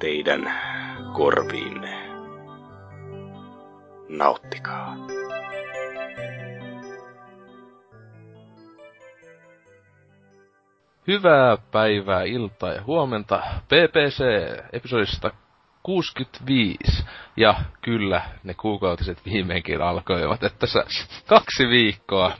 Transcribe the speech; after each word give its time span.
teidän 0.00 0.52
korviinne. 1.12 2.10
Nauttikaa. 4.08 4.96
Hyvää 11.06 11.56
päivää, 11.70 12.22
iltaa 12.22 12.72
ja 12.72 12.82
huomenta 12.82 13.42
PPC 13.64 14.24
episodista 14.72 15.30
65. 15.82 17.04
Ja 17.36 17.54
kyllä, 17.82 18.22
ne 18.44 18.54
kuukautiset 18.54 19.18
viimeinkin 19.24 19.82
alkoivat, 19.82 20.42
että 20.42 20.58
tässä 20.58 20.84
kaksi 21.26 21.68
viikkoa 21.68 22.36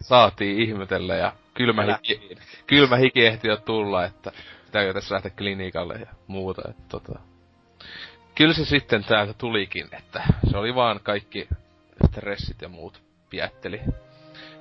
saatiin 0.00 0.58
ihmetellä 0.58 1.14
ja 1.14 1.32
kylmä 1.54 1.82
hiki, 1.82 2.36
kylmä 2.66 2.96
hiki 2.96 3.26
ehti 3.26 3.48
jo 3.48 3.56
tulla, 3.56 4.04
että 4.04 4.32
pitääkö 4.74 4.94
tässä 4.94 5.14
lähteä 5.14 5.30
klinikalle 5.30 5.94
ja 5.94 6.06
muuta. 6.26 6.62
Että 6.70 6.82
tota. 6.88 7.18
Kyllä 8.34 8.54
se 8.54 8.64
sitten 8.64 9.04
täältä 9.04 9.32
tulikin, 9.32 9.88
että 9.92 10.22
se 10.50 10.56
oli 10.56 10.74
vaan 10.74 11.00
kaikki 11.02 11.48
stressit 12.06 12.62
ja 12.62 12.68
muut 12.68 13.02
pietteli 13.30 13.80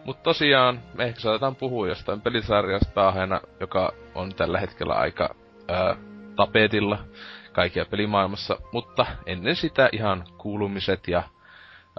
Mut 0.06 0.24
tosiaan, 0.24 0.82
me 0.94 1.04
ehkä 1.04 1.20
saatetaan 1.20 1.56
puhua 1.56 1.88
jostain 1.88 2.22
pelisarjasta 2.22 3.08
aiheena, 3.08 3.42
joka 3.60 3.94
on 4.16 4.36
tällä 4.36 4.60
hetkellä 4.60 4.94
aika 4.94 5.36
ää, 5.68 5.96
tapetilla 6.36 7.00
kaikkia 7.52 7.86
pelimaailmassa, 7.86 8.58
mutta 8.72 9.06
ennen 9.26 9.56
sitä 9.56 9.90
ihan 9.92 10.24
kuulumiset 10.38 11.08
ja 11.08 11.24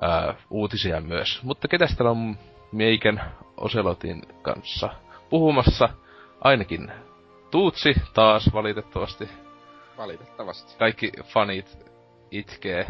ää, 0.00 0.34
uutisia 0.50 1.00
myös. 1.00 1.42
Mutta 1.42 1.69
ketä 1.69 1.86
täällä 1.97 2.10
on 2.10 2.38
meikän 2.72 3.25
Oselotin 3.56 4.22
kanssa 4.42 4.91
puhumassa? 5.31 5.88
Ainakin 6.41 6.92
Tuutsi 7.55 7.94
taas 8.14 8.50
valitettavasti. 8.52 9.28
Valitettavasti. 9.97 10.78
Kaikki 10.78 11.12
fanit 11.24 11.78
itkee 12.30 12.86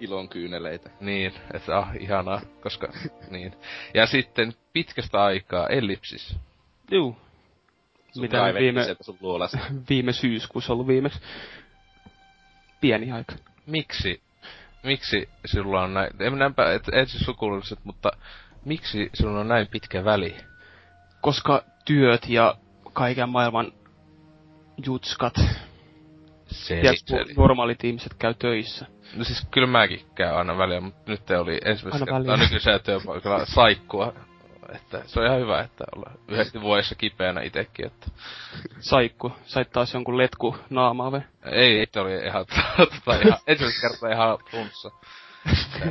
ilon 0.00 0.28
kyyneleitä. 0.28 0.90
Niin, 1.00 1.32
että 1.54 1.78
ah, 1.78 1.96
ihanaa, 2.00 2.40
koska 2.62 2.88
niin. 3.30 3.52
Ja 3.94 4.06
sitten 4.06 4.52
pitkästä 4.72 5.24
aikaa 5.24 5.66
Ellipsis. 5.66 6.36
Juu. 6.90 7.16
Sun 8.12 8.22
Mitä 8.22 8.54
viime, 8.58 8.96
sun 9.00 9.18
viime 9.90 10.12
syyskuussa 10.12 10.72
ollut 10.72 10.86
viimeksi. 10.86 11.20
Pieni 12.80 13.12
aika. 13.12 13.32
Miksi, 13.66 14.22
miksi 14.82 15.28
sinulla 15.46 15.82
on 15.82 15.94
näin, 15.94 16.10
en 16.20 16.38
näinpä 16.38 16.72
et, 16.72 16.88
ensin 16.92 17.24
sukulaiset, 17.24 17.78
mutta 17.84 18.10
miksi 18.64 19.10
sinulla 19.14 19.40
on 19.40 19.48
näin 19.48 19.66
pitkä 19.66 20.04
väli? 20.04 20.36
Koska 21.20 21.64
työt 21.84 22.28
ja 22.28 22.54
kaiken 22.98 23.28
maailman 23.28 23.72
jutskat 24.86 25.34
Se, 26.46 26.80
ja 26.80 26.92
normaalit 27.36 27.84
ihmiset 27.84 28.14
käy 28.14 28.34
töissä. 28.34 28.86
No 29.16 29.24
siis 29.24 29.46
kyllä 29.50 29.66
mäkin 29.66 30.00
käyn 30.14 30.34
aina 30.34 30.58
väliä, 30.58 30.80
mutta 30.80 31.10
nyt 31.10 31.26
te 31.26 31.38
oli 31.38 31.60
ensimmäistä 31.64 32.06
kertaa 32.06 32.36
nykyisellä 32.36 32.78
työpaikalla 32.78 33.46
saikkua. 33.46 34.12
Että 34.74 35.02
se 35.06 35.20
on 35.20 35.26
ihan 35.26 35.40
hyvä, 35.40 35.60
että 35.60 35.84
olla 35.96 36.10
yhdessä 36.28 36.60
vuodessa 36.60 36.94
kipeänä 36.94 37.42
itekin, 37.42 37.86
että 37.86 38.06
Saikku. 38.80 39.32
Sait 39.44 39.70
taas 39.70 39.94
jonkun 39.94 40.18
letku 40.18 40.56
naamaa 40.70 41.12
vai? 41.12 41.20
ei, 41.44 41.82
että 41.82 42.00
oli 42.00 42.26
ihan, 42.26 42.46
tota, 42.76 43.20
ihan 43.26 43.38
ensimmäistä 43.46 43.88
kertaa 43.88 44.12
ihan 44.12 44.38
flunssa. 44.50 44.90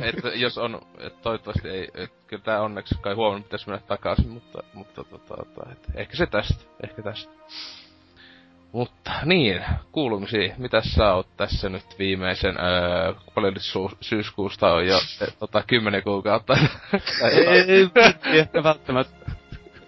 Että 0.02 0.28
jos 0.28 0.58
on, 0.58 0.80
et 0.98 1.22
toivottavasti 1.22 1.68
ei, 1.68 1.88
et, 1.94 2.12
kyllä 2.26 2.42
tää 2.42 2.62
onneksi 2.62 2.94
kai 3.00 3.14
huomenna 3.14 3.44
pitäisi 3.44 3.70
mennä 3.70 3.86
takaisin, 3.86 4.28
mutta, 4.28 4.62
mutta 4.74 5.04
tota, 5.04 5.36
tota, 5.36 5.72
et, 5.72 5.86
ehkä 5.94 6.16
se 6.16 6.26
tästä, 6.26 6.64
ehkä 6.84 7.02
tästä. 7.02 7.32
Mutta 8.72 9.12
niin, 9.24 9.64
kuulumisia. 9.92 10.54
Mitäs 10.58 10.84
sä 10.92 11.14
oot 11.14 11.36
tässä 11.36 11.68
nyt 11.68 11.98
viimeisen, 11.98 12.56
öö, 12.60 13.14
paljon 13.34 13.54
nyt 13.54 13.62
su- 13.62 13.96
syyskuusta 14.00 14.72
on 14.72 14.86
jo 14.86 14.98
e, 15.20 15.26
tota, 15.38 15.62
kymmenen 15.66 16.02
kuukautta. 16.02 16.58
Ei 17.64 18.38
ehkä 18.38 18.62
välttämättä 18.62 19.30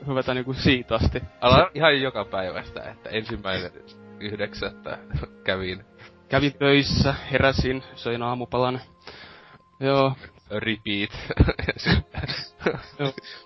hyvätä 0.06 0.34
niinku 0.34 0.54
siitä 0.54 0.94
asti. 0.94 1.22
Ala 1.40 1.70
ihan 1.74 2.00
joka 2.00 2.24
päivästä, 2.24 2.82
että 2.82 3.10
ensimmäinen 3.10 3.72
yhdeksättä 4.20 4.98
kävin 5.44 5.84
Kävin 6.30 6.54
töissä, 6.58 7.14
heräsin, 7.32 7.82
söin 7.94 8.22
aamupalan. 8.22 8.80
Joo, 9.80 10.12
repeat. 10.50 11.10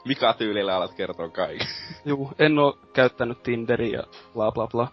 Mika 0.05 0.33
tyylillä 0.33 0.77
alat 0.77 0.95
kertoa 0.95 1.29
kaiken. 1.29 1.67
juu, 2.05 2.33
en 2.39 2.59
oo 2.59 2.79
käyttänyt 2.93 3.43
Tinderiä 3.43 3.99
ja 3.99 4.05
bla 4.35 4.53
bla 4.53 4.67
bla. 4.67 4.89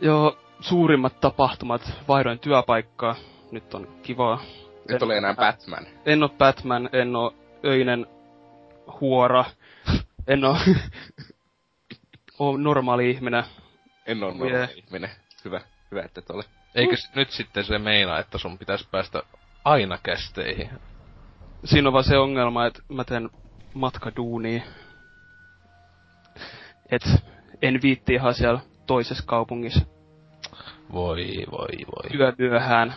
Joo, 0.00 0.38
suurimmat 0.60 1.20
tapahtumat, 1.20 1.92
vaihdoin 2.08 2.38
työpaikkaa. 2.38 3.16
Nyt 3.50 3.74
on 3.74 3.88
kivaa. 4.02 4.42
Nyt 4.88 5.02
oli 5.02 5.16
enää 5.16 5.34
Batman. 5.34 5.86
En 6.06 6.22
oo 6.22 6.28
Batman, 6.28 6.90
en 6.92 7.16
oo 7.16 7.34
öinen 7.64 8.06
huora. 9.00 9.44
En 10.26 10.44
oo, 10.44 10.56
oo 12.38 12.56
normaali 12.56 13.10
ihminen. 13.10 13.44
En 14.06 14.22
oo 14.24 14.30
Yeah. 14.30 14.38
normaali 14.38 14.78
ihminen. 14.86 15.10
Hyvä, 15.44 15.60
hyvä, 15.90 16.02
että 16.02 16.20
et 16.20 16.30
ole. 16.30 16.44
Eikö 16.74 16.96
nyt 17.14 17.30
sitten 17.30 17.64
se 17.64 17.78
meinaa, 17.78 18.18
että 18.18 18.38
sun 18.38 18.58
pitäisi 18.58 18.88
päästä 18.90 19.22
aina 19.64 19.98
kästeihin? 20.02 20.70
Siinä 21.64 21.88
on 21.88 21.92
vaan 21.92 22.04
se 22.04 22.18
ongelma, 22.18 22.66
että 22.66 22.82
mä 22.88 23.04
teen 23.04 23.30
matkaduunia. 23.74 24.62
Et 26.90 27.02
en 27.62 27.82
viitti 27.82 28.14
ihan 28.14 28.34
siellä 28.34 28.60
toisessa 28.86 29.24
kaupungissa 29.26 29.80
Voi, 30.92 31.26
voi, 31.50 31.68
voi. 31.86 32.18
yömyöhään 32.18 32.94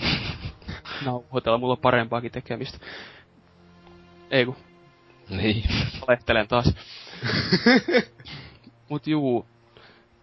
nauhoitella. 1.04 1.58
Mulla 1.58 1.72
on 1.72 1.78
parempaakin 1.78 2.32
tekemistä. 2.32 2.78
Ei 4.30 4.44
kun, 4.46 4.56
Niin. 5.28 5.64
valehtelen 6.00 6.48
taas. 6.48 6.74
Mut 8.88 9.06
juu, 9.06 9.46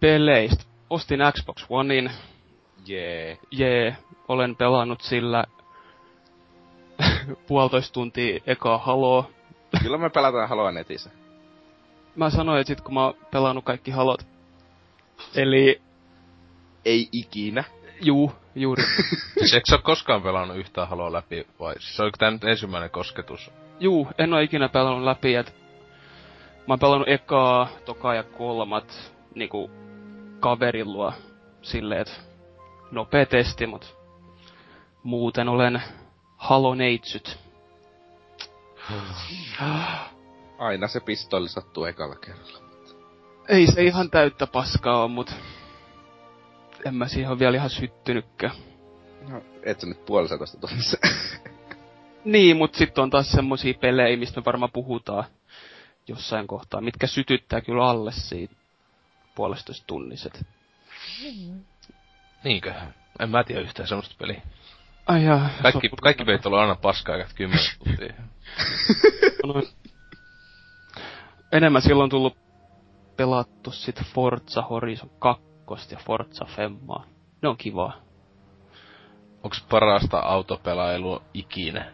peleistä. 0.00 0.64
Ostin 0.90 1.20
Xbox 1.32 1.66
Onein. 1.68 2.10
Jee. 2.86 3.38
Jee, 3.50 3.96
olen 4.28 4.56
pelannut 4.56 5.00
sillä 5.00 5.44
puolitoista 7.48 7.92
tuntia 7.92 8.40
ekaa 8.46 8.78
Haloa. 8.78 9.30
Kyllä 9.82 9.98
me 9.98 10.10
pelataan 10.10 10.48
Haloa 10.48 10.72
netissä. 10.72 11.10
Mä 12.16 12.30
sanoin, 12.30 12.60
että 12.60 12.68
sit 12.68 12.80
kun 12.80 12.94
mä 12.94 13.04
oon 13.04 13.14
pelannut 13.30 13.64
kaikki 13.64 13.90
Halot. 13.90 14.26
Eli, 15.34 15.80
Ei 16.84 17.08
ikinä. 17.12 17.64
juu, 18.00 18.32
juuri. 18.54 18.82
Siis 19.38 19.54
eikö 19.54 19.66
sä 19.70 19.76
oo 19.76 19.82
koskaan 19.82 20.22
pelannut 20.22 20.56
yhtään 20.56 20.88
Haloa 20.88 21.12
läpi, 21.12 21.46
vai 21.60 21.74
siis 21.80 22.00
oliko 22.00 22.16
tää 22.18 22.30
nyt 22.30 22.44
ensimmäinen 22.44 22.90
kosketus? 22.90 23.50
juu, 23.80 24.08
en 24.18 24.34
oo 24.34 24.40
ikinä 24.40 24.68
pelannut 24.68 25.04
läpi, 25.04 25.34
et 25.34 25.54
mä 26.66 26.72
oon 26.72 26.78
pelannut 26.78 27.08
ekaa, 27.08 27.68
tokaa 27.84 28.14
ja 28.14 28.22
kolmat 28.22 29.12
niinku 29.34 29.70
kaverin 30.40 30.92
luo 30.92 31.12
silleen, 31.62 32.00
et 32.00 32.20
nopea 32.92 33.26
testi, 33.26 33.66
mut 33.66 33.96
muuten 35.02 35.48
olen 35.48 35.82
Halo 36.36 36.74
neitsyt. 36.74 37.38
Aina 40.58 40.88
se 40.88 41.00
pistolli 41.00 41.48
sattuu 41.48 41.84
ekalla 41.84 42.16
kerralla. 42.16 42.62
Ei 43.48 43.66
se 43.66 43.82
ihan 43.82 44.10
täyttä 44.10 44.46
paskaa 44.46 45.00
oo, 45.00 45.08
mut 45.08 45.34
en 46.84 46.94
mä 46.94 47.08
siihen 47.08 47.30
ole 47.30 47.38
vielä 47.38 47.56
ihan 47.56 47.70
syttynytkään. 47.70 48.54
No, 49.28 49.42
et 49.62 49.80
sä 49.80 49.86
nyt 49.86 50.04
puolisatoista 50.04 50.58
tunnissa. 50.58 50.98
Niin, 52.24 52.56
mut 52.56 52.74
sitten 52.74 53.02
on 53.02 53.10
taas 53.10 53.32
semmosia 53.32 53.74
pelejä, 53.74 54.16
mistä 54.16 54.40
me 54.40 54.44
varmaan 54.44 54.72
puhutaan 54.72 55.24
jossain 56.08 56.46
kohtaa, 56.46 56.80
mitkä 56.80 57.06
sytyttää 57.06 57.60
kyllä 57.60 57.88
alle 57.88 58.12
siitä 58.12 58.54
puolestoista 59.34 59.86
tunniset. 59.86 60.46
Niinkö? 62.44 62.74
En 63.20 63.30
mä 63.30 63.44
tiedä 63.44 63.60
yhtään 63.60 63.88
semmoista 63.88 64.14
peliä. 64.18 64.42
Ai 65.06 65.24
jaa, 65.24 65.48
Kaikki, 65.62 65.88
sopii. 65.88 65.90
kaikki 66.02 66.24
pelit 66.24 66.46
on 66.46 66.54
aina 66.54 66.74
paskaa 66.74 67.16
kaikki 67.16 67.34
10 67.34 67.64
tuntia. 67.84 68.14
Enemmän 71.52 71.82
silloin 71.82 72.10
tullut 72.10 72.36
pelattu 73.16 73.70
sit 73.70 74.02
Forza 74.14 74.62
Horizon 74.62 75.10
2 75.18 75.44
ja 75.90 75.98
Forza 76.06 76.44
Femmaa. 76.44 77.04
Ne 77.42 77.48
on 77.48 77.56
kivaa. 77.56 77.96
Onks 79.42 79.64
parasta 79.70 80.18
autopelailua 80.18 81.22
ikinä? 81.34 81.92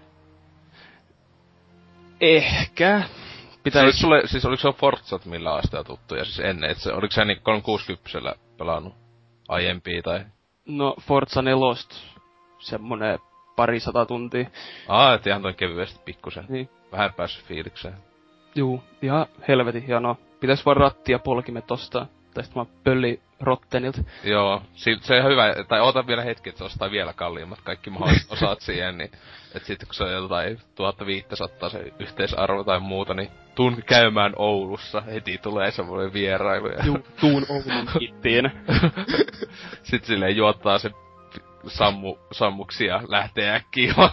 Ehkä. 2.21 3.03
Se 3.51 3.59
Pitäis... 3.63 3.85
olis 3.85 4.01
sulle, 4.01 4.23
siis 4.27 4.45
oliko 4.45 4.63
se 4.63 4.79
Forzat 4.79 5.25
millä 5.25 5.55
asteella 5.55 5.85
tuttuja 5.85 6.25
siis 6.25 6.39
ennen? 6.39 6.71
Et 6.71 6.79
se, 6.79 6.93
oliko 6.93 7.13
sä 7.15 7.25
niin 7.25 7.41
360 7.43 8.35
pelannut 8.59 8.95
aiempia 9.49 10.03
tai? 10.03 10.25
No, 10.69 10.95
Forza 11.01 11.43
4 11.43 11.61
semmonen 12.59 13.19
parisata 13.57 14.07
tuntia. 14.07 14.51
Aa, 14.89 15.15
et 15.15 15.27
ihan 15.27 15.43
toi 15.43 15.55
kevyesti 15.55 16.01
pikkusen. 16.05 16.45
Niin. 16.49 16.69
Vähän 16.93 17.15
päässyt 17.15 17.45
fiilikseen. 17.45 17.95
Juu, 18.55 18.83
ihan 19.03 19.27
helvetin 19.49 19.87
hienoa. 19.87 20.17
Pitäis 20.41 20.67
vaan 20.67 20.77
rattia 20.77 21.19
polkimet 21.19 21.71
ostaa. 21.71 22.07
Tai 22.39 22.45
sit 22.45 22.55
mä 22.55 22.67
pölli 22.85 23.21
Rottenilta. 23.41 24.03
Joo, 24.25 24.63
si- 24.75 24.99
se 25.01 25.21
on 25.23 25.31
hyvä, 25.33 25.55
tai 25.69 25.81
oota 25.81 26.07
vielä 26.07 26.23
hetki, 26.23 26.49
että 26.49 26.59
se 26.59 26.65
ostaa 26.65 26.91
vielä 26.91 27.13
kalliimmat 27.13 27.61
kaikki 27.65 27.91
mahdolliset 27.91 28.33
osat 28.37 28.61
siihen, 28.61 28.99
niin 28.99 29.11
että 29.55 29.67
sitten 29.67 29.87
kun 29.89 29.95
se 29.95 30.05
on 30.05 30.13
jotain 30.13 30.59
1500 30.75 31.69
se 31.69 31.93
yhteisarvo 31.99 32.65
tai 32.65 32.81
muuta, 32.81 33.15
niin 33.15 33.31
tuun 33.55 33.83
käymään 33.87 34.33
Oulussa, 34.37 35.01
heti 35.01 35.39
tulee 35.39 35.71
semmoinen 35.71 36.13
vierailu. 36.13 36.69
Ja 36.69 36.85
Juu, 36.87 36.99
tuun 37.21 37.47
Oulun 37.49 37.89
kittiin. 37.99 38.51
sitten 39.83 40.07
silleen 40.07 40.37
juottaa 40.37 40.79
se 40.79 40.91
sammu, 41.67 42.19
sammuksia 42.33 42.95
ja 42.95 43.03
lähtee 43.09 43.55
äkkiä 43.55 43.95
vaan. 43.97 44.13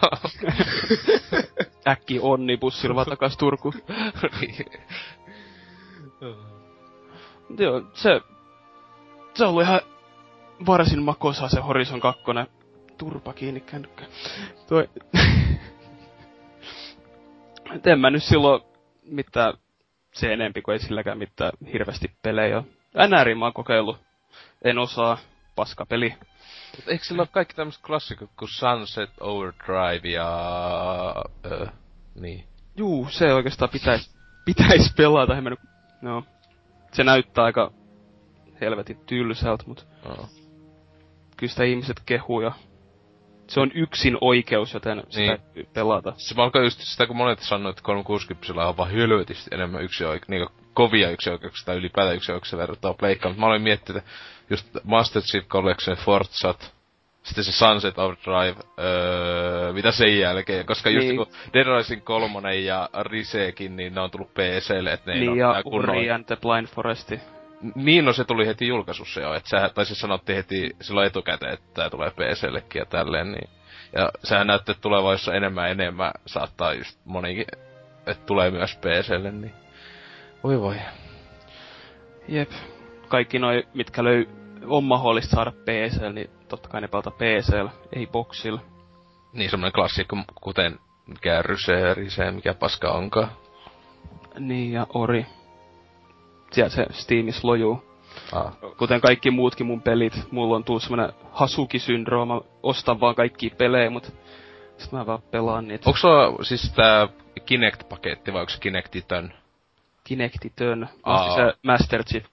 Äkki 1.88 2.20
onni 2.22 2.58
bussilla 2.58 2.96
vaan 2.96 3.08
takas 3.08 3.38
Turku. 3.38 3.74
Niin. 4.42 4.66
Joo, 7.58 7.82
se... 7.94 8.22
Se 9.34 9.44
on 9.44 9.50
ollut 9.50 9.64
ihan 9.64 9.82
varsin 10.66 11.04
makosaa 11.04 11.50
se 11.50 11.60
Horizon 11.60 12.00
2. 12.00 12.24
Turpa 12.98 13.34
kiinni 13.34 13.60
kännykkä. 13.60 14.06
Toi... 14.68 14.90
En 17.86 18.00
mä 18.00 18.10
nyt 18.10 18.24
silloin 18.24 18.62
mitään 19.04 19.54
se 20.14 20.34
enempi, 20.34 20.62
kun 20.62 20.74
ei 20.74 20.80
silläkään 20.80 21.18
mitään 21.18 21.52
hirveästi 21.74 22.12
pelejä. 22.22 22.64
NR 23.08 23.36
mä 23.36 23.46
oon 23.46 23.54
kokeillut. 23.54 23.98
En 24.64 24.78
osaa. 24.78 25.18
Paskapeli. 25.56 26.14
Mut 26.76 26.88
eikö 26.88 27.06
sillä 27.06 27.22
ole 27.22 27.28
kaikki 27.32 27.56
tämmöiset 27.56 27.82
klassikot 27.82 28.30
kuin 28.40 28.50
Sunset 28.50 29.10
Overdrive 29.20 30.10
ja... 30.10 31.16
Öö, 31.46 31.68
niin. 32.16 32.44
Juu, 32.76 33.08
se 33.10 33.34
oikeastaan 33.34 33.70
pitäis, 33.70 34.16
pitäis 34.46 34.94
pelata. 34.98 35.38
En 35.38 35.44
mä 35.44 35.50
nyt... 35.50 35.60
No. 36.02 36.24
Se 36.96 37.04
näyttää 37.04 37.44
aika 37.46 37.72
helvetin 38.62 38.98
tylsältä, 39.06 39.64
mut 39.68 39.88
No. 40.06 40.16
kyllä 41.38 41.52
sitä 41.52 41.64
ihmiset 41.64 42.02
kehuu 42.06 42.42
ja 42.42 42.52
se 43.48 43.60
on 43.60 43.72
yksin 43.74 44.18
oikeus, 44.22 44.74
joten 44.74 45.04
sitä 45.10 45.22
Niin. 45.22 45.40
täytyy 45.42 45.68
pelata. 45.74 46.14
Se 46.18 46.36
alkaa 46.42 46.62
just 46.64 46.80
sitä, 46.82 47.08
kun 47.08 47.16
monet 47.18 47.40
sanoo, 47.40 47.70
että 47.70 47.82
360 47.82 48.68
on 48.68 48.78
vaan 48.78 48.92
hölötisti 48.92 49.50
enemmän 49.54 49.84
yksi 49.84 50.06
oike, 50.06 50.26
niin 50.28 50.48
kovia 50.74 51.10
yksi 51.12 51.30
oikeuksia 51.30 51.66
tai 51.66 51.76
ylipäätään 51.76 52.16
yksi 52.16 52.32
oikeuksia 52.32 52.60
verrattuna 52.60 52.94
pleikkaan. 52.94 53.32
Mutta 53.32 53.40
mä 53.42 53.48
olin 53.52 53.62
miettinyt, 53.62 54.04
että 54.04 54.12
just 54.50 54.68
Master 54.84 55.22
Chief 55.22 55.48
Collection, 55.48 55.98
Forzat, 55.98 56.75
sitten 57.26 57.44
se 57.44 57.52
Sunset 57.52 57.98
Overdrive, 57.98 58.64
öö, 58.80 59.74
mitä 59.74 59.92
sen 59.92 60.20
jälkeen, 60.20 60.66
koska 60.66 60.90
just 60.90 61.08
Niin. 61.08 61.18
kun 61.18 61.28
Dead 61.54 61.78
Rising 61.78 62.04
3 62.04 62.56
ja 62.56 62.90
Risekin, 63.02 63.76
niin 63.76 63.96
ne 63.96 64.02
on 64.02 64.12
tullut 64.12 64.34
PClle, 64.34 64.94
että 64.94 65.12
ne 65.12 65.14
ei 65.14 65.20
Niin 65.20 65.46
ole 65.46 65.56
ja 65.56 65.62
Uri 65.66 66.12
and 66.12 66.26
the 66.26 66.36
Blind 66.36 66.68
Foresti. 66.68 67.20
Niin, 67.76 68.06
no 68.06 68.14
se 68.14 68.24
tuli 68.24 68.48
heti 68.48 68.68
julkaisussa 68.68 69.22
jo, 69.22 69.34
että 69.34 69.50
sä, 69.50 69.70
tai 69.70 69.86
se 69.86 69.96
sanottiin 69.96 70.36
heti 70.36 70.76
silloin 70.82 71.08
etukäteen, 71.08 71.54
että 71.54 71.66
tää 71.74 71.90
tulee 71.90 72.12
PCllekin 72.12 72.80
ja 72.80 72.86
tälleen, 72.86 73.32
niin. 73.32 73.50
Ja 73.96 74.12
sehän 74.24 74.48
näyttää, 74.48 74.72
että 74.72 74.82
tulevaisuudessa 74.82 75.34
enemmän 75.34 75.64
ja 75.64 75.72
enemmän 75.72 76.12
saattaa 76.26 76.74
just 76.74 77.00
monikin, 77.06 77.46
että 78.08 78.26
tulee 78.26 78.52
myös 78.52 78.76
PClle, 78.78 79.32
niin. 79.32 79.54
Voi 80.44 80.62
voi. 80.62 80.76
Jep. 82.28 82.52
Kaikki 83.08 83.40
noi, 83.40 83.68
mitkä 83.74 84.04
löy 84.04 84.28
on 84.68 84.84
mahdollista 84.84 85.36
saada 85.36 85.52
PCL, 85.52 86.12
niin 86.14 86.30
totta 86.56 86.70
kai 86.70 86.82
ne 86.82 86.88
pelata 86.88 87.12
PCL, 87.12 87.68
ei 87.94 88.08
boxilla. 88.08 88.62
Niin 89.34 89.50
semmonen 89.50 89.74
klassikko, 89.74 90.18
kuten 90.42 90.80
mikä 91.08 91.42
Ryse, 91.42 91.94
Rise, 91.94 92.32
mikä 92.32 92.54
paska 92.54 92.92
onkaan. 92.92 93.32
Niin 94.40 94.74
ja 94.74 94.88
Ori. 94.94 95.26
Siellä 96.52 96.70
se 96.70 96.86
Steamissa 96.92 97.48
lojuu. 97.48 97.84
Ah. 98.32 98.54
Kuten 98.78 99.02
kaikki 99.02 99.32
muutkin 99.32 99.66
mun 99.66 99.82
pelit, 99.82 100.32
mulla 100.32 100.56
on 100.56 100.64
tullut 100.64 100.84
semmonen 100.84 101.14
Hasuki-syndrooma, 101.32 102.42
ostan 102.64 103.00
vaan 103.00 103.16
kaikki 103.16 103.50
pelejä, 103.50 103.90
mut 103.90 104.14
sit 104.78 104.92
mä 104.92 105.06
vaan 105.06 105.22
pelaan 105.32 105.68
niitä. 105.68 105.90
Onko 105.90 105.98
sulla 105.98 106.44
siis 106.44 106.74
tää 106.76 107.08
Kinect-paketti 107.46 108.34
vai 108.34 108.42
onko 108.42 108.50
se 108.50 108.60
Kinectitön? 108.60 109.34
Kinectitön, 110.04 110.90
Aa. 111.04 111.36
se 111.36 111.54
Master 111.64 112.04
Chief 112.04 112.26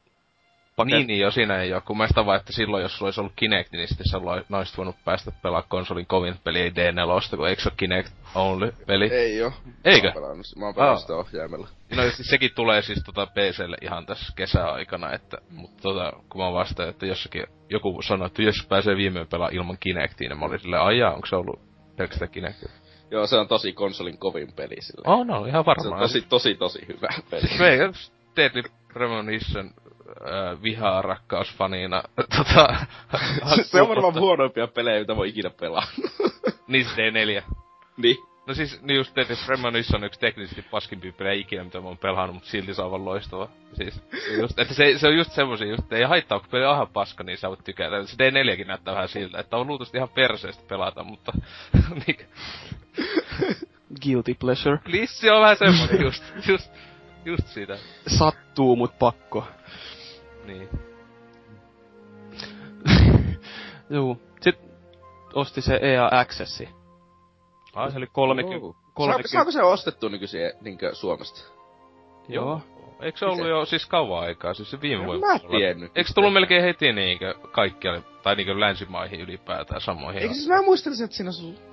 paketti. 0.77 0.97
Niin, 0.97 1.07
niin 1.07 1.21
jo 1.21 1.31
siinä 1.31 1.63
ei 1.63 1.75
oo. 1.75 1.81
Kun 1.81 1.97
mä 1.99 2.07
sitä 2.07 2.27
vaan, 2.27 2.41
että 2.41 2.53
silloin 2.53 2.83
jos 2.83 2.99
sulla 2.99 3.07
olisi 3.07 3.21
ollut 3.21 3.33
Kinect, 3.37 3.73
niin 3.73 3.89
sitten 3.89 4.07
sä 4.07 4.19
olisit 4.57 4.77
voinut 4.79 4.97
päästä 5.05 5.33
pelaa 5.43 5.63
konsolin 5.63 6.07
kovin 6.07 6.35
peli, 6.45 6.61
ei 6.61 6.71
D4, 6.71 7.37
kun 7.37 7.49
eikö 7.49 7.63
se 7.63 7.69
ole 7.69 7.75
Kinect 7.77 8.13
only 8.35 8.73
peli? 8.87 9.09
Ei 9.13 9.43
oo. 9.43 9.53
Eikö? 9.85 10.07
Mä 10.07 10.13
oon 10.15 10.23
pelannut, 10.23 10.47
mä 10.57 10.65
oon 10.65 10.75
pelannut 10.75 11.01
sitä 11.01 11.17
ohjaimella. 11.17 11.69
No 11.97 12.03
siis 12.03 12.29
sekin 12.31 12.51
tulee 12.55 12.83
siis 12.83 13.03
tota 13.05 13.27
PClle 13.27 13.77
ihan 13.83 14.07
tässä 14.07 14.33
kesäaikana, 14.37 15.13
että, 15.13 15.39
mutta 15.51 15.83
tota, 15.83 16.13
kun 16.29 16.41
mä 16.41 16.53
vastaan, 16.53 16.89
että 16.89 17.07
jossakin 17.07 17.47
joku 17.71 18.03
sanoi, 18.03 18.27
että 18.27 18.43
jos 18.43 18.67
pääsee 18.69 18.97
viimein 18.97 19.27
pelaa 19.27 19.49
ilman 19.53 19.77
Kinectia, 19.81 20.29
niin 20.29 20.39
mä 20.39 20.47
olin 20.47 20.61
silleen, 20.61 20.83
aijaa, 20.83 21.15
onko 21.15 21.27
se 21.27 21.37
ollut 21.37 21.61
pelkästään 21.97 22.31
Kinect? 22.31 22.65
Joo, 23.11 23.27
se 23.27 23.37
on 23.37 23.49
tosi 23.49 23.73
konsolin 23.73 24.19
kovin 24.19 24.53
peli 24.53 24.77
sille. 24.81 25.03
Oh, 25.07 25.27
no, 25.27 25.45
ihan 25.45 25.53
Se 25.53 25.59
on 25.59 25.67
varmaan. 25.67 26.01
tosi, 26.01 26.23
tosi, 26.29 26.55
tosi 26.55 26.87
hyvä 26.89 27.09
peli. 27.31 27.43
Me 27.59 27.93
Deadly 28.37 28.63
Premonition 28.93 29.71
vihaa 30.63 31.03
rakkausfanina. 31.03 32.03
tota, 32.37 32.77
se 33.63 33.81
on 33.81 33.89
varmaan 33.89 34.15
huonoimpia 34.15 34.67
pelejä, 34.67 35.01
mitä 35.01 35.17
voi 35.17 35.29
ikinä 35.29 35.51
pelaa. 35.51 35.87
Niin 36.67 36.85
se 36.85 37.11
D4. 37.11 37.43
niin. 37.97 38.17
No 38.47 38.55
siis, 38.55 38.83
niin 38.83 38.97
just 38.97 39.17
Deadly 39.17 39.37
Premonition 39.47 40.01
on 40.01 40.07
yksi 40.07 40.21
teknisesti 40.21 40.63
paskimpia 40.63 41.13
pelejä 41.13 41.41
ikinä, 41.41 41.65
mitä 41.65 41.81
mä 41.81 41.89
oon 41.89 41.99
pelannut, 41.99 42.35
mutta 42.35 42.51
silti 42.51 42.75
se 42.75 42.83
on 42.83 42.87
aivan 42.87 43.05
loistava. 43.05 43.49
Siis, 43.73 44.03
just, 44.41 44.59
että 44.59 44.75
se, 44.75 44.99
se 44.99 45.07
on 45.09 45.17
just 45.17 45.33
semmosia, 45.33 45.67
just, 45.67 45.83
että 45.83 45.97
ei 45.97 46.03
haittaa, 46.03 46.41
kun 46.41 46.49
peli 46.51 46.65
on 46.65 46.75
ihan 46.75 46.89
paska, 46.89 47.25
niin 47.25 47.39
sä 47.39 47.49
voit 47.49 47.65
tykätä. 47.65 48.07
Se 48.07 48.17
D4kin 48.17 48.67
näyttää 48.67 48.95
vähän 48.95 49.09
siltä, 49.09 49.39
että 49.39 49.57
on 49.57 49.67
luultavasti 49.67 49.99
ihan 49.99 50.09
perseestä 50.09 50.63
pelata, 50.69 51.05
mutta... 51.05 51.33
niin, 52.07 52.27
Guilty 54.03 54.35
pleasure. 54.35 54.79
Lissi 54.87 55.31
on 55.31 55.43
vähän 55.43 55.57
semmonen 55.57 56.01
just, 56.01 56.25
just, 56.49 56.73
just 57.25 57.49
siitä. 57.49 57.79
Sattuu, 58.07 58.77
mut 58.77 58.99
pakko. 58.99 59.47
Niin. 60.47 60.69
Juu. 63.91 64.23
Sitten 64.41 64.71
osti 65.35 65.61
se 65.61 65.79
EA 65.83 66.09
Accessi. 66.13 66.69
Ai, 67.75 67.91
Se 67.91 67.99
oli 67.99 68.07
30... 68.13 68.57
Oh. 68.67 68.75
Saako, 68.75 68.93
30 68.95 69.29
saako 69.29 69.51
se 69.51 69.63
ostettua 69.63 70.11
nykyisin 70.11 70.41
niinkö 70.61 70.95
Suomesta? 70.95 71.53
Joo. 72.29 72.61
Eikö 73.03 73.19
se 73.19 73.25
ollut 73.25 73.39
Miten? 73.39 73.51
jo 73.51 73.65
siis 73.65 73.87
kauan 73.87 74.25
aikaa, 74.25 74.55
siis 74.55 74.71
se 74.71 74.81
viime 74.81 75.01
En 75.01 75.07
vuonna? 75.07 75.27
mä 75.27 75.39
tiennyt. 75.39 75.93
Eikö 75.95 76.09
se 76.09 76.15
tullut 76.15 76.33
melkein 76.33 76.63
heti 76.63 76.93
niinkö 76.93 77.35
kaikkialle, 77.53 78.03
tai 78.23 78.37
niinkö 78.37 78.61
länsimaihin 78.61 79.21
ylipäätään 79.21 79.81
samoihin? 79.81 80.23
Eikö 80.23 80.35
siis 80.35 80.49
mä 80.49 80.63
muistelisin, 80.63 81.05
että 81.05 81.17
siinä 81.17 81.31
ollut... 81.43 81.72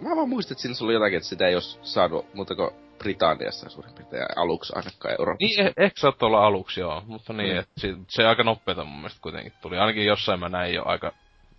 Mä 0.00 0.16
vaan 0.16 0.28
muistin, 0.28 0.54
että 0.54 0.62
siinä 0.62 0.74
ollut 0.80 0.92
jotakin, 0.94 1.16
että 1.16 1.28
sitä 1.28 1.46
ei 1.48 1.54
olisi 1.54 1.78
saanut 1.82 2.34
muuta 2.34 2.54
kuin 2.54 2.70
Britanniassa 2.98 3.68
suurin 3.70 3.92
piirtein 3.94 4.26
aluksi 4.36 4.72
ainakaan 4.76 5.14
Euroopassa. 5.18 5.62
Niin, 5.62 5.66
eh- 5.70 5.72
ehkä 5.76 6.00
saattoi 6.00 6.26
olla 6.26 6.46
aluksi 6.46 6.80
joo, 6.80 7.02
mutta 7.06 7.32
niin, 7.32 7.52
Mm. 7.52 7.58
että 7.58 7.80
se, 7.80 7.94
se 8.08 8.26
aika 8.26 8.42
nopeeta 8.42 8.84
mun 8.84 8.96
mielestä 8.96 9.18
kuitenkin 9.22 9.52
tuli. 9.62 9.78
Ainakin 9.78 10.06
jossain 10.06 10.40
mä 10.40 10.48
näin 10.48 10.74
jo 10.74 10.82
aika 10.86 11.12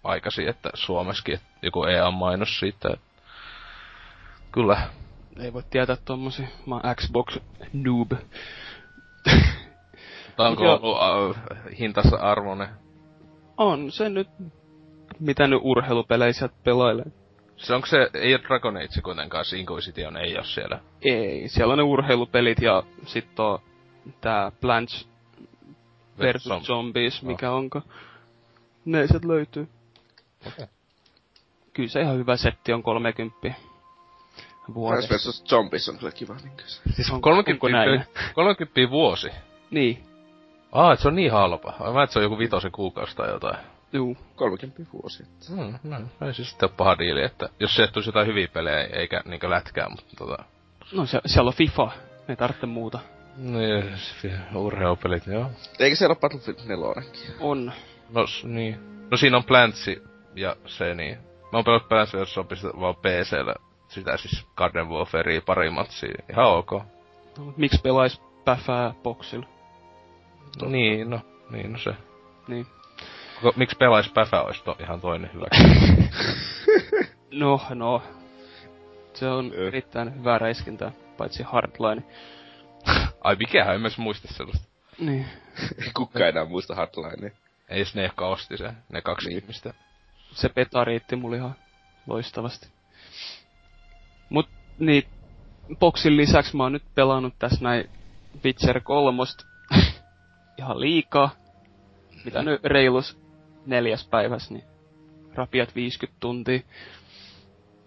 aikaisin, 0.03 0.47
että 0.47 0.69
Suomessakin 0.73 1.35
että 1.35 1.47
joku 1.61 1.83
EA-mainos 1.83 2.59
siitä. 2.59 2.89
että- 2.93 3.05
Kyllä. 4.51 4.77
Ei 5.39 5.53
voi 5.53 5.63
tietää 5.69 5.97
tommosia. 6.05 6.47
Mä 6.65 6.75
oon 6.75 6.95
Xbox 6.95 7.37
noob. 7.73 8.11
Tai 10.37 10.49
onko 10.49 10.63
ollut 10.73 11.37
äh, 11.37 11.77
hintansa 11.79 12.15
arvoinen? 12.17 12.69
On 13.57 13.91
se 13.91 14.09
nyt... 14.09 14.27
Mitä 15.19 15.47
nyt 15.47 15.59
urheilupelejä 15.63 16.33
sieltä 16.33 16.55
pelailee? 16.63 17.05
Se 17.57 17.73
onko 17.75 17.87
se, 17.87 18.09
ei 18.13 18.33
ole 18.35 18.43
Dragon 18.43 18.77
Age 18.77 19.01
kuitenkaan, 19.03 19.45
se 19.45 19.57
Inquisition 19.57 20.17
ei 20.17 20.35
ole 20.37 20.45
siellä. 20.45 20.79
Ei, 21.01 21.49
siellä 21.49 21.71
on 21.71 21.77
ne 21.77 21.83
urheilupelit 21.83 22.59
ja 22.61 22.83
sit 23.05 23.39
on 23.39 23.59
tää 24.21 24.51
Plants 24.61 25.07
versus 26.19 26.51
Zom- 26.51 26.65
Zombies, 26.65 27.23
No. 27.23 27.27
mikä 27.27 27.51
onko. 27.51 27.81
Ne 28.85 29.07
sieltä 29.07 29.27
löytyy. 29.27 29.67
Okei. 30.47 30.65
Kyllä 31.73 31.89
se 31.89 32.01
ihan 32.01 32.17
hyvä 32.17 32.37
setti 32.37 32.73
on 32.73 32.83
30 32.83 33.35
Plants 33.41 33.59
vuodessa. 34.73 35.15
vs. 35.15 35.43
Zombies 35.43 35.89
on 35.89 35.97
kyllä 35.97 36.11
kiva 36.11 36.35
niin 36.43 36.53
se. 36.65 36.81
Siis 36.95 37.11
on 37.11 37.21
30, 37.21 37.65
onko 37.65 37.77
näin? 37.77 38.03
30 38.35 38.91
vuosi. 38.91 39.29
Niin. 39.71 40.03
Aa, 40.71 40.93
et 40.93 40.99
se 40.99 41.07
on 41.07 41.15
niin 41.15 41.31
halpa. 41.31 41.73
Mä 41.93 42.03
et 42.03 42.11
se 42.11 42.19
on 42.19 42.23
joku 42.23 42.37
vitosen 42.39 42.71
kuukausi 42.71 43.15
tai 43.15 43.29
jotain. 43.29 43.57
Juu. 43.95 44.17
30 44.35 44.83
vuosi. 44.93 45.23
Hmm, 45.49 45.73
no, 45.83 45.97
ei 46.27 46.33
se 46.33 46.43
sitten 46.45 46.69
ole 46.69 46.75
paha 46.77 46.97
diili, 46.97 47.23
että 47.23 47.49
jos 47.59 47.75
se 47.75 47.87
tulisi 47.87 48.09
jotain 48.09 48.27
hyviä 48.27 48.47
pelejä, 48.47 48.83
eikä 48.83 49.21
niinkö 49.25 49.49
lätkää, 49.49 49.89
mutta 49.89 50.15
tota... 50.17 50.43
No 50.93 51.05
se, 51.05 51.21
siellä 51.25 51.47
on 51.49 51.53
FIFA. 51.53 51.91
Ei 52.27 52.35
tarvitse 52.35 52.65
muuta. 52.65 52.99
Niin, 53.37 53.91
urheilupelit, 54.55 55.27
joo. 55.27 55.51
Eikö 55.79 55.95
siellä 55.95 56.11
ole 56.11 56.19
Battlefield 56.19 56.57
4 56.67 57.11
On. 57.39 57.71
No, 58.13 58.27
s- 58.27 58.43
niin. 58.45 58.79
No 59.11 59.17
siinä 59.17 59.37
on 59.37 59.43
Plantsi 59.43 60.03
ja 60.35 60.55
se 60.65 60.95
niin. 60.95 61.17
Mä 61.41 61.49
oon 61.57 61.63
pelannut 61.63 61.89
Plantsi, 61.89 62.17
jos 62.17 62.37
on 62.37 62.47
pistetty 62.47 62.79
vaan 62.79 62.95
PCllä 62.95 63.55
sitä 63.87 64.17
siis 64.17 64.45
Garden 64.55 64.89
Warfarea 64.89 65.41
pari 65.45 65.69
matsia. 65.69 66.23
Ihan 66.29 66.45
ok. 66.45 66.71
No, 66.71 67.43
mut 67.45 67.57
miksi 67.57 67.81
pelais 67.81 68.21
päfää 68.45 68.93
boksilla? 69.03 69.45
No, 70.61 70.67
niin, 70.67 71.09
no, 71.09 71.19
niin, 71.49 71.73
no 71.73 71.79
se. 71.79 71.93
Niin. 72.47 72.67
Miksi 73.55 73.77
pelais 73.77 74.09
Päfä 74.09 74.41
olisi 74.41 74.63
to, 74.63 74.75
ihan 74.79 75.01
toinen 75.01 75.29
hyvä. 75.33 75.45
No, 77.31 77.61
no. 77.69 78.03
Se 79.13 79.27
on 79.27 79.51
Ö. 79.57 79.67
erittäin 79.67 80.15
hyvää 80.15 80.37
räiskintää, 80.37 80.91
paitsi 81.17 81.43
Hardline. 81.43 82.03
Ai 83.23 83.35
mikähän, 83.35 83.75
en 83.75 83.81
mä 83.81 83.87
muista 83.97 84.27
sellaista. 84.33 84.67
Niin. 84.99 85.25
Kukka 85.97 86.27
enää 86.27 86.45
muista 86.45 86.75
Hardlinea. 86.75 87.29
Ei 87.69 87.83
ne 87.93 88.05
ehkä 88.05 88.25
osti 88.25 88.57
se, 88.57 88.71
ne 88.89 89.01
kaksi 89.01 89.29
Niin. 89.29 89.37
ihmistä. 89.43 89.73
Se 90.31 90.49
peta 90.49 90.83
riitti 90.83 91.15
mulle 91.15 91.37
ihan 91.37 91.55
loistavasti. 92.07 92.67
Mut 94.29 94.49
niin, 94.79 95.03
boksin 95.79 96.17
lisäksi 96.17 96.55
mä 96.55 96.63
oon 96.63 96.73
nyt 96.73 96.83
pelannut 96.95 97.33
tässä 97.39 97.63
näin 97.63 97.89
Witcher 98.43 98.81
3 98.81 99.23
ihan 100.57 100.79
liikaa. 100.79 101.29
Mitä 102.25 102.43
nyt 102.43 102.63
reilus 102.63 103.24
neljäs 103.65 104.07
päivässä, 104.07 104.53
niin 104.53 104.63
rapiat 105.35 105.75
50 105.75 106.19
tuntia. 106.19 106.59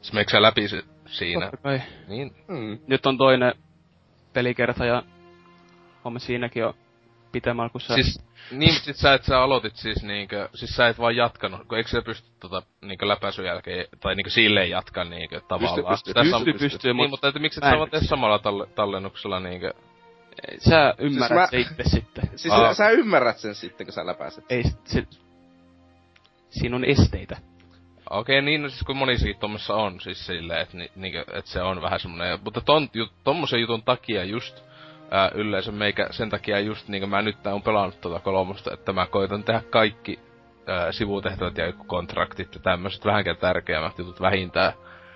Se 0.01 0.15
meikö 0.15 0.31
sä 0.31 0.43
läpi 0.43 0.69
se, 0.69 0.83
siinä? 1.07 1.51
Kai. 1.63 1.83
Niin, 2.09 2.37
Mm. 2.49 2.79
Nyt 2.87 3.07
on 3.07 3.19
toinen 3.19 3.55
pelikerta 4.33 4.85
ja 4.85 5.03
on 6.05 6.21
siinäkin 6.21 6.61
jo 6.61 6.77
pitemmällä 7.33 7.71
kuin 7.71 7.83
sä. 7.83 7.95
Siis, 7.95 8.21
niin, 8.51 8.73
mut 8.75 8.83
sit 8.83 8.97
sä 8.97 9.15
et 9.15 9.25
sä 9.25 9.41
aloitit 9.41 9.77
siis 9.77 10.03
niinkö, 10.03 10.49
siis 10.55 10.77
sä 10.77 10.89
et 10.89 10.99
vaan 10.99 11.17
jatkanut, 11.17 11.61
kun 11.69 11.79
eikö 11.79 11.91
sä 11.91 12.03
pysty 12.03 12.29
tota 12.41 12.63
niinkö 12.81 13.09
läpäisyn 13.09 13.45
jälkeen, 13.45 13.87
tai 14.01 14.15
niinkö 14.15 14.31
silleen 14.31 14.71
jatkaa 14.71 15.05
niinkö 15.05 15.41
tavallaan. 15.41 15.91
pystyy. 15.91 16.11
Sitä 16.11 16.21
Pystyy, 16.23 16.53
sam- 16.55 16.59
pystyy, 16.59 16.89
Niin, 16.93 16.97
mut 16.97 17.11
mutta 17.11 17.29
että 17.29 17.41
miksi 17.41 17.61
et 17.65 17.71
sä 17.73 17.79
vaan 17.79 17.91
tee 17.91 18.01
samalla 18.05 18.39
talle, 18.39 18.67
tallennuksella 18.67 19.41
niinkö, 19.41 19.73
Sä 20.59 20.95
ymmärrät 20.99 21.51
Siis 21.51 21.67
se 21.69 21.73
mä- 21.75 21.81
itse 21.81 21.91
sitten. 21.97 22.25
Siis 22.39 22.55
Aa. 22.55 22.69
sä, 22.69 22.75
sä, 22.75 22.91
ymmärrät 22.91 23.39
sen 23.39 23.55
sitten, 23.55 23.87
kun 23.87 23.93
sä 23.95 24.07
läpäiset. 24.07 24.45
Ei, 24.51 24.63
se, 24.85 25.07
siinä 26.51 26.77
on 26.77 26.85
esteitä. 26.85 27.37
Okei, 28.11 28.43
niin 28.43 28.63
no 28.63 28.69
siis 28.69 28.83
kun 28.83 28.97
monissakin 28.97 29.39
tommassa 29.39 29.75
on 29.75 30.01
siis 30.01 30.27
silleen, 30.27 30.61
että 30.61 30.77
ni, 30.77 30.91
niinkö, 30.97 31.25
et 31.33 31.47
se 31.47 31.63
on 31.63 31.83
vähän 31.83 32.01
semmonen, 32.01 32.39
mutta 32.45 32.61
ton, 32.61 32.89
tommosen 33.25 33.61
jutun 33.61 33.83
takia 33.83 34.25
just 34.25 34.65
ää, 35.11 35.31
yleensä 35.35 35.73
meikä 35.73 36.09
sen 36.11 36.31
takia 36.31 36.61
just 36.61 36.89
niinkö 36.89 37.07
mä 37.07 37.23
nyt 37.23 37.47
on 37.47 37.63
pelannut 37.63 38.01
tota 38.01 38.21
kolmosta, 38.21 38.75
että 38.75 38.93
mä 38.93 39.07
koitan 39.07 39.45
tehdä 39.45 39.63
kaikki 39.71 40.19
ää, 40.67 40.93
sivutehtävät 40.93 41.59
ja 41.59 41.73
kontraktit 41.73 42.55
ja 42.55 42.61
tämmöiset 42.61 43.05
vähänkään 43.05 43.37
tärkeämmät 43.37 43.99
jutut 43.99 44.21
vähintään 44.21 44.73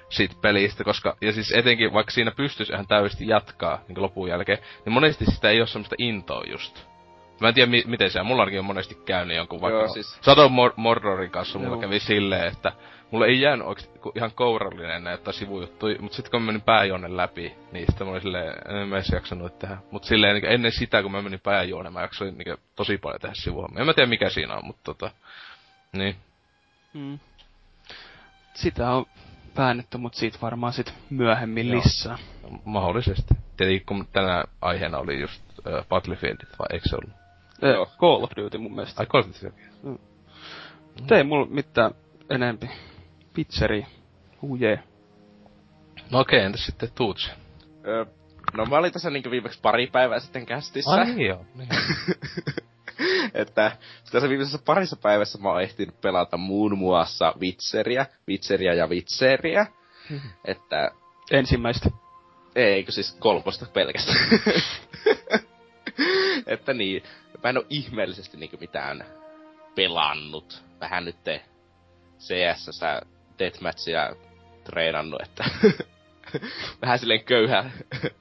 siitä 0.08 0.34
pelistä, 0.40 0.84
koska, 0.84 1.16
ja 1.20 1.32
siis 1.32 1.52
etenkin 1.52 1.92
vaikka 1.92 2.12
siinä 2.12 2.30
pystyisi 2.30 2.72
ihan 2.72 2.86
täydesti 2.86 3.28
jatkaa 3.28 3.80
niin 3.88 4.02
lopun 4.02 4.28
jälkeen, 4.28 4.58
niin 4.84 4.92
monesti 4.92 5.24
sitä 5.24 5.50
ei 5.50 5.60
ole 5.60 5.66
semmoista 5.66 5.96
intoa 5.98 6.42
just. 6.50 6.91
Mä 7.40 7.48
en 7.48 7.54
tiedä 7.54 7.70
mi- 7.70 7.84
miten 7.86 8.10
se 8.10 8.20
on, 8.20 8.26
mulla 8.26 8.42
ainakin 8.42 8.58
on 8.58 8.64
monesti 8.64 8.94
käynyt 8.94 9.36
jonkun 9.36 9.60
vaikka 9.60 9.78
Joo, 9.78 9.88
siis- 9.88 10.18
Shadow 10.24 10.52
Mor- 10.52 10.72
Mordorin 10.76 11.30
kanssa 11.30 11.58
mulla 11.58 11.72
Joo. 11.72 11.80
kävi 11.80 12.00
silleen, 12.00 12.48
että 12.52 12.72
mulla 13.10 13.26
ei 13.26 13.40
jäänyt 13.40 13.66
oikeesti 13.66 13.98
ihan 14.14 14.32
kourallinen 14.32 15.04
näitä 15.04 15.32
sivujuttuja, 15.32 15.96
mutta 16.00 16.16
sitten 16.16 16.30
kun 16.30 16.42
mä 16.42 16.46
menin 16.46 16.62
pääjuonen 16.62 17.16
läpi, 17.16 17.54
niin 17.72 17.86
sitten 17.86 18.06
mä 18.06 18.10
olin 18.10 18.22
silleen, 18.22 18.54
en 18.82 18.88
mä 18.88 18.96
edes 18.96 19.08
jaksanut 19.08 19.58
tehdä. 19.58 19.76
Mutta 19.90 20.08
silleen 20.08 20.34
niin 20.34 20.52
ennen 20.52 20.72
sitä, 20.72 21.02
kun 21.02 21.12
mä 21.12 21.22
menin 21.22 21.40
pääjuoneen, 21.40 21.92
mä 21.92 22.00
jaksoin 22.02 22.38
niin 22.38 22.56
tosi 22.76 22.98
paljon 22.98 23.20
tehdä 23.20 23.34
sivuhommia. 23.34 23.80
En 23.80 23.86
mä 23.86 23.94
tiedä 23.94 24.08
mikä 24.08 24.30
siinä 24.30 24.54
on, 24.54 24.66
mutta 24.66 24.82
tota, 24.84 25.10
niin. 25.92 26.16
Mm. 26.94 27.18
Sitä 28.54 28.90
on 28.90 29.06
väännetty, 29.56 29.98
mutta 29.98 30.18
siitä 30.18 30.38
varmaan 30.42 30.72
sit 30.72 30.94
myöhemmin 31.10 31.68
Joo. 31.68 31.76
lisää. 31.84 32.18
Mahdollisesti. 32.64 33.34
Tietenkin 33.56 33.86
kun 33.86 34.08
tänä 34.12 34.44
aiheena 34.60 34.98
oli 34.98 35.20
just 35.20 35.42
äh, 35.66 35.86
Battlefieldit, 35.88 36.48
vai 36.58 36.66
eikö 36.72 36.88
se 36.88 36.96
ollut? 36.96 37.21
Joo. 37.62 37.86
Call 38.00 38.22
of 38.22 38.30
Duty 38.36 38.58
mun 38.58 38.74
mielestä. 38.74 39.02
Ai 39.02 39.06
Call 39.06 39.22
of 39.22 39.28
Duty. 39.42 39.54
Mutta 40.98 41.16
ei 41.16 41.24
mulla 41.24 41.46
mitään 41.46 41.90
enempi. 42.30 42.70
Pizzeri. 43.34 43.86
Huje. 44.42 44.82
No 46.10 46.20
okei, 46.20 46.40
entäs 46.40 46.66
sitten 46.66 46.88
Tuutsi? 46.94 47.30
Öö, 47.86 48.04
no 48.52 48.64
mä 48.64 48.76
olin 48.76 48.92
tässä 48.92 49.10
niinku 49.10 49.30
viimeksi 49.30 49.60
pari 49.62 49.86
päivää 49.86 50.20
sitten 50.20 50.46
kästissä. 50.46 50.90
Ai 50.90 51.04
niin 51.04 51.26
joo. 51.26 51.46
Niin. 51.54 51.68
että 53.34 53.76
tässä 54.12 54.28
viimeisessä 54.28 54.58
parissa 54.64 54.96
päivässä 54.96 55.38
mä 55.38 55.48
oon 55.48 55.62
ehtinyt 55.62 56.00
pelata 56.00 56.36
muun 56.36 56.78
muassa 56.78 57.34
Witcheria, 57.40 58.06
Witcheria 58.28 58.74
ja 58.74 58.86
Witcheria. 58.86 59.66
että 60.44 60.90
Ensimmäistä. 61.30 61.90
Eikö 62.54 62.92
siis 62.92 63.12
kolmosta 63.12 63.66
pelkästään. 63.72 64.18
että 66.46 66.74
niin, 66.74 67.02
mä 67.42 67.50
en 67.50 67.58
oo 67.58 67.64
ihmeellisesti 67.70 68.36
niinku 68.36 68.56
mitään 68.60 69.04
pelannut. 69.74 70.62
Vähän 70.80 71.04
nyt 71.04 71.24
te 71.24 71.42
CS 72.18 72.80
Deathmatchia 73.38 74.16
treenannut, 74.64 75.22
että 75.22 75.44
vähän 76.82 76.98
silleen 76.98 77.24
köyhää 77.24 77.70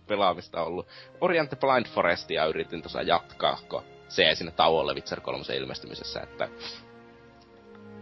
pelaamista 0.08 0.64
ollut. 0.64 0.88
Orient 1.22 1.50
the 1.50 1.58
Blind 1.58 1.86
Forestia 1.86 2.46
yritin 2.46 2.82
tuossa 2.82 3.02
jatkaa, 3.02 3.60
kun 3.70 3.84
se 4.08 4.24
jäi 4.24 4.36
sinne 4.36 4.52
tauolle 4.52 4.94
Witcher 4.94 5.22
3 5.22 5.44
ilmestymisessä, 5.56 6.22
että 6.22 6.50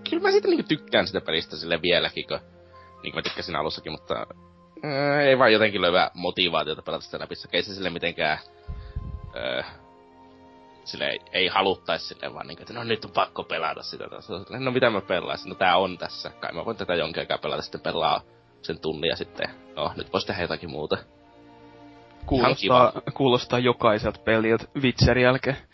kyllä 0.10 0.24
mä 0.24 0.32
siitä 0.32 0.48
niinku 0.48 0.68
tykkään 0.68 1.08
sitä 1.08 1.22
pelistä 1.22 1.58
sille 1.58 1.82
vieläkin, 1.82 2.28
kun 2.28 2.40
niin 3.04 3.12
kuin 3.12 3.16
mä 3.16 3.22
tykkäsin 3.22 3.56
alussakin, 3.56 3.92
mutta 3.92 4.28
ei 5.28 5.40
vaan 5.40 5.54
jotenkin 5.54 5.82
löyvää 5.82 6.12
motivaatiota 6.14 6.82
pelata 6.82 7.04
sitä 7.04 7.20
läpi. 7.20 7.36
Ei 7.54 7.64
se 7.64 7.74
sille 7.74 7.90
mitenkään 7.90 8.40
ää, 9.36 9.64
sille 10.84 11.08
ei, 11.10 11.20
ei 11.32 11.48
haluttais 11.48 12.08
sille 12.08 12.34
vaan 12.34 12.48
niinku, 12.48 12.62
että 12.62 12.74
no 12.74 12.84
nyt 12.84 13.06
on 13.06 13.12
pakko 13.12 13.44
pelata 13.44 13.84
sitä 13.84 14.10
taas. 14.10 14.30
No 14.60 14.72
mitä 14.72 14.90
mä 14.90 15.02
pelaisin? 15.02 15.50
No 15.50 15.56
tää 15.56 15.78
on 15.78 15.98
tässä. 15.98 16.30
Kai 16.30 16.54
mä 16.54 16.66
voin 16.66 16.78
tätä 16.78 16.96
jonkin 16.96 17.22
aikaa 17.22 17.38
pelata 17.38 17.62
sitten 17.62 17.82
pelaa 17.82 18.22
sen 18.62 18.80
tunnin 18.80 19.10
ja 19.10 19.16
sitten, 19.16 19.50
no 19.76 19.94
nyt 19.96 20.14
vois 20.14 20.26
tehdä 20.26 20.42
jotakin 20.42 20.70
muuta. 20.70 20.98
Kuulostaa, 22.26 22.94
kuulostaa 23.14 23.60
jokaiselta 23.60 24.20
peliltä 24.20 24.66
Witcherin 24.82 25.24
jälkeen. 25.24 25.58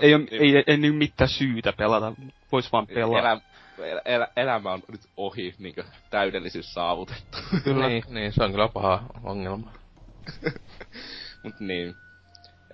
Ei, 0.00 0.14
on, 0.14 0.20
Niin. 0.30 0.56
ei, 0.56 0.64
ei, 0.66 0.76
nyt 0.76 0.96
mitään 0.96 1.28
syytä 1.28 1.72
pelata. 1.72 2.12
Vois 2.52 2.72
vaan 2.72 2.86
pelaa. 2.86 3.20
Elä, 3.20 3.40
elä, 3.78 4.02
elä, 4.04 4.28
elämä 4.36 4.72
on 4.72 4.82
nyt 4.88 5.00
ohi, 5.16 5.54
niinku 5.58 5.82
täydellisyys 6.10 6.74
saavutettu. 6.74 7.38
Kyllä. 7.64 7.88
niin, 7.88 8.04
niin, 8.08 8.32
se 8.32 8.44
on 8.44 8.50
kyllä 8.50 8.68
paha 8.68 9.02
ongelma. 9.24 9.72
Mut 11.42 11.60
niin. 11.60 11.94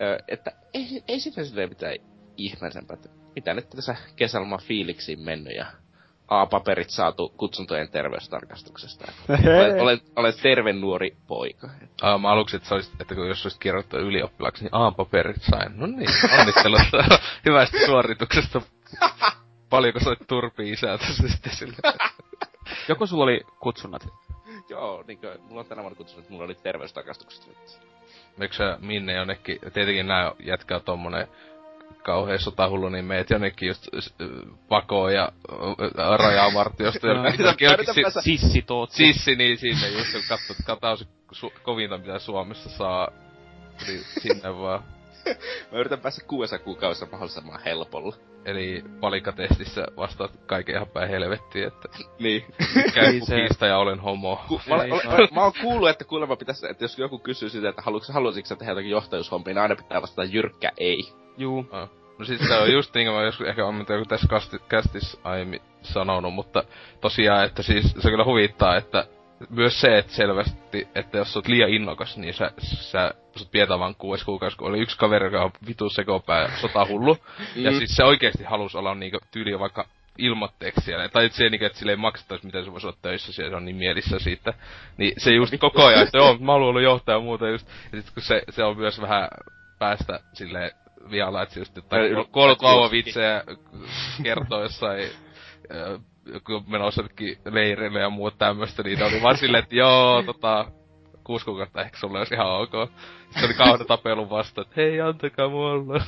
Ö, 0.01 0.19
että 0.29 0.53
ei, 0.75 1.05
ei 1.09 1.21
sitä 1.21 1.45
silleen 1.45 1.69
mitään 1.69 1.97
ihmeellisempää. 2.37 2.95
Että 2.95 3.09
mitä 3.35 3.55
nyt 3.55 3.71
tässä 3.71 3.97
kesäloman 4.17 4.61
fiiliksiin 4.63 5.21
mennyt 5.21 5.57
ja 5.57 5.67
A-paperit 6.29 6.91
saatu 6.91 7.29
kutsuntojen 7.37 7.89
terveystarkastuksesta. 7.89 9.05
Että 9.29 9.51
olen, 9.59 9.81
olen, 9.81 10.01
olen 10.17 10.35
terve 10.43 10.73
nuori 10.73 11.17
poika. 11.27 11.71
Ah, 12.03 12.21
mä 12.21 12.29
aluksi, 12.29 12.57
että, 12.57 12.75
olisit, 12.75 13.01
että 13.01 13.15
kun 13.15 13.29
jos 13.29 13.47
olisit 13.47 13.61
kirjoittanut 13.61 14.07
ylioppilaaksi, 14.07 14.65
niin 14.65 14.75
A-paperit 14.75 15.43
sain. 15.43 15.79
No 15.79 15.87
niin, 15.87 16.11
onnittelut 16.41 16.81
hyvästä 17.47 17.79
suorituksesta. 17.87 18.63
Paljonko 19.71 20.01
soit 20.01 20.19
turpi 20.27 20.71
isää 20.71 20.99
tässä 20.99 21.29
sitten 21.29 21.53
sille? 21.53 21.77
Joko 22.89 23.07
sulla 23.07 23.25
oli 23.25 23.41
kutsunnat? 23.61 24.09
Joo, 24.69 25.05
niinkö, 25.07 25.39
mulla 25.41 25.61
on 25.61 25.67
tänä 25.67 25.83
vuonna 25.83 25.97
kutsunut, 25.97 26.23
että 26.23 26.33
mulla 26.33 26.45
oli 26.45 26.55
terveystarkastukset 26.55 27.47
nyt. 27.47 27.81
Eikö 28.41 28.55
sä 28.55 28.79
minne 28.81 29.13
jonnekin, 29.13 29.59
tietenkin 29.73 30.07
nää 30.07 30.33
jätkää 30.39 30.81
tommonen 30.81 31.29
kauhea 32.03 32.39
sotahullu, 32.39 32.89
niin 32.89 33.05
meet 33.05 33.31
jonnekin 33.31 33.67
just 33.67 33.89
pakoon 34.69 35.15
ja 35.15 35.33
rajavartiosta 36.17 37.09
yritä 37.09 37.95
si- 37.95 38.21
Sissi 38.21 38.63
toot. 38.63 38.91
sissi, 38.91 39.37
niin 39.37 39.59
sinne 39.59 39.89
just, 39.89 40.13
kun 40.13 40.57
katsot, 40.67 41.09
su- 41.33 41.61
kovinta 41.63 41.99
mitä 41.99 42.19
Suomessa 42.19 42.71
saa, 42.71 43.09
niin 43.87 44.01
sinne 44.21 44.59
vaan. 44.59 44.83
Mä 45.73 45.79
yritän 45.79 46.01
päästä 46.01 46.25
kuudessa 46.27 46.59
kuukaudessa 46.59 47.07
mahdollisimman 47.13 47.61
helpolla. 47.65 48.17
Eli 48.47 48.85
palikatestissä 49.01 49.87
vastaat 49.97 50.31
kaiken 50.47 50.75
ihan 50.75 50.87
päin 50.89 51.09
helvettiin, 51.11 51.67
että 51.67 51.89
Niin. 52.19 52.45
käy 52.95 53.21
se- 53.21 53.41
kukista 53.41 53.67
ja 53.67 53.79
olen 53.79 54.01
homo. 54.01 54.41
Ku, 54.49 54.61
mä, 54.69 54.75
olen, 54.75 54.93
olen, 54.93 55.29
mä 55.35 55.43
oon 55.43 55.53
kuullut, 55.61 55.89
että 55.89 56.05
kuulemma 56.05 56.37
pitäisi, 56.37 56.67
että 56.71 56.85
jos 56.85 56.99
joku 56.99 57.19
kysyy 57.19 57.49
sitä, 57.49 57.69
että 57.69 57.83
haluatko, 57.83 58.13
haluaisitko 58.13 58.49
sä 58.49 58.57
tehdä 58.57 58.73
jotakin 58.73 58.91
johtajuushommia, 58.91 59.55
niin 59.55 59.63
aina 59.63 59.77
pitää 59.77 60.03
vastata 60.03 60.25
jyrkkä 60.25 60.73
ei. 60.77 61.13
Juu. 61.39 61.67
Ah. 61.71 61.89
No 62.19 62.25
siis 62.25 62.41
se 62.49 62.55
on 62.55 62.73
just 62.73 62.95
niin 62.95 63.07
kuin 63.07 63.17
mä 63.17 63.23
joskus 63.25 63.47
ehkä 63.47 63.67
on 63.67 63.87
joku 63.89 64.05
tässä 64.09 64.27
kasti, 64.29 64.57
kästis 64.69 65.21
aiemmin 65.25 65.61
sanonut, 65.83 66.35
mutta 66.35 66.65
tosiaan, 67.01 67.45
että 67.45 67.63
siis 67.63 67.95
se 67.99 68.11
kyllä 68.11 68.25
huvittaa, 68.25 68.77
että 68.77 69.07
myös 69.51 69.81
se, 69.81 69.99
että 69.99 70.13
selvästi, 70.13 70.89
että 70.95 71.19
jos 71.19 71.33
sä 71.33 71.39
oot 71.39 71.49
liian 71.49 71.71
innokas, 71.71 72.17
niin 72.17 72.35
sä, 72.35 72.51
sä 72.59 73.15
sut 73.37 73.51
pidetään 73.51 73.81
vaan 73.81 73.95
kuudes 73.95 74.25
kuukausi, 74.25 74.57
kun 74.57 74.69
oli 74.69 74.81
yksi 74.81 74.99
kaveri, 74.99 75.27
joka 75.27 75.45
on 75.45 75.51
vitu 75.67 75.91
sekopää 75.91 76.43
ja 76.43 76.49
sotahullu. 76.61 77.17
Ja 77.55 77.71
Mm. 77.71 77.79
siis 77.79 77.97
se 77.97 78.05
oikeesti 78.05 78.45
halusi 78.45 78.79
olla 78.79 78.95
niinku 78.95 79.19
tyyli 79.31 79.59
vaikka 79.59 79.87
ilmatteeksi 80.19 80.81
siellä. 80.85 81.09
Tai 81.09 81.29
se 81.29 81.51
niinku, 81.51 81.65
että 81.65 81.79
sille 81.79 81.93
ei 81.93 81.97
maksettaisi, 81.97 82.47
miten 82.47 82.65
se 82.65 82.73
voisi 82.73 82.87
olla 82.87 82.97
töissä 83.03 83.33
siellä, 83.33 83.51
se 83.51 83.57
on 83.57 83.65
niin 83.65 83.77
mielissä 83.77 84.19
siitä. 84.19 84.55
Niin 84.97 85.13
se 85.19 85.31
just 85.31 85.55
koko 85.59 85.85
ajan, 85.87 86.03
että 86.03 86.19
joo, 86.19 86.37
mä 86.39 86.53
haluan 86.53 86.69
olla 86.69 86.81
johtaja 86.81 87.17
ja 87.17 87.23
muuta 87.23 87.49
just. 87.49 87.69
Ja 87.93 88.03
sit 88.03 88.11
kun 88.15 88.23
se, 88.23 88.43
se 88.51 88.65
on 88.65 88.77
myös 88.77 89.01
vähän 89.01 89.29
päästä 89.79 90.21
sille 90.33 90.73
vialla, 91.11 91.43
että 91.43 91.55
se 91.55 91.61
just 91.61 91.77
jotain 91.77 92.13
yl- 92.13 92.29
kolklauvavitsejä 92.31 93.45
kertoo 94.23 94.63
jossain 94.63 95.09
menossa 96.67 97.03
jonnekin 97.03 97.39
leireille 97.45 98.01
ja 98.01 98.11
muut 98.11 98.39
tämmöstä, 98.39 98.83
niin 98.83 98.99
ne 98.99 99.05
oli 99.05 99.23
vaan 99.23 99.37
silleen, 99.37 99.63
että 99.63 99.77
joo, 99.77 100.23
tota, 100.23 100.67
kuusi 101.25 101.45
kuukautta 101.45 101.83
ehkä 101.83 101.99
sulle 101.99 102.19
olisi 102.19 102.35
ihan 102.35 102.47
ok. 102.47 102.73
Sitten 103.31 103.45
oli 103.45 103.55
kauhean 103.55 103.87
tapelun 103.87 104.31
vasta, 104.31 104.63
että 104.63 104.73
hei, 104.77 105.01
antakaa 105.01 105.49
mulle. 105.49 106.01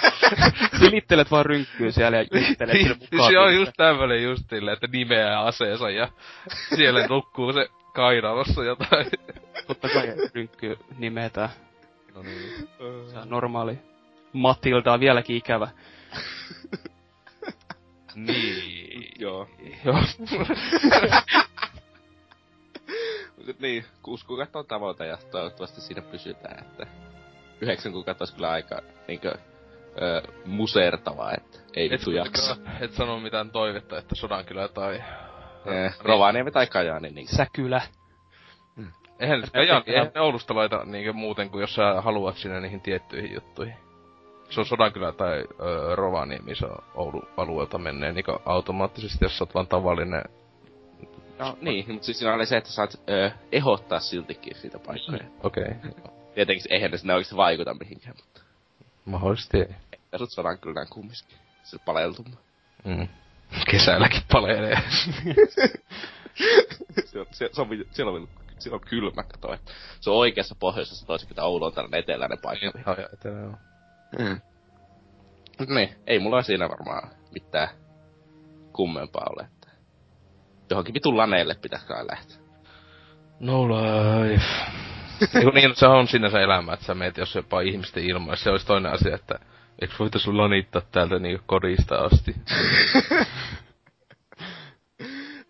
Silittelet 0.80 1.30
vaan 1.30 1.46
rynkkyy 1.46 1.92
siellä 1.92 2.16
ja 2.18 2.22
juttelet 2.22 2.76
sinne 2.76 2.94
Siis 2.94 3.12
mukaan. 3.12 3.32
se 3.32 3.38
on 3.38 3.54
just 3.54 3.72
tämmönen 3.76 4.22
just 4.22 4.42
silleen, 4.50 4.74
että 4.74 4.86
nimeää 4.92 5.40
aseensa 5.40 5.90
ja 5.90 6.08
siellä 6.76 7.06
nukkuu 7.06 7.52
se 7.52 7.68
kainalossa 7.94 8.64
jotain. 8.64 9.06
Totta 9.66 9.88
kai 9.88 10.14
rynkkyy 10.34 10.78
nimetään. 10.98 11.48
No 12.14 12.22
niin. 12.22 12.68
Se 13.10 13.18
on 13.18 13.28
normaali. 13.30 13.78
Matilda 14.32 14.92
on 14.92 15.00
vieläkin 15.00 15.36
ikävä. 15.36 15.68
Niin. 18.14 18.87
Joo. 19.18 19.48
Joo. 19.84 19.98
Mut 23.36 23.58
niin, 23.60 23.84
kuusi 24.02 24.26
kuukautta 24.26 24.58
on 24.58 24.66
tavoite 24.66 25.06
ja 25.06 25.18
toivottavasti 25.30 25.80
siinä 25.80 26.02
pysytään, 26.02 26.58
että 26.58 26.86
yhdeksän 27.60 27.92
kuukautta 27.92 28.22
olisi 28.22 28.34
kyllä 28.34 28.50
aika 28.50 28.82
niinkö 29.08 29.34
ö, 30.02 30.22
musertavaa, 30.46 31.32
että 31.32 31.58
ei 31.76 31.86
Et, 31.86 31.92
vittu 31.92 32.10
jaksa. 32.10 32.56
et 32.80 32.92
sano 32.92 33.20
mitään 33.20 33.50
toivetta, 33.50 33.98
että 33.98 34.14
Sodankylä 34.14 34.68
tai... 34.68 35.02
Eh, 35.66 35.94
Rovaniemi 36.00 36.50
tai 36.50 36.66
Kajaani, 36.66 37.10
niin 37.10 37.28
Säkylä. 37.28 37.82
Eihän 39.20 39.40
se 39.46 39.50
Kajaani, 39.52 39.84
eihän 39.86 40.10
ne 40.14 40.20
Oulusta 40.20 40.54
laita 40.54 40.84
niinkö 40.84 41.12
muuten 41.12 41.50
kuin 41.50 41.60
jos 41.60 41.74
sä 41.74 42.00
haluat 42.00 42.36
sinne 42.36 42.60
niihin 42.60 42.80
tiettyihin 42.80 43.34
juttuihin. 43.34 43.76
Se 44.50 44.60
on 44.60 44.66
Sodankylä 44.66 45.12
tai 45.12 45.44
ö, 45.60 45.96
Rovaniemi, 45.96 46.54
se 46.54 46.66
on 46.66 46.84
Oulun 46.94 47.28
alueelta 47.36 47.78
menee 47.78 48.12
niinkö 48.12 48.38
automaattisesti, 48.44 49.24
jos 49.24 49.38
sä 49.38 49.44
oot 49.44 49.54
vaan 49.54 49.66
tavallinen... 49.66 50.24
No 51.38 51.58
niin, 51.60 51.84
mutta 51.92 52.06
siis 52.06 52.18
siinä 52.18 52.34
oli 52.34 52.46
se, 52.46 52.56
että 52.56 52.70
saat 52.70 53.00
ö, 53.10 53.30
ehdottaa 53.52 54.00
siltikin 54.00 54.56
siitä 54.56 54.78
paikkoja. 54.78 55.24
Okei. 55.42 55.64
Okay. 55.64 55.90
Tietenkin 56.34 56.72
eihän 56.72 56.90
ne 56.90 56.98
sinne 56.98 57.14
oikeesti 57.14 57.36
vaikuta 57.36 57.74
mihinkään, 57.74 58.16
mutta 58.16 58.40
Mahdollisesti 59.04 59.58
ei. 59.58 59.68
ja 60.12 60.18
sut 60.18 60.44
näin 60.44 60.88
kumminkin. 60.90 61.38
Se 61.62 61.78
paleltuma. 61.84 62.36
Mm. 62.84 63.08
Kesälläkin 63.70 64.22
palelee. 64.32 64.78
se, 67.04 67.20
on, 67.20 67.26
se, 67.30 67.50
se 67.52 67.60
on, 67.60 67.68
siellä 67.90 68.12
on, 68.12 68.28
siellä 68.58 68.74
on 68.74 68.80
kylmä, 68.88 69.22
kato, 69.22 69.56
se 70.00 70.10
on 70.10 70.16
oikeassa 70.16 70.56
pohjoisessa 70.60 71.06
toisin 71.06 71.28
kuin 71.28 71.40
Oulu 71.40 71.64
on 71.64 71.72
tällainen 71.72 72.00
eteläinen 72.00 72.38
paikka. 72.42 72.66
Ja 72.86 73.08
etelä 73.12 73.38
on. 73.38 73.56
Mm. 74.18 74.40
Niin, 75.74 75.96
ei 76.06 76.18
mulla 76.18 76.42
siinä 76.42 76.68
varmaan 76.68 77.10
mitään 77.32 77.68
kummempaa 78.72 79.26
ole, 79.30 79.48
että 79.54 79.68
johonkin 80.70 80.94
vitun 80.94 81.16
laneelle 81.16 81.54
pitäis 81.54 81.84
kai 81.84 82.06
lähteä. 82.06 82.36
No 83.40 83.68
life. 83.68 84.44
Eiku 85.34 85.50
niin, 85.50 85.76
se 85.76 85.86
on 85.86 86.08
sinänsä 86.08 86.40
elämä, 86.40 86.72
että 86.72 86.86
sä 86.86 86.94
meet 86.94 87.16
jos 87.16 87.34
jopa 87.34 87.60
ihmisten 87.60 88.04
ilmoissa. 88.04 88.44
Se 88.44 88.50
olisi 88.50 88.66
toinen 88.66 88.92
asia, 88.92 89.14
että 89.14 89.38
eikö 89.80 89.94
voitais 89.98 90.26
lanittaa 90.26 90.82
täältä 90.92 91.18
niinku 91.18 91.42
kodista 91.46 91.96
asti. 91.96 92.34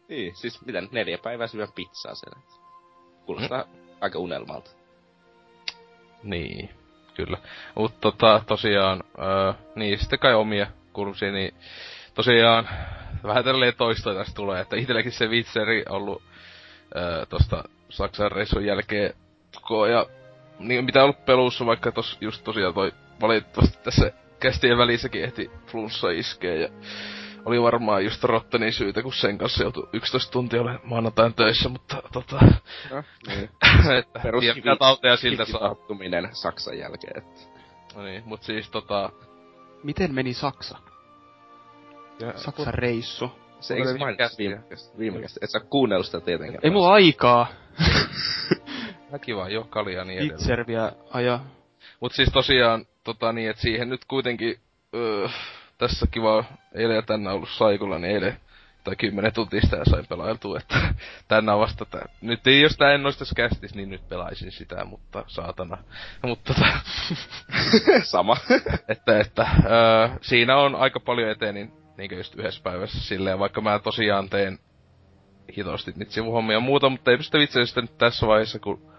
Niin, 0.09 0.37
siis 0.37 0.67
miten 0.67 0.89
neljä 0.93 1.19
päivää 1.19 1.47
syön 1.47 1.69
pizzaa 1.75 2.15
siellä. 2.15 2.41
Kuulostaa 3.27 3.63
mm. 3.63 3.81
aika 4.01 4.19
unelmalta. 4.19 4.71
Niin, 6.23 6.71
kyllä. 7.19 7.39
Mut 7.75 8.01
tota, 8.01 8.43
tosiaan, 8.47 9.03
öö, 9.19 9.53
niin 9.75 9.99
sitten 9.99 10.19
kai 10.19 10.35
omia 10.35 10.67
kurssia, 10.93 11.33
niin 11.33 11.55
tosiaan 12.15 12.69
vähän 13.23 13.45
tälleen 13.45 13.75
toista 13.79 14.15
tästä 14.15 14.35
tulee, 14.35 14.61
että 14.61 14.77
itselläkin 14.77 15.13
se 15.13 15.31
vitseri 15.31 15.85
ollut 15.89 16.23
öö, 16.97 17.27
tosta 17.27 17.65
Saksan 17.89 18.33
reissun 18.33 18.65
jälkeen 18.65 19.15
ajan, 19.83 20.07
niin 20.59 20.85
mitä 20.85 21.05
ollut 21.05 21.25
pelussa, 21.25 21.67
vaikka 21.67 21.93
tos 21.93 22.19
just 22.21 22.45
tosiaan 22.45 22.75
toi 22.75 22.93
valitettavasti 23.21 23.79
tässä 23.85 24.13
kästien 24.41 24.79
välissäkin 24.79 25.25
ehti 25.25 25.51
flunssa 25.67 26.11
iskee 26.11 26.57
ja 26.57 26.69
oli 27.49 27.63
varmaan 27.63 28.05
just 28.05 28.25
Rottenin 28.25 28.73
syytä, 28.73 29.03
kun 29.03 29.13
sen 29.13 29.39
kanssa 29.39 29.63
joutui 29.63 29.89
11 29.93 30.33
tuntia 30.33 30.63
ole 30.63 30.81
maanantain 30.85 31.35
töissä, 31.35 31.69
mutta 31.69 32.03
tota, 32.13 32.39
No, 32.91 33.05
niin. 33.27 33.51
että 33.99 34.21
Perus 34.23 34.45
mitä 34.55 34.77
tauteja 34.79 35.17
siltä 35.17 35.45
saa. 35.45 35.61
Sattuminen 35.69 36.29
Saksan 36.33 36.79
jälkeen. 36.79 37.19
Että. 37.19 37.41
No 37.95 38.03
niin, 38.03 38.23
mut 38.27 38.43
siis 38.43 38.71
tota... 38.71 39.11
Miten 39.83 40.15
meni 40.15 40.35
Saksa? 40.35 40.79
Ja, 42.21 42.33
Saksan 42.37 42.75
reissu. 42.75 43.31
Se 43.61 43.75
viime 43.75 43.99
mainittu 43.99 44.19
kästiä. 44.25 44.63
viime 44.99 45.21
kästiä. 45.21 45.41
Et 45.45 45.51
sä 45.51 45.61
kuunnellut 45.61 46.07
sitä 46.07 46.21
tietenkään. 46.21 46.61
Ei 46.63 46.71
mulla 46.71 46.93
aikaa 46.93 47.47
Mäkin 49.13 49.37
vaan 49.37 49.53
jo 49.53 49.65
kalia 49.71 50.05
niin 50.05 50.19
edelleen. 50.19 50.41
itserviä 50.41 50.93
ajaa. 51.11 51.47
Mut 52.01 52.13
siis 52.13 52.29
tosiaan, 52.33 52.87
tota 53.05 53.33
niin, 53.33 53.51
että 53.51 53.63
siihen 53.63 53.89
nyt 53.89 54.05
kuitenkin, 54.05 54.61
öö, 54.95 55.29
tässä 55.79 56.07
kiva 56.11 56.45
eilen 56.75 56.97
ja 56.97 57.03
tänään 57.03 57.37
ollut 57.37 57.51
saikulla, 57.51 57.99
niin 57.99 58.15
eilen 58.15 58.41
tai 58.85 58.97
kymmenen 58.97 59.33
tuntista 59.33 59.77
ja 59.77 59.85
sain 59.85 60.07
pelailtua, 60.07 60.59
että 60.59 60.95
tänään 61.29 61.59
vasta 61.59 61.85
tää. 61.85 62.09
Nyt 62.21 62.47
ei, 62.47 62.61
jos 62.63 62.77
tää 62.77 62.93
en 62.93 63.03
tässä 63.19 63.35
kästis, 63.35 63.75
niin 63.75 63.91
nyt 63.91 64.09
pelaisin 64.09 64.53
sitä, 64.53 64.85
mutta 64.85 65.25
saatana. 65.27 65.79
Mutta 66.23 66.55
tota, 66.55 66.67
Sama. 68.13 68.37
että, 68.89 69.21
että 69.21 69.47
öö, 69.65 70.09
siinä 70.21 70.57
on 70.57 70.75
aika 70.75 71.01
paljon 71.01 71.31
etenin 71.31 71.73
niinkö 71.99 72.17
just 72.17 72.35
yhdessä 72.35 72.63
päivässä 72.63 73.01
silleen, 73.01 73.39
vaikka 73.39 73.61
mä 73.61 73.79
tosiaan 73.79 74.31
teen 74.31 74.59
hitosti 75.57 75.93
niitä 75.97 76.13
sivuhommia 76.13 76.57
ja 76.57 76.61
muuta, 76.61 76.89
mutta 76.89 77.11
ei 77.11 77.23
sitä 77.23 77.39
vitseistä 77.39 77.81
nyt 77.81 77.99
tässä 77.99 78.27
vaiheessa, 78.27 78.59
kun 78.59 78.93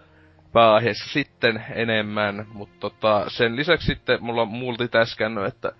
pääaiheessa 0.52 1.12
sitten 1.12 1.64
enemmän, 1.74 2.46
mutta 2.52 2.76
tota, 2.80 3.24
sen 3.28 3.56
lisäksi 3.56 3.86
sitten 3.86 4.24
mulla 4.24 4.42
on 4.42 4.48
multitaskannut, 4.48 5.46
että 5.46 5.72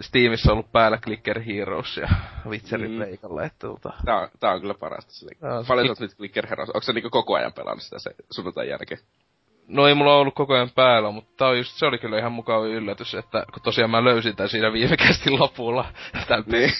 Steamissa 0.00 0.50
on 0.50 0.52
ollut 0.52 0.72
päällä 0.72 0.98
Clicker 0.98 1.40
Heroes 1.40 1.96
ja 1.96 2.08
Witcherin 2.48 2.90
Mm. 2.90 2.98
leikalla, 2.98 3.44
että 3.44 3.58
tota... 3.66 3.92
Tää 4.04 4.20
on, 4.20 4.28
tää 4.40 4.52
on 4.52 4.60
kyllä 4.60 4.74
parasta. 4.74 5.12
Tää 5.40 5.54
on 5.58 5.64
se- 5.64 5.68
Paljon 5.68 5.86
sä 5.86 5.90
oot 5.90 6.00
nyt 6.00 6.16
Clicker 6.16 6.46
Heroes? 6.46 6.68
Onko 6.70 6.80
sä 6.82 6.92
niinku 6.92 7.10
koko 7.10 7.34
ajan 7.34 7.52
pelannut 7.52 7.82
sitä 7.82 7.98
se 7.98 8.10
sunnuntain 8.30 8.68
jälkeen? 8.68 9.00
No 9.68 9.86
ei 9.88 9.94
mulla 9.94 10.16
ollut 10.16 10.34
koko 10.34 10.54
ajan 10.54 10.70
päällä, 10.74 11.10
mutta 11.10 11.32
tää 11.36 11.48
on 11.48 11.58
just, 11.58 11.72
se 11.78 11.86
oli 11.86 11.98
kyllä 11.98 12.18
ihan 12.18 12.32
mukava 12.32 12.66
yllätys, 12.66 13.14
että 13.14 13.44
kun 13.54 13.62
tosiaan 13.62 13.90
mä 13.90 14.04
löysin 14.04 14.36
tän 14.36 14.48
siinä 14.48 14.72
viime 14.72 14.96
kästin 15.06 15.38
lopulla, 15.38 15.84
Niin. 16.46 16.70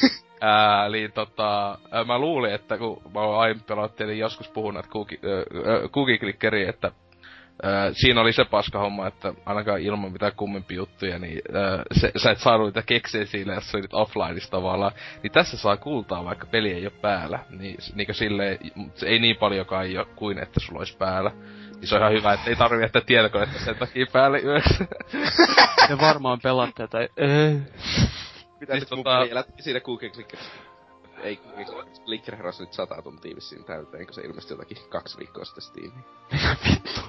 Ää, 0.41 0.87
eli 0.87 1.09
tota, 1.15 1.79
ää, 1.91 2.05
mä 2.05 2.19
luulin, 2.19 2.53
että 2.55 2.79
kun 2.79 3.03
mä 3.15 3.21
oon 3.21 3.41
aiemmin 3.41 3.65
pelannut, 3.65 4.01
joskus 4.19 4.49
puhunut 4.49 4.87
kuki, 4.87 5.21
kukiklikkeri, 5.93 6.69
että 6.69 6.93
ää, 7.63 7.93
siinä 7.93 8.21
oli 8.21 8.33
se 8.33 8.45
paska 8.45 8.79
homma, 8.79 9.07
että 9.07 9.35
ainakaan 9.47 9.81
ilman 9.81 10.13
mitään 10.13 10.33
kummempia 10.37 10.77
juttuja, 10.77 11.19
niin 11.19 11.43
ää, 11.55 11.83
se, 11.93 12.13
sä 12.17 12.31
et 12.31 12.39
saanut 12.39 12.67
niitä 12.67 12.83
keksejä 12.83 13.27
siinä, 13.27 13.55
jos 13.55 13.71
sä 13.71 13.79
olit 13.79 13.95
offlineissa 13.95 14.51
tavallaan. 14.51 14.93
Niin 15.23 15.33
tässä 15.33 15.57
saa 15.57 15.77
kultaa, 15.77 16.25
vaikka 16.25 16.47
peli 16.47 16.73
ei 16.73 16.87
ole 16.87 16.93
päällä. 17.01 17.39
Niin, 17.51 17.77
niinkö 17.95 18.15
silleen, 18.15 18.59
se 18.95 19.07
ei 19.07 19.19
niin 19.19 19.37
paljonkaan 19.37 19.85
ei 19.85 19.99
ole 19.99 20.07
kuin 20.17 20.39
että 20.39 20.61
sulla 20.61 20.79
olisi 20.79 20.97
päällä. 20.97 21.31
Niin 21.77 21.89
se 21.89 21.95
on 21.95 22.01
ihan 22.01 22.13
hyvä, 22.13 22.33
että 22.33 22.51
ei 22.51 22.57
tarvi 22.57 22.83
jättää 22.83 23.03
tietokonetta 23.07 23.59
sen 23.65 23.77
takia 23.77 24.07
päälle 24.13 24.41
yössä. 24.41 24.85
Te 25.89 25.99
varmaan 26.01 26.39
pelaatte 26.43 26.89
tätä. 26.89 27.09
Mitä 28.61 28.73
Siis 28.73 28.91
nyt 28.91 28.91
mun 28.91 29.07
tota- 29.07 29.19
peli 29.19 29.31
elät 29.31 29.47
siinä 29.61 29.81
Google? 29.81 30.11
Ei 31.23 31.41
Heroes 32.39 32.61
nyt 32.61 32.73
sata 32.73 33.03
tuntia 33.03 33.37
vissiin 33.37 33.65
täyteen, 33.65 34.07
kun 34.07 34.15
se 34.15 34.21
ilmestyi 34.21 34.55
jotakin 34.55 34.77
kaksi 34.89 35.19
viikkoa 35.19 35.45
sitten 35.45 35.63
Steamiin. 35.63 36.05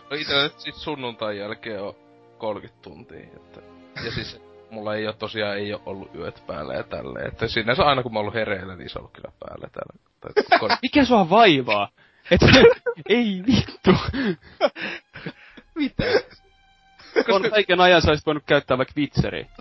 No 0.10 0.16
itse 0.16 0.44
nyt 0.44 0.60
sit 0.60 0.76
sunnuntain 0.76 1.38
jälkeen 1.38 1.84
on 1.84 1.96
30 2.38 2.82
tuntia. 2.82 3.20
Että, 3.36 3.62
ja 4.06 4.12
siis 4.12 4.42
mulla 4.70 4.96
ei 4.96 5.08
ole 5.08 5.16
tosiaan 5.16 5.58
ei 5.58 5.74
ole 5.74 5.82
ollut 5.86 6.16
yöt 6.16 6.44
päällä 6.48 6.74
ja 6.74 6.84
tälleen. 6.84 7.28
Että 7.28 7.48
sinänsä 7.48 7.84
aina 7.84 8.04
kun 8.04 8.14
mä 8.14 8.20
oon 8.20 8.24
ollut 8.24 8.34
hereillä, 8.34 8.76
niin 8.76 8.90
se 8.90 9.00
on 9.00 9.02
ollut 9.02 9.14
kyllä 9.14 9.32
päällä 9.40 9.68
täällä. 9.72 9.94
Tai, 10.20 10.78
Mikä 10.82 11.06
sua 11.06 11.30
vaivaa? 11.30 11.90
Et, 12.32 12.42
ei 13.10 13.44
vittu. 13.48 13.92
Mitä? 15.76 16.04
On 17.30 17.50
kaiken 17.50 17.82
ajan 17.82 18.02
sä 18.02 18.12
voinut 18.26 18.44
käyttää 18.46 18.78
vaikka. 18.78 18.94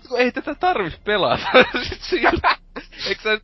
Kun 0.09 0.19
ei 0.19 0.31
tätä 0.31 0.55
tarvis 0.55 0.97
pelata. 0.97 1.47
Sit 1.89 2.01
se 2.01 2.15
just, 2.15 2.43
eikö 3.07 3.21
sä 3.21 3.29
nyt 3.29 3.43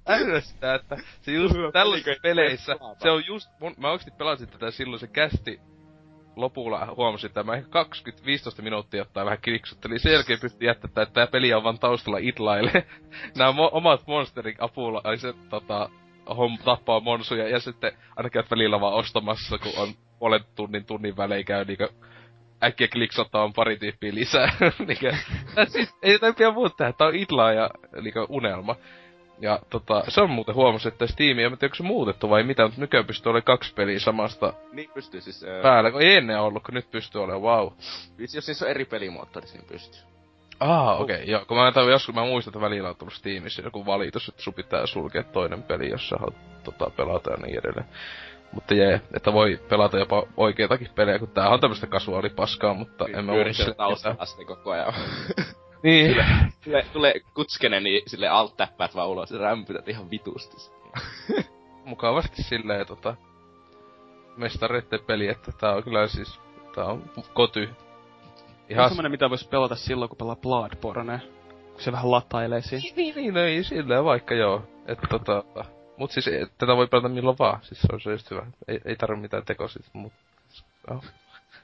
että 0.76 0.98
se 1.22 1.32
just 1.32 1.56
tällaisissa 1.74 2.22
peleissä, 2.22 2.76
se 3.00 3.10
on 3.10 3.24
just, 3.28 3.50
mun, 3.60 3.74
mä 3.78 3.92
oikeesti 3.92 4.12
pelasin 4.12 4.48
tätä 4.48 4.72
silloin 4.72 5.00
se 5.00 5.08
kästi 5.08 5.60
lopulla 6.36 6.94
huomasin, 6.98 7.28
että 7.28 7.44
mä 7.44 7.54
ehkä 7.54 7.84
20-15 8.60 8.62
minuuttia 8.62 9.02
ottaa 9.02 9.26
vähän 9.26 9.42
kliksuttelin. 9.44 10.00
Sen 10.00 10.14
jälkeen 10.14 10.40
pystyi 10.40 10.68
jättämään, 10.68 11.04
että 11.04 11.14
tää 11.14 11.28
peli 11.28 11.54
on 11.54 11.64
vaan 11.64 11.80
taustalla 11.80 12.18
itlaille. 12.18 12.72
Nämä 13.38 13.52
mo- 13.52 13.70
omat 13.72 14.08
monsterin 14.08 14.56
apulla, 14.60 15.02
ai 15.04 15.18
se 15.18 15.34
tota, 15.50 15.90
hom, 16.38 16.58
tappaa 16.58 17.00
monsuja 17.00 17.50
ja 17.50 17.60
sitten 17.60 17.92
aina 18.16 18.30
käyt 18.30 18.52
välillä 18.52 18.82
vaan 18.82 18.94
ostamassa, 18.94 19.58
kun 19.58 19.74
on 19.78 19.94
puolen 20.20 20.42
tunnin 20.56 20.86
tunnin 20.86 21.18
välein 21.18 21.46
käy 21.46 21.66
niinkö 21.66 21.90
äkkiä 22.64 22.88
kliksottaa 22.88 23.52
pari 23.56 23.78
tyyppiä 23.78 24.16
lisää. 24.16 24.54
niinkö, 24.88 25.16
siis, 25.74 25.96
ei 26.02 26.20
tätä 26.20 26.38
pidä 26.38 26.52
muuta 26.52 26.76
tehdä, 26.76 26.94
tää 26.94 27.08
on 27.08 27.16
itlaa 27.16 27.54
ja 27.54 27.70
niinkö 28.02 28.26
unelma. 28.30 28.76
Ja 29.40 29.60
tota, 29.70 30.04
se 30.08 30.22
on 30.22 30.30
muuten 30.30 30.56
huomasin, 30.56 30.92
että 30.92 31.08
Steam, 31.08 31.30
en 31.30 31.36
tiedä, 31.36 31.58
onko 31.64 31.76
se 31.76 31.84
muutettu 31.84 32.30
vai 32.30 32.44
mitä, 32.44 32.64
mutta 32.64 32.82
nykyään 32.82 33.06
pystyy 33.06 33.30
olemaan 33.30 33.44
kaksi 33.44 33.74
peliä 33.74 34.00
samasta 34.00 34.54
Niin 34.72 34.90
pystyy 34.94 35.22
siis... 35.22 35.44
Öö, 35.44 35.62
päällä, 35.62 35.92
kun 35.92 36.02
ei 36.02 36.16
ennen 36.16 36.40
ollut, 36.40 36.64
kun 36.64 36.74
nyt 36.74 36.92
pystyy 36.92 37.24
olemaan, 37.24 37.42
wow. 37.42 37.72
Siis 38.18 38.36
jos 38.36 38.48
niissä 38.48 38.66
on 38.66 38.72
eri 38.72 38.86
pelimoottori, 38.86 39.48
niin 39.54 39.66
pystyy. 39.68 40.02
Ah, 40.60 41.02
okei, 41.02 41.16
okay, 41.16 41.26
joo. 41.26 41.46
Kun 41.46 41.58
mä 41.58 41.72
tämän 41.72 41.90
joskus, 41.90 42.16
mä 42.16 42.26
muistan, 42.26 42.52
että 42.52 42.62
välillä 42.62 42.90
on 42.90 42.96
tullut 42.96 43.14
Steamissa 43.14 43.62
joku 43.62 43.86
valitus, 43.86 44.30
että 44.30 44.42
sun 44.42 44.54
pitää 44.54 44.86
sulkea 44.86 45.24
toinen 45.24 45.64
peli, 45.64 45.90
jos 45.90 46.10
sä 46.10 46.16
haluat 46.20 46.64
tota, 46.64 46.90
pelata 46.90 47.32
ja 47.32 47.38
niin 47.38 47.60
edelleen. 47.60 47.86
Mutta 48.52 48.74
jee, 48.74 49.02
että 49.14 49.34
voi 49.34 49.60
pelata 49.70 49.98
jopa 49.98 50.24
oikeitakin 50.38 50.90
pelejä, 50.96 51.20
kun 51.20 51.28
tää 51.28 51.50
on 51.50 51.60
tämmöstä 51.60 51.88
kasuaalipaskaa, 51.88 52.74
mutta 52.74 53.06
en 53.14 53.26
mä 53.26 53.32
Pyörin 53.32 53.54
siellä 53.54 53.74
taustalla 53.74 54.46
koko 54.46 54.72
ajan. 54.72 54.94
Niin. 55.86 56.26
Tulee, 56.64 56.86
tulee 56.94 57.14
kutskene, 57.34 57.80
niin 57.80 58.02
sille 58.08 58.28
alt 58.28 58.58
täppäät 58.58 58.96
vaan 58.96 59.10
ulos 59.10 59.32
ja 59.32 59.38
rämpytät 59.38 59.88
ihan 59.88 60.12
vitusti. 60.12 60.72
Mukavasti 61.86 62.44
silleen 62.44 62.88
tota... 62.88 63.16
Mestareitten 64.38 65.00
peli, 65.08 65.28
että 65.28 65.52
tää 65.52 65.76
on 65.76 65.84
kyllä 65.84 66.08
siis... 66.08 66.40
Tää 66.76 66.86
on 66.86 67.10
koty. 67.34 67.70
Ihan 68.70 68.90
semmonen, 68.90 69.12
mitä 69.12 69.30
vois 69.30 69.48
pelata 69.48 69.76
silloin, 69.76 70.10
kun 70.10 70.18
pelaa 70.18 70.36
Bloodborne. 70.36 71.22
Kun 71.72 71.82
se 71.82 71.92
vähän 71.92 72.12
latailee 72.12 72.62
siinä. 72.62 72.82
Niin, 72.84 72.96
niin, 72.96 73.16
niin, 73.16 73.34
no 73.34 73.40
ei 73.40 73.64
silleen 73.64 74.06
vaikka 74.06 74.34
joo. 74.34 74.64
Että 74.86 75.08
tota... 75.08 75.44
Mut 75.98 76.12
siis 76.12 76.28
et, 76.28 76.58
tätä 76.58 76.76
voi 76.76 76.88
pelata 76.88 77.10
milloin 77.10 77.38
vaan. 77.40 77.60
Siis 77.62 77.82
se 77.82 77.88
on 77.94 78.02
se 78.02 78.12
just 78.12 78.32
hyvä. 78.32 78.46
Ei, 78.68 78.82
ei 78.86 78.96
tarvi 78.96 79.22
mitään 79.22 79.46
tekoa 79.46 79.68
sit, 79.68 79.86
mut... 79.94 80.14
Oh. 80.92 81.04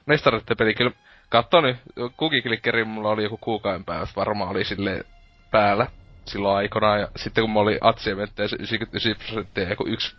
Mestareitten 0.06 0.56
peli 0.56 0.74
kyllä... 0.74 0.92
Katso 1.32 1.60
nyt, 1.60 1.76
Kukiklikkeri 2.16 2.84
mulla 2.84 3.10
oli 3.10 3.22
joku 3.22 3.36
kuukauden 3.36 3.84
päivä, 3.84 4.06
varmaan 4.16 4.50
oli 4.50 4.64
sille 4.64 5.04
päällä 5.50 5.86
silloin 6.24 6.56
aikana. 6.56 6.98
Ja 6.98 7.08
sitten 7.16 7.42
kun 7.42 7.50
mä 7.50 7.60
olin 7.60 7.78
achievementteja 7.80 8.48
99 8.52 9.26
prosenttia 9.26 9.68
ja 9.68 9.76
yksi 9.86 10.16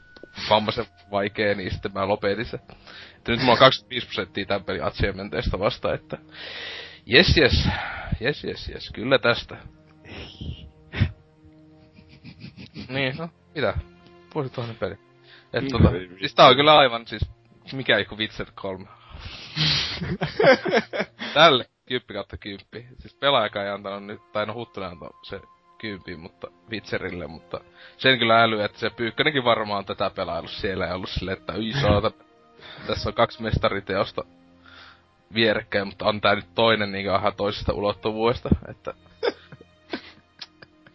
vammaisen 0.50 0.86
vaikee, 1.12 1.56
niin 1.56 1.72
sitten 1.72 1.94
mä 1.94 2.08
lopetin 2.08 2.46
se. 2.46 2.58
Että 2.58 3.32
nyt 3.32 3.40
mulla 3.40 3.52
on 3.52 3.58
25 3.58 4.08
prosenttia 4.08 4.46
tämän 4.46 4.64
pelin 4.64 4.84
achievementeista 4.84 5.60
vasta, 5.60 5.94
että... 5.94 6.18
Jes, 7.06 7.38
jes. 7.38 7.70
Jes, 8.20 8.44
jes, 8.44 8.70
jes. 8.70 8.90
Kyllä 8.94 9.20
tästä. 9.20 9.58
niin, 12.94 13.18
no, 13.18 13.30
mitä? 13.56 13.74
Vuosituhannen 14.36 14.78
peli. 14.78 14.98
Et 15.54 15.68
tota, 15.68 15.90
siis 16.20 16.36
tää 16.36 16.48
on 16.48 16.56
kyllä 16.56 16.78
aivan 16.78 17.08
siis, 17.08 17.22
mikä 17.74 18.00
joku 18.00 18.18
Witcher 18.18 18.48
3. 18.56 18.86
Tälle 21.34 21.66
kymppi 21.86 22.14
kautta 22.14 22.38
kymppi. 22.38 22.86
Siis 23.00 23.14
pelaajakaan 23.16 23.66
ei 23.66 23.72
antanut 23.72 24.04
nyt, 24.04 24.32
tai 24.32 24.46
no 24.46 24.54
Huttunen 24.54 24.90
antoi 24.90 25.10
se 25.24 25.42
kymppi, 25.78 26.16
mutta 26.16 26.48
Witcherille, 26.72 27.28
mutta 27.28 27.60
sen 27.98 28.20
kyllä 28.20 28.44
äly, 28.44 28.62
että 28.62 28.80
se 28.80 28.90
Pyykkönenkin 28.90 29.44
varmaan 29.44 29.86
tätä 29.86 30.10
pelailu 30.10 30.48
siellä 30.48 30.88
ei 30.88 30.94
ollut 30.94 31.10
silleen, 31.10 31.38
että 31.38 31.54
yi 31.54 31.74
tässä 32.88 33.10
on 33.10 33.14
kaksi 33.14 33.42
mestariteosta 33.42 34.24
vierekkäin, 35.34 35.88
mutta 35.88 36.06
on 36.06 36.22
tää 36.22 36.36
nyt 36.36 36.56
toinen 36.56 36.92
niin 36.92 37.12
aha 37.12 37.32
toisesta 37.32 37.74
ulottuvuudesta, 37.74 38.50
että 38.68 38.94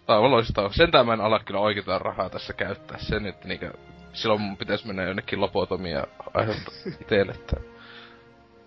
Tää 0.08 0.18
on 0.18 0.30
loistavaa. 0.30 0.72
Sentään 0.72 1.06
mä 1.06 1.12
en 1.12 1.20
ala 1.20 1.38
kyllä 1.38 1.60
oikeeta 1.60 1.98
rahaa 1.98 2.30
tässä 2.30 2.52
käyttää. 2.52 2.98
Sen, 2.98 3.26
että 3.26 3.48
niinkö, 3.48 3.72
silloin 4.12 4.40
mun 4.40 4.56
pitäisi 4.56 4.86
mennä 4.86 5.02
jonnekin 5.02 5.40
lopotomia 5.40 6.06
aiheuttaa 6.34 6.74
itelle, 7.00 7.32
että, 7.32 7.56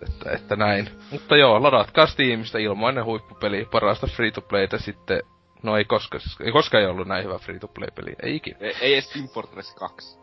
että, 0.10 0.32
että, 0.32 0.56
näin. 0.56 0.90
Mutta 1.12 1.38
joo, 1.38 1.64
ladatkaa 1.64 2.06
Steamista 2.06 2.58
ilmainen 2.58 3.06
huippupeli, 3.06 3.68
parasta 3.72 4.08
free-to-playtä 4.08 4.78
sitten 4.78 5.22
No 5.64 5.78
ei 5.78 5.86
koskaan, 5.86 6.22
ei 6.46 6.52
koskaan 6.52 6.84
ei 6.84 6.90
ollut 6.90 7.08
näin 7.08 7.24
hyvä 7.24 7.38
free-to-play-peli, 7.38 8.16
ei 8.24 8.36
ikinä. 8.36 8.58
Ei, 8.60 8.76
ei 8.82 8.94
edes 8.94 9.10
Team 9.10 9.28
Fortress 9.28 9.76
2. 9.76 10.20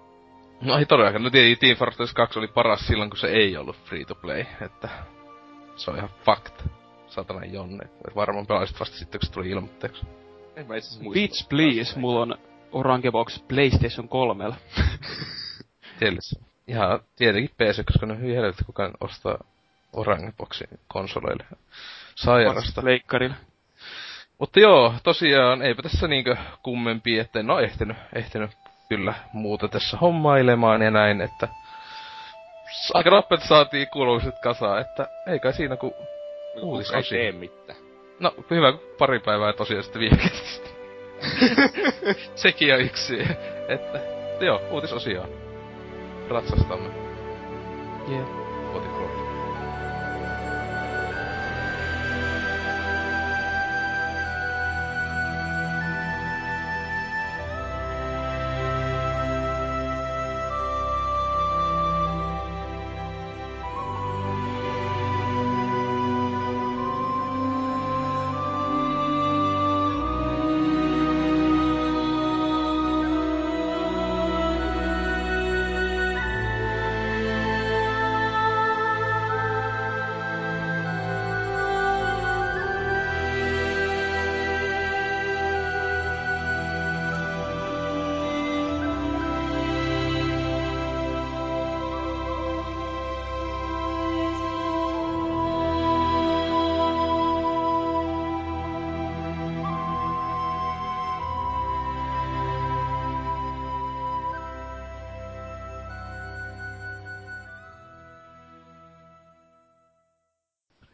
No 0.60 0.78
ei 0.78 0.86
todellakaan, 0.86 1.22
no 1.22 1.30
Team 1.30 1.76
Fortress 1.76 2.14
2 2.14 2.38
oli 2.38 2.48
paras 2.48 2.86
silloin, 2.86 3.10
kun 3.10 3.18
se 3.18 3.26
ei 3.26 3.56
ollut 3.56 3.76
free-to-play, 3.84 4.44
että 4.60 4.88
se 5.76 5.90
on 5.90 5.96
ihan 5.96 6.10
fakt. 6.24 6.64
Satana 7.06 7.44
jonne. 7.44 7.84
Et 8.08 8.14
varmaan 8.14 8.46
pelasit 8.46 8.80
vasta 8.80 8.96
sitten, 8.96 9.20
kun 9.20 9.26
se 9.26 9.32
tuli 9.32 9.50
ilmoitteeksi. 9.50 10.06
En 10.56 10.66
mä 10.68 10.76
itse 10.76 11.02
muista. 11.02 11.20
Beach 11.20 11.48
Please, 11.48 11.98
mulla 11.98 12.20
on 12.20 12.38
Orange 12.72 13.10
Box 13.10 13.42
PlayStation 13.48 14.08
3. 14.08 14.44
Tiedätkö? 15.98 16.44
Ihan 16.68 17.00
tietenkin 17.16 17.54
PC, 17.56 17.84
koska 17.84 18.06
ne 18.06 18.12
on 18.12 18.20
hyvin 18.20 18.34
helvetti, 18.34 18.64
kukaan 18.64 18.92
ostaa 19.00 19.38
Orange 19.92 20.32
Boxin 20.38 20.68
konsoleille. 20.88 21.44
Sairasta. 22.14 22.84
Leikkarille. 22.84 23.34
Mutta 24.38 24.60
joo, 24.60 24.94
tosiaan, 25.02 25.62
eipä 25.62 25.82
tässä 25.82 26.08
niinkö 26.08 26.36
kummempi, 26.62 27.18
että 27.18 27.40
en 27.40 27.50
oo 27.50 27.60
ehtinyt, 27.60 27.96
ehtinyt 28.14 28.50
kyllä 28.88 29.14
muuta 29.32 29.68
tässä 29.68 29.96
hommailemaan 29.96 30.82
ja 30.82 30.90
näin, 30.90 31.20
että 31.20 31.48
aika 32.94 33.10
nopeasti 33.10 33.48
saatiin 33.48 33.86
kuuluiset 33.92 34.34
kasaan, 34.42 34.80
että 34.80 35.06
ei 35.26 35.38
kai 35.38 35.52
siinä 35.52 35.76
ku 35.76 35.94
uutis 36.62 36.90
ei 36.90 37.02
tee 37.02 37.32
mitään. 37.32 37.78
No, 38.20 38.34
hyvä, 38.50 38.72
pari 38.98 39.20
päivää 39.20 39.52
tosiaan 39.52 39.82
sitten 39.82 40.00
viimeisesti. 40.00 40.70
Sekin 42.34 42.74
on 42.74 42.80
yksi, 42.80 43.18
että 43.68 44.00
joo, 44.40 44.62
uutisosioon. 44.70 45.28
Ratsastamme. 46.28 46.88
Jee. 48.08 48.18
Yeah. 48.18 49.17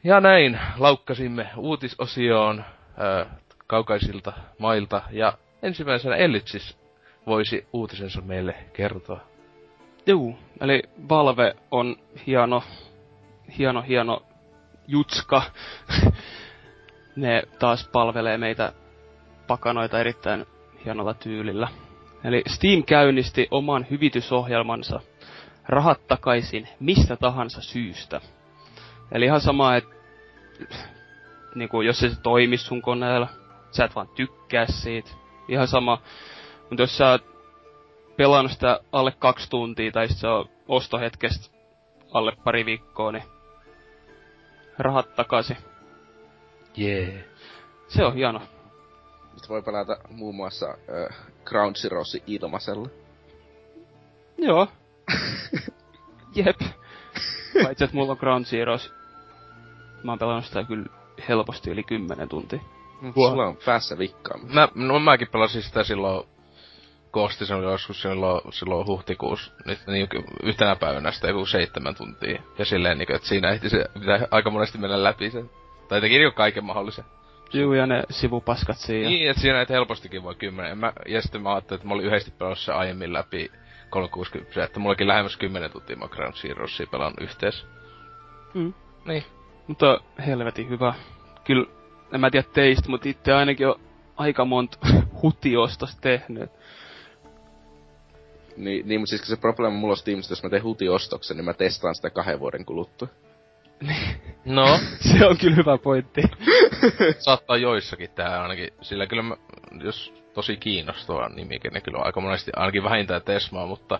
Ja 0.05 0.21
näin 0.21 0.61
laukkasimme 0.79 1.51
uutisosioon 1.57 2.64
ää, 2.97 3.27
kaukaisilta 3.67 4.33
mailta 4.59 5.03
ja 5.11 5.33
ensimmäisenä 5.62 6.17
Ellitsis 6.17 6.79
voisi 7.27 7.67
uutisensa 7.73 8.21
meille 8.21 8.55
kertoa. 8.73 9.21
Juu, 10.07 10.38
eli 10.61 10.83
Valve 11.09 11.57
on 11.71 11.97
hieno, 12.27 12.62
hieno, 13.59 13.83
hieno 13.83 14.23
jutska. 14.87 15.43
ne 17.17 17.43
taas 17.59 17.88
palvelee 17.93 18.38
meitä 18.38 18.73
pakanoita 19.47 20.01
erittäin 20.01 20.47
hienolla 20.85 21.14
tyylillä. 21.14 21.69
Eli 22.25 22.43
Steam 22.47 22.83
käynnisti 22.83 23.49
oman 23.51 23.87
hyvitysohjelmansa 23.90 25.01
rahat 25.69 26.07
takaisin 26.07 26.69
mistä 26.81 27.17
tahansa 27.17 27.61
syystä. 27.61 28.21
Eli 29.12 29.25
ihan 29.25 29.40
sama, 29.40 29.77
että 29.77 29.95
niinku, 31.55 31.83
jos 31.83 31.99
se 31.99 32.11
toimi 32.23 32.57
sun 32.57 32.83
koneella, 32.83 33.29
sä 33.71 33.85
et 33.85 33.95
vaan 33.95 34.09
tykkää 34.09 34.67
siitä. 34.67 35.11
Ihan 35.49 35.69
sama. 35.69 36.03
Mutta 36.61 36.83
jos 36.83 36.97
sä 36.97 37.11
oot 37.11 37.25
pelannut 38.17 38.53
sitä 38.53 38.81
alle 38.93 39.12
kaksi 39.19 39.51
tuntia, 39.51 39.93
tai 39.93 40.09
sit 40.09 40.19
se 40.19 40.29
on 40.29 40.49
ostohetkestä 40.69 41.57
alle 42.12 42.33
pari 42.45 42.67
viikkoa, 42.67 43.12
niin 43.12 43.25
rahat 44.79 45.14
takaisin. 45.14 45.57
Jee. 46.77 47.09
Yeah. 47.09 47.25
Se 47.88 48.05
on 48.05 48.14
hieno. 48.14 48.40
Nyt 49.35 49.49
voi 49.49 49.62
pelata 49.62 49.97
muun 50.11 50.35
muassa 50.35 50.67
äh, 50.69 51.17
Ground 51.45 51.77
Zeroes 51.77 52.23
ilmaisella. 52.27 52.88
Joo. 54.38 54.69
Jep. 56.37 56.61
Paitsi, 57.62 57.85
että 57.85 57.97
mulla 57.97 58.12
on 58.12 58.19
Ground 58.21 58.45
Zeroes. 58.45 58.93
Mä 60.03 60.12
oon 60.12 60.19
pelannut 60.19 60.45
sitä 60.45 60.64
kyllä 60.64 60.87
helposti 61.29 61.71
yli 61.71 61.83
10 61.83 62.29
tuntia. 62.29 62.61
Wow. 63.03 63.31
Sulla 63.31 63.47
on 63.47 63.57
päässä 63.64 63.99
vikkaa. 63.99 64.38
Mä, 64.38 64.69
no 64.75 64.99
mäkin 64.99 65.29
pelasin 65.29 65.62
sitä 65.62 65.85
silloin 65.85 66.27
koosti 67.14 67.47
se 67.47 67.55
oli 67.55 67.64
joskus 67.64 68.03
silloin, 68.03 68.53
silloin 68.53 68.87
huhtikuussa, 68.87 69.53
nyt 69.64 69.79
niin, 69.87 70.09
yhtenä 70.43 70.77
päivänä 70.77 71.12
sitä 71.12 71.29
joku 71.29 71.47
seitsemän 71.47 71.95
tuntia. 71.95 72.43
Ja 72.59 72.64
silleen, 72.64 72.99
niin, 72.99 73.14
että 73.14 73.29
siinä 73.29 73.51
ehti 73.51 73.71
se, 73.71 73.85
pitää 74.01 74.29
aika 74.31 74.51
monesti 74.51 74.79
mennä 74.79 75.03
läpi 75.03 75.31
sen. 75.31 75.51
Tai 75.88 76.01
teki 76.01 76.19
niin 76.19 76.33
kaiken 76.33 76.64
mahdollisen. 76.64 77.05
Juu, 77.53 77.73
ja 77.73 77.87
ne 77.87 78.03
sivupaskat 78.11 78.77
siinä. 78.77 79.09
Niin, 79.09 79.31
että 79.31 79.43
siinä 79.43 79.61
et 79.61 79.69
helpostikin 79.69 80.23
voi 80.23 80.35
kymmenen. 80.35 80.79
Mä, 80.79 80.93
ja 81.07 81.23
sitten 81.23 81.43
mä 81.43 81.53
ajattelin, 81.53 81.79
että 81.79 81.88
mä 81.88 81.95
olin 81.95 82.07
yhdesti 82.07 82.31
pelannut 82.31 82.69
aiemmin 82.69 83.12
läpi 83.12 83.51
360, 83.94 84.64
että 84.64 84.80
mullakin 84.80 85.09
lähemmäs 85.09 85.37
10 85.37 85.70
tuntia 85.70 85.96
mä 85.96 86.09
Ground 86.09 86.35
Zeroesia 86.35 86.87
pelannut 86.90 87.20
yhteensä. 87.20 87.66
Mm. 88.54 88.72
Niin. 89.04 89.24
Mutta 89.66 90.00
helvetin 90.26 90.68
hyvä. 90.68 90.94
Kyllä, 91.44 91.66
en 92.12 92.20
mä 92.20 92.30
tiedä 92.30 92.48
teistä, 92.52 92.88
mutta 92.88 93.09
itse 93.09 93.33
ainakin 93.33 93.68
on 93.68 93.80
aika 94.16 94.44
monta 94.44 94.78
hutiostosta 95.22 96.00
tehnyt. 96.00 96.50
Niin, 98.57 98.88
niin 98.88 99.00
mutta 99.00 99.11
siis 99.11 99.28
se 99.28 99.37
probleema 99.37 99.76
mulla 99.76 99.92
on 99.92 99.96
Steamista, 99.96 100.33
jos 100.33 100.42
mä 100.42 100.50
teen 100.50 100.62
hutiostoksen, 100.62 101.37
niin 101.37 101.44
mä 101.44 101.54
testaan 101.54 101.94
sitä 101.94 102.11
kahden 102.11 102.40
vuoden 102.40 102.64
kuluttua. 102.64 103.09
no. 104.44 104.78
se 105.18 105.26
on 105.26 105.38
kyllä 105.38 105.57
hyvä 105.57 105.78
pointti. 105.78 106.22
Saattaa 107.18 107.57
joissakin 107.57 108.11
tää 108.11 108.42
ainakin, 108.42 108.70
sillä 108.80 109.07
kyllä 109.07 109.22
mä, 109.22 109.37
jos 109.85 110.24
tosi 110.35 110.57
kiinnostava 110.57 111.29
nimikin, 111.29 111.73
ne 111.73 111.81
kyllä 111.81 111.99
aika 111.99 112.20
monesti 112.20 112.51
ainakin 112.57 112.85
vähintään 112.85 113.23
Tesmaa, 113.23 113.66
mutta 113.66 113.99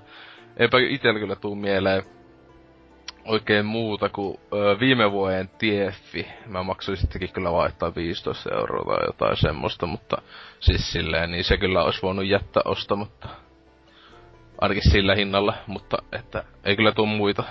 eipä 0.57 0.79
itellä 0.91 1.21
kyllä 1.21 1.37
tuu 1.37 1.55
mieleen 1.55 2.03
oikein 3.25 3.67
muuta 3.67 4.09
kuin 4.09 4.41
ö, 4.53 4.81
viime 4.81 5.13
vuoden 5.13 5.49
Tieffi. 5.59 6.27
Mä 6.47 6.63
maksoin 6.63 6.97
sittenkin 6.97 7.33
kyllä 7.33 7.53
vaihtaa 7.53 7.95
15 7.95 8.55
euroa 8.55 8.97
tai 8.97 9.07
jotain 9.07 9.37
semmoista, 9.37 9.87
mutta 9.87 10.23
siis 10.61 10.93
silleen, 10.93 11.31
niin 11.31 11.45
se 11.45 11.57
kyllä 11.57 11.85
olisi 11.85 12.03
voinut 12.03 12.27
jättää 12.27 12.63
ostamatta. 12.65 13.29
Ainakin 14.61 14.91
sillä 14.91 15.15
hinnalla, 15.15 15.55
mutta 15.67 15.97
että 16.13 16.45
ei 16.65 16.77
kyllä 16.77 16.93
tuu 16.93 17.07
muita, 17.07 17.45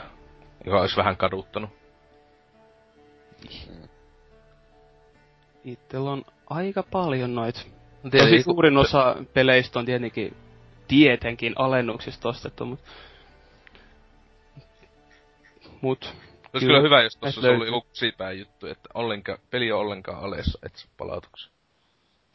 joka 0.65 0.82
olisi 0.82 0.98
vähän 0.98 1.17
kaduttanut. 1.17 1.69
Itellä 5.65 6.12
on 6.12 6.24
aika 6.50 6.84
paljon 6.84 7.36
noit. 7.36 7.83
Tosi 8.12 8.44
suurin 8.44 8.78
osa 8.78 9.16
peleistä 9.34 9.80
on 9.80 9.86
tietenkin 9.86 10.36
tietenkin 10.88 11.54
alennuksista 11.56 12.30
ostettu, 12.30 12.66
mutta 12.66 12.89
mut 15.82 16.13
olisi 16.54 16.66
kyllä 16.68 16.82
hyvä, 16.82 17.04
jos 17.04 17.18
tuossa 17.18 17.42
olisi 17.42 17.54
ollut 17.54 17.68
joku 17.68 17.82
kusipää 17.82 18.32
juttu, 18.32 18.68
että 18.68 18.89
ollenkaan, 18.94 19.38
peli 19.50 19.72
on 19.72 19.80
ollenkaan 19.80 20.24
alessa, 20.24 20.60
et 20.63 20.76
saa 20.76 20.92
palautuksen. 20.98 21.52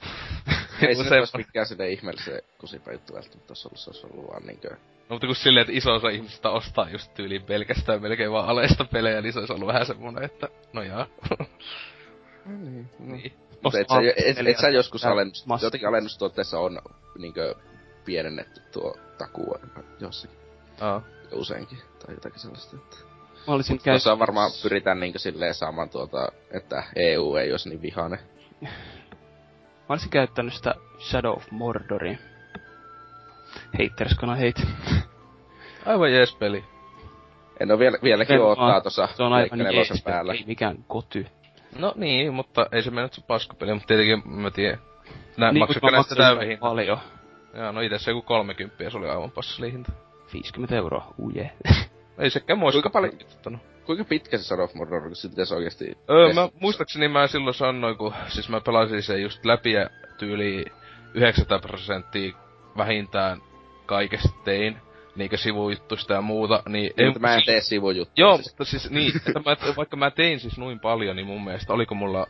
Ei 0.89 0.95
se 0.95 1.19
olisi 1.19 1.37
mikään 1.37 1.67
sinne 1.67 1.89
ihmeellisen 1.89 2.43
kusipää 2.59 2.93
juttu 2.93 3.15
välttämättä 3.15 3.51
olisi 3.51 3.69
ollut, 3.69 3.79
se 3.81 3.91
olisi 3.91 4.07
ollut 4.07 4.31
vaan 4.31 4.43
niinkö... 4.47 4.71
No 4.71 5.15
mutta 5.15 5.27
kun 5.27 5.37
silleen, 5.37 5.63
että 5.63 5.73
iso 5.73 5.95
osa 5.95 6.09
ihmisistä 6.09 6.51
ostaa 6.51 6.91
just 6.91 7.15
tyyliin 7.15 7.43
pelkästään 7.43 8.03
melkein 8.03 8.33
vaan 8.33 8.49
alesta 8.49 8.85
pelejä, 8.85 9.21
niin 9.21 9.33
se 9.33 9.39
olisi 9.39 9.53
ollut 9.53 9.69
vähän 9.69 9.87
semmonen, 9.87 10.25
että 10.25 10.49
no 10.73 10.83
jaa. 10.83 11.07
No 11.31 11.47
niin, 12.57 12.91
no. 12.99 13.17
niin. 13.17 13.33
Mutta 13.63 13.81
et, 13.81 13.89
sä, 13.89 13.97
et, 14.17 14.47
et, 14.49 14.59
sä 14.59 14.69
joskus 14.69 15.05
alennus, 15.05 15.45
jotenkin 15.63 15.89
alennustuotteessa 15.89 16.59
on 16.59 16.79
niinkö 17.19 17.55
pienennetty 18.05 18.61
tuo 18.73 18.97
takuu 19.19 19.57
jossakin. 20.01 20.39
Aa. 20.81 21.03
Useinkin, 21.33 21.79
tai 22.07 22.15
jotakin 22.15 22.41
sellaista, 22.41 22.77
että... 22.77 22.97
Mä 23.49 23.55
olisin 23.55 23.79
käy... 23.79 23.93
Tuossa 23.93 24.19
varmaan 24.19 24.51
pyritään 24.63 25.01
niinkö 25.01 25.19
silleen 25.19 25.55
saamaan 25.55 25.91
tuota, 25.91 26.33
että 26.51 26.85
EU 26.97 27.37
ei 27.37 27.53
olisi 27.53 27.69
niin 27.69 27.83
vihane. 27.83 28.19
Mä 28.63 28.69
olisin 29.89 30.11
käyttänyt 30.11 30.55
sitä 30.55 30.75
Shadow 30.99 31.37
of 31.37 31.51
Mordoria. 31.51 32.19
Haters 33.73 34.17
hate. 34.21 34.63
Aivan 35.87 36.13
jees 36.13 36.35
peli. 36.35 36.65
En 37.61 37.71
oo 37.71 37.79
vielä, 37.79 37.99
vieläkin 38.03 38.41
odottaa 38.41 38.81
tossa 38.81 39.09
Se 39.15 39.23
on 39.23 39.33
aivan 39.33 39.75
jees 39.75 40.03
päällä. 40.05 40.33
Ei 40.33 40.45
mikään 40.47 40.85
koty. 40.89 41.27
No 41.79 41.93
niin, 41.97 42.35
mutta 42.35 42.67
ei 42.73 42.83
se 42.83 42.91
mennyt 42.91 43.13
se 43.13 43.23
paskapeli, 43.27 43.75
mutta 43.75 43.87
tietenkin 43.87 44.23
mä 44.25 44.51
tiedän. 44.51 44.79
Nää 45.37 45.53
niin, 45.53 45.59
maksako 45.59 45.91
näistä 45.91 46.15
täyden 46.15 46.59
Paljon. 46.59 46.99
Joo, 47.55 47.73
no 47.73 47.81
itse 47.81 47.99
se 47.99 48.11
joku 48.11 48.23
30 48.23 48.91
se 48.91 48.99
oli 48.99 49.09
aivan 49.09 49.31
passalihinta. 49.31 49.93
50 50.33 50.77
euroa, 50.77 51.15
uje. 51.19 51.51
ei 52.19 52.31
sekään 52.31 52.61
kuinka 52.61 52.91
paljon, 52.91 53.13
kuinka 53.87 54.05
pitkä 54.05 54.39
se 54.39 54.45
Shadow 54.45 54.65
of 54.65 54.75
Mordor, 54.75 55.03
kun 55.03 55.17
se 55.17 55.29
pitäisi 55.29 55.55
oikeesti... 55.55 55.99
Öö, 56.11 56.33
mä 56.33 56.49
muistaakseni 56.61 57.09
mä 57.09 57.27
silloin 57.27 57.55
sanoin, 57.55 57.97
kun 57.97 58.15
siis 58.29 58.49
mä 58.49 58.61
pelasin 58.61 59.03
sen 59.03 59.23
just 59.23 59.45
läpi 59.45 59.73
ja 59.73 59.91
tyyli 60.19 60.65
90 61.15 61.69
prosenttia 61.69 62.37
vähintään 62.77 63.43
kaikesta 63.87 64.29
tein 64.45 64.77
niinkö 65.19 65.37
sivujuttuista 65.37 66.15
ja 66.15 66.21
muuta, 66.21 66.63
niin... 66.69 66.91
Ei, 66.97 67.07
mutta 67.07 67.21
mä 67.21 67.35
en 67.35 67.43
tee 67.47 67.61
sivujuttuja. 67.61 68.27
Joo, 68.27 68.37
siis. 68.37 68.49
mutta 68.49 68.65
siis 68.65 68.91
niin, 68.91 69.17
että 69.17 69.41
mä, 69.47 69.57
vaikka 69.77 69.97
mä 69.97 70.11
tein 70.11 70.41
siis 70.41 70.59
noin 70.59 70.81
paljon, 70.81 71.17
niin 71.17 71.27
mun 71.27 71.45
mielestä 71.45 71.73
oliko 71.73 71.95
mulla 71.95 72.27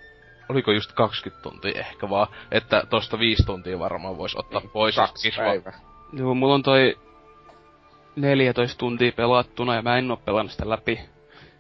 oliko 0.49 0.73
just 0.73 0.93
20 0.93 1.43
tuntia 1.43 1.81
ehkä 1.81 2.11
vaan, 2.11 2.27
että 2.51 2.83
tosta 2.91 3.19
5 3.19 3.47
tuntia 3.47 3.79
varmaan 3.79 4.19
vois 4.19 4.37
ottaa 4.37 4.61
niin, 4.61 4.71
pois. 4.71 4.97
Kaksi 4.97 5.33
päivää. 5.37 5.81
Joo, 6.13 6.35
mulla 6.35 6.55
on 6.55 6.63
toi 6.63 6.99
14 8.17 8.79
tuntia 8.79 9.13
pelattuna 9.13 9.75
ja 9.75 9.83
mä 9.83 9.99
en 9.99 10.11
oo 10.11 10.17
pelannut 10.17 10.53
sitä 10.53 10.69
läpi. 10.69 11.01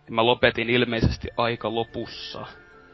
Ja 0.06 0.14
mä 0.14 0.26
lopetin 0.26 0.70
ilmeisesti 0.70 1.28
aika 1.36 1.74
lopussa. 1.74 2.46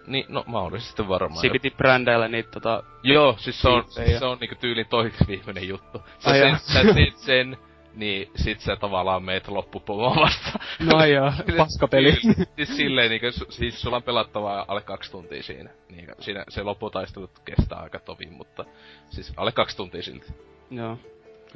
Niin, 0.06 0.24
no 0.28 0.44
mä 0.46 0.58
olin 0.58 0.80
sitten 0.80 1.08
varmaan. 1.08 1.40
Siinä 1.40 1.52
piti 1.52 1.70
brändäillä 1.70 2.28
niitä 2.28 2.50
tota... 2.50 2.82
Joo, 3.02 3.34
siis 3.38 3.60
se 3.60 3.68
on, 3.68 3.84
siis 3.88 4.18
se 4.18 4.24
on 4.24 4.38
niinku 4.40 4.56
tyylin 4.60 4.86
toiseksi 4.86 5.26
viimeinen 5.28 5.68
juttu. 5.68 6.02
Sä, 6.18 6.30
Ai 6.30 6.38
sen, 6.38 6.58
sä 6.58 6.94
teet 6.94 7.16
sen, 7.16 7.56
niin 7.96 8.30
sit 8.36 8.60
sä 8.60 8.76
tavallaan 8.76 9.22
meet 9.22 9.48
loppupomoa 9.48 10.16
vasta. 10.16 10.58
No 10.80 11.04
joo, 11.04 11.32
paskapeli. 11.56 12.12
siis, 12.12 12.36
siis 12.56 12.76
silleen 12.76 13.10
niinku, 13.10 13.46
siis 13.50 13.80
sulla 13.80 13.96
on 13.96 14.02
pelattavaa 14.02 14.64
alle 14.68 14.80
kaksi 14.80 15.10
tuntia 15.10 15.42
siinä. 15.42 15.70
Niin, 15.90 16.08
siinä 16.18 16.44
se 16.48 16.62
lopputaistelu 16.62 17.30
kestää 17.44 17.78
aika 17.78 17.98
tovin, 17.98 18.32
mutta 18.32 18.64
siis 19.10 19.32
alle 19.36 19.52
kaksi 19.52 19.76
tuntia 19.76 20.02
silti. 20.02 20.26
Joo. 20.70 20.98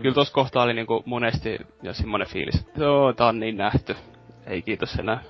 Kyllä 0.03 0.15
tossa 0.15 0.35
kohtaa 0.35 0.63
oli 0.63 0.75
niinku 0.75 1.03
monesti 1.07 1.59
ja 1.83 1.93
semmonen 1.93 2.29
fiilis, 2.29 2.61
että 2.61 2.81
joo, 2.81 3.13
tää 3.13 3.27
on 3.27 3.41
niin 3.41 3.57
nähty. 3.57 3.97
Ei 4.47 4.63
kiitos 4.63 4.95
enää. 4.95 5.23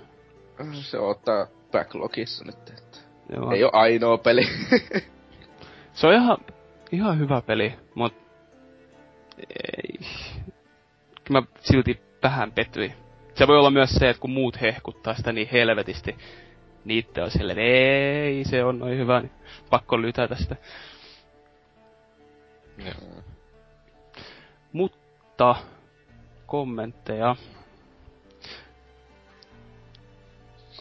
Se 0.73 0.99
ottaa 0.99 1.47
backlogissa 1.73 2.45
nyt, 2.45 2.69
että 2.69 2.99
joo. 3.37 3.53
ei 3.53 3.65
oo 3.65 3.71
ainoa 3.73 4.19
peli. 4.19 4.43
se 5.93 6.07
on 6.07 6.15
ihan, 6.15 6.39
ihan 6.93 7.19
hyvä 7.19 7.41
peli, 7.41 7.75
mut 7.95 8.15
ei, 9.39 9.99
mä 11.31 11.43
silti 11.61 12.01
vähän 12.23 12.53
pettyin. 12.53 12.93
Se 13.35 13.47
voi 13.47 13.59
olla 13.59 13.71
myös 13.71 13.91
se, 13.91 14.09
että 14.09 14.21
kun 14.21 14.31
muut 14.31 14.61
hehkuttaa 14.61 15.15
sitä 15.15 15.33
niin 15.33 15.49
helvetisti, 15.53 16.17
niin 16.85 16.99
itse 16.99 17.23
on 17.23 17.31
silleen, 17.31 17.59
ei, 17.59 18.45
se 18.45 18.65
on 18.65 18.79
noin 18.79 18.99
hyvä, 18.99 19.21
niin 19.21 19.33
pakko 19.71 20.03
lytätä 20.03 20.35
sitä. 20.35 20.57
Ja. 22.79 22.93
Mutta, 24.73 25.57
kommentteja. 26.47 27.37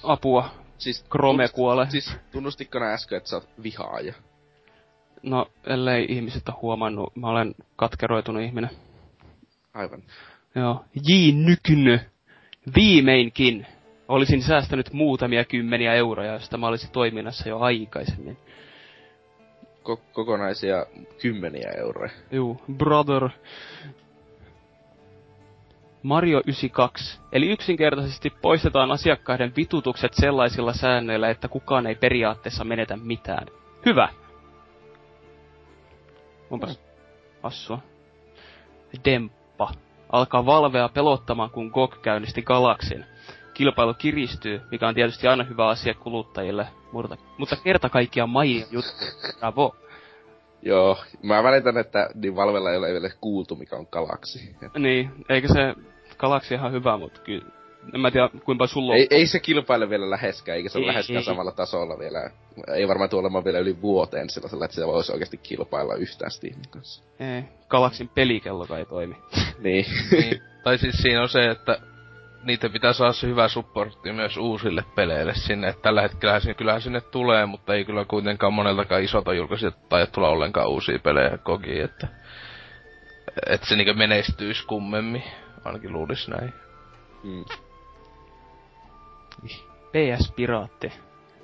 Apua. 0.03 0.49
Siis 0.77 1.05
Chrome 1.05 1.47
kuolee. 1.47 1.89
Siis 1.89 2.15
tunnustitko 2.31 2.79
nää 2.79 2.93
äsken, 2.93 3.17
että 3.17 3.29
sä 3.29 3.35
oot 3.35 3.49
vihaaja? 3.63 4.13
No, 5.23 5.51
ellei 5.63 6.05
ihmiset 6.09 6.49
ole 6.49 6.57
huomannut, 6.61 7.15
mä 7.15 7.27
olen 7.27 7.55
katkeroitunut 7.75 8.43
ihminen. 8.43 8.69
Aivan. 9.73 10.03
Joo. 10.55 10.85
J. 11.07 11.31
Nykynö. 11.33 11.99
Viimeinkin 12.75 13.65
olisin 14.07 14.41
säästänyt 14.43 14.93
muutamia 14.93 15.45
kymmeniä 15.45 15.93
euroja, 15.93 16.33
josta 16.33 16.57
mä 16.57 16.67
olisin 16.67 16.89
toiminnassa 16.91 17.49
jo 17.49 17.59
aikaisemmin. 17.59 18.37
ko- 19.83 20.01
kokonaisia 20.13 20.85
kymmeniä 21.21 21.71
euroja. 21.77 22.11
Juu, 22.31 22.61
brother. 22.77 23.29
Mario 26.03 26.37
92. 26.39 27.19
Eli 27.31 27.47
yksinkertaisesti 27.49 28.29
poistetaan 28.41 28.91
asiakkaiden 28.91 29.53
vitutukset 29.57 30.13
sellaisilla 30.13 30.73
säännöillä, 30.73 31.29
että 31.29 31.47
kukaan 31.47 31.87
ei 31.87 31.95
periaatteessa 31.95 32.63
menetä 32.63 32.97
mitään. 32.97 33.47
Hyvä. 33.85 34.09
Onpas 36.49 36.79
assua. 37.43 37.79
Demppa. 39.05 39.36
Alkaa 40.11 40.45
Valvea 40.45 40.89
pelottamaan, 40.89 41.49
kun 41.49 41.67
GOG 41.67 42.01
käynnisti 42.01 42.41
Galaxin. 42.41 43.05
Kilpailu 43.53 43.93
kiristyy, 43.93 44.61
mikä 44.71 44.87
on 44.87 44.95
tietysti 44.95 45.27
aina 45.27 45.43
hyvä 45.43 45.67
asia 45.67 45.93
kuluttajille, 45.93 46.67
mutta, 46.91 47.17
mutta 47.37 47.55
kerta 47.63 47.89
kaikkiaan 47.89 48.29
Maijin 48.29 48.65
juttu. 48.71 48.91
Bravo. 49.39 49.75
Joo, 50.61 50.97
mä 51.23 51.43
välitän, 51.43 51.77
että 51.77 52.09
niin 52.15 52.35
Valvella 52.35 52.71
ei 52.71 52.77
ole 52.77 52.91
vielä 52.91 53.09
kuultu, 53.21 53.55
mikä 53.55 53.75
on 53.75 53.87
galaksi. 53.91 54.55
Niin, 54.77 55.11
eikä 55.29 55.47
se 55.47 55.75
Galaxy 56.17 56.55
ihan 56.55 56.71
hyvä, 56.71 56.97
mutta 56.97 57.21
kyllä... 57.21 57.45
En 57.93 57.99
mä 57.99 58.11
tiedä, 58.11 58.29
kuinka 58.45 58.67
sulla 58.67 58.93
on... 58.93 58.97
Ei, 58.99 59.07
ei 59.09 59.27
se 59.27 59.39
kilpaile 59.39 59.89
vielä 59.89 60.09
läheskään, 60.09 60.57
eikä 60.57 60.69
se 60.69 60.77
ole 60.77 60.85
Ei, 60.85 60.87
läheskään 60.87 61.17
ei. 61.17 61.23
samalla 61.23 61.51
tasolla 61.51 61.99
vielä. 61.99 62.29
Ei 62.75 62.87
varmaan 62.87 63.09
tule 63.09 63.19
olemaan 63.19 63.45
vielä 63.45 63.59
yli 63.59 63.81
vuoteen 63.81 64.29
sellaisella, 64.29 64.65
että 64.65 64.75
se 64.75 64.87
voisi 64.87 65.11
oikeasti 65.11 65.37
kilpailla 65.37 65.95
yhtään 65.95 66.31
Steamin 66.31 66.69
kanssa. 66.69 67.03
Ei, 67.19 67.43
Galaxin 67.69 68.09
pelikello 68.09 68.67
ei 68.77 68.85
toimi. 68.85 69.15
Niin. 69.59 69.85
niin, 70.11 70.41
tai 70.63 70.77
siis 70.77 70.95
siinä 71.01 71.21
on 71.21 71.29
se, 71.29 71.45
että 71.45 71.79
niitä 72.43 72.69
pitää 72.69 72.93
saada 72.93 73.13
se 73.13 73.27
hyvä 73.27 73.47
supportti 73.47 74.11
myös 74.11 74.37
uusille 74.37 74.83
peleille 74.95 75.33
sinne. 75.35 75.67
Et 75.67 75.81
tällä 75.81 76.01
hetkellä 76.01 76.39
sinne, 76.39 76.53
kyllähän 76.53 76.81
sinne 76.81 77.01
tulee, 77.01 77.45
mutta 77.45 77.73
ei 77.73 77.85
kyllä 77.85 78.05
kuitenkaan 78.05 78.53
moneltakaan 78.53 79.03
isolta 79.03 79.33
julkaisijat 79.33 79.89
tai 79.89 80.07
tulla 80.07 80.29
ollenkaan 80.29 80.69
uusia 80.69 80.99
pelejä 80.99 81.37
koki, 81.37 81.79
että 81.79 82.07
että 83.49 83.67
se 83.67 83.75
niinku 83.75 83.93
menestyisi 83.93 84.65
kummemmin. 84.65 85.23
Ainakin 85.65 85.93
luulis 85.93 86.27
näin. 86.27 86.53
Mm. 87.23 87.45
PS-piraatti. 89.91 90.91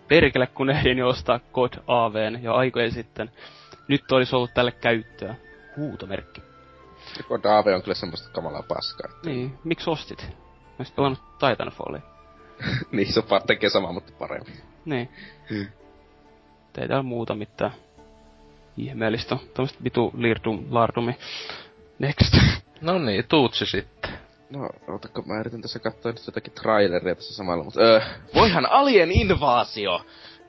Perkele, 0.08 0.48
kun 0.48 0.70
ehdin 0.70 0.98
jo 0.98 1.08
ostaa 1.08 1.40
God 1.54 1.74
AVn 1.88 2.44
jo 2.44 2.54
aikoja 2.54 2.92
sitten. 2.92 3.32
Nyt 3.88 4.12
olisi 4.12 4.36
ollut 4.36 4.54
tälle 4.54 4.72
käyttöä. 4.72 5.36
Huutomerkki. 5.78 6.42
Joko 7.18 7.44
Dave 7.44 7.76
on 7.76 7.82
kyllä 7.82 7.96
semmoista 7.96 8.30
kamalaa 8.30 8.64
paskaa. 8.68 9.12
Niin, 9.26 9.58
miksi 9.64 9.90
ostit? 9.90 10.28
Olisit 10.80 10.96
pelannut 10.96 11.20
Titanfallia. 11.40 12.02
niin, 12.92 13.14
se 13.14 13.20
on 13.20 13.42
tekee 13.48 13.70
samaa, 13.70 13.92
mutta 13.92 14.14
paremmin. 14.20 14.62
Niin. 14.86 15.10
Hmm. 15.50 15.68
Ei 16.78 16.88
täällä 16.88 17.04
muuta 17.04 17.36
mitään 17.36 17.74
ihmeellistä. 18.78 19.38
Tämmöstä 19.54 19.84
vitu 19.84 20.12
lirdum, 20.18 20.66
lardumi. 20.70 21.16
Next. 22.00 22.34
No 22.82 23.00
niin, 23.00 23.28
tuutsi 23.28 23.66
sitten. 23.66 24.13
No, 24.54 24.70
ootako 24.88 25.22
mä 25.22 25.40
yritän 25.40 25.62
tässä 25.62 25.80
katsoa 25.80 26.12
nyt 26.12 26.28
jotakin 26.28 26.54
traileria 26.54 27.16
tässä 27.16 27.34
samalla, 27.34 27.64
mutta 27.64 27.82
öö, 27.82 28.02
voihan 28.36 28.66
Alien 28.72 29.12
Invaasio! 29.12 30.06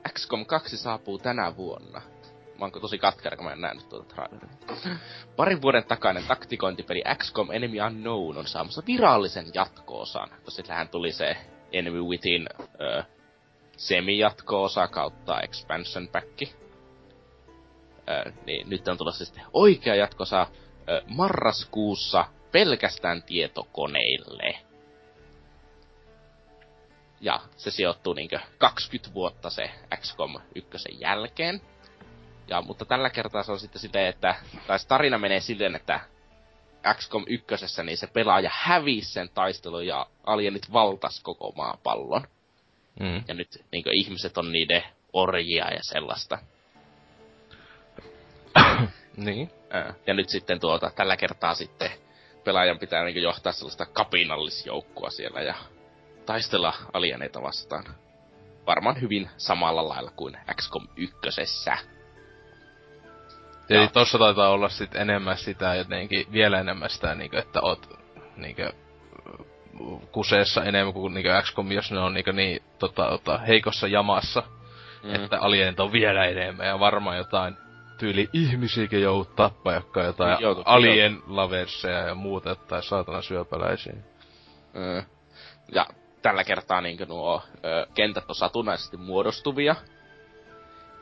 XCOM 0.09 0.47
2 0.47 0.77
saapuu 0.77 1.19
tänä 1.19 1.57
vuonna. 1.57 2.03
Mä 2.59 2.65
oon 2.65 2.73
tosi 2.73 2.99
katkera, 2.99 3.37
kun 3.37 3.47
mä 3.47 3.53
en 3.53 3.61
nähnyt 3.61 3.89
tuota 3.89 4.15
traileria. 4.15 4.49
Parin 5.37 5.63
vuoden 5.63 5.85
takainen 5.85 6.25
taktikointipeli 6.29 7.03
XCOM 7.17 7.51
Enemy 7.51 7.81
Unknown 7.87 8.39
on 8.39 8.47
saamassa 8.47 8.83
virallisen 8.87 9.47
jatko-osan. 9.55 10.29
Tosittenhän 10.45 10.89
tuli 10.89 11.13
se 11.13 11.37
Enemy 11.73 12.03
Within 12.03 12.49
öö, 12.81 13.03
semi-jatko-osa 13.77 14.89
kautta 14.89 15.41
expansion 15.41 16.09
pack. 16.09 16.43
Öö, 18.09 18.33
niin 18.47 18.71
nyt 18.71 18.89
on 18.89 18.99
tulossa 18.99 19.25
sitten 19.25 19.45
oikea 19.53 19.95
jatkosa 19.95 20.47
öö, 20.89 21.01
marraskuussa 21.09 22.25
pelkästään 22.55 23.23
tietokoneille. 23.23 24.59
Ja 27.21 27.41
se 27.57 27.71
sijoittuu 27.71 28.15
niinkö 28.15 28.41
20 28.59 29.15
vuotta 29.15 29.51
se 29.51 29.71
XCOM 29.97 30.41
1 30.55 30.77
jälkeen. 31.01 31.61
Ja, 32.49 32.63
mutta 32.63 32.85
tällä 32.85 33.11
kertaa 33.11 33.43
se 33.43 33.53
on 33.53 33.61
sitten 33.61 33.81
silleen, 33.81 34.09
että, 34.09 34.35
tai 34.67 34.79
tarina 34.89 35.19
menee 35.19 35.41
silleen, 35.41 35.75
että 35.75 36.01
XCOM 36.95 37.25
1, 37.27 37.47
niin 37.85 37.99
se 37.99 38.07
pelaaja 38.07 38.51
hävisi 38.53 39.13
sen 39.13 39.29
taistelun 39.35 39.87
ja 39.87 40.07
alienit 40.25 40.73
valtas 40.73 41.21
koko 41.21 41.53
maapallon. 41.57 42.29
Mm. 43.01 43.25
Ja 43.29 43.35
nyt 43.35 43.65
niinkö 43.73 43.91
ihmiset 43.93 44.39
on 44.39 44.53
niiden 44.53 44.83
orjia 45.13 45.71
ja 45.71 45.81
sellaista. 45.83 46.39
Niin. 49.17 49.51
Ja 50.07 50.15
nyt 50.15 50.29
sitten 50.29 50.61
tuota, 50.61 50.91
tällä 50.91 51.17
kertaa 51.17 51.55
sitten 51.55 51.91
pelaajan 52.45 52.79
pitää 52.79 53.05
niin 53.05 53.23
johtaa 53.23 53.53
sellaista 53.53 53.87
kapinallisjoukkoa 53.87 55.11
siellä 55.11 55.41
ja 55.41 55.55
taistella 56.27 56.75
alieneita 56.93 57.43
vastaan. 57.43 57.85
Varmaan 58.67 59.01
hyvin 59.01 59.31
samalla 59.37 59.89
lailla 59.89 60.11
kuin 60.11 60.37
XCOM 60.55 60.89
1. 60.97 61.17
Eli 63.71 63.89
tossa 63.89 64.19
taitaa 64.19 64.49
olla 64.49 64.69
sit 64.69 64.95
enemmän 64.95 65.37
sitä 65.37 65.75
jotenkin, 65.75 66.27
vielä 66.33 66.61
enemmän 66.61 66.91
sitä 66.91 67.15
niinku, 67.15 67.37
että 67.37 67.61
oot 67.61 67.99
niinku 68.37 68.63
kuseessa 70.13 70.65
enemmän 70.65 70.95
kuin 70.95 71.15
niinku 71.15 71.31
XCOM, 71.43 71.73
jos 71.73 71.93
ne 71.93 72.01
on 72.01 72.15
niinku 72.15 72.33
niin 72.33 72.63
tota, 72.79 73.09
tota, 73.09 73.39
heikossa 73.39 73.87
jamassa, 73.87 74.43
mm. 75.03 75.15
että 75.15 75.41
alienit 75.41 75.81
on 75.81 75.93
vielä 75.93 76.25
enemmän 76.25 76.67
ja 76.67 76.81
varmaan 76.81 77.17
jotain 77.17 77.57
tyyli 78.05 78.29
ihmisiäkin 78.33 79.03
joutuu 79.03 79.35
tappaa, 79.35 79.75
jotka 79.75 80.01
on 80.01 80.07
jotain 80.07 80.31
Niin, 80.31 80.43
joutuu- 80.43 80.65
alien 80.67 81.23
laverseja 81.27 81.99
ja 81.99 82.15
muuta, 82.15 82.49
jotain 82.49 82.83
saatana 82.83 83.23
syöpäläisiä. 83.23 83.95
Ja 85.73 85.87
tällä 86.23 86.45
kertaa 86.45 86.81
niin 86.81 86.99
nuo 87.09 87.43
ö, 87.65 87.87
kentät 87.95 88.25
on 88.29 88.35
satunnaisesti 88.35 88.97
muodostuvia. 88.97 89.77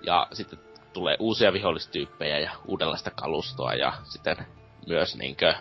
Ja 0.03 0.27
sitten 0.33 0.59
tulee 0.93 1.17
uusia 1.19 1.53
vihollistyyppejä 1.53 2.39
ja 2.39 2.51
uudenlaista 2.67 3.11
kalustoa 3.11 3.75
ja 3.75 3.93
sitten 4.05 4.37
myös 4.87 5.17
niinkö 5.17 5.55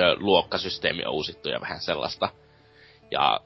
ö, 0.00 0.16
luokkasysteemi 0.18 1.04
on 1.04 1.12
uusittu 1.12 1.48
ja 1.48 1.60
vähän 1.60 1.80
sellaista. 1.80 2.28
Ja 3.10 3.40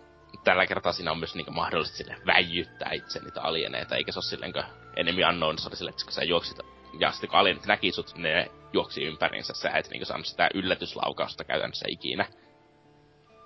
tällä 0.44 0.66
kertaa 0.66 0.92
siinä 0.92 1.10
on 1.10 1.18
myös 1.18 1.34
niinkö 1.34 1.50
mahdollista 1.50 1.96
sille 1.96 2.16
väijyttää 2.26 2.92
itse 2.92 3.20
niitä 3.20 3.42
alieneita, 3.42 3.96
eikä 3.96 4.12
se 4.12 4.18
ole 4.18 4.24
silleen 4.24 4.52
kuin 4.52 4.64
Enemy 4.96 5.24
Unknown, 5.28 5.58
se 5.58 5.68
oli 5.68 5.76
silleen, 5.76 5.92
että 5.92 6.04
kun 6.04 6.12
sä 6.12 6.24
juoksit 6.24 6.75
ja 7.00 7.12
sitten 7.12 7.30
kun 7.30 7.38
alienit 7.38 7.66
näki 7.66 7.92
sut, 7.92 8.14
ne 8.14 8.50
juoksi 8.72 9.04
ympäriinsä, 9.04 9.54
sä 9.54 9.70
et 9.70 9.90
niinkö 9.90 10.04
saanut 10.04 10.26
sitä 10.26 10.50
yllätyslaukausta 10.54 11.44
käytännössä 11.44 11.86
ikinä 11.88 12.26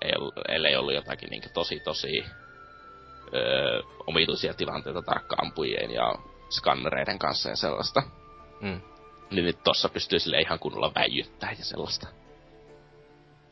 ei 0.03 0.13
ollut, 0.19 0.35
ellei 0.49 0.77
ollut 0.77 0.95
jotakin 0.95 1.31
niin 1.31 1.43
tosi 1.55 1.81
tosi 1.81 2.25
öö, 3.35 3.83
omituisia 4.07 4.55
tilanteita 4.55 5.03
tarkkaampujien 5.03 5.91
ja 5.91 6.15
skannereiden 6.51 7.19
kanssa 7.19 7.49
ja 7.49 7.57
sellaista. 7.57 8.03
Mm. 8.61 8.81
Niin 9.31 9.45
nyt 9.45 9.63
tossa 9.63 9.89
pystyy 9.89 10.19
sille 10.19 10.41
ihan 10.41 10.59
kunnolla 10.59 10.93
väijyttää 10.95 11.53
ja 11.59 11.65
sellaista. 11.65 12.07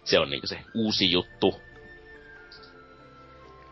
Se 0.05 0.19
on 0.19 0.31
niinku 0.31 0.47
se 0.47 0.61
uusi 0.75 1.13
juttu. 1.13 1.61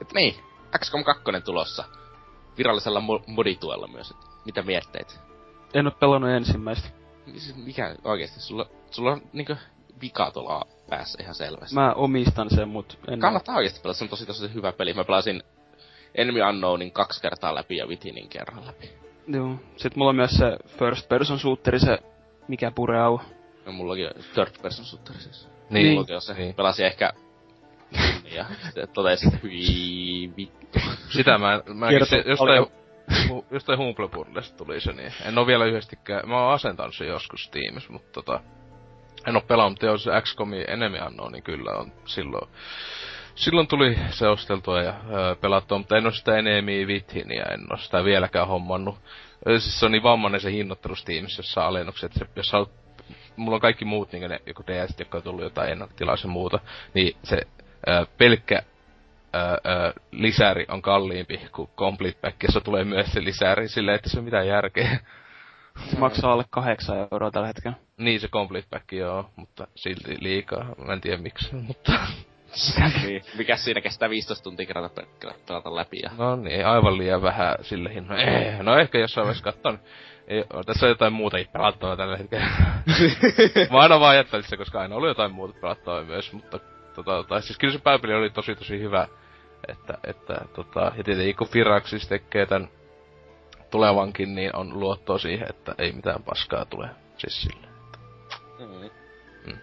Et 0.01 0.13
niin, 0.13 0.37
XCOM 0.79 1.05
2 1.05 1.23
tulossa. 1.45 1.85
Virallisella 2.59 3.01
mo- 3.01 3.25
modituella 3.27 3.87
myös. 3.87 4.11
Et 4.11 4.17
mitä 4.45 4.63
mietteet? 4.63 5.21
En 5.75 5.87
oo 5.87 5.93
pelannut 6.01 6.31
ensimmäistä. 6.31 6.89
Siis 7.25 7.57
Mikä 7.57 7.97
oikeesti? 8.05 8.41
Sulla, 8.41 8.67
sulla 8.91 9.13
on 9.13 9.23
niinku 9.33 9.57
vika 10.01 10.31
tuolla 10.31 10.67
päässä 10.91 11.23
ihan 11.23 11.35
selvästi. 11.35 11.75
Mä 11.75 11.93
omistan 11.93 12.51
sen, 12.51 12.69
mut 12.69 12.99
en... 13.09 13.21
Kannattaa 13.21 13.57
oikeesti 13.57 13.81
pelata, 13.81 13.99
se 13.99 14.05
on 14.05 14.11
tosi 14.11 14.27
tosi 14.27 14.55
hyvä 14.55 14.73
peli. 14.73 14.95
Mä 14.95 15.05
pelasin 15.05 15.43
Enemy 16.15 16.43
Unknownin 16.49 16.93
kaksi 16.93 17.23
kertaa 17.23 17.55
läpi 17.55 17.77
ja 17.77 17.89
Vitinin 17.89 18.29
kerran 18.29 18.67
läpi. 18.67 18.91
Joo. 19.29 19.55
Sitten 19.77 19.99
mulla 19.99 20.09
on 20.09 20.17
myös 20.17 20.31
se 20.31 20.57
first 20.79 21.09
person 21.09 21.39
shooteri, 21.39 21.81
se 21.81 21.99
mikä 22.49 22.71
pureau. 22.71 23.21
Ja 23.67 23.73
mullakin 23.73 24.07
on 24.07 24.13
third 24.35 24.63
person 24.63 24.85
shooter 24.85 25.17
siis. 25.19 25.49
Niin. 25.71 25.93
Mullakin 25.93 26.15
on 26.15 26.23
se. 26.23 26.35
Niin. 26.35 26.55
Pelasin 26.55 26.87
ehkä 26.87 27.13
ja 28.35 28.45
sitten 28.65 28.89
totesin, 28.89 29.29
että 29.29 29.41
hyi 29.43 30.33
vittu. 30.37 30.79
Sitä 31.09 31.39
mä, 31.39 31.63
mä 31.75 31.89
Kertoo 31.89 32.07
se, 32.07 32.17
jostain, 32.17 32.37
paljon. 32.39 32.67
Jostain 33.51 33.79
Humble 33.79 34.09
Bundlesta 34.09 34.57
tuli 34.57 34.81
se, 34.81 34.93
niin 34.93 35.13
en 35.25 35.39
oo 35.39 35.47
vielä 35.47 35.65
yhdestikään, 35.65 36.29
mä 36.29 36.43
oon 36.43 36.55
asentanut 36.55 36.95
sen 36.95 37.09
joskus 37.09 37.45
Steamissa, 37.45 37.93
mutta 37.93 38.13
tota, 38.13 38.41
en 39.27 39.37
oo 39.37 39.43
pelannut, 39.43 39.73
mutta 39.73 39.87
jos 39.87 40.05
se 40.05 40.11
XCOMin 40.21 40.71
Enemy 40.71 40.99
Unknown, 41.07 41.33
niin 41.33 41.43
kyllä 41.43 41.71
on 41.71 41.93
silloin, 42.05 42.49
silloin 43.35 43.69
tuli 43.69 43.99
se 44.11 44.29
osteltua 44.29 44.83
ja 44.83 44.95
öö, 45.13 45.35
pelattua, 45.35 45.79
mutta 45.79 45.97
en 45.97 46.07
oo 46.07 46.13
sitä 46.13 46.39
Enemy 46.39 46.87
Within 46.87 47.31
ja 47.31 47.45
en 47.45 47.61
oo 47.71 47.77
sitä 47.77 48.05
vieläkään 48.05 48.49
hommannut. 48.49 48.99
Siis 49.59 49.81
se 49.81 49.87
on 49.87 49.93
niin 49.93 50.03
vammainen 50.03 50.41
se 50.41 50.53
hinnoittelu 50.53 50.95
Steamissa, 50.95 51.41
jos 51.41 51.53
saa 51.53 51.67
alennukset, 51.67 52.13
se, 52.13 52.27
jos 52.37 52.49
sä 52.49 52.59
mulla 53.37 53.55
on 53.55 53.61
kaikki 53.61 53.85
muut, 53.85 54.13
niin 54.13 54.31
ne, 54.31 54.41
joku 54.47 54.63
DS, 54.67 54.99
jotka 54.99 55.19
on 55.19 55.25
tullut 55.25 55.43
jotain 55.43 55.73
ennakkotilaa 55.73 56.17
ja 56.23 56.29
muuta, 56.29 56.59
niin 56.95 57.17
se 57.23 57.41
öö, 57.89 58.07
pelkkä 58.19 58.63
öö, 59.67 59.93
lisäri 60.11 60.65
on 60.69 60.83
kalliimpi 60.83 61.41
kuin 61.53 61.71
complete 61.77 62.19
pack, 62.21 62.43
jossa 62.43 62.61
tulee 62.61 62.85
myös 62.85 63.13
se 63.13 63.25
lisäri 63.25 63.69
silleen, 63.69 63.95
että 63.95 64.11
se 64.11 64.19
on 64.19 64.25
mitään 64.25 64.47
järkeä. 64.47 64.99
Se 65.91 65.99
maksaa 65.99 66.33
alle 66.33 66.45
kahdeksan 66.51 67.09
euroa 67.13 67.31
tällä 67.31 67.47
hetkellä. 67.47 67.77
Niin 67.97 68.21
se 68.21 68.29
complete 68.29 68.69
pack 68.71 68.93
joo, 68.93 69.31
mutta 69.37 69.67
silti 69.75 70.17
liikaa. 70.21 70.75
Mä 70.87 70.93
en 70.93 71.01
tiedä 71.01 71.23
miksi, 71.23 71.55
mutta... 71.55 71.93
niin, 73.03 73.23
mikä 73.39 73.57
siinä 73.57 73.81
kestää 73.81 74.11
15 74.11 74.45
tuntia 74.45 74.67
kerrata 74.67 75.03
pelata 75.47 75.77
läpi 75.77 76.01
ja... 76.03 76.11
No 76.19 76.37
niin, 76.37 76.67
aivan 76.67 76.99
liian 76.99 77.23
vähän 77.23 77.57
sille 77.63 77.95
hinnoin. 77.95 78.21
Eh, 78.21 78.59
no 78.61 78.79
ehkä 78.79 78.99
jossain 78.99 79.23
vaiheessa 79.25 79.45
katson. 79.45 79.79
Ei, 80.29 80.45
tässä 80.67 80.87
on 80.87 80.91
jotain 80.91 81.13
muuta 81.13 81.37
pelattavaa 81.53 81.97
tällä 81.97 82.17
hetkellä. 82.17 82.47
Mä 83.73 83.79
aina 83.79 84.01
vaan 84.01 84.17
jättänyt 84.17 84.47
se, 84.47 84.57
koska 84.57 84.81
aina 84.81 84.97
oli 84.97 85.09
jotain 85.09 85.33
muuta 85.33 85.61
pelattavaa 85.61 86.03
myös, 86.03 86.33
mutta 86.33 86.59
tota, 86.95 87.25
tai 87.29 87.43
siis 87.43 87.59
kyllä 87.59 87.73
se 87.73 87.79
pääpeli 87.79 88.15
oli 88.15 88.31
tosi 88.31 88.55
tosi 88.55 88.81
hyvä. 88.81 89.09
Että, 89.69 89.99
että 90.05 90.41
tota, 90.55 90.93
ja 90.97 91.05
tietenkin 91.05 91.37
kun 91.37 91.49
Firaxis 91.49 92.09
tekee 92.09 92.47
tän 92.47 92.69
tulevankin, 93.71 94.35
niin 94.35 94.57
on 94.57 94.81
luottoa 94.81 95.19
siihen, 95.19 95.51
että 95.51 95.75
ei 95.79 95.93
mitään 95.93 96.23
paskaa 96.23 96.65
tule. 96.65 96.89
Siis 97.19 97.43
sille. 97.43 97.67
Mm. 98.59 98.91
Mm. 99.53 99.59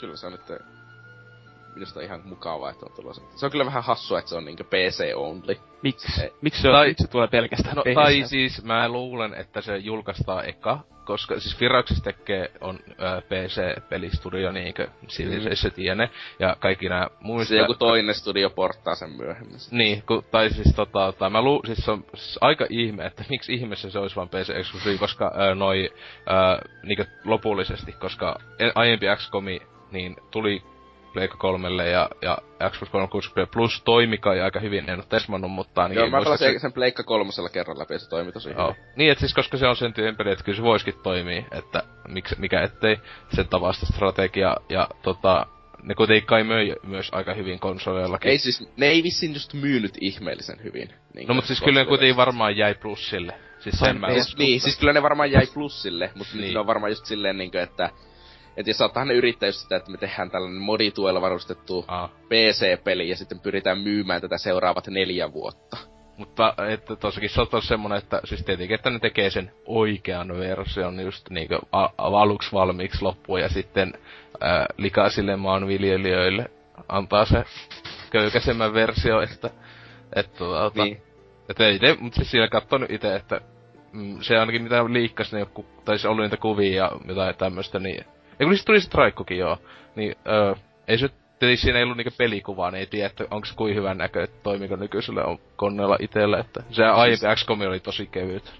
Kyllä 0.00 0.16
se 0.16 0.26
on 0.26 0.32
nyt 0.32 0.60
minusta 1.78 2.00
ihan 2.00 2.22
mukavaa, 2.24 2.70
että 2.70 2.86
on 2.86 2.92
tulossa. 2.96 3.22
Se 3.36 3.46
on 3.46 3.52
kyllä 3.52 3.66
vähän 3.66 3.84
hassua, 3.84 4.18
että 4.18 4.28
se 4.28 4.36
on 4.36 4.44
niinku 4.44 4.64
PC 4.64 5.12
only. 5.14 5.56
Miksi? 5.82 6.32
Miksi 6.40 6.62
se, 6.62 6.68
tai, 6.68 6.94
se 6.98 7.08
tulee 7.08 7.28
pelkästään 7.28 7.76
no, 7.76 7.82
PC? 7.82 7.94
Tai 7.94 8.22
siis 8.26 8.64
mä 8.64 8.88
luulen, 8.88 9.34
että 9.34 9.60
se 9.60 9.76
julkaistaan 9.76 10.48
eka, 10.48 10.80
koska 11.04 11.40
siis 11.40 11.56
Firaxis 11.56 12.02
tekee 12.02 12.50
on 12.60 12.78
äh, 12.90 13.22
PC-pelistudio 13.22 14.52
niinkö, 14.52 14.88
sillä 15.08 15.50
mm. 15.50 15.56
se 15.56 15.70
tiene. 15.70 16.10
Ja 16.38 16.56
kaikki 16.60 16.88
nää 16.88 17.10
muista... 17.20 17.54
Se 17.54 17.60
joku 17.60 17.74
toinen 17.74 18.14
studio 18.14 18.50
porttaa 18.50 18.94
sen 18.94 19.10
myöhemmin. 19.10 19.58
Niin, 19.70 20.02
ku, 20.02 20.24
tai 20.30 20.50
siis 20.50 20.74
tota, 20.74 21.12
tai 21.18 21.30
mä 21.30 21.42
lu, 21.42 21.62
siis 21.66 21.78
se 21.78 21.90
on 21.90 22.04
siis 22.14 22.38
aika 22.40 22.66
ihme, 22.70 23.06
että 23.06 23.24
miksi 23.30 23.54
ihmeessä 23.54 23.90
se 23.90 23.98
olisi 23.98 24.16
vaan 24.16 24.28
PC-eksklusiivi, 24.28 24.98
koska 24.98 25.26
äh, 25.26 25.56
noi, 25.56 25.90
äh, 26.30 26.58
niinkö 26.82 27.04
lopullisesti, 27.24 27.92
koska 27.92 28.38
aiempi 28.74 29.06
XCOMi 29.16 29.60
niin 29.92 30.16
tuli 30.30 30.62
Pleikka 31.12 31.36
3 31.36 31.68
ja, 31.90 32.08
ja 32.22 32.38
Xbox 32.70 32.90
360 32.90 33.52
Plus 33.52 33.82
toimi 33.84 34.18
kai 34.18 34.40
aika 34.40 34.60
hyvin, 34.60 34.90
en 34.90 34.98
oo 34.98 35.06
tesmannut, 35.08 35.50
mutta 35.50 35.82
ainakin... 35.82 36.00
Joo, 36.00 36.10
mä 36.10 36.22
pelasin 36.24 36.52
se... 36.52 36.58
sen 36.58 36.72
Pleikka 36.72 37.02
3 37.02 37.30
kerran 37.52 37.78
läpi 37.78 37.94
ja 37.94 37.98
se 37.98 38.08
toimi 38.08 38.32
tosi 38.32 38.48
hyvin. 38.48 38.74
Niin, 38.96 39.12
että 39.12 39.20
siis 39.20 39.34
koska 39.34 39.56
se 39.56 39.66
on 39.66 39.76
sen 39.76 39.92
työn 39.92 40.16
peli, 40.16 40.30
että 40.30 40.44
kyllä 40.44 40.56
se 40.56 40.62
voisikin 40.62 40.94
toimii, 41.02 41.46
että 41.52 41.82
miksi, 42.08 42.34
mikä 42.38 42.62
ettei 42.62 42.96
sen 43.36 43.48
tavasta 43.48 43.86
strategia 43.86 44.56
ja 44.68 44.88
tota, 45.02 45.46
ne 45.82 45.94
kuitenkin 45.94 46.26
kai 46.26 46.44
möi 46.44 46.74
myös 46.86 47.08
aika 47.12 47.34
hyvin 47.34 47.58
konsoleillakin. 47.58 48.30
Ei 48.30 48.38
siis, 48.38 48.68
ne 48.76 48.86
ei 48.86 49.02
vissiin 49.02 49.34
just 49.34 49.54
myynyt 49.54 49.92
ihmeellisen 50.00 50.62
hyvin. 50.64 50.88
Niin 51.14 51.28
no 51.28 51.34
mutta 51.34 51.46
siis 51.46 51.60
kyllä 51.60 51.80
ne 51.80 51.86
kuitenkin 51.86 52.16
varmaan 52.16 52.56
jäi 52.56 52.74
plussille. 52.74 53.34
Siis 53.58 53.78
sen 53.78 54.00
mä 54.00 54.12
siis, 54.12 54.36
Niin, 54.38 54.60
siis 54.60 54.78
kyllä 54.78 54.92
ne 54.92 55.02
varmaan 55.02 55.30
jäi 55.30 55.46
plussille, 55.54 56.10
mutta 56.14 56.36
niin. 56.36 56.54
ne 56.54 56.60
on 56.60 56.66
varmaan 56.66 56.92
just 56.92 57.04
silleen 57.04 57.38
niinkö, 57.38 57.62
että 57.62 57.90
että 58.58 58.70
jos 58.70 58.78
saattahan 58.78 59.08
ne 59.08 59.14
yrittää 59.14 59.50
sitä, 59.50 59.76
että 59.76 59.90
me 59.90 59.98
tehdään 59.98 60.30
tällainen 60.30 60.62
modituella 60.62 61.20
varustettu 61.20 61.84
Aa. 61.88 62.08
PC-peli 62.28 63.08
ja 63.08 63.16
sitten 63.16 63.40
pyritään 63.40 63.78
myymään 63.78 64.20
tätä 64.20 64.38
seuraavat 64.38 64.86
neljä 64.86 65.32
vuotta. 65.32 65.76
Mutta 66.16 66.54
että 66.68 66.96
tossakin 66.96 67.30
se 67.30 67.40
on 67.40 67.62
semmonen, 67.62 67.98
että 67.98 68.20
siis 68.24 68.44
tietenkin, 68.44 68.74
että 68.74 68.90
ne 68.90 68.98
tekee 68.98 69.30
sen 69.30 69.52
oikean 69.66 70.38
version 70.38 71.00
just 71.00 71.30
niinku 71.30 71.58
a- 71.72 71.90
aluksi 71.96 72.52
valmiiksi 72.52 73.02
loppuun 73.02 73.40
ja 73.40 73.48
sitten 73.48 73.92
ää, 74.40 74.66
likaisille 74.76 75.36
maanviljelijöille 75.36 76.50
antaa 76.88 77.24
se 77.24 77.44
köykäisemmän 78.10 78.74
versio, 78.74 79.20
että 79.20 79.50
että 80.16 80.38
tuota, 80.38 80.84
niin. 80.84 81.02
että 81.48 81.66
ei 81.66 81.78
te, 81.78 81.96
mutta 82.00 82.16
siis 82.16 82.30
siellä 82.30 82.48
katson 82.48 82.86
itse, 82.88 83.16
että 83.16 83.40
mm, 83.92 84.18
se 84.20 84.38
ainakin 84.38 84.62
mitä 84.62 84.84
liikkas 84.84 85.32
ne 85.32 85.38
joku, 85.38 85.66
tai 85.84 85.98
se 85.98 86.08
ollut 86.08 86.24
niitä 86.24 86.36
kuvia 86.36 86.84
ja 86.84 86.90
jotain 87.08 87.36
tämmöstä, 87.36 87.78
niin 87.78 88.04
ja 88.38 88.46
kun 88.46 88.54
siis 88.54 88.64
tuli 88.64 88.80
se 88.80 88.90
traikkukin 88.90 89.38
joo, 89.38 89.58
niin 89.96 90.16
öö, 90.26 90.54
ei 90.88 90.98
se 90.98 91.08
tietysti 91.38 91.64
siinä 91.64 91.78
ei 91.78 91.84
ollut 91.84 91.96
niinku 91.96 92.14
pelikuvaa, 92.18 92.70
niin 92.70 92.80
ei 92.80 92.86
tiedä, 92.86 93.06
että 93.06 93.24
onko 93.30 93.46
se 93.46 93.54
kuin 93.54 93.74
hyvän 93.74 93.98
näkö, 93.98 94.22
että 94.22 94.36
toimiko 94.42 94.76
nykyisellä 94.76 95.24
on 95.24 95.38
koneella 95.56 95.96
itsellä, 96.00 96.38
että 96.38 96.60
se 96.60 96.74
siis... 96.74 96.88
aiempi 96.88 97.26
XCOM 97.34 97.60
oli 97.60 97.80
tosi 97.80 98.06
kevyt. 98.06 98.52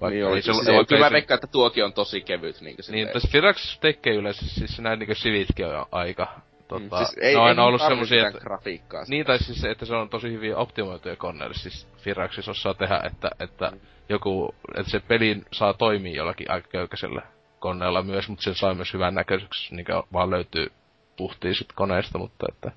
Vaikka 0.00 0.14
niin 0.14 0.26
oli, 0.26 0.42
siis, 0.42 0.58
se, 0.64 0.72
kyllä 0.88 1.06
mä 1.06 1.12
veikkaan, 1.12 1.36
että 1.36 1.46
tuokin 1.46 1.84
on 1.84 1.92
tosi 1.92 2.20
kevyt. 2.20 2.60
Niin, 2.60 2.76
niin 2.90 3.08
tässä 3.08 3.28
Firax 3.32 3.78
tekee 3.80 4.14
yleensä, 4.14 4.46
siis 4.46 4.80
näin 4.80 4.98
niinku 4.98 5.14
sivitkin 5.14 5.66
on 5.66 5.86
aika 5.92 6.28
Tota, 6.68 6.96
mm, 7.00 7.06
siis 7.06 7.18
ei, 7.20 7.34
no 7.34 7.42
on 7.42 7.58
ei 7.58 7.64
ollut 7.64 7.82
semmosia, 7.82 8.28
että... 8.28 8.40
grafiikkaa. 8.40 9.04
Niin, 9.08 9.26
tai 9.26 9.38
siis 9.38 9.64
että 9.64 9.86
se 9.86 9.94
on 9.94 10.08
tosi 10.08 10.32
hyvin 10.32 10.56
optimoituja 10.56 11.16
koneille. 11.16 11.54
Siis 11.54 11.88
Firaxis 11.96 12.48
osaa 12.48 12.74
tehdä, 12.74 13.00
että, 13.04 13.30
että 13.40 13.70
mm. 13.70 13.80
joku, 14.08 14.54
että 14.76 14.90
se 14.90 15.00
pelin 15.00 15.44
saa 15.52 15.74
toimia 15.74 16.16
jollakin 16.16 16.50
aika 16.50 16.68
köykäisellä 16.68 17.22
koneella 17.62 18.02
myös, 18.02 18.28
mutta 18.28 18.42
sen 18.42 18.54
sai 18.54 18.74
myös 18.74 18.92
hyvän 18.92 19.14
näköiseksi, 19.14 19.74
niin 19.74 19.86
vaan 20.12 20.30
löytyy 20.30 20.72
puhtia 21.16 21.54
sit 21.54 21.72
koneesta, 21.74 22.18
mutta 22.18 22.46
että, 22.48 22.72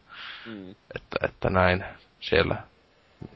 mm. 0.45 0.71
että, 0.95 1.17
että 1.23 1.49
näin 1.49 1.83
siellä 2.19 2.55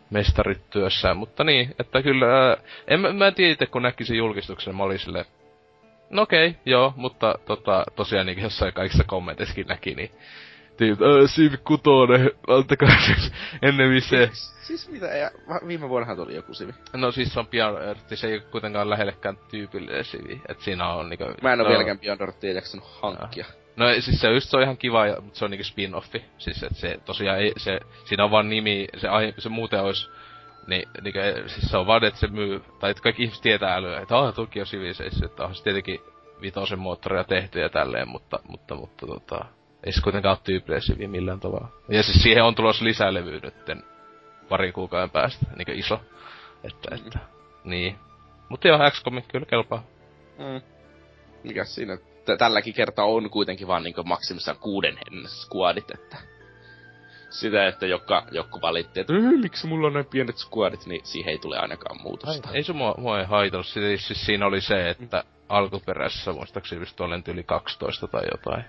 mestarit 0.10 0.70
työssään. 0.70 1.18
Mutta 1.18 1.44
niin, 1.44 1.76
että 1.80 2.02
kyllä, 2.02 2.58
en, 2.88 3.16
mä 3.16 3.28
en 3.28 3.34
tiedä 3.34 3.66
kun 3.66 3.82
näkisin 3.82 4.18
julkistuksen, 4.18 4.76
mä 4.76 4.84
olin 4.84 5.00
silleen, 5.00 5.26
no 6.10 6.22
okei, 6.22 6.48
okay, 6.48 6.62
joo, 6.66 6.94
mutta 6.96 7.36
tota, 7.46 7.84
tosiaan 7.96 8.26
niin 8.26 8.42
jossain 8.42 8.74
kaikissa 8.74 9.04
kommenteissakin 9.04 9.68
näki, 9.68 9.96
niin 9.96 10.12
tyyppi, 10.80 11.04
Civ 11.28 11.54
6, 11.64 11.84
antakaa 12.48 12.90
ennen 13.62 14.02
se. 14.02 14.30
Siis 14.62 14.90
mitä, 14.90 15.06
ja 15.06 15.32
viime 15.68 15.90
vuonnahan 15.90 16.18
tuli 16.18 16.36
joku 16.36 16.52
Civi. 16.52 16.74
No 16.94 17.12
siis 17.12 17.38
on 17.38 17.48
Beyond 17.48 17.78
Earth, 17.78 18.02
se 18.14 18.28
ei 18.28 18.40
kuitenkaan 18.40 18.90
lähellekään 18.90 19.38
tyypillinen 19.52 20.04
Civi, 20.04 20.42
et 20.50 20.60
siinä 20.60 20.88
on 20.88 21.10
niinku... 21.10 21.26
Mä 21.42 21.54
en 21.54 21.60
oo 21.60 21.64
no, 21.64 21.70
vieläkään 21.70 22.00
Beyond 22.00 22.22
Earthia 22.22 22.54
jaksanut 22.54 22.88
hankkia. 23.02 23.46
No. 23.76 23.86
siis 24.00 24.22
se 24.22 24.32
just 24.32 24.50
se 24.50 24.58
on 24.58 24.64
ihan 24.64 24.78
kiva, 24.78 25.06
mutta 25.22 25.40
se 25.40 25.46
on 25.46 25.52
niinku 25.52 25.64
spin-offi. 25.64 26.22
Siis 26.38 26.64
et 26.64 26.76
se 26.76 27.00
tosiaan 27.06 27.40
ei, 27.40 27.54
se, 27.58 27.80
siinä 28.06 28.24
on 28.24 28.32
vaan 28.32 28.50
nimi, 28.50 28.88
se, 28.98 29.08
ai, 29.08 29.34
se 29.38 29.50
muuten 29.50 29.82
olisi 29.82 30.10
niin, 30.68 30.90
niin 31.02 31.14
siis 31.48 31.72
se 31.72 31.78
on 31.78 31.88
vaan, 31.88 32.04
että 32.04 32.20
se 32.20 32.28
myy, 32.28 32.64
tai 32.80 32.92
että 32.92 33.04
kaikki 33.04 33.24
ihmiset 33.24 33.44
tietää 33.44 33.76
älyä, 33.76 34.00
että 34.00 34.18
aah, 34.18 34.34
toki 34.34 34.60
on 34.60 34.66
Civi 34.66 34.92
että 35.26 35.44
on 35.44 35.56
se 35.56 35.64
tietenkin 35.64 36.00
vitosen 36.42 36.80
moottoria 36.80 37.24
tehty 37.24 37.60
ja 37.60 37.70
tälleen, 37.70 38.08
mutta, 38.08 38.40
mutta, 38.48 38.76
mutta 38.76 39.08
tota, 39.08 39.46
ei 39.84 39.92
se 39.92 40.02
kuitenkaan 40.02 40.38
ole 40.38 40.44
tyypillisiä 40.44 41.08
millään 41.08 41.40
tavalla. 41.40 41.68
Ja 41.90 42.04
siis 42.04 42.24
siihen 42.24 42.44
on 42.44 42.56
tulossa 42.56 42.86
lisälevy 42.86 43.40
nytten 43.44 43.84
parin 44.50 44.74
kuukauden 44.74 45.10
päästä, 45.10 45.46
niinkö 45.56 45.74
iso. 45.74 46.02
Että, 46.64 46.90
mm. 46.92 46.98
että, 46.98 47.20
niin. 47.64 47.96
Mutta 48.50 48.68
joo, 48.68 48.80
XCOM 48.92 49.22
kyllä 49.28 49.46
kelpaa. 49.46 49.84
Mm. 50.38 50.62
Mikä 51.44 51.66
siinä? 51.66 51.98
Tälläkin 52.38 52.74
kertaa 52.74 53.06
on 53.06 53.30
kuitenkin 53.30 53.68
vaan 53.68 53.84
niinku 53.84 54.04
maksimissaan 54.04 54.58
kuuden 54.58 54.98
hengen 54.98 55.30
skuadit, 55.30 55.92
että 55.92 56.18
sitä, 57.30 57.68
että 57.68 57.86
joka, 57.86 58.28
joku 58.32 58.62
valitti, 58.62 59.00
että 59.00 59.14
miksi 59.42 59.68
mulla 59.68 59.88
on 59.88 59.94
näin 59.94 60.06
pienet 60.06 60.38
skuadit, 60.38 60.86
niin 60.86 61.02
siihen 61.06 61.32
ei 61.32 61.38
tule 61.38 61.58
ainakaan 61.58 62.02
muutosta. 62.02 62.50
Ai, 62.50 62.56
ei 62.56 62.64
se 62.64 62.74
mua, 62.74 62.96
mua 62.98 63.20
ei 63.20 63.26
haitannut. 63.26 63.68
Siis, 63.68 64.08
siis 64.08 64.26
siinä 64.26 64.46
oli 64.46 64.62
se, 64.62 64.90
että 64.90 65.24
mm. 65.26 65.32
alkuperäisessä 65.50 66.34
muistaakseni 66.34 66.82
just 66.82 67.02
olen 67.02 67.24
yli 67.28 67.44
12 67.44 68.08
tai 68.08 68.24
jotain. 68.32 68.66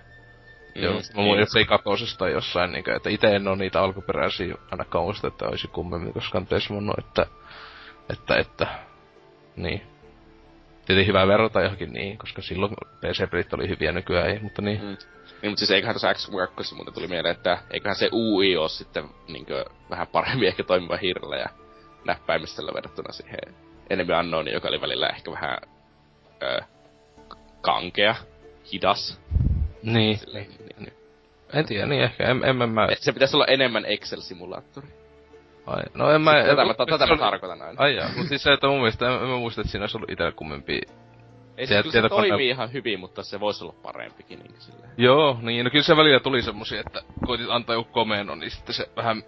Joo, 0.75 0.93
mä 0.93 1.21
muistan 1.21 1.47
Play 1.53 1.65
kakosesta 1.65 2.29
jossain, 2.29 2.71
niin 2.71 2.83
kuin, 2.83 2.95
että 2.95 3.09
itse 3.09 3.35
en 3.35 3.47
oo 3.47 3.55
niitä 3.55 3.81
alkuperäisiä 3.81 4.55
ainakaan 4.71 5.03
muista, 5.03 5.27
että 5.27 5.45
olisi 5.45 5.67
kummemmin 5.67 6.13
koskaan 6.13 6.47
tesmannut, 6.47 6.99
että, 6.99 7.25
että, 8.09 8.35
että, 8.35 8.67
niin. 9.55 9.81
Tietenkin 10.85 11.07
hyvä 11.07 11.27
verrata 11.27 11.61
johonkin 11.61 11.93
niin, 11.93 12.17
koska 12.17 12.41
silloin 12.41 12.73
PC-pelit 12.73 13.53
oli 13.53 13.69
hyviä 13.69 13.91
nykyään 13.91 14.29
ei, 14.29 14.39
mutta 14.39 14.61
niin. 14.61 14.81
Mm. 14.81 14.97
Niin, 15.41 15.51
mutta 15.51 15.59
siis 15.59 15.71
eiköhän 15.71 15.93
tuossa 15.93 16.13
x 16.13 16.31
workissa 16.31 16.75
muuten 16.75 16.93
tuli 16.93 17.07
mieleen, 17.07 17.35
että 17.35 17.57
eiköhän 17.71 17.95
se 17.95 18.09
UI 18.13 18.57
ole 18.57 18.69
sitten 18.69 19.05
niinkö 19.27 19.65
vähän 19.89 20.07
paremmin 20.07 20.47
ehkä 20.47 20.63
toimiva 20.63 20.97
hirrellä 20.97 21.37
ja 21.37 21.49
näppäimistöllä 22.05 22.73
verrattuna 22.73 23.11
siihen 23.11 23.55
enemmän 23.89 24.19
Unknowniin, 24.19 24.53
joka 24.53 24.67
oli 24.67 24.81
välillä 24.81 25.07
ehkä 25.07 25.31
vähän 25.31 25.57
ö, 26.43 26.61
kankea, 27.61 28.15
hidas. 28.73 29.21
Niin. 29.83 30.17
Silleen, 30.17 30.47
niin, 30.49 30.75
niin. 30.79 30.93
En 31.53 31.65
tiedä, 31.65 31.85
niin 31.85 32.03
ehkä, 32.03 32.23
en, 32.23 32.43
en, 32.43 32.61
en 32.61 32.69
mä... 32.69 32.87
Se 32.99 33.11
pitäisi 33.11 33.35
olla 33.35 33.45
enemmän 33.45 33.85
Excel-simulaattori. 33.85 34.87
Ai, 35.65 35.83
no 35.93 36.11
en 36.11 36.21
mä... 36.21 36.43
Tätä, 36.43 36.65
mä, 36.65 36.73
tätä 36.73 37.07
mä 37.07 37.17
tarkoitan 37.17 37.61
aina. 37.61 37.81
Ai 37.81 37.95
jaa, 37.95 38.09
mut 38.17 38.27
siis 38.27 38.43
se, 38.43 38.53
että 38.53 38.67
mun 38.67 38.77
mielestä, 38.77 39.07
en, 39.07 39.13
en 39.13 39.27
mä 39.27 39.37
muista, 39.37 39.61
että 39.61 39.71
siinä 39.71 39.83
olisi 39.83 39.97
ollut 39.97 40.09
itellä 40.09 40.31
kummempi... 40.31 40.81
Ei 41.57 41.67
se, 41.67 41.83
kyllä 41.83 42.01
se 42.01 42.09
toimii 42.09 42.49
ihan 42.49 42.73
hyvin, 42.73 42.99
mutta 42.99 43.23
se 43.23 43.39
voisi 43.39 43.63
olla 43.63 43.75
parempikin 43.83 44.39
niin 44.39 44.55
silleen. 44.59 44.89
Joo, 44.97 45.37
niin, 45.41 45.63
no 45.63 45.69
kyllä 45.71 45.83
se 45.83 45.97
välillä 45.97 46.19
tuli 46.19 46.41
semmosia, 46.41 46.79
että 46.79 47.01
koitit 47.25 47.47
antaa 47.49 47.75
joku 47.75 47.91
komennon, 47.91 48.39
niin 48.39 48.51
sitten 48.51 48.75
se 48.75 48.89
vähän... 48.95 49.23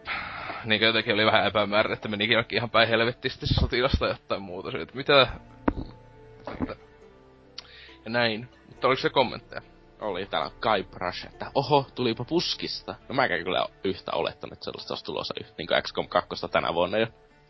Niin 0.66 0.82
jotenkin 0.82 1.14
oli 1.14 1.26
vähän 1.26 1.48
epämäärä, 1.48 1.94
että 1.94 2.08
menikin 2.08 2.46
ihan 2.52 2.70
päin 2.70 2.90
helvettiin 2.90 3.32
sitten 3.32 3.50
se 3.50 3.54
sotilasta 3.54 4.08
jotain 4.08 4.42
muuta. 4.42 4.70
Että 4.82 4.96
mitä... 4.96 5.28
Että... 6.62 6.76
Ja 8.06 8.12
näin. 8.12 8.48
Mutta 8.68 8.88
oliko 8.88 9.02
se 9.02 9.10
kommentteja? 9.10 9.62
Oli 10.02 10.26
täällä 10.26 10.52
Guybrush, 10.62 11.26
että 11.26 11.52
oho, 11.56 11.86
tulipa 11.96 12.26
puskista. 12.26 12.96
No 13.10 13.16
mä 13.16 13.28
kyllä 13.28 13.66
yhtä 13.84 14.12
olettanut, 14.12 14.54
että 14.54 14.66
sellaista 14.66 14.94
olisi 14.94 15.06
tulossa 15.06 15.34
yhtä, 15.40 15.54
niin 15.58 15.68
kuin 15.68 15.84
XCOM 15.84 16.08
2 16.08 16.30
tänä 16.52 16.74
vuonna 16.74 16.98
jo. 16.98 17.08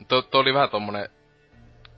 Tuo 0.07 0.21
to 0.21 0.39
oli 0.39 0.53
vähän 0.53 0.69
tommonen 0.69 1.09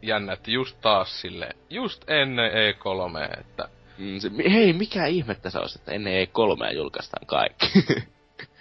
jännä, 0.01 0.33
että 0.33 0.51
just 0.51 0.77
taas 0.81 1.21
sille, 1.21 1.49
just 1.69 2.09
ennen 2.09 2.51
E3, 2.51 3.39
että... 3.39 3.69
Mm, 3.97 4.19
se, 4.19 4.31
hei, 4.51 4.73
mikä 4.73 5.05
ihme 5.05 5.35
tässä 5.35 5.59
olisi, 5.59 5.79
että 5.79 5.91
ennen 5.91 6.27
E3 6.27 6.75
julkaistaan 6.75 7.25
kaikki. 7.25 7.65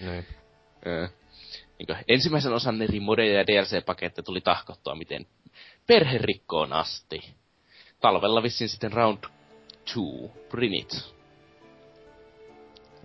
niin. 0.01 0.27
niin 1.79 1.99
ensimmäisen 2.09 2.53
osan 2.53 2.83
eri 2.83 3.01
modeja 3.01 3.35
ja 3.35 3.47
DLC-paketteja 3.47 4.25
tuli 4.25 4.41
tahkottua 4.41 4.95
miten 4.95 5.27
perherikkoon 5.87 6.73
asti. 6.73 7.35
Talvella 8.01 8.43
vissiin 8.43 8.69
sitten 8.69 8.93
Round 8.93 9.19
2, 9.21 10.01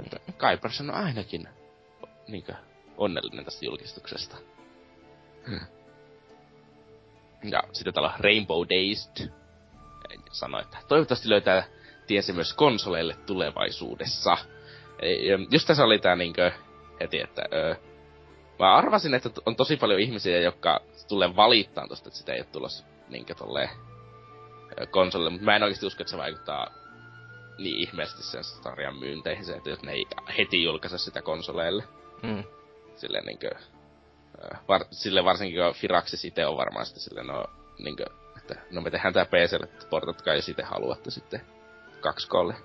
It. 0.05 0.37
Kaipers 0.37 0.81
on 0.81 0.91
ainakin 0.91 1.47
niinkö, 2.27 2.53
onnellinen 2.97 3.45
tästä 3.45 3.65
julkistuksesta. 3.65 4.37
Hmm. 5.47 5.59
Ja 7.43 7.63
sitten 7.73 7.93
täällä 7.93 8.13
Rainbow 8.19 8.61
Dazed 8.61 9.29
sanoi, 10.31 10.61
että 10.61 10.77
toivottavasti 10.87 11.29
löytää 11.29 11.63
tiesi 12.07 12.33
myös 12.33 12.53
konsoleille 12.53 13.15
tulevaisuudessa. 13.25 14.37
Just 15.51 15.67
tässä 15.67 15.83
oli 15.83 15.99
tää 15.99 16.15
niinkö 16.15 16.51
heti, 16.99 17.21
että 17.21 17.41
öö, 17.53 17.75
mä 18.59 18.75
arvasin, 18.75 19.13
että 19.13 19.29
on 19.45 19.55
tosi 19.55 19.77
paljon 19.77 19.99
ihmisiä, 19.99 20.39
jotka 20.39 20.79
tulee 21.07 21.35
valittaa 21.35 21.87
tosta, 21.87 22.09
että 22.09 22.19
sitä 22.19 22.33
ei 22.33 22.39
ole 22.39 22.47
tulossa 22.51 22.85
niinkö 23.09 23.35
tolleen 23.35 23.69
konsolille, 24.91 25.29
mutta 25.29 25.45
mä 25.45 25.55
en 25.55 25.63
oikeasti 25.63 25.85
usko, 25.85 26.03
että 26.03 26.11
se 26.11 26.17
vaikuttaa 26.17 26.71
niin 27.59 27.77
ihmeesti 27.77 28.23
sen 28.23 28.43
sarjan 28.43 28.99
myynteihin 28.99 29.45
se, 29.45 29.53
että 29.53 29.69
jos 29.69 29.81
ne 29.81 29.91
ei 29.91 30.05
heti 30.37 30.63
julkaise 30.63 30.97
sitä 30.97 31.21
konsoleille. 31.21 31.83
Mm. 32.23 32.43
Silleen 32.95 33.25
niinkö... 33.25 33.49
Var, 34.67 34.85
sille 34.91 35.23
varsinkin 35.23 35.63
kun 35.63 35.73
Firaxis 35.73 36.25
itse 36.25 36.45
on 36.45 36.57
varmaan 36.57 36.85
sitten 36.85 37.03
silleen, 37.03 37.27
no 37.27 37.45
niinkö, 37.79 38.05
että 38.37 38.55
no 38.71 38.81
me 38.81 38.91
tehdään 38.91 39.13
tää 39.13 39.25
PClle, 39.25 39.63
että 39.63 39.85
portatkaa 39.89 40.33
jos 40.33 40.49
itse 40.49 40.63
haluatte 40.63 41.11
sitten 41.11 41.41
kaksi 42.01 42.27
kolle. 42.27 42.55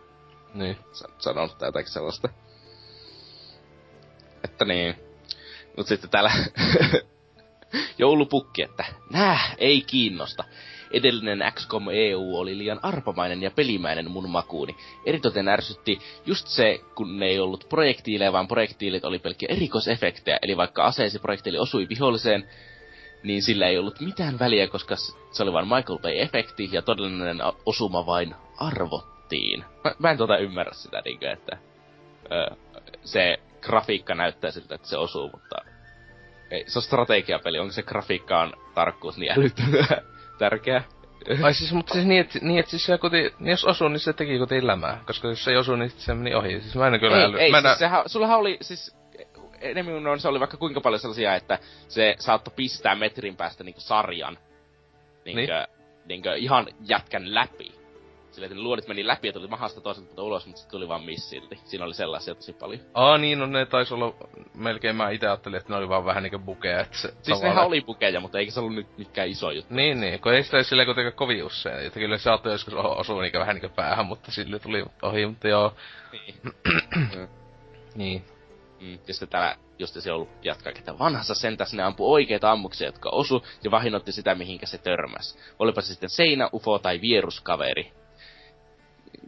Niin. 0.55 0.79
Sanonut 1.19 1.59
tai 1.59 1.69
jotakin 1.69 1.93
sellaista. 1.93 2.29
Että 4.45 4.65
niin. 4.65 4.95
Mut 5.77 5.87
sitten 5.87 6.11
täällä 6.11 6.33
joulupukki, 7.99 8.63
että 8.63 8.85
nää 9.11 9.55
ei 9.59 9.83
kiinnosta. 9.83 10.45
Edellinen 10.95 11.53
XCOM 11.55 11.89
EU 11.93 12.37
oli 12.37 12.59
liian 12.59 12.81
arpamainen 12.83 13.43
ja 13.43 13.51
pelimäinen 13.51 14.11
mun 14.11 14.31
makuuni. 14.31 14.77
Eritoten 15.07 15.49
ärsytti 15.49 15.99
just 16.27 16.47
se, 16.47 16.81
kun 16.95 17.19
ne 17.19 17.27
ei 17.27 17.39
ollut 17.39 17.67
projektiileja, 17.69 18.33
vaan 18.33 18.49
projektiilit 18.49 19.05
oli 19.05 19.19
pelkkiä 19.19 19.49
erikoisefektejä. 19.53 20.39
Eli 20.43 20.57
vaikka 20.57 20.85
aseesi 20.85 21.19
projektiili 21.19 21.59
osui 21.59 21.89
viholliseen, 21.89 22.49
niin 23.23 23.43
sillä 23.43 23.67
ei 23.67 23.79
ollut 23.79 24.01
mitään 24.01 24.39
väliä, 24.39 24.67
koska 24.67 24.97
se 24.97 25.43
oli 25.43 25.53
vain 25.53 25.69
Michael 25.69 25.99
Bay-efekti 25.99 26.69
ja 26.73 26.83
todellinen 26.83 27.39
osuma 27.67 28.07
vain 28.07 28.35
arvottiin. 28.57 29.65
Mä, 29.85 29.95
mä 29.99 30.11
en 30.11 30.17
tuota 30.17 30.37
ymmärrä 30.37 30.73
sitä, 30.75 31.03
että 31.33 31.59
ö, 32.33 32.57
se 33.05 33.39
grafiikka 33.61 34.15
näyttää 34.15 34.51
siltä, 34.51 34.75
että 34.75 34.89
se 34.89 34.97
osuu, 34.97 35.31
mutta 35.33 35.57
ei, 36.51 36.65
se 36.67 36.79
on 36.79 36.83
strategiapeli, 36.83 37.59
onko 37.59 37.73
se 37.73 37.83
grafiikkaan 37.83 38.53
tarkkuus 38.75 39.19
niin 39.19 39.33
älyttömän 39.33 39.87
tärkeä? 40.39 40.83
Ai 41.43 41.55
siis, 41.55 41.73
mutta 41.73 41.93
siis 41.93 42.07
niin, 42.07 42.21
että, 42.21 42.39
niin, 42.43 42.59
että 42.59 42.71
siis 42.71 42.87
se 42.87 42.99
koti, 42.99 43.35
niin 43.39 43.51
jos 43.51 43.65
osuu, 43.65 43.89
niin 43.89 44.01
se 44.01 44.13
teki 44.13 44.39
kotiin 44.39 44.67
lämää. 44.67 45.01
Koska 45.07 45.29
jos 45.29 45.45
se 45.45 45.51
ei 45.51 45.57
osu, 45.57 45.77
niin 45.77 45.91
se 45.91 46.15
meni 46.15 46.35
ohi. 46.35 46.61
Siis 46.61 46.75
mä 46.75 46.87
en 46.87 47.01
kyllä 47.01 47.17
ei, 47.17 47.25
äly... 47.25 47.39
Ei, 47.39 47.51
mä 47.51 47.61
siis 47.61 47.79
sehän, 47.79 48.09
sullahan 48.09 48.39
oli 48.39 48.59
siis 48.61 48.97
enemmän 49.61 50.21
se 50.21 50.29
oli 50.29 50.41
vaikka 50.41 50.57
kuinka 50.57 50.81
paljon 50.81 51.01
sellaisia, 51.01 51.35
että 51.35 51.59
se 51.89 52.17
saattoi 52.19 52.55
pistää 52.57 52.95
metrin 52.95 53.37
päästä 53.37 53.65
niinku 53.65 53.81
sarjan. 53.81 54.39
Niinkö, 55.25 55.55
niin. 55.55 55.67
niinkö 56.05 56.35
ihan 56.35 56.67
jätkän 56.81 57.35
läpi. 57.35 57.84
Silleen, 58.35 58.53
että 58.53 58.57
ne 58.57 58.63
luodit 58.63 58.89
meni 58.89 59.07
läpi 59.07 59.29
ja 59.29 59.33
tuli 59.33 59.47
mahasta 59.47 59.81
toiselta 59.81 60.23
ulos, 60.23 60.47
mutta 60.47 60.63
se 60.63 60.69
tuli 60.69 60.89
vaan 60.89 61.05
missilti. 61.05 61.59
Siinä 61.65 61.85
oli 61.85 61.95
sellaisia 61.95 62.35
tosi 62.35 62.53
paljon. 62.53 62.81
Aa 62.95 63.19
niin, 63.19 63.39
no 63.39 63.47
ne 63.47 63.67
taisi 63.67 63.95
olla, 63.95 64.15
melkein 64.55 64.97
mä 64.97 65.11
itse 65.11 65.27
ajattelin, 65.27 65.57
että 65.59 65.73
ne 65.73 65.77
oli 65.77 65.89
vaan 65.89 66.05
vähän 66.05 66.23
niinku 66.23 66.39
bukeja, 66.39 66.81
että 66.81 66.99
se... 66.99 67.09
Siis 67.09 67.23
tavallaan... 67.25 67.55
nehän 67.55 67.67
oli 67.67 67.81
bukeja, 67.81 68.21
mutta 68.21 68.39
eikä 68.39 68.53
se 68.53 68.61
ollut 68.61 68.75
nyt 68.75 68.99
mikään 68.99 69.29
iso 69.29 69.51
juttu. 69.51 69.75
Niin, 69.75 70.01
niin, 70.01 70.21
kun 70.21 70.35
ei 70.35 70.43
sitä 70.43 70.63
silleen 70.63 70.87
kuitenkaan 70.87 71.17
kovin 71.17 71.45
usein. 71.45 71.87
Että 71.87 72.01
kyllä 72.01 72.19
se 72.19 72.23
saattoi 72.23 72.53
joskus 72.53 72.75
osua 72.75 73.23
niinku 73.23 73.39
vähän 73.39 73.55
niinku 73.55 73.77
päähän, 73.77 74.07
mutta 74.07 74.31
sille 74.31 74.59
tuli 74.59 74.85
ohi, 75.03 75.27
mutta 75.27 75.49
joo. 75.49 75.75
Niin. 76.13 76.35
niin. 77.95 78.25
Mm, 78.81 78.99
ja 79.07 79.15
sitten 79.15 79.29
täällä 79.29 79.57
just 79.79 80.01
se 80.01 80.13
ollut 80.13 80.29
jatkaa, 80.43 80.73
että 80.77 80.99
vanhassa 80.99 81.35
sentäs 81.35 81.75
ne 81.75 81.83
ampui 81.83 82.11
oikeita 82.11 82.53
ammuksia, 82.53 82.89
jotka 82.89 83.11
osu 83.11 83.45
ja 83.65 83.71
vahinnoitti 83.71 84.13
sitä, 84.13 84.35
mihinkä 84.35 84.67
se 84.67 84.79
törmäs. 84.79 85.39
Olipa 85.59 85.81
se 85.81 85.87
sitten 85.87 86.11
seinä, 86.11 86.49
ufo 86.53 86.79
tai 86.79 87.01
vieruskaveri 87.01 87.93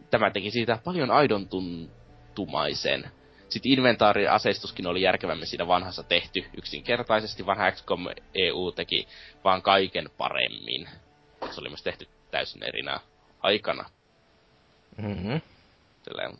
tämä 0.09 0.31
teki 0.31 0.51
siitä 0.51 0.79
paljon 0.83 1.11
aidon 1.11 1.47
tuntumaisen. 1.47 3.11
Sitten 3.49 3.71
inventaariaseistuskin 3.71 4.87
oli 4.87 5.01
järkevämmin 5.01 5.47
siinä 5.47 5.67
vanhassa 5.67 6.03
tehty. 6.03 6.45
Yksinkertaisesti 6.57 7.45
vanha 7.45 7.71
XCOM 7.71 8.05
EU 8.33 8.71
teki 8.71 9.07
vaan 9.43 9.61
kaiken 9.61 10.09
paremmin. 10.17 10.89
Se 11.51 11.61
oli 11.61 11.69
myös 11.69 11.83
tehty 11.83 12.07
täysin 12.31 12.63
erinä 12.63 12.99
aikana. 13.39 13.89
Mm-hmm. 14.97 15.41
Tällä, 16.03 16.33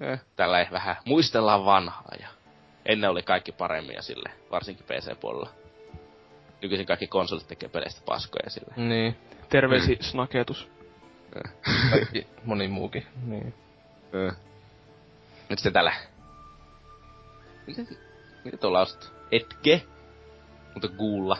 eh, 0.00 0.20
tällä 0.36 0.60
ei 0.60 0.66
vähän 0.72 0.96
muistellaan 1.04 1.64
vanhaa 1.64 2.12
ja 2.20 2.28
ennen 2.86 3.10
oli 3.10 3.22
kaikki 3.22 3.52
paremmin 3.52 3.94
ja 3.94 4.02
sille, 4.02 4.30
varsinkin 4.50 4.86
PC-puolella. 4.86 5.48
Nykyisin 6.62 6.86
kaikki 6.86 7.06
konsolit 7.06 7.48
tekee 7.48 7.68
peleistä 7.68 8.02
paskoja 8.06 8.50
sille. 8.50 8.74
Niin. 8.76 9.16
Terveisi 9.48 9.94
mm. 9.94 10.02
snaketus. 10.02 10.75
Kaikki, 11.90 12.26
moni 12.44 12.68
muukin, 12.68 13.06
niin. 13.26 13.54
Nyt 15.48 15.58
sitten 15.58 15.72
täällä. 15.72 15.92
Miten, 17.66 17.88
miten 18.44 18.60
tuolla 18.60 18.78
lausut? 18.78 19.12
Etke? 19.32 19.82
Mutta 20.74 20.88
kuulla. 20.88 21.38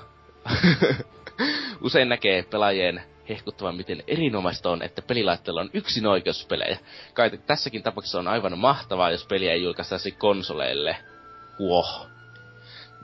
Usein 1.84 2.09
näkee 2.09 2.43
pelaajien 2.43 3.03
hehkuttavan, 3.28 3.76
miten 3.76 4.03
erinomaista 4.07 4.70
on, 4.70 4.82
että 4.82 5.03
pelilaitteella 5.03 5.61
on 5.61 5.70
yksin 5.74 6.07
oikeuspelejä. 6.07 6.78
Kai 7.14 7.30
tässäkin 7.47 7.82
tapauksessa 7.82 8.18
on 8.18 8.28
aivan 8.28 8.59
mahtavaa, 8.59 9.11
jos 9.11 9.26
peliä 9.26 9.53
ei 9.53 9.62
julkaistaisi 9.62 10.12
konsoleille. 10.12 10.97
Huoh 11.59 12.16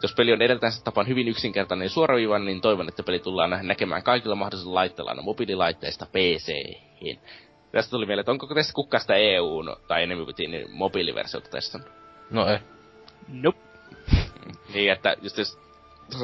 jos 0.03 0.15
peli 0.15 0.33
on 0.33 0.43
edeltänsä 0.43 0.85
tapaan 0.85 1.09
hyvin 1.09 1.29
yksinkertainen 1.29 1.87
ja 1.87 1.91
suoraviivainen, 1.91 2.47
niin 2.47 2.61
toivon, 2.61 2.89
että 2.89 3.03
peli 3.03 3.19
tullaan 3.19 3.59
näkemään 3.63 4.03
kaikilla 4.03 4.35
mahdollisilla 4.35 4.75
laitteilla 4.75 5.11
aina 5.11 5.23
mobiililaitteista 5.23 6.07
pc 6.07 6.53
Tästä 7.73 7.91
tuli 7.91 8.07
mieleen, 8.07 8.21
että 8.21 8.33
onko 8.33 8.55
tässä 8.55 8.73
kukkasta 8.73 9.15
EU 9.15 9.63
tai 9.89 10.03
enemmän 10.03 10.27
niin 10.39 10.71
mobiiliversiota 10.71 11.51
testannut? 11.51 11.91
No 12.31 12.47
ei. 12.47 12.59
Nope. 13.29 13.59
niin, 14.75 14.93
että 14.93 15.17
just 15.23 15.39
jos 15.39 15.59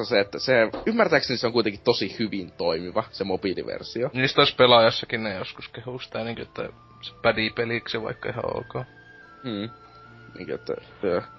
se, 0.09 0.20
että 0.20 0.39
se, 0.39 0.70
ymmärtääkseni 0.87 1.39
se 1.39 1.47
on 1.47 1.53
kuitenkin 1.53 1.81
tosi 1.85 2.16
hyvin 2.18 2.53
toimiva, 2.53 3.05
se 3.11 3.24
mobiiliversio. 3.24 4.11
Niistä 4.12 4.41
olisi 4.41 4.57
pelaajassakin 4.57 5.22
ne 5.22 5.35
joskus 5.35 5.68
kehustaa, 5.68 6.24
niin 6.24 6.41
että 6.41 6.68
se 7.01 7.12
pädii 7.22 7.51
peliksi 7.51 8.03
vaikka 8.03 8.29
ihan 8.29 8.57
ok. 8.57 8.87
Hmm. 9.45 9.70
Niin, 10.35 10.51
että, 10.51 10.74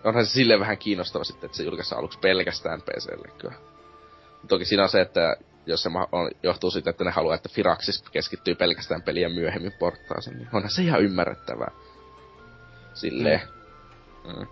onhan 0.03 0.25
se 0.25 0.31
silleen 0.31 0.59
vähän 0.59 0.77
kiinnostava 0.77 1.23
sitten, 1.23 1.45
että 1.45 1.57
se 1.57 1.63
julkaisi 1.63 1.95
aluksi 1.95 2.19
pelkästään 2.19 2.81
PClle 2.81 3.31
kyllä. 3.37 3.55
Toki 4.47 4.65
siinä 4.65 4.83
on 4.83 4.89
se, 4.89 5.01
että 5.01 5.35
jos 5.65 5.83
se 5.83 5.89
on, 6.11 6.31
johtuu 6.43 6.71
siitä, 6.71 6.89
että 6.89 7.03
ne 7.03 7.11
haluaa, 7.11 7.35
että 7.35 7.49
Firaxis 7.49 8.03
keskittyy 8.11 8.55
pelkästään 8.55 9.01
peliä 9.01 9.29
myöhemmin 9.29 9.73
porttaansa, 9.79 10.31
niin 10.31 10.49
onhan 10.53 10.71
se 10.71 10.81
ihan 10.81 11.01
ymmärrettävää. 11.01 11.71
Silleen. 12.93 13.41
Mm. 14.27 14.39
Mm. 14.39 14.47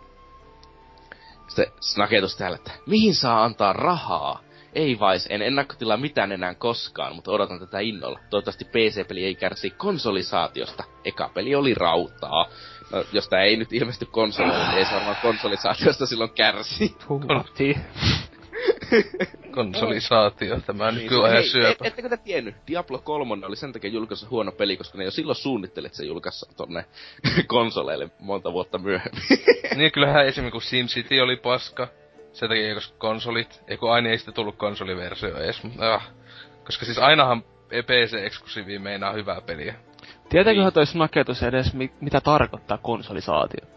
Sitten 1.47 1.67
snaketus 1.79 2.35
täällä, 2.35 2.55
että 2.55 2.71
mihin 2.85 3.15
saa 3.15 3.43
antaa 3.43 3.73
rahaa? 3.73 4.43
Ei 4.73 4.99
vais, 4.99 5.27
en 5.29 5.41
ennakkotilaa 5.41 5.97
mitään 5.97 6.31
enää 6.31 6.53
koskaan, 6.53 7.15
mutta 7.15 7.31
odotan 7.31 7.59
tätä 7.59 7.79
innolla. 7.79 8.19
Toivottavasti 8.29 8.65
PC-peli 8.65 9.25
ei 9.25 9.35
kärsi 9.35 9.69
konsolisaatiosta. 9.69 10.83
Eka 11.05 11.29
peli 11.33 11.55
oli 11.55 11.73
rautaa. 11.73 12.49
No, 12.91 13.03
jos 13.13 13.29
tää 13.29 13.43
ei 13.43 13.57
nyt 13.57 13.73
ilmesty 13.73 14.05
konsolille, 14.05 14.67
niin 14.67 14.77
ei 14.77 14.85
se 14.85 14.93
varmaan 14.93 15.17
konsolisaatiosta 15.21 16.05
silloin 16.05 16.31
kärsi. 16.31 16.95
Huhti. 17.09 17.77
Konsolisaatio, 19.55 20.59
tämä 20.59 20.91
niin, 20.91 21.01
nykyajan 21.01 21.43
syöpä. 21.43 21.69
Et, 21.69 21.85
ettekö 21.85 22.09
te 22.09 22.17
tiennyt? 22.17 22.55
Diablo 22.67 22.99
3 22.99 23.45
oli 23.45 23.55
sen 23.55 23.73
takia 23.73 23.89
julkaissa 23.89 24.27
huono 24.29 24.51
peli, 24.51 24.77
koska 24.77 24.97
ne 24.97 25.03
jo 25.03 25.11
silloin 25.11 25.35
suunnittelit 25.35 25.93
se 25.93 26.05
julkaissa 26.05 26.53
tonne 26.57 26.85
konsoleille 27.47 28.09
monta 28.19 28.53
vuotta 28.53 28.77
myöhemmin. 28.77 29.23
niin, 29.77 29.91
kyllähän 29.91 30.25
esimerkiksi 30.25 30.51
kun 30.51 30.61
SimCity 30.61 31.19
oli 31.19 31.35
paska, 31.35 31.87
sen 32.33 32.49
takia 32.49 32.75
koska 32.75 32.97
konsolit, 32.97 33.61
ei 33.67 33.77
kun 33.77 33.91
aina 33.91 34.09
ei 34.09 34.17
sitten 34.17 34.33
tullut 34.33 34.55
konsoliversio 34.55 35.37
edes, 35.37 35.61
ah, 35.79 36.09
koska 36.63 36.85
siis 36.85 36.97
ainahan 36.97 37.43
PC-eksklusiivi 37.69 38.79
meinaa 38.79 39.13
hyvää 39.13 39.41
peliä. 39.41 39.75
Tietääköhän 40.29 40.65
niin. 40.65 40.73
toi 40.73 40.85
snaketus 40.87 41.43
edes, 41.43 41.73
mi- 41.73 41.91
mitä 42.01 42.21
tarkoittaa 42.21 42.77
konsolisaatio? 42.77 43.67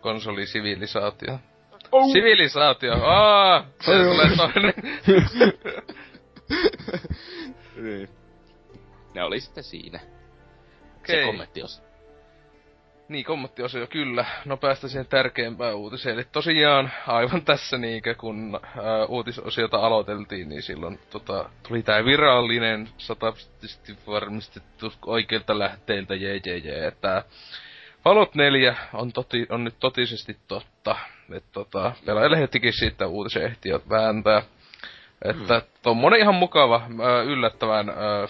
Konsolisivilisaatio. 0.00 1.38
Oh. 1.92 2.12
Sivilisaatio, 2.12 2.92
aah! 3.04 3.64
Se 3.80 3.92
tulee 3.92 4.36
toinen. 4.36 4.74
Niin. 7.76 8.08
Ne 9.14 9.22
oli 9.22 9.40
sitten 9.40 9.64
siinä. 9.64 10.00
Okei. 10.98 11.16
Se 11.20 11.26
kommenttiosa. 11.26 11.82
Niin, 13.08 13.24
kommenttiosio 13.24 13.86
kyllä. 13.86 14.24
No 14.44 14.56
päästä 14.56 14.88
siihen 14.88 15.06
tärkeimpään 15.06 15.74
uutiseen. 15.74 16.14
Eli 16.14 16.26
tosiaan 16.32 16.92
aivan 17.06 17.42
tässä 17.42 17.78
niinkö, 17.78 18.14
kun 18.14 18.60
ää, 18.62 19.04
uutisosiota 19.04 19.76
aloiteltiin, 19.76 20.48
niin 20.48 20.62
silloin 20.62 20.98
tota, 21.10 21.50
tuli 21.68 21.82
tää 21.82 22.04
virallinen, 22.04 22.88
sataprosenttisesti 22.98 23.96
varmistettu 24.06 24.92
oikeilta 25.06 25.58
lähteiltä 25.58 26.14
JJJ, 26.14 26.86
että 26.88 27.24
Fallout 28.04 28.34
4 28.34 28.76
on, 28.92 29.12
toti, 29.12 29.46
on 29.50 29.64
nyt 29.64 29.74
totisesti 29.80 30.36
totta. 30.48 30.96
Että 31.32 31.48
tota, 31.52 31.92
pelaajalehtikin 32.04 32.72
siitä 32.72 33.06
uutisen 33.06 33.56
vääntää. 33.90 34.42
Että 35.24 35.58
Hmm. 35.58 35.68
tommonen 35.82 36.20
ihan 36.20 36.34
mukava, 36.34 36.82
ää, 37.02 37.22
yllättävän 37.22 37.88
ää, 37.88 38.28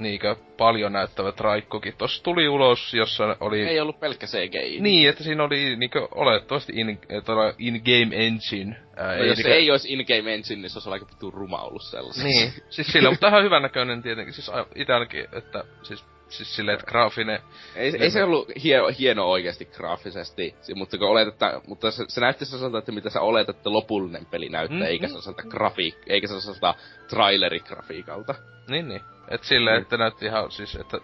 niinkö 0.00 0.36
paljon 0.56 0.92
näyttävä 0.92 1.32
traikkokin. 1.32 1.94
Tossa 1.98 2.22
tuli 2.22 2.48
ulos, 2.48 2.94
jossa 2.94 3.36
oli... 3.40 3.62
Ei 3.68 3.80
ollut 3.80 4.00
pelkkä 4.00 4.26
CGI. 4.26 4.80
Niin, 4.80 5.08
että 5.08 5.24
siinä 5.24 5.44
oli 5.44 5.76
niinkö 5.76 6.08
olettavasti 6.10 6.72
in, 6.76 6.98
todella 7.24 7.54
in-game 7.58 8.26
engine. 8.26 8.76
Ää, 8.96 9.16
No, 9.16 9.24
jos 9.24 9.36
niinkö- 9.36 9.42
se 9.42 9.54
ei 9.54 9.70
olisi 9.70 9.92
in-game 9.92 10.34
engine, 10.34 10.62
niin 10.62 10.70
se 10.70 10.78
olisi 10.78 10.90
aika 10.90 11.06
vittu 11.06 11.30
ruma 11.30 11.58
ollut 11.58 11.82
sellaisen. 11.82 12.24
Niin, 12.24 12.52
siis 12.70 12.86
sillä, 12.92 13.10
mutta 13.10 13.28
ihan 13.28 13.44
hyvän 13.44 13.62
näköinen 13.62 14.02
tietenkin. 14.02 14.34
Siis 14.34 14.50
ainakin, 14.88 15.24
että 15.32 15.64
siis, 15.82 16.04
siis 16.30 16.56
silleen, 16.56 16.74
että 16.78 16.90
graafinen... 16.90 17.40
Ei, 17.76 17.92
ei 17.98 18.10
se 18.10 18.24
ollut 18.24 18.48
hieno, 18.62 18.90
hieno 18.98 19.30
oikeasti 19.30 19.64
graafisesti, 19.64 20.54
mutta, 20.74 20.98
kun 20.98 21.08
oletetta, 21.08 21.60
mutta 21.66 21.90
se, 21.90 22.04
se 22.08 22.20
näytti 22.20 22.44
sellaiselta, 22.44 22.78
että 22.78 22.92
mitä 22.92 23.10
sä 23.10 23.20
oletat, 23.20 23.56
että 23.56 23.72
lopullinen 23.72 24.26
peli 24.26 24.48
näyttää, 24.48 24.78
Mm, 24.78 24.84
eikä 24.86 25.06
mm. 25.06 25.08
sellaiselta 25.08 25.42
grafiik, 25.42 25.96
eikä 26.06 26.26
sellaiselta 26.26 26.74
trailerigrafiikalta. 27.08 28.34
Niin, 28.68 28.88
niin. 28.88 29.00
Et 29.28 29.44
silleen, 29.44 29.74
Niin. 29.74 29.82
että 29.82 29.96
näytti 29.96 30.26
ihan 30.26 30.50
siis, 30.50 30.76
että 30.76 30.98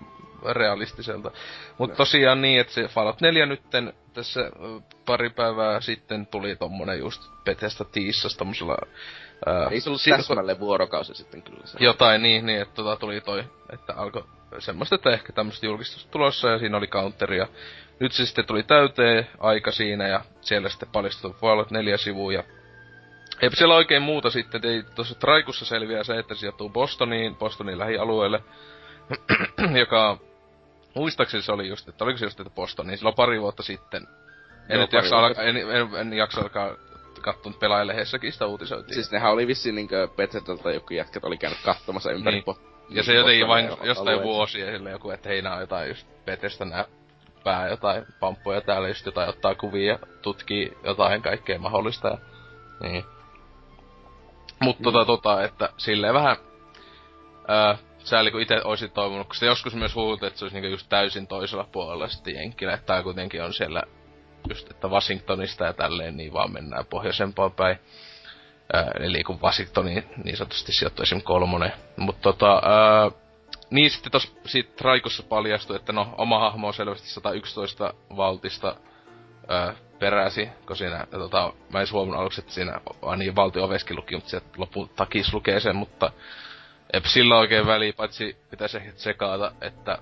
realistiselta. 0.53 1.31
Mutta 1.79 1.97
tosiaan 1.97 2.43
niin, 2.43 2.61
että 2.61 2.73
se 2.73 2.89
Fallout 2.89 3.21
4 3.21 3.47
nytten 3.47 3.93
tässä 4.15 4.51
pari 5.07 5.31
päivää 5.31 5.81
sitten 5.81 6.27
tuli 6.27 6.57
tommonen 6.57 6.99
just 6.99 7.23
Bethesda 7.45 7.85
tiissas 7.85 8.37
tommosella... 8.37 8.77
ää, 9.47 9.69
Ei 9.71 9.81
se 9.81 9.91
ollut 9.91 10.03
täsmälleen 10.17 10.61
vuorokausi 10.61 11.15
sitten 11.15 11.43
kyllä 11.43 11.67
se. 11.67 11.79
Jotain 11.81 12.23
niin, 12.23 12.47
niin 12.47 12.63
että 12.63 12.75
tota 12.75 12.97
tuli 12.97 13.21
toi, 13.21 13.45
että 13.73 13.95
alkoi 13.97 14.25
semmoista, 14.59 14.95
että 14.95 15.11
ehkä 15.11 15.33
tämmöistä 15.33 15.67
julkistusta 15.67 16.11
tulossa 16.11 16.49
ja 16.49 16.59
siinä 16.59 16.77
oli 16.77 16.87
counteri 16.87 17.39
ja 17.39 17.47
nyt 18.01 18.13
se 18.13 18.27
sitten 18.27 18.47
tuli 18.47 18.63
täyteen 18.63 19.29
aika 19.39 19.71
siinä 19.71 20.09
ja 20.09 20.21
siellä 20.41 20.69
sitten 20.69 20.89
paljastui 20.93 21.33
Fallout 21.41 21.71
4 21.71 21.97
sivua 21.97 22.33
ja 22.33 22.45
Eipä 23.43 23.57
siellä 23.57 23.75
oikein 23.75 24.03
muuta 24.03 24.31
sitten, 24.31 24.61
ei 24.65 24.83
tuossa 24.95 25.15
Traikussa 25.15 25.65
selviää 25.65 26.05
se, 26.05 26.19
että 26.19 26.35
se 26.35 26.39
sijoittuu 26.41 26.71
Bostoniin, 26.71 27.37
Bostonin 27.37 27.79
lähialueelle, 27.79 28.43
joka 29.81 30.19
muistaakseni 30.95 31.43
se 31.43 31.53
oli 31.53 31.69
just, 31.69 31.89
että 31.89 32.05
oliko 32.05 32.19
se 32.19 32.27
just, 32.27 32.41
että 32.41 32.55
Bostoniin 32.55 32.99
silloin 32.99 33.17
pari 33.17 33.41
vuotta 33.41 33.63
sitten. 33.63 34.03
En 34.69 34.75
Joo, 34.75 34.81
nyt 34.81 34.93
jaksa, 34.93 35.19
alka, 35.19 35.43
en, 35.43 35.57
en, 35.57 35.89
en, 35.97 36.13
jaksa 36.13 36.41
alkaa 36.41 36.71
katsoa 37.21 37.53
pelaajalehdessäkin 37.61 38.33
sitä 38.33 38.47
uutisoitiin. 38.47 38.95
Siis 38.95 39.13
nehän 39.13 39.33
oli 39.33 39.47
vissiin 39.47 39.75
niinkö 39.75 40.09
Bethesdalta 40.17 40.73
joku 40.73 40.95
jätkät 40.95 41.25
oli 41.25 41.37
käynyt 41.39 41.59
katsomassa 41.65 42.13
ympäri 42.13 42.37
Niin. 42.37 42.57
po- 42.57 42.61
Ja 42.91 43.03
se 43.03 43.15
jotenkin 43.15 43.49
vain 43.49 43.71
jostain 43.83 44.23
vuosia 44.23 44.67
sille 44.67 44.91
joku, 44.91 45.11
että 45.11 45.29
hei 45.29 45.43
nää 45.43 45.55
on 45.55 45.61
jotain 45.61 45.89
just 45.89 46.07
Betestä 46.25 46.65
nää 46.65 46.85
pää 47.45 47.69
jotain 47.69 48.07
pamppuja 48.21 48.61
täällä 48.61 48.89
just 48.89 49.07
jotain 49.07 49.29
ottaa 49.29 49.55
kuvia, 49.55 49.99
tutkii 50.23 50.73
jotain 50.85 51.23
kaikkea 51.23 51.59
mahdollista 51.59 52.09
ja 52.09 52.19
niin. 52.81 53.05
Mut 54.61 54.77
tota 54.83 55.05
tota, 55.05 55.45
että 55.45 55.69
silleen 55.77 56.15
vähän 56.15 56.37
ää, 57.49 57.79
sääli 57.99 58.31
kun 58.31 58.41
ite 58.41 58.61
oisin 58.65 58.91
toivonut, 58.91 59.27
kun 59.27 59.37
se 59.37 59.47
joskus 59.47 59.75
myös 59.75 59.95
huulut, 59.95 60.23
että 60.23 60.39
se 60.39 60.45
olisi 60.45 60.57
niinku 60.57 60.71
just 60.71 60.89
täysin 60.89 61.27
toisella 61.27 61.69
puolella 61.73 62.09
sitten 62.09 62.35
Jenkkilä, 62.35 62.75
että 62.75 62.87
tää 62.87 63.03
kuitenkin 63.03 63.43
on 63.43 63.53
siellä 63.53 63.83
just, 64.49 64.71
että 64.71 64.89
Washingtonista 64.89 65.65
ja 65.65 65.73
tälleen 65.73 66.17
niin 66.17 66.33
vaan 66.33 66.53
mennään 66.53 66.87
pohjoisempaan 66.87 67.53
päin. 67.53 67.79
Ää, 68.73 68.91
eli 69.01 69.25
kun 69.25 69.41
Washingtoniin 69.43 70.05
niin 70.25 70.37
sanotusti 70.37 70.73
sijoittui 70.73 71.03
esim. 71.03 71.23
kolmonen. 71.23 71.73
Mutta 71.97 72.23
tota, 72.23 72.63
niin 73.71 73.91
sitten 73.91 74.13
tos 74.13 74.37
siitä 74.47 74.77
Traikossa 74.77 75.23
paljastui, 75.23 75.77
että 75.77 75.93
no 75.93 76.15
oma 76.19 76.39
hahmo 76.39 76.67
on 76.67 76.75
selvästi 76.75 77.09
111 77.09 77.95
valtista 78.17 78.77
ää, 79.49 79.75
peräsi, 79.99 80.49
kun 80.67 80.77
siinä, 80.77 81.07
tota, 81.11 81.53
mä 81.73 81.81
en 81.81 81.87
huomannut 81.93 82.21
aluksi, 82.21 82.41
että 82.41 82.53
siinä 82.53 82.81
vaan 83.03 83.19
niin 83.19 83.37
valtio 83.37 83.65
oveskin 83.65 83.97
luki, 83.97 84.15
mutta 84.15 84.31
sieltä 84.31 84.47
lopun 84.57 84.89
takis 84.89 85.35
lukee 85.35 85.61
sen, 85.61 85.77
mutta 85.77 86.13
eipä 86.93 87.09
sillä 87.09 87.39
oikein 87.39 87.67
väliä, 87.67 87.93
paitsi 87.93 88.37
pitäisi 88.51 88.77
ehkä 88.77 88.93
tsekata, 88.93 89.53
että 89.61 89.99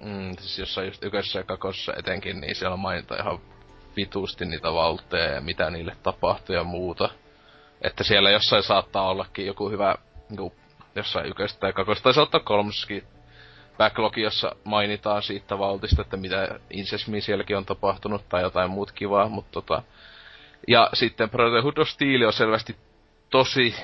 mm, 0.00 0.36
siis 0.36 0.58
jossain 0.58 0.86
just 0.86 1.04
ykössä 1.04 1.38
ja 1.38 1.44
kakossa 1.44 1.94
etenkin, 1.96 2.40
niin 2.40 2.54
siellä 2.54 2.76
mainita 2.76 3.16
ihan 3.16 3.38
vitusti 3.96 4.44
niitä 4.44 4.72
valtteja 4.72 5.34
ja 5.34 5.40
mitä 5.40 5.70
niille 5.70 5.96
tapahtui 6.02 6.56
ja 6.56 6.64
muuta. 6.64 7.08
Että 7.82 8.04
siellä 8.04 8.30
jossain 8.30 8.62
saattaa 8.62 9.08
ollakin 9.08 9.46
joku 9.46 9.70
hyvä, 9.70 9.94
niinku, 10.28 10.54
jossain 10.94 11.26
yköstä 11.26 11.60
tai 11.60 11.72
kakosta, 11.72 12.02
tai 12.02 12.14
saattaa 12.14 12.40
kolmossakin 12.40 13.04
backlog, 13.78 14.18
jossa 14.18 14.56
mainitaan 14.64 15.22
siitä 15.22 15.58
valtista, 15.58 16.02
että 16.02 16.16
mitä 16.16 16.60
Incesmi 16.70 17.20
sielläkin 17.20 17.56
on 17.56 17.64
tapahtunut, 17.64 18.28
tai 18.28 18.42
jotain 18.42 18.70
muut 18.70 18.92
kivaa, 18.92 19.28
mutta 19.28 19.52
tota... 19.52 19.82
Ja 20.68 20.90
sitten 20.92 21.30
Brotherhood 21.30 21.76
of 21.78 21.88
Steel 21.88 22.22
on 22.22 22.32
selvästi 22.32 22.76
tosi, 23.30 23.74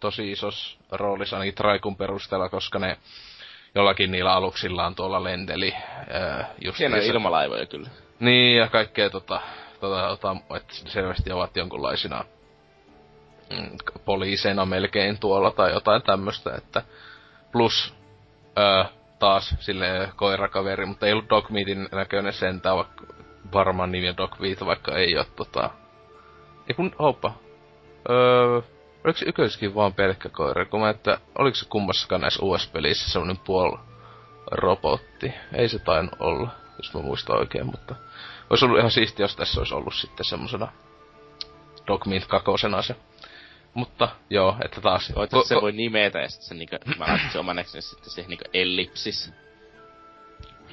tosi 0.00 0.32
isos 0.32 0.78
roolissa 0.90 1.36
ainakin 1.36 1.54
Traikun 1.54 1.96
perusteella, 1.96 2.48
koska 2.48 2.78
ne 2.78 2.98
jollakin 3.74 4.10
niillä 4.10 4.32
aluksillaan 4.32 4.94
tuolla 4.94 5.24
lenteli. 5.24 5.74
Ää, 6.10 6.48
just 6.64 6.78
Hienoja 6.78 7.02
ilmalaivoja 7.02 7.66
kyllä. 7.66 7.88
Niin, 8.20 8.56
ja 8.56 8.68
kaikkea 8.68 9.10
tota, 9.10 9.40
tota, 9.80 10.08
tota 10.08 10.36
että 10.56 10.74
selvästi 10.74 11.32
ovat 11.32 11.56
jonkunlaisina 11.56 12.24
mm, 13.50 13.76
poliiseina 14.04 14.66
melkein 14.66 15.18
tuolla 15.18 15.50
tai 15.50 15.72
jotain 15.72 16.02
tämmöstä, 16.02 16.54
että 16.56 16.82
plus 17.52 17.94
öö, 18.58 18.84
taas 19.18 19.54
sille 19.60 20.12
koirakaveri, 20.16 20.86
mutta 20.86 21.06
ei 21.06 21.12
ollut 21.12 21.30
Dogmeatin 21.30 21.88
näköinen 21.92 22.32
sentään, 22.32 22.76
vaikka 22.76 23.06
varmaan 23.52 23.92
nimi 23.92 24.08
on 24.08 24.16
Dogmeat, 24.16 24.66
vaikka 24.66 24.96
ei 24.96 25.18
oo 25.18 25.24
tota... 25.36 25.70
Ja 26.68 26.74
kun, 26.74 26.94
hoppa. 26.98 27.32
Öö, 28.10 28.60
oliko 29.04 29.18
se 29.18 29.28
yköiskin 29.28 29.74
vaan 29.74 29.94
pelkkä 29.94 30.28
koira, 30.28 30.64
kun 30.64 30.80
mä, 30.80 30.90
että 30.90 31.18
oliko 31.38 31.54
se 31.54 31.68
kummassakaan 31.68 32.20
näissä 32.20 32.44
US-pelissä 32.44 33.10
semmonen 33.10 33.38
puol 33.44 33.76
robotti? 34.50 35.34
Ei 35.52 35.68
se 35.68 35.78
tainnut 35.78 36.14
olla, 36.20 36.50
jos 36.78 36.94
mä 36.94 37.00
muistan 37.00 37.38
oikein, 37.38 37.66
mutta 37.66 37.94
olisi 38.50 38.64
ollut 38.64 38.78
ihan 38.78 38.90
siistiä, 38.90 39.24
jos 39.24 39.36
tässä 39.36 39.60
olisi 39.60 39.74
ollut 39.74 39.94
sitten 39.94 40.24
semmosena 40.24 40.68
Dogmeat 41.86 42.24
kakosena 42.24 42.82
se. 42.82 42.96
Mutta 43.74 44.08
joo, 44.30 44.56
että 44.64 44.80
taas... 44.80 45.12
Voit, 45.16 45.32
ko- 45.32 45.46
se 45.46 45.54
voi 45.54 45.72
nimetä 45.72 46.18
ja 46.18 46.28
sitten 46.28 46.48
se 46.48 46.54
niinku, 46.54 46.76
mä 46.98 47.04
laitan 47.08 47.30
sen 47.30 47.40
omaneksi 47.40 47.82
sitten 47.82 48.10
siihen 48.10 48.28
niinku 48.28 48.44
ellipsis. 48.52 49.32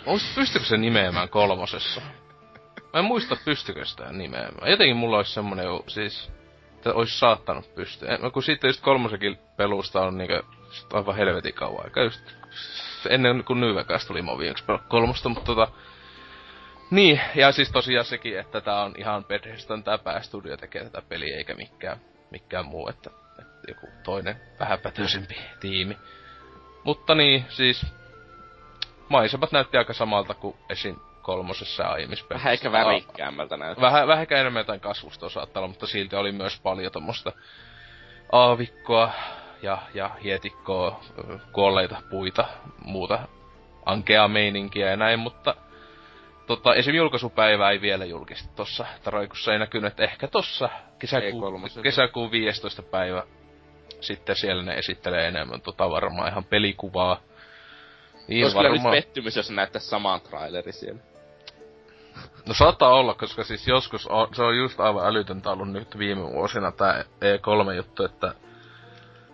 Muista, 0.06 0.30
pystyykö 0.36 0.68
se 0.68 0.78
nimeämään 0.78 1.30
kolmosessa? 1.30 2.02
Mä 2.94 3.00
en 3.00 3.06
muista, 3.06 3.38
pystykö 3.46 3.86
sitä 3.86 4.12
nimeämään. 4.12 4.72
Jotenkin 4.72 4.96
mulla 4.96 5.18
olisi 5.18 5.32
semmonen, 5.34 5.66
jo- 5.66 5.84
siis, 5.88 6.32
että 6.76 6.94
olisi 6.94 7.20
saattanut 7.20 7.76
pystyä. 7.76 8.10
En- 8.10 8.32
Kun 8.32 8.44
siitä 8.44 8.68
just 8.68 8.82
kolmosekin 8.82 9.38
pelusta 9.58 10.02
on 10.02 10.18
niinkö, 10.18 10.44
sit 10.72 10.94
aivan 10.94 11.16
helvetin 11.16 11.54
kauan 11.54 11.84
aika 11.84 12.02
just 12.02 12.22
ennen 13.10 13.44
kuin 13.44 13.60
New 13.60 13.76
Vegas 13.76 14.06
tuli 14.06 14.22
pelaa 14.68 14.84
kolmosta, 14.88 15.30
mutta 15.30 15.46
tota, 15.46 15.68
niin, 16.92 17.22
ja 17.36 17.52
siis 17.52 17.72
tosiaan 17.72 18.06
sekin, 18.06 18.40
että 18.40 18.62
tää 18.62 18.82
on 18.82 18.94
ihan 18.98 19.26
Bethesdan 19.26 19.84
tää 19.84 19.98
päästudio 19.98 20.58
tekee 20.58 20.84
tätä 20.84 21.02
peliä, 21.10 21.38
eikä 21.38 21.56
mikään, 21.56 21.98
mikään 22.32 22.66
muu, 22.66 22.90
että, 22.90 23.10
että 23.40 23.54
joku 23.68 23.88
toinen 24.04 24.42
vähäpätöisempi 24.60 25.38
tiimi. 25.60 25.98
Mutta 26.84 27.16
niin, 27.16 27.46
siis 27.50 27.86
maisemat 29.10 29.52
näytti 29.52 29.78
aika 29.78 29.94
samalta 29.94 30.34
kuin 30.34 30.58
esim. 30.70 30.96
kolmosessa 31.22 31.84
aiemmissa 31.84 32.26
Vähän 32.30 32.54
ehkä 32.54 32.72
värikkäämmältä 32.72 33.58
näyttää. 33.58 33.82
Vähän, 33.82 34.08
vähän 34.08 34.22
ehkä 34.22 34.38
enemmän 34.38 34.60
jotain 34.60 34.80
kasvusta 34.80 35.30
saattaa 35.30 35.62
olla, 35.62 35.68
mutta 35.68 35.88
silti 35.88 36.16
oli 36.16 36.32
myös 36.32 36.60
paljon 36.64 36.92
tommoista 36.92 37.32
aavikkoa 38.32 39.12
ja, 39.62 39.78
ja 39.94 40.10
hietikkoa, 40.24 41.00
kuolleita 41.52 42.02
puita, 42.10 42.46
muuta 42.86 43.20
ankea 43.86 44.28
meininkiä 44.28 44.90
ja 44.90 44.98
näin, 44.98 45.20
mutta 45.20 45.56
tota, 46.48 46.76
esim. 46.76 46.96
julkaisupäivää 46.96 47.72
ei 47.72 47.82
vielä 47.82 48.06
julkistu 48.06 48.50
tossa 48.56 48.86
Taroikussa, 49.04 49.54
ei 49.54 49.60
näkynyt, 49.60 49.92
että 49.92 50.04
ehkä 50.04 50.28
tossa 50.28 50.70
kesäkuun, 51.00 51.62
E3. 51.64 51.82
kesäkuun 51.82 52.32
15. 52.32 52.82
päivä 52.82 53.24
sitten 54.02 54.36
siellä 54.36 54.64
ne 54.64 54.74
esittelee 54.74 55.28
enemmän 55.28 55.62
tota 55.62 55.90
varmaan 55.90 56.32
ihan 56.32 56.44
pelikuvaa. 56.44 57.20
Niin 58.28 58.46
Olisi 58.46 58.58
kyllä 58.58 58.70
nyt 58.70 58.92
pettymys, 58.92 59.36
jos 59.36 59.52
näyttäisi 59.52 59.88
saman 59.88 60.22
traileri 60.22 60.72
siellä. 60.72 61.00
No 62.48 62.54
saattaa 62.54 62.90
olla, 62.90 63.14
koska 63.14 63.44
siis 63.44 63.68
joskus 63.68 64.08
on, 64.08 64.28
se 64.36 64.44
on 64.44 64.58
just 64.58 64.80
aivan 64.80 65.06
älytöntä 65.06 65.50
ollut 65.50 65.72
nyt 65.72 65.98
viime 65.98 66.22
vuosina 66.22 66.72
tää 66.72 67.04
E3-juttu, 67.04 68.04
että 68.04 68.36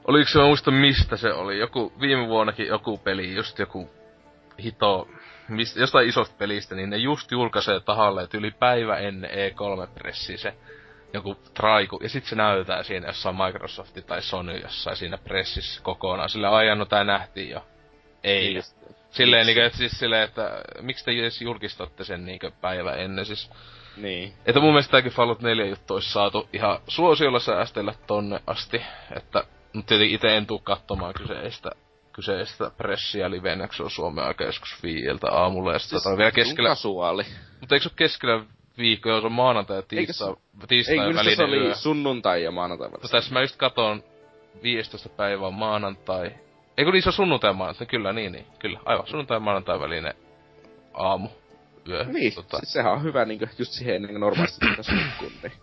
Oliko 0.08 0.30
se, 0.30 0.40
mä 0.40 0.46
muista 0.46 0.72
mistä 0.72 1.18
se 1.18 1.34
oli, 1.34 1.60
joku, 1.60 1.94
viime 2.00 2.28
vuonnakin 2.28 2.68
joku 2.68 2.98
peli, 2.98 3.36
just 3.36 3.60
joku 3.60 3.90
hito, 4.64 5.08
mistä, 5.54 5.80
jostain 5.80 6.10
isosta 6.10 6.36
pelistä, 6.38 6.76
niin 6.76 6.90
ne 6.90 6.98
just 6.98 7.32
julkaisee 7.32 7.80
tahalle, 7.80 8.24
että 8.24 8.38
yli 8.38 8.52
päivä 8.52 8.98
ennen 8.98 9.32
E3-pressiä 9.32 10.38
se 10.38 10.54
joku 11.14 11.36
traiku, 11.54 12.00
ja 12.04 12.10
sitten 12.10 12.30
se 12.30 12.36
näytetään 12.36 12.86
siinä 12.86 13.08
jossain 13.08 13.36
Microsofti 13.36 14.02
tai 14.02 14.22
Sony 14.22 14.58
jossain 14.58 14.98
siinä 14.98 15.18
pressissä 15.18 15.82
kokonaan. 15.84 16.30
Sillä 16.30 16.56
ajan 16.56 16.80
no 16.80 16.86
tää 16.86 17.04
nähtiin 17.04 17.50
jo. 17.50 17.66
Ei. 18.24 18.54
Niin, 18.54 18.64
silleen 19.12 19.46
niinku, 19.46 19.62
että 19.62 19.78
siis 19.78 20.00
silleen, 20.00 20.24
että 20.24 20.62
miksi 20.82 21.06
te 21.06 21.12
edes 21.12 21.42
julkistatte 21.42 22.04
sen 22.04 22.26
niinku 22.26 22.52
päivä 22.62 22.94
ennen 22.96 23.26
siis. 23.26 23.50
Niin. 23.98 24.34
Että 24.46 24.60
mun 24.62 24.70
mielestä 24.70 24.92
tääkin 24.92 25.12
Fallout 25.12 25.42
4 25.42 25.66
juttu 25.66 25.94
olisi 25.94 26.12
saatu 26.12 26.50
ihan 26.54 26.80
suosiolla 26.88 27.40
säästellä 27.40 27.94
tonne 28.08 28.40
asti, 28.48 28.82
että 29.16 29.44
mutta 29.74 29.90
tietenkin 29.90 30.16
itse 30.16 30.38
en 30.38 30.48
tuu 30.48 30.60
katsomaan 30.60 31.14
kyseistä 31.14 31.70
kyseistä 32.22 32.72
pressiä 32.78 33.32
livenä, 33.32 33.68
se 33.72 33.84
on 33.84 33.92
Suomen 33.92 34.26
aika 34.26 34.44
joskus 34.44 34.84
viieltä 34.84 35.28
aamulla, 35.32 35.74
ja 35.74 35.80
siis 35.80 36.08
on 36.08 36.18
vielä 36.18 36.32
keskellä... 36.32 36.70
Kasuaali. 36.70 37.24
Mutta 37.60 37.76
eikö 37.76 37.84
se 37.84 37.90
ole 37.90 37.96
keskellä 37.96 38.44
viikko, 38.78 39.10
jos 39.10 39.24
on 39.24 39.32
maanantai 39.32 39.78
ja 39.78 39.82
tiistai, 39.82 40.36
tiistai 40.68 40.98
ei, 40.98 41.16
välinen 41.16 41.36
se 41.36 41.44
oli 41.44 41.58
yö. 41.58 41.76
sunnuntai 41.76 42.44
ja 42.44 42.52
maanantai 42.52 42.90
No 42.90 42.98
tässä 43.12 43.34
mä 43.34 43.42
just 43.42 43.56
katon 43.56 44.04
15. 44.64 45.10
päivä 45.10 45.48
on 45.48 45.54
maanantai. 45.54 46.32
Eikö 46.78 46.92
niin 46.92 47.02
se 47.04 47.10
on 47.10 47.14
sunnuntai 47.14 47.50
ja 47.50 47.54
maanantai? 47.54 47.88
Kyllä, 47.88 48.14
niin, 48.14 48.32
niin. 48.32 48.46
Kyllä, 48.60 48.80
aivan. 48.86 49.08
Sunnuntai 49.08 49.36
ja 49.36 49.40
maanantai 49.40 49.80
välinen 49.80 50.14
aamu. 50.94 51.30
Yö. 51.90 52.04
Niin, 52.04 52.36
tota. 52.36 52.58
siis 52.58 52.74
sehän 52.74 52.94
on 52.94 53.04
hyvä 53.04 53.26
niinku 53.26 53.46
just 53.60 53.72
siihen 53.72 54.08
kuin 54.08 54.20
normaalisti 54.20 54.66
pitäisi 54.70 54.92
nukkua, 54.92 55.30
niin. 55.44 55.54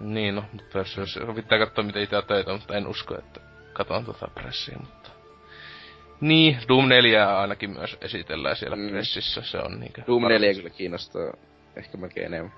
Niin, 0.00 0.34
no, 0.34 0.44
mutta 0.52 0.78
jos, 0.78 0.96
jos 0.96 1.18
pitää 1.34 1.58
katsoa 1.58 1.84
mitä 1.84 2.00
itse 2.00 2.22
töitä, 2.22 2.52
mutta 2.52 2.76
en 2.76 2.86
usko, 2.86 3.18
että 3.18 3.40
katon 3.72 4.04
tota 4.04 4.28
pressiä, 4.34 4.76
mutta... 4.80 5.15
Niin, 6.20 6.58
Doom 6.68 6.88
4 6.88 7.38
ainakin 7.38 7.70
myös 7.70 7.98
esitellään 8.00 8.56
siellä 8.56 8.76
mm. 8.76 8.88
pressissä, 8.88 9.42
se 9.42 9.58
on 9.58 9.80
niinkö... 9.80 10.02
Doom 10.06 10.28
4 10.28 10.54
kyllä 10.54 10.70
kiinnostaa 10.70 11.22
ehkä 11.76 11.98
melkein 11.98 12.26
enemmän. 12.26 12.52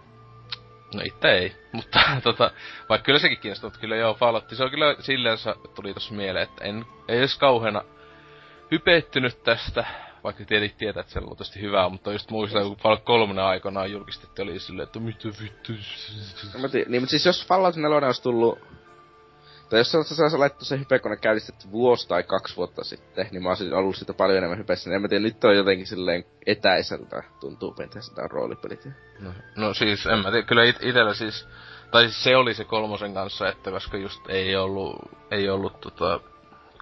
No 0.95 1.03
itse 1.05 1.29
ei, 1.29 1.53
mutta 1.73 2.01
tota, 2.23 2.51
vaikka 2.89 3.05
kyllä 3.05 3.19
sekin 3.19 3.39
kiinnostaa, 3.39 3.67
mutta 3.69 3.81
kyllä 3.81 3.97
joo, 3.97 4.15
Fallout, 4.15 4.45
se 4.53 4.65
on 4.65 4.71
kyllä 4.71 4.97
silleen 5.01 5.39
tuli 5.75 5.95
tossa 5.95 6.15
mieleen, 6.15 6.43
että 6.43 6.65
en, 6.65 6.85
ei 7.09 7.19
edes 7.19 7.39
kauheena 7.39 7.85
hypettynyt 8.71 9.43
tästä, 9.43 9.85
vaikka 10.25 10.45
tietenkin 10.45 10.79
tietää, 10.79 11.01
että 11.01 11.13
se 11.13 11.19
on 11.19 11.27
luultavasti 11.27 11.61
hyvää, 11.61 11.89
mutta 11.89 12.13
just 12.13 12.31
muistan, 12.31 12.63
kun 12.63 12.77
Fallout 12.77 13.05
3 13.05 13.43
aikanaan 13.43 13.93
julkistettiin, 13.93 14.49
oli 14.49 14.61
silleen, 14.61 14.87
että 14.87 15.01
mitä 15.01 15.29
vittu. 15.43 15.73
No, 16.63 16.69
tii, 16.69 16.85
niin, 16.89 17.03
mutta 17.03 17.11
siis 17.11 17.27
jos 17.27 17.47
Fallout 17.47 17.77
4 17.77 18.07
olisi 18.07 18.23
tullut 18.23 18.59
tai 19.71 19.81
jos 19.81 19.91
se 19.91 19.99
olisi 19.99 20.37
laittu 20.37 20.65
se 20.65 20.79
hype, 20.79 20.99
kun 20.99 21.11
ne 21.11 21.17
käynnistetty 21.17 21.71
vuosi 21.71 22.09
tai 22.09 22.23
kaksi 22.23 22.57
vuotta 22.57 22.85
sitten, 22.85 23.29
niin 23.31 23.43
mä 23.43 23.49
olisin 23.49 23.75
ollut 23.75 23.97
sitä 23.97 24.15
paljon 24.15 24.39
enemmän 24.39 24.59
hypessä. 24.59 24.91
En 24.91 25.03
mä 25.03 25.09
tiedä, 25.09 25.23
nyt 25.23 25.45
on 25.45 25.57
jotenkin 25.57 25.87
silleen 25.87 26.25
etäiseltä 26.47 27.23
tuntuu 27.41 27.75
sitä 28.01 28.23
roolipelit. 28.31 28.89
No, 29.21 29.33
no 29.57 29.75
siis, 29.75 30.07
en 30.07 30.19
mä 30.19 30.31
tiedä, 30.31 30.47
kyllä 30.47 30.65
it- 30.65 30.83
itellä 30.83 31.15
siis, 31.15 31.49
tai 31.91 32.03
siis 32.03 32.25
se 32.25 32.37
oli 32.37 32.55
se 32.55 32.65
kolmosen 32.65 33.15
kanssa, 33.15 33.49
että 33.49 33.71
koska 33.71 33.97
just 33.97 34.21
ei 34.29 34.57
ollut, 34.57 34.97
ei 35.31 35.49
ollut 35.51 35.81
tota, 35.81 36.21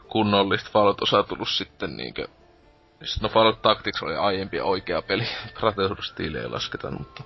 kunnollista 0.08 0.70
Fallout-osaa 0.72 1.22
tullut 1.22 1.48
sitten 1.48 1.96
niinkö 1.96 2.28
No 3.20 3.28
Fallout 3.28 3.62
Tactics 3.62 4.02
oli 4.02 4.16
aiempi 4.16 4.60
oikea 4.60 5.02
peli. 5.02 5.28
Prateusstiili 5.60 6.38
ei 6.38 6.48
lasketa, 6.48 6.90
mutta... 6.90 7.22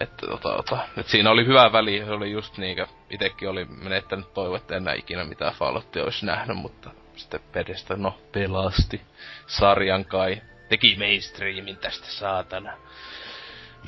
Että 0.00 0.26
tota, 0.26 0.56
tota, 0.56 0.78
et 0.96 1.06
siinä 1.06 1.30
oli 1.30 1.46
hyvä 1.46 1.72
väli, 1.72 2.02
se 2.04 2.12
oli 2.12 2.30
just 2.30 2.58
niinkö, 2.58 2.86
itekin 3.10 3.48
oli 3.48 3.64
menettänyt 3.64 4.34
toivo, 4.34 4.56
että 4.56 4.76
enää 4.76 4.94
ikinä 4.94 5.24
mitään 5.24 5.54
Falloutia 5.54 6.04
olisi 6.04 6.26
nähnyt, 6.26 6.56
mutta 6.56 6.90
sitten 7.16 7.40
pedestä, 7.52 7.96
no, 7.96 8.18
pelasti 8.32 9.00
sarjan 9.46 10.04
kai. 10.04 10.42
Teki 10.68 10.96
mainstreamin 10.98 11.76
tästä 11.76 12.06
saatana. 12.06 12.72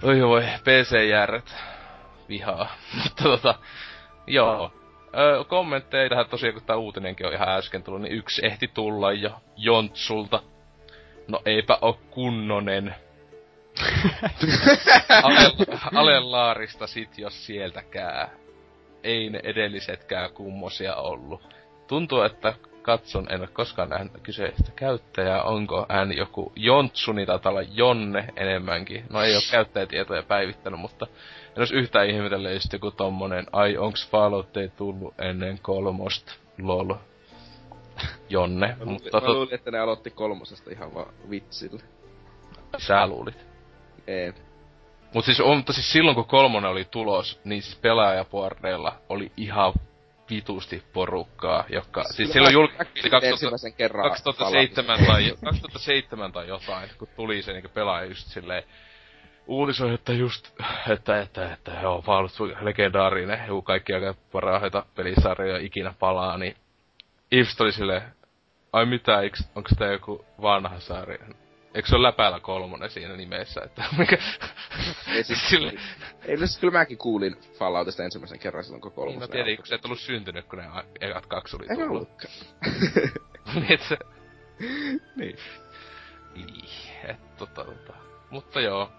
Oi 0.03 0.21
voi, 0.21 0.43
PC-järret. 0.43 1.55
Vihaa. 2.29 2.69
mutta 3.03 3.23
tota, 3.23 3.55
joo. 4.27 4.73
Öö, 5.19 5.45
kommentteja 5.45 6.09
tähän 6.09 6.29
tosiaan, 6.29 6.55
kun 6.55 6.63
tää 6.63 6.77
uutinenkin 6.77 7.27
on 7.27 7.33
ihan 7.33 7.49
äsken 7.49 7.83
tullut, 7.83 8.03
niin 8.03 8.15
yksi 8.15 8.47
ehti 8.47 8.69
tulla 8.69 9.13
jo 9.13 9.31
Jontsulta. 9.57 10.43
No 11.29 11.43
eipä 11.45 11.79
oo 11.83 12.01
kunnonen 12.11 12.95
Ale, 15.95 16.21
laarista 16.21 16.87
sit, 16.87 17.19
jos 17.19 17.47
sieltäkää. 17.47 18.31
Ei 19.03 19.31
ne 19.31 19.41
edellisetkään 19.43 20.33
kummosia 20.33 20.97
ollut. 20.97 21.55
Tuntuu, 21.87 22.21
että 22.21 22.55
katson, 22.83 23.27
en 23.31 23.41
ole 23.41 23.49
koskaan 23.49 23.89
nähnyt 23.89 24.23
kyseistä 24.23 24.73
käyttäjää. 24.77 25.43
Onko 25.43 25.87
hän 25.89 26.17
joku 26.17 26.53
Jontsu, 26.57 27.13
niin 27.13 27.27
taitaa 27.27 27.51
olla 27.51 27.63
Jonne 27.63 28.29
enemmänkin. 28.37 29.05
No 29.11 29.23
ei 29.23 29.35
ole 29.35 29.43
käyttäjätietoja 29.51 30.23
päivittänyt, 30.23 30.81
mutta 30.81 31.07
en 31.49 31.59
olisi 31.59 31.75
yhtään 31.75 32.11
ihmetellä 32.11 32.51
just 32.51 32.73
joku 32.73 32.91
tommonen, 32.91 33.47
ai 33.53 33.77
onks 33.77 34.11
Fallout 34.11 34.57
ei 34.57 34.69
tullut 34.69 35.15
ennen 35.19 35.59
kolmosta, 35.63 36.33
lol. 36.63 36.95
Jonne. 38.29 38.67
Mä, 38.67 38.77
luulin, 38.79 38.93
mutta 38.93 39.21
mä 39.21 39.33
luulin, 39.33 39.55
että 39.55 39.71
ne 39.71 39.79
aloitti 39.79 40.11
kolmosesta 40.11 40.71
ihan 40.71 40.95
vaan 40.95 41.13
vitsillä. 41.31 41.83
Sä 42.79 43.07
luulit. 43.07 43.48
Ei. 44.09 44.33
Mut 45.15 45.25
siis, 45.25 45.41
on, 45.41 45.57
mutta 45.57 45.73
siis 45.73 45.93
silloin 45.93 46.15
kun 46.15 46.25
kolmonen 46.25 46.71
oli 46.71 46.85
tulos, 46.85 47.41
niin 47.45 47.63
siis 47.63 47.77
pelaajapuoreilla 47.77 48.97
oli 49.09 49.33
ihan 49.37 49.73
vitusti 50.31 50.83
porukkaa, 50.93 51.65
joka... 51.69 52.03
Kyllä 52.03 52.13
siis 52.13 52.33
silloin 52.33 52.55
julkaisi 52.55 53.11
2000, 53.11 53.71
kerran 53.77 54.11
2007 54.11 54.99
tai, 55.07 55.37
2007 55.45 56.33
tai 56.33 56.49
jotain, 56.49 56.91
kun 56.99 57.09
tuli 57.17 57.43
se 57.43 57.53
niinku 57.53 57.69
pelaaja 57.69 58.05
just 58.05 58.29
silleen 58.29 58.63
uutisoi, 59.47 59.95
että 59.95 60.13
just, 60.13 60.49
että, 60.89 61.21
että, 61.21 61.53
että 61.53 61.73
joo, 61.83 62.03
Fallout 62.03 62.33
legendaarinen, 62.61 63.41
joku 63.47 63.63
kaikki 63.63 63.93
aika 63.93 64.15
parhaita 64.33 64.87
pelisarjoja 64.95 65.59
ikinä 65.59 65.95
palaa, 65.99 66.39
niin 66.39 66.57
Ifst 67.31 67.61
oli 67.61 67.73
silleen, 67.73 68.03
ai 68.73 68.87
mitä, 68.87 69.19
onko 69.55 69.71
tää 69.79 69.93
joku 69.93 70.25
vanha 70.43 70.81
sarja? 70.81 71.19
Eikö 71.79 71.89
se 71.89 71.97
ole 71.97 72.09
läpäällä 72.09 72.41
kolmonen 72.41 72.91
siinä 72.91 73.17
nimessä, 73.17 73.61
että 73.65 73.85
mikä... 73.99 74.19
Ei 75.13 75.25
siis, 75.25 75.49
Sille... 75.49 75.73
ei, 76.25 76.39
siis 76.39 76.59
kyllä 76.59 76.73
mäkin 76.73 76.99
kuulin 76.99 77.37
Falloutista 77.59 78.05
ensimmäisen 78.05 78.39
kerran 78.39 78.65
silloin, 78.65 78.81
kun 78.81 78.93
kolmosen 78.93 79.21
Niin, 79.21 79.29
mä 79.29 79.33
tiedän, 79.33 79.57
kun 79.57 79.67
sä 79.67 79.75
et 79.75 79.85
ollut 79.85 80.01
syntynyt, 80.01 80.45
kun 80.45 80.59
ne 80.59 80.65
ekat 81.01 81.27
kaksi 81.27 81.57
oli 81.57 81.67
tullut. 81.67 81.91
ollutkaan. 81.91 82.35
niin, 83.69 83.79
se... 83.89 83.97
niin. 85.17 85.39
Niin, 86.35 86.69
et 87.05 87.37
tota, 87.37 87.65
tota. 87.65 87.93
Mutta 88.31 88.61
joo. 88.61 88.93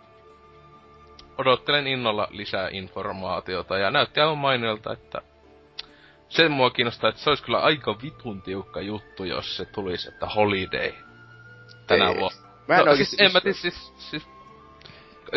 Odottelen 1.37 1.87
innolla 1.87 2.27
lisää 2.31 2.69
informaatiota 2.71 3.77
ja 3.77 3.91
näytti 3.91 4.19
aivan 4.19 4.37
mainiolta, 4.37 4.93
että 4.93 5.21
se 6.29 6.49
mua 6.49 6.69
kiinnostaa, 6.69 7.09
että 7.09 7.21
se 7.21 7.29
olisi 7.29 7.43
kyllä 7.43 7.59
aika 7.59 8.01
vitun 8.01 8.41
tiukka 8.41 8.81
juttu, 8.81 9.23
jos 9.23 9.57
se 9.57 9.65
tulisi, 9.65 10.09
että 10.09 10.25
holiday 10.25 10.93
tänä 11.87 12.07
vuonna. 12.07 12.48
Mä 12.69 12.79
en 12.79 12.85
no, 12.85 12.95
siis, 12.95 13.15
en 13.19 13.33
mä 13.33 13.41
tiedä, 13.41 13.57
siis, 13.57 13.93
siis, 13.97 14.27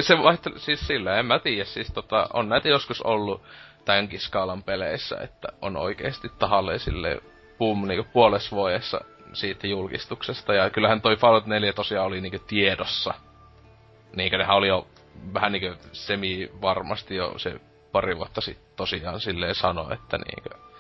se 0.00 0.18
vaihtelu, 0.18 0.58
siis 0.58 0.86
sillä, 0.86 1.16
en 1.16 1.26
mä 1.26 1.38
tiedä, 1.38 1.64
siis 1.64 1.92
tota, 1.92 2.26
on 2.32 2.48
näitä 2.48 2.68
joskus 2.68 3.02
ollut 3.02 3.42
tämänkin 3.84 4.20
skaalan 4.20 4.62
peleissä, 4.62 5.16
että 5.16 5.48
on 5.62 5.76
oikeesti 5.76 6.28
tahalleen 6.38 6.80
sille 6.80 7.22
boom 7.58 7.88
niinku 7.88 8.06
puolessa 8.12 8.56
vuodessa 8.56 9.00
siitä 9.32 9.66
julkistuksesta, 9.66 10.54
ja 10.54 10.70
kyllähän 10.70 11.00
toi 11.00 11.16
Fallout 11.16 11.46
4 11.46 11.72
tosiaan 11.72 12.06
oli 12.06 12.20
niinku 12.20 12.44
tiedossa. 12.46 13.14
Niinkö 14.16 14.38
nehän 14.38 14.56
oli 14.56 14.68
jo 14.68 14.86
vähän 15.34 15.52
niinku 15.52 15.78
semi 15.92 16.50
varmasti 16.62 17.16
jo 17.16 17.38
se 17.38 17.60
pari 17.92 18.16
vuotta 18.16 18.40
sitten 18.40 18.76
tosiaan 18.76 19.20
silleen 19.20 19.54
sano, 19.54 19.90
että 19.92 20.18
niinkö 20.18 20.71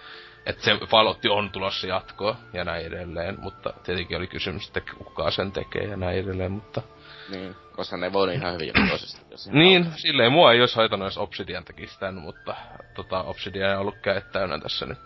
että 0.46 0.64
se 0.64 0.78
Fallout 0.86 1.24
on 1.30 1.50
tulossa 1.50 1.86
jatkoa 1.86 2.36
ja 2.52 2.64
näin 2.64 2.86
edelleen, 2.86 3.38
mutta 3.40 3.72
tietenkin 3.82 4.16
oli 4.16 4.26
kysymys, 4.26 4.66
että 4.66 4.80
kuka 4.98 5.30
sen 5.30 5.52
tekee 5.52 5.84
ja 5.84 5.96
näin 5.96 6.18
edelleen, 6.18 6.52
mutta... 6.52 6.82
Niin, 7.28 7.56
koska 7.76 7.96
ne 7.96 8.12
voi 8.12 8.34
ihan 8.34 8.54
hyvin 8.54 8.72
toisesta. 8.88 9.20
niin, 9.50 9.84
auto. 9.84 9.98
silleen 9.98 10.32
mua 10.32 10.52
ei 10.52 10.60
olisi 10.60 10.76
haitannut, 10.76 11.06
jos 11.06 11.18
Obsidian 11.18 11.64
tekisi 11.64 11.98
tämän, 11.98 12.14
mutta 12.14 12.54
tota, 12.94 13.22
Obsidian 13.22 13.72
on 13.72 13.78
ollut 13.78 13.98
kädet 14.02 14.32
täynnä 14.32 14.58
tässä 14.58 14.86
nyt 14.86 14.98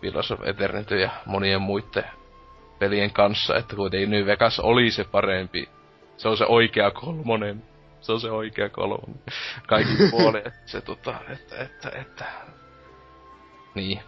Pillars 0.00 0.32
of 0.32 0.40
Eternity 0.44 1.00
ja 1.00 1.10
monien 1.26 1.62
muiden 1.62 2.04
pelien 2.78 3.10
kanssa, 3.10 3.56
että 3.56 3.76
kuitenkin 3.76 4.10
New 4.10 4.26
Vegas 4.26 4.60
oli 4.60 4.90
se 4.90 5.04
parempi. 5.04 5.68
Se 6.16 6.28
on 6.28 6.36
se 6.36 6.44
oikea 6.44 6.90
kolmonen. 6.90 7.62
Se 8.00 8.12
on 8.12 8.20
se 8.20 8.30
oikea 8.30 8.68
kolmonen. 8.68 9.22
Kaikki 9.66 9.92
puoli, 10.10 10.38
että 10.38 10.60
se 10.66 10.80
tota, 10.80 11.14
että, 11.28 11.56
että, 11.56 11.90
että. 12.00 12.24
Niin, 13.74 14.00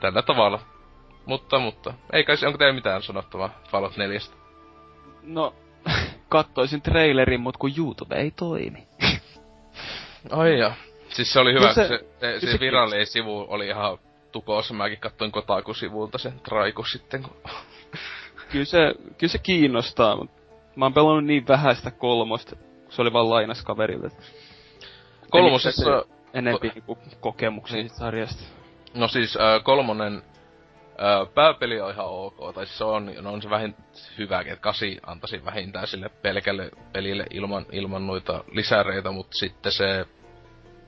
tällä 0.00 0.22
tavalla. 0.22 0.60
Mutta, 1.26 1.58
mutta, 1.58 1.94
ei 2.12 2.24
kai 2.24 2.36
onko 2.46 2.58
teillä 2.58 2.74
mitään 2.74 3.02
sanottavaa 3.02 3.50
Fallout 3.70 3.96
4? 3.96 4.20
No, 5.22 5.54
kattoisin 6.28 6.82
trailerin, 6.82 7.40
mut 7.40 7.56
kun 7.56 7.72
YouTube 7.78 8.16
ei 8.16 8.30
toimi. 8.30 8.86
Ai 10.30 10.58
ja. 10.58 10.72
Siis 11.08 11.32
se 11.32 11.40
oli 11.40 11.52
hyvä, 11.52 11.66
no 11.66 11.72
se, 11.72 11.88
se, 11.88 12.04
se, 12.20 12.40
se, 12.40 12.52
se 12.52 12.60
virallinen 12.60 13.06
sivu 13.06 13.46
oli 13.48 13.66
ihan 13.66 13.98
tukossa. 14.32 14.74
Mäkin 14.74 14.98
katsoin 14.98 15.32
Kotaku-sivulta 15.32 16.18
sen 16.18 16.40
traiku 16.40 16.84
sitten, 16.84 17.22
kun... 17.22 17.36
kyllä, 18.52 18.64
se, 18.64 18.94
kyllä 19.18 19.32
se 19.32 19.38
kiinnostaa, 19.38 20.16
mutta 20.16 20.42
mä 20.76 20.84
oon 20.84 20.94
pelannut 20.94 21.24
niin 21.24 21.48
vähän 21.48 21.76
sitä 21.76 21.90
kolmosta, 21.90 22.56
se 22.88 23.02
oli 23.02 23.12
vaan 23.12 23.30
lainas 23.30 23.62
kaverille. 23.62 24.10
Kolmosessa... 25.30 26.04
Enempi 26.34 26.68
niinku 26.68 26.98
kokemuksia 27.20 27.76
niin. 27.76 27.90
sarjasta. 27.90 28.55
No 28.96 29.08
siis 29.08 29.36
äh, 29.36 29.62
kolmonen 29.62 30.22
äh, 30.86 31.34
pääpeli 31.34 31.80
on 31.80 31.90
ihan 31.90 32.06
ok, 32.06 32.54
tai 32.54 32.66
siis 32.66 32.78
se 32.78 32.84
on, 32.84 33.12
no 33.20 33.32
on 33.32 33.42
se 33.42 33.50
vähin 33.50 33.76
hyväkin, 34.18 34.52
että 34.52 34.62
kasi 34.62 34.98
antaisi 35.06 35.44
vähintään 35.44 35.86
sille 35.86 36.08
pelkälle 36.08 36.70
pelille 36.92 37.26
ilman, 37.30 37.66
ilman 37.72 38.06
noita 38.06 38.44
lisäreitä, 38.52 39.10
mutta 39.10 39.38
sitten 39.38 39.72
se, 39.72 40.06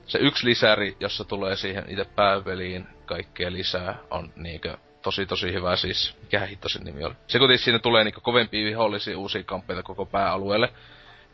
se 0.06 0.18
yksi 0.18 0.46
lisäri, 0.46 0.96
jossa 1.00 1.24
tulee 1.24 1.56
siihen 1.56 1.84
itse 1.88 2.04
pääpeliin 2.04 2.86
kaikkea 3.06 3.52
lisää, 3.52 3.98
on 4.10 4.32
niinkö 4.36 4.76
tosi 5.02 5.26
tosi 5.26 5.52
hyvä 5.52 5.76
siis, 5.76 6.16
mikä 6.22 6.46
hitto 6.46 6.68
sen 6.68 6.84
nimi 6.84 7.04
oli. 7.04 7.14
Se 7.26 7.38
kuitenkin 7.38 7.64
siinä 7.64 7.78
tulee 7.78 8.04
niinku 8.04 8.20
kovempia 8.20 8.64
vihollisia 8.64 9.18
uusia 9.18 9.44
kamppeita 9.44 9.82
koko 9.82 10.06
pääalueelle, 10.06 10.72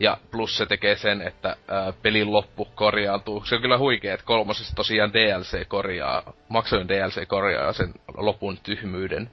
ja 0.01 0.17
plus 0.31 0.57
se 0.57 0.67
tekee 0.67 0.97
sen, 0.97 1.23
että 1.23 1.57
ää, 1.69 1.93
pelin 2.03 2.33
loppu 2.33 2.69
korjaantuu. 2.75 3.45
Se 3.45 3.55
on 3.55 3.61
kyllä 3.61 3.79
huikea, 3.79 4.15
että 4.15 4.27
kolmosessa 4.27 4.75
tosiaan 4.77 5.13
DLC 5.13 5.69
korjaa, 5.69 6.33
maksojen 6.49 6.89
DLC 6.89 7.27
korjaa 7.27 7.73
sen 7.73 7.95
lopun 8.17 8.59
tyhmyyden. 8.63 9.31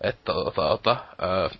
Että 0.00 0.32
tota, 0.32 0.62
tota, 0.62 0.96
ää, 1.18 1.50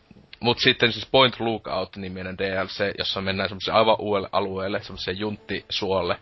mut 0.41 0.59
sitten 0.59 0.93
siis 0.93 1.09
Point 1.11 1.41
Lookout-niminen 1.41 2.39
DLC, 2.39 2.95
jossa 2.99 3.21
mennään 3.21 3.49
semmoisen 3.49 3.75
aivan 3.75 3.97
uudelle 3.99 4.29
alueelle, 4.33 4.83
semmoiseen 4.83 5.19
junttisuolle, 5.19 6.17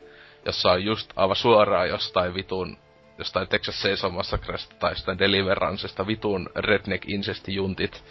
jossa 0.46 0.72
on 0.72 0.84
just 0.84 1.12
aivan 1.16 1.36
suoraan 1.36 1.88
jostain 1.88 2.34
vitun 2.34 2.76
jostain 3.18 3.48
Texas 3.48 3.74
Chainsaw 3.74 4.12
Massacresta 4.12 4.74
tai 4.78 4.92
jostain 4.92 5.18
Deliverancesta 5.18 6.06
vitun 6.06 6.50
redneck 6.56 7.08
incesti 7.08 7.54
juntit 7.54 8.04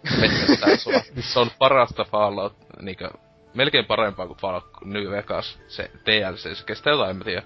se 1.20 1.40
on 1.40 1.50
parasta 1.58 2.04
Fallout 2.04 2.56
niinkö 2.80 3.10
melkein 3.54 3.84
parempaa 3.84 4.26
kuin 4.26 4.38
Fallout 4.38 4.66
New 4.84 5.10
Vegas, 5.10 5.60
se 5.68 5.90
DLC. 6.06 6.56
Se 6.56 6.64
kestää 6.64 6.90
jotain, 6.90 7.10
en 7.10 7.24
tiedä, 7.24 7.42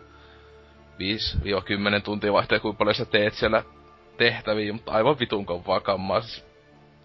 5-10 1.99 2.03
tuntia 2.03 2.33
vaihtelee, 2.33 2.61
kuinka 2.61 2.79
paljon 2.79 2.95
sä 2.95 3.05
teet 3.05 3.35
siellä 3.35 3.63
tehtäviä, 4.17 4.73
mutta 4.73 4.93
aivan 4.93 5.19
vitun 5.19 5.47
kovaa 5.47 5.81
kammaa. 5.81 6.21
Siis 6.21 6.45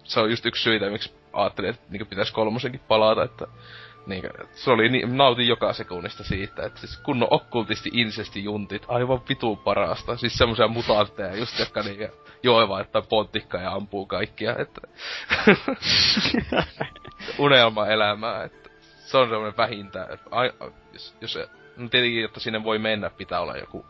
se 0.04 0.20
on 0.20 0.30
just 0.30 0.46
yksi 0.46 0.62
syitä, 0.62 0.90
miksi 0.90 1.14
ajattelin, 1.32 1.70
että 1.70 1.82
niin 1.90 2.06
pitäisi 2.06 2.32
kolmosenkin 2.32 2.80
palata, 2.88 3.22
että 3.22 3.46
niin, 4.06 4.22
se 4.52 4.70
oli 4.70 4.88
niin, 4.88 5.16
nautin 5.16 5.48
joka 5.48 5.72
sekunnista 5.72 6.24
siitä, 6.24 6.66
että 6.66 6.80
siis 6.80 6.96
kunnon 6.96 7.28
okkultisti 7.30 7.90
insesti 7.92 8.44
juntit, 8.44 8.82
aivan 8.88 9.20
vitun 9.28 9.58
parasta. 9.58 10.16
Siis 10.16 10.38
semmoisia 10.38 10.68
mutantteja 10.68 11.36
just, 11.36 11.58
jotka 11.58 11.82
niin 11.82 12.08
joiva, 12.42 12.80
että 12.80 13.02
pontikkaa 13.02 13.60
ja 13.60 13.72
ampuu 13.72 14.06
kaikkia, 14.06 14.56
että 14.56 14.80
unelma 17.38 17.86
elämää, 17.86 18.44
että 18.44 18.59
se 19.10 19.18
on 19.18 19.28
semmoinen 19.28 19.56
vähintään. 19.56 20.18
Ai, 20.30 20.52
jos, 20.92 21.14
jos, 21.20 21.38
no 21.76 21.88
tietenkin, 21.88 22.22
jotta 22.22 22.40
sinne 22.40 22.64
voi 22.64 22.78
mennä, 22.78 23.10
pitää 23.10 23.40
olla 23.40 23.56
joku 23.56 23.86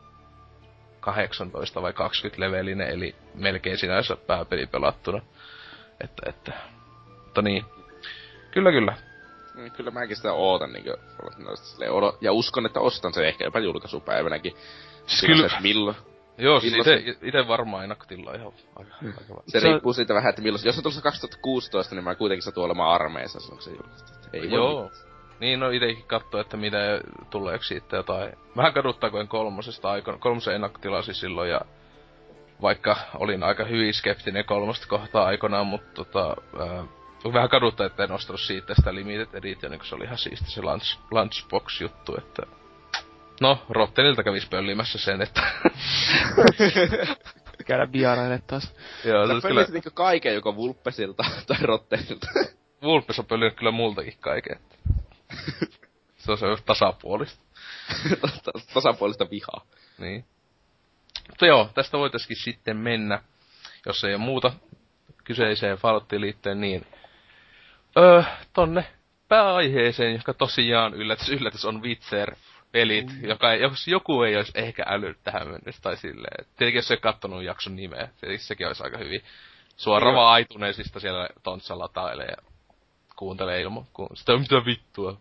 18 1.00 1.82
vai 1.82 1.92
20 1.92 2.40
levelinen, 2.40 2.88
eli 2.88 3.14
melkein 3.34 3.78
sinänsä 3.78 4.16
pääpeli 4.16 4.66
pelattuna. 4.66 5.22
Että, 6.04 6.22
että, 6.28 6.52
mutta 7.24 7.42
niin. 7.42 7.64
Kyllä, 8.50 8.72
kyllä. 8.72 8.96
Niin, 9.54 9.72
kyllä 9.72 9.90
mäkin 9.90 10.16
sitä 10.16 10.32
ootan, 10.32 10.72
niin 10.72 10.84
kuin, 10.84 10.96
ja 12.20 12.32
uskon, 12.32 12.66
että 12.66 12.80
ostan 12.80 13.14
sen 13.14 13.26
ehkä 13.26 13.44
jopa 13.44 13.58
julkaisupäivänäkin. 13.58 14.52
Siis 15.06 15.20
kyllä. 15.20 15.48
Se, 15.48 15.56
milloin, 15.60 15.96
Joo, 16.38 16.60
siis 16.60 16.74
ite, 16.74 17.16
ite 17.22 17.48
varmaan 17.48 17.82
ennakkotilla 17.82 18.34
ihan 18.34 18.52
aika, 18.76 18.96
hmm. 19.00 19.12
aika 19.18 19.42
Se, 19.46 19.60
se 19.60 19.66
riippuu 19.66 19.92
siitä 19.92 20.14
vähän, 20.14 20.30
että 20.30 20.42
milloin, 20.42 20.64
jos 20.64 20.76
on 20.76 20.82
tulossa 20.82 21.02
2016, 21.02 21.94
niin 21.94 22.04
mä 22.04 22.14
kuitenkin 22.14 22.42
satun 22.42 22.64
olemaan 22.64 22.94
armeessa 22.94 23.40
silloin, 23.40 23.56
kun 23.56 23.62
se 23.62 23.70
julkaistaan. 23.70 24.20
Ei 24.32 24.50
Joo. 24.50 24.82
Voi. 24.82 25.09
Niin, 25.40 25.60
no 25.60 25.70
itekin 25.70 26.04
katso, 26.06 26.40
että 26.40 26.56
mitä 26.56 26.78
tuleeko 27.30 27.64
siitä 27.64 27.96
jotain. 27.96 28.32
Vähän 28.56 28.72
kaduttaa, 28.72 29.10
kun 29.10 29.20
en 29.20 29.28
kolmosesta 29.28 29.90
aikana, 29.90 30.18
kolmosen 30.18 30.54
ennakkotilasi 30.54 31.14
silloin 31.14 31.50
ja 31.50 31.60
vaikka 32.62 32.96
olin 33.14 33.42
aika 33.42 33.64
hyvin 33.64 33.94
skeptinen 33.94 34.44
kolmosta 34.44 34.86
kohtaa 34.86 35.24
aikanaan, 35.24 35.66
mutta 35.66 36.04
tota, 36.04 36.36
ää, 36.58 36.84
vähän 37.32 37.48
kaduttaa, 37.48 37.86
että 37.86 38.04
en 38.04 38.12
ostanut 38.12 38.40
siitä 38.40 38.74
sitä 38.74 38.94
Limited 38.94 39.34
Edition, 39.34 39.78
kun 39.78 39.86
se 39.86 39.94
oli 39.94 40.04
ihan 40.04 40.18
siisti 40.18 40.50
se 40.50 40.62
lunch, 40.62 40.98
Lunchbox-juttu, 41.10 42.16
että... 42.18 42.42
No, 43.40 43.58
Rottenilta 43.68 44.22
kävis 44.22 44.46
pöllimässä 44.46 44.98
sen, 44.98 45.22
että... 45.22 45.42
Käydä 47.66 47.92
vieraille 47.92 48.42
taas. 48.46 48.74
Joo, 49.04 49.40
se 49.40 49.48
kyllä... 49.48 49.66
niinku 49.72 49.90
kaiken 49.94 50.34
joko 50.34 50.56
Vulppesilta 50.56 51.24
tai 51.46 51.56
Rottenilta. 51.62 52.26
Vulpes 52.82 53.18
on 53.18 53.26
pöllinyt 53.26 53.56
kyllä 53.56 53.70
multakin 53.70 54.14
kaiken. 54.20 54.60
Se 56.16 56.32
on 56.32 56.38
se 56.38 56.46
tasapuolista. 56.66 57.44
tasapuolista 58.74 59.30
vihaa. 59.30 59.66
Niin. 59.98 60.24
Mutta 61.28 61.46
joo, 61.46 61.70
tästä 61.74 61.98
voitaisiin 61.98 62.36
sitten 62.36 62.76
mennä, 62.76 63.22
jos 63.86 64.04
ei 64.04 64.14
ole 64.14 64.22
muuta 64.22 64.52
kyseiseen 65.24 65.76
Falloutiin 65.76 66.20
liittyen, 66.20 66.60
niin 66.60 66.86
öö, 67.98 68.22
tonne 68.52 68.86
pääaiheeseen, 69.28 70.14
joka 70.14 70.34
tosiaan 70.34 70.94
yllätys, 70.94 71.28
yllätys 71.28 71.64
on 71.64 71.82
Witcher 71.82 72.34
pelit, 72.72 73.06
mm. 73.06 73.28
joka 73.28 73.52
ei, 73.52 73.60
jos 73.60 73.88
joku 73.88 74.22
ei 74.22 74.36
olisi 74.36 74.52
ehkä 74.54 74.84
älynyt 74.86 75.18
tähän 75.24 75.48
mennessä, 75.48 75.82
tai 75.82 75.96
silleen. 75.96 76.46
Tietenkin 76.56 76.78
jos 76.78 76.90
ei 76.90 76.96
kattonut 76.96 77.42
jakson 77.42 77.76
nimeä, 77.76 78.08
tietenkin 78.20 78.46
sekin 78.46 78.66
olisi 78.66 78.82
aika 78.82 78.98
hyvin. 78.98 79.22
Suoraan 79.76 80.14
vaan 80.14 80.32
aituneisista 80.32 81.00
siellä 81.00 81.28
Tontsa 81.42 81.78
latailee 81.78 82.26
ja 82.26 82.49
kuuntelee 83.20 83.60
ilman, 83.60 83.84
kun 83.92 84.08
sitä 84.14 84.32
on 84.32 84.40
mitä 84.40 84.64
vittua. 84.64 85.16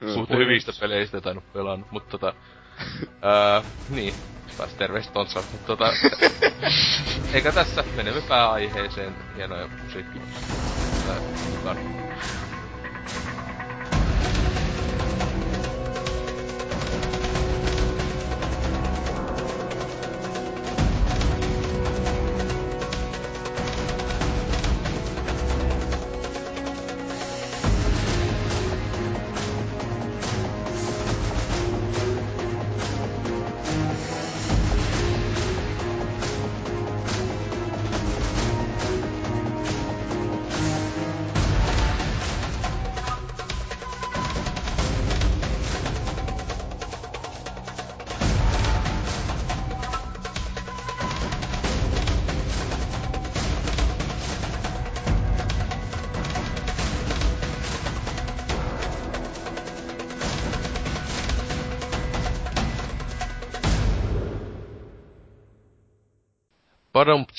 Mm. 0.00 0.14
Puhutte 0.14 0.36
hyvistä 0.36 0.72
peleistä, 0.80 1.30
en 1.30 1.36
oo 1.36 1.42
pelannut, 1.52 1.90
mutta 1.90 2.10
tota... 2.10 2.34
ää, 3.22 3.62
niin, 3.88 4.14
taas 4.56 4.74
terveistä 4.74 5.12
Tontsa, 5.12 5.42
mutta 5.52 5.66
tota... 5.66 5.92
eikä 7.34 7.52
tässä, 7.52 7.84
menemme 7.96 8.22
pääaiheeseen, 8.28 9.14
hienoja 9.36 9.68
musiikkia. 9.84 10.22
Tää, 11.06 11.16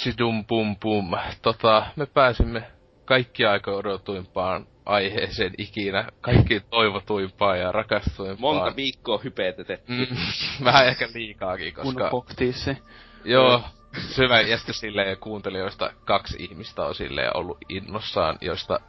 Padumtsidum 0.04 0.46
pum 0.46 0.76
pum. 0.76 1.12
Tota, 1.42 1.86
me 1.96 2.06
pääsimme 2.06 2.64
kaikki 3.06 3.46
aika 3.46 3.72
odotuimpaan 3.72 4.68
aiheeseen 4.86 5.54
ikinä. 5.58 6.10
Kaikki 6.22 6.60
toivotuimpaan 6.60 7.60
ja 7.60 7.72
rakastuimpaan. 7.72 8.56
Monta 8.56 8.76
viikkoa 8.76 9.20
hypetetetty. 9.24 9.92
Mm, 9.92 10.08
vähän 10.66 10.88
ehkä 10.88 11.08
liikaakin, 11.14 11.74
koska... 11.74 12.10
Kun 12.10 12.26
se. 12.52 12.78
Joo, 13.26 13.64
syvä 14.10 14.42
ja 14.42 14.58
sitten 14.58 14.76
silleen 14.76 15.18
kuuntelijoista 15.18 15.94
kaksi 16.06 16.38
ihmistä 16.40 16.86
on 16.86 16.96
silleen 16.96 17.38
ollut 17.38 17.58
innossaan, 17.70 18.38
joista 18.42 18.80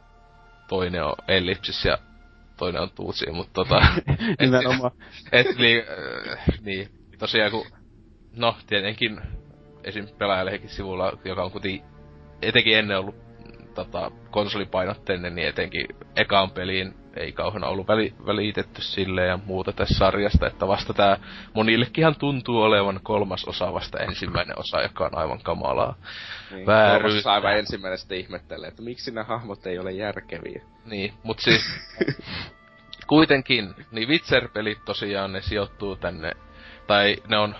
toinen 0.67 1.03
on 1.03 1.15
Ellipsis 1.27 1.85
ja 1.85 1.97
toinen 2.57 2.81
on 2.81 2.91
Tuutsi, 2.95 3.31
mutta 3.31 3.53
tota... 3.53 3.85
Nimenomaan. 4.39 4.91
et, 5.31 5.47
et, 5.47 5.57
niin, 5.57 5.83
äh, 6.29 6.45
niin, 6.61 6.89
tosiaan 7.19 7.51
kun... 7.51 7.65
No, 8.35 8.57
tietenkin 8.67 9.21
esim. 9.85 10.07
pelaajalehdenkin 10.17 10.69
sivulla, 10.69 11.17
joka 11.25 11.43
on 11.43 11.51
kuitenkin 11.51 11.83
etenkin 12.41 12.77
ennen 12.77 12.99
ollut 12.99 13.15
tota, 13.75 14.11
konsolipainotteinen, 14.31 15.35
niin 15.35 15.47
etenkin 15.47 15.87
ekaan 16.15 16.51
peliin 16.51 16.93
ei 17.15 17.31
kauhean 17.31 17.63
ollut 17.63 17.87
väli, 17.87 18.13
välitetty 18.25 18.81
silleen 18.81 19.29
ja 19.29 19.39
muuta 19.45 19.73
tässä 19.73 19.97
sarjasta, 19.97 20.47
että 20.47 20.67
vasta 20.67 20.93
tää 20.93 21.17
monillekinhan 21.53 22.15
tuntuu 22.15 22.61
olevan 22.61 22.99
kolmas 23.03 23.45
osa 23.45 23.73
vasta 23.73 23.99
ensimmäinen 23.99 24.59
osa, 24.59 24.81
joka 24.81 25.05
on 25.05 25.17
aivan 25.17 25.39
kamalaa. 25.43 25.95
Niin, 26.51 26.65
Vääryyttä. 26.65 27.33
aivan 27.33 27.57
ensimmäinen 27.57 27.97
sitten 27.97 28.17
ihmettelee, 28.17 28.67
että 28.67 28.81
miksi 28.81 29.11
nämä 29.11 29.23
hahmot 29.23 29.65
ei 29.65 29.79
ole 29.79 29.91
järkeviä. 29.91 30.61
Niin, 30.85 31.13
mut 31.23 31.39
siis 31.39 31.63
kuitenkin, 33.07 33.73
niin 33.91 34.09
Witcher-pelit 34.09 34.85
tosiaan 34.85 35.33
ne 35.33 35.41
sijoittuu 35.41 35.95
tänne, 35.95 36.31
tai 36.87 37.15
ne 37.27 37.37
on 37.37 37.55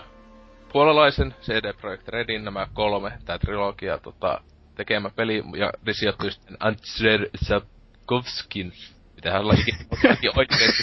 puolalaisen 0.76 1.34
CD 1.42 1.72
Projekt 1.80 2.08
Redin 2.08 2.44
nämä 2.44 2.66
kolme, 2.74 3.12
tää 3.24 3.38
trilogia 3.38 3.98
tota, 3.98 4.40
tekemä 4.74 5.10
peli, 5.10 5.42
ja 5.56 5.72
ne 5.86 5.92
sijoittuu 5.92 6.30
sitten 6.30 6.56
Andrzej 6.60 7.26
Sapkowskin, 7.44 8.72
mitähän 9.14 9.40
olla 9.40 9.54
ikinä 9.60 10.32
oikeesti. 10.36 10.82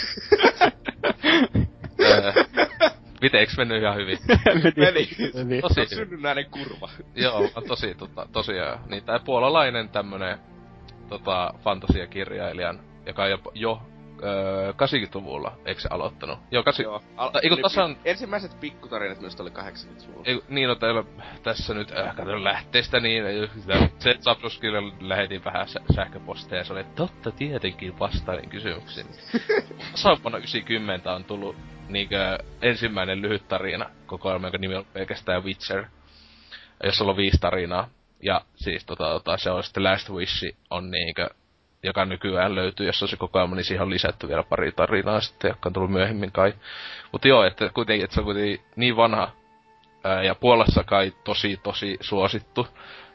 Miten, 3.22 3.40
eikö 3.40 3.52
mennyt 3.56 3.82
ihan 3.82 3.96
hyvin? 3.96 4.18
Meni. 4.76 5.08
Meni. 5.34 5.60
Tosi 5.60 5.74
hyvin. 5.76 5.88
Synnynnäinen 5.88 6.50
kurva. 6.50 6.90
Joo, 7.14 7.50
on 7.54 7.62
tosi, 7.68 7.94
tota, 7.94 8.28
tosiaan. 8.32 8.78
Niin 8.86 9.04
tää 9.04 9.18
puolalainen 9.18 9.88
tämmönen 9.88 10.38
tota, 11.08 11.54
fantasiakirjailijan, 11.64 12.80
joka 13.06 13.22
on 13.22 13.30
jo, 13.30 13.38
jo 13.54 13.82
öö, 14.22 14.72
80-luvulla, 14.72 15.58
eikö 15.64 15.80
se 15.80 15.88
aloittanut? 15.90 16.38
Joo, 16.50 16.62
80 16.62 17.06
Joo. 17.06 17.16
Al- 17.16 17.30
Eiku, 17.42 17.56
tasan... 17.56 17.96
Ensimmäiset 18.04 18.60
pikkutarinat 18.60 19.20
myös 19.20 19.40
oli 19.40 19.50
80-luvulla. 19.50 20.22
Eiku, 20.24 20.44
niin, 20.48 20.68
no 20.68 20.74
täällä 20.74 21.04
tässä 21.42 21.74
nyt, 21.74 21.92
äh, 21.92 22.16
katson 22.16 22.44
lähteestä 22.44 23.00
niin, 23.00 23.24
se 23.98 24.14
Zapruskille 24.20 24.78
lähetin 25.00 25.44
vähän 25.44 25.68
sä- 25.68 25.80
sähköposteja 25.94 26.60
ja 26.60 26.64
se 26.64 26.72
oli, 26.72 26.84
totta 26.84 27.30
tietenkin 27.30 27.98
vastailin 27.98 28.50
kysymyksiin. 28.50 29.06
tasan 29.94 30.22
vuonna 30.22 30.38
90 30.38 31.12
on 31.12 31.24
tullut 31.24 31.56
niinkö 31.88 32.38
ensimmäinen 32.62 33.22
lyhyt 33.22 33.48
tarina 33.48 33.90
kokoelma, 34.06 34.46
jonka 34.46 34.58
nimi 34.58 34.74
on 34.74 34.86
pelkästään 34.92 35.44
Witcher, 35.44 35.84
jossa 36.84 37.04
on 37.04 37.16
viisi 37.16 37.38
tarinaa. 37.40 37.88
Ja 38.22 38.40
siis 38.56 38.84
tota, 38.84 39.04
tota, 39.04 39.36
se 39.36 39.50
on 39.50 39.64
sitten 39.64 39.84
Last 39.84 40.10
Wish 40.10 40.44
on 40.70 40.90
niinkö 40.90 41.28
joka 41.84 42.04
nykyään 42.04 42.54
löytyy, 42.54 42.86
jos 42.86 43.02
on 43.02 43.08
se 43.08 43.16
kokoelma, 43.16 43.56
niin 43.56 43.64
siihen 43.64 43.82
on 43.82 43.90
lisätty 43.90 44.28
vielä 44.28 44.42
pari 44.42 44.72
tarinaa 44.72 45.20
sitten, 45.20 45.48
jotka 45.48 45.68
on 45.68 45.72
tullut 45.72 45.90
myöhemmin 45.90 46.32
kai. 46.32 46.54
Mutta 47.12 47.28
joo, 47.28 47.44
että 47.44 47.70
kuitenkin, 47.74 48.04
että 48.04 48.14
se 48.14 48.20
on 48.20 48.24
kuitenkin 48.24 48.60
niin 48.76 48.96
vanha, 48.96 49.30
ää, 50.04 50.22
ja 50.22 50.34
Puolassa 50.34 50.84
kai 50.84 51.12
tosi, 51.24 51.60
tosi 51.62 51.96
suosittu, 52.00 52.66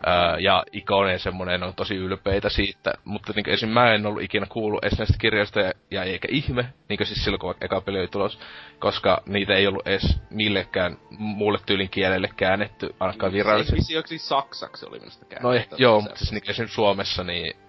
ää, 0.05 0.39
ja 0.39 0.63
ikoneen 0.71 1.19
semmonen 1.19 1.63
on 1.63 1.75
tosi 1.75 1.95
ylpeitä 1.95 2.49
siitä, 2.49 2.93
mutta 3.03 3.33
niin 3.35 3.49
esim. 3.49 3.69
mä 3.69 3.93
en 3.93 4.05
ollut 4.05 4.23
ikinä 4.23 4.45
kuullut 4.49 4.83
edes 4.83 4.97
näistä 4.97 5.17
kirjoista, 5.21 5.59
ja, 5.59 5.71
ja 5.91 6.03
eikä 6.03 6.27
ihme, 6.31 6.73
niin 6.89 7.05
siis 7.05 7.23
silloin 7.23 7.39
kun 7.39 7.55
eka 7.61 7.81
peli 7.81 7.99
oli 7.99 8.07
tulos, 8.07 8.39
koska 8.79 9.23
niitä 9.25 9.53
ei 9.53 9.67
ollut 9.67 9.87
edes 9.87 10.21
millekään 10.29 10.97
muulle 11.09 11.59
tyylin 11.65 11.89
kielelle 11.89 12.29
käännetty, 12.37 12.95
ainakaan 12.99 13.33
virallisesti. 13.33 13.81
Se 13.81 14.03
ei 14.11 14.17
saksaksi 14.17 14.85
oli 14.85 14.99
minusta 14.99 15.25
käännetty. 15.25 15.47
No 15.47 15.53
eh, 15.53 15.67
joo, 15.77 16.01
mutta 16.01 16.15
siis 16.19 16.31
niin 16.31 16.67
Suomessa 16.67 17.23
niin 17.23 17.68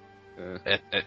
et, 0.64 0.82
et, 0.92 1.06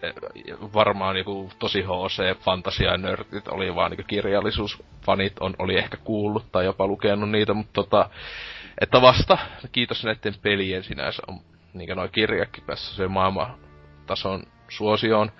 varmaan 0.74 1.16
joku 1.16 1.50
tosi 1.58 1.82
HC 1.82 2.38
fantasia 2.40 2.96
nörtit 2.96 3.48
oli 3.48 3.74
vaan 3.74 3.90
niinku 3.90 4.04
kirjallisuusfanit 4.06 5.38
on, 5.40 5.54
oli 5.58 5.78
ehkä 5.78 5.96
kuullut 5.96 6.52
tai 6.52 6.64
jopa 6.64 6.86
lukenut 6.86 7.30
niitä, 7.30 7.54
mutta 7.54 7.72
tota, 7.72 8.10
että 8.80 9.02
vasta 9.02 9.38
kiitos 9.72 10.04
näiden 10.04 10.34
pelien 10.42 10.84
sinänsä 10.84 11.22
on 11.28 11.40
niinku 11.74 11.94
noin 11.94 12.10
kirjakin 12.10 12.64
päässä 12.66 12.96
se 12.96 13.08
maailmantason 13.08 14.42
suosioon. 14.68 15.32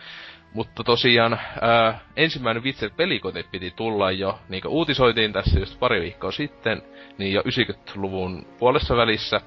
Mutta 0.54 0.84
tosiaan 0.84 1.40
ää, 1.60 2.00
ensimmäinen 2.16 2.62
Witcher 2.62 2.90
pelikoti 2.96 3.46
piti 3.50 3.70
tulla 3.70 4.10
jo, 4.10 4.38
niin 4.48 4.62
kuin 4.62 4.72
uutisoitiin 4.72 5.32
tässä 5.32 5.58
just 5.58 5.78
pari 5.78 6.00
viikkoa 6.00 6.32
sitten, 6.32 6.82
niin 7.18 7.32
jo 7.32 7.42
90-luvun 7.42 8.46
puolessa 8.58 8.96
välissä 8.96 9.40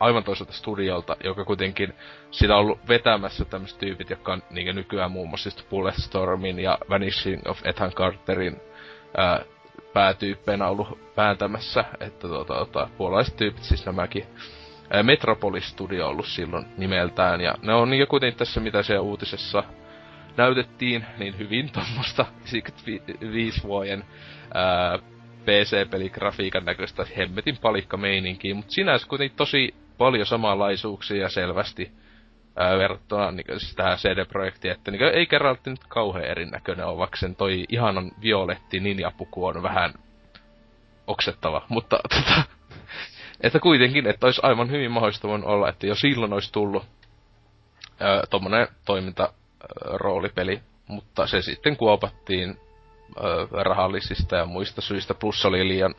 aivan 0.00 0.24
toiselta 0.24 0.52
studiolta, 0.52 1.16
joka 1.24 1.44
kuitenkin 1.44 1.94
sitä 2.30 2.54
on 2.54 2.60
ollut 2.60 2.88
vetämässä 2.88 3.44
tämmöiset 3.44 3.78
tyypit, 3.78 4.10
jotka 4.10 4.32
on 4.32 4.42
niin 4.50 4.76
nykyään 4.76 5.10
muun 5.10 5.28
muassa 5.28 5.50
Bulletstormin 5.70 6.58
ja 6.58 6.78
Vanishing 6.90 7.42
of 7.46 7.60
Ethan 7.64 7.92
Carterin 7.92 8.56
ää, 9.16 9.40
päätyyppeinä 9.92 10.68
ollut 10.68 11.14
pääntämässä, 11.14 11.84
että 12.00 12.28
tuota, 12.28 12.54
tuota, 12.54 12.88
puolalaiset 12.96 13.36
tyypit 13.36 13.62
siis 13.62 13.86
nämäkin. 13.86 14.26
Ää, 14.90 15.02
Metropolis 15.02 15.68
Studio 15.68 16.04
on 16.04 16.10
ollut 16.10 16.26
silloin 16.26 16.66
nimeltään, 16.76 17.40
ja 17.40 17.54
ne 17.62 17.74
on 17.74 17.90
niin 17.90 18.08
kuitenkin 18.08 18.38
tässä, 18.38 18.60
mitä 18.60 18.82
siellä 18.82 19.02
uutisessa 19.02 19.64
näytettiin, 20.36 21.04
niin 21.18 21.38
hyvin 21.38 21.72
tuommoista 21.72 22.26
55 22.52 23.62
vuoden 23.62 24.04
PC-peligrafiikan 25.44 26.64
näköistä 26.64 27.06
hemmetin 27.16 27.56
palikka 27.56 27.96
meininkiä, 27.96 28.54
mutta 28.54 28.72
sinänsä 28.72 29.08
kuitenkin 29.08 29.36
tosi 29.36 29.74
paljon 29.98 30.26
samanlaisuuksia 30.26 31.28
selvästi 31.28 31.92
ää, 32.56 32.78
verrattuna 32.78 33.30
niin 33.30 33.46
siis 33.58 33.74
tähän 33.74 33.98
CD-projektiin, 33.98 34.72
että 34.72 34.90
niin 34.90 35.02
ei 35.02 35.26
kerralti 35.26 35.70
nyt 35.70 35.84
kauhean 35.88 36.24
erinäköinen 36.24 36.86
ole, 36.86 36.98
vaikka 36.98 37.16
sen 37.16 37.36
toi 37.36 37.64
ihanan 37.68 38.10
violetti 38.22 38.80
ninjapuku 38.80 39.46
on 39.46 39.62
vähän 39.62 39.94
oksettava, 41.06 41.66
mutta 41.68 41.98
tota, 42.14 42.42
että 43.40 43.60
kuitenkin, 43.60 44.06
että 44.06 44.26
olisi 44.26 44.40
aivan 44.44 44.70
hyvin 44.70 44.90
mahdollista 44.90 45.28
olla, 45.28 45.68
että 45.68 45.86
jo 45.86 45.94
silloin 45.94 46.32
olisi 46.32 46.52
tullut 46.52 46.86
ää, 48.00 48.22
tommonen 48.30 48.68
toiminta 48.86 49.32
roolipeli, 49.84 50.60
mutta 50.86 51.26
se 51.26 51.42
sitten 51.42 51.76
kuopattiin 51.76 52.60
rahallisista 53.50 54.36
ja 54.36 54.44
muista 54.44 54.80
syistä, 54.80 55.14
plus 55.14 55.44
oli 55.44 55.68
liian 55.68 55.94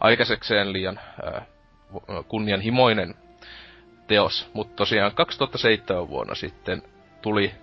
aikaisekseen 0.00 0.72
liian 0.72 1.00
kunnianhimoinen 2.28 3.14
teos. 4.06 4.50
Mutta 4.52 4.76
tosiaan 4.76 5.14
2007 5.14 6.08
vuonna 6.08 6.34
sitten 6.34 6.82
tuli 7.22 7.54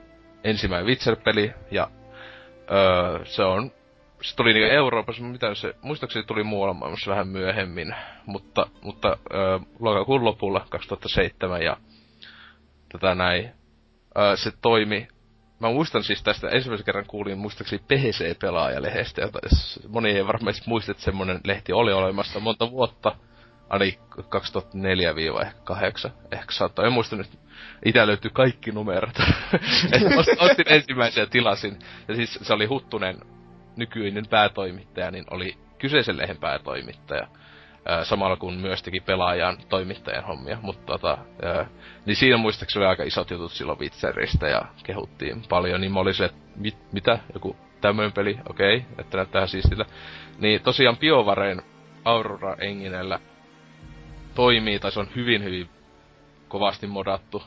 ensimmäinen 0.44 0.88
Witcher-peli, 0.88 1.54
ja 1.72 1.92
ö, 2.72 3.26
se 3.26 3.44
on 3.44 3.72
se 4.22 4.36
tuli 4.36 4.54
niinku 4.54 4.74
Euroopassa, 4.74 5.24
mitä 5.24 5.56
se, 5.56 5.76
muistaakseni 5.82 6.26
tuli 6.26 6.44
muualla 6.44 6.74
maailmassa 6.74 7.12
vähän 7.12 7.28
myöhemmin, 7.28 7.96
mutta, 8.26 8.68
mutta 8.82 9.18
ö, 9.34 9.60
lokakuun 9.80 10.26
lopulla 10.26 10.66
2007 10.70 11.62
ja 11.62 11.78
tätä 12.92 13.16
näin. 13.16 13.52
Ö, 14.18 14.38
se 14.38 14.52
toimi 14.62 15.08
Mä 15.60 15.70
muistan 15.70 16.04
siis 16.04 16.24
tästä, 16.24 16.50
ensimmäisen 16.50 16.86
kerran 16.86 17.06
kuulin 17.06 17.38
muistaakseni 17.38 17.84
PC-pelaajalehdestä, 17.88 19.22
jota 19.22 19.40
moni 19.88 20.10
ei 20.10 20.28
varmasti 20.28 20.64
muista, 20.66 20.92
että 20.92 21.04
semmonen 21.04 21.40
lehti 21.44 21.74
oli 21.74 21.94
olemassa 21.94 22.40
monta 22.40 22.72
vuotta. 22.72 23.16
Ani 23.70 24.00
2004-2008, 24.18 24.22
ehkä 26.32 26.52
saattaa. 26.52 26.86
En 26.86 26.94
muista 26.94 27.16
nyt. 27.16 27.40
Itä 27.86 28.08
löytyy 28.08 28.32
kaikki 28.34 28.72
numerot. 28.72 29.20
ostin 30.40 30.66
ensimmäisen 30.74 31.22
ja 31.22 31.28
tilasin. 31.28 31.80
Ja 32.08 32.16
siis 32.16 32.40
se 32.42 32.54
oli 32.54 32.66
Huttunen, 32.66 33.20
nykyinen 33.76 34.28
päätoimittaja, 34.30 35.12
niin 35.12 35.26
oli 35.32 35.58
kyseisen 35.78 36.18
lehen 36.18 36.38
päätoimittaja 36.38 37.28
samalla 38.04 38.36
kun 38.38 38.54
myös 38.54 38.84
teki 38.84 39.00
pelaajan 39.00 39.58
toimittajan 39.70 40.24
hommia, 40.24 40.58
mutta 40.62 40.86
tota, 40.86 41.18
ää, 41.42 41.66
niin 42.06 42.16
siinä 42.16 42.38
muistaakseni 42.38 42.86
oli 42.86 42.90
aika 42.90 43.04
isot 43.04 43.32
jutut 43.32 43.52
silloin 43.52 43.80
Witcheristä 43.80 44.48
ja 44.48 44.62
kehuttiin 44.84 45.44
paljon, 45.50 45.82
niin 45.82 45.94
mä 45.94 46.00
olin 46.00 46.14
se, 46.14 46.26
että 46.26 46.40
mit, 46.56 46.78
mitä, 46.92 47.20
joku 47.34 47.56
tämmöinen 47.82 48.12
peli, 48.12 48.38
okei, 48.50 48.78
okay, 48.78 48.90
että 48.98 49.18
näyttää 49.18 49.48
siistillä. 49.48 49.86
Niin 50.38 50.62
tosiaan 50.62 50.98
BioVaren 50.98 51.62
Aurora 52.06 52.56
Enginellä 52.60 53.20
toimii, 54.36 54.80
tai 54.80 54.92
se 54.92 55.00
on 55.00 55.10
hyvin 55.16 55.44
hyvin 55.44 55.70
kovasti 56.48 56.88
modattu 56.88 57.44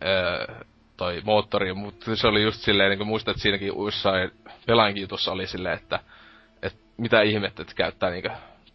ää, 0.00 0.64
toi 0.96 1.20
moottori, 1.24 1.74
mutta 1.74 2.16
se 2.16 2.26
oli 2.26 2.42
just 2.42 2.60
silleen, 2.60 2.90
niin 2.90 2.98
kuin 2.98 3.08
muistat, 3.08 3.32
että 3.32 3.42
siinäkin 3.42 3.72
jossain 3.84 4.30
pelainkin 4.66 5.00
jutussa 5.00 5.32
oli 5.32 5.46
silleen, 5.46 5.74
että, 5.74 6.00
että 6.62 6.78
mitä 6.96 7.22
ihmettä, 7.22 7.62
että 7.62 7.74
käyttää 7.74 8.10
niinku 8.10 8.28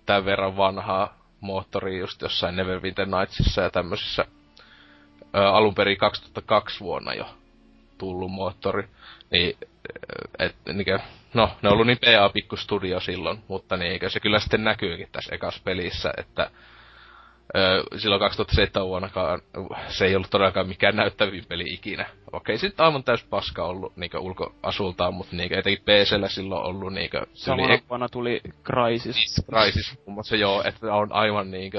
tämän 0.05 0.25
verran 0.25 0.57
vanhaa 0.57 1.17
moottoria 1.39 1.99
just 1.99 2.21
jossain 2.21 2.55
Neverwinter 2.55 3.07
Nightsissa 3.07 3.61
ja 3.61 3.69
tämmöisissä 3.69 4.25
alun 5.33 5.75
perin 5.75 5.97
2002 5.97 6.79
vuonna 6.79 7.13
jo 7.13 7.25
tullut 7.97 8.31
moottori. 8.31 8.87
Niin, 9.31 9.57
et, 10.39 10.55
niinkö, 10.73 10.99
no, 11.33 11.49
ne 11.61 11.69
on 11.69 11.73
ollut 11.73 11.87
niin 11.87 11.97
PA 11.97 12.29
pikku 12.29 12.55
studio 12.55 12.99
silloin, 12.99 13.43
mutta 13.47 13.77
niinkö, 13.77 14.09
se 14.09 14.19
kyllä 14.19 14.39
sitten 14.39 14.63
näkyykin 14.63 15.09
tässä 15.11 15.35
ekassa 15.35 15.61
pelissä, 15.63 16.13
että 16.17 16.51
silloin 17.97 18.19
2007 18.19 18.87
vuonnakaan 18.87 19.41
se 19.87 20.05
ei 20.05 20.15
ollut 20.15 20.29
todellakaan 20.29 20.67
mikään 20.67 20.95
näyttävin 20.95 21.45
peli 21.49 21.63
ikinä. 21.67 22.05
Okei, 22.31 22.57
sitten 22.57 22.85
aivan 22.85 23.03
täys 23.03 23.23
paska 23.23 23.63
ollut 23.63 23.97
niinku 23.97 24.17
ulkoasultaan, 24.17 25.13
mutta 25.13 25.35
niinku 25.35 25.55
etenkin 25.55 25.83
PCllä 25.83 26.27
silloin 26.27 26.65
ollut 26.65 26.93
niinku... 26.93 27.17
Samana 27.33 27.73
e- 27.73 27.81
vuonna 27.89 28.09
tuli 28.09 28.41
Crysis. 28.63 29.15
Siis 29.15 29.45
Crysis, 29.49 29.97
muun 30.05 30.13
muassa 30.13 30.35
joo, 30.35 30.63
että 30.65 30.93
on 30.93 31.13
aivan 31.13 31.51
niinku... 31.51 31.77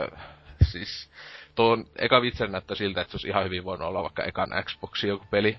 Siis... 0.62 1.10
Tuo 1.54 1.78
eka 1.98 2.22
vitsen 2.22 2.52
näyttää 2.52 2.76
siltä, 2.76 3.00
että 3.00 3.10
se 3.10 3.16
olisi 3.16 3.28
ihan 3.28 3.44
hyvin 3.44 3.64
voinut 3.64 3.88
olla 3.88 4.02
vaikka 4.02 4.24
ekan 4.24 4.48
Xboxin 4.64 5.08
joku 5.08 5.24
peli. 5.30 5.58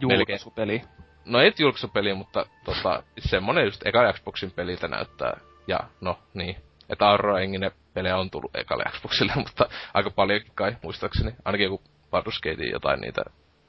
Julkaisupeli. 0.00 0.82
No 1.24 1.40
et 1.40 1.60
julkaisupeli, 1.60 2.14
mutta 2.14 2.46
tota, 2.64 3.02
semmonen 3.18 3.64
just 3.64 3.86
eka 3.86 4.12
Xboxin 4.12 4.50
peliltä 4.50 4.88
näyttää. 4.88 5.40
Ja 5.66 5.80
no 6.00 6.18
niin, 6.34 6.56
että 6.90 7.08
Aurora 7.08 7.40
Engine 7.40 7.72
pelejä 7.94 8.16
on 8.16 8.30
tullut 8.30 8.56
ekalle 8.56 8.84
Xboxille, 8.90 9.32
mutta 9.46 9.68
aika 9.94 10.10
paljonkin 10.10 10.52
kai, 10.54 10.76
muistaakseni. 10.82 11.34
Ainakin 11.44 11.64
joku 11.64 11.82
Baldur's 12.06 12.40
Gate 12.42 12.64
jotain 12.64 13.00
niitä 13.00 13.22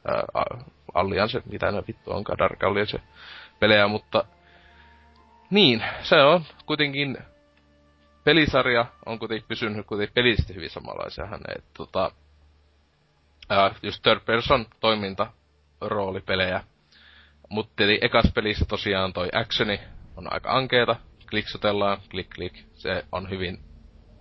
ää, 0.08 0.24
Allianse, 0.94 1.42
mitä 1.52 1.72
ne 1.72 1.84
vittu 1.88 2.12
onkaan, 2.12 2.38
Dark 2.38 2.64
Allianse 2.64 3.00
pelejä, 3.60 3.88
mutta 3.88 4.26
niin, 5.50 5.84
se 6.02 6.16
on 6.16 6.44
kuitenkin 6.66 7.18
pelisarja 8.24 8.86
on 9.06 9.20
kuitenkin 9.20 9.48
pysynyt 9.48 9.88
kuitenkin 9.88 10.14
pelisesti 10.14 10.56
hyvin 10.56 10.70
samanlaisia 10.70 11.26
hänen, 11.26 11.64
tota, 11.78 12.12
ää, 13.50 13.76
just 13.84 14.04
third 14.04 14.20
person 14.26 14.66
toiminta, 14.80 15.28
roolipelejä. 15.82 16.64
Mutta 17.50 17.74
tietenkin 17.76 18.06
ekas 18.06 18.32
pelissä 18.36 18.66
tosiaan 18.66 19.14
toi 19.14 19.30
actioni 19.34 19.80
on 20.18 20.34
aika 20.34 20.52
ankeeta, 20.52 20.96
kliksutellaan, 21.30 21.98
klik 22.10 22.30
klik, 22.30 22.54
se 22.74 23.06
on 23.12 23.30
hyvin 23.30 23.60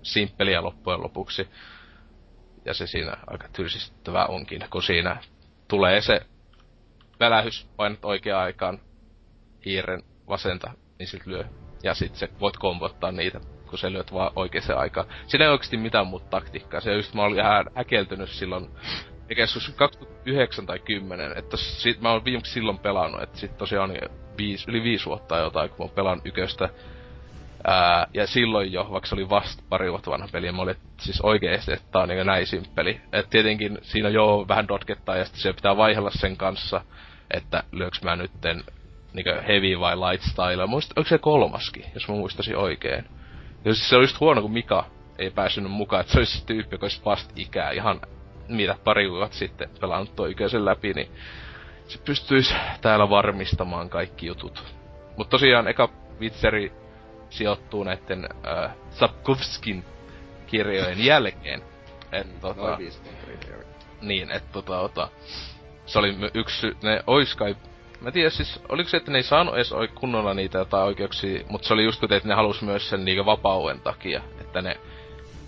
simppeliä 0.02 0.62
loppujen 0.62 1.02
lopuksi. 1.02 1.48
Ja 2.64 2.74
se 2.74 2.86
siinä 2.86 3.16
aika 3.26 3.48
tylsistyttävää 3.48 4.26
onkin, 4.26 4.64
kun 4.70 4.82
siinä 4.82 5.16
tulee 5.68 6.00
se 6.00 6.20
välähys, 7.20 7.66
painat 7.76 8.04
oikeaan 8.04 8.44
aikaan 8.44 8.80
hiiren 9.64 10.02
vasenta, 10.28 10.70
niin 10.98 11.06
sit 11.06 11.26
lyö. 11.26 11.44
Ja 11.82 11.94
sit 11.94 12.14
se 12.14 12.28
voit 12.40 12.56
kombottaa 12.56 13.12
niitä, 13.12 13.40
kun 13.70 13.78
se 13.78 13.92
lyöt 13.92 14.12
vaan 14.12 14.32
oikeaan 14.36 14.78
aikaan. 14.78 15.06
Siinä 15.26 15.44
ei 15.44 15.50
oikeasti 15.50 15.76
mitään 15.76 16.06
muuta 16.06 16.26
taktiikkaa. 16.26 16.80
Se 16.80 16.94
just 16.94 17.14
mä 17.14 17.22
olin 17.22 17.40
ihan 17.40 17.70
häkeltynyt 17.74 18.28
silloin, 18.28 18.70
mikä 19.28 19.46
se 19.46 19.72
2009 19.72 20.66
tai 20.66 20.78
10, 20.78 21.38
että 21.38 21.56
sit 21.56 22.00
mä 22.00 22.12
oon 22.12 22.24
viimeksi 22.24 22.52
silloin 22.52 22.78
pelannut, 22.78 23.22
että 23.22 23.38
sit 23.38 23.56
tosiaan 23.56 23.90
viisi, 24.38 24.64
yli 24.70 24.82
viisi 24.82 25.06
vuotta 25.06 25.38
jotain, 25.38 25.70
kun 25.70 25.78
mä 25.78 25.84
oon 25.84 25.94
pelannut 25.94 26.26
yköstä 26.26 26.68
Ää, 27.64 28.06
ja 28.14 28.26
silloin 28.26 28.72
jo, 28.72 28.88
vaikka 28.90 29.06
se 29.08 29.14
oli 29.14 29.28
vasta 29.28 29.62
pari 29.68 29.90
vuotta 29.90 30.10
vanha 30.10 30.28
peli, 30.32 30.46
ja 30.46 30.52
mä 30.52 30.62
olin 30.62 30.76
siis 31.00 31.20
oikeesti, 31.20 31.72
että 31.72 31.86
tää 31.92 32.02
on 32.02 32.08
niinku 32.08 32.24
näin 32.24 32.46
simppeli. 32.46 33.00
Et 33.12 33.30
tietenkin 33.30 33.78
siinä 33.82 34.08
jo 34.08 34.44
vähän 34.48 34.68
dotkettaa, 34.68 35.16
ja 35.16 35.24
sitten 35.24 35.42
se 35.42 35.52
pitää 35.52 35.76
vaihella 35.76 36.10
sen 36.10 36.36
kanssa, 36.36 36.80
että 37.30 37.62
lyöks 37.72 38.02
mä 38.02 38.16
nytten 38.16 38.64
niinku 39.12 39.30
heavy 39.48 39.80
vai 39.80 39.96
light 39.96 40.26
style. 40.30 40.66
Muista, 40.66 40.94
onko 40.96 41.08
se 41.08 41.18
kolmaskin, 41.18 41.84
jos 41.94 42.08
mä 42.08 42.14
muistasin 42.14 42.56
oikein. 42.56 43.04
Ja 43.64 43.74
siis 43.74 43.88
se 43.88 43.96
oli 43.96 44.04
just 44.04 44.20
huono, 44.20 44.42
kun 44.42 44.52
Mika 44.52 44.84
ei 45.18 45.30
pääsynyt 45.30 45.72
mukaan, 45.72 46.00
että 46.00 46.12
se 46.12 46.18
olisi 46.18 46.46
tyyppi, 46.46 46.74
joka 46.74 46.84
olisi 46.84 47.02
vasta 47.04 47.34
ikää 47.36 47.70
ihan 47.70 48.00
mitä 48.48 48.76
pari 48.84 49.10
vuotta 49.10 49.36
sitten 49.36 49.70
pelannut 49.80 50.16
tuo 50.16 50.26
ikäisen 50.26 50.64
läpi, 50.64 50.92
niin 50.92 51.08
se 51.88 51.98
pystyisi 51.98 52.54
täällä 52.80 53.10
varmistamaan 53.10 53.88
kaikki 53.88 54.26
jutut. 54.26 54.64
Mutta 55.16 55.30
tosiaan 55.30 55.68
eka 55.68 55.88
Witcheri 56.20 56.72
sijoittuu 57.32 57.84
näiden 57.84 58.28
äh, 58.46 58.70
Sapkovskin 58.90 59.84
kirjojen 60.46 61.04
jälkeen. 61.04 61.62
Et, 62.12 62.26
mm, 62.26 62.40
tota, 62.40 62.78
niin, 64.00 64.30
että 64.30 64.52
tota, 64.52 64.78
tota, 64.78 65.08
se 65.86 65.98
oli 65.98 66.16
yksi, 66.34 66.76
ne 66.82 67.02
ois 67.06 67.34
kai, 67.34 67.56
mä 68.00 68.10
tiedän 68.10 68.30
siis, 68.30 68.60
oliko 68.68 68.90
se, 68.90 68.96
että 68.96 69.10
ne 69.10 69.18
ei 69.18 69.22
saanut 69.22 69.54
edes 69.54 69.72
kunnolla 69.94 70.34
niitä 70.34 70.58
jotain 70.58 70.84
oikeuksia, 70.84 71.44
mutta 71.48 71.68
se 71.68 71.74
oli 71.74 71.84
just 71.84 72.00
kuten, 72.00 72.16
että 72.16 72.28
ne 72.28 72.34
halus 72.34 72.62
myös 72.62 72.88
sen 72.88 73.04
niinkö 73.04 73.24
vapauden 73.24 73.80
takia, 73.80 74.22
että 74.40 74.62
ne 74.62 74.76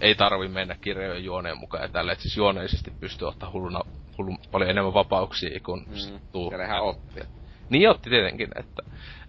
ei 0.00 0.14
tarvi 0.14 0.48
mennä 0.48 0.76
kirjojen 0.80 1.24
juoneen 1.24 1.58
mukaan 1.58 1.82
ja 1.82 1.88
tällä, 1.88 2.12
että 2.12 2.22
siis 2.22 2.36
juoneisesti 2.36 2.92
pystyy 3.00 3.28
ottaa 3.28 3.50
hulluna, 3.50 3.80
hullun 4.18 4.38
paljon 4.50 4.70
enemmän 4.70 4.94
vapauksia 4.94 5.60
kuin 5.60 5.84
mm, 5.86 6.20
tuu. 6.32 6.50
Ja 6.50 6.58
nehän 6.58 6.82
otti. 6.82 7.20
Niin 7.70 7.90
otti 7.90 8.10
tietenkin, 8.10 8.48
että, 8.56 8.82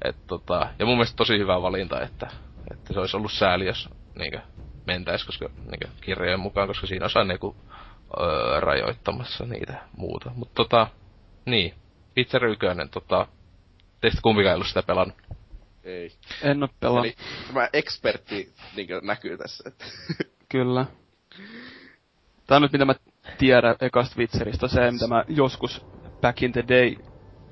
että 0.03 0.21
tota, 0.27 0.69
ja 0.79 0.85
mun 0.85 0.95
mielestä 0.95 1.15
tosi 1.15 1.37
hyvä 1.37 1.61
valinta, 1.61 2.01
että, 2.01 2.27
että 2.71 2.93
se 2.93 2.99
olisi 2.99 3.17
ollut 3.17 3.31
sääli, 3.31 3.65
jos 3.65 3.89
niinkö 4.15 4.39
mentäis, 4.87 5.23
koska 5.23 5.49
niinkö 5.65 5.87
kirjojen 6.01 6.39
mukaan, 6.39 6.67
koska 6.67 6.87
siinä 6.87 7.05
osaa 7.05 7.23
niinku 7.23 7.55
öö, 8.19 8.59
rajoittamassa 8.59 9.45
niitä 9.45 9.81
muuta. 9.97 10.31
Mutta 10.35 10.55
tota, 10.55 10.87
niin, 11.45 11.73
Pizza 12.13 12.37
Ykönen, 12.37 12.89
tota, 12.89 13.27
teistä 14.01 14.21
kumpikaan 14.21 14.51
ei 14.51 14.55
ollut 14.55 14.67
sitä 14.67 14.83
pelannut. 14.83 15.17
Ei. 15.83 16.11
En 16.41 16.63
oo 16.63 16.69
pelannut. 16.79 17.05
Eli 17.05 17.15
tämä 17.47 17.69
ekspertti 17.73 18.53
niinkö 18.75 19.01
näkyy 19.03 19.37
tässä, 19.37 19.63
että... 19.67 19.85
Kyllä. 20.49 20.85
Tää 22.47 22.55
on 22.55 22.61
nyt 22.61 22.71
mitä 22.71 22.85
mä 22.85 22.95
tiedän 23.37 23.75
ekasta 23.81 24.15
Witcherista, 24.17 24.67
se 24.67 24.91
mitä 24.91 25.07
mä 25.07 25.23
joskus 25.27 25.85
back 26.21 26.43
in 26.43 26.51
the 26.51 26.63
day 26.67 26.95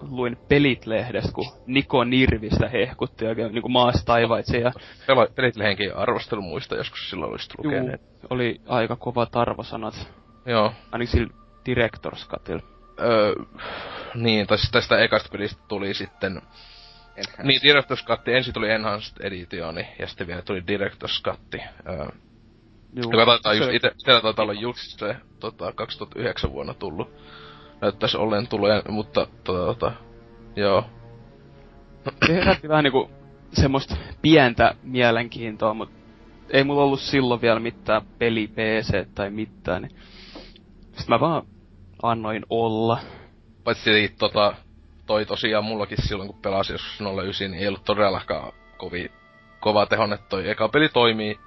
luin 0.10 0.38
Pelit-lehdestä, 0.50 1.32
kun 1.34 1.46
Niko 1.66 2.04
Nirvistä 2.04 2.70
hehkutti 2.70 3.26
oikein 3.26 3.54
niin 3.54 3.72
maasta 3.72 4.06
taivaitse. 4.06 4.58
Ja... 4.58 4.72
Pelo, 5.08 5.28
Pelit-lehenkin 5.36 5.96
arvostelun 5.96 6.44
muista 6.44 6.76
joskus 6.76 7.10
silloin 7.10 7.32
olisi 7.32 7.50
lukeneet. 7.58 8.02
oli 8.30 8.62
aika 8.68 8.96
kovat 8.96 9.36
arvosanat. 9.36 10.14
Joo. 10.46 10.74
Ainakin 10.92 11.12
sillä 11.12 11.34
Director's 11.70 12.28
Cutil. 12.28 12.60
Öö, 13.00 13.34
niin, 14.16 14.48
tai 14.48 14.58
siis 14.58 14.72
tästä 14.72 15.00
ekasta 15.00 15.30
pelistä 15.32 15.62
tuli 15.68 15.94
sitten... 15.94 16.42
Enhanced. 17.18 17.46
Niin, 17.46 17.62
Director's 17.62 18.06
Cut, 18.06 18.28
ensin 18.28 18.54
tuli 18.54 18.70
Enhanced 18.70 19.26
Editioni, 19.26 19.88
ja 20.00 20.08
sitten 20.08 20.28
vielä 20.28 20.42
tuli 20.42 20.60
Director's 20.60 21.24
Cut. 21.24 21.56
Öö, 21.90 22.06
Juu. 22.96 23.12
Joka 23.12 23.26
taitaa 23.26 23.54
just 23.54 23.74
ite, 23.74 23.92
taitaa 24.06 24.44
olla 24.44 24.54
just 24.54 25.00
se 25.00 25.16
tota, 25.40 25.72
2009 25.72 26.52
vuonna 26.52 26.74
tullut 26.74 27.10
näyttäisi 27.84 28.18
olleen 28.18 28.48
tulee, 28.48 28.82
mutta 28.90 29.28
tota, 29.44 29.66
tota, 29.66 29.92
joo. 30.56 30.86
Se 32.28 32.34
herätti 32.34 32.70
vähän 32.70 32.84
niinku 32.84 33.10
semmoista 33.54 33.96
pientä 34.22 34.76
mielenkiintoa, 34.84 35.74
mutta 35.74 35.96
ei 36.50 36.64
mulla 36.64 36.84
ollut 36.84 37.00
silloin 37.00 37.42
vielä 37.42 37.60
mitään 37.60 38.02
peli 38.20 38.48
PC 38.48 39.08
tai 39.16 39.30
mitään, 39.30 39.82
niin 39.82 39.96
sitten 40.86 41.06
mä 41.10 41.20
vaan 41.20 41.44
annoin 42.04 42.46
olla. 42.50 43.00
Paitsi 43.64 44.16
tota, 44.20 44.56
toi 45.06 45.26
tosiaan 45.26 45.66
mullakin 45.66 45.98
silloin 46.02 46.30
kun 46.30 46.42
pelasin 46.42 46.74
joskus 46.74 47.00
09, 47.00 47.52
niin 47.52 47.62
ei 47.62 47.68
ollut 47.68 47.86
todellakaan 47.86 48.54
kovin 48.78 49.12
kova 49.60 49.86
tehon, 49.86 50.14
että 50.14 50.30
toi 50.30 50.50
eka 50.50 50.70
peli 50.70 50.90
toimii 50.90 51.40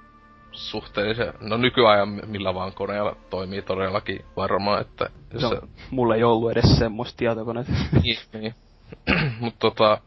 suhteellisen, 0.51 1.33
no 1.39 1.57
nykyajan 1.57 2.21
millä 2.25 2.53
vaan 2.53 2.73
koneella 2.73 3.15
toimii 3.29 3.61
todellakin 3.61 4.25
varmaan, 4.35 4.81
että... 4.81 5.09
No, 5.33 5.49
se... 5.49 5.61
mulla 5.91 6.15
ei 6.15 6.23
ollut 6.23 6.51
edes 6.51 6.77
semmoista 6.77 7.17
tietokoneet. 7.17 7.67
niin, 8.03 8.17
niin. 8.33 8.55
Mut 9.39 9.59
tota... 9.59 10.01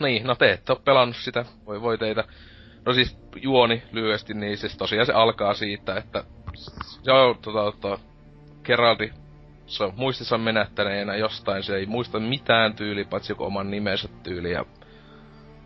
Niin, 0.00 0.26
no 0.26 0.34
te 0.34 0.52
ette 0.52 0.72
oo 0.72 0.80
pelannut 0.84 1.16
sitä, 1.16 1.44
voi 1.66 1.82
voi 1.82 1.98
teitä. 1.98 2.24
No 2.86 2.92
siis 2.92 3.18
juoni 3.36 3.82
lyhyesti, 3.92 4.34
niin 4.34 4.58
siis 4.58 4.76
tosiaan 4.76 5.06
se 5.06 5.12
alkaa 5.12 5.54
siitä, 5.54 5.96
että... 5.96 6.24
Joo, 7.04 7.34
tota, 7.34 7.72
tota... 7.72 7.98
Geraldi 8.64 9.10
se 9.66 9.84
on 9.84 9.92
muistissa 9.96 10.38
menettäneenä 10.38 11.16
jostain, 11.16 11.62
se 11.62 11.76
ei 11.76 11.86
muista 11.86 12.20
mitään 12.20 12.74
tyyli, 12.74 13.04
paitsi 13.04 13.32
joku 13.32 13.44
oman 13.44 13.70
nimensä 13.70 14.08
tyyli, 14.22 14.52
ja 14.52 14.64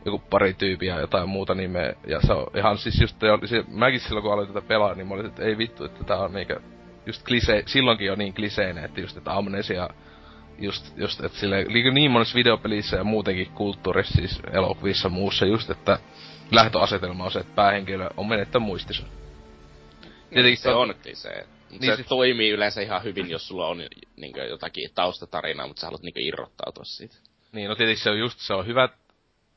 joku 0.06 0.18
pari 0.30 0.54
tyypiä 0.54 1.00
jotain 1.00 1.28
muuta 1.28 1.54
nimeä. 1.54 1.94
Ja 2.06 2.20
se 2.20 2.32
on 2.32 2.46
ihan 2.54 2.78
siis 2.78 3.00
just, 3.00 3.22
oli 3.22 3.48
se, 3.48 3.64
mäkin 3.68 4.00
silloin 4.00 4.22
kun 4.22 4.32
aloin 4.32 4.48
tätä 4.48 4.62
pelaa, 4.62 4.94
niin 4.94 5.06
mä 5.06 5.14
olin, 5.14 5.26
että 5.26 5.42
ei 5.42 5.58
vittu, 5.58 5.84
että 5.84 6.04
tää 6.04 6.18
on 6.18 6.32
niinkö, 6.32 6.60
just 7.06 7.26
klise, 7.26 7.62
silloinkin 7.66 8.06
jo 8.06 8.14
niin 8.14 8.34
kliseinen, 8.34 8.84
että 8.84 9.00
just, 9.00 9.16
että 9.16 9.36
amnesia, 9.36 9.88
just, 10.58 10.98
just 10.98 11.24
että 11.24 11.38
sille, 11.38 11.64
niin, 11.64 11.94
niin 11.94 12.10
monessa 12.10 12.34
videopelissä 12.34 12.96
ja 12.96 13.04
muutenkin 13.04 13.46
kulttuurissa, 13.46 14.14
siis 14.14 14.40
elokuvissa 14.52 15.08
muussa, 15.08 15.46
just, 15.46 15.70
että 15.70 15.98
lähtöasetelma 16.50 17.24
on 17.24 17.32
se, 17.32 17.38
että 17.38 17.54
päähenkilö 17.54 18.10
on 18.16 18.26
menettänyt 18.26 18.66
muistinsa. 18.66 19.02
Tietenkin 20.30 20.62
se 20.62 20.70
on 20.70 20.94
klisee. 21.02 21.46
Niin 21.70 21.82
se 21.82 21.96
sit... 21.96 22.08
toimii 22.08 22.50
yleensä 22.50 22.80
ihan 22.80 23.02
hyvin, 23.04 23.30
jos 23.30 23.48
sulla 23.48 23.66
on 23.66 23.78
niin 24.16 24.32
jotakin 24.48 24.90
taustatarinaa, 24.94 25.66
mutta 25.66 25.80
sä 25.80 25.86
haluat 25.86 26.02
niin 26.02 26.14
irrottautua 26.16 26.84
siitä. 26.84 27.16
Niin, 27.52 27.68
no 27.68 27.74
tietenkin 27.74 28.02
se 28.02 28.10
on 28.10 28.18
just, 28.18 28.38
se 28.38 28.54
on 28.54 28.66
hyvä 28.66 28.88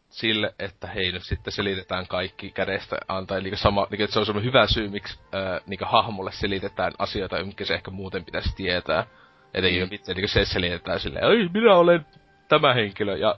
sille, 0.10 0.54
että 0.60 0.88
hei 0.88 1.12
nyt 1.12 1.24
sitten 1.24 1.54
selitetään 1.54 2.08
kaikki 2.08 2.52
kädestä 2.52 2.98
antaa. 3.08 3.38
Eli 3.38 3.52
sama, 3.56 3.88
niin, 3.90 4.02
että 4.02 4.14
se 4.14 4.20
on 4.20 4.26
semmoinen 4.26 4.48
hyvä 4.48 4.68
syy, 4.68 4.90
miksi 4.90 5.20
ää, 5.32 5.62
niin 5.68 5.80
hahmolle 5.86 6.32
selitetään 6.32 6.92
asioita, 6.98 7.44
mitkä 7.44 7.66
se 7.66 7.74
ehkä 7.74 7.92
muuten 7.92 8.26
pitäisi 8.26 8.56
tietää. 8.56 9.06
Etenkin 9.54 9.84
mm. 9.84 9.94
itse 9.94 10.14
niin 10.14 10.30
se 10.30 10.46
selitetään 10.46 11.00
silleen, 11.00 11.26
ei 11.26 11.50
minä 11.54 11.76
olen 11.76 12.06
tämä 12.48 12.74
henkilö 12.74 13.18
ja 13.18 13.36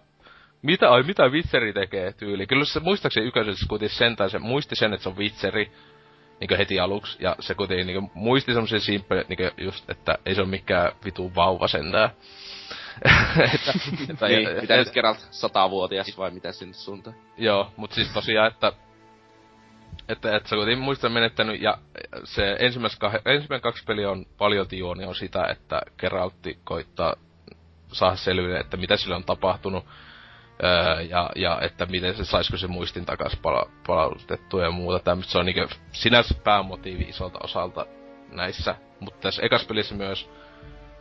mitä, 0.61 0.91
ai 0.91 1.03
mitä 1.03 1.31
vitseri 1.31 1.73
tekee 1.73 2.13
tyyli. 2.13 2.47
Kyllä 2.47 2.65
se 2.65 2.79
muistaakseni 2.79 3.27
yköisessä 3.27 3.65
kuitenkin 3.69 3.97
sentään 3.97 4.29
se 4.29 4.39
muisti 4.39 4.75
sen, 4.75 4.93
että 4.93 5.03
se 5.03 5.09
on 5.09 5.17
vitseri 5.17 5.71
niin 6.39 6.57
heti 6.57 6.79
aluksi. 6.79 7.17
Ja 7.21 7.35
se 7.39 7.55
kuitenkin 7.55 7.87
niin 7.87 8.11
muisti 8.13 8.53
semmoisen 8.53 8.81
simppeli, 8.81 9.25
niin 9.29 9.51
just, 9.57 9.89
että 9.89 10.17
ei 10.25 10.35
se 10.35 10.41
ole 10.41 10.49
mikään 10.49 10.91
vitu 11.05 11.35
vauva 11.35 11.67
sentään 11.67 12.09
että, 13.53 13.71
että, 14.09 14.27
niin, 14.27 14.43
ja, 14.43 14.61
mitä 14.61 14.77
nyt 14.77 14.89
kerran 14.89 15.15
satavuotias 15.31 16.17
vai 16.17 16.31
mitä 16.31 16.51
sinne 16.51 16.73
suuntaan. 16.73 17.15
Joo, 17.37 17.71
mut 17.77 17.91
siis 17.91 18.09
tosiaan, 18.13 18.47
että 18.47 18.73
että, 20.09 20.35
että 20.35 20.49
sä 20.49 20.55
kuitenkin 20.55 20.83
muistan 20.83 21.11
menettänyt, 21.11 21.61
ja 21.61 21.77
se 22.23 22.55
ensimmäis 22.59 22.93
kah- 22.93 23.21
ensimmäinen 23.31 23.61
kaksi 23.61 23.83
peliä 23.83 24.11
on 24.11 24.25
paljon 24.37 24.67
juoni 24.71 25.05
on 25.05 25.15
sitä, 25.15 25.45
että 25.45 25.81
Geraltti 25.97 26.59
koittaa 26.63 27.15
saada 27.91 28.15
selville, 28.15 28.59
että 28.59 28.77
mitä 28.77 28.97
sille 28.97 29.15
on 29.15 29.23
tapahtunut. 29.23 29.85
Öö, 30.63 31.01
ja, 31.01 31.29
ja 31.35 31.59
että 31.61 31.85
miten 31.85 32.15
se 32.15 32.25
saisiko 32.25 32.57
se 32.57 32.67
muistin 32.67 33.05
takas 33.05 33.37
pala- 33.41 33.69
palautettua 33.87 34.63
ja 34.63 34.71
muuta 34.71 34.99
tämmöistä. 34.99 35.31
Se 35.31 35.37
on 35.37 35.45
niinku 35.45 35.75
sinänsä 35.91 36.33
päämotiivi 36.43 37.03
isolta 37.03 37.39
osalta 37.43 37.85
näissä. 38.31 38.75
Mutta 38.99 39.19
tässä 39.21 39.41
ekas 39.45 39.65
pelissä 39.65 39.95
myös 39.95 40.29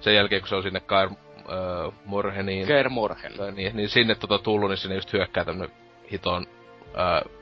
sen 0.01 0.15
jälkeen, 0.15 0.43
kun 0.43 0.49
se 0.49 0.55
on 0.55 0.63
sinne 0.63 0.81
Kair 0.81 1.11
äh, 1.49 1.93
Morheniin. 2.05 2.69
Kair 2.69 2.89
Morhen. 2.89 3.33
Niin, 3.55 3.77
niin 3.77 3.89
sinne 3.89 4.15
tota 4.15 4.39
tullut, 4.39 4.71
niin 4.71 4.79
sinne 4.79 4.95
just 4.95 5.13
hyökkää 5.13 5.45
tämmönen 5.45 5.75
hiton 6.13 6.47
äh, 6.99 7.33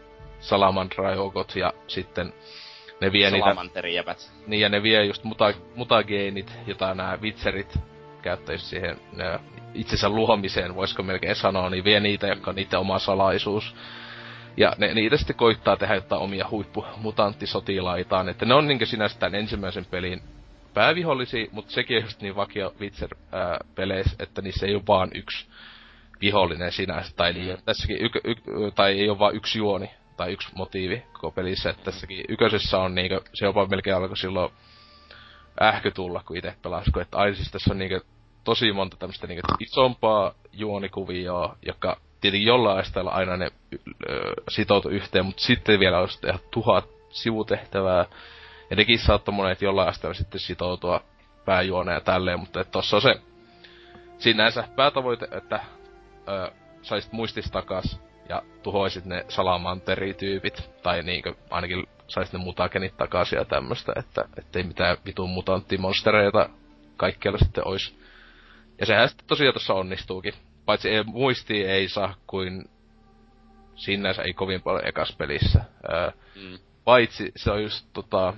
salamandra-joukot 0.41 1.57
ja 1.57 1.73
sitten 1.87 2.33
ne 3.01 3.13
vie 3.13 3.31
niitä... 3.31 3.57
Niin, 4.47 4.61
ja 4.61 4.69
ne 4.69 4.83
vie 4.83 5.05
just 5.05 5.25
muta, 5.25 5.53
mutageenit, 5.75 6.53
jota 6.67 6.95
nämä 6.95 7.19
vitserit 7.23 7.79
käyttää 8.23 8.55
just 8.55 8.65
siihen 8.67 8.97
ne, 9.17 9.41
itsensä 9.75 10.09
luomiseen, 10.09 10.75
voisiko 10.75 11.03
melkein 11.03 11.37
sanoa, 11.37 11.71
niin 11.71 11.85
vie 11.85 12.01
niitä, 12.01 12.27
jotka 12.27 12.51
on 12.51 12.55
niiden 12.55 12.79
oma 12.79 12.99
salaisuus. 12.99 13.77
Ja 14.57 14.73
ne, 14.79 14.95
niitä 14.95 15.17
sitten 15.17 15.37
koittaa 15.37 15.77
tehdä 15.77 15.95
jotain 15.95 16.23
omia 16.23 16.47
huippumutanttisotilaitaan. 16.51 18.29
Että 18.29 18.47
ne 18.47 18.55
on 18.55 18.69
niinkö 18.69 18.87
sinänsä 18.87 19.19
tämän 19.19 19.35
ensimmäisen 19.35 19.85
pelin 19.85 20.23
päävihollisia, 20.79 21.47
mutta 21.53 21.73
sekin 21.73 21.97
on 21.97 22.03
just 22.03 22.23
niin 22.23 22.37
vakio 22.37 22.75
Witcher-peleissä, 22.81 24.17
että 24.19 24.43
niissä 24.43 24.67
ei 24.67 24.75
ole 24.75 24.83
vaan 24.89 25.11
yksi 25.15 25.47
vihollinen 26.21 26.73
sinänsä. 26.73 27.13
Tai, 27.17 27.33
niin, 27.33 27.59
tässäkin 27.65 27.97
y, 27.97 28.09
y, 28.25 28.35
tai 28.75 29.01
ei 29.01 29.11
ole 29.11 29.19
vaan 29.19 29.35
yksi 29.37 29.59
juoni 29.59 29.91
tai 30.17 30.33
yksi 30.33 30.49
motiivi 30.55 31.03
koko 31.13 31.31
pelissä. 31.31 31.71
Että 31.71 31.85
tässäkin 31.85 32.25
yköisessä 32.29 32.79
on 32.79 32.95
niinkö, 32.95 33.21
se 33.35 33.45
jopa 33.45 33.67
melkein 33.67 33.97
alkoi 33.97 34.17
silloin 34.17 34.51
ähky 35.63 35.91
tulla, 35.91 36.23
kun 36.27 36.37
itse 36.37 36.55
pelasin. 36.63 37.01
Että 37.01 37.19
aina 37.19 37.35
siis 37.35 37.51
tässä 37.51 37.73
on 37.73 37.79
niinkö 37.79 38.01
tosi 38.45 38.73
monta 38.73 38.97
tämmöistä 38.97 39.27
niinkö 39.27 39.43
isompaa 39.61 40.35
juonikuvioa, 40.53 41.57
joka 41.63 42.01
tietenkin 42.21 42.47
jollain 42.47 42.79
asteella 42.79 43.11
aina 43.11 43.37
ne 43.37 43.51
sitoutu 44.49 44.89
yhteen, 44.89 45.27
mutta 45.27 45.43
sitten 45.43 45.81
vielä 45.81 45.99
olisi 45.99 46.21
tehdä 46.21 46.39
tuhat 46.51 46.89
sivutehtävää. 47.11 48.07
Ja 48.71 48.77
nekin 48.77 48.99
saattoi 48.99 49.35
monet 49.35 49.63
jollain 49.63 49.89
asteella 49.89 50.15
sitten 50.15 50.41
sitoutua 50.41 51.05
pääjuoneen 51.45 51.95
ja 51.95 52.01
tälleen, 52.01 52.41
mutta 52.41 52.61
että 52.61 52.71
tossa 52.71 52.97
on 52.97 53.03
se 53.03 53.15
sinänsä 54.19 54.69
päätavoite, 54.77 55.29
että 55.31 55.61
ö, 56.29 56.53
saisit 56.83 57.13
muistis 57.13 57.51
takas 57.51 58.01
ja 58.29 58.43
tuhoisit 58.63 59.05
ne 59.05 59.25
salamanterityypit, 59.29 60.71
tai 60.83 61.03
niinkö 61.03 61.35
ainakin 61.51 61.87
saisit 62.09 62.33
ne 62.33 62.39
mutagenit 62.39 62.97
takaisin 62.97 63.37
ja 63.37 63.45
tämmöstä, 63.45 63.93
että 63.97 64.25
ettei 64.39 64.63
mitään 64.63 64.97
vitun 65.07 65.31
mutanttimonstereita 65.31 66.51
kaikkialla 66.97 67.39
sitten 67.39 67.69
ois. 67.69 67.99
Ja 68.81 68.87
sehän 68.87 69.09
sitten 69.09 69.27
tosiaan 69.27 69.55
tuossa 69.55 69.75
onnistuukin. 69.75 70.35
Paitsi 70.65 70.89
ei, 70.89 71.03
muisti 71.05 71.65
ei 71.65 71.89
saa 71.89 72.15
kuin 72.27 72.65
sinänsä 73.75 74.23
ei 74.23 74.33
kovin 74.33 74.63
paljon 74.63 74.87
ekas 74.87 75.17
pelissä. 75.19 75.61
Öö, 75.93 76.11
mm. 76.37 76.59
Paitsi 76.85 77.33
se 77.37 77.51
on 77.51 77.63
just 77.63 77.87
tota, 77.93 78.35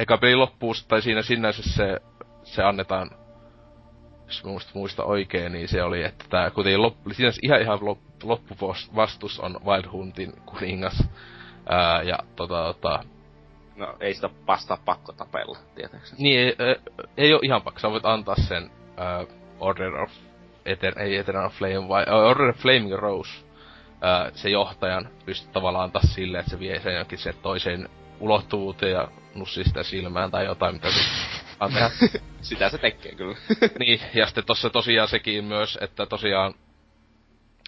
eka 0.00 0.18
peli 0.18 0.36
loppuun, 0.36 0.74
tai 0.88 1.02
siinä 1.02 1.22
sinänsä 1.22 1.62
se, 1.62 2.00
se 2.42 2.62
annetaan, 2.62 3.10
jos 4.26 4.44
muista, 4.44 4.70
muista 4.74 5.04
oikein, 5.04 5.52
niin 5.52 5.68
se 5.68 5.82
oli, 5.82 6.02
että 6.02 6.24
tää 6.30 6.50
kuitenkin 6.50 6.82
loppu, 6.82 7.10
sinänsä 7.10 7.40
ihan 7.42 7.60
ihan 7.60 7.78
loppuvastus 8.22 9.40
on 9.40 9.60
Wild 9.64 9.90
Huntin 9.92 10.32
kuningas. 10.46 11.08
Ää, 11.68 12.02
ja 12.02 12.18
tota, 12.36 12.64
tota, 12.64 13.04
No 13.76 13.96
ei 14.00 14.14
sitä 14.14 14.30
vastaa 14.46 14.78
pakko 14.84 15.12
tapella, 15.12 15.58
tietääkseni. 15.74 16.22
Niin, 16.22 16.38
ei, 16.38 16.76
ei, 17.16 17.32
ole 17.32 17.40
ihan 17.42 17.62
pakko. 17.62 17.80
Sä 17.80 17.90
voit 17.90 18.06
antaa 18.06 18.34
sen 18.36 18.70
ää, 18.96 19.24
Order 19.60 19.94
of 19.94 20.10
Eter, 20.64 20.98
ei 20.98 21.16
Eternal 21.16 21.50
Flame, 21.50 21.88
vai 21.88 22.04
Order 22.04 22.48
of 22.48 22.56
Flaming 22.56 22.92
Rose. 22.92 23.30
Ää, 24.00 24.30
se 24.34 24.48
johtajan 24.48 25.08
pystyt 25.24 25.52
tavallaan 25.52 25.84
antaa 25.84 26.02
sille, 26.02 26.38
että 26.38 26.50
se 26.50 26.58
vie 26.58 26.80
sen 26.80 26.94
jonkin 26.94 27.18
se 27.18 27.32
toiseen 27.32 27.88
ulottuvuuteen 28.20 28.92
ja 28.92 29.08
nussi 29.34 29.64
sitä 29.64 29.82
silmään 29.82 30.30
tai 30.30 30.44
jotain, 30.44 30.74
mitä 30.74 30.90
se 30.90 31.00
antaa. 31.60 31.90
sitä 32.40 32.68
se 32.68 32.78
tekee 32.78 33.14
kyllä. 33.14 33.36
niin, 33.78 34.00
ja 34.14 34.26
sitten 34.26 34.44
tossa 34.44 34.70
tosiaan 34.70 35.08
sekin 35.08 35.44
myös, 35.44 35.78
että 35.80 36.06
tosiaan 36.06 36.54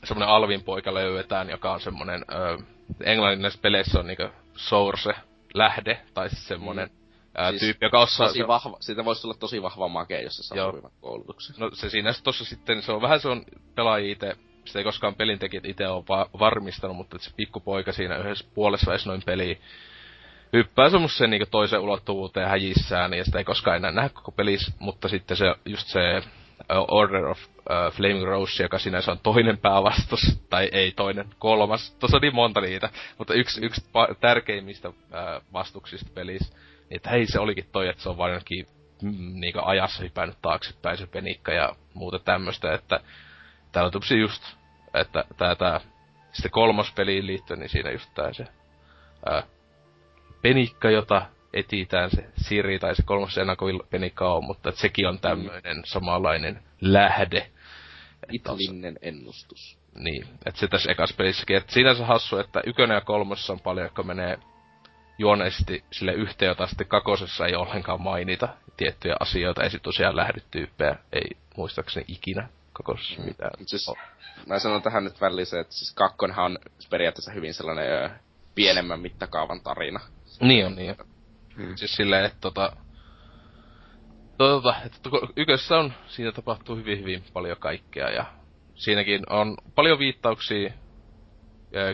semmonen 0.05 0.29
Alvin 0.29 0.63
poika 0.63 0.95
löydetään, 0.95 1.51
joka 1.51 1.73
on 1.73 1.81
semmonen, 1.81 2.25
ö, 2.33 2.59
englannin 3.05 3.53
peleissä 3.63 3.99
on 3.99 4.07
niinku 4.07 4.29
source, 4.57 5.15
lähde, 5.55 6.01
tai 6.15 6.31
siis 6.31 6.49
semmonen 6.49 6.89
mm. 6.89 6.95
ää, 7.35 7.51
siis 7.51 7.61
tyyppi, 7.61 7.87
joka 7.87 8.01
osaa... 8.01 8.27
Tosi 8.27 8.47
vahva, 8.47 8.77
siitä 8.81 9.05
voisi 9.05 9.27
olla 9.27 9.37
tosi 9.41 9.63
vahva 9.63 9.89
make, 9.89 10.21
jos 10.21 10.37
se 10.37 10.43
saa 10.43 10.73
koulutuksen. 11.01 11.57
No 11.59 11.71
se 11.73 11.91
siinä 11.91 12.15
tossa 12.23 12.45
sitten, 12.45 12.83
se 12.83 12.93
on 12.93 13.03
vähän 13.03 13.21
se 13.21 13.29
on 13.29 13.45
pelaajia 13.75 14.13
itse, 14.13 14.37
sitä 14.65 14.79
ei 14.79 14.85
koskaan 14.85 15.15
pelintekijät 15.15 15.65
itse 15.65 15.89
ole 15.89 16.05
va- 16.09 16.31
varmistanut, 16.41 16.97
mutta 16.97 17.19
se 17.19 17.31
pikkupoika 17.37 17.93
siinä 17.93 18.17
yhdessä 18.17 18.49
puolessa 18.55 18.91
edes 18.91 19.07
noin 19.07 19.23
peliä 19.27 19.57
hyppää 20.53 20.91
semmoiseen 20.91 21.31
niinku 21.31 21.47
toiseen 21.51 21.83
ulottuvuuteen 21.83 22.49
häjissään, 22.49 23.15
ja 23.15 23.25
sitä 23.25 23.39
ei 23.39 23.45
koskaan 23.45 23.77
enää 23.77 23.91
nähdä 23.91 24.09
koko 24.09 24.33
pelissä, 24.33 24.73
mutta 24.79 25.09
sitten 25.09 25.37
se, 25.37 25.55
just 25.65 25.87
se 25.87 26.23
Order 26.89 27.25
of 27.25 27.39
uh, 27.39 27.93
Flaming 27.93 28.25
Rose, 28.25 28.63
joka 28.63 28.79
sinänsä 28.79 29.13
on 29.13 29.19
toinen 29.23 29.59
päävastus, 29.59 30.43
tai 30.51 30.69
ei 30.73 30.93
toinen, 30.93 31.29
kolmas. 31.39 31.91
Tuossa 31.91 32.17
on 32.17 32.21
niin 32.21 32.35
monta 32.35 32.61
niitä, 32.61 32.91
mutta 33.19 33.35
yksi, 33.35 33.67
yksi 33.67 33.81
pa- 33.81 34.15
tärkeimmistä 34.21 34.89
uh, 34.89 34.95
vastuksista 35.53 36.11
pelissä, 36.15 36.55
niin 36.55 36.97
että 36.97 37.11
hei 37.11 37.27
se 37.27 37.41
olikin 37.41 37.69
toi, 37.73 37.89
että 37.89 38.03
se 38.03 38.09
on 38.09 38.17
vain 38.17 38.33
jonkin 38.33 38.67
mm, 39.03 39.41
niinku 39.41 39.61
ajassa 39.63 40.03
hypännyt 40.03 40.39
taaksepäin 40.43 40.99
se 40.99 41.07
penikka 41.07 41.53
ja 41.53 41.77
muuta 41.95 42.19
tämmöistä, 42.19 42.75
että 42.75 43.01
täällä 43.73 43.91
on 43.95 44.19
just, 44.19 44.43
että 44.95 45.25
tää, 45.37 45.55
tää 45.55 45.81
sitten 46.33 46.51
kolmas 46.51 46.93
peliin 46.93 47.27
liittyen, 47.27 47.61
niin 47.61 47.69
siinä 47.69 47.91
just 47.91 48.11
tää 48.15 48.33
se 48.33 48.47
ää, 49.27 49.43
penikka, 50.43 50.91
jota 50.91 51.27
etitään 51.53 52.11
se 52.11 52.27
Siri 52.37 52.79
tai 52.79 52.97
se 52.97 53.03
kolmas 53.03 53.37
kovin 53.57 53.81
penikka 53.91 54.35
on, 54.35 54.45
mutta 54.45 54.69
että 54.69 54.81
sekin 54.81 55.09
on 55.09 55.19
tämmöinen 55.19 55.77
mm. 55.77 55.83
samanlainen 55.85 56.63
lähde. 56.81 57.51
Itallinen 58.33 58.99
ennustus. 59.03 59.79
Niin, 59.95 60.27
että 60.47 60.61
se 60.61 60.69
tässä 60.69 60.93
ekas 60.93 61.13
pelissäkin. 61.13 61.63
Siinä 61.69 61.95
se 61.95 62.05
hassu, 62.05 62.39
että 62.39 62.63
ykönen 62.67 62.95
ja 62.95 63.01
kolmossa 63.01 63.53
on 63.53 63.61
paljon, 63.61 63.87
jotka 63.87 64.03
menee 64.03 64.39
juoneisesti 65.19 65.85
sille 65.91 66.13
yhteen, 66.13 66.49
jota 66.49 66.67
sitten 66.67 66.87
kakosessa 66.87 67.47
ei 67.47 67.55
ollenkaan 67.55 68.01
mainita 68.01 68.49
tiettyjä 68.77 69.17
asioita, 69.21 69.63
ei 69.63 69.71
sit 69.71 69.83
tosiaan 69.83 70.17
lähdytyyppejä, 70.17 70.97
ei 71.13 71.31
muistaakseni 71.57 72.05
ikinä 72.09 72.49
kakosessa 72.73 73.21
mm. 73.21 73.27
mitään. 73.27 73.51
Siis, 73.67 73.93
mä 74.47 74.59
sanon 74.59 74.83
tähän 74.83 75.05
nyt 75.05 75.21
väliin 75.21 75.47
se, 75.47 75.61
että 75.61 75.75
siis 75.75 75.95
kakkonhan 75.95 76.45
on 76.45 76.59
periaatteessa 76.91 77.33
hyvin 77.33 77.55
sellainen 77.55 77.93
ö, 77.93 78.11
pienemmän 78.55 79.01
mittakaavan 79.01 79.61
tarina. 79.61 80.01
Niin 80.43 80.67
on, 80.67 80.75
niin 80.75 80.91
on. 80.91 81.07
Mm. 81.57 81.77
Siis 81.77 81.97
silleen, 81.97 82.25
että 82.25 82.39
tota... 82.41 82.77
Tota, 84.39 84.75
että 84.87 85.11
ykössä 85.37 85.79
on, 85.79 85.93
siinä 86.07 86.33
tapahtuu 86.33 86.77
hyvin 86.77 86.99
hyvin 86.99 87.25
paljon 87.33 87.57
kaikkea 87.59 88.11
ja 88.11 88.25
siinäkin 88.75 89.23
on 89.31 89.57
paljon 89.75 89.99
viittauksia 89.99 90.73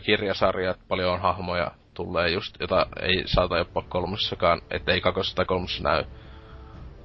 kirjasarjat, 0.04 0.80
paljon 0.88 1.12
on 1.12 1.20
hahmoja 1.20 1.70
tulee 1.94 2.28
just, 2.30 2.56
jota 2.60 2.86
ei 3.02 3.22
saata 3.26 3.58
jopa 3.58 3.82
kolmossakaan, 3.82 4.60
että 4.70 4.92
ei 4.92 5.00
kakossa 5.00 5.36
tai 5.36 5.44
kolmossa 5.44 5.82
näy, 5.82 6.04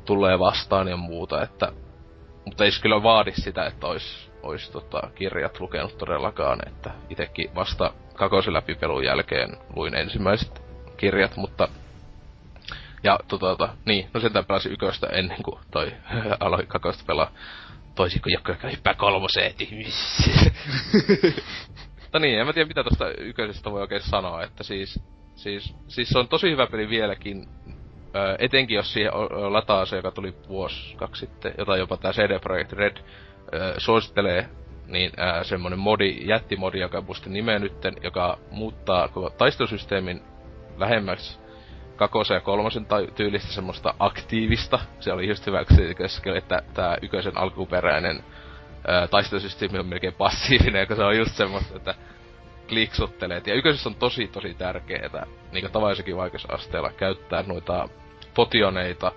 tulee 0.05 0.39
vastaan 0.39 0.87
ja 0.87 0.97
muuta, 0.97 1.41
että 1.41 1.71
mutta 2.45 2.65
ei 2.65 2.71
se 2.71 2.81
kyllä 2.81 3.03
vaadi 3.03 3.31
sitä, 3.31 3.65
että 3.65 3.87
ois, 3.87 4.31
ois 4.43 4.69
tota, 4.69 5.01
kirjat 5.15 5.59
lukenut 5.59 5.97
todellakaan, 5.97 6.59
että 6.67 6.91
itekin 7.09 7.55
vasta 7.55 7.93
kakosen 8.13 8.53
läpipelun 8.53 9.05
jälkeen 9.05 9.57
luin 9.75 9.95
ensimmäiset 9.95 10.62
kirjat, 10.97 11.37
mutta 11.37 11.67
ja 13.03 13.19
tota, 13.27 13.45
tota, 13.45 13.73
niin, 13.85 14.09
no 14.13 14.19
sentään 14.19 14.45
pelasin 14.45 14.71
yköstä 14.71 15.07
ennen 15.07 15.43
kuin 15.43 15.59
toi 15.71 15.91
aloin 16.39 16.67
kakosta 16.67 17.03
pelaa. 17.07 17.31
Toisin 17.95 18.21
kuin 18.21 18.33
joku, 18.33 18.51
joka 18.51 18.67
hyppää 18.67 18.93
kolmoseen, 18.93 19.53
Mutta 22.01 22.19
niin, 22.21 22.39
en 22.39 22.45
mä 22.45 22.53
tiedä 22.53 22.67
mitä 22.67 22.83
tosta 22.83 23.11
yköisestä 23.17 23.71
voi 23.71 23.81
oikein 23.81 24.01
sanoa, 24.01 24.43
että 24.43 24.63
siis, 24.63 24.99
siis, 25.35 25.75
siis 25.87 26.09
se 26.09 26.19
on 26.19 26.27
tosi 26.27 26.51
hyvä 26.51 26.67
peli 26.67 26.89
vieläkin, 26.89 27.47
Ö, 28.15 28.35
etenkin 28.39 28.75
jos 28.75 28.93
siihen 28.93 29.11
lataa 29.53 29.85
se, 29.85 29.95
joka 29.95 30.11
tuli 30.11 30.33
vuosi, 30.47 30.95
kaksi 30.95 31.19
sitten, 31.19 31.53
jota 31.57 31.77
jopa 31.77 31.97
tää 31.97 32.11
CD 32.11 32.39
Projekt 32.39 32.73
Red 32.73 32.97
ö, 32.97 33.73
suosittelee, 33.77 34.49
niin 34.87 35.11
ää, 35.17 35.43
semmonen 35.43 35.79
modi, 35.79 36.17
jättimodi, 36.27 36.79
joka 36.79 37.01
muista 37.01 37.29
nimeä 37.29 37.59
nytten, 37.59 37.93
joka 38.03 38.37
muuttaa 38.51 39.07
koko 39.07 39.29
taistelusysteemin 39.29 40.21
lähemmäksi 40.77 41.39
kakosen 41.95 42.35
ja 42.35 42.41
kolmosen 42.41 42.85
tai 42.85 43.07
tyylistä 43.15 43.53
semmoista 43.53 43.93
aktiivista. 43.99 44.79
Se 44.99 45.13
oli 45.13 45.27
just 45.27 45.45
hyvä, 45.47 45.63
että 46.35 46.61
tämä 46.73 46.97
yköisen 47.01 47.37
alkuperäinen 47.37 48.23
taistelusysteemi 49.11 49.79
on 49.79 49.85
melkein 49.85 50.13
passiivinen, 50.13 50.87
kun 50.87 50.95
se 50.95 51.03
on 51.03 51.17
just 51.17 51.35
semmoista, 51.35 51.75
että 51.77 51.95
kliksuttelee. 52.67 53.41
Ja 53.45 53.55
yköisessä 53.55 53.89
on 53.89 53.95
tosi 53.95 54.27
tosi 54.27 54.53
tärkeää, 54.53 55.25
niin 55.51 55.71
tavallisenkin 55.71 56.17
vaikeusasteella, 56.17 56.91
käyttää 56.91 57.43
noita 57.47 57.89
potioneita 58.33 59.11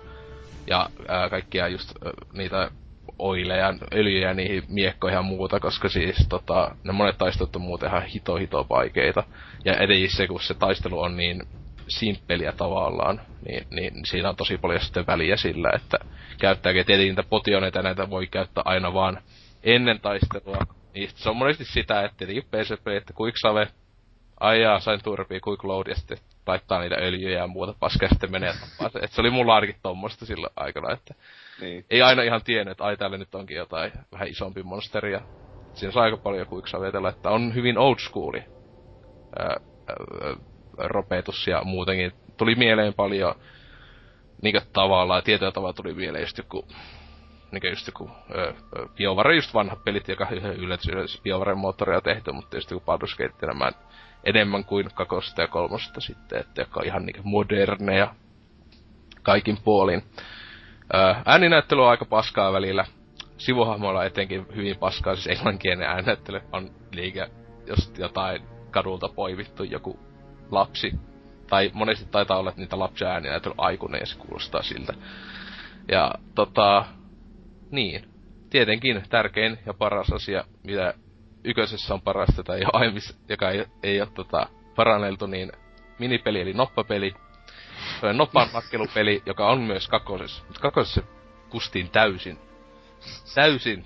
ja 0.67 0.89
ää, 1.07 1.29
kaikkia 1.29 1.67
just 1.67 1.91
ää, 2.05 2.11
niitä 2.33 2.71
oileja, 3.19 3.73
öljyjä 3.93 4.33
niihin 4.33 4.63
miekkoihin 4.67 5.15
ja 5.15 5.21
muuta, 5.21 5.59
koska 5.59 5.89
siis 5.89 6.27
tota, 6.29 6.75
ne 6.83 6.91
monet 6.91 7.17
taistelut 7.17 7.55
on 7.55 7.61
muuten 7.61 7.89
ihan 7.89 8.05
hito 8.05 8.35
hito 8.35 8.65
vaikeita. 8.69 9.23
Ja 9.65 9.73
edes 9.73 10.17
se, 10.17 10.27
kun 10.27 10.41
se 10.41 10.53
taistelu 10.53 10.99
on 10.99 11.17
niin 11.17 11.43
simppeliä 11.87 12.51
tavallaan, 12.51 13.21
niin, 13.47 13.67
niin 13.71 14.05
siinä 14.05 14.29
on 14.29 14.35
tosi 14.35 14.57
paljon 14.57 14.81
sitten 14.81 15.07
väliä 15.07 15.37
sillä, 15.37 15.69
että 15.75 15.97
käyttääkin 16.39 16.85
tietenkin 16.85 17.11
niitä 17.15 17.29
potioneita 17.29 17.81
näitä 17.81 18.09
voi 18.09 18.27
käyttää 18.27 18.63
aina 18.65 18.93
vaan 18.93 19.21
ennen 19.63 19.99
taistelua. 19.99 20.65
Niin 20.93 21.09
se 21.15 21.29
on 21.29 21.37
monesti 21.37 21.65
sitä, 21.65 22.01
että 22.05 22.17
tietenkin 22.17 22.43
PCP, 22.43 22.87
että 22.87 23.13
Quicksave, 23.21 23.67
ajaa, 24.39 24.79
sain 24.79 25.03
turpia, 25.03 25.39
quick 25.47 25.63
load, 25.63 25.87
ja 25.87 25.95
sitten 25.95 26.17
laittaa 26.47 26.81
niitä 26.81 26.95
öljyjä 26.95 27.39
ja 27.39 27.47
muuta 27.47 27.73
paskaa, 27.79 28.09
sitten 28.09 28.31
menee 28.31 28.53
tappaa 28.53 29.01
Et 29.01 29.11
se 29.11 29.21
oli 29.21 29.29
mulla 29.29 29.55
ainakin 29.55 29.75
tommoista 29.83 30.25
silloin 30.25 30.53
aikana, 30.55 30.93
että 30.93 31.13
niin. 31.61 31.85
ei 31.89 32.01
aina 32.01 32.23
ihan 32.23 32.41
tiennyt, 32.43 32.71
että 32.71 32.83
ai 32.83 32.97
täällä 32.97 33.17
nyt 33.17 33.35
onkin 33.35 33.57
jotain 33.57 33.91
vähän 34.11 34.27
isompi 34.27 34.63
monsteri, 34.63 35.11
ja 35.11 35.21
siinä 35.73 35.91
saa 35.91 36.03
aika 36.03 36.17
paljon 36.17 36.47
quicksavetella, 36.53 37.09
että 37.09 37.29
on 37.29 37.55
hyvin 37.55 37.77
old 37.77 37.97
schooli 37.99 38.43
ropetus 40.77 41.47
ja 41.47 41.61
muutenkin. 41.63 42.11
Tuli 42.37 42.55
mieleen 42.55 42.93
paljon 42.93 43.35
niinkö 44.41 44.61
tavallaan, 44.73 45.23
tietyllä 45.23 45.51
tavalla 45.51 45.73
tuli 45.73 45.93
mieleen 45.93 46.21
just 46.21 46.37
joku 46.37 46.67
niinkö 47.51 47.69
just 47.69 47.87
joku 47.87 48.09
BioWare 48.95 49.35
just 49.35 49.53
vanhat 49.53 49.83
pelit, 49.83 50.07
joka 50.07 50.27
yllätys, 50.57 50.87
yllätys 50.87 51.21
BioWaren 51.21 51.57
moottoria 51.57 52.01
tehty, 52.01 52.31
mutta 52.31 52.57
just 52.57 52.71
joku 52.71 52.83
Baldur's 52.85 53.17
Gate 53.17 53.47
enemmän, 54.23 54.65
kuin 54.65 54.89
kakosta 54.93 55.41
ja 55.41 55.47
kolmosta 55.47 56.01
sitten, 56.01 56.39
että 56.39 56.61
joka 56.61 56.79
on 56.79 56.85
ihan 56.85 57.05
niinkö 57.05 57.21
moderneja 57.23 58.15
kaikin 59.23 59.57
puolin. 59.63 60.03
Ääninäyttely 61.25 61.81
on 61.81 61.89
aika 61.89 62.05
paskaa 62.05 62.53
välillä. 62.53 62.85
Sivuhahmoilla 63.37 64.05
etenkin 64.05 64.45
hyvin 64.55 64.77
paskaa, 64.77 65.15
siis 65.15 65.27
englanninkielinen 65.27 65.89
ääninäyttely 65.89 66.41
on 66.51 66.69
liikä, 66.91 67.27
jos 67.67 67.93
jotain 67.97 68.41
kadulta 68.71 69.09
poivittu 69.09 69.63
joku 69.63 69.99
lapsi. 70.51 70.91
Tai 71.49 71.71
monesti 71.73 72.05
taitaa 72.11 72.37
olla, 72.37 72.49
että 72.49 72.61
niitä 72.61 72.79
lapsia 72.79 73.13
on 73.13 73.53
aikuinen 73.57 73.99
ja 73.99 74.05
se 74.05 74.17
kuulostaa 74.17 74.61
siltä. 74.61 74.93
Ja 75.91 76.11
tota, 76.35 76.85
niin. 77.71 78.09
Tietenkin 78.49 79.03
tärkein 79.09 79.59
ja 79.65 79.73
paras 79.73 80.11
asia, 80.11 80.43
mitä 80.63 80.93
yköisessä 81.43 81.93
on 81.93 82.01
parasta 82.01 82.43
tai 82.43 82.61
jo 82.61 82.67
aiemmissa, 82.73 83.15
joka 83.29 83.49
ei, 83.49 83.65
ei 83.83 84.01
ole 84.01 84.09
tota, 84.13 84.47
paranneltu, 84.75 85.27
niin 85.27 85.51
minipeli 85.99 86.41
eli 86.41 86.53
noppapeli. 86.53 87.13
Noppan 88.13 88.49
nakkelupeli, 88.53 89.23
joka 89.25 89.47
on 89.47 89.59
myös 89.61 89.87
kakosessa. 89.87 90.43
Mutta 90.47 90.61
kakosessa 90.61 91.01
kustiin 91.49 91.89
täysin. 91.89 92.39
Täysin. 93.35 93.85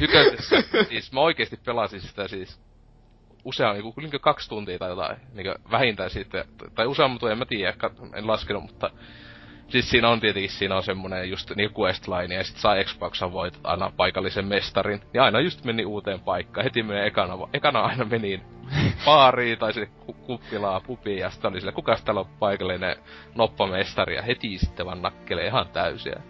Yköisessä. 0.00 0.56
siis 0.88 1.12
mä 1.12 1.20
oikeesti 1.20 1.56
pelasin 1.56 2.00
sitä 2.00 2.28
siis 2.28 2.60
usein 3.44 3.72
niinku, 3.72 3.94
niinku 4.00 4.18
kaksi 4.18 4.48
tuntia 4.48 4.78
tai 4.78 4.90
jotain, 4.90 5.16
niinku 5.32 5.54
vähintään 5.70 6.10
sitten, 6.10 6.44
tai 6.74 6.86
useamman 6.86 7.18
tuntia, 7.18 7.32
en 7.32 7.38
mä 7.38 7.44
tiedä, 7.44 7.74
en 8.14 8.26
laskenut, 8.26 8.62
mutta 8.62 8.90
siis 9.68 9.90
siinä 9.90 10.08
on 10.08 10.20
tietenkin, 10.20 10.50
siinä 10.50 10.76
on 10.76 10.82
semmonen 10.82 11.30
just 11.30 11.50
niinku 11.56 11.82
questline, 11.82 12.34
ja 12.34 12.44
sit 12.44 12.56
saa 12.56 12.84
Xboxan 12.84 13.32
voit 13.32 13.60
aina 13.64 13.92
paikallisen 13.96 14.44
mestarin, 14.44 15.00
niin 15.12 15.22
aina 15.22 15.40
just 15.40 15.64
meni 15.64 15.84
uuteen 15.84 16.20
paikkaan, 16.20 16.64
heti 16.64 16.82
menee 16.82 17.06
ekana, 17.06 17.34
ekana 17.52 17.80
aina 17.80 18.04
meni 18.04 18.42
baariin 19.04 19.58
tai 19.58 19.72
sitten 19.72 20.14
kuppilaa 20.14 20.80
pupiin, 20.80 21.18
ja 21.18 21.30
sitten 21.30 21.50
oli 21.50 21.60
sille, 21.60 21.72
kukas 21.72 22.02
täällä 22.02 22.20
on 22.20 22.28
paikallinen 22.38 22.96
noppamestari, 23.34 24.14
ja 24.14 24.22
heti 24.22 24.58
sitten 24.58 24.86
vaan 24.86 25.02
nakkelee 25.02 25.46
ihan 25.46 25.68
täysiä. 25.68 26.20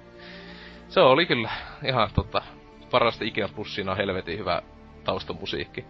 Se 0.88 1.00
oli 1.00 1.26
kyllä 1.26 1.50
ihan 1.84 2.10
tota, 2.14 2.42
parasta 2.90 3.24
ikinä, 3.24 3.48
plus 3.48 3.74
siinä 3.74 3.90
on 3.90 3.96
helvetin 3.96 4.38
hyvä 4.38 4.62
taustamusiikki 5.04 5.84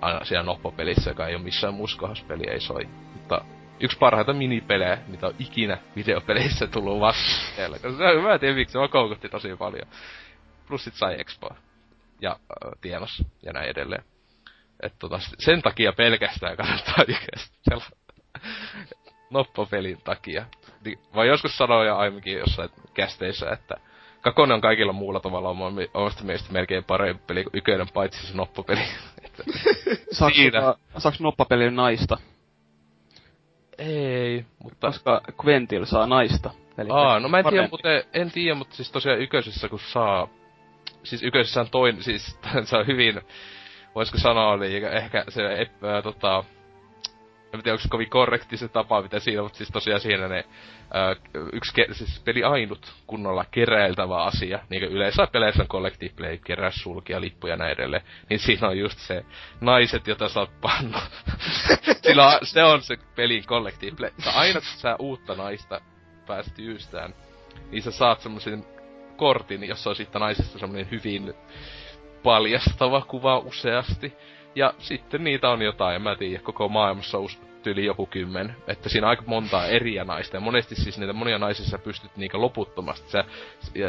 aina 0.00 0.24
siellä 0.24 0.42
noppopelissä, 0.42 1.10
joka 1.10 1.26
ei 1.26 1.34
ole 1.34 1.42
missään 1.42 1.74
muussa 1.74 2.08
peli 2.28 2.50
ei 2.50 2.60
soi. 2.60 2.88
Mutta 3.12 3.44
yksi 3.80 3.98
parhaita 3.98 4.32
minipelejä, 4.32 4.98
mitä 5.06 5.26
on 5.26 5.34
ikinä 5.38 5.78
videopeleissä 5.96 6.66
tullut 6.66 7.00
vastaan. 7.00 7.70
Mä 8.22 8.34
en 8.34 8.40
tiedä 8.40 8.54
miksi, 8.54 8.72
se 8.72 8.88
koukutti 8.90 9.28
tosi 9.28 9.56
paljon. 9.56 9.88
Plus 10.68 10.84
sit 10.84 10.94
sai 10.94 11.20
expoa. 11.20 11.56
Ja 12.20 12.30
äh, 12.30 12.72
tienos 12.80 13.22
ja 13.42 13.52
näin 13.52 13.70
edelleen. 13.70 14.04
Et 14.82 14.94
tota, 14.98 15.18
sen 15.38 15.62
takia 15.62 15.92
pelkästään 15.92 16.56
kannattaa 16.56 17.04
siellä 17.68 17.84
noppopelin 19.30 20.02
takia. 20.04 20.44
Niin, 20.84 20.98
vai 21.14 21.28
joskus 21.28 21.56
sanoin 21.56 21.88
jo 21.88 21.96
aiemminkin 21.96 22.38
jossain 22.38 22.70
kästeissä, 22.94 23.50
että 23.50 23.74
Kakone 24.20 24.54
on 24.54 24.60
kaikilla 24.60 24.92
muulla 24.92 25.20
tavalla 25.20 25.48
omasta 25.94 26.24
mielestä 26.24 26.52
melkein 26.52 26.84
parempi 26.84 27.22
peli 27.26 27.44
kuin 27.44 27.56
Ykönen, 27.56 27.88
paitsi 27.94 28.26
se 28.26 28.36
noppopeli. 28.36 28.80
saaks, 30.12 30.36
Siinä. 30.36 30.74
saaks 30.98 31.20
noppapeli 31.20 31.70
naista? 31.70 32.18
Ei, 33.80 34.44
mutta... 34.62 34.86
Koska 34.86 35.20
Quentil 35.44 35.84
saa 35.84 36.06
naista. 36.06 36.50
Eli 36.78 36.88
Aa, 36.92 37.20
no 37.20 37.28
mä 37.28 37.38
en 37.38 37.44
tiedä, 37.50 37.68
mutta 37.70 37.88
en 38.12 38.30
tiedä, 38.30 38.54
mutta 38.54 38.76
siis 38.76 38.90
tosiaan 38.92 39.20
Yköisessä 39.20 39.68
kun 39.68 39.80
saa... 39.80 40.28
Siis 41.02 41.22
Yköisessä 41.22 41.60
on 41.60 41.70
toinen, 41.70 42.02
siis 42.02 42.38
se 42.64 42.76
on 42.76 42.86
hyvin... 42.86 43.20
Voisiko 43.94 44.18
sanoa, 44.18 44.56
niin 44.56 44.84
ehkä 44.84 45.24
se, 45.28 45.60
epä, 45.60 46.02
tota, 46.02 46.44
en 47.52 47.62
tiedä, 47.62 47.74
onko 47.74 47.82
se 47.82 47.88
kovin 47.88 48.10
korrekti 48.10 48.56
se 48.56 48.68
tapa, 48.68 49.02
mitä 49.02 49.20
siinä, 49.20 49.42
mutta 49.42 49.58
siis 49.58 49.68
tosiaan 49.72 50.00
siinä 50.00 50.28
ne, 50.28 50.44
ää, 50.92 51.16
yksi 51.52 51.72
ke- 51.82 51.94
siis 51.94 52.20
peli 52.24 52.44
ainut 52.44 52.92
kunnolla 53.06 53.44
keräiltävä 53.50 54.22
asia, 54.22 54.58
niin 54.68 54.82
kuin 54.82 54.92
yleensä 54.92 55.26
peleissä 55.32 55.62
on 55.62 55.68
collective 55.68 56.14
play, 56.16 56.38
kerää 56.38 56.70
sulkia, 56.70 57.20
lippuja 57.20 57.52
ja 57.52 57.56
näin 57.56 57.72
edelleen, 57.72 58.02
niin 58.28 58.40
siinä 58.40 58.68
on 58.68 58.78
just 58.78 58.98
se 58.98 59.24
naiset, 59.60 60.06
jota 60.06 60.28
sä 60.28 60.40
oot 60.40 60.60
pannu. 60.60 60.98
Sillä 62.02 62.26
on, 62.26 62.38
se 62.42 62.64
on 62.64 62.82
se 62.82 62.96
pelin 63.16 63.44
collective 63.44 63.96
play. 63.96 64.10
Sä 64.24 64.30
aina, 64.32 64.60
kun 64.60 64.80
sä 64.80 64.96
uutta 64.98 65.34
naista 65.34 65.80
pääst 66.26 66.58
yystään, 66.58 67.14
niin 67.70 67.82
sä 67.82 67.90
saat 67.90 68.20
semmoisen 68.20 68.64
kortin, 69.16 69.64
jossa 69.64 69.90
on 69.90 69.96
sitten 69.96 70.20
naisesta 70.20 70.58
semmoinen 70.58 70.90
hyvin 70.90 71.34
paljastava 72.22 73.00
kuva 73.00 73.38
useasti. 73.38 74.12
Ja 74.54 74.74
sitten 74.78 75.24
niitä 75.24 75.50
on 75.50 75.62
jotain, 75.62 75.96
en 75.96 76.02
mä 76.02 76.16
tiedä, 76.16 76.42
koko 76.42 76.68
maailmassa 76.68 77.18
on 77.18 77.28
tyyli 77.62 77.84
joku 77.84 78.06
kymmen. 78.06 78.56
Että 78.66 78.88
siinä 78.88 79.08
aika 79.08 79.22
montaa 79.26 79.66
eriä 79.66 80.04
naista. 80.04 80.36
Ja 80.36 80.40
monesti 80.40 80.74
siis 80.74 80.98
niitä 80.98 81.12
monia 81.12 81.38
naisissa 81.38 81.78
pystyt 81.78 82.16
niinkö 82.16 82.38
loputtomasti. 82.38 83.10
Sä, 83.10 83.24
ja, 83.74 83.88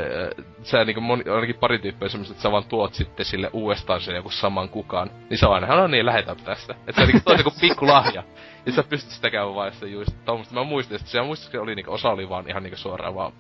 sä 0.64 0.86
niinkö 0.86 1.02
moni, 1.02 1.24
ainakin 1.30 1.56
pari 1.56 1.80
tyyppiä 1.80 2.10
semmoista, 2.10 2.34
että 2.34 2.42
sä 2.42 2.52
vaan 2.52 2.66
tuot 2.66 2.94
sitten 2.94 3.26
sille 3.26 3.50
uudestaan 3.54 4.02
sen 4.02 4.16
joku 4.16 4.30
saman 4.30 4.70
kukaan. 4.70 5.12
Niin 5.30 5.46
on 5.46 5.54
aina, 5.54 5.76
no 5.76 5.88
niin, 5.88 6.06
lähetä 6.06 6.36
tästä. 6.36 6.76
Että 6.88 7.02
se 7.02 7.08
niinku 7.08 7.30
on 7.30 7.36
niinku 7.36 7.54
pikku 7.62 7.88
lahja. 7.88 8.24
Ja 8.66 8.72
sä 8.72 8.84
pystyt 8.84 9.12
sitä 9.12 9.30
käymään 9.30 9.56
vaan 9.56 9.72
just 9.86 10.12
tommoista. 10.26 10.56
Mä 10.56 10.64
muistin, 10.64 10.96
että 10.96 11.10
se 11.10 11.22
muistin, 11.22 11.60
oli 11.60 11.76
niinku, 11.76 11.94
osa 11.94 12.10
oli 12.10 12.30
vaan 12.30 12.50
ihan 12.50 12.64
niinku 12.64 12.78
suoraan 12.78 13.16
vaan 13.16 13.34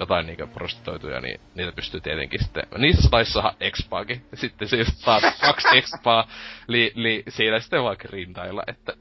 jotain 0.00 0.26
niinkö 0.26 0.46
prostituoituja, 0.46 1.20
niin 1.20 1.40
niitä 1.54 1.72
pystyy 1.72 2.00
tietenkin 2.00 2.44
sitten... 2.44 2.64
Niissä 2.78 3.10
taisi 3.10 3.32
saada 3.32 3.54
expaakin. 3.60 4.26
Sitten 4.34 4.68
just 4.78 4.96
saa 4.96 5.20
kaksi 5.40 5.68
expaa, 5.78 6.28
li, 6.66 6.92
li, 6.94 7.22
siinä 7.28 7.60
sitten 7.60 7.82
vaikka 7.82 8.08
rintailla, 8.10 8.62
että... 8.66 8.92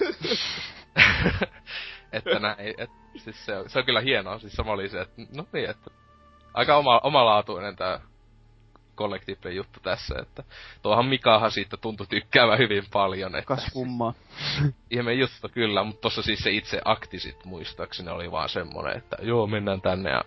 että 2.12 2.38
näin, 2.38 2.74
et, 2.78 2.90
siis 3.16 3.46
se 3.46 3.56
on, 3.56 3.70
se 3.70 3.78
on 3.78 3.84
kyllä 3.84 4.00
hienoa, 4.00 4.38
siis 4.38 4.52
sama 4.52 4.72
oli 4.72 4.88
se, 4.88 5.00
että 5.00 5.22
no 5.36 5.46
niin, 5.52 5.70
että 5.70 5.90
aika 6.54 6.76
oma, 6.76 6.98
omalaatuinen 6.98 7.76
tää 7.76 8.00
Collective 8.96 9.50
juttu 9.50 9.80
tässä, 9.80 10.14
että 10.22 10.42
tuohan 10.82 11.06
Mikahan 11.06 11.50
siitä 11.50 11.76
tuntui 11.76 12.06
tykkäävän 12.06 12.58
hyvin 12.58 12.84
paljon. 12.92 13.36
Että 13.36 13.48
Kas 13.48 13.70
kummaa. 13.72 14.14
Ihme 14.90 15.14
juttu 15.14 15.48
kyllä, 15.52 15.84
mutta 15.84 16.00
tossa 16.00 16.22
siis 16.22 16.38
se 16.38 16.50
itse 16.50 16.80
aktisit 16.84 17.44
muistaakseni 17.44 18.10
oli 18.10 18.30
vaan 18.30 18.48
semmonen, 18.48 18.96
että 18.96 19.16
joo 19.22 19.46
mennään 19.46 19.80
tänne 19.80 20.10
ja 20.10 20.24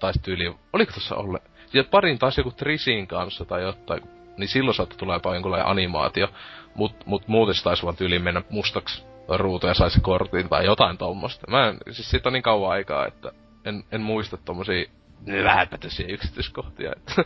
taisi 0.00 0.20
tyyli, 0.22 0.54
oliko 0.72 0.92
tossa 0.92 1.16
olle? 1.16 1.38
Ja 1.72 1.84
parin 1.84 2.18
taas 2.18 2.38
joku 2.38 2.50
Trisin 2.50 3.06
kanssa 3.06 3.44
tai 3.44 3.62
jotain, 3.62 4.02
niin 4.36 4.48
silloin 4.48 4.74
saattoi 4.74 4.98
tulla 4.98 5.14
jopa 5.14 5.34
jonkunlainen 5.34 5.68
animaatio, 5.68 6.28
mut, 6.74 7.06
mut 7.06 7.28
muuten 7.28 7.54
se 7.54 7.62
taisi 7.62 7.82
vaan 7.82 7.96
tyyliin 7.96 8.22
mennä 8.22 8.42
mustaksi 8.50 9.04
ruutu 9.28 9.66
ja 9.66 9.74
saisi 9.74 10.00
kortin 10.00 10.48
tai 10.48 10.64
jotain 10.64 10.98
tommosta. 10.98 11.50
Mä 11.50 11.68
en, 11.68 11.78
siis 11.90 12.10
siitä 12.10 12.28
on 12.28 12.32
niin 12.32 12.42
kauan 12.42 12.70
aikaa, 12.70 13.06
että 13.06 13.32
en, 13.64 13.84
en 13.92 14.00
muista 14.00 14.36
tommosia 14.36 14.90
vähäpätöisiä 15.44 16.06
yksityiskohtia. 16.08 16.92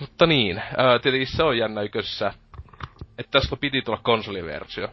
Mutta 0.00 0.26
niin, 0.26 0.62
ää, 0.76 0.98
tietenkin 0.98 1.36
se 1.36 1.42
on 1.42 1.58
jännä 1.58 1.82
ykössä, 1.82 2.32
että 3.18 3.30
tästä 3.30 3.56
piti 3.56 3.82
tulla 3.82 4.00
konsoliversio. 4.02 4.88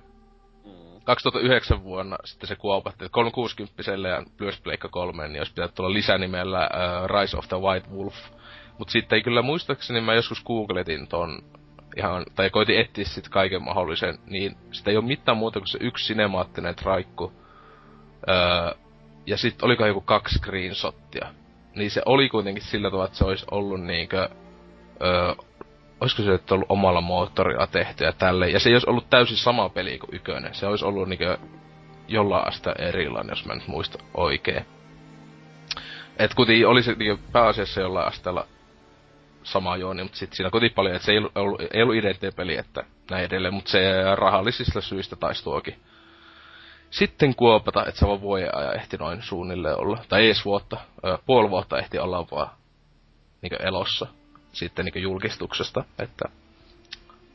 2009 1.04 1.78
mm. 1.78 1.84
vuonna 1.84 2.18
sitten 2.26 2.48
se 2.48 2.56
kuopatti, 2.56 3.06
että 3.06 3.14
360 3.14 3.92
ja 4.10 4.24
myös 4.40 4.62
Pleikka 4.62 4.90
3, 4.90 5.28
niin 5.28 5.40
olisi 5.40 5.52
pitänyt 5.52 5.76
tulla 5.76 5.94
lisänimellä 5.94 6.70
uh, 6.74 7.22
Rise 7.22 7.38
of 7.38 7.48
the 7.48 7.58
White 7.58 7.90
Wolf. 7.90 8.16
Mutta 8.78 8.92
sitten 8.92 9.18
ei 9.18 9.24
kyllä 9.24 9.42
muistaakseni, 9.42 10.02
mä 10.02 10.14
joskus 10.14 10.44
googletin 10.44 11.08
ton 11.08 11.44
ihan, 11.98 12.26
tai 12.36 12.50
koitin 12.50 12.80
etsiä 12.80 13.06
sit 13.06 13.30
kaiken 13.30 13.64
mahdollisen, 13.64 14.20
niin 14.26 14.58
sitä 14.72 14.92
ei 14.92 14.98
ole 14.98 15.06
mitään 15.06 15.38
muuta 15.38 15.60
kuin 15.60 15.68
se 15.68 15.78
yksi 15.82 16.06
sinemaattinen 16.06 16.76
traikku. 16.76 17.34
Öö, 18.30 18.85
ja 19.26 19.38
sitten 19.38 19.66
oliko 19.66 19.86
joku 19.86 20.02
kaksi 20.02 20.36
screenshottia. 20.38 21.28
niin 21.76 21.92
se 21.92 22.02
oli 22.06 22.30
kuitenkin 22.30 22.64
sillä 22.64 22.90
tavalla, 22.90 23.06
että 23.06 23.18
se 23.18 23.26
olisi 23.26 23.46
ollut 23.52 23.84
niinkö, 23.84 24.30
öö, 25.02 25.34
olisiko 26.02 26.24
se 26.24 26.34
että 26.34 26.56
ollut 26.56 26.72
omalla 26.72 27.02
moottorilla 27.02 27.68
tehty 27.68 28.04
ja 28.04 28.14
tälle. 28.14 28.50
Ja 28.50 28.60
se 28.60 28.70
ei 28.70 28.76
olisi 28.76 28.90
ollut 28.90 29.10
täysin 29.10 29.38
sama 29.38 29.70
peli 29.70 29.98
kuin 29.98 30.16
ykönen. 30.16 30.56
Se 30.56 30.68
olisi 30.68 30.86
ollut 30.86 31.10
niinkö 31.10 31.38
jollain 32.08 32.48
asta 32.48 32.74
erilainen, 32.80 33.32
jos 33.32 33.46
mä 33.46 33.56
nyt 33.56 33.68
muista 33.68 33.98
oikein. 34.14 34.66
Et 36.18 36.34
kuitenkin 36.34 36.68
oli 36.68 36.84
se 36.84 36.94
niinkö 36.94 37.24
pääasiassa 37.32 37.82
jollain 37.82 38.08
asteella 38.08 38.48
sama 39.44 39.78
juoni, 39.78 40.04
mutta 40.04 40.18
sitten 40.18 40.36
siinä 40.36 40.50
kuitenkin 40.50 40.76
paljon, 40.76 40.96
että 40.96 41.06
se 41.06 41.12
ei 41.12 41.18
ollut, 41.18 41.38
ollut, 41.38 41.62
ollut 41.84 41.96
identtinen 41.96 42.34
peli, 42.34 42.58
että 42.58 42.84
näin 43.12 43.26
edelleen, 43.26 43.54
mutta 43.54 43.72
se 43.72 43.80
rahallisista 44.16 44.82
syistä 44.82 45.16
taisi 45.16 45.44
tuokin 45.44 45.76
sitten 46.98 47.36
kuopata, 47.36 47.86
että 47.86 48.06
on 48.06 48.22
vuoden 48.22 48.58
ajan 48.58 48.76
ehti 48.76 48.98
noin 48.98 49.22
suunnilleen 49.22 49.80
olla. 49.80 49.98
Tai 50.10 50.28
ees 50.28 50.46
vuotta, 50.46 50.78
puoli 51.26 51.50
vuotta 51.50 51.80
ehti 51.80 52.00
olla 52.00 52.28
vaan 52.32 52.50
niin 53.42 53.62
elossa 53.62 54.08
sitten 54.54 54.86
niin 54.86 55.04
julkistuksesta. 55.04 55.84
Että 56.00 56.30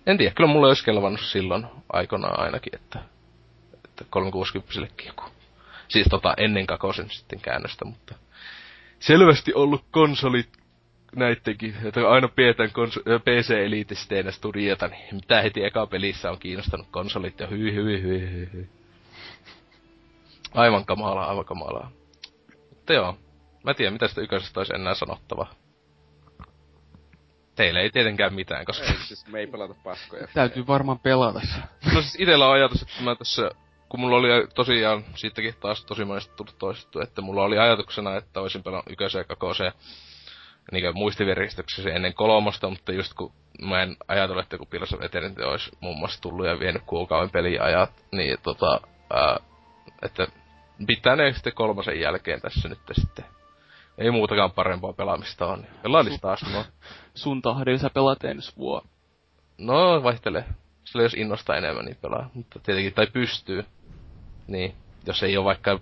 en 0.06 0.18
tiedä, 0.18 0.34
kyllä 0.34 0.50
mulle 0.50 0.66
olisi 0.66 0.84
kelvannut 0.84 1.20
silloin 1.20 1.66
aikanaan 1.92 2.40
ainakin, 2.40 2.74
että, 2.74 2.98
että 3.84 4.04
360 4.10 5.02
joku. 5.06 5.24
Siis 5.88 6.06
tota 6.10 6.34
ennen 6.36 6.66
kakosen 6.66 7.10
sitten 7.10 7.40
käännöstä, 7.40 7.84
mutta 7.84 8.14
selvästi 9.00 9.54
ollut 9.54 9.84
konsolit 9.90 10.48
näittenkin, 11.16 11.76
että 11.84 12.08
aina 12.08 12.28
pidetään 12.28 12.70
PC-elitisteenä 13.24 14.30
studiota, 14.30 14.88
niin 14.88 15.14
mitä 15.14 15.42
heti 15.42 15.64
eka 15.64 15.86
pelissä 15.86 16.30
on 16.30 16.38
kiinnostanut 16.38 16.86
konsolit 16.90 17.40
ja 17.40 17.46
hyi 17.46 17.74
hyi 17.74 18.02
hyi 18.02 18.20
hyi 18.30 18.48
hyi. 18.52 18.79
Aivan 20.54 20.84
kamalaa, 20.84 21.28
aivan 21.28 21.44
kamalaa. 21.44 21.90
Mutta 22.70 22.92
joo, 22.92 23.16
mä 23.64 23.74
tiedän 23.74 23.92
mitä 23.92 24.08
sitä 24.08 24.20
yköisestä 24.20 24.60
olisi 24.60 24.74
enää 24.74 24.94
sanottava. 24.94 25.46
Teille 27.54 27.80
ei 27.80 27.90
tietenkään 27.90 28.34
mitään, 28.34 28.64
koska... 28.64 28.86
Ei, 28.86 28.96
siis 28.96 29.26
me 29.26 29.38
ei 29.40 29.46
pelata 29.46 29.74
paskoja. 29.84 30.28
Täytyy 30.34 30.66
varmaan 30.66 30.98
pelata 30.98 31.40
se. 31.40 31.58
No 31.94 32.02
siis 32.02 32.16
itellä 32.18 32.46
on 32.46 32.54
ajatus, 32.54 32.82
että 32.82 33.02
mä 33.02 33.14
tässä... 33.14 33.50
Kun 33.88 34.00
mulla 34.00 34.16
oli 34.16 34.28
tosiaan, 34.54 35.04
siitäkin 35.14 35.54
taas 35.60 35.84
tosi 35.84 36.04
monesti 36.04 36.32
tullut 36.36 36.58
toistettu, 36.58 37.00
että 37.00 37.20
mulla 37.22 37.42
oli 37.42 37.58
ajatuksena, 37.58 38.16
että 38.16 38.40
olisin 38.40 38.62
pelannut 38.62 38.90
yköiseen 38.90 39.26
kakoseen 39.26 39.72
niin 40.72 40.84
muistiveristyksessä 40.94 41.90
ennen 41.90 42.14
kolmosta, 42.14 42.70
mutta 42.70 42.92
just 42.92 43.14
kun 43.14 43.32
mä 43.62 43.82
en 43.82 43.96
ajatellut, 44.08 44.42
että 44.42 44.54
joku 44.54 45.04
Eternity 45.04 45.42
olisi 45.42 45.70
muun 45.80 45.98
muassa 45.98 46.22
tullut 46.22 46.46
ja 46.46 46.60
vienyt 46.60 46.82
kuukauden 46.86 47.30
peliajat, 47.30 48.04
niin 48.12 48.38
tota, 48.42 48.80
ää, 49.10 49.36
että 50.02 50.26
pitää 50.86 51.16
ne 51.16 51.32
sitten 51.32 51.52
kolmosen 51.54 52.00
jälkeen 52.00 52.40
tässä 52.40 52.68
nyt 52.68 52.78
sitten. 52.92 53.24
Ei 53.98 54.10
muutakaan 54.10 54.50
parempaa 54.50 54.92
pelaamista 54.92 55.46
on. 55.46 55.66
Pelailisi 55.82 56.18
taas 56.18 56.52
no. 56.52 56.64
Sun 57.14 57.42
tahdin 57.42 57.78
sä 57.78 57.90
pelaat 57.90 58.24
ensi 58.24 58.52
vuonna. 58.56 58.88
No, 59.58 60.02
vaihtelee. 60.02 60.44
Sillä 60.84 61.02
jos 61.02 61.14
innostaa 61.14 61.56
enemmän, 61.56 61.84
niin 61.84 61.96
pelaa. 62.02 62.30
Mutta 62.34 62.58
tietenkin, 62.58 62.94
tai 62.94 63.06
pystyy. 63.06 63.64
Niin. 64.46 64.74
Jos 65.06 65.22
ei 65.22 65.36
ole 65.36 65.44
vaikka 65.44 65.80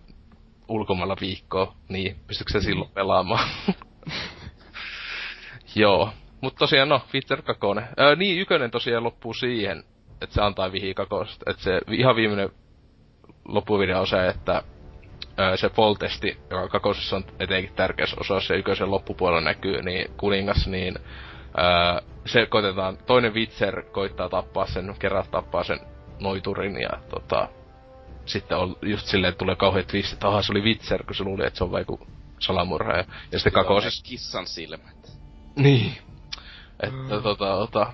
ulkomailla 0.69 1.17
viikkoa, 1.21 1.75
niin 1.89 2.17
pystytkö 2.27 2.53
sä 2.53 2.61
silloin 2.61 2.91
pelaamaan? 2.91 3.49
Joo. 5.75 6.13
Mutta 6.41 6.59
tosiaan, 6.59 6.89
no, 6.89 7.01
Witcher 7.15 7.43
2. 7.43 7.61
Öö, 8.01 8.17
niin, 8.17 8.41
ykönen 8.41 8.71
tosiaan 8.71 9.05
loppuu 9.05 9.35
siihen, 9.35 9.85
että 10.21 10.35
se 10.35 10.43
antaa 10.43 10.73
vihi 10.73 10.95
kakosta. 10.95 11.51
Että 11.51 11.63
se 11.63 11.81
ihan 11.91 12.17
viimeinen 12.17 12.51
loppuvideo 13.49 14.01
on 14.01 14.07
se, 14.07 14.29
että 14.29 14.63
se 15.57 15.69
Fall-testi, 15.69 16.41
joka 16.51 16.69
kakosessa 16.69 17.17
on 17.17 17.25
etenkin 17.41 17.75
tärkeässä 17.75 18.17
osassa 18.21 18.55
ja 18.55 18.59
yköisen 18.59 18.91
loppupuolella 18.91 19.41
näkyy, 19.41 19.83
niin 19.83 20.11
kuningas, 20.17 20.67
niin 20.67 20.99
se 22.27 22.47
koitetaan, 22.47 22.99
toinen 23.07 23.35
Witcher 23.35 23.83
koittaa 23.83 24.29
tappaa 24.29 24.67
sen, 24.67 24.95
kerran 24.99 25.25
tappaa 25.31 25.65
sen 25.65 25.81
noiturin 26.21 26.81
ja 26.81 26.91
tota, 27.09 27.49
sitten 28.27 28.59
on 28.59 28.77
just 28.83 29.07
silleen, 29.07 29.29
että 29.29 29.39
tulee 29.39 29.57
kauhean 29.57 29.87
twist, 29.87 30.13
että 30.13 30.29
aha, 30.29 30.43
se 30.43 30.53
oli 30.53 30.63
Witcher, 30.63 31.05
kun 31.05 31.15
se 31.15 31.25
luuli, 31.25 31.47
että 31.47 31.59
se 31.59 31.65
on 31.65 31.71
vaiku 31.71 32.07
salamurha. 32.39 32.93
Ja, 32.93 33.05
ja 33.33 33.39
sitten 33.39 33.53
kakosessa... 33.53 34.05
kissan 34.05 34.47
silmät. 34.47 35.13
Niin. 35.57 35.93
Että 36.83 37.15
mm. 37.15 37.23
tota, 37.23 37.47
tota, 37.47 37.93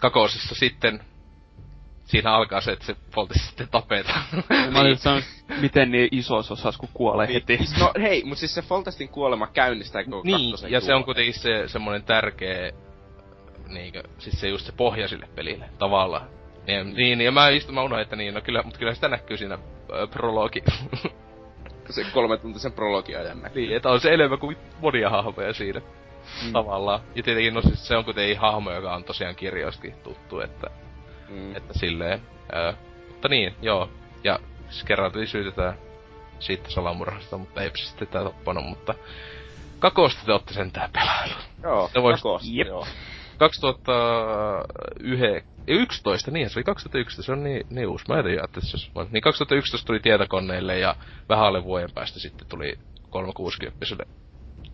kakosessa 0.00 0.54
sitten 0.54 1.00
siinä 2.08 2.32
alkaa 2.32 2.60
se, 2.60 2.72
että 2.72 2.86
se 2.86 2.96
poltti 3.14 3.38
sitten 3.38 3.68
tapetaan. 3.70 4.22
Mä 4.72 4.80
olin 4.80 4.96
sanonut, 4.96 5.24
miten 5.60 5.90
niin 5.90 6.08
isossa 6.10 6.54
osassa, 6.54 6.80
kun 6.80 6.88
kuolee 6.94 7.26
niin, 7.26 7.34
heti. 7.34 7.58
No 7.80 7.92
hei, 8.00 8.24
mutta 8.24 8.40
siis 8.40 8.54
se 8.54 8.62
Foltestin 8.62 9.08
kuolema 9.08 9.46
käynnistää 9.46 10.04
koko 10.04 10.22
Niin, 10.24 10.50
ja 10.50 10.56
kuolema. 10.58 10.80
se 10.80 10.94
on 10.94 11.04
kuitenkin 11.04 11.34
se 11.34 11.68
semmoinen 11.68 12.02
tärkeä, 12.02 12.72
niinkö, 13.68 14.02
siis 14.18 14.40
se 14.40 14.48
just 14.48 14.66
se 14.66 14.72
pohja 14.72 15.08
sille 15.08 15.28
pelille, 15.34 15.70
tavallaan. 15.78 16.28
Niin, 16.66 16.94
niin 16.94 17.20
ja 17.20 17.32
mä 17.32 17.48
istun, 17.48 17.74
mä 17.74 17.82
unohdin, 17.82 18.02
että 18.02 18.16
niin, 18.16 18.34
no 18.34 18.40
kyllä, 18.40 18.62
mutta 18.62 18.78
kyllä 18.78 18.94
sitä 18.94 19.08
näkyy 19.08 19.36
siinä 19.36 19.54
äh, 19.54 20.10
prologi. 20.10 20.62
se 21.90 22.04
kolme 22.12 22.36
tuntisen 22.36 22.72
prologi 22.72 23.16
ajan 23.16 23.42
näkyy. 23.42 23.62
Niin, 23.62 23.76
että 23.76 23.90
on 23.90 24.00
se 24.00 24.14
enemmän 24.14 24.38
kuin 24.38 24.56
monia 24.80 25.10
hahmoja 25.10 25.52
siinä. 25.52 25.80
Mm. 26.44 26.52
Tavallaan. 26.52 27.00
Ja 27.14 27.22
tietenkin, 27.22 27.54
no 27.54 27.62
siis 27.62 27.88
se 27.88 27.96
on 27.96 28.04
kuitenkin 28.04 28.38
hahmo, 28.38 28.72
joka 28.72 28.94
on 28.94 29.04
tosiaan 29.04 29.36
kirjoistakin 29.36 29.94
tuttu, 30.02 30.40
että 30.40 30.70
Mm. 31.28 31.56
Että 31.56 31.78
silleen. 31.78 32.22
Ää, 32.52 32.74
mutta 33.08 33.28
niin, 33.28 33.54
joo. 33.62 33.90
Ja 34.24 34.38
siis 34.70 34.84
kerran 34.84 35.12
syytetään 35.26 35.78
siitä 36.38 36.70
salamurhasta, 36.70 37.38
mutta 37.38 37.62
ei 37.62 37.70
sitten 37.74 38.08
tää 38.08 38.24
tappanut, 38.24 38.64
mutta 38.64 38.94
Kakosta 39.78 40.22
te 40.26 40.32
ootte 40.32 40.54
sentään 40.54 40.90
pelailu. 40.92 41.34
Joo, 41.62 41.90
se 41.92 42.02
vois... 42.02 42.22
Jep. 42.52 42.66
joo. 42.66 42.86
2011, 43.38 46.30
niin 46.30 46.50
se 46.50 46.58
oli 46.58 46.64
2011, 46.64 47.22
se 47.22 47.32
on 47.32 47.44
niin, 47.44 47.66
niin 47.70 47.88
uusi. 47.88 48.04
Mä 48.08 48.18
en 48.18 48.24
tiedä, 48.24 48.42
että 48.44 48.60
se 48.60 48.90
on. 48.94 49.08
Niin 49.10 49.22
2011 49.22 49.86
tuli 49.86 50.00
tietokoneille 50.00 50.78
ja 50.78 50.96
vähän 51.28 51.46
alle 51.46 51.64
vuoden 51.64 51.90
päästä 51.94 52.20
sitten 52.20 52.48
tuli 52.48 52.78
360 53.10 53.86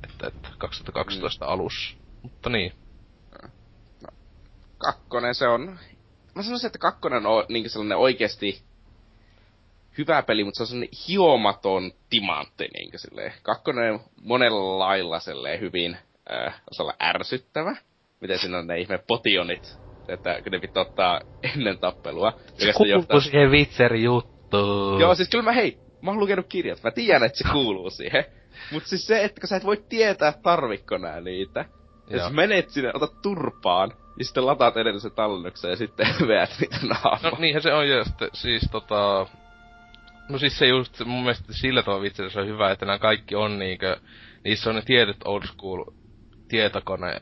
että, 0.05 0.27
että 0.27 0.49
2012 0.59 1.45
mm. 1.45 1.53
alussa. 1.53 1.97
Mutta 2.23 2.51
niin. 2.51 2.73
No, 4.03 4.09
kakkonen 4.79 5.35
se 5.35 5.49
on 5.49 5.79
mä 6.35 6.43
sanoisin, 6.43 6.67
että 6.67 6.79
kakkonen 6.79 7.27
on 7.27 7.45
niin 7.49 7.71
sellainen 7.71 7.99
oikeasti 7.99 8.63
hyvä 9.99 10.23
peli, 10.23 10.45
mutta 10.45 10.57
se 10.57 10.63
on 10.63 10.67
sellainen 10.67 10.99
hiomaton 11.09 11.93
timantti, 12.11 12.69
niin 12.75 12.91
silleen. 12.97 13.33
Kakkonen 13.43 14.01
monella 14.23 14.79
lailla 14.79 15.19
hyvin 15.61 15.97
äh, 16.33 16.63
osalla 16.71 16.95
ärsyttävä. 17.03 17.77
Miten 18.21 18.39
siinä 18.39 18.59
on 18.59 18.67
ne 18.67 18.81
ihme 18.81 18.99
potionit, 18.99 19.79
että 20.09 20.43
kun 20.43 20.53
ne 20.53 20.59
pitää 20.59 20.81
ottaa 20.81 21.21
ennen 21.55 21.79
tappelua. 21.79 22.33
Se 22.59 22.73
kuuluu 22.73 22.93
johtaa... 22.93 23.21
siihen 23.21 23.51
Witcher-juttuun. 23.51 25.01
Joo, 25.01 25.15
siis 25.15 25.29
kyllä 25.29 25.45
mä 25.45 25.53
hei, 25.53 25.79
mä 26.03 26.11
oon 26.11 26.21
lukenut 26.21 26.47
kirjat, 26.49 26.83
mä 26.83 26.91
tiedän, 26.91 27.25
että 27.25 27.39
se 27.39 27.45
kuuluu 27.53 27.91
siihen. 27.91 28.25
Mut 28.73 28.87
siis 28.87 29.07
se, 29.07 29.25
että 29.25 29.47
sä 29.47 29.57
et 29.57 29.65
voi 29.65 29.85
tietää 29.89 30.33
tarvikko 30.43 30.99
nää 30.99 31.21
niitä. 31.21 31.65
Ja 32.11 32.17
jos 32.17 32.33
menet 32.33 32.71
sinne, 32.71 32.91
otat 32.95 33.23
turpaan, 33.23 33.93
ja 34.19 34.25
sitten 34.25 34.47
lataat 34.47 34.77
edellisen 34.77 35.13
tallennuksen 35.13 35.71
ja 35.71 35.77
sitten 35.77 36.07
veät 36.29 36.51
niitä 36.61 36.79
naamaa. 36.83 37.19
No 37.23 37.37
niinhän 37.39 37.63
se 37.63 37.75
on, 37.75 37.89
ja 37.89 38.05
sitten 38.05 38.29
siis 38.33 38.69
tota... 38.71 39.27
No 40.29 40.39
siis 40.39 40.59
se 40.59 40.67
just, 40.67 41.05
mun 41.05 41.23
mielestä 41.23 41.53
sillä 41.53 41.83
tavalla 41.83 42.03
vitsi, 42.03 42.31
se 42.31 42.41
on 42.41 42.47
hyvä, 42.47 42.71
että 42.71 42.87
nämä 42.87 42.99
kaikki 42.99 43.35
on 43.35 43.59
niinkö... 43.59 43.97
Niissä 44.45 44.71
on 44.71 44.77
ne 44.77 44.83
tietyt 44.83 45.17
old 45.25 45.43
school 45.43 45.85
tietokone 46.49 47.11
äh, 47.11 47.21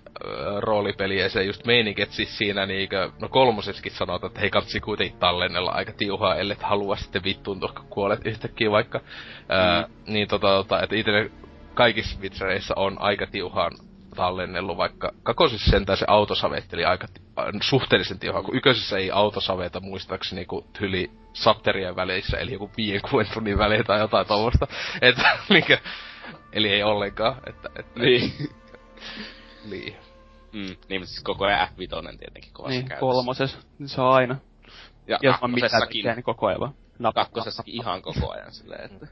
roolipeli 0.59 1.21
ja 1.21 1.29
se 1.29 1.45
just 1.45 1.67
meininki, 1.67 2.03
että 2.03 2.15
siis 2.15 2.39
siinä 2.39 2.67
niinkö, 2.67 3.11
no 3.21 3.29
kolmoseskin 3.29 3.93
sanotaan, 3.93 4.31
että 4.31 4.41
hei 4.41 4.51
katsi 4.51 4.81
kuitenkin 4.81 5.19
tallennella 5.19 5.71
aika 5.71 5.93
tiuhaa, 5.93 6.37
ellei 6.37 6.57
halua 6.61 6.97
sitten 6.97 7.25
vittuun 7.25 7.61
kun 7.61 7.87
kuolet 7.91 8.27
yhtäkkiä 8.27 8.71
vaikka. 8.71 8.99
Mm. 8.99 9.05
Ää, 9.49 9.89
niin 10.07 10.29
tota, 10.29 10.47
tota 10.47 10.83
että 10.83 10.97
itse 10.97 11.31
kaikissa 11.75 12.21
vitsereissä 12.21 12.75
on 12.77 12.97
aika 13.01 13.27
tiuhaan 13.27 13.73
tallennellut, 14.17 14.77
vaikka 14.77 15.13
kakosissa 15.23 15.71
sentään 15.71 15.99
se 15.99 16.05
autosavetteli 16.09 16.85
aika 16.85 17.07
äh, 17.39 17.45
suhteellisen 17.63 18.19
tiuhaa, 18.19 18.43
kun 18.43 18.57
yköisessä 18.57 18.99
ei 18.99 19.11
autosaveta 19.11 19.81
muistaakseni 19.81 20.45
kuin 20.45 20.65
tyli 20.79 21.11
sapterien 21.33 21.97
väleissä, 21.97 22.37
eli 22.37 22.53
joku 22.53 22.71
5-6 23.27 23.35
tunnin 23.35 23.59
välein 23.59 23.85
tai 23.85 24.01
jotain 24.01 24.27
tuommoista. 24.27 24.67
Että, 25.03 25.39
niinkö, 25.49 25.79
eli 26.53 26.69
ei 26.69 26.83
ollenkaan. 26.83 27.37
Että, 27.47 27.69
että, 27.79 28.01
niin. 28.01 28.33
niin. 29.71 29.97
Mm, 30.53 30.77
niin, 30.89 31.01
mutta 31.01 31.07
siis 31.07 31.23
koko 31.23 31.45
ajan 31.45 31.69
F5 31.69 32.19
tietenkin 32.19 32.53
kovassa 32.53 32.81
niin, 32.81 33.01
kolmoses, 33.01 33.59
se 33.87 34.01
on 34.01 34.15
aina. 34.15 34.37
Ja 35.07 35.19
Jos 35.23 35.37
on 35.41 35.51
mitään 35.51 35.83
niin 35.91 36.23
koko 36.23 36.47
ajan 36.47 36.61
vaan. 36.61 36.75
kakkosessakin 37.15 37.75
ihan 37.75 38.03
koko 38.03 38.31
ajan 38.33 38.53
silleen, 38.53 38.85
että... 38.85 39.07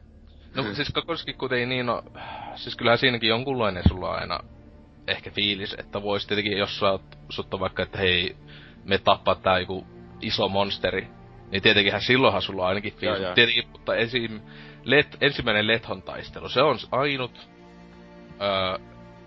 No 0.55 0.74
siis 0.74 0.90
kakkosessakin 0.94 1.39
kuten 1.39 1.68
niin, 1.68 1.86
no, 1.86 2.02
siis 2.55 2.77
kyllähän 2.77 2.98
siinäkin 2.98 3.28
jonkunlainen 3.28 3.82
sulla 3.89 4.10
on 4.10 4.18
aina 4.18 4.40
ehkä 5.11 5.31
fiilis, 5.31 5.77
että 5.78 6.03
vois 6.03 6.27
tietenkin, 6.27 6.59
jos 6.59 6.78
sä 6.78 6.91
oot, 6.91 7.03
sut 7.28 7.55
on 7.55 7.61
vaikka, 7.61 7.82
että 7.82 7.99
hei, 7.99 8.37
me 8.85 8.99
tappaa 8.99 9.35
tää 9.35 9.59
joku 9.59 9.87
iso 10.20 10.49
monsteri, 10.49 11.07
niin 11.51 11.62
tietenkinhän 11.62 12.03
silloinhan 12.03 12.43
sulla 12.43 12.62
on 12.62 12.69
ainakin 12.69 12.93
fiilis. 12.93 13.23
Joo, 13.23 13.35
tietenkin, 13.35 13.69
mutta 13.73 13.97
esim, 13.97 14.41
let, 14.85 15.16
ensimmäinen 15.20 15.66
Lethon 15.66 16.03
taistelu, 16.03 16.49
se 16.49 16.62
on 16.62 16.78
ainut, 16.91 17.49
öö, 18.41 18.78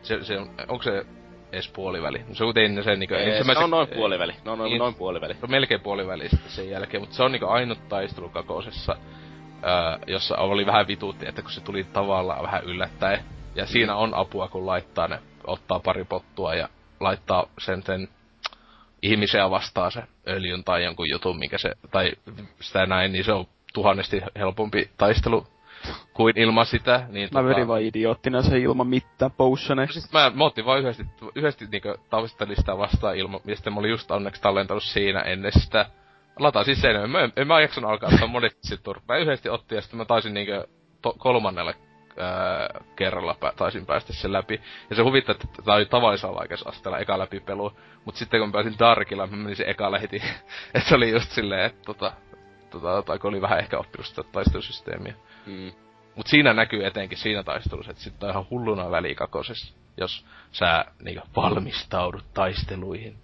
se, 0.02 0.24
se 0.24 0.40
on, 0.40 0.50
onko 0.68 0.84
se 0.84 1.06
edes 1.52 1.70
puoliväli? 1.70 2.20
No 2.28 2.36
se 2.36 2.44
on 2.44 2.48
kuitenkin 2.48 2.84
se 2.84 2.96
niinku 2.96 3.16
ensimmäisen... 3.16 3.56
Se 3.56 3.64
on 3.64 3.70
noin 3.70 3.88
puoliväli. 3.88 4.34
No, 4.46 4.56
noin, 4.56 4.70
Niin. 4.70 4.80
noin 4.80 4.96
puoliväli. 4.96 5.34
Se 5.34 5.40
on 5.44 5.52
melkein 5.52 5.82
puoliväli 5.82 6.30
sitten 6.30 6.52
sen 6.52 6.70
jälkeen, 6.70 7.02
mutta 7.02 7.16
se 7.16 7.24
on 7.24 7.32
niinku 7.32 7.48
ainut 7.48 7.90
taistelu 7.90 8.30
kakosessa, 8.30 8.96
ää, 9.62 10.00
jossa 10.08 10.38
oli 10.38 10.66
vähän 10.66 10.88
vituutti, 10.88 11.28
että 11.28 11.42
kun 11.42 11.52
se 11.52 11.62
tuli 11.62 11.84
tavallaan 11.84 12.44
vähän 12.44 12.64
yllättäen. 12.64 13.20
Ja 13.56 13.66
siinä 13.66 13.96
on 13.96 14.14
apua, 14.14 14.48
kun 14.48 14.66
laittaa 14.66 15.08
ne, 15.08 15.20
ottaa 15.48 15.80
pari 15.80 16.06
pottua 16.06 16.56
ja 16.56 16.70
laittaa 17.00 17.46
sen, 17.60 17.84
sen 17.84 18.08
ihmisiä 19.02 19.50
vastaan 19.50 19.92
se 19.92 20.04
öljyn 20.28 20.64
tai 20.64 20.84
jonkun 20.84 21.10
jutun, 21.10 21.40
mikä 21.40 21.58
se, 21.58 21.72
tai 21.92 22.12
sitä 22.60 22.86
näin, 22.86 23.12
niin 23.12 23.24
se 23.26 23.34
on 23.34 23.46
tuhannesti 23.74 24.22
helpompi 24.36 24.90
taistelu 24.98 25.48
kuin 26.14 26.40
ilman 26.40 26.66
sitä. 26.66 27.08
Niin 27.10 27.30
Mä 27.34 27.44
vedin 27.44 27.68
vaan 27.68 27.82
idioottina 27.82 28.42
se 28.42 28.58
ilman 28.58 28.88
mitään 28.88 29.32
potioneja. 29.32 29.88
Siis 29.88 30.14
mä, 30.14 30.32
mä 30.36 30.44
otin 30.44 30.66
vaan 30.66 30.80
yhdesti, 30.80 31.06
yhdesti 31.36 31.66
niinku 31.72 31.96
taistelin 32.10 32.56
sitä 32.56 32.78
vastaan 32.78 33.18
ilman, 33.18 33.42
ja 33.46 33.56
sitten 33.56 33.74
mä 33.74 33.80
olin 33.80 33.92
just 33.92 34.12
onneksi 34.12 34.42
tallentanut 34.42 34.84
siinä 34.84 35.20
ennen 35.20 35.52
sitä. 35.60 35.86
Latasin 36.40 36.76
sen, 36.76 37.10
mä, 37.10 37.20
en, 37.20 37.34
en 37.36 37.48
mä 37.48 37.62
jaksanut 37.62 37.90
alkaa 37.90 38.10
ottaa 38.14 38.28
monesti 38.28 38.60
sit 38.62 38.84
turpaa. 38.84 39.18
Yhdesti 39.18 39.50
otti 39.50 39.76
ja 39.76 39.82
sitten 39.82 39.98
mä 39.98 40.06
taisin 40.06 40.34
niinku 40.34 40.52
to, 41.02 41.14
kolmannelle 41.18 41.76
ää, 42.18 42.84
kerralla 42.96 43.34
pä, 43.40 43.54
taisin 43.56 43.86
päästä 43.86 44.14
sen 44.14 44.34
läpi. 44.34 44.62
Ja 44.90 44.96
se 44.96 45.02
huvittaa, 45.02 45.36
että 45.36 45.62
tää 45.66 45.76
oli 45.76 45.86
tavallisella 45.86 46.40
aikaisasteella 46.40 47.00
eka 47.00 47.20
läpipelu. 47.20 47.74
Mut 48.06 48.16
sitten 48.16 48.40
kun 48.40 48.52
pääsin 48.52 48.80
Darkilla, 48.80 49.28
mä 49.28 49.36
menin 49.36 49.56
sen 49.56 49.70
eka 49.70 49.98
heti. 50.02 50.22
että 50.74 50.90
se 50.90 50.96
oli 50.96 51.12
just 51.12 51.32
silleen, 51.32 51.66
että 51.66 51.82
tota, 51.86 52.12
tota, 52.70 52.88
tota, 52.88 53.20
kun 53.20 53.30
oli 53.30 53.42
vähän 53.42 53.60
ehkä 53.60 53.78
oppinut 53.80 54.08
sitä 54.08 54.24
taistelusysteemiä. 54.24 55.14
Mm. 55.46 55.72
Mut 56.16 56.28
siinä 56.28 56.54
näkyy 56.54 56.86
etenkin 56.86 57.18
siinä 57.18 57.44
taistelussa, 57.44 57.92
että 57.92 58.04
sit 58.04 58.24
on 58.24 58.30
ihan 58.30 58.46
hulluna 58.50 58.92
välikakosessa, 58.92 59.76
jos 59.98 60.26
sä 60.52 60.86
niinku 61.04 61.28
valmistaudut 61.36 62.26
taisteluihin. 62.34 63.18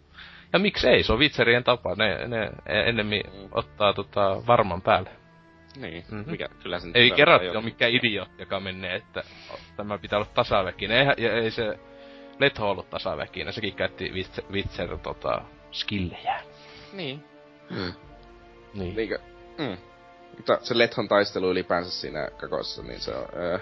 Ja 0.54 0.60
miksei, 0.60 1.04
se 1.04 1.14
on 1.14 1.20
vitserien 1.20 1.64
tapa, 1.64 1.96
ne, 1.96 2.28
ne 2.28 2.50
ennemmin 2.66 3.24
Mm. 3.24 3.50
ottaa 3.52 3.94
tota 3.94 4.42
varman 4.48 4.82
päälle. 4.82 5.10
Niin, 5.76 6.06
Mhm. 6.12 6.32
mikä 6.32 6.50
kyllä 6.64 6.80
sen... 6.80 6.92
Ei 6.94 7.12
kerran 7.12 7.46
jo- 7.46 7.52
ole 7.52 7.62
mikään 7.62 7.92
idiootti, 7.92 8.42
joka 8.42 8.60
menee, 8.60 8.96
että 8.96 9.24
tämä 9.78 9.98
pitää 9.98 10.20
olla 10.20 10.30
tasaväkinen. 10.34 10.98
Eihän, 10.98 11.16
ja 11.18 11.34
ei 11.34 11.52
se 11.52 11.80
Letho 12.40 12.70
ollut 12.72 12.90
tasaväkinen, 12.90 13.54
sekin 13.54 13.74
käytti 13.76 14.14
vitser, 14.14 14.44
vitser 14.54 14.98
tota, 14.98 15.42
skillejä. 15.72 16.42
Niin. 16.94 17.24
Niin. 18.74 18.96
Niinkö? 18.96 19.20
Mm. 19.58 19.78
Mutta 20.38 20.58
se 20.62 20.78
Lethon 20.78 21.08
taistelu 21.08 21.52
ylipäänsä 21.52 21.92
siinä 21.92 22.28
kakossa, 22.38 22.84
niin 22.84 23.00
se 23.00 23.16
on... 23.16 23.26
Öö... 23.36 23.60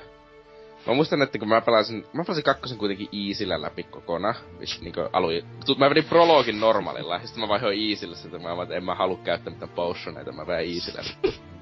Mä 0.87 0.93
muistan, 0.93 1.21
että 1.21 1.39
kun 1.39 1.47
mä 1.47 1.61
pelasin, 1.61 2.05
mä 2.13 2.23
pelasin 2.23 2.43
kakkosen 2.43 2.77
kuitenkin 2.77 3.09
easyllä 3.29 3.61
läpi 3.61 3.83
kokonaan, 3.83 4.35
niinku 4.81 4.99
alui, 5.13 5.45
tu- 5.65 5.75
mä 5.75 5.89
vedin 5.89 6.03
prologin 6.03 6.59
normaalilla, 6.59 7.13
ja 7.13 7.27
sitten 7.27 7.41
mä 7.41 7.47
vaihoin 7.47 7.89
easyllä 7.89 8.15
sitä, 8.15 8.39
mä 8.39 8.55
vaan, 8.55 8.63
että 8.63 8.75
en 8.75 8.83
mä 8.83 8.95
halua 8.95 9.17
käyttää 9.23 9.53
mitään 9.53 9.71
potioneita, 9.71 10.31
mä 10.31 10.47
vedän 10.47 10.63
easyllä. 10.63 11.03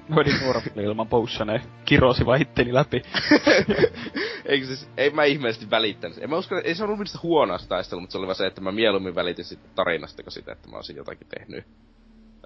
Mä 0.08 0.16
vedin 0.16 0.34
normaalilla 0.40 0.82
ilman 0.82 1.08
potioneja. 1.08 1.60
Kirosi 1.84 2.26
vaan 2.26 2.42
itteni 2.42 2.74
läpi. 2.74 3.02
Eikö 4.44 4.66
siis, 4.66 4.88
ei 4.96 5.10
mä 5.10 5.24
ihmeellisesti 5.24 5.70
välittänyt. 5.70 6.18
En 6.18 6.30
mä 6.30 6.36
usko, 6.36 6.60
ei 6.64 6.74
se 6.74 6.84
ollut 6.84 6.98
minusta 6.98 7.18
huonoa 7.22 7.58
se 7.58 7.68
taistelu, 7.68 8.00
mutta 8.00 8.12
se 8.12 8.18
oli 8.18 8.26
vaan 8.26 8.36
se, 8.36 8.46
että 8.46 8.60
mä 8.60 8.72
mieluummin 8.72 9.14
välitin 9.14 9.44
siitä 9.44 9.68
tarinasta, 9.74 10.22
kuin 10.22 10.32
sitä, 10.32 10.52
että 10.52 10.68
mä 10.68 10.76
olisin 10.76 10.96
jotakin 10.96 11.26
tehnyt 11.38 11.64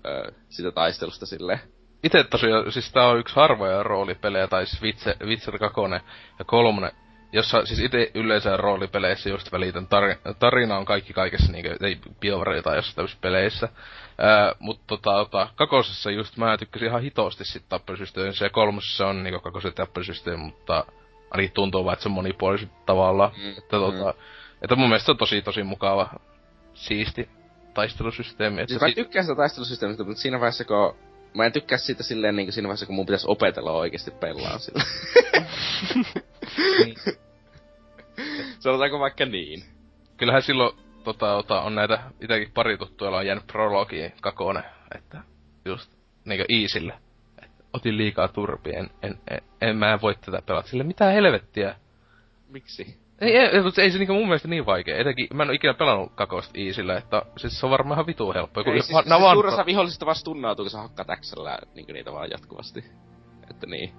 öö, 0.06 0.32
sitä 0.48 0.70
taistelusta 0.72 1.26
silleen. 1.26 1.60
Itse 2.02 2.24
tosiaan, 2.24 2.72
siis 2.72 2.92
tää 2.92 3.06
on 3.06 3.18
yksi 3.18 3.36
harvoja 3.36 3.82
roolipelejä, 3.82 4.46
tai 4.48 4.66
siis 4.66 4.82
Witcher, 4.82 5.16
Witcher 5.24 5.58
2 5.58 5.80
ja 6.38 6.44
3, 6.44 6.90
jossa 7.32 7.66
siis 7.66 7.80
itse 7.80 8.10
yleensä 8.14 8.56
roolipeleissä 8.56 9.30
just 9.30 9.52
välitän 9.52 9.84
tar- 9.86 10.34
tarina 10.38 10.76
on 10.76 10.84
kaikki 10.84 11.12
kaikessa, 11.12 11.52
niinku, 11.52 11.84
ei 11.84 11.98
BioWare 12.20 12.62
tai 12.62 12.76
jossain 12.76 12.96
tämmöisissä 12.96 13.20
peleissä. 13.20 13.68
Ää, 14.18 14.54
mut 14.58 14.80
tota, 14.86 15.12
tota, 15.12 15.48
kakosessa 15.56 16.10
just 16.10 16.36
mä 16.36 16.58
tykkäsin 16.58 16.88
ihan 16.88 17.02
hitosti 17.02 17.44
sit 17.44 17.64
tappelysysteemissä, 17.68 18.44
ja 18.44 18.50
kolmosessa 18.50 19.06
on 19.06 19.22
niinku 19.22 19.40
kakosen 19.40 19.72
tappelysysteemi, 19.72 20.42
mutta 20.42 20.84
ainakin 21.30 21.52
tuntuu 21.52 21.84
vaan, 21.84 21.92
että 21.92 22.02
se 22.02 22.08
on 22.08 22.12
monipuolisesti 22.12 22.74
tavallaan. 22.86 23.30
Mm, 23.36 23.50
Että, 23.50 23.76
tota, 23.76 24.14
että 24.62 24.76
mun 24.76 24.88
mielestä 24.88 25.06
se 25.06 25.10
on 25.12 25.18
tosi 25.18 25.42
tosi 25.42 25.62
mukava, 25.62 26.10
siisti 26.74 27.28
taistelusysteemi. 27.74 28.60
Että 28.60 28.68
Siis 28.70 28.80
mä 28.80 28.92
tykkään 28.94 29.24
sitä 29.24 29.36
taistelusysteemistä, 29.36 30.04
mutta 30.04 30.22
siinä 30.22 30.40
vaiheessa, 30.40 30.64
kun... 30.64 30.96
Mä 31.34 31.46
en 31.46 31.52
tykkää 31.52 31.78
siitä 31.78 32.02
silleen 32.02 32.36
niin 32.36 32.52
siinä 32.52 32.68
vaiheessa, 32.68 32.86
kun 32.86 32.94
mun 32.94 33.06
pitäisi 33.06 33.26
opetella 33.28 33.72
oikeasti 33.72 34.10
pelaa 34.10 34.58
sillä. 34.58 34.82
Niin. 36.84 36.96
Sanotaanko 38.58 38.98
vaikka 38.98 39.26
niin? 39.26 39.64
kyllähän 40.20 40.42
silloin 40.42 40.76
tota, 41.04 41.34
ota, 41.34 41.60
on 41.60 41.74
näitä 41.74 42.02
itäkin 42.20 42.52
pari 42.52 42.78
tuttua, 42.78 43.06
joilla 43.06 43.18
on 43.18 43.26
jäänyt 43.26 43.46
prologiin 43.46 44.12
kakone, 44.20 44.62
että 44.94 45.20
just 45.64 45.92
niinku 46.24 46.44
Iisille. 46.50 46.94
Otin 47.72 47.96
liikaa 47.96 48.28
turpia, 48.28 48.78
en, 48.78 48.90
en, 49.02 49.18
en, 49.30 49.40
en, 49.60 49.76
mä 49.76 49.92
en 49.92 50.00
voi 50.00 50.14
tätä 50.14 50.42
pelata. 50.46 50.68
Sille 50.68 50.84
mitä 50.84 51.10
helvettiä. 51.10 51.74
Miksi? 52.48 52.98
Ei, 53.20 53.36
ei, 53.36 53.62
mutta 53.62 53.82
ei 53.82 53.90
se 53.90 53.98
niinku 53.98 54.14
mun 54.14 54.26
mielestä 54.26 54.48
niin 54.48 54.66
vaikea. 54.66 54.98
Etenkin 54.98 55.26
mä 55.34 55.42
en 55.42 55.48
oo 55.48 55.54
ikinä 55.54 55.74
pelannut 55.74 56.12
kakosta 56.14 56.58
Iisillä, 56.58 56.96
että 56.96 57.22
siis 57.36 57.60
se 57.60 57.66
on 57.66 57.70
varmaan 57.70 57.96
ihan 57.96 58.06
vitu 58.06 58.32
helppo. 58.32 58.60
Ei, 58.60 58.64
siis, 58.72 58.86
siis 58.86 59.32
suurin 59.34 59.52
osa 59.52 59.66
vihollisista 59.66 60.06
vaan 60.06 60.16
stunnautuu, 60.16 60.64
kun 60.64 60.70
sä 60.70 60.78
hakkaat 60.78 61.08
Xllä 61.20 61.58
niin 61.74 61.86
niitä 61.92 62.12
vaan 62.12 62.30
jatkuvasti. 62.30 62.84
Että 63.50 63.66
niin. 63.66 63.92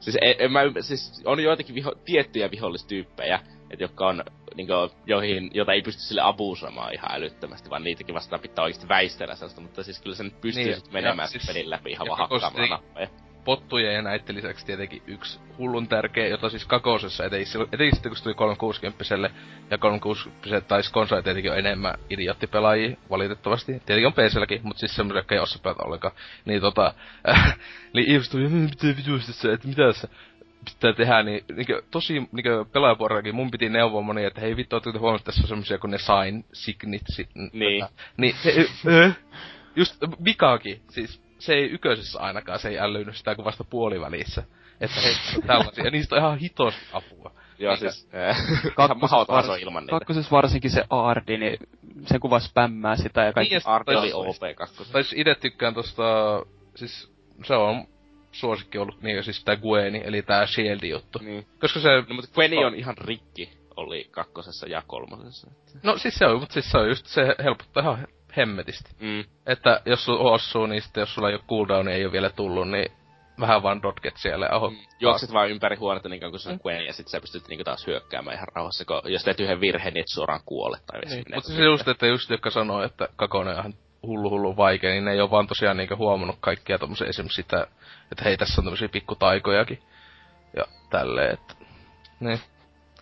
Siis, 0.00 0.18
en, 0.20 0.34
en 0.38 0.52
mä, 0.52 0.60
siis 0.80 1.22
on 1.24 1.40
joitakin 1.40 1.74
viho, 1.74 1.92
tiettyjä 2.04 2.50
vihollistyyppejä, 2.50 3.40
et 3.70 3.80
jotka 3.80 4.06
on, 4.06 4.24
niin 4.54 4.66
kuin, 4.66 4.90
joihin, 5.06 5.50
jota 5.54 5.72
ei 5.72 5.82
pysty 5.82 6.02
sille 6.02 6.20
abuusamaan 6.24 6.94
ihan 6.94 7.12
älyttömästi, 7.12 7.70
vaan 7.70 7.84
niitäkin 7.84 8.14
vastaan 8.14 8.40
pitää 8.42 8.64
oikeasti 8.64 8.88
väistellä 8.88 9.34
sellaista, 9.34 9.60
mutta 9.60 9.82
siis 9.82 10.00
kyllä 10.02 10.16
sen 10.16 10.30
pystyy 10.40 10.64
Niin, 10.64 10.82
menemään 10.92 11.24
ja 11.24 11.26
siis, 11.26 11.46
pelin 11.46 11.70
läpi 11.70 11.90
ihan 11.90 12.08
vaan 12.08 12.28
ei- 12.62 12.68
nappeja. 12.68 13.08
Pottuja 13.46 13.92
ja 13.92 14.02
näiden 14.02 14.36
lisäksi 14.36 14.66
tietenkin 14.66 15.02
yksi 15.06 15.40
hullun 15.58 15.88
tärkeä, 15.88 16.26
jota 16.26 16.50
siis 16.50 16.64
kakosessa, 16.64 17.24
etenkin, 17.24 17.46
sitten 17.46 18.10
kun 18.10 18.16
se 18.16 18.22
tuli 18.22 18.34
360 18.34 19.04
ja 19.70 19.78
360 19.78 20.68
tai 20.68 20.82
konsoleja 20.92 21.22
tietenkin 21.22 21.52
on 21.52 21.58
enemmän 21.58 21.94
idioottipelaajia, 22.10 22.96
valitettavasti. 23.10 23.72
Tietenkin 23.72 24.06
on 24.06 24.12
PClläkin, 24.12 24.60
mutta 24.62 24.80
siis 24.80 24.96
semmoisia, 24.96 25.18
jotka 25.18 25.34
ei 25.34 25.40
osaa 25.40 25.60
pelata 25.62 25.84
ollenkaan. 25.84 26.14
Niin 26.44 26.60
tota, 26.60 26.94
äh, 27.28 27.58
niin 27.94 28.10
ihmiset 28.10 28.32
tuli, 28.32 28.48
"Mm, 28.48 28.54
mitä 28.54 28.86
vitusti 28.86 29.32
se, 29.32 29.52
että 29.52 29.68
mitä 29.68 29.92
se 29.92 30.08
pitää 30.64 30.92
tehdä, 30.92 31.22
niin, 31.22 31.44
niin 31.56 31.66
tosi 31.90 32.12
niin 32.12 32.66
pelaajapuorellakin 32.72 33.34
mun 33.34 33.50
piti 33.50 33.68
neuvoa 33.68 34.02
moni, 34.02 34.24
että 34.24 34.40
hei 34.40 34.56
vittu, 34.56 34.76
ootteko 34.76 34.92
te 34.92 34.98
huomannut, 34.98 35.20
että 35.20 35.26
tässä 35.26 35.42
on 35.42 35.48
semmosia 35.48 35.78
kuin 35.78 35.90
ne 35.90 35.98
sign 35.98 36.44
signitsit. 36.52 37.28
Niin. 37.52 37.84
Niin, 38.16 38.34
se, 38.42 38.66
äh, 39.06 39.16
just 39.76 39.96
Mikaakin, 40.18 40.80
siis 40.90 41.25
se 41.38 41.54
ei 41.54 41.70
yköisessä 41.70 42.18
ainakaan, 42.20 42.58
se 42.58 42.68
ei 42.68 42.78
älynyt 42.78 43.16
sitä 43.16 43.34
kuin 43.34 43.44
vasta 43.44 43.64
puolivälissä. 43.64 44.42
Että 44.80 45.00
hei, 45.00 45.14
tällaisia, 45.46 45.84
ja 45.84 45.90
niistä 45.90 46.14
on 46.14 46.20
ihan 46.20 46.38
hitos 46.38 46.74
apua. 46.92 47.32
Joo, 47.58 47.72
Eikä- 47.74 47.90
siis, 47.90 48.08
äh, 48.14 48.36
ihan 48.78 48.98
mahdoton 49.00 49.36
aso 49.36 49.54
ilman 49.54 49.82
niitä. 49.82 49.90
kakkosessa 49.90 50.30
varsinkin 50.30 50.70
se 50.70 50.84
Aardi, 50.90 51.38
niin 51.38 51.58
sen 52.06 52.20
kuva 52.20 52.40
spämmää 52.40 52.96
sitä 52.96 53.24
ja 53.24 53.32
kaikki. 53.32 53.54
Niin, 53.54 53.62
tai- 53.86 53.96
oli 53.96 54.12
OP2. 54.12 54.92
Tai 54.92 55.04
siis 55.04 55.20
itse 55.20 55.34
tykkään 55.34 55.74
tosta, 55.74 56.02
siis 56.74 57.12
se 57.44 57.54
on 57.54 57.84
suosikki 58.32 58.78
ollut 58.78 59.02
niin 59.02 59.24
siis 59.24 59.44
tää 59.44 59.56
Gweni, 59.56 60.02
eli 60.04 60.22
tää 60.22 60.46
Shieldi 60.46 60.88
juttu. 60.88 61.18
Niin. 61.18 61.46
Koska 61.60 61.80
se, 61.80 61.88
No, 62.08 62.14
mutta 62.14 62.30
Gwenny 62.34 62.64
on 62.64 62.74
ihan 62.74 62.98
rikki, 62.98 63.50
oli 63.76 64.08
kakkosessa 64.10 64.66
ja 64.66 64.82
kolmosessa. 64.86 65.50
no 65.82 65.98
siis 65.98 66.14
se 66.14 66.26
on, 66.26 66.40
mutta 66.40 66.52
siis 66.52 66.70
se 66.70 66.78
on 66.78 66.88
just, 66.88 67.06
se 67.06 67.34
helpottaa 67.44 67.82
ihan 67.82 68.06
hemmetisti. 68.36 68.90
Mm. 69.00 69.24
Että 69.46 69.80
jos 69.86 70.04
sun 70.04 70.18
osuu, 70.18 70.66
niin 70.66 70.82
sitten 70.82 71.00
jos 71.00 71.14
sulla 71.14 71.28
ei 71.28 71.34
ole 71.34 71.42
cooldown, 71.48 71.88
ei 71.88 72.04
ole 72.04 72.12
vielä 72.12 72.30
tullut, 72.30 72.70
niin 72.70 72.92
vähän 73.40 73.62
vaan 73.62 73.82
dodget 73.82 74.16
siellä. 74.16 74.48
Oho, 74.52 74.70
Mm. 74.70 74.76
Juokset 75.00 75.32
vaan 75.32 75.50
ympäri 75.50 75.76
huonetta 75.76 76.08
niin 76.08 76.20
kauan 76.20 76.32
kun 76.32 76.40
se 76.40 76.50
on 76.50 76.58
Gwen, 76.62 76.86
ja 76.86 76.92
sit 76.92 77.08
sä 77.08 77.20
pystyt 77.20 77.48
niinku 77.48 77.64
taas 77.64 77.86
hyökkäämään 77.86 78.36
ihan 78.36 78.48
rauhassa, 78.54 78.84
kun 78.84 79.12
jos 79.12 79.24
teet 79.24 79.40
yhden 79.40 79.60
virheen, 79.60 79.94
niin 79.94 80.00
et 80.00 80.08
suoraan 80.08 80.40
kuole. 80.46 80.78
Tai 80.86 81.00
Niin, 81.00 81.24
mutta 81.34 81.52
se 81.52 81.64
just, 81.64 81.88
että 81.88 82.06
just 82.06 82.30
jotka 82.30 82.50
sanoo, 82.50 82.82
että 82.82 83.08
Kakone 83.16 83.56
on 83.56 83.74
hullu 84.02 84.30
hullu 84.30 84.56
vaikea, 84.56 84.90
niin 84.90 85.04
ne 85.04 85.12
ei 85.12 85.20
ole 85.20 85.30
vaan 85.30 85.46
tosiaan 85.46 85.76
niinku 85.76 85.96
huomannut 85.96 86.36
kaikkia 86.40 86.78
tommosia 86.78 87.06
esimerkiksi 87.06 87.42
sitä, 87.42 87.66
että 88.12 88.24
hei 88.24 88.36
tässä 88.36 88.60
on 88.60 88.64
tämmösiä 88.64 88.88
pikkutaikojakin. 88.88 89.78
Ja 90.56 90.64
tälleen, 90.90 91.34
että... 91.34 91.54
Niin. 92.20 92.40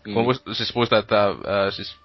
Mm. 0.06 0.14
Mm. 0.14 0.22
Muist, 0.22 0.46
siis 0.52 0.74
muistan, 0.74 0.98
että 0.98 1.22
ää, 1.46 1.70
siis 1.70 2.03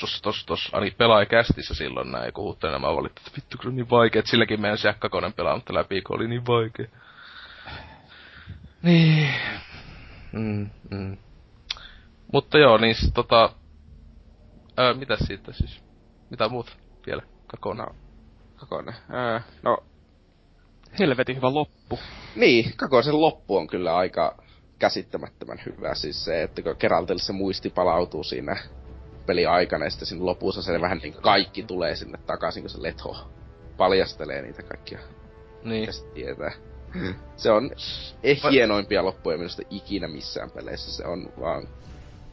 tossa, 0.00 0.22
tossa, 0.22 0.46
tossa, 0.46 0.70
ainakin 0.72 0.98
pelaajakästissä 0.98 1.74
silloin 1.74 2.12
näin 2.12 2.32
kuhuttelin, 2.32 2.72
nämä 2.72 2.96
valitti, 2.96 3.22
että 3.26 3.36
vittu 3.36 3.58
kun 3.58 3.68
on 3.68 3.76
niin 3.76 3.90
vaikea, 3.90 4.18
että 4.18 4.30
silläkin 4.30 4.60
meidän 4.60 4.78
se 4.78 4.94
Kakkonen 4.98 5.32
pelaamatta 5.32 5.74
läpi, 5.74 6.02
kun 6.02 6.16
oli 6.16 6.28
niin 6.28 6.46
vaikea. 6.46 6.86
Niin. 8.82 9.28
Mm, 10.32 10.70
mm. 10.90 11.16
Mutta 12.32 12.58
joo, 12.58 12.78
niin 12.78 12.94
sit 12.94 13.14
tota... 13.14 13.50
Ää, 14.76 14.94
mitä 14.94 15.16
siitä 15.16 15.52
siis? 15.52 15.84
Mitä 16.30 16.48
muuta 16.48 16.72
vielä? 17.06 17.22
Kakona. 17.46 17.86
Kakone. 18.56 18.94
Öö, 19.14 19.40
no, 19.62 19.84
Helvetin 20.98 21.36
hyvä 21.36 21.54
loppu. 21.54 21.98
niin, 22.36 22.72
Kakosen 22.76 23.20
loppu 23.20 23.56
on 23.56 23.66
kyllä 23.66 23.96
aika 23.96 24.36
käsittämättömän 24.78 25.58
hyvä. 25.66 25.94
Siis 25.94 26.24
se, 26.24 26.42
että 26.42 26.62
kun 26.62 26.76
Geraltille 26.80 27.20
se 27.20 27.32
muisti 27.32 27.70
palautuu 27.70 28.24
siinä 28.24 28.56
peli 29.26 29.46
aikana, 29.46 29.84
ja 29.84 29.90
sitten 29.90 30.06
siinä 30.06 30.24
lopussa 30.24 30.62
se 30.62 30.80
vähän 30.80 30.98
niin 30.98 31.14
kaikki 31.14 31.62
tulee 31.62 31.96
sinne 31.96 32.18
takaisin, 32.26 32.62
kun 32.62 32.70
se 32.70 32.82
Letho 32.82 33.16
paljastelee 33.76 34.42
niitä 34.42 34.62
kaikkia. 34.62 34.98
Niin. 35.62 35.92
Se 35.92 36.04
tietää. 36.14 36.52
Se 37.36 37.50
on 37.50 37.70
eh 38.22 38.40
hienoimpia 38.50 39.04
loppuja 39.04 39.36
minusta 39.36 39.62
ikinä 39.70 40.08
missään 40.08 40.50
peleissä. 40.50 40.92
Se 40.92 41.06
on 41.06 41.32
vaan 41.40 41.68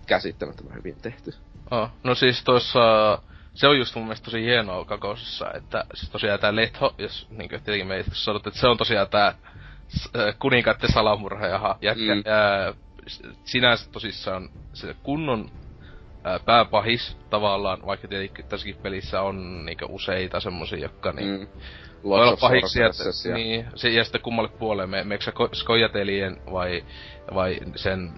käsittämättömän 0.08 0.76
hyvin 0.76 0.96
tehty. 1.02 1.34
Oh. 1.72 1.90
No 2.04 2.16
siis 2.16 2.44
tuossa, 2.44 2.80
se 3.54 3.68
on 3.68 3.78
just 3.78 3.96
mun 3.96 4.04
mielestä 4.04 4.26
tosi 4.26 4.44
hienoa 4.44 4.86
kakosessa, 4.86 5.46
että 5.54 5.86
siis 5.94 6.12
tosiaan 6.12 6.40
tää 6.40 6.56
Letho, 6.56 6.96
jos 6.98 7.28
niinkö 7.30 7.60
tietenkin 7.60 7.88
me 7.88 8.04
sanot, 8.14 8.48
että 8.48 8.60
se 8.60 8.68
on 8.68 8.78
tosiaan 8.78 9.10
tää 9.10 9.36
kuninkaiden 10.40 10.92
salamurha 10.92 11.48
ja 11.48 11.78
jätkä, 11.82 12.16
mm. 12.16 12.24
ää, 12.26 12.74
sinänsä 13.46 13.90
tosissaan 13.92 14.50
se 14.74 14.96
kunnon 15.04 15.52
ää, 16.24 16.40
pääpahis 16.40 17.18
tavallaan, 17.30 17.86
vaikka 17.86 18.08
tietenkin 18.08 18.46
tässäkin 18.46 18.76
pelissä 18.84 19.22
on 19.22 19.66
niinkö 19.66 19.86
useita 19.90 20.40
semmosia, 20.40 20.80
jotka 20.80 21.12
niin 21.12 21.40
mm. 21.40 21.48
Voi 22.04 22.22
olla 22.22 22.38
pahiksi, 22.38 22.84
että, 22.84 23.30
ja... 23.30 23.36
niin, 23.36 23.66
se, 23.76 23.90
ja 23.90 24.04
sitten 24.04 24.22
kummalle 24.22 24.50
puolelle, 24.50 24.88
me, 24.88 25.04
meikö 25.04 25.32
Skojatelien 25.54 26.38
vai, 26.52 26.84
vai 27.34 27.60
sen... 27.76 28.12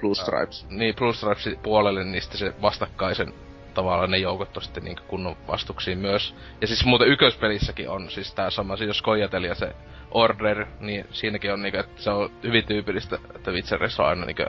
Blue 0.00 0.14
Stripes. 0.14 0.64
Äh, 0.64 0.70
niin, 0.70 0.94
Blue 0.94 1.12
Stripes 1.12 1.48
puolelle, 1.62 2.04
niin 2.04 2.22
sitten 2.22 2.38
se 2.38 2.54
vastakkaisen 2.62 3.34
tavallaan 3.74 4.10
ne 4.10 4.18
joukot 4.18 4.56
on 4.56 4.62
sitten 4.62 4.84
niinku 4.84 5.02
kunnon 5.08 5.36
vastuksiin 5.48 5.98
myös. 5.98 6.34
Ja 6.60 6.66
siis 6.66 6.84
muuten 6.84 7.08
ykköspelissäkin 7.08 7.88
on 7.88 8.10
siis 8.10 8.34
tää 8.34 8.50
sama, 8.50 8.76
siis 8.76 8.88
jos 8.88 8.98
Skojatelia 8.98 9.54
se 9.54 9.72
Order, 10.10 10.66
niin 10.80 11.06
siinäkin 11.10 11.52
on 11.52 11.62
niinku, 11.62 11.78
että 11.78 12.02
se 12.02 12.10
on 12.10 12.30
hyvin 12.42 12.64
tyypillistä, 12.66 13.18
että 13.34 13.50
Witcherissa 13.50 14.02
on 14.02 14.08
aina 14.08 14.24
niinku, 14.24 14.42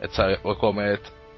että 0.00 0.16
sä 0.16 0.38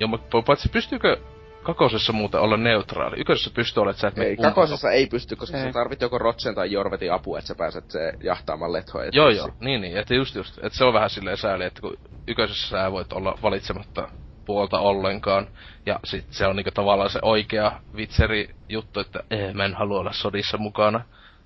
joko 0.00 0.16
meet, 0.16 0.44
paitsi 0.46 0.68
pystyykö 0.68 1.16
kakosessa 1.62 2.12
muuten 2.12 2.40
olla 2.40 2.56
neutraali. 2.56 3.20
Ykkösessä 3.20 3.50
pystyy 3.54 3.80
olemaan, 3.80 3.90
että 3.90 4.00
sä 4.00 4.08
et 4.08 4.18
Ei, 4.18 4.36
kakosessa 4.36 4.90
ei 4.90 5.06
pysty, 5.06 5.36
koska 5.36 5.56
ei. 5.56 5.64
sä 5.64 5.72
tarvit 5.72 6.00
joko 6.00 6.18
Rotsen 6.18 6.54
tai 6.54 6.72
Jorvetin 6.72 7.12
apua, 7.12 7.38
että 7.38 7.48
sä 7.48 7.54
pääset 7.54 7.90
se 7.90 8.12
jahtaamaan 8.22 8.72
lethoa. 8.72 9.04
Joo, 9.12 9.28
joo, 9.28 9.50
niin, 9.60 9.80
niin. 9.80 9.96
Että 9.96 10.14
just 10.14 10.34
just, 10.34 10.58
että 10.62 10.78
se 10.78 10.84
on 10.84 10.94
vähän 10.94 11.10
silleen 11.10 11.36
sääli, 11.36 11.64
että 11.64 11.80
kun 11.80 11.96
ykkösessä 12.28 12.68
sä 12.68 12.92
voit 12.92 13.12
olla 13.12 13.38
valitsematta 13.42 14.08
puolta 14.46 14.78
ollenkaan. 14.78 15.48
Ja 15.86 16.00
sit 16.04 16.26
se 16.30 16.46
on 16.46 16.56
niinku 16.56 16.70
tavallaan 16.70 17.10
se 17.10 17.18
oikea 17.22 17.80
vitseri 17.96 18.54
juttu, 18.68 19.00
että 19.00 19.22
eh, 19.30 19.54
mä 19.54 19.64
en 19.64 19.74
halua 19.74 20.00
olla 20.00 20.12
sodissa 20.12 20.58
mukana. 20.58 21.04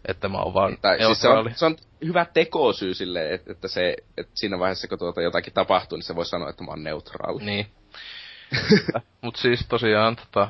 Että 0.08 0.28
mä 0.28 0.38
oon 0.38 0.54
vaan 0.54 0.76
tai, 0.82 1.04
siis 1.04 1.20
se, 1.20 1.28
on, 1.28 1.50
se 1.54 1.66
on 1.66 1.76
hyvä 2.04 2.26
tekosyy 2.34 2.94
silleen, 2.94 3.34
että, 3.34 3.52
että 3.52 3.68
se, 3.68 3.96
että 4.16 4.32
siinä 4.34 4.58
vaiheessa 4.58 4.88
kun 4.88 4.98
tuota 4.98 5.22
jotakin 5.22 5.52
tapahtuu, 5.52 5.96
niin 5.96 6.04
se 6.04 6.16
voi 6.16 6.26
sanoa, 6.26 6.50
että 6.50 6.64
mä 6.64 6.70
oon 6.70 6.84
neutraali. 6.84 7.44
Niin. 7.44 7.66
Mut 9.22 9.36
siis 9.36 9.66
tosiaan 9.68 10.16
tota... 10.16 10.48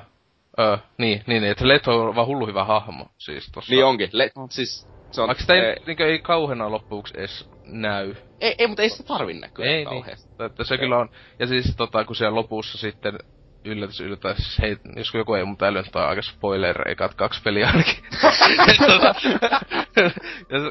Öö, 0.61 0.77
niin, 0.99 1.23
niin, 1.27 1.45
että 1.45 1.69
Leto 1.69 2.03
on 2.03 2.15
vaan 2.15 2.27
hullu 2.27 2.47
hyvä 2.47 2.65
hahmo, 2.65 3.07
siis 3.19 3.51
tossa. 3.53 3.73
Niin 3.73 3.85
onkin, 3.85 4.09
Le- 4.13 4.31
siis 4.51 4.89
se 5.11 5.21
on... 5.21 5.27
Vaikka 5.27 5.41
sitä 5.41 5.55
ei, 5.55 5.61
e- 5.61 5.77
niin 5.87 6.03
ei 6.03 6.19
kauheena 6.19 6.71
loppuksi 6.71 7.15
edes 7.17 7.51
näy. 7.65 8.15
Ei, 8.41 8.55
ei 8.59 8.67
mutta 8.67 8.83
ei 8.83 8.89
sitä 8.89 9.03
tarvi 9.03 9.35
näkyä 9.35 9.67
ei, 9.67 9.85
kauheasti. 9.85 10.29
Niin. 10.29 10.47
Että 10.47 10.65
se 10.65 10.75
ei. 10.75 10.79
kyllä 10.79 10.99
on, 10.99 11.11
ja 11.39 11.47
siis 11.47 11.77
tota, 11.77 12.05
kun 12.05 12.17
siellä 12.17 12.35
lopussa 12.35 12.79
sitten 12.79 13.19
yllätys, 13.65 14.01
yllätys, 14.01 14.59
hei, 14.63 14.77
jos 14.97 15.15
joku 15.15 15.35
ei 15.35 15.45
muuta 15.45 15.67
älynyt, 15.67 15.93
tai 15.93 16.07
aika 16.07 16.23
spoiler, 16.23 16.89
ekat 16.89 17.15
kaksi 17.15 17.43
peliä 17.43 17.67
ainakin. 17.67 18.05
tota, 18.87 19.15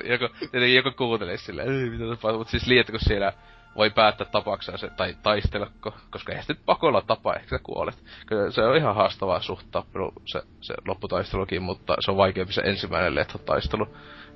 joku, 0.11 0.25
joku 0.73 0.91
kuuntelee 0.97 1.37
silleen, 1.37 1.69
ei 1.69 1.89
mitä 1.89 2.03
tapahtuu, 2.03 2.37
mutta 2.37 2.51
siis 2.51 2.67
liian, 2.67 2.85
kun 2.91 2.99
siellä 2.99 3.33
voi 3.75 3.89
päättää 3.89 4.27
tapakseen 4.31 4.77
se, 4.77 4.89
tai 4.89 5.15
taistelako, 5.23 5.93
koska 6.09 6.31
eihän 6.31 6.45
sitten 6.45 6.65
pakolla 6.65 7.01
tapa, 7.01 7.33
ehkä 7.33 7.49
sä 7.49 7.59
kuolet. 7.63 8.03
Kyllä 8.25 8.51
se 8.51 8.63
on 8.63 8.77
ihan 8.77 8.95
haastavaa 8.95 9.41
suht 9.41 9.67
tappelu, 9.71 10.13
se, 10.25 10.41
se 10.61 10.73
lopputaistelukin, 10.87 11.61
mutta 11.61 11.95
se 11.99 12.11
on 12.11 12.17
vaikeampi 12.17 12.53
se 12.53 12.61
ensimmäinen 12.61 13.15
lethotaistelu. 13.15 13.87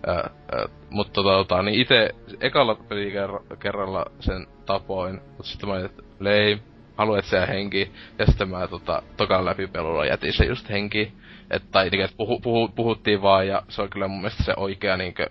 Ää, 0.08 0.16
ää, 0.16 0.66
mutta 0.90 1.24
tota, 1.24 1.62
niin 1.62 1.82
itse 1.82 2.10
ekalla 2.42 2.76
pelikerralla 2.76 4.06
sen 4.20 4.48
tapoin, 4.66 5.22
mutta 5.28 5.44
sitten 5.44 5.70
mä 5.70 5.76
olin, 5.76 5.86
että 5.86 6.04
lei, 6.20 6.60
haluan 6.98 7.20
etsiä 7.20 7.46
henki, 7.46 7.92
ja 8.20 8.26
sitten 8.26 8.50
mä 8.50 8.68
tota, 8.68 9.02
tokan 9.18 9.46
läpipelulla 9.46 10.06
jätin 10.06 10.34
se 10.34 10.46
just 10.46 10.70
henki. 10.70 11.14
Et, 11.52 11.64
tai 11.72 11.90
niin, 11.90 12.02
että 12.02 12.18
puhu, 12.18 12.40
puhu, 12.40 12.68
puhuttiin 12.68 13.22
vaan, 13.22 13.48
ja 13.48 13.62
se 13.70 13.82
on 13.82 13.90
kyllä 13.90 14.08
mun 14.08 14.22
mielestä 14.22 14.44
se 14.44 14.54
oikea 14.58 14.98
niinkö, 14.98 15.28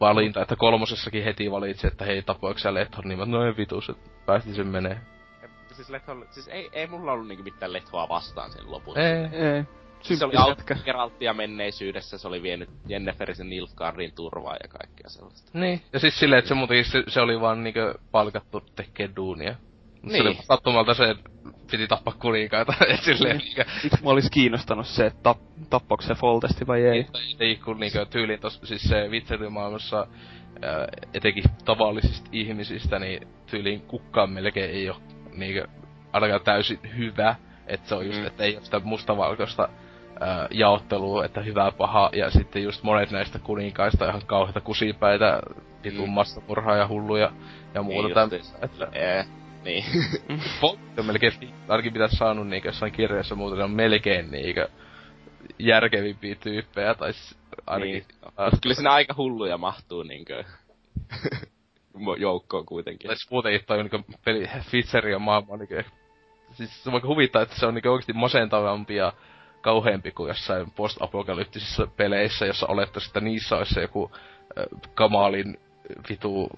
valinta, 0.00 0.42
että 0.42 0.56
kolmosessakin 0.56 1.24
heti 1.24 1.50
valitsi, 1.50 1.86
että 1.86 2.04
hei 2.04 2.22
tapoiko 2.22 2.58
sä 2.58 2.74
Lethon, 2.74 3.04
niin 3.04 3.18
mä 3.18 3.26
no 3.26 3.46
ei 3.46 3.56
vitus, 3.56 3.88
että 3.88 4.10
päästi 4.26 4.54
sen 4.54 4.66
menee. 4.66 5.00
Siis, 5.72 5.88
Lethon, 5.90 6.26
siis 6.30 6.48
ei, 6.48 6.70
ei 6.72 6.86
mulla 6.86 7.12
ollut 7.12 7.28
niinku 7.28 7.44
mitään 7.44 7.72
Lethoa 7.72 8.08
vastaan 8.08 8.52
sen 8.52 8.70
lopussa. 8.70 9.00
Ei, 9.00 9.16
ei. 9.16 9.64
Siis 10.02 10.18
se 10.18 10.24
oli 10.24 10.34
Geralttia 10.84 11.34
menneisyydessä, 11.34 12.18
se 12.18 12.28
oli 12.28 12.42
vienyt 12.42 12.70
Jenneferisen 12.86 13.48
Nilfgaarin 13.48 14.12
turvaa 14.14 14.56
ja 14.62 14.68
kaikkea 14.68 15.08
sellaista. 15.08 15.50
Niin, 15.54 15.82
ja 15.92 15.98
siis 15.98 16.18
silleen, 16.18 16.38
että 16.38 16.48
se 16.48 16.54
se, 16.84 17.02
se 17.08 17.20
oli 17.20 17.40
vaan 17.40 17.64
niinku 17.64 17.80
palkattu 18.12 18.60
tekee 18.60 19.10
duunia. 19.16 19.54
Niin. 20.02 20.16
Se 20.16 20.22
oli 20.22 20.30
niin. 20.34 20.44
sattumalta 20.44 20.94
se 20.94 21.14
piti 21.70 21.86
tappaa 21.86 22.14
kuninkaita, 22.18 22.74
et 22.88 23.02
silleen 23.16 23.38
niinkö... 23.38 23.64
Miksi 23.82 24.04
mä 24.04 24.10
olis 24.10 24.30
kiinnostanut 24.30 24.86
se, 24.86 25.06
että 25.06 25.22
tap, 25.22 25.38
tappoiko 25.70 26.02
se 26.02 26.14
Foltesti 26.14 26.66
vai 26.66 26.82
ei? 26.82 27.06
Ei, 27.14 27.36
ei 27.40 27.56
kun 27.56 27.80
niinkö 27.80 28.06
tyyliin 28.06 28.40
tos, 28.40 28.60
siis 28.64 28.82
se 28.82 29.08
Witchery-maailmassa 29.08 30.06
etenkin 31.14 31.44
tavallisista 31.64 32.28
ihmisistä, 32.32 32.98
niin 32.98 33.28
tyyliin 33.46 33.80
kukaan 33.80 34.30
melkein 34.30 34.70
ei 34.70 34.90
oo 34.90 35.00
niinkö 35.32 35.68
ainakaan 36.12 36.40
täysin 36.44 36.78
hyvä. 36.96 37.36
Että 37.66 37.88
se 37.88 37.94
on 37.94 38.06
just, 38.06 38.20
mm. 38.20 38.26
että 38.26 38.44
ei 38.44 38.56
oo 38.56 38.62
sitä 38.62 38.80
mustavalkoista 38.80 39.68
ää, 40.20 40.48
jaottelua, 40.50 41.24
että 41.24 41.40
hyvää 41.40 41.72
paha, 41.72 42.10
ja 42.12 42.30
sitten 42.30 42.62
just 42.62 42.82
monet 42.82 43.10
näistä 43.10 43.38
kuninkaista 43.38 44.08
ihan 44.08 44.22
kauheita 44.26 44.60
kusipäitä, 44.60 45.40
vitun 45.84 46.08
mm. 46.08 46.12
massamurhaa 46.12 46.76
ja 46.76 46.88
hulluja 46.88 47.32
ja 47.74 47.82
muuta 47.82 48.08
niin 48.08 48.14
tämmöistä. 48.14 48.58
Että... 48.62 48.88
niin. 49.66 49.84
on 50.98 51.06
melkein, 51.06 51.32
ainakin 51.68 51.92
pitäis 51.92 52.12
saanut 52.12 52.48
niinkö 52.48 52.68
jossain 52.68 52.92
kirjassa 52.92 53.34
muuten, 53.34 53.64
on 53.64 53.70
melkein 53.70 54.30
niinkö 54.30 54.68
järkevimpiä 55.58 56.34
tyyppejä, 56.34 56.94
tai 56.94 57.12
ainakin... 57.66 57.92
Niin. 57.94 58.60
Kyllä 58.62 58.74
siinä 58.74 58.92
aika 58.92 59.14
hulluja 59.16 59.58
mahtuu 59.58 60.02
niinkö 60.02 60.44
joukkoon 62.18 62.66
kuitenkin. 62.66 63.08
Tai 63.08 63.16
siis 63.16 63.30
muutenkin 63.30 63.64
toi 63.66 63.78
niinkö 63.78 64.02
peli, 64.24 64.50
Fitzer 64.60 65.08
ja 65.08 65.18
maailma 65.18 65.56
niinkö... 65.56 65.84
Siis 66.52 66.84
se 66.84 66.92
vaikka 66.92 67.08
huvittaa, 67.08 67.42
että 67.42 67.56
se 67.58 67.66
on 67.66 67.74
niinkö 67.74 67.90
oikeesti 67.90 68.12
masentavampi 68.12 68.96
ja 68.96 69.12
kauheampi 69.60 70.10
kuin 70.10 70.28
jossain 70.28 70.70
post-apokalyptisissa 70.70 71.86
peleissä, 71.86 72.46
jossa 72.46 72.66
olettaisiin, 72.66 73.10
että 73.10 73.20
niissä 73.20 73.56
olisi 73.56 73.80
joku 73.80 74.10
äh, 74.14 74.64
kamalin 74.94 75.58
vitu 76.08 76.48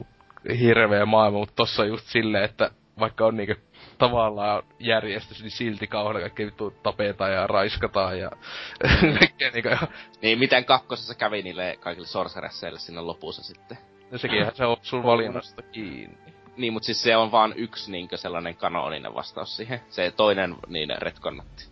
hirveä 0.61 1.07
maailma, 1.07 1.39
mutta 1.39 1.55
tossa 1.57 1.83
on 1.83 1.89
just 1.89 2.07
silleen, 2.07 2.45
että 2.45 2.71
vaikka 2.99 3.27
on 3.27 3.37
niinku 3.37 3.55
tavallaan 3.99 4.63
järjestys, 4.79 5.43
niin 5.43 5.51
silti 5.51 5.87
kauheena 5.87 6.21
kaikki 6.21 6.47
vittu 6.47 6.71
tapetaan 6.71 7.33
ja 7.33 7.47
raiskataan 7.47 8.19
ja 8.19 8.31
kaikkea 9.19 9.51
niinku. 9.51 9.87
Niin, 10.23 10.39
miten 10.39 10.65
kakkosessa 10.65 11.15
kävi 11.15 11.43
niille 11.43 11.77
kaikille 11.81 12.07
sorceresseille 12.07 12.79
siinä 12.79 13.07
lopussa 13.07 13.43
sitten? 13.43 13.79
No 14.11 14.19
sekin 14.19 14.47
se 14.55 14.65
on 14.65 14.77
sun 14.83 15.03
valinnasta 15.03 15.63
kiinni. 15.63 16.19
Niin, 16.57 16.73
mutta 16.73 16.87
siis 16.87 17.03
se 17.03 17.17
on 17.17 17.33
vaan 17.33 17.55
yksi 17.57 17.93
niinkö 17.93 18.17
sellainen 18.17 18.57
kanoninen 18.57 19.15
vastaus 19.15 19.57
siihen. 19.57 19.81
Se 19.89 20.13
toinen 20.17 20.57
niin 20.67 20.91
retkonnatti. 20.99 21.65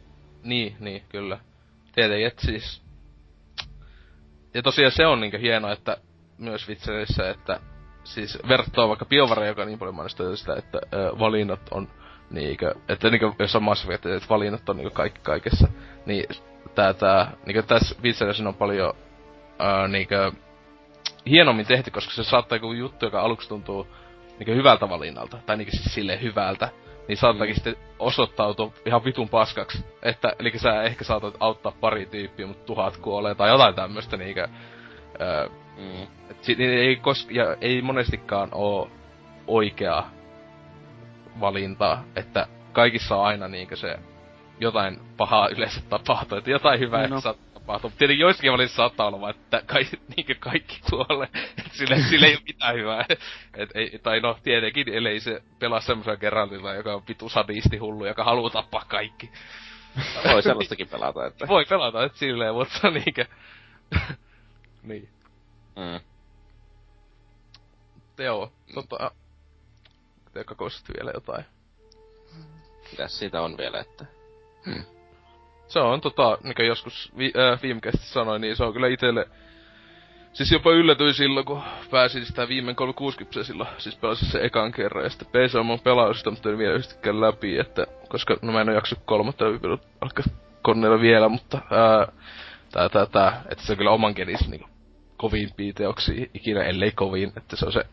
Niin, 0.42 0.76
niin, 0.80 1.02
kyllä. 1.08 1.38
Tietenkin, 1.94 2.26
että 2.26 2.46
siis... 2.46 2.82
Ja 4.54 4.62
tosiaan 4.62 4.92
se 4.92 5.06
on 5.06 5.20
niinkö 5.20 5.38
hienoa, 5.38 5.72
että 5.72 5.96
myös 6.38 6.68
Witcherissä, 6.68 7.30
että 7.30 7.60
siis 8.06 8.38
vertaa 8.48 8.88
vaikka 8.88 9.04
BioWare, 9.04 9.46
joka 9.46 9.64
niin 9.64 9.78
paljon 9.78 9.94
mainostaa 9.94 10.36
sitä, 10.36 10.54
että 10.56 10.78
ö, 10.94 11.18
valinnat 11.18 11.60
on 11.70 11.88
niinkö, 12.30 12.74
että 12.88 13.10
niinkö, 13.10 13.32
jos 13.38 13.56
on 13.56 13.62
Mass 13.62 13.84
Effect, 13.84 14.06
että 14.06 14.28
valinnat 14.28 14.68
on 14.68 14.76
niinkö 14.76 14.94
kaikki 14.94 15.20
kaikessa, 15.22 15.68
niin 16.06 16.26
tää, 16.74 16.94
tää, 16.94 17.32
niinkö 17.46 17.62
tässä 17.62 17.94
Witcherissa 18.02 18.48
on 18.48 18.54
paljon 18.54 18.94
ö, 19.60 19.88
niinkö, 19.88 20.32
hienommin 21.26 21.66
tehty, 21.66 21.90
koska 21.90 22.12
se 22.12 22.24
saattaa 22.24 22.56
joku 22.56 22.72
juttu, 22.72 23.04
joka 23.04 23.20
aluksi 23.20 23.48
tuntuu 23.48 23.86
niinkö 24.38 24.54
hyvältä 24.54 24.88
valinnalta, 24.88 25.38
tai 25.46 25.56
niinkö 25.56 25.76
siis 25.76 25.94
silleen 25.94 26.22
hyvältä, 26.22 26.68
niin 27.08 27.16
saattaakin 27.16 27.52
mm. 27.52 27.54
sitten 27.54 27.76
osoittautua 27.98 28.72
ihan 28.86 29.04
vitun 29.04 29.28
paskaksi. 29.28 29.84
Että, 30.02 30.32
eli 30.38 30.58
sä 30.58 30.82
ehkä 30.82 31.04
saatat 31.04 31.34
auttaa 31.40 31.72
pari 31.80 32.06
tyyppiä, 32.06 32.46
mutta 32.46 32.64
tuhat 32.64 32.96
kuolee, 32.96 33.34
tai 33.34 33.50
jotain 33.50 33.74
tämmöstä 33.74 34.16
niinkö, 34.16 34.48
öö, 35.20 35.48
mm. 35.76 36.02
Et 36.30 36.58
niin 36.58 36.70
ei, 36.70 36.96
kos- 36.96 37.30
ja 37.30 37.56
ei 37.60 37.82
monestikaan 37.82 38.48
oo 38.52 38.90
oikea 39.46 40.04
valinta, 41.40 41.98
että 42.16 42.46
kaikissa 42.72 43.16
on 43.16 43.26
aina 43.26 43.48
niinkö 43.48 43.76
se 43.76 43.98
jotain 44.60 45.00
pahaa 45.16 45.48
yleensä 45.48 45.80
tapahtuu, 45.88 46.38
että 46.38 46.50
jotain 46.50 46.80
hyvää 46.80 47.08
no. 47.08 47.20
saattaa 47.20 47.46
tapahtua. 47.66 47.90
Tietenkin 47.98 48.22
joissakin 48.22 48.52
välissä 48.52 48.76
saattaa 48.76 49.06
olla 49.06 49.20
vaan, 49.20 49.34
että 49.34 49.62
kai, 49.66 49.82
niinkö 50.16 50.34
kaikki 50.38 50.80
kuolee. 50.90 51.28
Et 51.34 51.72
sille, 51.72 51.98
sille 52.10 52.26
ei 52.26 52.34
ole 52.34 52.42
mitään 52.46 52.74
hyvää. 52.74 53.04
Et, 53.54 53.70
ei, 53.74 53.98
tai 54.02 54.20
no, 54.20 54.38
tietenkin, 54.42 54.88
ellei 54.88 55.20
se 55.20 55.42
pelaa 55.58 55.80
semmoisen 55.80 56.18
kerrallilla, 56.18 56.74
joka 56.74 56.94
on 56.94 57.02
vitu 57.08 57.28
sadisti 57.28 57.76
hullu, 57.76 58.06
joka 58.06 58.24
haluaa 58.24 58.50
tappaa 58.50 58.84
kaikki. 58.88 59.30
Voi 60.32 60.42
sellaistakin 60.42 60.88
pelata, 60.88 61.26
että... 61.26 61.48
Voi 61.48 61.64
pelata, 61.64 62.04
että 62.04 62.18
silleen, 62.18 62.54
mutta 62.54 62.90
niinkö... 62.90 63.24
niin. 64.82 65.08
Mm. 65.76 66.00
Joo, 68.24 68.52
tota... 68.74 69.10
Teekö 70.32 70.54
kosti 70.54 70.92
vielä 70.96 71.10
jotain? 71.14 71.44
Mitäs 72.90 73.18
siitä 73.18 73.42
on 73.42 73.56
vielä, 73.58 73.80
että... 73.80 74.06
Se 75.68 75.80
on 75.80 76.00
tota, 76.00 76.38
mikä 76.42 76.62
joskus 76.62 77.12
vi, 77.18 77.32
äh, 77.52 77.62
viime 77.62 77.80
sanoin, 78.00 78.40
niin 78.40 78.56
se 78.56 78.64
on 78.64 78.72
kyllä 78.72 78.88
itelle... 78.88 79.28
Siis 80.32 80.52
jopa 80.52 80.70
yllätyin 80.70 81.14
silloin, 81.14 81.46
kun 81.46 81.62
pääsin 81.90 82.26
sitä 82.26 82.48
viime 82.48 82.74
360 82.74 83.44
silloin, 83.44 83.68
siis 83.78 83.96
pelasin 83.96 84.28
se 84.28 84.44
ekan 84.44 84.72
kerran, 84.72 85.04
ja 85.04 85.10
sitten 85.10 85.28
PC 85.28 85.54
on 85.54 85.66
mun 85.66 85.80
pelausista, 85.80 86.30
mutta 86.30 86.50
en 86.50 86.58
vielä 86.58 86.74
yhtäkään 86.74 87.20
läpi, 87.20 87.58
että, 87.58 87.86
koska 88.08 88.36
no 88.42 88.52
mä 88.52 88.60
en 88.60 88.68
oo 88.68 88.74
jaksa 88.74 88.96
kolmatta 89.04 89.44
alkaa 90.00 90.24
koneella 90.62 91.00
vielä, 91.00 91.28
mutta 91.28 91.58
ää, 91.70 92.12
tää, 92.72 92.88
tää, 92.88 93.06
tää, 93.06 93.42
että 93.48 93.64
se 93.64 93.72
on 93.72 93.78
kyllä 93.78 93.90
oman 93.90 94.14
kenis 94.14 94.48
niinku 94.48 94.68
kovimpia 95.16 95.72
teoksia 95.72 96.26
ikinä, 96.34 96.62
ellei 96.64 96.92
kovin, 96.92 97.32
että 97.36 97.56
se 97.56 97.66
on 97.66 97.72
se, 97.72 97.84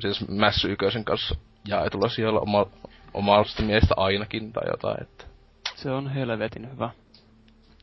siis 0.00 0.28
Mässy 0.28 0.72
Ykösen 0.72 1.04
kanssa 1.04 1.34
jaetulla 1.68 2.08
siellä 2.08 2.40
oma, 2.40 2.66
omasta 3.14 3.62
mielestä 3.62 3.94
ainakin 3.96 4.52
tai 4.52 4.62
jotain, 4.70 5.02
että 5.02 5.24
Se 5.74 5.90
on 5.90 6.08
helvetin 6.08 6.70
hyvä. 6.72 6.90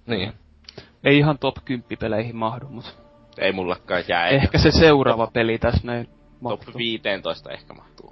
niin. 0.05 0.33
Ei 1.03 1.17
ihan 1.17 1.37
top 1.37 1.55
10 1.65 1.97
peleihin 1.99 2.35
mahdu, 2.35 2.67
mut 2.69 2.97
Ei 3.37 3.51
mullakaan 3.51 4.03
jää. 4.07 4.27
ehkä 4.27 4.57
se 4.57 4.71
seuraava 4.71 5.27
peli 5.27 5.57
tässä 5.57 5.81
näin 5.83 6.05
Top 6.05 6.41
mahtuu. 6.41 6.73
15 6.77 7.51
ehkä 7.51 7.73
mahtuu. 7.73 8.11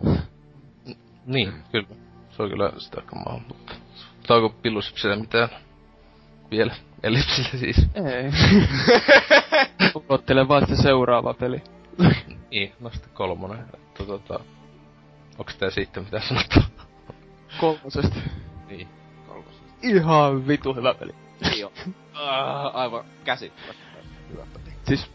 Niin, 1.26 1.54
mm. 1.54 1.64
kyllä. 1.72 1.88
Se 2.32 2.44
on 2.44 2.50
kyllä 2.50 2.72
sitä 2.78 3.02
kamaa, 3.06 3.42
mutta... 3.48 3.74
Onko 4.30 4.50
pillusipsillä 4.62 5.16
mitään 5.16 5.50
vielä? 6.52 6.76
Ellipsillä 7.04 7.50
siis. 7.60 7.78
Ei. 7.96 8.32
Odottelen 10.10 10.48
vaan 10.48 10.68
se 10.68 10.76
seuraava 10.76 11.34
peli. 11.34 11.62
Niin, 12.52 12.74
no 12.80 12.90
sitten 12.90 13.10
kolmonen. 13.14 13.60
Että, 13.74 14.04
tota, 14.06 14.40
onks 15.38 15.56
tää 15.56 15.70
sitten 15.70 16.04
mitä 16.04 16.20
sanottu? 16.20 16.60
Kolmosesta. 17.60 18.16
niin. 18.70 18.88
Ihan 19.82 20.48
vitu 20.48 20.74
hyvä 20.74 20.94
peli. 20.94 21.16
Ei 21.52 21.64
oo. 21.64 21.72
Ah, 22.14 22.76
aivan 22.76 23.06
käsittämättömän 23.24 24.04
hyvä 24.32 24.44
peli. 24.54 24.76
Siis 24.88 25.12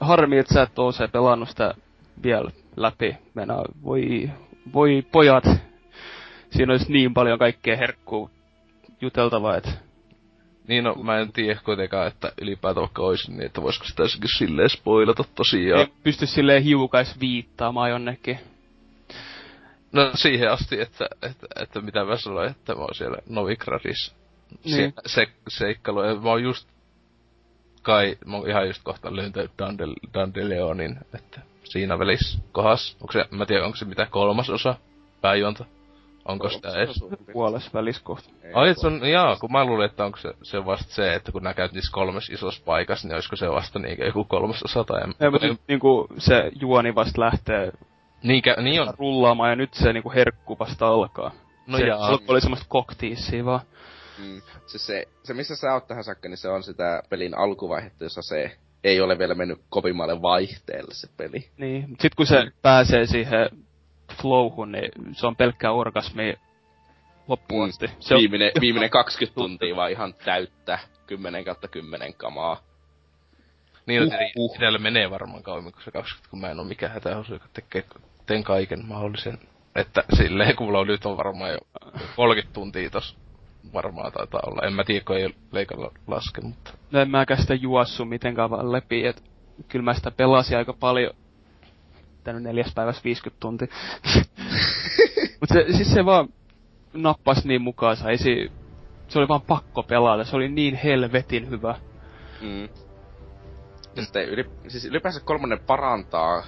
harmi, 0.00 0.38
että 0.38 0.54
sä 0.54 0.62
et 0.62 0.78
oo 0.78 0.92
se 0.92 1.08
pelannut 1.08 1.48
sitä 1.48 1.74
vielä 2.22 2.50
läpi. 2.76 3.16
Mennä, 3.34 3.54
voi, 3.84 4.30
voi 4.72 5.06
pojat. 5.12 5.44
Siinä 6.50 6.72
olisi 6.72 6.92
niin 6.92 7.14
paljon 7.14 7.38
kaikkea 7.38 7.76
herkkuu 7.76 8.30
juteltavaa, 9.00 9.56
että 9.56 9.70
Niin 10.68 10.84
no, 10.84 10.94
mä 10.94 11.18
en 11.18 11.32
tiedä 11.32 11.60
kuitenkaan, 11.64 12.08
että 12.08 12.32
ylipäätään 12.40 12.82
vaikka 12.82 13.02
olisi 13.02 13.30
niin, 13.30 13.46
että 13.46 13.62
voisiko 13.62 13.84
sitä 13.84 14.02
silleen 14.38 14.70
spoilata 14.70 15.24
tosiaan. 15.34 15.80
ei 15.80 15.92
pysty 16.02 16.26
silleen 16.26 16.62
hiukais 16.62 17.20
viittaamaan 17.20 17.90
jonnekin. 17.90 18.38
No 19.92 20.10
siihen 20.14 20.50
asti, 20.50 20.80
että, 20.80 21.08
että, 21.22 21.46
että 21.62 21.80
mitä 21.80 22.04
mä 22.04 22.16
sanoin, 22.16 22.50
että 22.50 22.74
mä 22.74 22.80
oon 22.80 22.94
siellä 22.94 23.18
Novigradissa 23.28 24.14
Niin. 24.64 24.74
se, 24.74 24.92
se, 25.06 25.26
seikkailu. 25.48 26.02
Ja 26.02 26.14
mä 26.14 26.30
oon 26.30 26.42
just 26.42 26.68
kai, 27.82 28.16
mä 28.26 28.36
oon 28.36 28.48
ihan 28.50 28.66
just 28.66 28.82
kohta 28.82 29.16
löytänyt 29.16 29.50
Dandel, 29.58 29.94
Dandelioonin, 30.14 30.98
että 31.14 31.40
siinä 31.64 31.98
välissä 31.98 32.38
kohas. 32.52 32.96
Onko 33.00 33.12
se, 33.12 33.24
mä 33.30 33.46
tiedän, 33.46 33.64
onko 33.64 33.76
se 33.76 33.84
mitä 33.84 34.06
kolmas 34.06 34.50
osa 34.50 34.74
pääjuonta? 35.20 35.64
Onko 36.28 36.48
sitä 36.48 36.68
edes? 36.68 37.04
Puolessa 37.32 37.70
välissä 37.74 38.02
kohta. 38.04 38.30
Ai, 38.54 38.68
et 38.68 38.78
se 38.78 38.86
on, 38.86 39.08
jaa, 39.08 39.36
kun 39.36 39.52
mä 39.52 39.64
luulin, 39.64 39.86
että 39.86 40.04
onko 40.04 40.18
se, 40.18 40.34
se 40.42 40.64
vasta 40.64 40.94
se, 40.94 41.14
että 41.14 41.32
kun 41.32 41.42
nää 41.42 41.54
käyt 41.54 41.72
niissä 41.72 41.92
kolmessa 41.92 42.32
isossa 42.34 42.62
paikassa, 42.64 43.08
niin 43.08 43.14
olisiko 43.14 43.36
se 43.36 43.50
vasta 43.50 43.78
niin 43.78 43.98
joku 44.06 44.24
kolmas 44.24 44.62
osa 44.62 44.84
tai... 44.84 45.00
Ei, 45.20 45.30
mutta 45.30 45.46
nyt 45.46 45.60
niinku 45.68 46.06
se 46.18 46.50
juoni 46.60 46.94
vasta 46.94 47.20
lähtee 47.20 47.72
Niinkä, 48.24 48.56
niin 48.62 48.82
on. 48.82 48.94
rullaamaan 48.98 49.50
ja 49.50 49.56
nyt 49.56 49.74
se 49.74 49.92
niinku 49.92 50.12
herkku 50.14 50.58
vasta 50.58 50.86
alkaa. 50.86 51.32
No 51.66 51.78
se 51.78 51.86
jaa. 51.86 52.06
alku 52.06 52.24
oli 52.28 52.40
semmoista 52.40 52.66
koktiissia 52.68 53.44
vaan. 53.44 53.60
Mm. 54.18 54.42
Siis 54.66 54.86
se, 54.86 55.04
se, 55.22 55.34
missä 55.34 55.56
sä 55.56 55.74
oot 55.74 55.86
tähän 55.86 56.04
saakka, 56.04 56.28
niin 56.28 56.36
se 56.36 56.48
on 56.48 56.62
sitä 56.62 57.02
pelin 57.08 57.38
alkuvaihetta, 57.38 58.04
jossa 58.04 58.22
se 58.22 58.56
ei 58.84 59.00
ole 59.00 59.18
vielä 59.18 59.34
mennyt 59.34 59.58
kovimmalle 59.68 60.22
vaihteelle 60.22 60.94
se 60.94 61.08
peli. 61.16 61.48
Niin, 61.56 61.90
mut 61.90 62.00
sit 62.00 62.14
kun 62.14 62.26
se 62.26 62.52
pääsee 62.62 63.06
siihen 63.06 63.50
flowhun, 64.14 64.72
niin 64.72 64.90
se 65.12 65.26
on 65.26 65.36
pelkkää 65.36 65.72
orgasmi 65.72 66.34
loppuun 67.28 67.68
asti. 67.68 67.90
Se 68.00 68.14
on, 68.14 68.20
viimeinen, 68.20 68.50
viimeinen 68.60 68.90
20 68.90 69.34
tuntia 69.34 69.76
vaan 69.76 69.90
ihan 69.90 70.14
täyttä 70.24 70.78
10 71.06 71.44
kautta 71.44 71.68
10 71.68 72.14
kamaa. 72.14 72.60
Niin, 73.86 74.02
Uh, 74.02 74.10
uh, 74.36 74.56
edellä 74.58 74.78
menee 74.78 75.10
varmaan 75.10 75.42
kauemmin 75.42 75.72
kuin 75.72 75.84
se 75.84 75.90
20, 75.90 76.30
kun 76.30 76.40
mä 76.40 76.50
en 76.50 76.58
oo 76.58 76.64
mikään 76.64 76.92
hätäosu, 76.92 77.32
joka 77.32 77.46
tekee, 77.52 77.84
teen 78.26 78.44
kaiken 78.44 78.86
mahdollisen. 78.86 79.38
Että 79.74 80.04
silleen, 80.16 80.56
kun 80.56 80.66
mulla 80.66 80.78
on 80.78 80.86
nyt 80.86 81.06
on 81.06 81.16
varmaan 81.16 81.50
jo 81.50 81.58
30 82.16 82.54
tuntia 82.54 82.90
tos 82.90 83.16
varmaan 83.72 84.12
taitaa 84.12 84.40
olla. 84.46 84.66
En 84.66 84.72
mä 84.72 84.84
tiedä, 84.84 85.04
kun 85.04 85.16
ei 85.16 85.34
leikalla 85.52 85.92
laske, 86.06 86.40
mutta... 86.40 86.70
no 86.90 87.00
en 87.00 87.10
mäkään 87.10 87.40
sitä 87.40 87.54
juossu 87.54 88.04
mitenkään 88.04 88.50
vaan 88.50 88.72
läpi, 88.72 89.06
et 89.06 89.22
kyllä 89.68 89.84
mä 89.84 89.94
sitä 89.94 90.10
pelasin 90.10 90.58
aika 90.58 90.72
paljon. 90.72 91.14
Tänne 92.24 92.40
neljäs 92.40 92.72
päivässä 92.74 93.04
50 93.04 93.40
tuntia. 93.40 93.68
Mut 95.40 95.48
se, 95.52 95.66
siis 95.76 95.92
se 95.92 96.04
vaan 96.04 96.28
nappas 96.92 97.44
niin 97.44 97.62
mukaansa, 97.62 98.10
ei 98.10 98.18
se, 98.18 98.50
se 99.08 99.18
oli 99.18 99.28
vaan 99.28 99.42
pakko 99.42 99.82
pelata, 99.82 100.24
se 100.24 100.36
oli 100.36 100.48
niin 100.48 100.74
helvetin 100.74 101.50
hyvä. 101.50 101.74
Mm. 102.40 102.68
Ja 103.96 104.02
sitten 104.02 104.28
yli, 104.28 104.50
siis 104.68 104.84
ylipäänsä 104.84 105.20
kolmonen 105.24 105.60
parantaa 105.66 106.42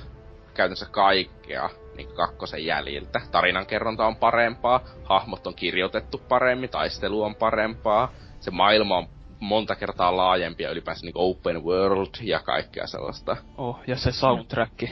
käytännössä 0.54 0.86
kaikkea 0.90 1.70
niin 1.96 2.08
kakkosen 2.14 2.64
jäljiltä. 2.64 3.20
Tarinankerronta 3.30 4.06
on 4.06 4.16
parempaa, 4.16 4.80
hahmot 5.04 5.46
on 5.46 5.54
kirjoitettu 5.54 6.18
paremmin, 6.28 6.70
taistelu 6.70 7.22
on 7.22 7.34
parempaa, 7.34 8.12
se 8.40 8.50
maailma 8.50 8.98
on 8.98 9.08
monta 9.40 9.76
kertaa 9.76 10.16
laajempi 10.16 10.62
ja 10.62 10.70
ylipäänsä 10.70 11.06
niin 11.06 11.12
open 11.14 11.64
world 11.64 12.14
ja 12.22 12.40
kaikkea 12.40 12.86
sellaista. 12.86 13.36
Oh, 13.58 13.80
ja 13.86 13.96
se 13.96 14.12
soundtrack. 14.12 14.82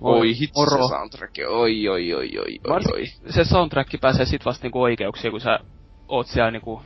Oi 0.00 0.28
hitsi 0.28 0.52
moro. 0.56 0.82
se 0.82 0.88
soundtrack, 0.88 1.38
oi 1.48 1.88
oi 1.88 2.14
oi 2.14 2.38
oi 2.38 2.60
oi 2.68 2.80
oi. 2.92 3.06
Se 3.30 3.44
soundtrack 3.44 4.00
pääsee 4.00 4.26
sit 4.26 4.44
vasta 4.44 4.64
niinku 4.64 4.82
oikeuksia, 4.82 5.30
kun 5.30 5.40
sä 5.40 5.58
oot 6.08 6.26
siellä 6.26 6.50
niinku 6.50 6.82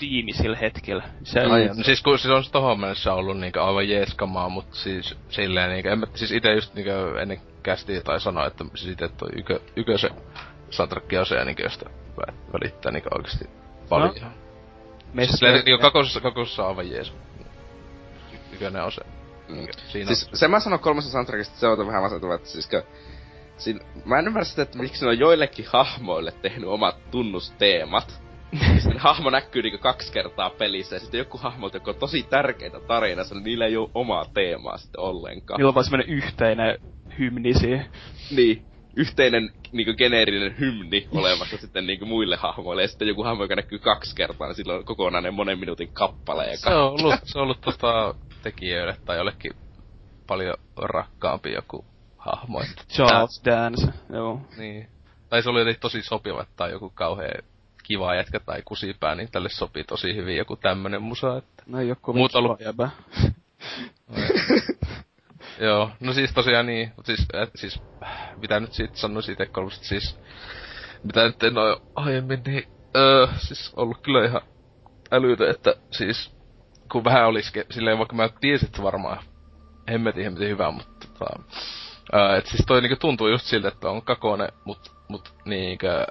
viimeisillä 0.00 0.56
hetkillä. 0.56 1.02
Se, 1.22 1.40
Ai, 1.40 1.68
no 1.68 1.74
siis 1.74 2.02
kun 2.02 2.18
siis 2.18 2.34
on 2.34 2.44
se 2.44 2.50
tohon 2.50 2.80
mennessä 2.80 3.14
ollut 3.14 3.38
niinku 3.38 3.58
aivan 3.58 3.88
jeeskamaa, 3.88 4.48
mut 4.48 4.72
siis 4.72 5.16
silleen 5.28 5.70
niinku, 5.70 5.88
en 5.88 5.98
mä, 5.98 6.06
siis 6.14 6.32
ite 6.32 6.54
just 6.54 6.74
niinku 6.74 6.90
ennen 7.20 7.40
kästiä 7.62 8.00
tai 8.00 8.20
sanoa, 8.20 8.46
että 8.46 8.64
siis 8.74 8.92
ite 8.92 9.08
toi 9.08 9.28
ykö, 9.36 9.60
ykö 9.76 9.98
se 9.98 10.10
soundtrack 10.70 11.12
on 11.18 11.26
se 11.26 11.44
niinku, 11.44 11.62
josta 11.62 11.90
vä- 12.20 12.34
välittää 12.52 12.92
niinku 12.92 13.08
oikeesti 13.14 13.44
paljon. 13.88 14.14
No. 14.22 14.28
Siis 15.16 15.30
silleen, 15.30 15.64
niinku 15.64 15.82
kakosessa, 15.82 16.20
kakosessa 16.20 16.62
on 16.62 16.68
aivan 16.68 16.90
jees. 16.90 17.12
Ykönen 18.52 18.82
on 18.84 18.92
se. 18.92 19.02
Niinku, 19.48 19.72
siinä 19.88 20.14
Siis 20.14 20.30
se 20.34 20.48
mä 20.48 20.60
sanon 20.60 20.80
kolmessa 20.80 21.10
soundtrackista, 21.10 21.58
se 21.58 21.66
on 21.66 21.86
vähän 21.86 22.02
masentava, 22.02 22.34
että 22.34 22.48
siis 22.48 22.68
kun, 22.68 22.82
siinä, 23.56 23.80
mä 24.04 24.18
en 24.18 24.26
ymmärrä 24.26 24.44
sitä, 24.44 24.62
että 24.62 24.78
miksi 24.78 25.04
ne 25.04 25.10
on 25.10 25.18
joillekin 25.18 25.66
hahmoille 25.68 26.32
tehnyt 26.42 26.68
omat 26.68 27.10
tunnusteemat. 27.10 28.22
sitten 28.78 28.98
hahmo 28.98 29.30
näkyy 29.30 29.62
niinku 29.62 29.78
kaksi 29.78 30.12
kertaa 30.12 30.50
pelissä, 30.50 30.96
ja 30.96 31.00
sitten 31.00 31.18
joku 31.18 31.38
hahmo, 31.38 31.70
joka 31.72 31.90
on 31.90 31.96
tosi 31.96 32.22
tärkeitä 32.22 32.80
tarinassa, 32.80 33.34
niin 33.34 33.44
niillä 33.44 33.66
ei 33.66 33.76
ole 33.76 33.90
omaa 33.94 34.24
teemaa 34.34 34.78
sitten 34.78 35.00
ollenkaan. 35.00 35.58
Niillä 35.58 35.68
on 35.68 35.74
vaan 35.74 35.84
semmonen 35.84 36.08
yhteinen 36.08 36.78
hymni 37.18 37.54
siihen. 37.54 37.86
Niin, 38.36 38.62
yhteinen 38.96 39.50
niinku 39.72 39.94
geneerinen 39.94 40.58
hymni 40.58 41.08
olemassa 41.12 41.56
sitten 41.56 41.86
niinku 41.86 42.06
muille 42.06 42.36
hahmoille, 42.36 42.82
ja 42.82 42.88
sitten 42.88 43.08
joku 43.08 43.22
hahmo, 43.24 43.44
joka 43.44 43.56
näkyy 43.56 43.78
kaksi 43.78 44.16
kertaa, 44.16 44.46
niin 44.46 44.56
sillä 44.56 44.74
on 44.74 44.84
kokonainen 44.84 45.34
monen 45.34 45.58
minuutin 45.58 45.92
kappale. 45.92 46.46
Ja 46.46 46.56
se 46.56 46.74
on 46.74 46.84
ollut, 46.84 47.14
se 47.24 47.38
on 47.38 47.42
ollut 47.42 47.60
tota 47.60 48.14
tekijöille 48.46 48.96
tai 49.04 49.16
jollekin 49.16 49.52
paljon 50.26 50.56
rakkaampi 50.76 51.52
joku 51.52 51.84
hahmo. 52.18 52.62
Charles 52.94 53.42
Dance, 53.44 53.92
joo. 54.12 54.40
Niin. 54.56 54.88
Tai 55.28 55.42
se 55.42 55.50
oli 55.50 55.74
tosi 55.74 56.02
sopiva, 56.02 56.42
että 56.42 56.52
tai 56.56 56.70
joku 56.70 56.90
kauhea 56.90 57.42
kiva 57.82 58.14
jätkä 58.14 58.40
tai 58.40 58.62
kusipää, 58.64 59.14
niin 59.14 59.30
tälle 59.30 59.48
sopii 59.48 59.84
tosi 59.84 60.14
hyvin 60.16 60.36
joku 60.36 60.56
tämmönen 60.56 61.02
musa, 61.02 61.36
että... 61.36 61.62
No 61.66 61.80
ei 61.80 61.90
oo 61.90 61.96
kovin 62.00 62.18
Muut 62.18 62.34
ollut- 62.34 62.60
jäbä. 62.60 62.90
Joo, 65.60 65.90
no 66.00 66.12
siis 66.12 66.32
tosiaan 66.32 66.66
niin, 66.66 66.92
mut 66.96 67.06
siis, 67.06 67.26
äh, 67.34 67.48
siis 67.54 67.80
mitä 68.40 68.60
nyt 68.60 68.72
siitä 68.72 68.96
sanoisi 68.96 69.32
itse 69.32 69.46
kolmesta, 69.46 69.84
siis 69.84 70.18
mitä 71.02 71.24
nyt 71.24 71.42
en 71.42 71.58
oo 71.58 71.80
aiemmin, 71.94 72.42
niin 72.46 72.64
öö, 72.96 73.26
siis 73.38 73.72
ollut 73.76 73.98
kyllä 74.02 74.24
ihan 74.24 74.40
älytö, 75.10 75.50
että 75.50 75.74
siis 75.90 76.35
kun 76.92 77.04
vähän 77.04 77.26
olis, 77.26 77.52
ke- 77.58 77.66
silleen 77.74 77.98
vaikka 77.98 78.16
mä 78.16 78.28
tiesin, 78.40 78.66
että 78.66 78.82
varmaan 78.82 79.18
hemmetin 79.90 80.24
hemmetin 80.24 80.48
hyvä, 80.48 80.70
mutta 80.70 81.08
tota, 81.08 81.42
Öö, 82.14 82.36
et 82.36 82.46
siis 82.46 82.66
toi 82.66 82.80
niinku 82.82 82.96
tuntuu 82.96 83.28
just 83.28 83.44
siltä, 83.46 83.68
että 83.68 83.90
on 83.90 84.02
kakone, 84.02 84.48
mut, 84.64 84.92
mut 85.08 85.34
niinkö 85.44 86.06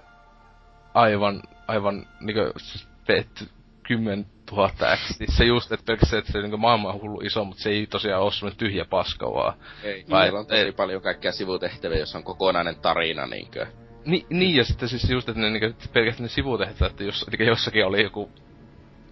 aivan, 0.93 1.41
aivan 1.67 2.07
niinkö 2.19 2.51
siis 2.57 2.87
petty 3.07 3.49
10 3.83 4.25
000 4.51 4.69
X. 4.95 5.17
Siis 5.17 5.37
se 5.37 5.45
just, 5.45 5.71
että 5.71 5.85
pelkästään, 5.85 6.19
että 6.19 6.31
se 6.31 6.41
niinku 6.41 6.57
maailman 6.57 6.93
on 6.93 7.01
hullu 7.01 7.21
iso, 7.21 7.43
mutta 7.45 7.63
se 7.63 7.69
ei 7.69 7.87
tosiaan 7.87 8.21
ole 8.21 8.31
semmonen 8.31 8.57
tyhjä 8.57 8.85
paska 8.85 9.33
vaan. 9.33 9.53
Ei, 9.83 10.05
Vai- 10.09 10.29
on 10.31 10.47
tosi 10.47 10.59
ei. 10.61 10.71
paljon 10.71 11.01
kaikkea 11.01 11.31
sivutehtäviä, 11.31 11.99
jossa 11.99 12.17
on 12.17 12.23
kokonainen 12.23 12.75
tarina 12.75 13.25
niinkö. 13.27 13.67
Ni, 14.05 14.25
niin, 14.29 14.55
ja 14.55 14.63
sitten 14.63 14.89
siis 14.89 15.09
just, 15.09 15.29
että 15.29 15.41
ne 15.41 15.49
niinku, 15.49 15.79
pelkästään 15.93 16.23
ne 16.23 16.29
sivutehtävät, 16.29 16.91
että 16.91 17.03
jos, 17.03 17.25
niinku 17.27 17.43
jossakin 17.43 17.85
oli 17.85 18.03
joku 18.03 18.31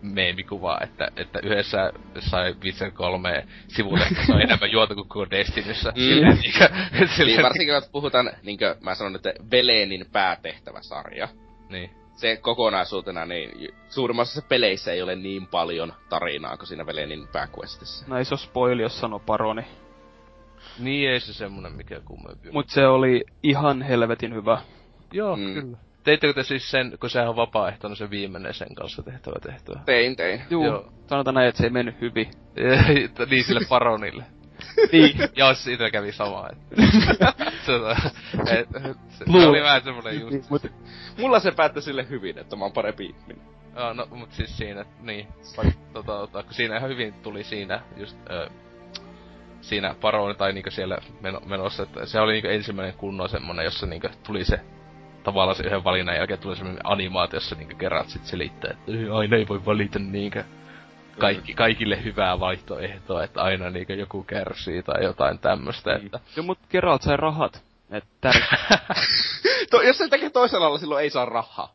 meemikuva, 0.04 0.78
että, 0.82 1.08
että 1.16 1.40
yhdessä 1.44 1.94
sai 2.20 2.56
Witcher 2.64 2.92
3 2.92 3.46
sivutehtävä 3.68 4.34
on 4.34 4.42
enemmän 4.42 4.72
juota 4.72 4.96
kuin 4.96 5.08
koko 5.08 5.30
Destinyssä. 5.30 5.90
Mm. 5.90 6.02
Silleen, 6.02 6.38
niinkö, 6.38 6.70
silleen, 7.16 7.38
Niin 7.38 7.44
varsinkin, 7.44 7.82
kun 7.82 7.92
puhutaan, 7.92 8.32
niinkö 8.44 8.76
mä 8.82 8.96
sanon, 8.96 9.16
että 9.16 9.34
Velenin 9.52 10.06
päätehtäväsarja. 10.12 11.28
Niin. 11.70 11.90
Se 12.16 12.38
kokonaisuutena, 12.38 13.26
niin 13.26 13.74
suurimmassa 13.90 14.42
peleissä 14.42 14.92
ei 14.92 15.02
ole 15.02 15.16
niin 15.16 15.48
paljon 15.48 15.94
tarinaa 16.10 16.58
kuin 16.58 16.68
siinä 16.68 16.86
Velenin 16.86 17.28
pääquestissä. 17.28 18.06
No 18.08 18.18
ei 18.18 18.26
se 18.26 18.34
oo 18.34 18.38
spoili, 18.38 18.82
jos 18.82 19.00
sanoo 19.00 19.20
paroni. 19.20 19.66
Niin 20.80 21.10
ei 21.10 21.20
se 21.20 21.34
semmonen 21.34 21.72
mikä 21.72 22.00
kummempi. 22.06 22.52
Mut 22.52 22.70
se 22.70 22.88
oli 22.88 23.26
ihan 23.44 23.82
helvetin 23.82 24.34
hyvä. 24.34 24.62
Joo, 25.14 25.36
mm. 25.36 25.54
kyllä. 25.54 25.78
Teittekö 26.04 26.34
te 26.34 26.44
siis 26.44 26.72
sen, 26.72 26.98
kun 27.00 27.10
sehän 27.10 27.30
on 27.30 27.36
vapaaehtoinen 27.36 27.98
se 27.98 28.10
viimeinen 28.10 28.54
sen 28.54 28.76
kanssa 28.76 29.04
tehtävä 29.04 29.36
tehtävä? 29.42 29.80
Tein, 29.86 30.16
tein. 30.16 30.42
Juu, 30.50 30.66
Joo. 30.66 30.94
sanotaan 31.08 31.34
näin, 31.36 31.50
että 31.50 31.58
se 31.58 31.64
ei 31.64 31.70
mennyt 31.70 32.02
hyvin. 32.02 32.32
niin 33.30 33.44
sille 33.44 33.62
paronille. 33.70 34.24
niin. 34.92 35.16
Joo, 35.36 35.54
siitä 35.54 35.92
kävi 35.92 36.12
sama. 36.12 36.50
Että. 36.52 36.76
se, 37.66 37.74
se, 38.46 38.68
se 39.32 39.48
oli 39.48 39.62
vähän 39.62 39.84
semmonen 39.84 40.20
just. 40.20 40.50
Mut 40.50 40.62
Mulla 41.18 41.40
se 41.40 41.52
päättyi 41.52 41.82
sille 41.82 42.10
hyvin, 42.10 42.38
että 42.38 42.56
mä 42.56 42.66
oon 42.66 42.74
parempi 42.74 43.06
ihminen. 43.06 43.46
Joo, 43.76 43.94
no, 43.94 44.08
mut 44.12 44.32
siis 44.32 44.58
siinä, 44.58 44.86
niin, 45.02 45.28
vaikka, 45.58 45.80
tota, 45.94 46.12
tota, 46.12 46.44
kun 46.44 46.54
siinä 46.54 46.78
ihan 46.78 46.90
hyvin 46.90 47.14
tuli 47.14 47.44
siinä 47.44 47.82
just, 47.98 48.18
ö, 48.30 48.50
siinä 49.62 49.96
paroni 50.02 50.36
tai 50.36 50.54
niinku 50.54 50.72
siellä 50.72 50.98
meno, 51.22 51.40
menossa, 51.46 51.84
että 51.84 52.06
se 52.06 52.20
oli 52.20 52.34
niinku 52.34 52.48
ensimmäinen 52.48 52.94
kunnon 52.94 53.30
semmonen, 53.30 53.66
jossa 53.66 53.86
niinku 53.86 54.08
tuli 54.24 54.46
se 54.46 54.60
tavallaan 55.24 55.56
se 55.56 55.64
yhden 55.64 55.84
valinnan 55.84 56.16
jälkeen 56.16 56.40
tuli 56.40 56.56
semmonen 56.56 56.82
animaatio, 56.84 57.38
jossa 57.38 57.56
niinku 57.56 57.76
kerrat 57.78 58.10
sit 58.10 58.26
selittää, 58.26 58.72
että 58.72 58.92
"Ei, 58.92 59.10
aina 59.10 59.38
ei 59.38 59.48
voi 59.48 59.66
valita 59.66 60.00
niinkö 60.00 60.44
kaikki, 61.20 61.54
kaikille 61.54 62.04
hyvää 62.04 62.40
vaihtoehtoa, 62.40 63.24
että 63.24 63.42
aina 63.42 63.70
niinkö 63.70 63.94
joku 63.94 64.24
kärsii 64.24 64.84
tai 64.84 65.04
jotain 65.04 65.40
tämmöstä, 65.40 65.96
että 65.96 66.20
Joo, 66.36 66.46
mut 66.46 66.60
Geralt 66.72 67.02
sai 67.02 67.18
rahat. 67.18 67.64
Et 67.92 68.04
tär- 68.28 68.78
To, 69.72 69.82
jos 69.82 69.98
se 69.98 70.08
tekee 70.08 70.30
toisella 70.30 70.66
alalla, 70.66 70.80
silloin 70.80 71.04
ei 71.04 71.10
saa 71.10 71.26
rahaa. 71.26 71.74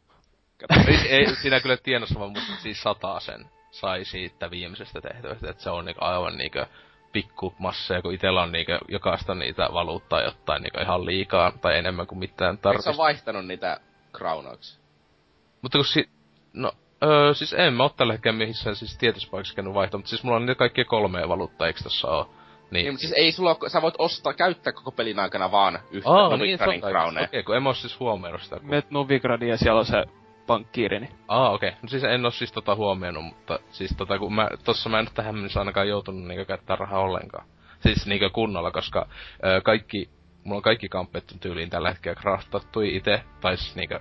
ei, 0.89 0.97
ei, 1.09 1.37
siinä 1.37 1.61
kyllä 1.61 1.77
tienossa 1.77 2.21
vaan, 2.21 2.31
mutta 2.33 2.63
siis 2.63 2.83
sataa 2.83 3.21
sen 3.21 3.47
sai 3.71 4.05
siitä 4.05 4.51
viimeisestä 4.51 5.01
tehtävästä, 5.01 5.51
että 5.51 5.63
se 5.63 5.71
on 5.71 5.85
niinku 5.85 6.05
aivan 6.05 6.37
niinku 6.39 6.59
pikku 7.13 7.55
masseja, 7.59 8.03
kun 8.03 8.15
itellä 8.15 8.43
on 8.43 8.53
niinku 8.53 8.73
jokaista 8.89 9.35
niitä 9.35 9.69
valuuttaa 9.73 10.23
jotain 10.23 10.63
niinku 10.63 10.81
ihan 10.81 11.07
liikaa 11.07 11.53
tai 11.61 11.79
enemmän 11.79 12.07
kuin 12.07 12.19
mitään 12.19 12.51
Eikö 12.51 12.59
sä 12.59 12.63
tarvitsisi. 12.63 12.99
vaihtanut 12.99 13.47
niitä 13.47 13.81
kraunoiksi? 14.13 14.79
Mutta 15.63 15.79
kun 15.79 15.85
si... 15.85 16.11
No, 16.53 16.73
öö, 17.03 17.35
siis 17.35 17.53
en 17.53 17.75
mä 17.75 17.83
oo 17.83 17.89
tällä 17.89 18.13
hetkellä 18.13 18.39
missään 18.39 18.77
siis 18.77 18.99
tietyssä 18.99 19.29
paikassa 19.31 19.55
käynyt 19.55 19.75
vaihtaa, 19.75 19.99
mutta 19.99 20.11
siis 20.11 20.25
mulla 20.25 20.37
on 20.37 20.47
niitä 20.47 20.59
kaikkia 20.59 20.85
kolmea 20.85 21.29
valuuttaa, 21.29 21.67
eikö 21.67 21.83
tossa 21.83 22.09
oo? 22.09 22.25
Niin. 22.71 22.83
Niin, 22.83 22.93
mutta 22.93 23.01
siis 23.01 23.13
ei 23.17 23.33
sulla 23.33 23.51
oo, 23.51 23.69
sä 23.69 23.83
voit 23.83 23.95
ostaa, 23.99 24.33
käyttää 24.33 24.73
koko 24.73 24.91
pelin 24.91 25.19
aikana 25.19 25.51
vaan 25.51 25.79
yhtä 25.91 26.11
Aa, 26.11 26.29
oh, 26.29 26.39
niin, 26.39 26.59
se 26.59 26.65
on 26.65 26.81
crowneja. 26.81 27.25
Okei, 27.25 27.43
kun 27.43 27.57
en 27.57 27.63
mä 27.63 27.69
oo 27.69 27.75
siis 27.75 28.01
huomioinut 28.01 28.43
sitä. 28.43 28.61
Kun... 28.61 28.71
Met 28.71 28.91
Novigradiin 28.91 29.51
ja 29.51 29.57
siellä 29.57 29.79
on 29.79 29.87
se 29.87 30.05
pankkiiri, 30.49 31.01
niin 31.01 31.13
Aa, 31.29 31.51
okei. 31.51 31.71
No 31.71 31.89
siis 31.89 32.05
en 32.05 32.25
oo 32.25 32.31
siis 32.31 32.53
tota 32.53 32.75
huomioinut, 32.75 33.25
mutta 33.25 33.59
siis 33.71 33.95
tota 33.97 34.19
kun 34.19 34.35
mä, 34.35 34.49
tossa 34.65 34.89
mä 34.89 34.99
en 34.99 35.09
tähän 35.15 35.35
mennessä 35.35 35.61
ainakaan 35.61 35.89
joutunut 35.89 36.25
niinkö 36.29 36.45
käyttää 36.45 36.77
rahaa 36.77 37.01
ollenkaan. 37.01 37.47
Siis 37.81 38.07
niinkö 38.07 38.31
kunnolla, 38.31 38.71
koska 38.71 39.09
ö, 39.45 39.61
kaikki, 39.61 40.11
mulla 40.45 40.57
on 40.57 40.63
kaikki 40.63 40.89
kamppeet 40.89 41.37
tyyliin 41.41 41.71
tällä 41.71 41.89
hetkellä 41.89 42.21
craftattui 42.21 42.97
itse, 42.97 43.23
tai 43.41 43.57
siis 43.57 43.77
niinkö 43.77 44.01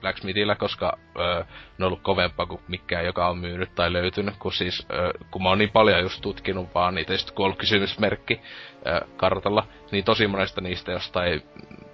Blacksmithillä, 0.00 0.54
koska 0.54 0.98
ö, 1.18 1.44
ne 1.78 1.84
on 1.84 1.86
ollut 1.86 2.02
kovempaa 2.02 2.46
kuin 2.46 2.60
mikään, 2.68 3.04
joka 3.04 3.28
on 3.28 3.38
myynyt 3.38 3.74
tai 3.74 3.92
löytynyt, 3.92 4.36
kun 4.36 4.52
siis, 4.52 4.86
ö, 4.92 5.12
kun 5.30 5.42
mä 5.42 5.48
oon 5.48 5.58
niin 5.58 5.70
paljon 5.70 6.02
just 6.02 6.20
tutkinut 6.20 6.74
vaan 6.74 6.94
niitä, 6.94 7.12
ja 7.12 7.18
kun 7.34 7.44
on 7.44 7.44
ollut 7.44 7.58
kysymysmerkki 7.58 8.40
ö, 8.86 9.06
kartalla, 9.16 9.66
niin 9.90 10.04
tosi 10.04 10.26
monesta 10.26 10.60
niistä 10.60 10.92
jostain, 10.92 11.42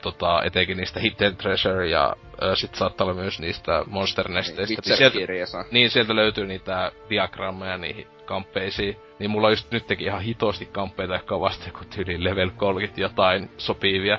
tota, 0.04 0.42
etenkin 0.44 0.76
niistä 0.76 1.00
Hidden 1.00 1.36
Treasure 1.36 1.88
ja 1.88 2.16
ö, 2.42 2.56
sit 2.56 2.74
saattaa 2.74 3.04
olla 3.04 3.14
myös 3.14 3.40
niistä 3.40 3.84
Monster 3.86 4.28
Nesteistä. 4.28 4.74
niin 4.88 4.96
sieltä, 4.96 5.18
niin, 5.70 5.90
sieltä 5.90 6.16
löytyy 6.16 6.46
niitä 6.46 6.92
diagrammeja 7.10 7.78
niihin 7.78 8.06
kamppeisiin. 8.24 8.96
Niin 9.18 9.30
mulla 9.30 9.46
on 9.46 9.52
just 9.52 9.70
nytkin 9.70 10.00
ihan 10.00 10.20
hitosti 10.22 10.66
kamppeita, 10.66 11.14
jotka 11.14 11.34
on 11.34 11.40
vasta 11.40 11.66
joku 11.66 11.84
tyyli 11.94 12.24
level 12.24 12.50
30 12.56 13.00
jotain 13.00 13.50
sopivia. 13.58 14.18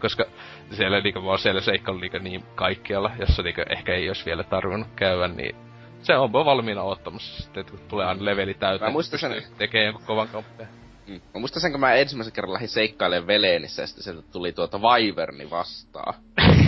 Koska 0.00 0.24
siellä 0.70 1.00
niinku 1.00 1.20
mä 1.20 1.28
oon 1.28 1.38
siellä 1.38 1.60
seikkailu 1.60 1.98
niinku 2.00 2.18
niin 2.18 2.42
kaikkialla, 2.54 3.10
jossa 3.18 3.42
niinku 3.42 3.62
ehkä 3.70 3.94
ei 3.94 4.08
olisi 4.08 4.24
vielä 4.24 4.44
tarvinnut 4.44 4.88
käydä, 4.96 5.28
niin 5.28 5.56
se 6.02 6.16
on 6.16 6.32
valmiina 6.32 6.82
ottamassa 6.82 7.42
sitten, 7.42 7.60
että 7.60 7.70
kun 7.70 7.80
tulee 7.88 8.06
aina 8.06 8.24
leveli 8.24 8.54
täyteen. 8.54 8.90
Mä 8.90 8.92
muistan 8.92 9.18
sen- 9.18 9.32
pystyy 9.32 9.56
tekemään 9.58 9.86
jonkun 9.86 10.06
kovan 10.06 10.28
kamppeen. 10.28 10.68
Mm. 11.06 11.20
Mä 11.34 11.40
muistan 11.40 11.62
sen, 11.62 11.70
kun 11.70 11.80
mä 11.80 11.94
ensimmäisen 11.94 12.32
kerran 12.32 12.52
lähdin 12.52 12.68
seikkailemaan 12.68 13.26
Velenissä 13.26 13.82
ja 13.82 13.86
sitten 13.86 14.04
sieltä 14.04 14.22
tuli 14.32 14.52
tuota 14.52 14.78
Wyverni 14.78 15.50
vastaan. 15.50 16.14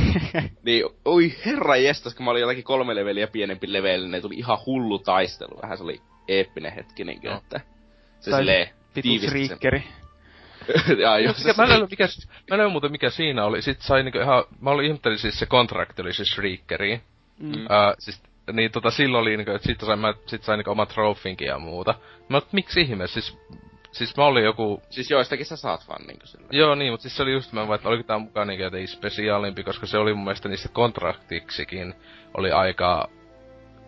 niin, 0.66 0.84
oi 1.04 1.34
herra 1.46 1.76
jestas, 1.76 2.14
kun 2.14 2.24
mä 2.24 2.30
olin 2.30 2.40
jotakin 2.40 2.64
kolme 2.64 2.94
leveliä 2.94 3.26
pienempi 3.26 3.72
leveli, 3.72 4.08
niin 4.08 4.22
tuli 4.22 4.34
ihan 4.34 4.58
hullu 4.66 4.98
taistelu. 4.98 5.58
Vähän 5.62 5.78
se 5.78 5.84
oli 5.84 6.00
eeppinen 6.28 6.72
hetki, 6.72 7.04
niin 7.04 7.20
Joo. 7.22 7.36
että 7.36 7.60
se 8.20 8.30
Tai 8.30 8.40
silleen 8.40 8.68
tiivisti 8.94 9.56
ja, 11.02 11.18
jos 11.18 11.38
Mikä, 11.44 11.54
mä 11.56 11.64
en 11.64 11.80
ole, 11.80 11.88
mikä, 11.90 12.08
mä 12.50 12.54
en 12.54 12.60
ole 12.60 12.72
muuten 12.72 12.92
mikä 12.92 13.10
siinä 13.10 13.44
oli. 13.44 13.62
Sit 13.62 13.80
sai 13.80 14.02
niinku 14.02 14.18
ihan, 14.18 14.44
mä 14.60 14.70
olin 14.70 14.86
ihmettelin 14.86 15.18
siis 15.18 15.38
se 15.38 15.46
kontrakti 15.46 16.02
oli 16.02 16.12
siis 16.12 16.28
Shriekeriin. 16.28 17.02
Mm. 17.38 17.52
Uh, 17.52 17.94
siis, 17.98 18.22
niin 18.52 18.72
tota 18.72 18.90
silloin 18.90 19.22
oli 19.22 19.36
niinku, 19.36 19.52
että 19.52 19.66
sit 19.66 19.80
sain, 19.80 19.98
mä, 19.98 20.14
sit 20.26 20.42
sain 20.42 20.58
niinku 20.58 20.70
oma 20.70 20.86
trofinkin 20.86 21.46
ja 21.46 21.58
muuta. 21.58 21.94
Mä 22.28 22.36
oot, 22.36 22.52
miksi 22.52 22.80
ihme, 22.80 23.06
siis, 23.06 23.38
siis 23.92 24.16
mä 24.16 24.24
olin 24.24 24.44
joku, 24.44 24.82
Siis 24.90 25.10
joistakin 25.10 25.46
sä 25.46 25.56
saat 25.56 25.88
vaan 25.88 26.06
niinku 26.06 26.26
sillä. 26.26 26.46
joo 26.50 26.74
niin, 26.74 26.92
mutta 26.92 27.02
siis 27.02 27.16
se 27.16 27.22
oli 27.22 27.32
just, 27.32 27.52
mä 27.52 27.74
että 27.74 27.88
oliko 27.88 28.02
tää 28.02 28.18
mukaan 28.18 28.48
niinku 28.48 28.62
jotenkin 28.62 28.88
spesiaalimpi, 28.88 29.64
koska 29.64 29.86
se 29.86 29.98
oli 29.98 30.14
mun 30.14 30.24
mielestä 30.24 30.48
niistä 30.48 30.68
kontraktiksikin, 30.68 31.94
oli 32.34 32.50
aika, 32.50 33.08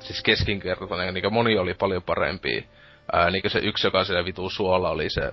siis 0.00 0.22
keskinkertainen, 0.22 1.14
niinku 1.14 1.30
moni 1.30 1.58
oli 1.58 1.74
paljon 1.74 2.02
parempi. 2.02 2.68
Ää, 3.12 3.30
niinku 3.30 3.48
se 3.48 3.58
yksi, 3.58 3.86
joka 3.86 4.04
siellä 4.04 4.24
vitu 4.24 4.50
suolla 4.50 4.90
oli 4.90 5.10
se, 5.10 5.32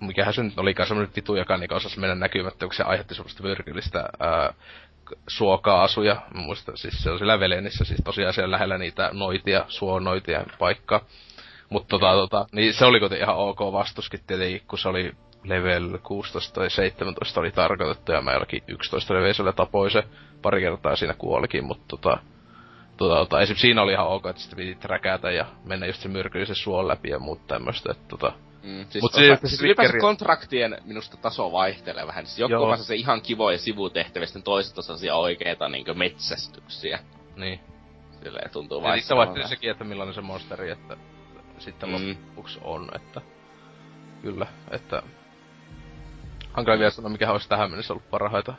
mikähän 0.00 0.34
se 0.34 0.42
nyt 0.42 0.58
olikaan 0.58 0.86
semmonen 0.86 1.12
vitu, 1.16 1.36
joka 1.36 1.56
niinku 1.56 1.74
osasi 1.74 2.00
mennä 2.00 2.14
näkymättä, 2.14 2.66
kun 2.66 2.74
se 2.74 2.82
aiheutti 2.82 3.14
semmoista 3.14 3.42
myrkyllistä 3.42 4.08
ää, 4.20 4.54
suokaasuja. 5.28 6.16
Mä 6.34 6.40
muistan, 6.40 6.76
siis 6.76 7.02
se 7.02 7.10
on 7.10 7.18
siellä 7.18 7.40
Velenissä, 7.40 7.84
siis 7.84 8.00
tosiaan 8.04 8.34
siellä 8.34 8.52
lähellä 8.52 8.78
niitä 8.78 9.10
noitia, 9.12 9.64
suonoitien 9.68 10.46
paikkaa. 10.58 11.00
Mutta 11.70 11.88
tota, 11.88 12.12
tota, 12.12 12.46
niin 12.52 12.74
se 12.74 12.84
oli 12.84 13.00
kuitenkin 13.00 13.24
ihan 13.24 13.36
ok 13.36 13.60
vastuskin 13.60 14.20
tietenkin, 14.26 14.62
kun 14.68 14.78
se 14.78 14.88
oli 14.88 15.12
level 15.44 15.98
16 16.02 16.54
tai 16.54 16.70
17 16.70 17.40
oli 17.40 17.50
tarkoitettu 17.50 18.12
ja 18.12 18.20
mä 18.22 18.32
jollakin 18.32 18.62
11 18.68 19.14
leveisellä 19.14 19.52
tapoin 19.52 19.90
se 19.90 20.02
pari 20.42 20.60
kertaa 20.60 20.96
siinä 20.96 21.14
kuolikin, 21.14 21.64
mutta 21.64 21.84
tota, 21.88 22.18
tota, 22.96 23.14
tota, 23.16 23.40
esim. 23.40 23.56
siinä 23.56 23.82
oli 23.82 23.92
ihan 23.92 24.06
ok, 24.08 24.26
että 24.26 24.42
sitten 24.42 24.56
piti 24.56 24.74
träkätä 24.74 25.30
ja 25.30 25.46
mennä 25.64 25.86
just 25.86 26.00
se 26.00 26.08
myrkyllisen 26.08 26.56
suon 26.56 26.88
läpi 26.88 27.08
ja 27.10 27.18
muut 27.18 27.46
tämmöistä, 27.46 27.90
että 27.92 28.04
tota, 28.08 28.32
Mm, 28.62 28.86
siis, 28.90 29.02
Mut 29.02 29.12
se- 29.12 29.20
siis, 29.20 29.40
siis 29.40 29.62
ylipäänsä 29.62 29.92
Riikkeri- 29.92 30.00
kontraktien 30.00 30.78
minusta 30.84 31.16
taso 31.16 31.52
vaihtelee 31.52 32.06
vähän. 32.06 32.26
Siis 32.26 32.38
joku 32.38 32.64
on 32.64 32.78
se 32.78 32.94
ihan 32.94 33.20
kivoja 33.22 33.58
sivutehtäviä, 33.58 34.26
sitten 34.26 34.42
toiset 34.42 34.78
on 34.78 34.84
sellaisia 34.84 35.14
oikeita 35.16 35.68
niinku 35.68 35.94
metsästyksiä. 35.94 36.98
niin. 37.36 37.60
Silleen 38.22 38.50
tuntuu 38.50 38.82
Ja 38.84 38.96
sitten 38.96 39.16
vähän. 39.18 39.48
sekin, 39.48 39.70
että 39.70 39.84
millainen 39.84 40.14
se 40.14 40.20
monsteri, 40.20 40.70
että 40.70 40.96
sitten 41.58 41.88
Mm. 41.88 42.16
lopuksi 42.28 42.58
on, 42.62 42.88
että 42.94 43.20
kyllä, 44.22 44.46
että 44.70 45.02
hankala 46.52 46.78
vielä 46.78 46.90
sanoa, 46.90 47.10
mikä 47.10 47.32
olisi 47.32 47.48
tähän 47.48 47.70
mennessä 47.70 47.92
ollut 47.92 48.10
parhaita 48.10 48.54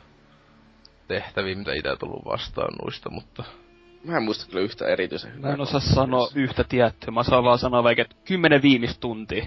tehtäviä, 1.08 1.54
mitä 1.56 1.72
itse 1.74 1.96
tullut 1.96 2.24
vastaan 2.24 2.74
noista, 2.82 3.10
mutta 3.10 3.44
Mä 4.04 4.16
en 4.16 4.22
muista 4.22 4.46
kyllä 4.50 4.60
yhtä 4.64 4.86
erityisen 4.86 5.34
hyvää. 5.34 5.48
Mä 5.48 5.54
en 5.54 5.60
osaa 5.60 5.80
sanoa 5.80 6.28
yhtä 6.34 6.64
tiettyä. 6.64 7.10
Mä 7.10 7.22
saan 7.22 7.44
vaan 7.44 7.58
sanoa 7.58 7.82
vaikka, 7.82 8.02
että 8.02 8.16
kymmenen 8.24 8.62
viimeistä 8.62 9.00
tuntia. 9.00 9.46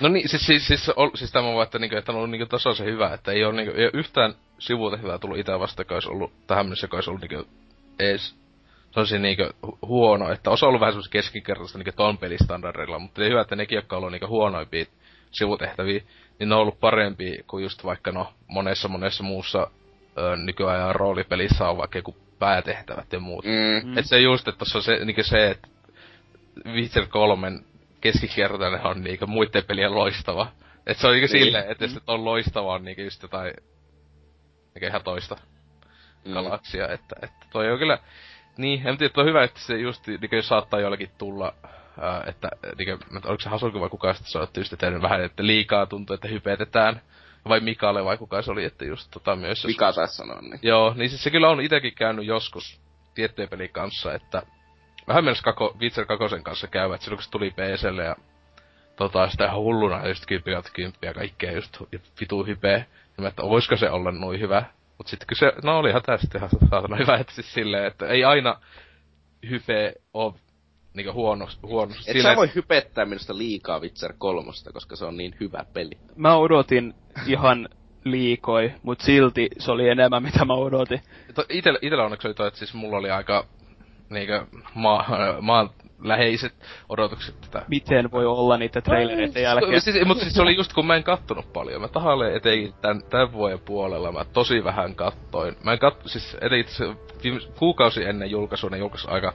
No 0.00 0.08
niin, 0.08 0.28
siis, 0.28 0.46
siis, 0.46 0.66
siis, 0.66 0.88
ol, 0.88 1.10
siis 1.14 1.32
tämä 1.32 1.54
vaan, 1.54 1.62
että, 1.62 1.78
niinku, 1.78 1.96
että 1.96 2.12
on 2.12 2.16
ollut 2.16 2.30
niinku 2.30 2.46
tasoisen 2.46 2.86
hyvä, 2.86 3.14
että 3.14 3.32
ei 3.32 3.44
ole, 3.44 3.54
niinku, 3.54 3.76
ei 3.76 3.84
ole 3.84 3.90
yhtään 3.94 4.34
sivutehtävää 4.58 5.18
tullut 5.18 5.38
itse 5.38 5.58
vasta, 5.58 5.80
joka 5.80 5.94
olisi 5.94 6.08
ollut 6.08 6.32
tähän 6.46 6.66
mennessä, 6.66 6.84
joka 6.84 6.96
olisi 6.96 7.10
ollut 7.10 7.22
niinku, 7.30 7.48
ees 7.98 8.34
tosi 8.92 9.18
niinku 9.18 9.42
hu- 9.66 9.78
huono, 9.82 10.32
että 10.32 10.50
osa 10.50 10.66
on 10.66 10.68
ollut 10.68 10.80
vähän 10.80 10.92
semmoista 10.92 11.12
keskinkertaista 11.12 11.78
niinku 11.78 11.92
ton 11.96 12.18
pelistandardilla, 12.18 12.98
mutta 12.98 13.22
ei 13.24 13.30
hyvä, 13.30 13.40
että 13.40 13.56
nekin, 13.56 13.76
jotka 13.76 13.96
on 13.96 13.98
ollut 13.98 14.12
niinku 14.12 14.26
huonoimpia 14.26 14.84
sivutehtäviä, 15.30 16.00
niin 16.38 16.48
ne 16.48 16.54
on 16.54 16.60
ollut 16.60 16.80
parempi 16.80 17.44
kuin 17.46 17.62
just 17.62 17.84
vaikka 17.84 18.12
no 18.12 18.32
monessa 18.46 18.88
monessa 18.88 19.22
muussa 19.22 19.70
ö, 20.18 20.36
nykyajan 20.36 20.94
roolipelissä 20.94 21.68
on 21.68 21.76
vaikka 21.78 21.98
joku 21.98 22.16
päätehtävät 22.38 23.12
ja 23.12 23.20
muut. 23.20 23.44
Mm. 23.44 23.88
Mm. 23.90 23.98
Et 23.98 24.06
se 24.06 24.18
just, 24.20 24.48
että 24.48 24.58
tossa 24.58 24.78
on 24.78 24.82
se, 24.82 25.04
niinku 25.04 25.22
se, 25.22 25.50
että 25.50 25.68
Witcher 26.66 27.06
3 27.06 27.52
keskikertainen 28.00 28.86
on 28.86 29.02
niinku 29.04 29.26
muiden 29.26 29.64
pelien 29.64 29.94
loistava. 29.94 30.46
Et 30.86 30.98
se 30.98 31.06
on 31.06 31.12
niinku 31.12 31.32
Niin. 31.32 31.44
silleen, 31.44 31.70
että 31.70 31.84
jos 31.84 31.96
et 31.96 32.02
on 32.06 32.24
loistava 32.24 32.72
on 32.74 32.84
niinku 32.84 33.02
just 33.02 33.22
jotain 33.22 33.54
niinku 34.74 34.86
ihan 34.86 35.02
toista 35.04 35.36
Mm. 36.24 36.32
galaksia, 36.32 36.88
että, 36.88 37.16
että 37.22 37.46
toi 37.52 37.70
on 37.72 37.78
kyllä, 37.78 37.98
niin, 38.56 38.86
en 38.86 38.98
tiedä, 38.98 39.12
on 39.16 39.26
hyvä, 39.26 39.44
että 39.44 39.60
se 39.60 39.76
just, 39.78 40.06
niinku 40.06 40.36
jos 40.36 40.48
saattaa 40.48 40.80
jollakin 40.80 41.10
tulla, 41.18 41.54
ää, 42.00 42.24
että, 42.26 42.48
en- 42.78 42.98
oliko 43.24 43.40
se 43.40 43.48
Hasulku 43.48 43.80
vai 43.80 43.88
kuka 43.88 44.12
sitten 44.12 44.32
sanoi, 44.32 44.44
että 44.44 44.60
just, 44.60 44.72
että 44.72 45.02
vähän, 45.02 45.24
että 45.24 45.46
liikaa 45.46 45.86
tuntuu, 45.86 46.14
että 46.14 46.28
hypetetään, 46.28 47.00
vai 47.48 47.60
Mikalle 47.60 48.04
vai 48.04 48.18
kuka 48.18 48.42
se 48.42 48.50
oli, 48.50 48.64
että 48.64 48.84
just 48.84 49.10
tota 49.10 49.36
myös, 49.36 49.64
jos 49.64 49.66
Vika 49.66 49.92
taisi 49.92 50.14
sanoa, 50.14 50.40
niin. 50.40 50.58
Joo, 50.62 50.94
niin 50.96 51.10
siis 51.10 51.22
se 51.22 51.30
kyllä 51.30 51.48
on 51.48 51.60
itekin 51.60 51.94
käynyt 51.94 52.26
joskus 52.26 52.80
tiettyjen 53.14 53.48
pelin 53.48 53.70
kanssa, 53.72 54.14
että 54.14 54.42
vähän 55.08 55.24
myös 55.24 55.42
kako, 55.42 55.76
Witcher 55.80 56.06
2 56.06 56.24
kanssa 56.42 56.66
käyvät 56.66 56.94
että 56.94 57.04
silloin 57.04 57.16
kun 57.18 57.24
se 57.24 57.30
tuli 57.30 57.50
PClle 57.50 58.04
ja 58.04 58.16
tota, 58.96 59.30
sitä 59.30 59.44
ihan 59.44 59.60
hulluna 59.60 60.08
just 60.08 60.26
kymppiä 60.26 60.62
kymppiä 60.72 61.14
kaikkea 61.14 61.52
just 61.52 61.76
ja 61.92 61.98
vitu 62.20 62.44
hypeä. 62.44 62.84
Mä, 63.18 63.28
että 63.28 63.42
voisiko 63.42 63.76
se 63.76 63.90
olla 63.90 64.10
noin 64.10 64.40
hyvä. 64.40 64.64
Mut 65.00 65.08
sitten 65.08 65.26
kun 65.28 65.36
se, 65.36 65.52
no 65.64 65.78
olihan 65.78 66.02
tää 66.02 66.18
sitten 66.18 66.38
ihan 66.38 66.50
saatana 66.70 66.96
hyvä, 67.02 67.16
että 67.16 67.34
siis 67.34 67.54
silleen, 67.54 67.86
että 67.86 68.06
ei 68.06 68.24
aina 68.24 68.60
hype 69.50 69.94
oo 70.14 70.36
niinku 70.94 71.12
huono, 71.12 71.48
huono. 71.62 71.94
Et 72.06 72.22
sä 72.22 72.36
voi 72.36 72.50
hypettää 72.54 73.04
minusta 73.04 73.38
liikaa 73.38 73.80
Witcher 73.80 74.14
kolmosta, 74.18 74.72
koska 74.72 74.96
se 74.96 75.04
on 75.04 75.16
niin 75.16 75.36
hyvä 75.40 75.64
peli. 75.72 75.98
Mä 76.16 76.36
odotin 76.36 76.94
ihan 77.26 77.68
liikoi, 78.04 78.72
mut 78.82 79.00
silti 79.00 79.48
se 79.58 79.70
oli 79.70 79.88
enemmän 79.88 80.22
mitä 80.22 80.44
mä 80.44 80.54
odotin. 80.54 81.00
Itellä, 81.48 81.78
itellä 81.82 82.04
onneksi 82.04 82.28
oli 82.28 82.34
toi, 82.34 82.48
että 82.48 82.58
siis 82.58 82.74
mulla 82.74 82.96
oli 82.96 83.10
aika 83.10 83.46
niinkö 84.10 84.46
maa, 84.74 85.06
maan 85.40 85.70
läheiset 86.04 86.54
odotukset 86.88 87.40
tätä. 87.40 87.62
Miten 87.68 88.10
voi 88.10 88.26
olla 88.26 88.56
niitä 88.56 88.80
trailereiden 88.80 89.42
jälkeen? 89.42 89.80
Siis, 89.80 90.06
mutta 90.06 90.22
siis 90.24 90.34
se 90.34 90.42
oli 90.42 90.56
just 90.56 90.72
kun 90.72 90.86
mä 90.86 90.96
en 90.96 91.04
kattonut 91.04 91.52
paljon. 91.52 91.80
Mä 91.80 91.88
tahalle 91.88 92.36
etenkin 92.36 92.74
tän, 92.80 93.02
tän 93.10 93.32
vuoden 93.32 93.58
puolella 93.60 94.12
mä 94.12 94.24
tosi 94.24 94.64
vähän 94.64 94.94
kattoin. 94.94 95.56
Mä 95.64 95.72
en 95.72 95.78
katso, 95.78 96.08
siis 96.08 96.36
etenkin 96.40 96.74
se 96.74 96.84
viime, 97.22 97.40
kuukausi 97.58 98.04
ennen 98.04 98.30
julkaisua 98.30 98.70
ne 98.70 98.78
julkaisi 98.78 99.08
aika 99.10 99.32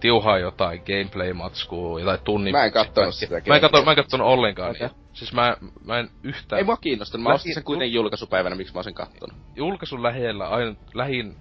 tiuhaa 0.00 0.38
jotain 0.38 0.82
gameplay-matskua, 0.86 2.00
jotain 2.00 2.20
tunnin... 2.24 2.52
Mä 2.52 2.64
en 2.64 2.72
kattonut 2.72 3.14
sitä 3.14 3.34
Mä 3.34 3.54
en, 3.54 3.60
katso, 3.60 3.68
gameplay. 3.68 3.84
mä 3.84 3.90
en 3.90 3.96
kattonut 3.96 4.26
ollenkaan 4.26 4.70
okay. 4.70 4.88
Siis 5.12 5.32
mä, 5.32 5.56
mä 5.84 5.98
en 5.98 6.10
yhtään... 6.22 6.58
Ei 6.58 6.64
mua 6.64 6.76
kiinnostanut, 6.76 7.22
mä 7.22 7.28
Lähi- 7.28 7.34
ostin 7.34 7.54
sen 7.54 7.64
kuitenkin 7.64 7.94
julkaisupäivänä, 7.94 8.56
miksi 8.56 8.74
mä 8.74 8.78
oon 8.78 8.84
sen 8.84 8.94
kattonut. 8.94 9.36
julkaisun 9.56 10.02
lähellä 10.02 10.48
aina 10.48 10.74
lähin 10.94 11.36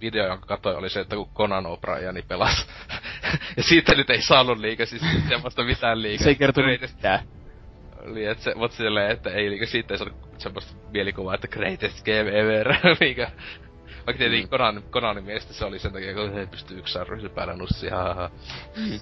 video, 0.00 0.26
jonka 0.26 0.46
katsoin, 0.46 0.76
oli 0.76 0.90
se, 0.90 1.00
että 1.00 1.16
kun 1.16 1.30
Conan 1.34 1.64
O'Brieni 1.64 2.22
pelasi. 2.28 2.66
ja 3.56 3.62
siitä 3.62 3.94
nyt 3.94 4.10
ei 4.10 4.22
saanut 4.22 4.58
liikaa, 4.58 4.86
siis 4.86 5.02
semmoista 5.28 5.64
mitään 5.64 6.02
liikaa. 6.02 6.24
Se 6.24 6.30
ei 6.30 6.36
kertonut 6.36 6.80
mitään. 6.80 7.20
Oli, 8.10 8.24
että 8.24 8.44
se, 8.44 8.54
mut 8.54 8.72
silleen, 8.72 9.10
että 9.10 9.30
ei 9.30 9.50
liikaa 9.50 9.66
siitä 9.66 9.94
ei 9.94 9.98
saanut 9.98 10.38
semmoista 10.38 10.74
mielikuvaa, 10.90 11.34
että 11.34 11.48
greatest 11.48 12.04
game 12.04 12.40
ever, 12.40 12.74
mikä... 13.00 13.30
Vaikka 14.06 14.18
tietenkin 14.18 14.46
Mm. 14.46 14.50
Conan, 14.50 14.82
Conanin 14.90 15.24
mielestä 15.24 15.52
se 15.52 15.64
oli 15.64 15.78
sen 15.78 15.92
takia, 15.92 16.14
kun 16.14 16.32
se 16.34 16.46
pystyy 16.46 16.78
yksi 16.78 16.98
ryhdy 17.08 17.28
päällä 17.28 17.56
nussi, 17.56 17.88
ha, 17.88 18.02
ha, 18.02 18.14
ha. 18.14 18.30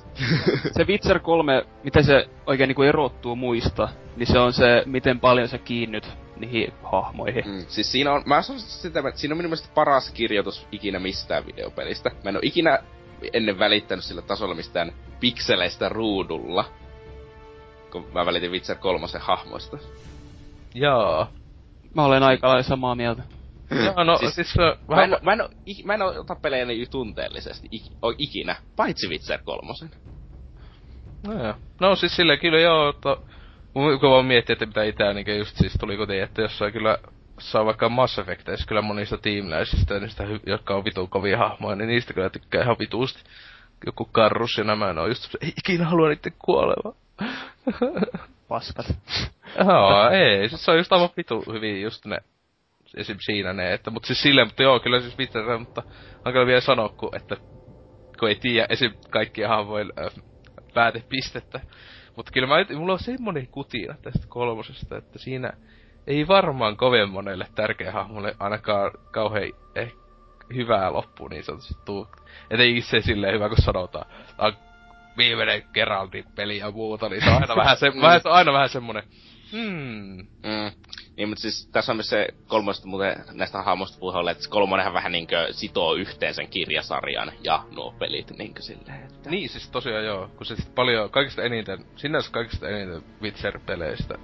Se 0.76 0.84
Witcher 0.84 1.18
3, 1.18 1.64
miten 1.84 2.04
se 2.04 2.28
oikein 2.46 2.68
niinku 2.68 2.82
erottuu 2.82 3.36
muista, 3.36 3.88
niin 4.16 4.26
se 4.26 4.38
on 4.38 4.52
se, 4.52 4.82
miten 4.86 5.20
paljon 5.20 5.48
sä 5.48 5.58
kiinnyt 5.58 6.08
niihin 6.42 6.72
hahmoihin. 6.92 7.44
Mm. 7.46 7.64
Siis 7.68 7.92
siinä 7.92 8.12
on, 8.12 8.22
mä 8.26 8.42
sanoisin 8.42 8.70
sitä, 8.70 9.00
että 9.08 9.20
siinä 9.20 9.32
on 9.32 9.36
minun 9.36 9.50
mielestä 9.50 9.74
paras 9.74 10.10
kirjoitus 10.10 10.66
ikinä 10.72 10.98
mistään 10.98 11.46
videopelistä. 11.46 12.10
Mä 12.24 12.30
en 12.30 12.36
oo 12.36 12.42
ikinä 12.44 12.78
ennen 13.32 13.58
välittänyt 13.58 14.04
sillä 14.04 14.22
tasolla 14.22 14.54
mistään 14.54 14.92
pikseleistä 15.20 15.88
ruudulla. 15.88 16.64
Kun 17.92 18.06
mä 18.14 18.26
välitin 18.26 18.50
Witcher 18.50 18.76
3 18.76 19.06
hahmoista. 19.20 19.78
Jaa. 20.74 21.32
Mä 21.94 22.04
olen 22.04 22.22
aika 22.22 22.48
lailla 22.48 22.62
samaa 22.62 22.94
mieltä. 22.94 23.22
Jaa, 23.84 24.04
no 24.04 24.18
Siis- 24.18 24.34
siis, 24.34 24.54
äh, 24.58 24.78
Mä 24.80 24.96
vähän... 24.96 25.12
en, 25.12 25.18
mä 25.22 25.32
en, 25.32 25.38
mä 25.84 25.94
en 25.94 26.02
ota 26.02 26.34
pelejä 26.34 26.64
niin 26.64 26.90
tunteellisesti 26.90 27.68
ik, 27.70 27.82
o, 28.02 28.12
ikinä, 28.18 28.56
paitsi 28.76 29.08
Witcher 29.08 29.40
3. 29.44 29.72
No, 31.26 31.44
joo. 31.44 31.54
no 31.80 31.96
siis 31.96 32.16
silleen 32.16 32.38
kyllä 32.38 32.60
joo, 32.60 32.88
että 32.88 33.16
mun- 33.74 34.00
kun 34.00 34.10
vaan 34.10 34.24
miettii, 34.24 34.52
että 34.52 34.66
mitä 34.66 34.82
itää 34.82 35.12
niin 35.12 35.38
just 35.38 35.56
siis 35.56 35.72
tuli 35.80 35.96
kotiin, 35.96 36.22
että 36.22 36.42
jossain 36.42 36.72
kyllä 36.72 36.98
saa 37.40 37.64
vaikka 37.64 37.88
Mass 37.88 38.18
Effecteissä 38.18 38.66
kyllä 38.66 38.82
monista 38.82 39.18
tiimiläisistä, 39.18 40.00
niistä, 40.00 40.24
jotka 40.46 40.74
on 40.74 40.84
vitun 40.84 41.08
kovia 41.08 41.38
hahmoja, 41.38 41.76
niin 41.76 41.88
niistä 41.88 42.14
kyllä 42.14 42.30
tykkää 42.30 42.62
ihan 42.62 42.76
vituusti. 42.78 43.20
Joku 43.86 44.04
Karrus 44.04 44.58
ja 44.58 44.64
nämä, 44.64 44.88
on 44.88 45.08
just 45.08 45.34
ei 45.40 45.52
ikinä 45.58 45.84
halua 45.84 46.08
niitten 46.08 46.32
kuoleva. 46.38 46.94
Paskat. 48.48 48.86
Joo, 49.58 50.10
ei, 50.10 50.48
siis 50.48 50.64
se 50.64 50.70
on 50.70 50.76
just 50.76 50.92
aivan 50.92 51.08
vitu 51.16 51.44
hyvin 51.52 51.82
just 51.82 52.04
ne, 52.04 52.18
esim. 52.96 53.16
siinä 53.20 53.52
ne, 53.52 53.72
että, 53.72 53.90
mut 53.90 54.04
siis 54.04 54.22
silleen, 54.22 54.46
mutta 54.46 54.62
joo, 54.62 54.80
kyllä 54.80 55.00
siis 55.00 55.18
Witcher, 55.18 55.58
mutta 55.58 55.82
on 56.24 56.32
kyllä 56.32 56.46
vielä 56.46 56.60
sanoa, 56.60 56.88
kun, 56.88 57.16
että 57.16 57.36
kun 58.18 58.28
ei 58.28 58.34
tiedä 58.34 58.66
esim. 58.70 58.92
kaikkia 59.10 59.48
hahmojen 59.48 59.92
äh, 60.00 60.24
päätepistettä. 60.74 61.60
Mutta 62.16 62.32
kyllä 62.32 62.46
mä, 62.46 62.54
mulla 62.78 62.92
on 62.92 62.98
semmonen 62.98 63.46
kutina 63.46 63.94
tästä 64.02 64.26
kolmosesta, 64.28 64.96
että 64.96 65.18
siinä 65.18 65.52
ei 66.06 66.28
varmaan 66.28 66.76
kovin 66.76 67.10
monelle 67.10 67.46
tärkeä 67.54 67.92
hahmolle 67.92 68.36
ainakaan 68.38 68.90
kauhean 69.10 69.50
eh, 69.74 69.92
hyvää 70.54 70.92
loppu 70.92 71.28
niin 71.28 71.44
sanotusti 71.44 71.74
tuu. 71.84 72.08
Etenkin 72.50 72.82
se 72.82 73.00
silleen 73.00 73.34
hyvä, 73.34 73.48
kun 73.48 73.58
sanotaan, 73.62 74.06
"Tää 74.36 74.46
on 74.46 74.52
viimeinen 75.16 75.62
Geraldin 75.74 76.24
peli 76.34 76.58
ja 76.58 76.70
muuta, 76.70 77.08
niin 77.08 77.22
se 77.24 77.30
on 77.30 77.42
aina 77.42 77.56
vähän, 77.62 77.76
se, 77.76 77.92
vähän, 78.00 78.20
se 78.20 78.28
on 78.28 78.34
aina 78.34 78.52
vähän 78.52 78.68
semmonen, 78.68 79.02
hmm, 79.52 80.16
Mm. 80.18 80.72
Niin, 81.16 81.28
mutta 81.28 81.42
siis 81.42 81.68
tässä 81.72 81.92
on 81.92 81.96
myös 81.96 82.08
se 82.08 82.28
kolmosta 82.46 82.86
muuten 82.86 83.24
näistä 83.32 83.62
hahmoista 83.62 83.98
puhutaan, 83.98 84.28
että 84.28 84.48
kolmonenhan 84.48 84.94
vähän 84.94 85.12
niinkö 85.12 85.48
sitoo 85.50 85.94
yhteen 85.94 86.34
sen 86.34 86.48
kirjasarjan 86.48 87.32
ja 87.44 87.64
nuo 87.70 87.94
pelit 87.98 88.30
niinkö 88.38 88.62
silleen, 88.62 89.02
että... 89.02 89.30
Niin, 89.30 89.48
siis 89.48 89.70
tosiaan 89.70 90.04
joo, 90.04 90.30
kun 90.36 90.46
se 90.46 90.56
sit 90.56 90.74
paljon, 90.74 91.10
kaikista 91.10 91.42
eniten, 91.42 91.84
sinänsä 91.96 92.30
kaikista 92.30 92.68
eniten 92.68 93.02
Witcher-peleistä, 93.22 94.18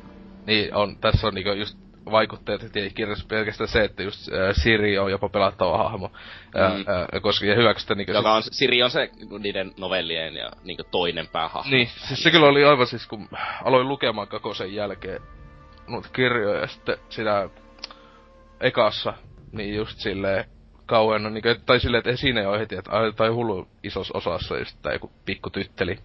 niin 0.46 0.74
on, 0.74 0.96
tässä 0.96 1.26
on 1.26 1.34
niinku 1.34 1.52
just 1.52 1.78
vaikutteet, 2.10 2.62
että 2.62 2.80
ei 2.80 2.90
kirjassa 2.90 3.26
pelkästään 3.28 3.68
se, 3.68 3.84
että 3.84 4.02
just 4.02 4.28
äh, 4.32 4.54
Siri 4.62 4.98
on 4.98 5.10
jopa 5.10 5.28
pelattava 5.28 5.78
hahmo, 5.78 6.10
äh, 6.58 6.72
Mm. 6.72 6.80
äh, 6.80 7.22
koska 7.22 7.46
ja 7.46 7.54
hyväksytä 7.54 7.94
niinku... 7.94 8.12
Joka 8.12 8.34
on, 8.34 8.42
Siri 8.42 8.82
on 8.82 8.90
se 8.90 9.10
niiden 9.38 9.72
novellien 9.78 10.34
ja 10.34 10.50
niinkö 10.64 10.84
toinen 10.90 11.28
päähahmo. 11.28 11.70
Niin, 11.70 11.88
siis 12.08 12.22
se 12.22 12.30
kyllä 12.30 12.46
oli 12.46 12.64
aivan 12.64 12.86
siis, 12.86 13.06
kun 13.06 13.28
aloin 13.64 13.88
lukemaan 13.88 14.28
Kakosen 14.28 14.74
jälkeen 14.74 15.20
noita 15.88 16.08
kirjoja 16.12 16.60
ja 16.60 16.66
sitten 16.66 16.96
sitä 17.08 17.48
ekassa, 18.60 19.14
niin 19.52 19.74
just 19.76 19.98
silleen 19.98 20.44
kauan, 20.86 21.22
no, 21.22 21.30
niin, 21.30 21.42
kuin, 21.42 21.60
tai 21.66 21.80
silleen, 21.80 21.98
että 21.98 22.16
siinä 22.20 22.40
jo 22.40 22.58
heti, 22.58 22.76
että 22.76 22.90
ai, 22.90 23.12
tai 23.12 23.28
hullu 23.28 23.68
isossa 23.82 24.18
osassa 24.18 24.58
just 24.58 24.78
tää 24.82 24.92
joku 24.92 25.12
pikku 25.24 25.50
tytteli. 25.50 25.98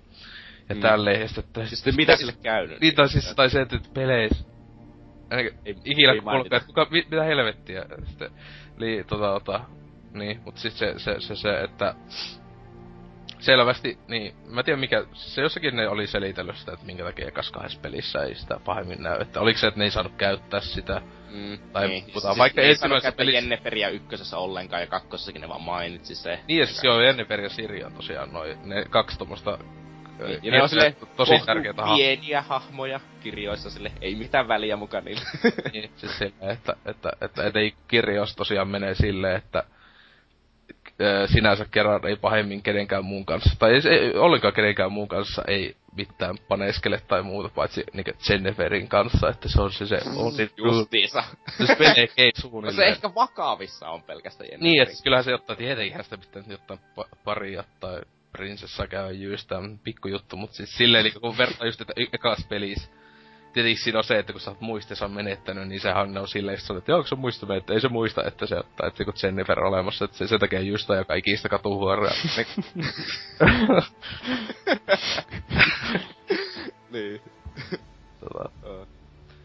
Ja 0.70 0.76
Mm. 0.76 0.82
tälleen, 0.82 1.22
ja 1.22 1.28
sitten, 1.28 1.44
että 1.64 1.66
Siis 1.66 1.98
mitä 1.98 2.16
sille 2.16 2.34
käynyt? 2.44 2.82
Niin, 2.82 2.96
tai 2.96 3.10
siis, 3.10 3.34
tai 3.36 3.50
se, 3.50 3.62
että 3.62 3.80
peleissä, 3.94 4.46
ainakin 5.30 5.60
Ei- 5.66 5.76
ikinä 5.86 6.14
kuulkaa, 6.14 6.58
että 6.58 6.68
kuka, 6.68 6.88
mi, 6.92 7.06
mitä 7.12 7.24
helvettiä, 7.24 7.86
sitten, 8.06 8.32
li, 8.78 9.04
tota, 9.08 9.26
tota, 9.34 9.62
niin, 10.14 10.42
mut 10.46 10.58
sit 10.58 10.74
se, 10.74 10.94
se, 10.98 11.16
se, 11.20 11.36
se, 11.36 11.60
että 11.62 11.96
selvästi, 13.44 13.98
niin, 14.08 14.34
mä 14.50 14.64
tiedän 14.64 14.80
mikä, 14.80 15.06
se 15.14 15.42
jossakin 15.42 15.76
ne 15.76 15.88
oli 15.88 16.08
selitellyt 16.08 16.56
sitä, 16.58 16.74
että 16.74 16.86
minkä 16.86 17.04
takia 17.04 17.28
ekas 17.28 17.52
kahdessa 17.52 17.80
pelissä 17.82 18.24
ei 18.24 18.36
sitä 18.36 18.60
pahemmin 18.66 19.04
näy, 19.04 19.22
että 19.22 19.40
oliko 19.42 19.60
se, 19.60 19.68
että 19.68 19.78
ne 19.80 19.84
ei 19.86 19.92
saanut 19.92 20.14
käyttää 20.18 20.60
sitä, 20.60 21.02
Mm, 21.32 21.58
tai 21.74 21.88
niin. 21.88 22.04
puhutaan 22.06 22.34
Siis 22.34 22.38
vaikka 22.40 22.62
ei 22.62 22.70
ensimmäisessä 22.70 22.80
saanut 22.80 23.02
käyttää 23.04 23.18
pelissä- 23.18 23.38
Jenneferiä 23.38 23.90
ykkösessä 23.90 24.38
ollenkaan 24.38 24.82
ja 24.82 24.88
kakkosessakin 24.88 25.42
ne 25.42 25.50
vaan 25.50 25.62
mainitsi 25.62 26.16
se. 26.16 26.40
niin 26.48 26.60
ja 26.60 26.66
siis 26.66 26.84
joo, 26.84 27.02
Jennifer 27.02 27.42
ja 27.42 27.50
Siri 27.50 27.84
on 27.84 27.94
tosiaan 27.94 28.34
noin, 28.34 28.58
ne 28.64 28.86
kaksi 28.90 29.18
tommosta, 29.18 29.58
Niin, 30.28 30.40
ja 30.44 30.52
ne 30.52 30.62
on 30.64 30.70
silleen 30.70 30.96
tosi 31.16 31.32
tärkeitä 31.46 31.82
hahmoja. 31.82 31.98
pieniä 31.98 32.42
hahmoja 32.42 33.00
kirjoissa 33.24 33.70
sille, 33.70 33.92
ei 34.02 34.16
mitään 34.16 34.48
väliä 34.48 34.76
mukaan 34.76 35.06
niillä. 35.06 35.22
niin, 35.74 35.92
siis 35.96 36.18
silleen, 36.18 36.50
että, 36.52 36.76
että, 36.86 37.12
että, 37.22 37.48
että 37.48 37.60
ei 37.60 37.74
kirjaus 37.88 38.36
tosiaan 38.36 38.68
menee 38.68 38.96
silleen, 38.96 39.36
että 39.36 39.64
sinänsä 41.26 41.66
kerran 41.72 42.08
ei 42.08 42.16
pahemmin 42.16 42.62
kenenkään 42.64 43.06
muun 43.06 43.26
kanssa, 43.26 43.56
tai 43.60 43.72
ei, 43.74 43.82
se- 43.82 43.90
ei 43.90 44.14
ollenkaan 44.16 44.54
kenenkään 44.54 44.92
muun 44.92 45.08
kanssa 45.08 45.42
ei 45.48 45.76
mitään 45.96 46.36
paneskele 46.48 47.02
tai 47.08 47.22
muuta, 47.22 47.50
paitsi 47.56 47.84
niinku 47.94 48.12
Jenniferin 48.30 48.88
kanssa, 48.88 49.30
että 49.30 49.50
se 49.50 49.62
on 49.62 49.72
se 49.72 49.86
se 49.86 50.00
only 50.16 50.48
truth. 50.48 50.76
Justiinsa. 50.78 51.24
Se 51.68 51.76
menee 51.80 52.08
ei 52.18 52.32
suunnilleen. 52.36 52.76
se 52.88 52.92
ehkä 52.96 53.16
vakavissa 53.16 53.90
on 53.90 54.04
pelkästään 54.04 54.48
Jenneferi. 54.52 54.72
Niin, 54.72 54.82
että 54.82 55.04
kyllähän 55.04 55.24
se 55.24 55.34
ottaa 55.34 55.56
tietenkin 55.56 56.04
sitä 56.04 56.18
pitää 56.18 56.44
nyt 56.48 56.60
ottaa 56.60 56.78
pa- 57.00 57.18
paria 57.24 57.64
tai 57.80 58.02
prinsessa 58.32 58.88
käy 58.88 59.14
jyystää, 59.14 59.60
pikkujuttu, 59.84 60.38
mutta 60.38 60.56
siis 60.56 60.78
silleen 60.78 61.04
niinku 61.04 61.20
kun 61.20 61.38
vertaa 61.38 61.68
just, 61.68 61.82
että 61.82 61.94
ekas 62.14 62.46
pelissä 62.50 62.90
tietenkin 63.54 63.84
siinä 63.84 64.00
on 64.00 64.04
se, 64.04 64.20
että 64.20 64.34
kun 64.34 64.42
sä 64.42 64.52
oot 64.52 64.62
muistinsa 64.62 65.08
menettänyt, 65.08 65.68
niin 65.68 65.82
sehän 65.82 66.18
on 66.18 66.28
silleen, 66.28 66.60
että, 66.60 66.74
että 66.78 66.96
onko 66.96 67.08
se 67.08 67.16
muista 67.16 67.46
menettänyt, 67.46 67.78
ei 67.78 67.82
se 67.82 67.90
muista, 67.90 68.24
että 68.24 68.46
se 68.46 68.56
ottaa, 68.56 68.88
että 68.88 69.06
kun 69.06 69.14
Jennifer 69.24 69.60
on 69.60 69.68
olemassa, 69.68 70.06
että 70.06 70.18
se, 70.18 70.28
se 70.28 70.40
tekee 70.40 70.62
just 70.62 70.90
joka 70.90 71.14
ikistä 71.14 71.50
katuhuoria. 71.50 72.12
niin. 76.94 77.22
tota, 78.20 78.50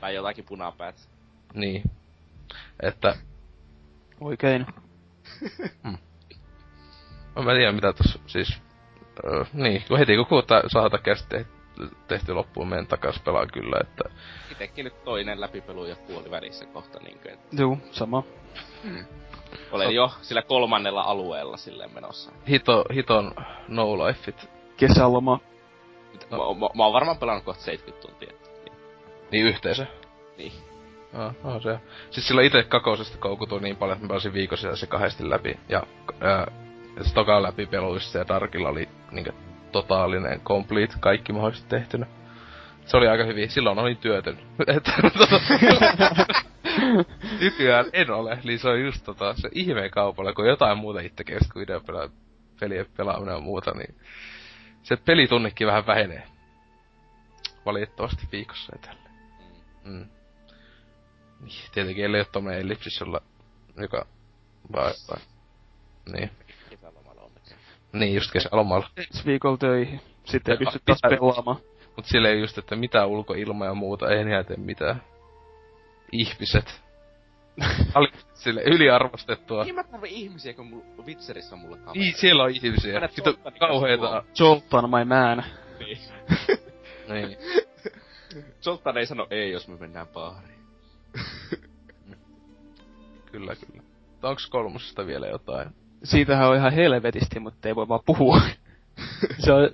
Tai 0.01 0.15
jotakin 0.15 0.45
punapäät. 0.45 1.09
niin. 1.55 1.83
Että, 2.83 3.17
Oikein. 4.21 4.67
no 7.37 7.43
mä 7.43 7.53
en 7.53 7.59
tiedä 7.59 7.73
mitä 7.73 7.93
tossa, 7.93 8.19
siis, 8.27 8.59
öö, 9.25 9.45
niin, 9.53 9.85
kun 9.89 9.99
heti 9.99 10.17
kun 10.17 10.27
kuuta 10.27 10.63
saada 10.67 10.99
kästi 10.99 11.47
tehty 12.09 12.33
loppuun, 12.35 12.69
menen 12.69 12.87
takas 12.87 13.21
pelaa 13.25 13.47
kyllä, 13.47 13.77
että 13.81 14.05
Itekin 14.53 14.85
nyt 14.85 15.05
toinen 15.05 15.41
läpipelu 15.41 15.85
ja 15.85 15.97
puoli 15.97 16.31
välissä 16.31 16.67
kohta 16.67 16.99
niinkö, 16.99 17.33
että 17.33 17.63
Juu, 17.63 17.79
sama. 17.91 18.23
olen 19.73 19.95
jo 19.95 20.11
sillä 20.23 20.43
kolmannella 20.43 21.03
alueella 21.03 21.57
silleen 21.57 21.95
menossa. 21.95 22.33
hito, 22.49 22.85
hiton 22.95 23.35
no 23.69 24.07
lifeit, 24.07 24.51
Kesäloma. 24.77 25.41
Mä, 26.31 26.37
mä, 26.37 26.69
mä 26.75 26.85
oon 26.85 26.93
varmaan 26.93 27.19
pelannut 27.19 27.45
kohta 27.45 27.63
70 27.63 28.09
tuntia. 28.09 28.33
niin 29.31 29.47
yhteensä. 29.47 29.87
Niin. 30.39 30.53
No, 31.13 31.33
no 31.45 31.61
se. 31.61 31.79
Siis 32.11 32.29
sillä 32.29 32.43
itse 32.43 32.63
kakosesta 32.63 33.19
koukutui 33.19 33.61
niin 33.61 33.77
paljon, 33.77 33.97
että 33.97 34.05
mä 34.07 34.09
pääsin 34.09 34.33
viikon 34.33 34.59
sisällä 34.59 34.77
se 34.77 34.87
kahdesti 34.87 35.31
läpi. 35.31 35.59
Ja 35.69 35.83
ää, 36.21 36.53
se 37.03 37.15
toka 37.15 37.43
läpi 37.43 37.67
peluissa 37.67 38.19
ja 38.19 38.29
Darkilla 38.29 38.69
oli 38.69 38.89
niinkö 39.11 39.33
totaalinen, 39.73 40.41
complete, 40.41 40.95
kaikki 41.01 41.33
mahdollisesti 41.33 41.69
tehtynä. 41.69 42.07
Se 42.87 42.97
oli 42.97 43.09
aika 43.09 43.25
hyvin. 43.25 43.51
Silloin 43.51 43.79
olin 43.79 43.97
työtön. 43.97 44.39
Nykyään 47.41 47.87
en 47.93 48.11
ole, 48.11 48.39
niin 48.45 48.59
se 48.59 48.69
on 48.69 48.81
just 48.81 49.05
tota, 49.05 49.35
se 49.35 49.49
ihmeen 49.53 49.91
kaupalla, 49.91 50.33
kun 50.33 50.49
jotain 50.49 50.79
muuta 50.79 51.01
itse 51.01 51.25
kestä 51.25 51.53
kuin 51.53 51.67
pelien 52.61 52.87
pelaaminen 52.97 53.35
ja 53.35 53.41
muuta, 53.41 53.71
niin 53.71 53.95
se 54.83 54.97
pelitunnekin 54.97 55.67
vähän 55.67 55.87
vähenee. 55.87 56.23
Valitettavasti 57.67 58.29
viikossa 58.33 58.73
ja 58.75 58.79
tälleen. 58.79 59.15
Mm. 59.85 60.09
Niin, 61.41 61.71
tietenkin 61.75 62.05
ellei 62.05 62.21
ole 62.21 62.29
tommonen 62.33 62.61
ellipsis, 62.61 63.01
jolla, 63.01 63.21
joka, 63.77 64.07
vai, 64.73 64.93
vai, 65.11 65.21
niin. 66.13 66.31
Niin, 67.93 68.15
just 68.15 68.33
kesälomalla. 68.33 68.89
Ensi 68.97 69.25
viikolla 69.27 69.57
töihin. 69.57 70.01
Sitten 70.25 70.53
ei 70.53 70.59
pysty 70.59 70.81
taas 70.85 70.99
mitä- 71.03 71.09
pelaamaan. 71.09 71.57
Mut 71.97 72.07
silleen 72.07 72.41
just, 72.41 72.59
että 72.59 72.77
mitä 72.77 73.07
ulkoilma 73.07 73.65
ja 73.67 73.75
muuta, 73.75 74.11
ei 74.11 74.25
niitä 74.25 74.45
tee 74.45 74.57
mitään. 74.57 75.03
Ihmiset. 76.13 76.81
Oli 77.95 78.09
sille 78.35 78.63
yliarvostettua. 78.63 79.65
Niin 79.65 79.75
mä 79.75 79.85
tarvii 79.85 80.21
ihmisiä, 80.21 80.55
kun 80.55 80.67
mulla 80.67 80.85
Witcherissä 81.07 81.55
on 81.55 81.61
mulla 81.61 81.77
kaveri. 81.77 82.01
Niin, 82.01 82.15
siellä 82.17 82.43
on 82.43 82.51
ihmisiä. 82.51 83.01
Zoltanin 83.01 83.25
kanssa 83.25 83.51
kauheita. 83.59 84.25
Joltan 84.39 84.91
my 84.91 85.05
man. 85.05 85.45
Niin. 85.79 85.99
Niin. 87.09 87.37
Zoltan 88.63 88.99
ei 88.99 89.07
sano 89.07 89.27
ei, 89.31 89.53
jos 89.53 89.69
me 89.69 89.77
mennään 89.77 90.07
baariin. 90.07 90.59
Kyllä, 93.33 93.57
kyllä. 93.57 93.83
Onks 94.23 94.47
kolmosesta 94.47 95.07
vielä 95.07 95.27
jotain? 95.27 95.69
Siitähän 96.05 96.49
on 96.49 96.57
ihan 96.57 96.73
helvetisti, 96.73 97.41
mutta 97.41 97.69
ei 97.69 97.77
voi 97.77 97.89
vaan 97.89 98.01
puhua. 98.07 98.41
se 99.45 99.53
on... 99.53 99.71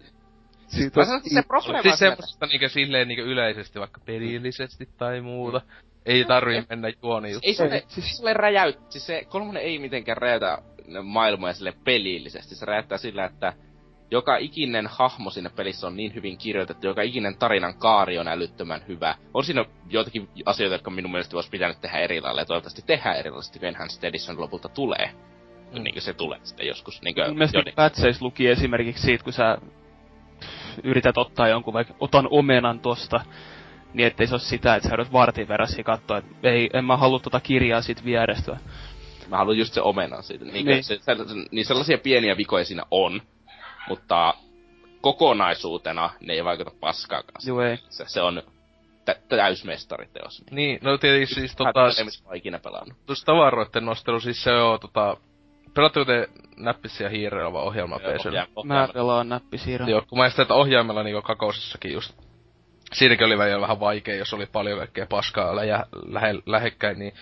Siitä 0.66 1.00
on... 1.00 1.06
se 1.34 1.42
probleema 1.42 1.82
Siis 1.82 1.98
semmoista 1.98 2.46
niinkö 2.46 2.68
silleen 2.68 3.08
niinkö 3.08 3.22
yleisesti, 3.22 3.80
vaikka 3.80 4.00
pelillisesti 4.06 4.88
tai 4.98 5.20
muuta. 5.20 5.60
Ei 6.06 6.24
tarvii 6.24 6.62
mennä 6.68 6.92
juoni 7.02 7.30
just. 7.30 7.44
Ei 7.44 7.54
se 7.54 7.62
ole, 7.62 7.74
Ei, 7.74 7.84
siis... 7.88 8.16
se 8.16 8.34
räjäyt, 8.34 8.78
siis 8.88 9.06
se 9.06 9.24
kolmonen 9.28 9.62
ei 9.62 9.78
mitenkään 9.78 10.16
räjäytä 10.16 10.58
maailmoja 11.02 11.52
sille 11.52 11.72
pelillisesti. 11.84 12.54
Se 12.54 12.66
räjäyttää 12.66 12.98
sillä, 12.98 13.24
että 13.24 13.52
joka 14.10 14.36
ikinen 14.36 14.86
hahmo 14.86 15.30
siinä 15.30 15.50
pelissä 15.50 15.86
on 15.86 15.96
niin 15.96 16.14
hyvin 16.14 16.38
kirjoitettu, 16.38 16.86
joka 16.86 17.02
ikinen 17.02 17.36
tarinan 17.36 17.74
kaari 17.74 18.18
on 18.18 18.28
älyttömän 18.28 18.84
hyvä. 18.88 19.14
On 19.34 19.44
siinä 19.44 19.64
joitakin 19.90 20.28
asioita, 20.46 20.74
jotka 20.74 20.90
minun 20.90 21.10
mielestä 21.10 21.36
olisi 21.36 21.50
pitänyt 21.50 21.80
tehdä 21.80 21.98
eri 21.98 22.20
lailla, 22.20 22.40
ja 22.40 22.44
toivottavasti 22.44 22.82
tehdään 22.86 23.16
erilaisesti, 23.16 23.58
kun 23.58 23.68
Enhanced 23.68 24.04
Edition 24.04 24.40
lopulta 24.40 24.68
tulee. 24.68 25.10
Mm. 25.78 25.84
Niin 25.84 25.94
kuin 25.94 26.02
se 26.02 26.14
tulee 26.14 26.38
sitten 26.42 26.66
joskus. 26.66 27.02
Niin 27.02 27.14
kuin, 27.14 27.38
Mun 27.38 27.72
Patseis 27.76 28.22
luki 28.22 28.48
esimerkiksi 28.48 29.02
siitä, 29.02 29.24
kun 29.24 29.32
sä 29.32 29.58
yrität 30.84 31.18
ottaa 31.18 31.48
jonkun 31.48 31.74
vaikka 31.74 31.94
otan 32.00 32.28
omenan 32.30 32.80
tosta, 32.80 33.20
niin 33.94 34.06
ettei 34.06 34.26
se 34.26 34.34
ole 34.34 34.40
sitä, 34.40 34.74
että 34.74 34.88
sä 34.88 34.94
joudut 34.94 35.12
vartin 35.12 35.48
verran 35.48 35.68
katsoa, 35.84 36.18
että 36.18 36.30
ei, 36.42 36.70
en 36.72 36.84
mä 36.84 36.96
halua 36.96 37.18
tota 37.18 37.40
kirjaa 37.40 37.82
siitä 37.82 38.04
vierestä. 38.04 38.56
Mä 39.28 39.36
haluan 39.36 39.58
just 39.58 39.74
se 39.74 39.80
omenan 39.80 40.22
siitä. 40.22 40.44
Niin, 40.44 40.66
Niin. 40.66 40.84
Se, 40.84 40.98
se, 41.00 41.16
niin 41.50 41.64
sellaisia 41.64 41.98
pieniä 41.98 42.36
vikoja 42.36 42.64
siinä 42.64 42.82
on, 42.90 43.22
mutta 43.88 44.34
kokonaisuutena 45.00 46.10
ne 46.20 46.32
ei 46.32 46.44
vaikuta 46.44 46.70
paskaakaan. 46.80 47.40
Joo 47.46 47.62
ei. 47.62 47.78
Se, 47.88 48.04
se 48.06 48.20
on 48.20 48.42
tä- 49.04 49.20
täysmestariteos. 49.28 50.42
Niin, 50.50 50.78
no 50.82 50.98
tietenkin 50.98 51.34
siis 51.34 51.56
tota, 51.56 51.82
oon 51.82 52.36
ikinä 52.36 52.58
pelannut. 52.58 52.98
tuossa 53.06 53.26
tavaroiden 53.26 53.84
nostelu, 53.84 54.20
siis 54.20 54.42
se 54.42 54.52
on 54.52 54.80
tota... 54.80 55.16
Pelattu 55.74 56.04
te 56.04 56.28
näppisiä 56.56 57.08
hiirellä 57.08 57.52
vai 57.52 57.62
ohjelma 57.62 57.98
PCllä? 57.98 58.30
Ohjaa- 58.56 58.64
Mä 58.64 58.88
pelaan 58.94 59.28
näppisiirrellä. 59.28 59.90
Joo, 59.90 60.02
kun 60.08 60.18
mä 60.18 60.30
sitä, 60.30 60.42
että 60.42 60.54
ohjaimella 60.54 61.02
niinku 61.02 61.22
kakosessakin 61.22 61.92
just. 61.92 62.14
Siinäkin 62.92 63.26
oli 63.26 63.38
välillä 63.38 63.60
vähän 63.60 63.80
vaikea, 63.80 64.14
jos 64.16 64.34
oli 64.34 64.46
paljon 64.46 64.78
kaikkea 64.78 65.06
paskaa 65.06 65.56
lähe, 65.56 65.78
lähe, 66.06 66.34
lähekkäin, 66.46 66.98
niin 66.98 67.12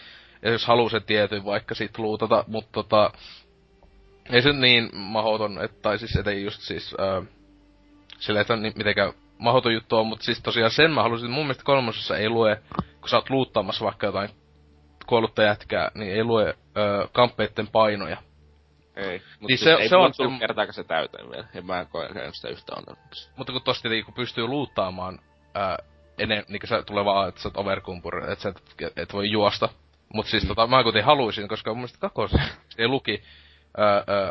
ja 0.43 0.51
jos 0.51 0.67
haluu 0.67 0.89
sen 0.89 1.03
tietyn 1.03 1.45
vaikka 1.45 1.75
sit 1.75 1.99
luutata, 1.99 2.45
mutta 2.47 2.71
tota, 2.73 3.11
ei 4.33 4.43
se 4.43 4.53
niin 4.53 4.91
mahoton, 4.93 5.65
että, 5.65 5.77
tai 5.83 5.99
siis 5.99 6.17
ettei 6.17 6.45
just 6.45 6.61
siis, 6.61 6.95
ää, 6.99 7.23
sillä 8.19 8.41
että 8.41 8.53
on 8.55 8.63
niin, 8.63 8.73
mitenkään 8.77 9.13
mahoton 9.39 9.75
juttu 9.75 9.97
on, 9.97 10.07
mutta 10.07 10.25
siis 10.25 10.41
tosiaan 10.43 10.71
sen 10.71 10.91
mä 10.91 11.03
halusin, 11.03 11.31
mun 11.31 11.45
mielestä 11.45 11.65
kolmosessa 11.65 12.17
ei 12.17 12.29
lue, 12.29 12.63
kun 13.01 13.09
sä 13.09 13.17
oot 13.17 13.31
luuttaamassa 13.31 13.85
vaikka 13.85 14.07
jotain 14.07 14.29
kuollutta 15.07 15.43
jätkää, 15.43 15.91
niin 15.95 16.13
ei 16.13 16.25
lue 16.25 16.45
ää, 16.47 16.55
kamppeitten 17.13 17.69
painoja. 17.69 18.17
Ei. 18.97 19.23
Mut 19.41 19.49
Niin 19.49 19.59
siis 19.59 19.61
se- 19.61 19.83
ei 19.83 19.89
se 19.89 19.97
on 19.97 20.13
tullut 20.17 20.39
kertaakaan 20.39 20.75
se 20.75 20.85
täyteen 20.85 21.31
vielä. 21.31 21.45
En 21.55 21.67
mä 21.67 21.85
koe 21.85 22.09
sitä 22.33 22.49
yhtä 22.49 22.73
onnelliseksi. 22.77 23.31
Mutta 23.37 23.53
kun 23.53 23.63
tosta 23.63 23.89
kun 24.05 24.15
pystyy 24.15 24.47
luuttaamaan 24.47 25.19
ää, 25.55 25.79
ennen, 26.19 26.45
niin 26.49 26.61
se 26.65 26.83
tulee 26.83 27.05
vaan, 27.05 27.29
että 27.29 27.41
sä 27.43 27.49
oot 27.49 27.57
overkumpur, 27.57 28.19
että 28.31 28.43
sä 28.43 28.49
et, 28.49 28.93
et 28.97 29.13
voi 29.13 29.31
juosta. 29.31 29.69
Mut 30.15 30.27
siis 30.27 30.43
Mm. 30.43 30.49
tota, 30.49 30.67
mä 30.67 30.83
kuitenkin 30.83 31.07
haluaisin, 31.07 31.49
koska 31.49 31.71
mun 31.71 31.79
mielestä 31.79 31.99
kakos 31.99 32.31
ei 32.79 32.89
luki 32.89 33.23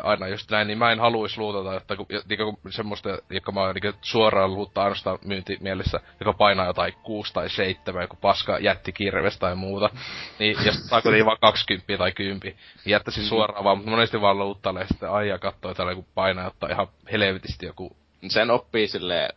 aina 0.02 0.28
just 0.28 0.50
näin, 0.50 0.68
niin 0.68 0.78
mä 0.78 0.92
en 0.92 1.00
haluais 1.00 1.38
luutata, 1.38 1.76
että 1.76 1.96
kun, 1.96 2.06
niinku, 2.28 2.60
semmoista, 2.70 3.18
joka 3.30 3.52
mä 3.52 3.60
oon 3.60 3.74
niinku, 3.74 3.98
suoraan 4.02 4.54
luuttaa 4.54 4.84
ainoastaan 4.84 5.18
myyntimielessä, 5.24 6.00
joka 6.20 6.32
painaa 6.32 6.66
jotain 6.66 6.94
kuusi 7.02 7.34
tai 7.34 7.50
seitsemän, 7.50 8.02
joku 8.02 8.16
paska 8.20 8.58
jätti 8.58 8.92
kirves 8.92 9.38
tai 9.38 9.54
muuta. 9.54 9.90
Niin, 10.38 10.56
jos 10.66 10.88
saa 10.88 11.02
kuitenkin 11.02 11.26
vaan 11.26 11.38
20 11.40 11.98
tai 11.98 12.12
10, 12.12 12.40
niin 12.42 12.56
jättäisin 12.86 13.24
suoraan 13.24 13.64
vaan, 13.64 13.78
mutta 13.78 13.90
monesti 13.90 14.20
vaan 14.20 14.38
luuttailee 14.38 14.86
sitten 14.86 15.10
aijaa 15.10 15.38
kattoo, 15.38 15.74
täällä 15.74 15.92
joku 15.92 16.06
painaa 16.14 16.46
ottaa 16.46 16.70
ihan 16.70 16.88
helvetisti 17.12 17.66
joku 17.66 17.96
Sen 18.28 18.50
oppii 18.50 18.88
sille 18.88 19.28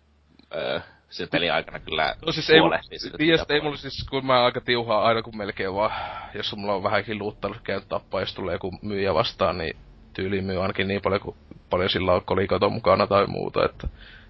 öö, 0.55 0.79
sen 1.09 1.27
pelin 1.31 1.53
aikana 1.53 1.79
kyllä 1.79 2.15
No 2.25 2.31
siis 2.31 2.49
ei, 2.49 2.59
siitä, 2.97 3.17
niin, 3.17 3.39
ei 3.49 3.61
mulla 3.61 3.77
siis, 3.77 4.07
kun 4.09 4.25
mä 4.25 4.45
aika 4.45 4.61
tiuhaa 4.61 5.03
aina 5.03 5.21
kun 5.21 5.37
melkein 5.37 5.73
vaan, 5.73 5.91
jos 6.33 6.55
mulla 6.55 6.73
on 6.73 6.83
vähänkin 6.83 7.19
luuttanut 7.19 7.57
käynyt 7.63 7.89
tappaa, 7.89 8.21
jos 8.21 8.33
tulee 8.33 8.55
joku 8.55 8.71
myyjä 8.81 9.13
vastaan, 9.13 9.57
niin 9.57 9.77
tyyli 10.15 10.41
myy 10.41 10.61
ainakin 10.61 10.87
niin 10.87 11.01
paljon 11.01 11.21
kuin 11.21 11.35
paljon 11.69 11.89
sillä 11.89 12.13
on 12.13 12.21
kolikoita 12.25 12.69
mukana 12.69 13.07
tai 13.07 13.27
muuta, 13.27 13.65
että 13.65 13.87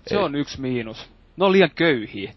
Se 0.08 0.16
ei. 0.16 0.22
on 0.24 0.36
yksi 0.36 0.62
miinus. 0.62 1.10
Ne 1.38 1.46
on 1.46 1.52
liian 1.52 1.72
köyhiä. 1.76 2.34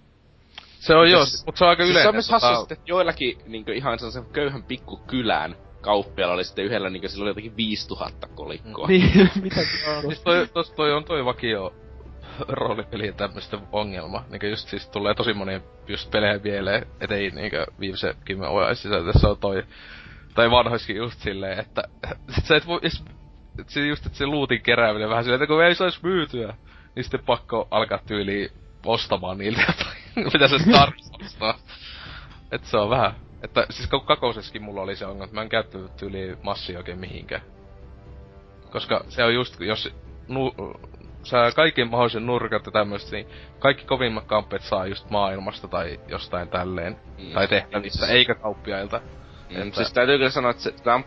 se 0.79 0.95
on 0.95 1.11
joo, 1.11 1.25
Siis- 1.27 1.47
mutta 1.47 1.59
se 1.59 1.65
on 1.65 1.71
aika 1.71 1.83
Siis 1.83 1.91
yleinen. 1.91 2.05
se 2.05 2.09
on 2.09 2.15
myös 2.15 2.29
tota- 2.29 2.47
hassu, 2.47 2.63
että 2.71 2.85
joillakin 2.87 3.39
niin 3.47 3.65
ihan 3.75 3.99
sellaisen 3.99 4.25
köyhän 4.33 4.63
pikkukylän 4.63 5.57
kauppialla 5.81 6.35
oli 6.35 6.45
sitten 6.45 6.65
yhdellä, 6.65 6.91
niin 6.91 7.09
sillä 7.09 7.23
oli 7.23 7.31
jotenkin 7.31 7.57
5000 7.57 8.27
kolikkoa. 8.35 8.89
Niin, 8.89 9.31
mitä 9.43 9.61
Siis 10.07 10.21
toi, 10.25 10.47
tos, 10.55 10.71
toi 10.71 10.93
on 10.93 11.05
toi 11.05 11.25
vakio 11.25 11.75
roolipelien 12.49 13.15
tämmöstä 13.15 13.59
ongelma. 13.73 14.25
Niinkö 14.31 14.49
just 14.49 14.69
siis 14.69 14.89
tulee 14.89 15.15
tosi 15.15 15.33
moni 15.33 15.61
just 15.89 16.11
pelejä 16.11 16.41
mieleen, 16.45 16.87
et 17.01 17.11
ei 17.11 17.31
niinkö 17.31 17.67
viimeisen 17.81 18.15
kymmen 18.25 18.49
ojan 18.49 18.77
sisällä 18.77 19.13
tässä 19.13 19.29
on 19.29 19.39
toi, 19.39 19.63
tai 20.35 20.51
vanhoiskin 20.51 20.97
just 20.97 21.21
silleen, 21.21 21.59
että 21.59 21.83
sä 22.45 22.57
et 22.57 22.67
voi, 22.67 22.79
edes- 22.83 23.05
se 23.67 23.87
just, 23.87 24.07
että 24.07 24.19
se 24.19 24.27
luutin 24.27 24.63
kerääminen 24.63 25.09
vähän 25.09 25.25
silleen, 25.25 25.43
että 25.43 25.53
kun 25.55 25.65
ei 25.65 25.75
sais 25.75 26.03
myytyä, 26.03 26.55
niin 26.95 27.05
sitten 27.05 27.25
pakko 27.27 27.69
alkaa 27.71 27.99
tyyliin 28.07 28.51
ostamaan 28.87 29.39
niiltä 29.39 29.61
jotain, 29.61 29.97
mitä 30.33 30.49
se 30.49 30.59
tarkoittaa. 30.73 31.59
Et 32.53 32.65
se 32.65 32.77
on 32.77 32.91
vähän, 32.91 33.15
että 33.43 33.67
siis 33.71 33.89
kak- 33.89 34.07
kakosessakin 34.07 34.63
mulla 34.63 34.81
oli 34.81 34.97
se 34.97 35.07
ongelma, 35.07 35.25
että 35.25 35.35
mä 35.35 35.43
en 35.43 35.49
käyttänyt 35.49 35.97
tyyliin 35.97 36.37
massia 36.43 36.79
oikein 36.79 36.99
mihinkään. 36.99 37.43
Koska 38.71 39.05
se 39.09 39.25
on 39.25 39.35
just, 39.35 39.61
jos 39.61 39.95
nu, 40.29 40.55
sä 41.23 41.53
kaiken 41.57 41.91
mahdollisen 41.91 42.27
nurkat 42.27 42.67
ja 42.67 42.73
tämmöistä, 42.73 43.17
niin 43.17 43.27
kaikki 43.59 43.85
kovimmat 43.85 44.25
kamppeet 44.25 44.63
saa 44.63 44.87
just 44.87 45.11
maailmasta 45.11 45.69
tai 45.69 46.01
jostain 46.09 46.49
tälleen. 46.49 46.97
Mm. 47.19 47.33
Tai 47.33 47.49
tehtävistä, 47.49 47.99
siis... 47.99 48.11
eikä 48.11 48.35
kauppiailta. 48.35 49.01
Mm, 49.51 49.63
että... 49.63 49.77
Siis 49.77 49.93
täytyy 49.93 50.19
kyllä 50.19 50.31
sanoa, 50.31 50.51
että 50.51 50.63
se, 50.63 50.75
on 50.95 51.05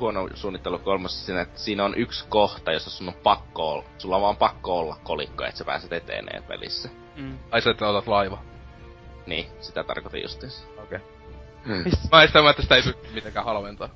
huono 0.00 0.28
suunnittelu 0.34 0.78
kolmassa 0.78 1.26
siinä, 1.26 1.40
että 1.40 1.58
siinä 1.58 1.84
on 1.84 1.94
yksi 1.94 2.26
kohta, 2.28 2.72
jossa 2.72 2.90
sun 2.90 3.08
on 3.08 3.14
pakko 3.14 3.72
olla, 3.72 3.84
sulla 3.98 4.16
on 4.16 4.22
vaan 4.22 4.36
pakko 4.36 4.78
olla 4.78 4.96
kolikko, 5.02 5.44
että 5.44 5.58
sä 5.58 5.64
pääset 5.64 5.92
eteneen 5.92 6.42
pelissä. 6.42 6.88
Mm. 7.16 7.38
Ai 7.50 7.62
sä, 7.62 7.70
että 7.70 7.88
otat 7.88 8.06
laiva. 8.06 8.42
Niin, 9.26 9.46
sitä 9.60 9.84
tarkoitin 9.84 10.22
justiinsa. 10.22 10.64
Okei. 10.68 10.82
Okay. 10.82 11.00
Hmm. 11.66 11.84
Mä 12.12 12.22
en 12.22 12.28
sitä, 12.28 12.50
että 12.50 12.62
sitä 12.62 12.76
ei 12.76 12.82
pysty 12.82 13.14
mitenkään 13.14 13.44
halventaa. 13.44 13.88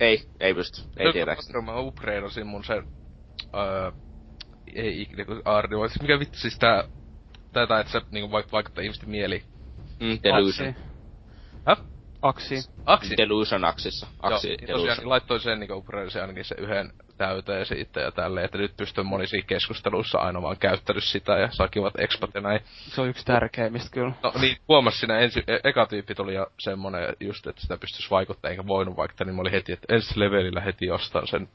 Ei, 0.00 0.28
ei 0.40 0.54
pysty. 0.54 0.82
Ei 0.96 1.06
no, 1.06 1.12
tietääkseni. 1.12 1.62
Mä 1.62 1.78
upgradeasin 1.78 2.46
mun 2.46 2.64
sen... 2.64 2.86
Öö, 3.54 3.92
ei 4.74 5.02
ikinä 5.02 5.24
kuin 5.24 5.42
Ardi, 5.44 5.76
vai 5.76 5.88
siis 5.88 6.02
mikä 6.02 6.18
vittu 6.18 6.38
siis 6.38 6.58
tää... 6.58 6.84
Tätä, 7.52 7.80
että 7.80 7.92
se 7.92 8.00
niinku 8.10 8.36
vaik- 8.38 8.52
vaikuttaa 8.52 8.84
ihmisten 8.84 9.10
mieliin. 9.10 9.42
Mm, 10.00 10.18
delusion. 10.22 10.74
Aksi. 12.22 12.70
Aksi? 12.86 13.16
Delusion 13.16 13.64
aksissa. 13.64 14.06
Aksi 14.22 14.48
Joo, 14.48 14.56
Delusion. 14.66 14.88
Tosiaan, 14.88 15.08
laittoi 15.08 15.40
sen 15.40 15.60
niinku 15.60 15.74
upgradeasin 15.74 16.20
ainakin 16.20 16.44
se 16.44 16.54
yhden 16.58 16.92
täyteen 17.16 17.66
siitä 17.66 18.00
ja 18.00 18.12
tälleen, 18.12 18.44
että 18.44 18.58
nyt 18.58 18.76
pystyy 18.76 19.04
monissa 19.04 19.36
keskusteluissa 19.46 20.18
aina 20.18 20.42
vaan 20.42 20.56
käyttänyt 20.56 21.04
sitä 21.04 21.38
ja 21.38 21.48
sakivat 21.50 21.94
expat 21.98 22.30
ja 22.34 22.40
näin. 22.40 22.60
Se 22.66 23.00
on 23.00 23.08
yksi 23.08 23.24
tärkeimmistä 23.24 23.90
kyllä. 23.90 24.12
No 24.22 24.32
niin, 24.40 24.56
huomas 24.68 25.00
siinä 25.00 25.18
ensi, 25.18 25.44
e- 25.46 25.68
eka 25.68 25.86
tyyppi 25.86 26.14
tuli 26.14 26.34
jo 26.34 26.46
semmonen 26.58 27.16
just, 27.20 27.46
että 27.46 27.62
sitä 27.62 27.76
pystyisi 27.76 28.10
vaikuttaa 28.10 28.50
eikä 28.50 28.66
voinut 28.66 28.96
vaikuttaa, 28.96 29.24
niin 29.24 29.34
mä 29.34 29.40
olin 29.40 29.52
heti, 29.52 29.72
että 29.72 29.94
ensi 29.94 30.20
levelillä 30.20 30.60
heti 30.60 30.90
ostan 30.90 31.26
sen. 31.26 31.48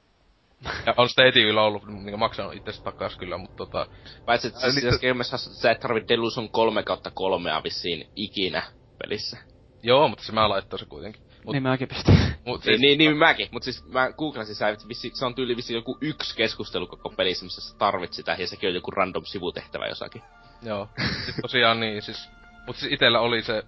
Ja 0.85 0.93
on 0.97 1.09
sitä 1.09 1.23
heti 1.23 1.41
kyllä 1.41 1.61
ollut, 1.61 1.87
niin 1.87 2.19
maksanut 2.19 2.53
itse 2.53 2.83
takas 2.83 3.17
kyllä, 3.17 3.37
mutta 3.37 3.55
tota... 3.55 3.87
Paitsi, 4.25 4.47
että 4.47 4.71
siis. 4.71 4.99
Gamessa 5.01 5.37
sä 5.37 5.71
et 5.71 5.79
tarvit 5.79 6.07
Delusion 6.07 6.49
3 6.49 6.83
kautta 6.83 7.11
3 7.11 7.51
vissiin 7.63 8.07
ikinä 8.15 8.63
pelissä. 9.03 9.37
Joo, 9.85 10.07
mutta 10.07 10.23
se 10.23 10.31
mä 10.31 10.49
laittaa 10.49 10.79
se 10.79 10.85
kuitenkin. 10.85 11.21
Mut, 11.45 11.53
niin 11.53 11.63
mäkin 11.63 11.87
pistän. 11.87 12.35
Mut 12.45 12.63
siis, 12.63 12.81
niin, 12.81 12.97
niin, 12.97 13.17
mäkin, 13.17 13.47
mut 13.51 13.63
siis 13.63 13.85
mä 13.87 14.11
googlasin 14.11 14.55
sä, 14.55 14.69
että 14.69 14.87
vissi, 14.87 15.11
se 15.13 15.25
on 15.25 15.35
tyyli 15.35 15.57
vissi 15.57 15.73
joku 15.73 15.97
yksi 16.01 16.35
keskustelu 16.35 16.87
koko 16.87 17.09
pelissä, 17.09 17.45
missä 17.45 17.61
sä 17.61 17.77
tarvit 17.77 18.13
sitä, 18.13 18.35
ja 18.39 18.47
sekin 18.47 18.69
on 18.69 18.75
joku 18.75 18.91
random 18.91 19.25
sivutehtävä 19.25 19.87
jossakin. 19.87 20.21
Joo, 20.61 20.89
siis 21.25 21.35
tosiaan 21.41 21.79
niin, 21.79 22.01
siis, 22.01 22.29
mut 22.67 22.75
siis 22.75 22.93
itellä 22.93 23.19
oli 23.19 23.41
se, 23.41 23.63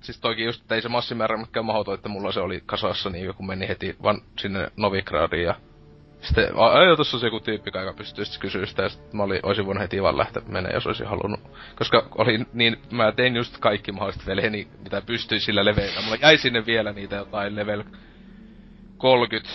siis 0.00 0.20
toikin 0.20 0.44
just, 0.44 0.62
että 0.62 0.74
ei 0.74 0.82
se 0.82 0.88
massimäärä 0.88 1.36
mikään 1.36 1.66
mahdoton, 1.66 1.94
että 1.94 2.08
mulla 2.08 2.32
se 2.32 2.40
oli 2.40 2.62
kasassa 2.66 3.10
niin 3.10 3.34
kun 3.34 3.46
meni 3.46 3.68
heti 3.68 3.96
vaan 4.02 4.22
sinne 4.38 4.70
Novigradiin 4.76 5.44
ja 5.44 5.54
sitten 6.20 6.56
ajo 6.56 6.96
tossa 6.96 7.18
se 7.18 7.26
joku 7.26 7.40
tyyppi, 7.40 7.70
joka 7.74 7.92
pystyy 7.92 8.24
sitten 8.24 8.40
kysyä 8.40 8.66
sitä, 8.66 8.82
ja 8.82 8.88
sit 8.88 9.12
mä 9.12 9.22
olin, 9.22 9.40
olisin 9.42 9.66
voinut 9.66 9.82
heti 9.82 10.02
vaan 10.02 10.18
lähteä 10.18 10.42
menee, 10.46 10.72
jos 10.72 10.86
olisin 10.86 11.06
halunnut. 11.06 11.40
Koska 11.76 12.08
oli 12.18 12.46
niin, 12.52 12.76
mä 12.90 13.12
tein 13.12 13.36
just 13.36 13.58
kaikki 13.58 13.92
mahdolliset 13.92 14.26
veleni, 14.26 14.68
mitä 14.84 15.02
pystyin 15.06 15.40
sillä 15.40 15.64
leveillä. 15.64 16.02
Mulla 16.02 16.16
jäi 16.22 16.38
sinne 16.38 16.66
vielä 16.66 16.92
niitä 16.92 17.16
jotain 17.16 17.56
level 17.56 17.82
30, 18.96 19.50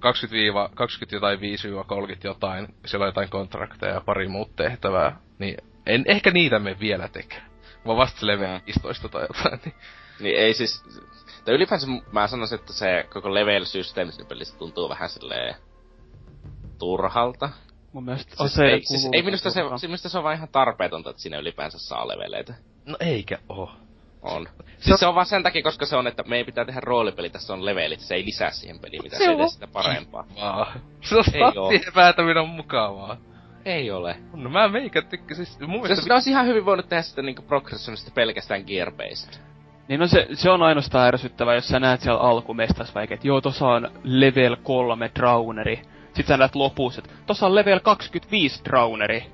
20, 0.00 0.70
20 0.74 1.16
jotain 1.16 1.38
5-30 1.38 2.18
jotain. 2.24 2.74
Siellä 2.86 3.04
on 3.04 3.08
jotain 3.08 3.30
kontrakteja 3.30 3.94
ja 3.94 4.00
pari 4.00 4.28
muut 4.28 4.56
tehtävää. 4.56 5.16
Niin 5.38 5.56
en 5.86 6.04
ehkä 6.06 6.30
niitä 6.30 6.58
me 6.58 6.76
vielä 6.80 7.08
tekee. 7.08 7.42
Mä 7.84 7.96
vasta 7.96 8.26
level 8.26 8.60
15 8.66 9.08
tai 9.08 9.22
jotain. 9.22 9.60
Niin. 9.64 9.74
niin 10.20 10.36
ei 10.36 10.54
siis... 10.54 10.84
Tai 11.44 11.54
ylipäänsä 11.54 11.86
mä 12.12 12.26
sanoisin, 12.26 12.58
että 12.58 12.72
se 12.72 13.06
koko 13.12 13.34
level-systeemi 13.34 14.24
pelissä 14.28 14.58
tuntuu 14.58 14.88
vähän 14.88 15.08
silleen 15.08 15.54
turhalta. 16.78 17.50
Mun 17.92 18.04
mielestä 18.04 18.36
siis 18.36 18.58
ei, 18.58 18.84
siis 18.84 19.08
ei 19.12 19.22
minusta 19.22 19.50
se, 19.50 19.60
se, 19.76 19.86
minusta 19.86 20.08
se 20.08 20.18
on 20.18 20.24
vaan 20.24 20.36
ihan 20.36 20.48
tarpeetonta, 20.52 21.10
että 21.10 21.22
siinä 21.22 21.38
ylipäänsä 21.38 21.78
saa 21.78 22.08
leveleitä. 22.08 22.54
No 22.86 22.96
eikä 23.00 23.38
oo. 23.48 23.70
On. 24.22 24.48
Siis 24.78 25.00
se 25.00 25.06
on 25.06 25.14
vaan 25.14 25.26
sen 25.26 25.42
takia, 25.42 25.62
koska 25.62 25.86
se 25.86 25.96
on, 25.96 26.06
että 26.06 26.22
meidän 26.22 26.46
pitää 26.46 26.64
tehdä 26.64 26.80
roolipeli, 26.80 27.30
tässä 27.30 27.52
on 27.52 27.64
levelit, 27.64 28.00
se 28.00 28.14
ei 28.14 28.24
lisää 28.24 28.50
siihen 28.50 28.78
peliin 28.78 29.02
mitä 29.02 29.18
se, 29.18 29.24
se 29.24 29.48
sitä 29.48 29.66
parempaa. 29.66 30.24
Kivaa. 30.34 30.74
Se 31.00 31.16
on 31.16 31.24
stattien 31.24 31.92
päätäminen 31.94 32.42
on 32.42 32.48
mukavaa. 32.48 33.16
Ei 33.64 33.90
ole. 33.90 34.16
No 34.34 34.50
mä 34.50 34.68
meikä 34.68 35.02
tykkä, 35.02 35.34
siis 35.34 35.60
mun 35.60 35.70
mielestä... 35.70 35.94
Se, 35.94 36.08
vi- 36.08 36.12
olisi 36.12 36.30
ihan 36.30 36.46
hyvin 36.46 36.64
voinut 36.64 36.88
tehdä 36.88 37.02
sitä 37.02 37.22
niinku 37.22 37.42
progressionista 37.42 38.10
pelkästään 38.14 38.64
gear-based. 38.66 39.38
Niin 39.88 40.00
no 40.00 40.06
se, 40.06 40.28
se 40.32 40.50
on 40.50 40.62
ainoastaan 40.62 41.08
ärsyttävää, 41.08 41.54
jos 41.54 41.68
sä 41.68 41.80
näet 41.80 42.00
siellä 42.00 42.20
alkumestas 42.20 42.94
vaikka, 42.94 43.14
että 43.14 43.26
joo, 43.26 43.40
tossa 43.40 43.66
on 43.66 43.90
level 44.04 44.56
3 44.62 45.10
drowneri 45.14 45.82
sit 46.14 46.26
sä 46.26 46.36
näet 46.36 46.54
lopussa, 46.54 47.02
että 47.04 47.14
tossa 47.26 47.46
on 47.46 47.54
level 47.54 47.80
25 47.80 48.64
Drowneri. 48.64 49.26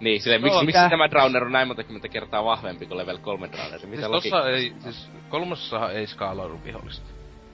Niin, 0.00 0.20
sille, 0.20 0.38
miksi, 0.38 0.64
miksi 0.64 0.88
tämä 0.90 1.10
Drowner 1.10 1.44
on 1.44 1.52
näin 1.52 1.68
monta 1.68 1.84
kymmentä 1.84 2.08
kertaa 2.08 2.44
vahvempi 2.44 2.86
kuin 2.86 2.98
level 2.98 3.18
3 3.18 3.48
Drowneri? 3.48 3.86
Mitä 3.86 4.02
siis 4.02 4.10
tossa 4.10 4.50
ei, 4.50 4.72
siis 4.78 5.10
kolmossahan 5.28 5.92
ei 5.92 6.06
skaalaudu 6.06 6.60
vihollista. 6.64 7.06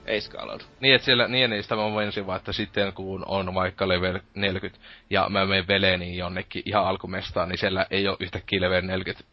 Ei 0.05 0.21
skaalaudu. 0.21 0.63
Niin, 0.79 0.95
että 0.95 1.05
siellä, 1.05 1.27
niin, 1.27 1.49
niin 1.49 1.63
sitä 1.63 1.75
mä 1.75 1.81
voin 1.81 2.13
vaan, 2.27 2.37
että 2.37 2.53
sitten 2.53 2.93
kun 2.93 3.23
on 3.27 3.53
vaikka 3.53 3.87
level 3.87 4.19
40, 4.33 4.85
ja 5.09 5.29
mä 5.29 5.45
menen 5.45 5.67
veleeniin 5.67 6.17
jonnekin 6.17 6.63
ihan 6.65 6.85
alkumestaan, 6.85 7.49
niin 7.49 7.57
siellä 7.57 7.85
ei 7.91 8.07
ole 8.07 8.17
yhtäkkiä 8.19 8.61
level 8.61 8.81
40. 8.81 9.25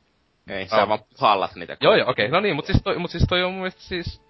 Ei, 0.49 0.69
sä 0.69 0.89
vaan 0.89 1.01
puhallat 1.19 1.55
niitä. 1.55 1.77
Joo, 1.81 1.97
joo, 1.97 2.11
okei. 2.11 2.27
Okay. 2.27 2.33
No 2.33 2.41
niin, 2.41 2.57
mutta 2.57 2.73
siis, 2.73 2.83
toi, 2.83 2.99
mut 2.99 3.11
siis 3.11 3.25
toi 3.29 3.43
on 3.43 3.53
mun 3.53 3.61
mielestä 3.61 3.81
siis 3.81 4.23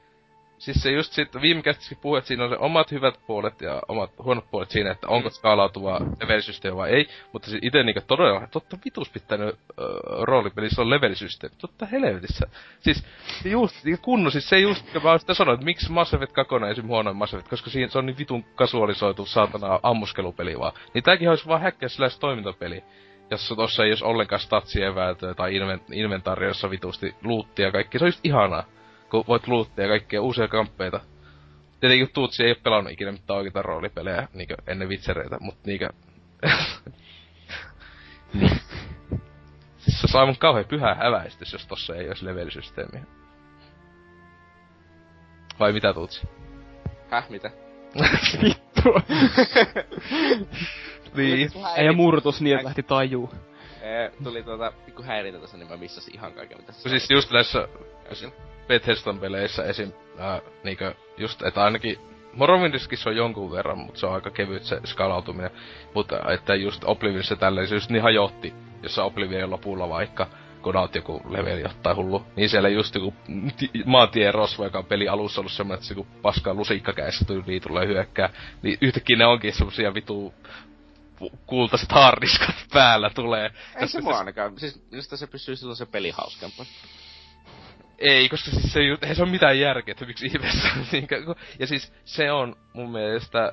siis 0.63 0.83
se 0.83 0.91
just 0.91 1.13
sit 1.13 1.29
viime 1.41 1.63
kästissäkin 1.63 1.99
puhui, 2.03 2.19
että 2.19 2.29
siinä 2.29 2.45
on 2.45 2.51
se 2.51 2.57
omat 2.57 2.91
hyvät 2.91 3.15
puolet 3.27 3.61
ja 3.61 3.83
omat 3.89 4.11
huonot 4.19 4.51
puolet 4.51 4.71
siinä, 4.71 4.91
että 4.91 5.09
onko 5.09 5.29
mm. 5.29 5.33
skaalautuvaa 5.33 6.01
levelisysteemi 6.21 6.77
vai 6.77 6.91
ei. 6.91 7.09
Mutta 7.33 7.51
siis 7.51 7.63
itse 7.65 7.83
niinku 7.83 8.01
todella, 8.07 8.49
totta 8.51 8.79
vitus 8.85 9.11
pitänyt 9.11 9.49
äh, 9.49 9.85
roolipelissä 10.23 10.83
on 10.83 10.91
levelisysteemi. 10.91 11.57
Totta 11.59 11.87
helvetissä. 11.87 12.47
Siis 12.81 13.05
just, 13.45 13.85
niin 13.85 13.99
kunnon, 13.99 14.33
siis 14.33 14.49
se 14.49 14.59
just, 14.59 14.95
mä 15.03 15.11
oon 15.11 15.21
sitä 15.21 15.35
sanonut, 15.35 15.61
että 15.61 15.65
miksi 15.65 15.93
Mass 15.93 16.15
Effect 16.15 16.33
2 16.33 16.55
on 16.55 16.65
esim. 16.65 16.87
huonoin 16.87 17.17
Mass 17.17 17.35
Effect, 17.35 17.49
koska 17.51 17.71
siinä 17.71 17.89
se 17.89 17.99
on 17.99 18.07
niin 18.07 18.19
vitun 18.19 18.45
kasualisoitu 18.45 19.27
saatana 19.27 19.81
ammuskelupeli 19.83 20.59
vaan. 20.59 20.73
Niin 20.95 21.05
tääkin 21.05 21.31
olisi 21.31 21.47
vaan 21.47 21.61
häkkiä 21.61 21.89
slash 21.89 22.19
toimintapeli 22.19 22.85
jossa 23.31 23.57
tossa 23.57 23.85
ei 23.85 23.91
jos 23.91 24.03
ollenkaan 24.03 24.41
statsieväältöä 24.41 25.35
tai 25.35 25.53
inventaariossa 25.93 26.71
vitusti 26.71 27.15
luuttia 27.23 27.67
ja 27.67 27.73
kaikki. 27.73 27.99
Se 27.99 28.05
on 28.05 28.09
just 28.09 28.21
ihanaa 28.25 28.65
kun 29.13 29.25
voit 29.29 29.49
luuttia 29.49 29.89
kaikkia 29.89 30.23
uusia 30.23 30.49
kamppeita. 30.49 31.01
Tietenkin 31.81 32.11
Tuutsi 32.15 32.43
ei 32.43 32.51
ole 32.51 32.57
pelannut 32.63 32.93
ikinä 32.93 33.13
mitään 33.13 33.37
oikeita 33.37 33.63
roolipelejä 33.63 34.29
niinkö 34.35 34.57
ennen 34.67 34.89
vitsereitä, 34.89 35.37
mut 35.41 35.57
niinkö... 35.67 35.89
niin. 38.35 38.61
Siis 39.79 40.01
se 40.01 40.09
saa 40.09 40.27
mun 40.27 40.37
kauhean 40.39 40.65
pyhä 40.65 40.95
häväistys, 40.95 41.53
jos 41.53 41.67
tossa 41.67 41.97
ei 41.97 42.09
olisi 42.09 42.25
levelisysteemiä. 42.25 43.03
Vai 45.61 45.73
mitä 45.73 45.93
Tuutsi? 45.93 46.29
Häh, 47.11 47.31
mitä? 47.31 47.51
Vittu. 48.43 48.93
niin. 51.17 51.51
Ei 51.77 51.93
murtus 51.93 52.41
niin, 52.41 52.57
että 52.57 52.67
lähti 52.67 52.83
tajuu. 52.83 53.31
tuli 54.25 54.43
tuota 54.43 54.73
pikku 54.87 55.03
häirintä 55.03 55.41
tässä, 55.41 55.57
niin 55.57 55.69
mä 55.69 55.77
missasin 55.77 56.15
ihan 56.15 56.33
kaiken 56.33 56.59
mitä 56.59 56.73
Siis 56.73 57.11
just 57.11 57.31
näissä 57.31 57.69
Bethesdan 58.69 59.19
peleissä 59.19 59.65
esim. 59.65 59.93
Äh, 60.21 60.41
niinkö, 60.65 60.95
just, 61.17 61.43
että 61.43 61.65
ainakin 61.65 61.99
Morrowindiskissa 62.33 63.11
on 63.11 63.17
jonkun 63.17 63.51
verran, 63.51 63.79
mutta 63.79 64.01
se 64.01 64.07
on 64.07 64.15
aika 64.15 64.31
kevyt 64.31 64.65
se 64.65 64.81
skalautuminen. 64.85 65.51
Mutta 65.95 66.33
että 66.33 66.55
just 66.55 66.85
Oblivionissa 66.85 67.37
tälleen 67.37 67.69
se 67.69 67.75
just 67.75 67.91
niin 67.91 68.03
hajotti, 68.03 68.55
jossa 68.83 69.05
Oblivion 69.05 69.51
lopulla 69.51 69.89
vaikka, 69.89 70.29
kun 70.63 70.77
oot 70.77 70.95
joku 70.95 71.23
leveli 71.29 71.61
jotain 71.61 71.97
hullu, 71.97 72.27
niin 72.37 72.49
siellä 72.49 72.69
just 72.69 72.95
joku 72.95 73.15
maantien 73.85 74.35
rosvo, 74.35 74.65
joka 74.65 74.79
on 74.79 74.85
peli 74.85 75.09
alussa 75.09 75.41
ollut 75.41 75.53
semmoinen, 75.53 75.75
että 75.75 75.87
se 75.87 75.95
kun 75.95 76.07
paskaa 76.23 76.55
lusikka 76.55 76.93
kädessä 76.93 77.25
tyyliin 77.25 77.63
tulee 77.63 77.87
hyökkää, 77.87 78.31
niin 78.63 78.79
yhtäkkiä 78.81 79.17
ne 79.17 79.27
onkin 79.27 79.55
semmosia 79.55 79.95
vitu 79.95 80.35
kultaiset 81.47 81.93
harniskat 81.93 82.57
päällä 82.73 83.11
tulee. 83.11 83.51
Ei 83.77 83.89
se 83.89 84.01
mua 84.01 84.19
ainakaan, 84.19 84.59
siis 84.59 84.83
minusta 84.91 85.17
se 85.17 85.27
pysyy 85.27 85.57
silloin 85.57 85.77
se 85.77 85.87
peli 85.87 86.11
hauskempaa. 86.11 86.67
Ei, 87.99 88.29
koska 88.29 88.51
siis 88.51 88.73
se 88.73 88.81
ei, 88.81 89.15
se 89.15 89.23
ole 89.23 89.31
mitään 89.31 89.61
järkeä, 89.61 89.93
että 89.93 90.07
miksi 90.07 90.27
ihmeessä. 90.27 90.69
ja 91.59 91.67
siis 91.67 91.93
se 92.05 92.33
on 92.33 92.57
mun 92.73 92.93
mielestä, 92.93 93.53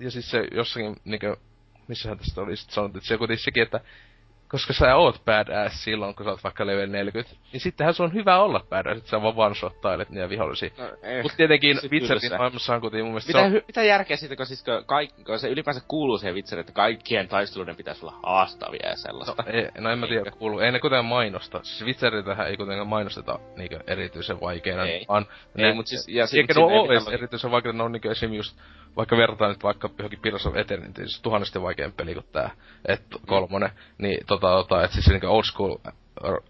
ja 0.00 0.10
siis 0.10 0.30
se 0.30 0.48
jossakin, 0.54 0.96
niinkö, 1.04 1.36
missähän 1.88 2.18
tästä 2.18 2.40
oli 2.40 2.56
sit 2.56 2.70
sanottu, 2.70 2.98
että 2.98 3.08
se 3.08 3.18
kuitenkin 3.18 3.44
sekin, 3.44 3.62
että 3.62 3.80
koska 4.48 4.72
sä 4.72 4.96
oot 4.96 5.22
badass 5.24 5.84
silloin, 5.84 6.14
kun 6.14 6.24
sä 6.26 6.30
oot 6.30 6.44
vaikka 6.44 6.66
level 6.66 6.86
40, 6.90 7.36
niin 7.52 7.60
sittenhän 7.60 7.94
se 7.94 8.02
on 8.02 8.14
hyvä 8.14 8.38
olla 8.38 8.60
badass, 8.70 8.98
että 8.98 9.10
sä 9.10 9.22
vaan 9.22 9.34
one-shottailet 9.36 10.08
niitä 10.10 10.28
vihollisia. 10.28 10.70
No, 10.78 10.84
eh, 11.02 11.22
Mut 11.22 11.32
tietenkin 11.36 11.78
Witcherin 11.90 12.38
maailmassa 12.38 12.74
on 12.74 12.80
kuitenkin 12.80 13.04
mun 13.04 13.12
mielestä 13.12 13.28
Mitä, 13.28 13.38
se 13.40 13.46
on, 13.46 13.52
hy- 13.52 13.64
mitä 13.66 13.82
järkeä 13.82 14.16
siitä, 14.16 14.36
kun, 14.36 14.46
siis, 14.46 14.64
kun, 14.64 14.84
kaik, 14.86 15.10
kun 15.26 15.38
se 15.38 15.48
ylipäänsä 15.48 15.82
kuuluu 15.88 16.18
siihen 16.18 16.34
Witcheriin, 16.34 16.60
että 16.60 16.72
kaikkien 16.72 17.28
taisteluiden 17.28 17.76
pitäisi 17.76 18.04
olla 18.06 18.18
haastavia 18.22 18.80
ja 18.86 18.90
No, 18.90 18.96
sellaista. 18.96 19.44
ei, 19.46 19.68
no 19.78 19.90
en 19.90 19.98
mä 19.98 20.06
tiedä, 20.06 20.22
Niinkö? 20.22 20.38
kuuluu. 20.38 20.58
Ei 20.58 20.72
ne 20.72 20.80
kuitenkaan 20.80 21.04
mainosta. 21.04 21.60
Siis 21.62 21.84
Witcheritähän 21.84 22.46
ei 22.48 22.56
kuitenkaan 22.56 22.88
mainosteta 22.88 23.38
niinkö 23.56 23.80
erityisen 23.86 24.40
vaikeana. 24.40 24.84
Ei. 24.86 25.04
Vaan 25.08 25.26
Ei, 25.56 25.74
mut 25.74 25.86
siis- 25.86 26.08
ja 26.08 26.22
eikä 26.22 26.26
siinä 26.54 26.66
ne 26.66 26.72
ei 26.72 26.78
oo 26.78 26.92
edes 26.92 27.08
erityisen 27.08 27.50
vaikeita, 27.50 27.76
ne 27.78 27.82
on 27.84 27.92
niinkö 27.92 28.10
esim. 28.10 28.32
just, 28.34 28.56
vaikka 28.96 29.16
vertaan 29.16 29.50
nyt 29.50 29.62
vaikka 29.62 29.90
johonkin 29.98 30.20
Pillars 30.20 30.46
of 30.46 30.56
Eternity, 30.56 31.06
siis 31.08 31.22
tuhannesti 31.22 31.62
vaikeampi 31.62 31.96
peli 31.96 32.14
kuin 32.14 32.26
tää, 32.32 32.50
et 32.88 33.02
kolmonen, 33.26 33.70
niin 33.98 34.26
tota, 34.38 34.68
tota, 34.68 34.84
et 34.84 34.92
siis 34.92 35.08
niinkö 35.08 35.30
old 35.30 35.44
school 35.44 35.76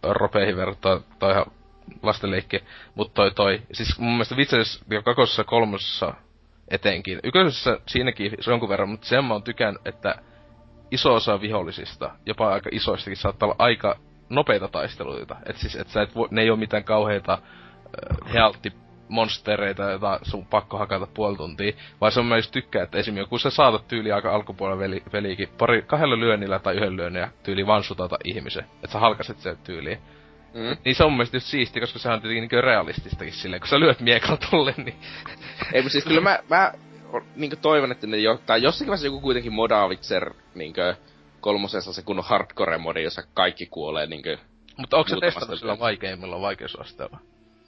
ropeihin 0.02 0.56
verrattuna, 0.56 1.00
tai 1.18 1.32
ihan 1.32 1.46
lastenleikki, 2.02 2.64
mut 2.94 3.14
toi 3.14 3.30
toi, 3.30 3.62
siis 3.72 3.98
mun 3.98 4.12
mielestä 4.12 4.34
Witcherissä 4.34 4.84
jo 4.90 5.02
kakosessa 5.02 5.44
kolmosessa 5.44 6.14
etenkin, 6.68 7.20
ykkösessä 7.24 7.78
siinäkin 7.86 8.32
jonkun 8.46 8.68
verran, 8.68 8.88
mutta 8.88 9.06
sen 9.06 9.24
mä 9.24 9.34
oon 9.34 9.42
tykännyt, 9.42 9.86
että 9.86 10.14
iso 10.90 11.14
osa 11.14 11.40
vihollisista, 11.40 12.10
jopa 12.26 12.52
aika 12.52 12.70
isoistakin, 12.72 13.16
saattaa 13.16 13.46
olla 13.46 13.56
aika 13.58 13.98
nopeita 14.28 14.68
taisteluita. 14.68 15.36
Et 15.46 15.56
siis, 15.56 15.76
et 15.76 15.88
sä 15.88 16.02
et 16.02 16.10
ne 16.30 16.42
ei 16.42 16.50
ole 16.50 16.58
mitään 16.58 16.84
kauheita 16.84 17.32
äh, 17.32 18.32
healtti 18.32 18.72
monstereita, 19.08 19.82
joita 19.82 20.20
sun 20.22 20.46
pakko 20.46 20.78
hakata 20.78 21.06
puoli 21.14 21.36
tuntia, 21.36 21.72
vaan 22.00 22.12
se 22.12 22.20
on 22.20 22.36
just 22.36 22.52
tykkää, 22.52 22.82
että 22.82 22.98
esimerkiksi 22.98 23.30
kun 23.30 23.40
sä 23.40 23.50
saatat 23.50 23.88
tyyli 23.88 24.12
aika 24.12 24.34
alkupuolella 24.34 24.78
veli, 24.80 25.02
peliikin 25.12 25.48
pari, 25.58 25.82
kahdella 25.82 26.20
lyönnillä 26.20 26.58
tai 26.58 26.76
yhden 26.76 26.96
lyönnillä 26.96 27.28
tyyli 27.42 27.66
vaan 27.66 27.82
sutata 27.82 28.16
ihmisen, 28.24 28.64
että 28.74 28.92
sä 28.92 28.98
halkaset 28.98 29.38
sen 29.38 29.58
tyyliin. 29.64 29.98
Mm. 30.54 30.76
Niin 30.84 30.94
se 30.94 31.04
on 31.04 31.12
mun 31.12 31.26
just 31.32 31.46
siisti, 31.46 31.80
koska 31.80 31.98
se 31.98 32.08
on 32.08 32.20
tietenkin 32.20 32.48
niin 32.52 32.64
realististakin 32.64 33.32
silleen, 33.32 33.60
kun 33.60 33.68
sä 33.68 33.80
lyöt 33.80 34.00
miekalla 34.00 34.38
tolle, 34.50 34.74
niin 34.76 34.96
Ei, 35.72 35.82
mutta 35.82 35.92
siis 35.92 36.04
kyllä 36.04 36.20
mä, 36.20 36.38
mä 36.50 36.72
niin 37.36 37.58
toivon, 37.62 37.92
että 37.92 38.06
ne 38.06 38.16
jo, 38.16 38.40
tai 38.46 38.62
jossakin 38.62 38.86
vaiheessa 38.86 39.06
joku 39.06 39.20
kuitenkin 39.20 39.52
modavitser 39.52 40.34
niin 40.54 40.74
kolmosessa 41.40 41.92
se 41.92 42.02
kunnon 42.02 42.24
hardcore-modi, 42.24 43.02
jossa 43.02 43.22
kaikki 43.34 43.66
kuolee 43.66 44.06
niin 44.06 44.22
kuin, 44.22 44.38
Mutta 44.76 44.96
onko 44.96 45.08
se 45.08 45.16
testannut 45.20 45.58
sillä 45.58 45.78
vaikeimmilla 45.78 46.40
vaikeusasteella? 46.40 47.18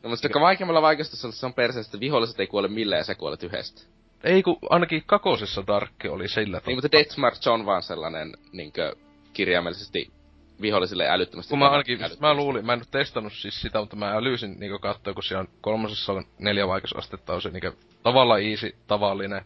No, 0.02 0.08
mutta 0.10 0.22
sitten 0.22 0.42
vaikeimmalla 0.42 0.82
vaikeustasolla 0.82 1.34
se 1.34 1.46
on 1.46 1.54
perseestä, 1.54 1.88
että 1.88 2.00
viholliset 2.00 2.40
ei 2.40 2.46
kuole 2.46 2.68
millään 2.68 3.00
ja 3.00 3.04
sä 3.04 3.14
kuolet 3.14 3.42
yhdestä. 3.42 3.82
Ei 4.24 4.42
kun 4.42 4.58
ainakin 4.70 5.02
kakosessa 5.06 5.66
Dark 5.66 5.92
oli 6.08 6.28
sillä 6.28 6.60
Niin, 6.66 6.76
mutta 6.76 6.92
Death 6.92 7.18
March 7.18 7.48
on 7.48 7.66
vaan 7.66 7.82
sellainen 7.82 8.32
niinkö 8.52 8.96
kirjaimellisesti 9.32 10.12
vihollisille 10.60 11.08
älyttömästi. 11.08 11.50
Kun 11.50 11.58
mä 11.58 11.70
ainakin, 11.70 11.92
älyttömästi. 11.92 12.20
mä 12.20 12.34
luulin, 12.34 12.66
mä 12.66 12.72
en 12.72 12.78
nyt 12.78 12.90
testannut 12.90 13.32
siis 13.32 13.60
sitä, 13.60 13.80
mutta 13.80 13.96
mä 13.96 14.12
älysin 14.12 14.60
niinku 14.60 14.78
katsoa, 14.78 15.14
kun 15.14 15.22
siellä 15.22 15.40
on 15.40 15.48
kolmosessa 15.60 16.12
on 16.12 16.24
neljä 16.38 16.68
vaikeusastetta, 16.68 17.34
on 17.34 17.42
se 17.42 17.50
niinku 17.50 17.78
tavallaan 18.02 18.42
easy, 18.42 18.76
tavallinen, 18.86 19.44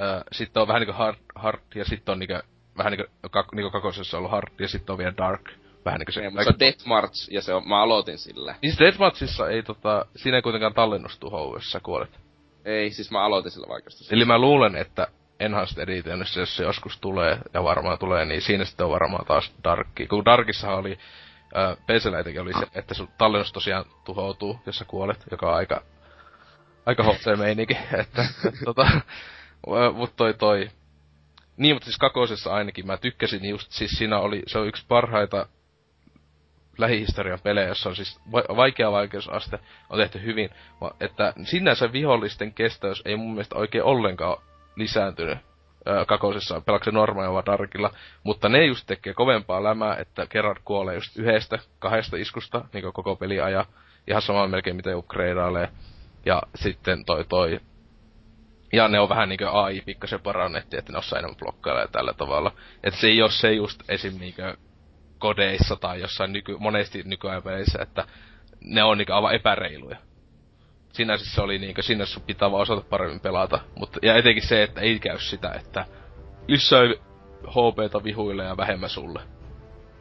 öö, 0.00 0.20
sitten 0.32 0.60
on 0.60 0.68
vähän 0.68 0.80
niinku 0.80 0.98
hard, 0.98 1.16
hard 1.34 1.60
ja 1.74 1.84
sitten 1.84 2.12
on 2.12 2.18
niinku, 2.18 2.34
vähän 2.78 2.92
niinku, 2.92 3.12
kak, 3.30 3.52
niinku 3.52 3.70
kakosessa 3.70 4.16
on 4.16 4.18
ollut 4.18 4.30
hard, 4.30 4.52
ja 4.58 4.68
sitten 4.68 4.92
on 4.92 4.98
vielä 4.98 5.16
dark, 5.16 5.50
vähän 5.84 5.98
niinku 5.98 6.12
se. 6.12 6.20
Niin, 6.20 6.32
mutta 6.32 6.44
se 6.44 6.50
on 6.50 6.60
Death 6.60 6.86
March 6.86 7.32
ja 7.32 7.42
se 7.42 7.54
on, 7.54 7.68
mä 7.68 7.82
aloitin 7.82 8.18
sillä. 8.18 8.54
Niin 8.62 8.72
siis 8.72 8.78
Deathmatchissa 8.78 9.48
ei 9.48 9.62
tota, 9.62 10.06
siinä 10.16 10.36
ei 10.36 10.42
kuitenkaan 10.42 10.74
tallennustu 10.74 11.30
jos 11.54 11.72
sä 11.72 11.80
kuolet. 11.80 12.20
Ei, 12.64 12.90
siis 12.90 13.10
mä 13.10 13.24
aloitin 13.24 13.50
sillä 13.50 13.68
vaikeustasella. 13.68 14.16
Eli 14.16 14.24
mä 14.24 14.38
luulen, 14.38 14.76
että 14.76 15.08
Enhanced 15.40 15.82
Editionissa, 15.82 16.40
jos 16.40 16.56
se 16.56 16.62
joskus 16.62 16.98
tulee, 16.98 17.38
ja 17.54 17.64
varmaan 17.64 17.98
tulee, 17.98 18.24
niin 18.24 18.42
siinä 18.42 18.64
sitten 18.64 18.86
on 18.86 18.92
varmaan 18.92 19.26
taas 19.26 19.52
Darkki. 19.64 20.06
Kun 20.06 20.24
Darkissahan 20.24 20.78
oli, 20.78 20.98
äh, 21.56 21.76
oli 22.40 22.52
se, 22.52 22.66
että 22.74 22.94
sun 22.94 23.08
tallennus 23.18 23.52
tosiaan 23.52 23.84
tuhoutuu, 24.04 24.60
jos 24.66 24.78
sä 24.78 24.84
kuolet, 24.84 25.24
joka 25.30 25.48
on 25.48 25.54
aika, 25.54 25.82
aika 26.86 27.02
hot 27.02 27.16
meininki, 27.36 27.76
että, 28.00 28.24
tota, 28.64 29.00
mut 29.94 30.16
toi 30.16 30.34
toi. 30.34 30.70
Niin, 31.56 31.76
mutta 31.76 31.84
siis 31.84 31.98
kakosessa 31.98 32.54
ainakin 32.54 32.86
mä 32.86 32.96
tykkäsin 32.96 33.44
just, 33.44 33.72
siis 33.72 33.90
siinä 33.90 34.18
oli, 34.18 34.42
se 34.46 34.58
on 34.58 34.68
yksi 34.68 34.84
parhaita 34.88 35.46
lähihistorian 36.80 37.38
pelejä, 37.42 37.68
jossa 37.68 37.88
on 37.88 37.96
siis 37.96 38.20
va- 38.32 38.56
vaikea 38.56 38.92
vaikeusaste, 38.92 39.58
on 39.90 39.98
tehty 39.98 40.22
hyvin, 40.22 40.50
että 41.00 41.32
sinänsä 41.44 41.92
vihollisten 41.92 42.54
kestävyys 42.54 43.02
ei 43.04 43.16
mun 43.16 43.30
mielestä 43.30 43.54
oikein 43.54 43.84
ollenkaan 43.84 44.36
lisääntynyt 44.76 45.38
kakosessa, 46.06 46.60
pelaako 46.60 46.84
se 46.84 46.90
normaalilla 46.90 47.34
vai 47.34 47.42
darkilla, 47.46 47.90
mutta 48.22 48.48
ne 48.48 48.64
just 48.64 48.86
tekee 48.86 49.14
kovempaa 49.14 49.64
lämää, 49.64 49.96
että 49.96 50.26
Gerard 50.26 50.58
kuolee 50.64 50.94
just 50.94 51.16
yhdestä, 51.16 51.58
kahdesta 51.78 52.16
iskusta, 52.16 52.64
niin 52.72 52.92
koko 52.92 53.16
peli 53.16 53.40
aja, 53.40 53.64
ihan 54.06 54.22
sama 54.22 54.46
melkein 54.46 54.76
miten 54.76 54.96
upgradeailee, 54.96 55.68
ja 56.26 56.42
sitten 56.54 57.04
toi 57.04 57.24
toi, 57.24 57.60
ja 58.72 58.88
ne 58.88 59.00
on 59.00 59.08
vähän 59.08 59.28
niinkö 59.28 59.50
AI 59.50 59.80
pikkasen 59.80 60.20
parannettiin, 60.20 60.78
että 60.78 60.92
ne 60.92 60.98
osaa 60.98 61.18
enemmän 61.18 61.36
blokkailemaan 61.36 61.92
tällä 61.92 62.12
tavalla. 62.12 62.52
Että 62.84 63.00
se 63.00 63.06
ei 63.06 63.22
ole 63.22 63.30
se 63.30 63.52
just 63.52 63.82
esim. 63.88 64.18
niinkö 64.18 64.56
kodeissa 65.20 65.76
tai 65.76 66.00
jossain 66.00 66.32
nyky, 66.32 66.56
monesti 66.58 67.02
nykyajan 67.04 67.42
peleissä, 67.42 67.78
että 67.82 68.04
ne 68.64 68.82
on 68.82 68.98
niinkö 68.98 69.14
aivan 69.14 69.34
epäreiluja. 69.34 69.96
Sinänsä 70.92 71.34
se 71.34 71.40
oli 71.40 71.58
niinkö, 71.58 71.82
sinne 71.82 72.06
sun 72.06 72.22
pitää 72.22 72.50
vaan 72.50 72.62
osata 72.62 72.80
paremmin 72.90 73.20
pelata. 73.20 73.60
Mutta, 73.76 73.98
ja 74.02 74.16
etenkin 74.16 74.48
se, 74.48 74.62
että 74.62 74.80
ei 74.80 74.98
käy 74.98 75.18
sitä, 75.18 75.52
että 75.52 75.86
lisää 76.48 76.80
HPta 77.46 78.04
vihuille 78.04 78.44
ja 78.44 78.56
vähemmän 78.56 78.90
sulle. 78.90 79.20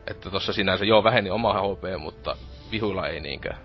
Että 0.07 0.29
tossa 0.29 0.53
sinänsä, 0.53 0.85
joo 0.85 1.03
väheni 1.03 1.29
oma 1.29 1.53
HP, 1.53 1.83
mutta 1.99 2.37
vihuilla 2.71 3.07
ei 3.07 3.19
niinkään. 3.19 3.57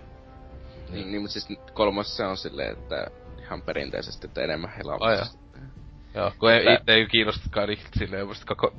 Niin, 0.89 1.11
niin, 1.11 1.21
mutta 1.21 1.33
siis 1.33 1.59
kolmosessa 1.73 2.27
on 2.27 2.37
silleen, 2.37 2.73
että 2.73 3.07
ihan 3.39 3.61
perinteisesti, 3.61 4.27
että 4.27 4.41
enemmän 4.41 4.69
Ai 4.69 4.77
helaa. 4.77 5.25
Joo, 6.13 6.31
kun 6.39 6.51
ei, 6.51 6.63
Tää- 6.63 6.95
ei 6.95 7.05
kiinnostakaan 7.05 7.67
niin 7.67 7.79
silleen, 7.99 8.27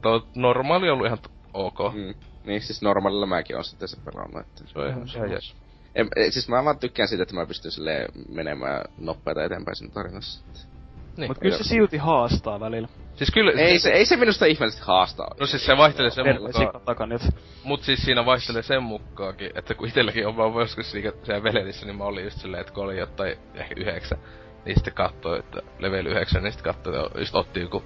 tuo 0.02 0.28
normaali 0.34 0.90
on 0.90 0.92
ollut 0.92 1.06
ihan 1.06 1.18
ok. 1.54 1.78
Mm. 1.94 2.14
Niin, 2.46 2.62
siis 2.62 2.82
normaalilla 2.82 3.26
mäkin 3.26 3.56
on 3.56 3.64
sitten 3.64 3.88
se 3.88 3.96
pelannut, 4.04 4.40
että... 4.40 4.62
Se 4.66 4.78
on 4.78 4.88
ihan, 4.88 5.08
se. 5.08 5.18
En, 5.94 6.08
siis 6.30 6.48
mä 6.48 6.64
vaan 6.64 6.78
tykkään 6.78 7.08
siitä, 7.08 7.22
että 7.22 7.34
mä 7.34 7.46
pystyn 7.46 7.70
silleen 7.70 8.08
menemään 8.28 8.84
nopeita 8.98 9.44
eteenpäin 9.44 9.76
siinä 9.76 9.94
tarinassa. 9.94 10.44
Niin. 11.16 11.30
Mut 11.30 11.38
kyllä 11.38 11.58
se 11.58 11.64
silti 11.64 11.96
haastaa 11.96 12.60
välillä. 12.60 12.88
Siis 13.14 13.30
kyllä, 13.30 13.52
Ei 13.52 13.78
se, 13.78 13.90
ei 13.90 14.06
se 14.06 14.16
minusta 14.16 14.46
ihmeellisesti 14.46 14.86
haastaa. 14.86 15.34
No 15.40 15.46
siis 15.46 15.66
se 15.66 15.76
vaihtelee 15.76 16.10
sen 16.10 16.26
mukaan, 16.42 17.10
mut 17.64 17.82
siis 17.82 18.02
siinä 18.02 18.26
vaihtelee 18.26 18.62
sen 18.62 18.82
mukaankin, 18.82 19.50
että 19.54 19.74
kun 19.74 19.88
itelläkin 19.88 20.26
on 20.26 20.36
vaan 20.36 20.54
joskus 20.54 20.90
siellä 20.90 21.42
Velenissä, 21.42 21.86
niin 21.86 21.96
mä 21.96 22.04
olin 22.04 22.24
just 22.24 22.38
silleen, 22.40 22.60
että 22.60 22.72
kun 22.72 22.84
oli 22.84 22.98
jotain 22.98 23.38
ehkä 23.54 23.74
yhdeksän, 23.76 24.18
niin 24.64 24.76
sitten 24.76 24.94
katsoi, 24.94 25.38
että 25.38 25.62
level 25.78 26.06
9, 26.06 26.42
niin 26.42 26.52
sitten 26.52 26.74
katsoi, 26.74 27.06
että 27.06 27.18
just 27.18 27.34
otti 27.34 27.60
joku 27.60 27.82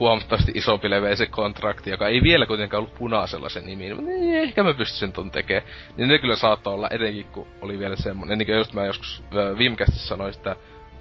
huomattavasti 0.00 0.52
isompi 0.54 0.90
level 0.90 1.16
se 1.16 1.26
kontrakti, 1.26 1.90
joka 1.90 2.08
ei 2.08 2.22
vielä 2.22 2.46
kuitenkaan 2.46 2.78
ollut 2.78 2.94
punaisella 2.94 3.48
se 3.48 3.60
nimi, 3.60 3.94
mutta 3.94 4.10
niin, 4.10 4.38
ehkä 4.38 4.62
mä 4.62 4.74
pystyisin 4.74 5.12
ton 5.12 5.30
tekemään. 5.30 5.66
Niin 5.96 6.08
ne 6.08 6.18
kyllä 6.18 6.36
saattoi 6.36 6.74
olla, 6.74 6.88
etenkin 6.90 7.24
kun 7.24 7.46
oli 7.60 7.78
vielä 7.78 7.96
semmonen, 7.96 8.38
niin 8.38 8.46
kuin 8.46 8.58
just 8.58 8.72
mä 8.72 8.86
joskus 8.86 9.24
ö, 9.34 9.58
viime 9.58 9.76
kästissä 9.76 10.08
sanoin 10.08 10.32
sitä 10.32 10.56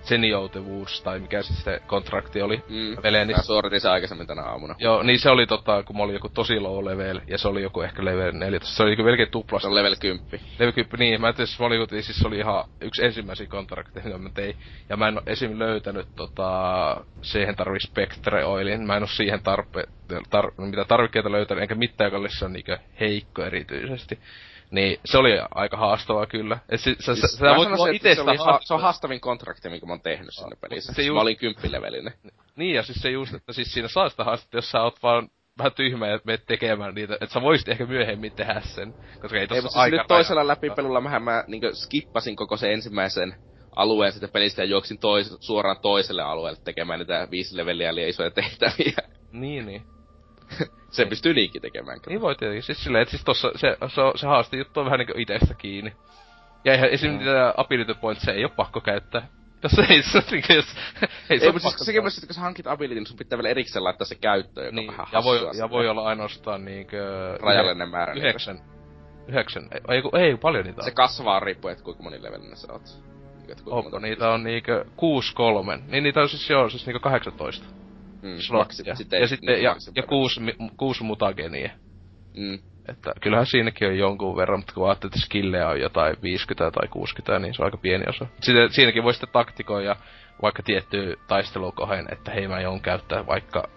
senioutavuus, 0.06 1.02
tai 1.02 1.20
mikä 1.20 1.42
siis 1.42 1.64
se 1.64 1.82
kontrakti 1.88 2.42
oli, 2.42 2.64
Mm. 2.70 2.98
Velenissä. 3.04 3.40
Mä 3.42 3.44
suoritin 3.46 3.82
sen 3.82 3.92
aikaisemmin 3.92 4.28
tänä 4.28 4.42
aamuna. 4.44 4.76
Joo, 4.80 5.04
niin 5.04 5.20
se 5.20 5.30
oli 5.30 5.48
tota, 5.48 5.84
kun 5.84 5.98
mä 5.98 6.04
olin 6.04 6.14
joku 6.14 6.30
tosi 6.30 6.60
low 6.60 6.86
level, 6.86 7.20
ja 7.28 7.38
se 7.38 7.48
oli 7.48 7.62
joku 7.62 7.82
ehkä 7.82 8.06
level 8.06 8.32
14. 8.32 8.76
Se 8.78 8.84
oli 8.84 8.92
joku 8.92 9.04
melkein 9.04 9.28
Se 9.28 9.32
tuplasta. 9.32 9.68
on 9.68 9.76
level 9.76 9.96
10. 10.00 10.40
Level 10.60 10.72
10, 10.74 11.00
niin, 11.00 11.22
mä 11.22 11.34
tietysti 11.34 11.64
olin, 11.64 11.80
kuitenkin- 11.80 12.04
siis 12.04 12.18
se 12.18 12.28
oli 12.28 12.38
ihan 12.38 12.64
yksi 12.82 13.06
ensimmäisiä 13.06 13.48
kontrakteja, 13.48 14.06
mitä 14.06 14.18
mä 14.18 14.30
tein. 14.34 14.56
Ja 14.90 14.98
mä 14.98 15.08
en 15.08 15.16
oo 15.18 15.24
esim. 15.26 15.60
löytänyt 15.60 16.08
tota, 16.16 16.50
siihen 17.22 17.56
tarvii 17.56 17.80
Spectre 17.80 18.46
Oilin. 18.46 18.88
Mä 18.88 18.96
en 18.98 19.04
oo 19.04 19.08
siihen 19.08 19.44
tarpe, 19.44 19.84
tar, 20.30 20.52
mitä 20.58 20.86
tarvikkeita 20.86 21.32
löytänyt, 21.32 21.62
enkä 21.62 21.76
mitään, 21.76 22.08
joka 22.08 22.18
olisi 22.18 22.50
niinkö 22.50 22.78
heikko 23.00 23.44
erityisesti. 23.44 24.20
Niin 24.72 25.00
se 25.06 25.18
oli 25.18 25.32
aika 25.56 25.78
haastavaa 25.78 26.26
kyllä. 26.26 26.58
Et 26.70 26.80
si, 26.82 26.96
sä, 27.00 27.16
Siis 27.16 27.32
sä, 27.32 27.38
sä 27.38 27.46
mä 27.46 27.56
voit 27.56 27.70
sanoisin, 27.70 27.96
itse 27.96 28.16
se, 28.16 28.22
oli 28.22 28.38
ha- 28.38 28.60
se 28.64 28.74
on 28.74 28.82
haastavin 28.82 29.20
kontrakti, 29.20 29.70
minkä 29.70 29.86
mä 29.86 29.92
oon 29.94 30.02
tehnyt 30.02 30.30
sinne 30.34 30.56
pelissä. 30.62 30.94
se 30.94 30.96
Se 30.96 31.02
just- 31.02 31.14
Mä 31.16 31.22
olin 31.22 31.38
kymppilevelinen. 31.38 32.14
Niin, 32.56 32.76
ja 32.76 32.84
siis 32.84 33.02
se 33.02 33.10
just, 33.10 33.34
että 33.34 33.54
siis 33.54 33.74
siinä 33.74 33.88
saa 33.88 34.10
sitä 34.10 34.24
haastetta, 34.24 34.58
jos 34.58 34.72
sä 34.72 34.82
oot 34.82 35.04
vaan 35.04 35.30
vähän 35.58 35.72
tyhmä 35.74 36.08
ja 36.08 36.20
meet 36.24 36.46
tekemään 36.46 36.96
niitä, 36.96 37.14
että 37.14 37.34
sä 37.34 37.42
voisit 37.42 37.68
ehkä 37.70 37.86
myöhemmin 37.86 38.32
tehdä 38.32 38.62
sen, 38.62 38.94
koska 39.22 39.38
ei 39.38 39.48
Ei, 39.52 39.62
mutta 39.62 39.80
siis 39.82 39.92
nyt 39.92 40.08
toisella 40.08 40.48
läpipelulla 40.48 41.02
mähän 41.02 41.24
mä 41.24 41.44
niinkö 41.48 41.72
skippasin 41.74 42.36
koko 42.36 42.58
sen 42.58 42.72
ensimmäisen 42.72 43.36
alueen 43.76 44.12
sitä 44.12 44.28
pelistä 44.28 44.62
ja 44.62 44.66
juoksin 44.70 44.98
tois, 45.00 45.38
suoraan 45.40 45.80
toiselle 45.82 46.22
alueelle 46.22 46.60
tekemään 46.64 47.00
niitä 47.00 47.28
viisi 47.32 47.58
leveliä 47.58 47.90
eli 47.90 48.10
isoja 48.10 48.32
tehtäviä. 48.32 48.98
Niin, 49.32 49.66
niin. 49.66 49.95
Se 50.96 51.06
pystyy 51.06 51.34
niinkin 51.34 51.62
tekemään. 51.62 52.00
Niin 52.08 52.22
voi 52.22 52.36
tietenkin. 52.36 52.64
Siis 52.64 52.84
silleen, 52.84 53.02
että 53.02 53.12
siis 53.12 53.24
tossa 53.24 53.52
se, 53.56 53.78
se, 53.88 54.02
on- 54.02 54.18
se 54.18 54.28
haaste 54.28 54.58
juttu 54.58 54.80
on 54.80 54.86
vähän 54.86 55.00
niinku 55.00 55.14
itestä 55.18 55.54
kiinni. 55.54 55.94
Ja 56.66 56.72
eihän 56.72 56.90
esim. 56.90 57.12
Mm. 57.12 57.18
niitä 57.18 57.54
ability 57.58 57.94
points 57.94 58.28
ei 58.28 58.44
oo 58.44 58.50
pakko 58.50 58.82
käyttää. 58.82 59.28
Jos 59.64 59.90
ei 59.90 60.04
se 60.04 60.24
niinku, 60.32 60.54
jos... 60.54 60.66
Ei, 61.30 61.40
ei 61.42 61.52
mutta 61.52 61.70
siis 61.70 61.86
sekin 61.86 62.04
myös, 62.04 62.18
että 62.18 62.28
kun 62.28 62.34
sä 62.34 62.42
hankit 62.42 62.68
ability, 62.68 62.96
niin 62.96 63.08
sun 63.08 63.18
pitää 63.18 63.38
vielä 63.38 63.50
erikseen 63.50 63.84
laittaa 63.84 64.06
se 64.06 64.16
käyttöön, 64.16 64.66
joka 64.66 64.76
niin, 64.76 64.88
vähän 64.88 65.08
ja 65.12 65.24
voi, 65.24 65.40
ja 65.58 65.70
voi 65.70 65.90
olla 65.90 66.04
ainoastaan 66.04 66.66
niinkö... 66.66 66.98
Rajallinen 67.42 67.90
määrä. 67.90 68.14
Yhdeksän. 68.14 68.62
Yhdeksän. 69.28 69.68
Ei, 69.72 69.82
ei, 69.96 70.24
ei 70.24 70.38
paljon 70.38 70.66
niitä 70.66 70.84
Se 70.84 70.92
kasvaa 70.92 71.40
riippuen, 71.40 71.72
että 71.72 71.84
kuinka 71.84 72.04
moni 72.04 72.24
levelinen 72.24 72.58
sä 72.58 72.74
oot. 72.74 72.82
Onko 73.66 74.00
niitä 74.00 74.30
on 74.30 74.44
niinkö 74.44 74.86
kuusi 74.96 75.36
kolmen? 75.36 75.84
Niin 75.88 76.04
niitä 76.04 76.22
on 76.22 76.30
siis 76.30 76.50
joo, 76.50 76.70
siis 76.70 76.86
niinkö 76.86 77.00
18. 77.00 77.66
Mm, 78.22 78.38
slottia. 78.38 78.86
ja 79.20 79.28
sitten, 79.28 79.64
ja, 79.64 79.76
ja 79.96 80.04
kuusi, 80.04 80.42
kuusi 80.78 81.04
mutagenia. 81.04 81.70
Mm. 82.38 82.60
Että 82.90 83.14
kyllähän 83.22 83.46
siinäkin 83.46 83.88
on 83.88 83.98
jonkun 83.98 84.36
verran, 84.36 84.60
mutta 84.60 84.74
kun 84.74 84.88
ajattelee, 84.88 85.10
että 85.10 85.26
skillejä 85.26 85.70
on 85.70 85.80
jotain 85.80 86.16
50 86.22 86.72
tai 86.72 86.88
60, 86.88 87.40
niin 87.40 87.54
se 87.54 87.62
on 87.62 87.66
aika 87.66 87.78
pieni 87.78 88.06
osa. 88.10 88.26
Sitten, 88.42 88.74
siinäkin 88.74 89.04
voi 89.04 89.14
sitten 89.14 89.30
taktikoida 89.34 89.96
vaikka 90.42 90.64
tiettyä 90.64 91.16
taistelukohen, 91.28 92.08
että 92.12 92.32
hei 92.32 92.48
mä 92.48 92.62
joon 92.62 92.82
käyttää 92.82 93.26
vaikka 93.26 93.68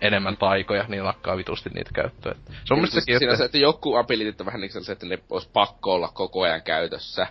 enemmän 0.00 0.36
taikoja, 0.36 0.84
niin 0.88 1.04
lakkaa 1.04 1.36
vitusti 1.36 1.70
niitä 1.74 1.90
käyttöön. 1.94 2.36
Se 2.64 2.74
on 2.74 2.78
mielestä 2.78 2.92
Siis 2.94 3.04
sekin, 3.04 3.18
siinä 3.18 3.32
on 3.32 3.36
se, 3.36 3.44
että... 3.44 3.58
että 3.58 3.66
joku 3.66 3.96
abilityt 3.96 4.40
on 4.40 4.46
vähän 4.46 4.60
niin 4.60 4.72
sellaisia, 4.72 4.92
että 4.92 5.06
ne 5.06 5.18
olisi 5.30 5.50
pakko 5.52 5.94
olla 5.94 6.08
koko 6.08 6.42
ajan 6.42 6.62
käytössä. 6.62 7.26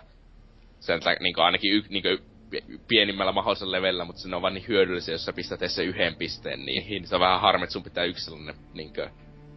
Sen 0.80 1.00
niin 1.20 1.34
ainakin 1.36 1.74
y, 1.74 1.82
niin 1.88 2.02
pienimmällä 2.88 3.32
mahdollisella 3.32 3.76
levellä, 3.76 4.04
mutta 4.04 4.28
ne 4.28 4.36
on 4.36 4.42
vaan 4.42 4.54
niin 4.54 4.68
hyödyllisiä, 4.68 5.14
jos 5.14 5.24
sä 5.24 5.32
pistät 5.32 5.62
edes 5.62 5.74
se 5.74 5.84
yhden 5.84 6.14
pisteen 6.14 6.66
niihin. 6.66 7.06
Se 7.06 7.14
on 7.14 7.20
vähän 7.20 7.40
harmi, 7.40 7.64
että 7.64 7.72
sun 7.72 7.82
pitää 7.82 8.04
yksi 8.04 8.24
sellainen 8.24 8.54
niin 8.74 8.94
kuin, 8.94 9.08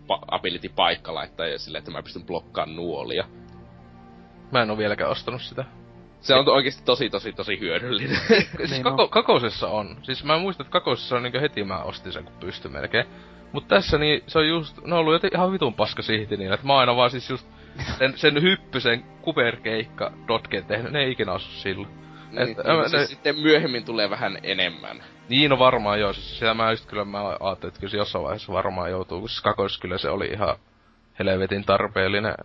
pa- 0.03 0.26
ability-paikka 0.31 1.13
laittaa 1.13 1.47
ja 1.47 1.59
sille, 1.59 1.77
että 1.77 1.91
mä 1.91 2.03
pystyn 2.03 2.26
blokkaamaan 2.26 2.76
nuolia. 2.76 3.26
Mä 4.51 4.61
en 4.61 4.72
oo 4.72 4.77
vieläkään 4.77 5.11
ostanut 5.11 5.41
sitä. 5.41 5.65
Se 6.22 6.35
on 6.35 6.49
oikeasti 6.49 6.84
tosi, 6.85 7.09
tosi, 7.09 7.34
tosi 7.34 7.59
hyödyllinen. 7.59 8.17
siis 8.57 8.72
Niin 8.72 8.84
kako, 8.84 9.07
kakosessa 9.07 9.67
on. 9.67 9.97
Siis 10.01 10.23
mä 10.23 10.38
muistan, 10.38 10.65
että 10.65 10.72
kakosessa 10.72 11.15
on 11.15 11.23
niinku 11.23 11.39
heti 11.39 11.63
mä 11.63 11.84
ostin 11.84 12.11
sen, 12.11 12.23
kun 12.23 12.34
pystyn 12.39 12.72
melkein. 12.72 13.05
Mut 13.51 13.67
tässä 13.67 13.97
niin 13.97 14.23
se 14.27 14.39
on 14.39 14.47
just, 14.47 14.77
ne 14.77 14.93
on 14.93 14.99
ollut 14.99 15.13
joten 15.13 15.30
ihan 15.34 15.51
vitun 15.51 15.73
paska 15.73 16.01
sihti 16.01 16.38
niin, 16.38 16.53
että 16.53 16.67
mä 16.67 16.77
aina 16.77 16.95
vaan 16.95 17.11
siis 17.11 17.30
just 17.30 17.47
sen, 17.97 18.17
sen 18.17 18.41
hyppysen 18.41 19.03
kuperkeikka 19.22 20.11
dotken 20.27 20.65
tehnyt, 20.65 20.91
ne 20.91 21.03
ei 21.03 21.11
ikinä 21.11 21.31
osu 21.31 21.51
silloin. 21.51 22.05
Niin, 22.36 22.49
Että- 22.49 22.74
niin, 22.74 22.90
siis 22.90 23.02
ne- 23.02 23.06
sitten 23.06 23.40
myöhemmin 23.40 23.86
tulee 23.86 24.10
vähän 24.10 24.40
enemmän. 24.44 25.03
Niin 25.30 25.49
no 25.49 25.60
varmaan 25.60 25.99
joo, 25.99 26.14
siis 26.14 26.40
sitä 26.40 26.53
mä 26.53 26.72
just 26.72 26.86
kyllä 26.86 27.06
mä 27.06 27.28
ajattelin, 27.40 27.70
että 27.70 27.80
kyllä 27.80 27.91
se 27.91 27.98
jossain 27.98 28.24
vaiheessa 28.24 28.53
varmaan 28.53 28.91
joutuu, 28.91 29.20
kun 29.20 29.30
siis 29.30 29.41
kakosessa 29.41 29.82
kyllä 29.82 29.98
se 29.98 30.10
oli 30.10 30.28
ihan 30.28 30.57
helvetin 31.20 31.66
tarpeellinen 31.66 32.36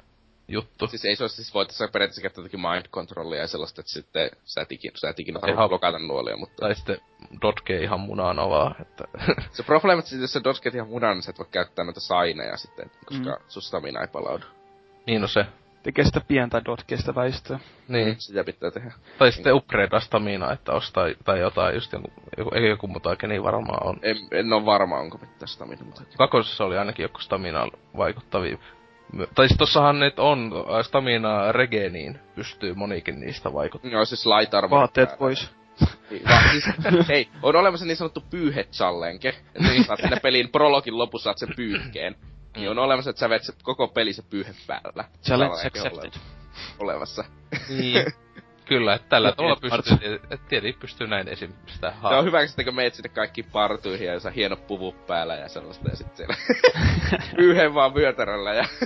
juttu. 0.48 0.86
Siis 0.86 1.04
ei 1.04 1.16
se 1.16 1.24
olisi, 1.24 1.36
siis 1.36 1.54
voitaisiin 1.54 1.90
periaatteessa 1.92 2.22
käyttää 2.22 2.42
jotakin 2.42 2.60
mind 2.60 2.88
controllia 2.92 3.40
ja 3.40 3.46
sellaista, 3.46 3.80
että 3.80 3.92
sitten 3.92 4.30
sä 4.44 4.60
et 4.60 4.72
ikinä, 4.72 4.92
sä 4.96 5.08
et 5.08 5.20
ikinä 5.20 5.40
tarvitse 5.40 5.68
blokata 5.68 5.98
nuolia, 5.98 6.36
mutta... 6.36 6.56
Tai 6.60 6.74
sitten 6.74 6.98
dotke 7.42 7.76
ihan 7.76 8.00
munana 8.00 8.48
vaan, 8.48 8.74
että... 8.80 9.04
Se 9.56 9.62
probleema, 9.62 9.98
että 10.00 10.16
jos 10.16 10.32
sä 10.32 10.44
dodget 10.44 10.74
ihan 10.74 10.88
mudan, 10.88 11.16
niin 11.16 11.22
sä 11.22 11.30
et 11.30 11.38
voi 11.38 11.46
käyttää 11.50 11.84
noita 11.84 12.00
saineja 12.00 12.56
sitten, 12.56 12.90
koska 13.06 13.30
mm. 13.30 13.44
sun 13.48 13.62
stamina 13.62 14.00
ei 14.00 14.06
palaudu. 14.06 14.44
niin 15.06 15.20
no 15.20 15.28
se. 15.28 15.46
Tekee 15.82 16.04
sitä 16.04 16.20
pientä 16.28 16.62
dotkeista 16.64 17.14
väistöä. 17.14 17.58
Niin. 17.88 18.16
Sitä 18.18 18.44
pitää 18.44 18.70
tehdä. 18.70 18.92
Tai 19.18 19.32
sitten 19.32 19.54
upgradea 19.54 20.00
stamina, 20.00 20.52
että 20.52 20.72
ostaa 20.72 21.06
tai 21.24 21.40
jotain 21.40 21.74
just 21.74 21.92
joku, 21.92 22.08
joku, 22.38 22.50
ei 22.54 22.68
joku 22.68 22.86
mutake, 22.86 23.26
niin 23.26 23.42
varmaan 23.42 23.86
on. 23.86 23.98
En, 24.02 24.16
en 24.32 24.52
ole 24.52 24.64
varma, 24.64 24.98
onko 24.98 25.18
mitään 25.18 25.48
stamina, 25.48 25.84
mutta... 25.84 26.02
Kakosessa 26.18 26.64
oli 26.64 26.78
ainakin 26.78 27.02
joku 27.02 27.18
stamina 27.20 27.66
vaikuttavia. 27.96 28.58
My- 29.12 29.26
Tai 29.34 29.48
siis 29.48 29.58
tossahan 29.58 29.98
ne 30.00 30.12
on 30.16 30.52
äh, 30.74 30.84
stamina 30.86 31.52
regeniin 31.52 32.18
pystyy 32.34 32.74
monikin 32.74 33.20
niistä 33.20 33.52
vaikuttamaan. 33.52 33.98
No 33.98 34.04
siis 34.04 34.26
armor. 34.52 34.78
Vaatteet 34.78 35.18
pois. 35.18 35.50
Niin, 36.10 36.22
siis, 36.50 36.64
hei, 37.08 37.28
on 37.42 37.56
olemassa 37.56 37.86
niin 37.86 37.96
sanottu 37.96 38.24
pyyhe-challenge. 38.30 39.28
Että 39.28 39.68
niin 39.72 39.84
saat 39.84 40.00
sinne 40.00 40.20
pelin 40.22 40.48
prologin 40.48 40.98
lopussa 40.98 41.24
saat 41.24 41.38
sen 41.38 41.48
pyyhkeen. 41.56 42.16
Niin 42.56 42.70
on 42.70 42.78
olemassa, 42.78 43.10
että 43.10 43.20
sä 43.20 43.28
vet 43.28 43.42
se 43.42 43.52
koko 43.62 43.88
peli 43.88 44.12
se 44.12 44.22
pyyhe 44.22 44.54
päällä. 44.66 45.04
Challenge 45.22 45.66
accepted. 45.66 46.12
Olemassa. 46.78 47.24
Niin. 47.68 48.06
Kyllä, 48.64 48.94
että 48.94 49.08
tällä 49.08 49.28
Ja 49.28 49.34
tavalla 49.34 49.56
pystyy, 49.60 50.20
että 50.30 50.46
tietenkin 50.48 50.80
pystyy 50.80 51.06
näin 51.06 51.28
esim. 51.28 51.52
sitä 51.66 51.92
Se 52.08 52.14
on 52.14 52.24
hyvä, 52.24 52.40
että 52.40 52.64
kun 52.64 52.74
meet 52.74 52.94
sinne 52.94 53.08
kaikki 53.08 53.42
partuihin 53.42 54.06
ja 54.06 54.20
saa 54.20 54.32
hieno 54.32 54.56
puvu 54.56 54.92
päällä 54.92 55.34
ja 55.34 55.48
sellaista 55.48 55.88
ja 55.88 55.96
sit 55.96 56.16
siellä 56.16 56.34
pyyhe 57.36 57.74
vaan 57.74 57.94
vyötäröllä 57.94 58.54
ja... 58.54 58.64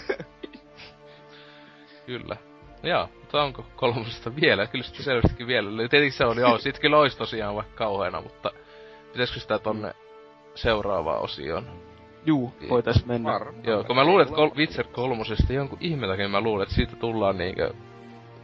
Kyllä. 2.07 2.37
Joo, 2.83 3.09
mutta 3.21 3.43
onko 3.43 3.67
kolmosesta 3.77 4.37
vielä? 4.37 4.67
Kyllä 4.67 4.85
sitä 4.85 5.03
selvästikin 5.03 5.47
vielä. 5.47 5.71
Eli 5.71 5.89
Tietenkin 5.89 6.13
se 6.13 6.25
on, 6.25 6.39
joo, 6.39 6.59
sit 6.59 6.79
kyllä 6.79 6.99
olisi 6.99 7.19
tosiaan 7.19 7.55
vaikka 7.55 7.77
kauheena, 7.77 8.21
mutta 8.21 8.51
pitäisikö 9.13 9.41
sitä 9.41 9.59
tonne 9.59 9.95
seuraavaan 10.55 11.21
osioon? 11.21 11.94
Juu, 12.27 12.55
voitais 12.69 13.07
mennä. 13.07 13.33
Varmaan. 13.33 13.65
Joo, 13.65 13.85
kun 13.85 13.97
mä 13.97 14.05
luulen, 14.05 14.23
että 14.23 14.35
kol- 14.37 14.57
Witcher 14.57 14.87
kolmosesta 14.93 15.53
jonkun 15.53 15.79
ihme 15.81 16.07
takia 16.07 16.29
mä 16.29 16.41
luulen, 16.41 16.63
että 16.63 16.75
siitä 16.75 16.97
tullaan 16.97 17.39
niinkö 17.39 17.75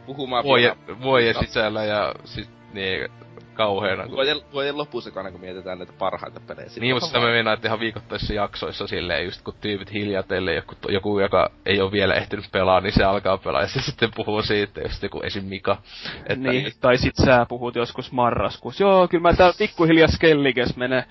Puhumaan 0.05 0.43
vuoje, 0.43 0.75
vuoje 1.01 1.33
sisällä 1.33 1.83
ja 1.83 2.13
sit 2.25 2.49
niin 2.73 3.09
kauheena. 3.53 4.03
Kun... 4.03 4.11
Vuoden, 4.11 4.37
vuoden 4.53 4.77
lopussa, 4.77 5.11
kun 5.11 5.41
mietitään 5.41 5.77
näitä 5.77 5.93
parhaita 5.99 6.39
pelejä. 6.47 6.67
Niin, 6.79 6.95
mutta 6.95 7.07
sitä 7.07 7.19
me 7.19 7.25
meinaan, 7.25 7.53
että 7.53 7.67
ihan 7.67 7.79
viikoittaisissa 7.79 8.33
jaksoissa 8.33 8.87
silleen, 8.87 9.25
just 9.25 9.41
kun 9.41 9.53
tyypit 9.61 9.93
hiljatellen, 9.93 10.55
joku, 10.55 10.75
joku, 10.89 11.19
joka 11.19 11.51
ei 11.65 11.81
ole 11.81 11.91
vielä 11.91 12.13
ehtinyt 12.13 12.45
pelaa, 12.51 12.81
niin 12.81 12.93
se 12.93 13.03
alkaa 13.03 13.37
pelaa, 13.37 13.61
ja 13.61 13.67
se 13.67 13.81
sitten 13.91 14.11
puhuu 14.15 14.41
siitä, 14.41 14.81
just 14.81 15.03
joku 15.03 15.21
esim. 15.23 15.45
Mika. 15.45 15.77
Että 16.25 16.51
Niin, 16.51 16.73
tai 16.81 16.97
sit 16.97 17.15
sä 17.25 17.45
puhut 17.49 17.75
joskus 17.75 18.11
marraskuussa. 18.11 18.83
Joo, 18.83 19.07
kyllä 19.07 19.21
mä 19.21 19.33
täällä 19.33 19.55
pikkuhiljaa 19.57 20.07
skellikes 20.07 20.75
menee. 20.75 21.03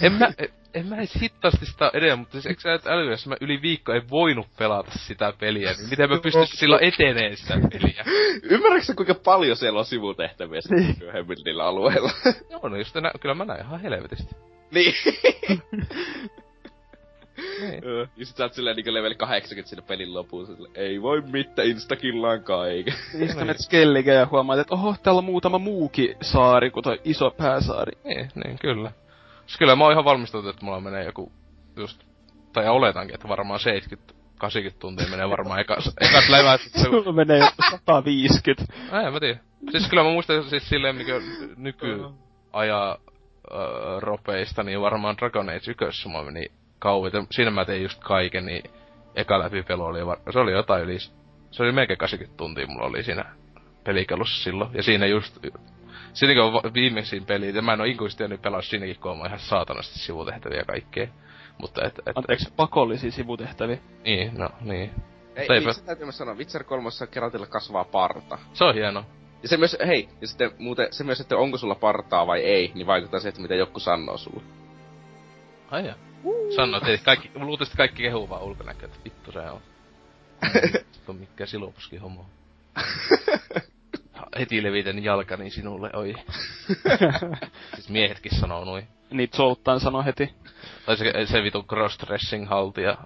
en 0.00 0.12
mä, 0.12 0.30
en 0.74 0.86
mä 0.86 0.96
edes 0.96 1.20
hittaasti 1.20 1.66
sitä 1.66 1.90
edelleen, 1.94 2.18
mutta 2.18 2.32
siis 2.32 2.46
eikö 2.46 2.60
sä 2.60 2.74
et 2.74 2.86
älyä, 2.86 3.10
jos 3.10 3.26
mä 3.26 3.36
yli 3.40 3.62
viikko 3.62 3.92
en 3.92 4.10
voinut 4.10 4.46
pelata 4.58 4.90
sitä 4.98 5.32
peliä, 5.38 5.72
niin 5.72 5.90
miten 5.90 6.10
mä 6.10 6.18
pystyisin 6.22 6.58
silloin 6.58 6.84
eteneen 6.84 7.36
sitä 7.36 7.54
peliä? 7.72 8.04
Ymmärrätkö 8.42 8.94
kuinka 8.96 9.14
paljon 9.14 9.56
siellä 9.56 9.78
on 9.78 9.84
sivutehtäviä 9.84 10.60
sitten 10.60 10.96
myöhemmin 10.98 11.36
niillä 11.44 11.64
alueilla? 11.64 12.10
Joo, 12.50 12.68
no 12.68 12.76
just 12.76 12.94
nä, 12.94 13.12
kyllä 13.20 13.34
mä 13.34 13.44
näin 13.44 13.66
ihan 13.66 13.80
helvetisti. 13.80 14.36
niin. 14.70 14.94
Niin. 17.60 17.82
Ja 18.16 18.26
sit 18.26 18.36
sä 18.36 18.44
oot 18.44 18.52
silleen 18.52 18.76
niinku 18.76 18.94
level 18.94 19.14
80 19.14 19.70
sinne 19.70 19.84
pelin 19.88 20.14
lopuun. 20.14 20.46
Sille, 20.46 20.68
ei 20.74 21.02
voi 21.02 21.20
mitään, 21.20 21.68
instakillaan 21.68 22.42
kaiken. 22.42 22.94
Niistä 23.14 23.38
menet 23.38 23.58
skellige 23.58 24.12
ja 24.12 24.26
huomaat, 24.26 24.58
että 24.58 24.74
oho, 24.74 24.94
täällä 25.02 25.18
on 25.18 25.24
muutama 25.24 25.58
muukin 25.58 26.16
saari 26.20 26.70
kuin 26.70 26.84
toi 26.84 27.00
iso 27.04 27.30
pääsaari. 27.30 27.92
Niin, 28.04 28.30
niin 28.44 28.58
kyllä. 28.58 28.92
Siis 29.46 29.58
kyllä 29.58 29.76
mä 29.76 29.84
oon 29.84 29.92
ihan 29.92 30.04
valmistunut, 30.04 30.46
että 30.46 30.64
mulla 30.64 30.80
menee 30.80 31.04
joku 31.04 31.32
just, 31.76 32.02
tai 32.52 32.68
oletankin, 32.68 33.14
että 33.14 33.28
varmaan 33.28 33.60
70 33.60 34.14
80 34.38 34.80
tuntia 34.80 35.06
menee 35.10 35.30
varmaan 35.30 35.60
ekas, 35.60 35.94
ekas 36.00 36.28
levät. 36.28 36.60
Sulla 36.82 37.12
menee 37.12 37.38
joku 37.38 37.62
150. 37.70 38.64
Ei, 39.04 39.10
mä 39.10 39.20
tiedän. 39.20 39.40
Siis 39.70 39.88
kyllä 39.88 40.02
mä 40.02 40.10
muistan 40.10 40.44
siis 40.44 40.68
silleen 40.68 40.96
niinku 40.96 41.12
nykyaja 41.56 42.90
äh, 42.90 43.98
ropeista, 43.98 44.62
niin 44.62 44.80
varmaan 44.80 45.16
Dragon 45.16 45.48
Age 45.48 45.70
1 45.88 46.08
mulla 46.08 46.24
meni 46.24 46.46
kauan. 46.78 47.08
Et 47.16 47.26
Siinä 47.30 47.50
mä 47.50 47.64
tein 47.64 47.82
just 47.82 48.00
kaiken, 48.00 48.46
niin 48.46 48.62
eka 49.14 49.38
läpipelu 49.38 49.84
oli, 49.84 50.06
var- 50.06 50.18
se 50.32 50.38
oli 50.38 50.52
jotain 50.52 50.82
yli, 50.82 50.98
se 51.50 51.62
oli 51.62 51.72
melkein 51.72 51.98
80 51.98 52.36
tuntia 52.36 52.66
mulla 52.66 52.86
oli 52.86 53.02
siinä 53.02 53.24
pelikelussa 53.84 54.42
silloin. 54.44 54.70
Ja 54.74 54.82
siinä 54.82 55.06
just, 55.06 55.38
siinäkin 56.14 56.42
on 56.42 56.74
viimeisin 56.74 57.26
peli, 57.26 57.54
ja 57.54 57.62
mä 57.62 57.72
en 57.72 57.80
oo 57.80 57.86
ikuisesti 57.86 58.28
nyt 58.28 58.42
pelaa 58.42 58.62
siinäkin, 58.62 59.00
kun 59.00 59.10
on 59.10 59.26
ihan 59.26 59.38
saatanasti 59.38 59.98
sivutehtäviä 59.98 60.58
ja 60.58 60.64
kaikkea. 60.64 61.06
Mutta 61.60 61.86
et, 61.86 61.98
et, 62.06 62.18
Anteeksi, 62.18 62.52
pakollisia 62.56 63.10
sivutehtäviä. 63.10 63.78
niin, 64.04 64.38
no 64.38 64.48
niin. 64.60 64.90
Ei, 65.36 65.42
Eipä. 65.42 65.54
niin, 65.54 65.74
se 65.74 65.84
täytyy 65.84 66.04
myös 66.04 66.18
sanoa, 66.18 66.34
Witcher 66.34 66.64
3 66.64 66.88
keratilla 67.10 67.46
kasvaa 67.46 67.84
parta. 67.84 68.38
Se 68.52 68.64
on 68.64 68.74
hieno. 68.74 69.04
Ja 69.42 69.48
se 69.48 69.56
myös, 69.56 69.76
hei, 69.86 70.08
ja 70.20 70.26
sitten 70.26 70.50
muuten, 70.58 70.88
se 70.90 71.04
myös, 71.04 71.20
että 71.20 71.36
onko 71.36 71.58
sulla 71.58 71.74
partaa 71.74 72.26
vai 72.26 72.40
ei, 72.40 72.72
niin 72.74 72.86
vaikuttaa 72.86 73.20
se, 73.20 73.28
että 73.28 73.42
mitä 73.42 73.54
joku 73.54 73.80
sanoo 73.80 74.16
sulle. 74.16 74.42
Ai 75.70 75.86
jaa. 75.86 75.96
Sano, 76.56 76.76
että 76.76 77.04
kaikki, 77.04 77.30
luultavasti 77.34 77.76
kaikki 77.76 78.02
kehuu 78.02 78.28
vaan 78.28 78.42
ulkonäköä, 78.42 78.86
että 78.86 78.98
vittu 79.04 79.32
se 79.32 79.38
on. 79.38 79.60
Se 81.04 81.10
on 81.10 81.16
mikä 81.16 81.46
silopuski 81.46 81.96
homo. 81.96 82.26
Heti 84.38 84.62
levitän 84.62 85.04
jalkani 85.04 85.50
sinulle, 85.50 85.90
oi. 85.92 86.14
siis 87.74 87.88
miehetkin 87.88 88.38
sanoo 88.40 88.64
noin. 88.64 88.88
Niin 89.10 89.28
Zoltan 89.36 89.80
sanoi 89.80 90.04
heti. 90.04 90.34
Tai 90.86 90.96
se, 90.96 91.12
se 91.26 91.42
vitu 91.42 91.62
cross-dressing 91.72 92.48
haltija. 92.48 92.96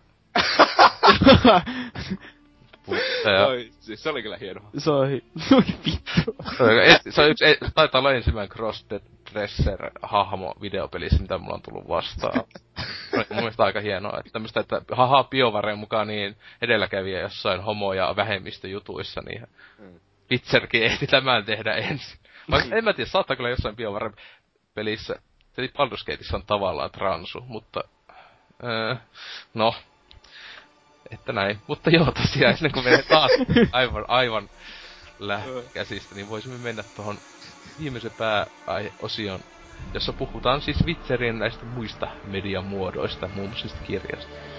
Puhutte 2.84 3.30
ja... 3.30 3.46
Oi, 3.46 3.70
siis 3.80 4.02
se 4.02 4.10
oli 4.10 4.22
kyllä 4.22 4.36
hieno. 4.36 4.60
Se 4.78 4.90
on 4.90 5.08
hi- 5.08 5.24
se 5.48 5.54
on 5.54 5.62
vittu. 5.86 6.36
Se 6.56 6.62
on, 6.62 6.82
et, 6.82 7.02
se 7.10 7.22
on 7.22 7.30
yksi, 7.30 7.44
taitaa 7.74 7.98
olla 7.98 8.12
ensimmäinen 8.12 8.56
cross-dresser-hahmo 8.56 10.54
videopelissä, 10.62 11.22
mitä 11.22 11.38
mulla 11.38 11.54
on 11.54 11.62
tullut 11.62 11.88
vastaan. 11.88 12.40
Mun 13.14 13.24
mielestä 13.38 13.64
aika 13.64 13.80
hienoa, 13.80 14.18
että 14.18 14.32
tämmöstä, 14.32 14.60
että 14.60 14.82
haha 14.92 15.24
BioVaren 15.24 15.78
mukaan 15.78 16.06
niin 16.06 16.36
edelläkävijä 16.62 17.20
jossain 17.20 17.60
homo- 17.60 17.94
ja 17.94 18.14
vähemmistöjutuissa, 18.16 19.20
niin 19.26 19.46
Mm. 19.78 20.00
Witcherkin 20.30 20.82
ehti 20.82 21.06
tämän 21.06 21.44
tehdä 21.44 21.72
ensin. 21.74 22.18
Vaikka 22.50 22.76
en 22.76 22.84
mä 22.84 22.92
tiedä, 22.92 23.10
saattaa 23.10 23.36
kyllä 23.36 23.48
jossain 23.48 23.76
BioWare 23.76 24.10
pelissä, 24.74 25.14
eli 25.58 25.66
Baldur's 25.66 26.04
Gateissa 26.06 26.36
on 26.36 26.46
tavallaan 26.46 26.90
transu, 26.90 27.40
mutta... 27.40 27.80
Öö, 28.64 28.96
no, 29.54 29.74
että 31.10 31.32
näin. 31.32 31.58
Mutta 31.66 31.90
joo, 31.90 32.12
tosiaan, 32.12 32.54
ennen 32.54 32.72
kuin 32.72 32.84
menee 32.84 33.02
taas 33.02 33.30
aivan, 33.72 34.04
aivan 34.08 34.50
käsistä, 35.74 36.14
niin 36.14 36.28
voisimme 36.28 36.58
mennä 36.58 36.84
tuohon 36.96 37.18
viimeisen 37.80 38.10
pääaiheosion, 38.10 39.40
jossa 39.94 40.12
puhutaan 40.12 40.60
siis 40.60 40.86
Witcherien 40.86 41.38
näistä 41.38 41.64
muista 41.64 42.08
median 42.24 42.64
muodoista, 42.64 43.28
muun 43.28 43.48
muassa 43.48 43.78
kirjasta. 43.86 44.57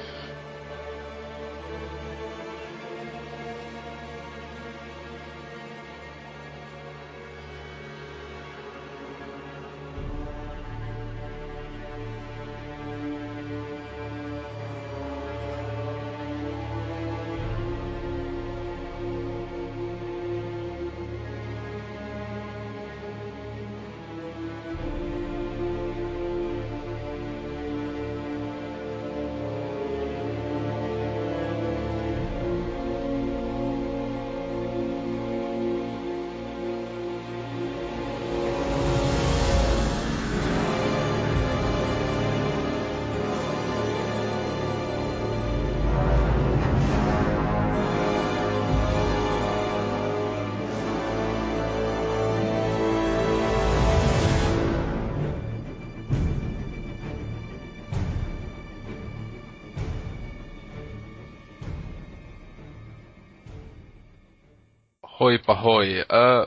Hoi. 65.80 66.06
Öö, 66.14 66.46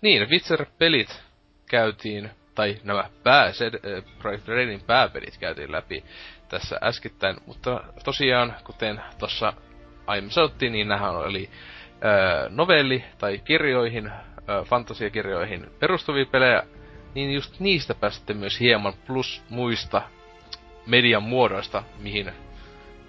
niin, 0.00 0.28
Witcher-pelit 0.30 1.22
käytiin, 1.70 2.30
tai 2.54 2.76
nämä 2.82 3.10
pää, 3.22 3.44
äh, 3.46 3.52
Project 4.18 4.48
Redin 4.48 4.80
pääpelit 4.80 5.38
käytiin 5.38 5.72
läpi 5.72 6.04
tässä 6.48 6.78
äskettäin, 6.82 7.36
mutta 7.46 7.84
tosiaan, 8.04 8.54
kuten 8.64 9.00
tuossa 9.18 9.52
aiemmin 10.06 10.30
sanottiin, 10.30 10.72
niin 10.72 10.88
nämä 10.88 11.10
oli 11.10 11.50
öö, 12.04 12.48
novelli- 12.48 13.04
tai 13.18 13.38
kirjoihin, 13.38 14.06
öö, 14.48 14.62
fantasiakirjoihin 14.64 15.70
perustuvia 15.78 16.26
pelejä, 16.26 16.62
niin 17.14 17.34
just 17.34 17.60
niistä 17.60 17.94
pääsitte 17.94 18.34
myös 18.34 18.60
hieman 18.60 18.94
plus 19.06 19.42
muista 19.48 20.02
median 20.86 21.22
muodoista, 21.22 21.82
mihin 21.98 22.32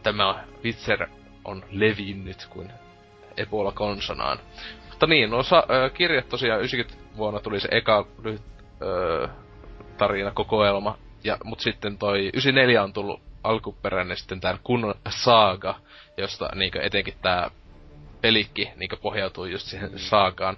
tämä 0.03 0.43
Witcher 0.64 1.07
on 1.45 1.65
levinnyt 1.72 2.47
kuin 2.49 2.72
Ebola 3.38 3.72
konsonaan. 3.72 4.39
Mutta 4.95 5.07
niin, 5.07 5.30
no 5.30 5.43
sa- 5.43 5.67
äh, 5.69 5.93
kirjat 5.93 6.30
tosiaan 6.30 6.59
90 6.59 7.17
vuonna 7.17 7.39
tuli 7.39 7.59
se 7.59 7.67
eka 7.72 8.07
lyhyt 8.23 8.41
tarina 9.97 10.31
kokoelma. 10.31 10.97
Ja, 11.23 11.38
mut 11.43 11.59
sitten 11.59 11.97
toi 11.97 12.19
94 12.19 12.84
on 12.84 12.93
tullut 12.93 13.22
alkuperäinen 13.43 14.17
sitten 14.17 14.41
tää 14.41 14.57
kunnon 14.63 14.95
saaga, 15.09 15.76
josta 16.17 16.49
niinkö 16.55 16.81
etenkin 16.81 17.13
tää 17.22 17.51
pelikki 18.22 18.69
niinkö 18.76 18.97
pohjautuu 18.97 19.45
just 19.45 19.67
siihen 19.67 19.91
mm. 19.91 19.97
saagaan. 19.97 20.57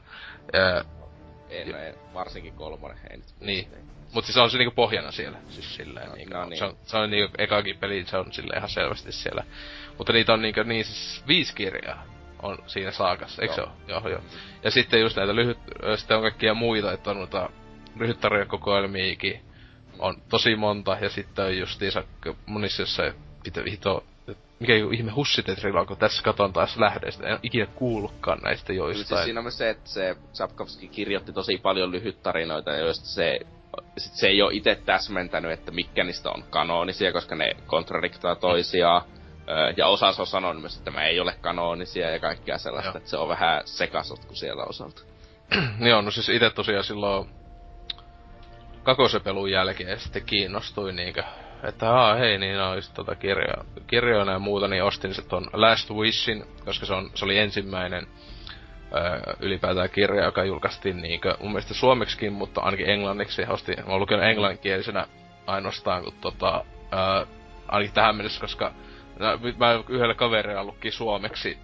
Ei, 1.50 1.72
no 1.72 1.78
ei, 1.78 1.94
varsinkin 2.14 2.54
kolmonen, 2.54 2.98
ei 3.12 3.18
nyt. 3.18 3.26
Niin. 3.40 3.68
Mut 4.14 4.26
siis 4.26 4.38
on 4.38 4.52
se 4.52 4.58
niinku 4.58 4.76
pohjana 4.76 5.12
siellä, 5.12 5.38
siis 5.50 5.76
silleen 5.76 6.10
no, 6.10 6.16
niinku, 6.16 6.34
no 6.34 6.46
niin. 6.46 6.58
se 6.58 6.66
on, 6.66 6.78
se 6.84 6.98
on 6.98 7.10
niinku 7.10 7.36
ekakin 7.38 7.78
peli, 7.78 8.06
se 8.06 8.18
on 8.18 8.34
sille 8.34 8.54
ihan 8.58 8.70
selvästi 8.70 9.12
siellä. 9.12 9.44
Mutta 9.98 10.14
niitä 10.14 10.34
on 10.34 10.42
niinku 10.42 10.64
niin 10.64 10.86
siis 10.86 11.24
viisi 11.28 11.56
kirjaa 11.56 12.17
on 12.42 12.58
siinä 12.68 12.92
saakassa, 12.92 13.42
eikö 13.42 13.54
joo. 13.58 13.68
se 13.86 13.92
Joo, 13.92 14.10
joo. 14.10 14.22
Ja 14.64 14.72
sitten 14.72 15.02
just 15.02 15.18
näitä 15.18 15.36
lyhyt, 15.36 15.58
sitten 15.96 16.18
on 16.18 16.24
kaikkia 16.24 16.54
muita, 16.54 16.92
että 16.92 17.10
on 17.10 17.18
noita 17.18 17.50
lyhyttarjakokoelmiikin 17.96 19.42
on 20.00 20.22
tosi 20.30 20.56
monta, 20.56 20.98
ja 21.02 21.10
sitten 21.10 21.46
on 21.46 21.58
justiinsa 21.58 22.04
monissa 22.46 22.82
jossain, 22.82 23.14
mitä 23.46 23.64
vihto, 23.64 24.04
mikä 24.60 24.74
ihme 24.94 25.12
hussitetrilla 25.12 25.86
kun 25.86 25.98
tässä 25.98 26.24
katon 26.24 26.54
taas 26.54 26.78
lähdeistä, 26.78 27.28
en 27.28 27.32
ole 27.32 27.40
ikinä 27.44 27.66
kuullutkaan 27.66 28.40
näistä 28.44 28.74
joistain. 28.74 29.08
Siis 29.08 29.24
siinä 29.24 29.40
on 29.40 29.44
myös 29.44 29.58
se, 29.58 29.70
että 29.70 29.90
se 29.90 30.16
Sapkowski 30.34 30.88
kirjoitti 30.88 31.34
tosi 31.34 31.58
paljon 31.58 31.92
lyhyttarinoita, 31.92 32.72
joista 32.74 33.06
se 33.06 33.40
sit 33.98 34.14
se 34.14 34.28
ei 34.28 34.42
ole 34.42 34.54
itse 34.54 34.76
täsmentänyt, 34.86 35.52
että 35.52 35.72
mikä 35.72 36.04
niistä 36.04 36.30
on 36.30 36.44
kanonisia, 36.50 37.14
koska 37.14 37.36
ne 37.36 37.52
kontradiktaa 37.66 38.36
toisiaan 38.36 39.02
ja 39.78 39.88
osa 39.88 40.08
on 40.08 40.28
sanonut 40.28 40.62
myös, 40.62 40.78
että 40.78 40.92
tämä 40.92 41.06
ei 41.06 41.20
ole 41.20 41.36
kanonisia 41.42 42.10
ja 42.10 42.20
kaikkea 42.20 42.58
sellaista, 42.58 42.90
Joo. 42.90 42.98
että 42.98 43.10
se 43.10 43.18
on 43.18 43.30
vähän 43.30 43.62
sekasotku 43.66 44.36
siellä 44.36 44.64
osalta. 44.64 45.02
Joo, 45.90 46.02
no 46.02 46.12
siis 46.12 46.30
itse 46.30 46.50
tosiaan 46.50 46.84
silloin 46.84 47.30
kakosepelun 48.84 49.52
jälkeen 49.52 50.00
sitten 50.00 50.26
kiinnostuin 50.26 50.96
niinkö, 50.96 51.24
että 51.64 51.92
aa 51.94 52.16
hei 52.16 52.38
niin 52.38 52.62
olisi 52.62 52.94
tota 52.94 53.16
kirjoja, 53.16 53.64
kirjoina 53.88 54.32
ja 54.32 54.40
muuta, 54.40 54.68
niin 54.68 54.84
ostin 54.84 55.14
se 55.14 55.22
ton 55.22 55.50
Last 55.54 55.90
Wishin, 55.92 56.46
koska 56.66 56.86
se, 56.86 56.94
on, 56.94 57.12
se 57.14 57.26
oli 57.26 57.38
ensimmäinen 57.38 58.08
öö, 58.96 59.34
ylipäätään 59.40 59.90
kirja, 59.90 60.26
joka 60.26 60.44
julkaistiin 60.44 61.02
niinkö 61.02 61.38
mun 61.40 61.52
mielestä 61.52 61.74
suomeksikin, 61.74 62.34
mutta 62.34 62.62
ainakin 62.62 62.90
englanniksi. 62.90 63.46
Ostin, 63.50 63.76
mä 63.86 63.92
oon 63.92 64.00
lukenut 64.00 64.26
englanninkielisenä 64.26 65.08
ainoastaan, 65.48 66.04
kun 66.04 66.14
tota, 66.22 66.64
öö, 66.94 67.26
ainakin 67.68 67.94
tähän 67.94 68.16
mennessä, 68.16 68.42
koska 68.42 68.74
mä 69.58 69.84
yhdellä 69.90 70.14
kaverilla 70.14 70.64
lukki 70.64 70.92
suomeksi 70.92 71.58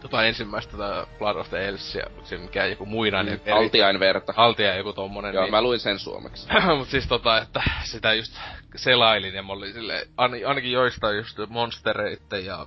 tota 0.00 0.24
ensimmäistä 0.24 0.72
tätä 0.72 1.06
Blood 1.18 1.36
of 1.36 1.48
the 1.48 1.68
Elsia, 1.68 2.06
se 2.24 2.38
mikä 2.38 2.66
joku 2.66 2.86
muinainen 2.86 3.40
mm, 3.46 3.52
Altiain 3.52 4.00
verta. 4.00 4.34
Altiain 4.36 4.78
joku 4.78 4.92
tommonen. 4.92 5.34
Joo, 5.34 5.44
niin... 5.44 5.50
mä 5.50 5.62
luin 5.62 5.80
sen 5.80 5.98
suomeksi. 5.98 6.48
Mut 6.78 6.88
siis 6.88 7.06
tota, 7.06 7.38
että 7.38 7.62
sitä 7.84 8.14
just 8.14 8.38
selailin 8.76 9.34
ja 9.34 9.42
mä 9.42 9.52
olin 9.52 9.72
silleen, 9.72 10.08
ainakin 10.16 10.72
joistain 10.72 11.16
just 11.16 11.38
monstereitten 11.48 12.44
ja 12.44 12.66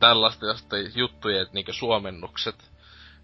tällaista 0.00 0.46
jostain 0.46 0.92
juttujen 0.94 1.46
niinku 1.52 1.72
suomennukset 1.72 2.73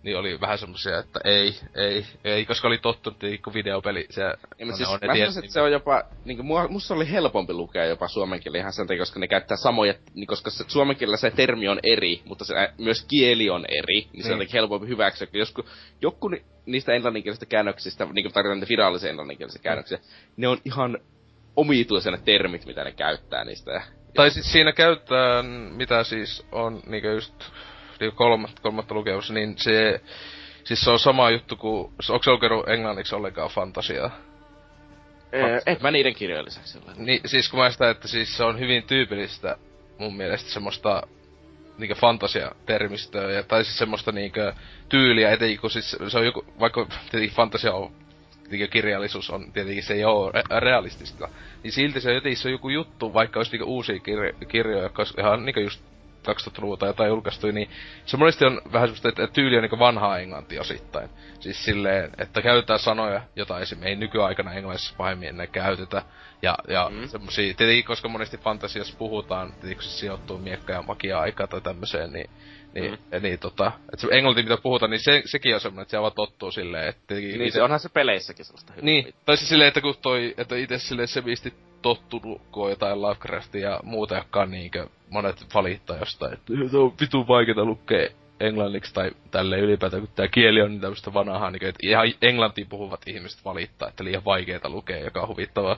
niin 0.02 0.16
oli 0.16 0.40
vähän 0.40 0.59
semmosia, 0.59 0.98
että 0.98 1.20
ei, 1.24 1.55
ei, 1.74 2.06
ei, 2.24 2.44
koska 2.47 2.68
oli 2.68 2.78
tottunut 2.78 3.22
niinku 3.22 3.55
videopeli, 3.55 4.06
se 4.10 4.22
niin, 4.59 4.68
no, 4.68 4.77
siis, 4.77 4.89
on, 4.89 4.98
mä 5.06 5.14
sanoisin, 5.14 5.44
että 5.44 5.52
se 5.52 5.60
on 5.60 5.72
jopa, 5.72 6.02
niinku 6.24 6.43
mua, 6.43 6.68
musta 6.68 6.94
oli 6.94 7.10
helpompi 7.10 7.52
lukea 7.52 7.85
jopa 7.85 8.09
suomen 8.09 8.40
kieli 8.40 8.59
ihan 8.59 8.72
sen 8.72 8.86
takia, 8.86 9.02
koska 9.02 9.20
ne 9.20 9.28
käyttää 9.28 9.56
samoja, 9.56 9.94
niin 10.14 10.27
koska 10.27 10.51
se, 10.51 10.64
suomen 10.68 10.97
kielellä 10.97 11.16
se 11.16 11.31
termi 11.31 11.68
on 11.68 11.81
eri, 11.82 12.22
mutta 12.24 12.44
se, 12.44 12.55
myös 12.78 13.05
kieli 13.09 13.51
on 13.51 13.64
eri, 13.68 14.09
niin 14.12 14.24
se 14.24 14.32
on 14.32 14.39
niin. 14.39 14.48
helpompi 14.52 14.89
hyväksyä, 14.89 15.28
joskus, 15.32 15.64
joku 16.01 16.28
ni, 16.28 16.44
niistä 16.66 16.93
englanninkielisistä 16.93 17.47
käännöksistä, 17.47 18.06
niinku 18.12 18.31
tarkoitan 18.32 18.68
virallisia 18.68 19.10
englanninkielisiä 19.10 19.62
käännöksiä, 19.62 19.98
ne 20.36 20.48
on 20.48 20.59
ihan 20.64 20.98
omituisena 21.56 22.18
termit, 22.18 22.66
mitä 22.66 22.85
ne 22.85 22.93
käyttää 22.93 23.44
niistä. 23.44 23.72
Ja, 23.72 23.82
tai 24.14 24.31
siis 24.31 24.52
siinä 24.52 24.72
käyttää, 24.72 25.43
mitä 25.77 26.05
siis 26.05 26.47
on 26.52 26.82
niinku 26.86 27.09
just 27.09 27.35
kolmatta, 28.14 28.62
kolmatta 28.62 28.94
lukemassa, 28.94 29.35
niin 29.35 29.59
se... 29.59 30.01
Siis 30.64 30.81
se 30.81 30.90
on 30.90 30.98
sama 30.98 31.31
juttu 31.31 31.56
kuin... 31.56 31.93
Onko 32.10 32.22
se 32.22 32.31
lukenut 32.31 32.68
englanniksi 32.68 33.14
ollenkaan 33.14 33.51
fantasiaa? 33.51 34.10
Ee, 35.32 35.60
et 35.66 35.81
mä 35.81 35.90
niiden 35.90 36.14
kirjojen 36.14 36.44
lisäksi 36.44 36.78
Niin, 36.97 37.20
siis 37.27 37.48
kun 37.48 37.60
mä 37.60 37.70
sitä, 37.70 37.90
että 37.90 38.09
siis 38.09 38.36
se 38.36 38.44
on 38.44 38.59
hyvin 38.59 38.82
tyypillistä 38.82 39.56
mun 39.98 40.16
mielestä 40.16 40.51
semmoista 40.51 41.02
niinkö 41.78 41.94
fantasia-termistöä, 41.94 43.31
ja, 43.31 43.43
tai 43.43 43.64
siis 43.64 43.78
semmoista 43.78 44.12
niinkö 44.12 44.52
tyyliä, 44.89 45.31
etenkin 45.31 45.60
kun 45.60 45.70
siis 45.70 45.97
se 46.09 46.18
on 46.18 46.24
joku, 46.24 46.44
vaikka 46.60 46.86
tietenkin 47.10 47.36
fantasia 47.36 47.74
on, 47.74 47.93
niinkö 48.51 48.68
kirjallisuus 48.68 49.31
on, 49.31 49.52
tietenkin 49.52 49.82
se 49.82 49.94
ei 49.94 50.05
oo 50.05 50.31
re- 50.31 50.60
realistista, 50.60 51.28
niin 51.62 51.72
silti 51.72 52.01
se 52.01 52.14
jotenkin 52.14 52.36
se 52.36 52.48
on 52.48 52.52
joku 52.52 52.68
juttu, 52.68 53.14
vaikka 53.14 53.39
olisi 53.39 53.52
niinkö 53.52 53.64
uusia 53.64 53.97
kirjo- 53.97 54.47
kirjoja, 54.48 54.89
koska 54.89 55.22
ihan 55.22 55.44
niinkö 55.44 55.60
just 55.60 55.85
2000-luvulta 56.28 56.80
tai 56.80 56.88
jotain 56.88 57.09
julkaistui, 57.09 57.52
niin 57.52 57.70
se 58.06 58.16
monesti 58.16 58.44
on 58.44 58.60
vähän 58.72 58.88
semmoista, 58.88 59.09
että 59.09 59.26
tyyli 59.26 59.56
on 59.56 59.62
niin 59.62 59.78
vanhaa 59.78 60.18
englantia 60.18 60.60
osittain. 60.60 61.10
Siis 61.40 61.64
silleen, 61.64 62.10
että 62.18 62.42
käytetään 62.42 62.78
sanoja, 62.78 63.22
jota 63.36 63.60
esim. 63.60 63.82
ei 63.82 63.97
nykyaikana 63.97 64.52
englannissa 64.52 64.94
pahemmin 64.97 65.28
enää 65.28 65.47
käytetä. 65.47 66.02
Ja, 66.42 66.59
ja 66.68 66.90
mm. 66.94 67.09
semmosia, 67.09 67.55
tietenkin 67.55 67.84
koska 67.84 68.09
monesti 68.09 68.38
fantasiassa 68.38 68.97
puhutaan, 68.98 69.52
tietenkin 69.52 69.82
se 69.82 69.90
sijoittuu 69.90 70.38
miekka- 70.38 70.72
ja 70.72 70.82
magia-aikaa 70.82 71.47
tai 71.47 71.60
tämmöiseen, 71.60 72.12
niin 72.12 72.30
niin, 72.74 72.90
mm. 72.92 73.22
niin 73.22 73.38
tota, 73.38 73.72
että 73.92 74.06
se 74.06 74.09
englanti 74.10 74.42
mitä 74.42 74.56
puhutaan, 74.56 74.90
niin 74.90 75.05
se, 75.05 75.22
sekin 75.24 75.55
on 75.55 75.60
semmoinen, 75.60 75.82
että 75.82 75.90
se 75.90 76.01
vaan 76.01 76.12
tottuu 76.12 76.51
silleen, 76.51 76.88
että... 76.88 77.14
Niin, 77.14 77.42
ite... 77.42 77.51
se 77.51 77.62
onhan 77.62 77.80
se 77.80 77.88
peleissäkin 77.88 78.44
sellaista 78.44 78.72
hyvää. 78.72 78.84
Niin, 78.84 79.14
tai 79.26 79.36
siis 79.36 79.48
silleen, 79.48 79.68
että 79.68 79.80
kun 79.80 79.94
toi, 80.02 80.34
että 80.36 80.56
itse 80.56 80.78
silleen 80.78 81.09
se 81.09 81.24
viisti 81.24 81.55
tottunut, 81.82 82.42
kun 82.52 82.64
on 82.64 82.70
jotain 82.70 83.02
Lovecraftia 83.02 83.70
ja 83.70 83.80
muuta, 83.82 84.14
jotka 84.14 84.40
on 84.40 84.51
niinkö 84.51 84.86
monet 85.10 85.55
valittaa 85.55 85.97
jostain, 85.97 86.32
että 86.32 86.52
se 86.70 86.76
on 86.76 86.94
vitu 87.01 87.28
vaikeeta 87.28 87.64
lukea 87.64 88.09
englanniksi 88.40 88.94
tai 88.94 89.10
tälle 89.30 89.59
ylipäätään, 89.59 90.02
kun 90.02 90.12
tää 90.14 90.28
kieli 90.28 90.62
on 90.62 90.70
niin 90.70 90.80
tämmöistä 90.80 91.14
vanhaa, 91.14 91.51
niin 91.51 91.64
että 91.64 91.86
ihan 91.86 92.12
englantiin 92.22 92.66
puhuvat 92.66 93.01
ihmiset 93.06 93.44
valittaa, 93.44 93.88
että 93.88 94.05
liian 94.05 94.24
vaikeeta 94.24 94.70
lukea, 94.70 94.98
joka 94.98 95.20
on 95.20 95.28
huvittavaa. 95.28 95.76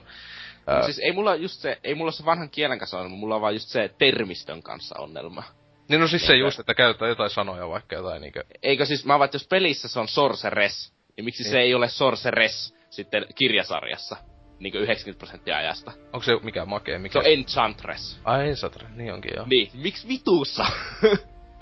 Ää... 0.67 0.83
Siis 0.83 0.99
ei 0.99 1.11
mulla 1.11 1.35
just 1.35 1.61
se, 1.61 1.79
ei 1.83 1.95
mulla 1.95 2.11
se 2.11 2.25
vanhan 2.25 2.49
kielen 2.49 2.79
kanssa 2.79 2.97
ongelma, 2.97 3.15
mulla 3.15 3.35
on 3.35 3.41
vaan 3.41 3.53
just 3.53 3.69
se 3.69 3.91
termistön 3.97 4.63
kanssa 4.63 4.99
ongelma. 4.99 5.43
Niin 5.89 6.01
no 6.01 6.07
siis 6.07 6.27
se 6.27 6.35
just, 6.35 6.59
että 6.59 6.73
käytetään 6.73 7.09
jotain 7.09 7.29
sanoja 7.29 7.69
vaikka 7.69 7.95
jotain 7.95 8.21
niinkö... 8.21 8.43
Eikö 8.63 8.85
siis, 8.85 9.05
mä 9.05 9.19
vaan, 9.19 9.29
jos 9.33 9.47
pelissä 9.47 9.87
se 9.87 9.99
on 9.99 10.07
sorceres, 10.07 10.93
niin 11.17 11.25
miksi 11.25 11.43
niin. 11.43 11.51
se 11.51 11.59
ei 11.59 11.73
ole 11.73 11.89
sorceres 11.89 12.75
sitten 12.89 13.25
kirjasarjassa? 13.35 14.17
Niinkö 14.59 14.79
90 14.79 15.19
prosenttia 15.19 15.57
ajasta. 15.57 15.91
Onko 16.05 16.23
se 16.23 16.39
mikä 16.43 16.65
makee? 16.65 16.99
Mikä? 16.99 17.13
Se 17.13 17.19
on 17.19 17.33
Enchantress. 17.33 18.19
Ai 18.23 18.49
Enchantress, 18.49 18.95
niin 18.95 19.13
onkin 19.13 19.31
joo. 19.35 19.45
Niin, 19.49 19.71
miksi 19.73 20.07
vituussa? 20.07 20.65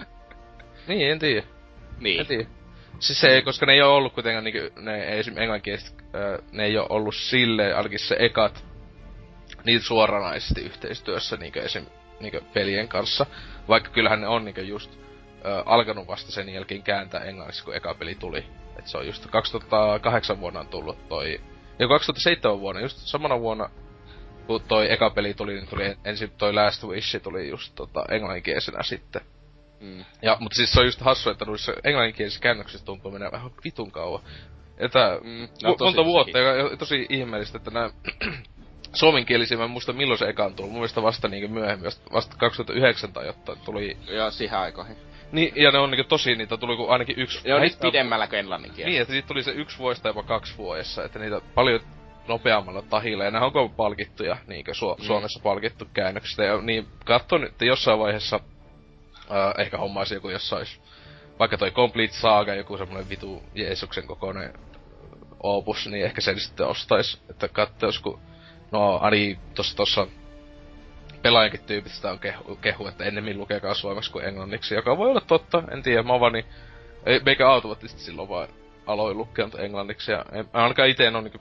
niin, 0.88 1.12
en 1.12 1.20
tiedä. 1.20 1.44
Niin. 2.00 2.20
En 2.20 2.26
tiedä. 2.26 2.46
Siis 3.00 3.22
se 3.22 3.28
ei, 3.28 3.42
koska 3.42 3.66
ne 3.66 3.74
ei 3.74 3.82
ole 3.82 3.94
ollut 3.94 4.14
kuitenkaan 4.14 4.44
niinku, 4.44 4.80
ne 4.80 5.04
ei 5.04 5.20
esim. 5.20 5.38
englanninkieliset, 5.38 5.96
ne 6.52 6.66
ei 6.66 6.78
ole 6.78 6.88
ollut 6.90 7.16
sille 7.16 7.74
ainakin 7.74 8.00
se 8.00 8.16
ekat, 8.20 8.66
niin 9.66 9.82
suoranaisesti 9.82 10.62
yhteistyössä 10.62 11.38
niinku 11.38 11.60
esim 11.60 11.86
niinku 12.20 12.40
pelien 12.54 12.88
kanssa. 12.88 13.26
Vaikka 13.68 13.90
kyllähän 13.90 14.22
ne 14.22 14.28
on 14.28 14.46
niinku 14.46 14.62
just 14.62 15.00
ö, 15.46 15.64
alkanut 15.66 16.08
vasta 16.08 16.32
sen 16.32 16.50
jälkeen 16.50 16.84
kääntää 16.84 17.24
englanniksi, 17.24 17.64
kun 17.64 17.76
eka 17.76 17.94
peli 17.94 18.16
tuli. 18.16 18.46
Et 18.80 18.88
se 18.88 18.98
on 18.98 19.06
just 19.06 19.28
2008 19.28 20.40
vuonna 20.40 20.60
on 20.60 20.68
tullut 20.68 21.08
toi... 21.08 21.42
Ja 21.80 21.88
2007 21.88 22.60
vuonna, 22.60 22.82
just 22.82 22.98
samana 22.98 23.40
vuonna, 23.40 23.70
kun 24.48 24.62
toi 24.68 24.92
eka 24.92 25.10
peli 25.10 25.34
tuli, 25.34 25.54
niin 25.54 25.68
tuli 25.68 25.98
ensin 26.06 26.32
toi 26.38 26.54
Last 26.54 26.84
Wish 26.84 27.22
tuli 27.24 27.50
just 27.50 27.76
tota, 27.76 28.06
englanninkielisenä 28.10 28.84
sitten. 28.84 29.22
Mm. 29.80 30.06
Ja, 30.22 30.38
mutta 30.40 30.56
siis 30.56 30.72
se 30.72 30.80
on 30.80 30.86
just 30.86 31.02
hassu, 31.02 31.30
että 31.30 31.46
noissa 31.46 31.74
englanninkielisissä 31.84 32.42
käännöksissä 32.42 32.86
tuntuu 32.86 33.12
mennä 33.12 33.32
vähän 33.32 33.52
vitun 33.64 33.92
kauan. 33.92 34.22
Että 34.78 35.20
mm, 35.24 35.48
no, 35.64 35.76
monta 35.80 36.06
vuotta, 36.06 36.40
ja 36.40 36.78
tosi 36.78 37.06
ihmeellistä, 37.10 37.58
että 37.58 37.72
nämä 37.72 37.90
suomenkielisiä, 38.94 39.58
mä 39.58 39.64
en 39.64 39.70
muista 39.70 39.94
milloin 39.94 40.18
se 40.18 40.26
ekaan 40.26 40.54
tullut. 40.54 40.72
Mun 40.72 40.80
mielestä 40.80 41.02
vasta 41.02 41.28
niinku 41.28 41.54
myöhemmin, 41.54 41.92
vasta 42.14 42.36
2009 42.38 43.14
tai 43.14 43.26
jotain 43.26 43.60
tuli... 43.66 43.98
Joo, 44.08 44.32
siihen 44.32 44.60
aikoihin. 44.60 44.96
Niin, 45.32 45.54
ja 45.56 45.72
ne 45.72 45.80
on 45.80 45.92
niinku 45.92 46.08
tosi, 46.08 46.36
niitä 46.36 46.58
tuli 46.58 46.78
kuin 46.78 46.90
ainakin 46.90 47.20
yksi... 47.20 47.52
On 47.52 47.62
nyt 47.62 47.80
pidemmällä 47.82 48.28
kuin 48.28 48.40
englannin. 48.40 48.72
Niin, 48.78 49.02
että 49.02 49.14
niitä 49.14 49.28
tuli 49.28 49.44
se 49.44 49.52
yksi 49.52 49.78
vuosi 49.78 50.02
tai 50.02 50.10
jopa 50.10 50.24
kaksi 50.24 50.58
vuodessa, 50.58 51.04
että 51.04 51.20
niitä 51.20 51.42
paljon 51.56 51.80
nopeammalla 52.28 52.82
tahilla, 52.82 53.24
ja 53.24 53.32
ne 53.32 53.40
onko 53.40 53.70
palkittuja, 53.70 54.38
niinkö 54.48 54.72
Su- 54.72 55.00
mm. 55.00 55.06
Suomessa 55.06 55.40
palkittu 55.44 55.86
käännöksistä, 55.94 56.44
ja 56.44 56.62
niin 56.62 56.88
katson, 57.06 57.44
että 57.44 57.66
jossain 57.66 58.00
vaiheessa 58.00 58.40
äh, 59.16 59.54
ehkä 59.58 59.78
hommaisi 59.78 60.14
joku, 60.14 60.30
jos 60.30 60.50
sais 60.50 60.82
vaikka 61.42 61.58
toi 61.58 61.72
Complete 61.72 62.14
Saga, 62.14 62.54
joku 62.54 62.78
semmonen 62.78 63.10
vitu 63.10 63.44
Jeesuksen 63.56 64.08
kokoinen 64.08 64.54
opus, 65.44 65.88
niin 65.88 66.06
ehkä 66.06 66.22
sen 66.22 66.40
sitten 66.40 66.68
ostais, 66.68 67.22
että 67.30 67.48
katsois, 67.48 68.00
kun 68.00 68.20
No, 68.72 69.00
Ani 69.02 69.40
tossa, 69.56 69.76
tossa 69.76 70.08
pelaajankin 71.22 71.64
tyypit 71.64 71.92
sitä 71.92 72.12
on 72.12 72.20
kehu, 72.20 72.56
kehu 72.56 72.88
että 72.88 73.04
ennemmin 73.04 73.38
lukee 73.38 73.60
kasvoimaksi 73.60 74.12
kuin 74.12 74.26
englanniksi, 74.26 74.76
joka 74.76 74.98
voi 74.98 75.10
olla 75.10 75.22
totta, 75.22 75.64
en 75.72 75.84
tiedä, 75.84 76.04
mä 76.04 76.20
vaan 76.20 76.34
niin, 76.34 76.46
ei, 77.06 77.20
meikä 77.26 77.50
automaattisesti 77.50 78.02
silloin 78.02 78.30
vaan 78.30 78.48
aloin 78.88 79.18
lukea 79.18 79.50
englanniksi, 79.58 80.12
ja 80.12 80.26
en, 80.32 80.50
ainakaan 80.54 80.90
ite 80.90 81.08
en 81.08 81.16
oo 81.16 81.22
niinku... 81.22 81.40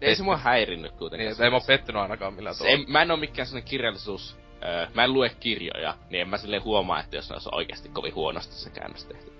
Ei 0.00 0.16
se 0.16 0.22
mua 0.22 0.36
häirinnyt 0.36 0.92
kuitenkaan. 0.92 1.30
Niin, 1.30 1.44
ei 1.44 1.50
mä 1.50 1.60
pettynyt 1.66 2.02
ainakaan 2.02 2.34
millään 2.34 2.56
tavalla. 2.56 2.74
En, 2.74 2.84
mä 2.88 3.02
en 3.02 3.10
oo 3.10 3.16
mikään 3.16 3.46
sellainen 3.46 3.70
kirjallisuus, 3.70 4.36
öö, 4.64 4.86
mä 4.94 5.04
en 5.04 5.12
lue 5.12 5.30
kirjoja, 5.40 5.94
niin 6.10 6.20
en 6.20 6.28
mä 6.28 6.38
silleen 6.38 6.64
huomaa, 6.64 7.00
että 7.00 7.16
jos 7.16 7.30
ne 7.30 7.34
olisi 7.34 7.48
oikeasti 7.52 7.88
kovin 7.88 8.14
huonosti 8.14 8.54
se 8.54 8.70
käännös 8.70 9.04
tehty. 9.04 9.32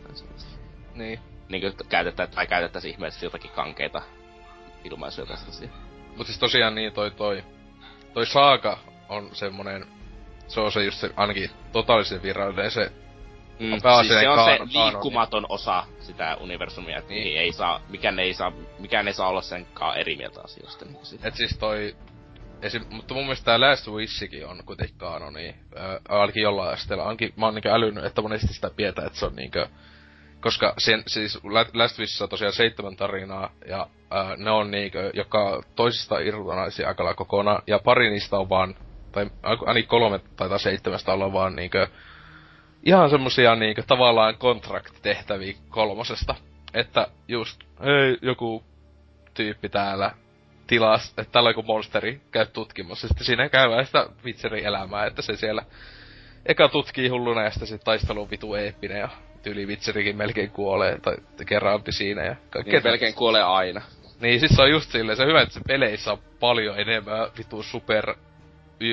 Niin. 0.95 1.21
Niin 1.49 1.61
kuin 1.61 1.89
käytetään, 1.89 2.29
tai 2.29 2.47
käytettäisiin 2.47 2.95
ihmeellisesti 2.95 3.27
jotakin 3.27 3.51
kankeita 3.51 4.03
ilmaisuja 4.85 5.27
tai 5.27 5.37
sellaisia. 5.37 5.69
Mut 6.17 6.27
siis 6.27 6.39
tosiaan 6.39 6.75
niin 6.75 6.93
toi 6.93 7.11
toi... 7.11 7.45
Toi 8.15 8.27
Saaka 8.27 8.79
on 9.09 9.29
semmonen... 9.33 9.87
Se 10.49 10.61
on 10.61 10.73
se 10.73 10.85
just 10.85 10.99
se 10.99 11.11
ainakin 11.17 11.51
totaalisen 11.73 12.23
virallinen 12.23 12.71
se... 12.71 12.93
Mm, 13.59 13.71
siis 13.71 14.21
se 14.21 14.29
on 14.29 14.45
se 14.45 14.59
liikkumaton 14.79 15.47
osa 15.49 15.87
sitä 16.01 16.37
universumia, 16.41 16.99
että 16.99 17.13
niin. 17.13 17.39
ei 17.39 17.53
saa, 17.53 17.81
mikään 17.89 18.19
ei 18.19 18.35
saa, 18.35 18.53
mikään 18.79 19.09
ei 19.09 19.15
saa 19.15 19.29
olla 19.29 19.43
senkaan 19.43 19.97
eri 19.97 20.17
mieltä 20.17 20.41
asioista. 20.45 20.85
Niin 20.85 20.99
Et 21.23 21.35
siis 21.35 21.59
toi 21.59 21.97
Esim, 22.65 22.83
mutta 22.91 23.15
mun 23.15 23.23
mielestä 23.23 23.45
tää 23.45 23.61
Last 23.61 23.89
Wishikin 23.89 24.47
on 24.47 24.63
kuitenkin 24.67 24.99
kaanoni. 24.99 25.49
Äh, 25.49 26.19
ainakin 26.19 26.43
jollain 26.43 26.73
asteella. 26.75 27.05
Ainakin 27.05 27.33
mä 27.37 27.47
oon 27.47 27.55
niinku 27.55 27.69
älynyt, 27.69 28.05
että 28.05 28.23
monesti 28.23 28.55
sitä 28.55 28.71
pidetään, 28.77 29.07
että 29.07 29.19
se 29.19 29.27
on 29.27 29.37
niinkö 29.37 29.69
koska 30.45 30.75
sen, 30.79 31.03
siis 31.07 31.39
Last 31.75 31.99
Wishissa 31.99 32.25
on 32.25 32.29
tosiaan 32.29 32.53
seitsemän 32.53 32.97
tarinaa, 32.97 33.51
ja 33.69 33.87
ää, 34.11 34.37
ne 34.37 34.51
on 34.51 34.71
niinkö, 34.71 35.11
joka 35.15 35.63
toisista 35.77 36.19
irtonaisia 36.19 36.89
aika 36.89 37.15
kokonaan, 37.15 37.63
ja 37.67 37.79
pari 37.79 38.11
niistä 38.11 38.37
on 38.37 38.49
vaan, 38.49 38.75
tai 39.13 39.31
ainakin 39.43 39.89
kolme 39.89 40.21
tai 40.37 40.61
seitsemästä 40.61 41.13
olla 41.13 41.33
vaan 41.33 41.57
niinkö, 41.57 41.87
ihan 42.83 43.11
semmosia 43.11 43.55
niinkö 43.55 43.83
tavallaan 43.87 44.37
kontraktitehtäviä 44.39 45.55
kolmosesta. 45.69 46.35
Että 46.75 47.07
just, 47.29 47.61
hei, 47.85 48.19
joku 48.23 48.65
tyyppi 49.35 49.69
täällä 49.69 50.11
tilas, 50.67 51.09
että 51.09 51.25
täällä 51.33 51.49
on 51.49 51.51
joku 51.51 51.63
monsteri, 51.63 52.21
käy 52.31 52.47
tutkimassa. 52.47 53.09
Sitten 53.09 53.27
siinä 53.27 53.49
käy 53.49 53.85
sitä 53.85 54.07
vitseri 54.25 54.65
elämää, 54.65 55.07
että 55.07 55.23
se 55.23 55.37
siellä 55.37 55.63
eka 56.47 56.69
tutkii 56.69 57.09
hulluna 57.09 57.43
ja 57.43 57.51
sitten 57.51 57.69
se 57.69 57.79
taistelu 57.79 58.23
on 58.23 58.31
vitu 58.31 58.55
eeppinen 58.55 58.99
ja 58.99 59.09
tyyli 59.43 59.67
vitserikin 59.67 60.17
melkein 60.17 60.51
kuolee, 60.51 60.99
tai 60.99 61.17
kerranpi 61.47 61.93
siinä 61.93 62.25
ja 62.25 62.37
kaikkea. 62.51 62.73
Niin, 62.73 62.85
melkein 62.85 63.15
kuolee 63.15 63.43
aina. 63.43 63.83
Niin, 64.21 64.41
siis 64.41 64.53
se 64.57 64.63
on 64.63 64.71
just 64.71 64.91
silleen, 64.91 65.17
se 65.17 65.23
on 65.23 65.29
hyvä, 65.29 65.43
että 65.43 65.55
se 65.55 65.61
peleissä 65.67 66.13
on 66.13 66.19
paljon 66.41 66.79
enemmän 66.79 67.29
vitu 67.39 67.63
super 67.63 68.15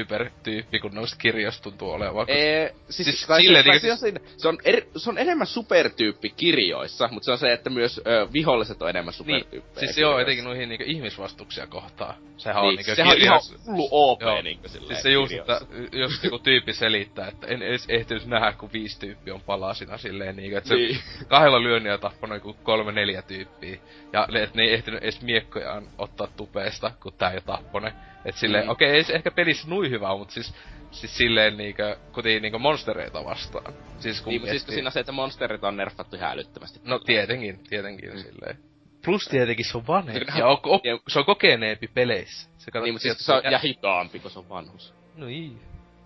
Uber-tyyppi, 0.02 0.80
kun 0.80 0.96
noista 0.96 1.18
kirjoista 1.18 1.64
tuntuu 1.64 1.92
olevan. 1.92 2.26
Ee, 2.30 2.76
siis, 2.90 3.06
siis 3.06 3.28
tai 3.28 3.42
sille, 3.42 3.64
tai 3.64 3.80
niin, 3.80 3.98
siis, 3.98 4.16
se, 4.38 4.48
on 4.48 4.58
er, 4.66 4.82
se 4.98 5.10
on 5.10 5.18
enemmän 5.18 5.48
supertyyppi 5.48 6.30
kirjoissa, 6.30 7.10
mutta 7.12 7.26
se 7.26 7.32
on 7.32 7.38
se, 7.38 7.54
että 7.54 7.70
myös 7.70 8.02
ö, 8.08 8.28
viholliset 8.34 8.82
on 8.82 8.90
enemmän 8.90 9.14
supertyyppejä. 9.14 9.62
Niin, 9.76 9.88
siis 9.88 9.98
joo, 9.98 10.20
etenkin 10.20 10.46
noihin 10.46 10.70
niinku 10.70 10.86
ihmisvastuksia 10.88 11.68
kohtaan. 11.68 12.16
Sehän 12.38 12.62
niin, 12.62 12.70
on 12.70 12.76
niinku 12.76 12.96
sehän 12.96 13.18
kirjoissa. 13.18 13.54
on 13.56 13.62
ihan 13.62 13.68
hullu 13.68 13.88
OP 13.92 14.22
joo. 14.22 14.42
niinku 14.42 14.68
silleen 14.68 14.88
Siis 14.96 15.04
se 15.04 15.12
just, 15.12 15.34
että 15.34 15.62
jos 15.92 16.24
joku 16.24 16.40
tyyppi 16.40 16.74
selittää, 16.74 17.28
että 17.28 17.48
en 17.48 17.62
edes 17.62 17.86
ehtinyt 17.90 18.26
nähdä, 18.26 18.54
kun 18.54 18.70
viisi 18.74 19.00
tyyppiä 19.00 19.34
on 19.34 19.42
palasina 19.42 19.98
silleen 19.98 20.36
niinku, 20.36 20.58
että 20.58 20.68
se 20.68 20.76
niin. 20.76 21.00
kahdella 21.28 21.64
lyönnillä 21.64 21.98
tappanut 21.98 22.38
joku 22.38 22.54
kolme 22.64 22.92
neljä 22.92 23.22
tyyppiä. 23.22 23.78
Ja 24.14 24.28
että 24.44 24.58
ne 24.58 24.64
ei 24.64 24.74
ehtinyt 24.74 25.04
edes 25.04 25.22
miekkojaan 25.22 25.88
ottaa 25.98 26.28
tupeesta, 26.28 26.92
kun 27.04 27.14
tää 27.14 27.34
jo 27.34 27.42
tappone. 27.42 27.94
Et 28.26 28.36
silleen, 28.36 28.66
mm. 28.66 28.70
okei, 28.70 28.88
okay, 28.88 28.98
ei 28.98 29.04
se 29.04 29.14
ehkä 29.14 29.32
pelissä 29.32 29.70
nui 29.70 29.90
hyvä, 29.90 30.18
mutta 30.18 30.34
siis, 30.34 30.54
siis 30.92 31.18
silleen 31.18 31.58
niinkö, 31.58 31.98
kutiin 32.14 32.42
niinkö 32.42 32.60
monstereita 32.60 33.26
vastaan. 33.26 33.74
Siis 34.00 34.22
kun 34.22 34.32
niin, 34.32 34.42
miettii... 34.42 34.60
siis 34.60 34.74
siinä 34.74 34.88
on 34.88 34.92
se, 34.92 35.00
että 35.00 35.12
monsterit 35.12 35.64
on 35.64 35.78
nerfattu 35.78 36.16
ihan 36.16 36.32
älyttömästi. 36.32 36.80
No 36.84 37.00
tietenkin, 37.00 37.60
tietenkin 37.70 38.10
mm. 38.10 38.18
silleen. 38.18 38.58
Plus 39.06 39.28
tietenkin 39.28 39.66
se 39.66 39.78
on 39.78 39.88
vanhempi, 39.88 40.32
ja, 40.40 40.48
on, 40.48 40.58
on, 40.64 40.80
se 41.08 41.20
on 41.20 41.26
kokeneempi 41.26 41.88
peleissä. 41.88 42.50
Se 42.58 42.80
niin, 42.80 42.94
mutta 42.94 43.04
siis 43.04 43.26
se 43.26 43.34
on 43.34 43.42
ja 43.52 43.60
hitaampi, 43.60 44.20
kun 44.20 44.32
se 44.32 44.40
on 44.40 44.50
vanhus. 44.50 44.94
No 45.16 45.28
ei. 45.28 45.52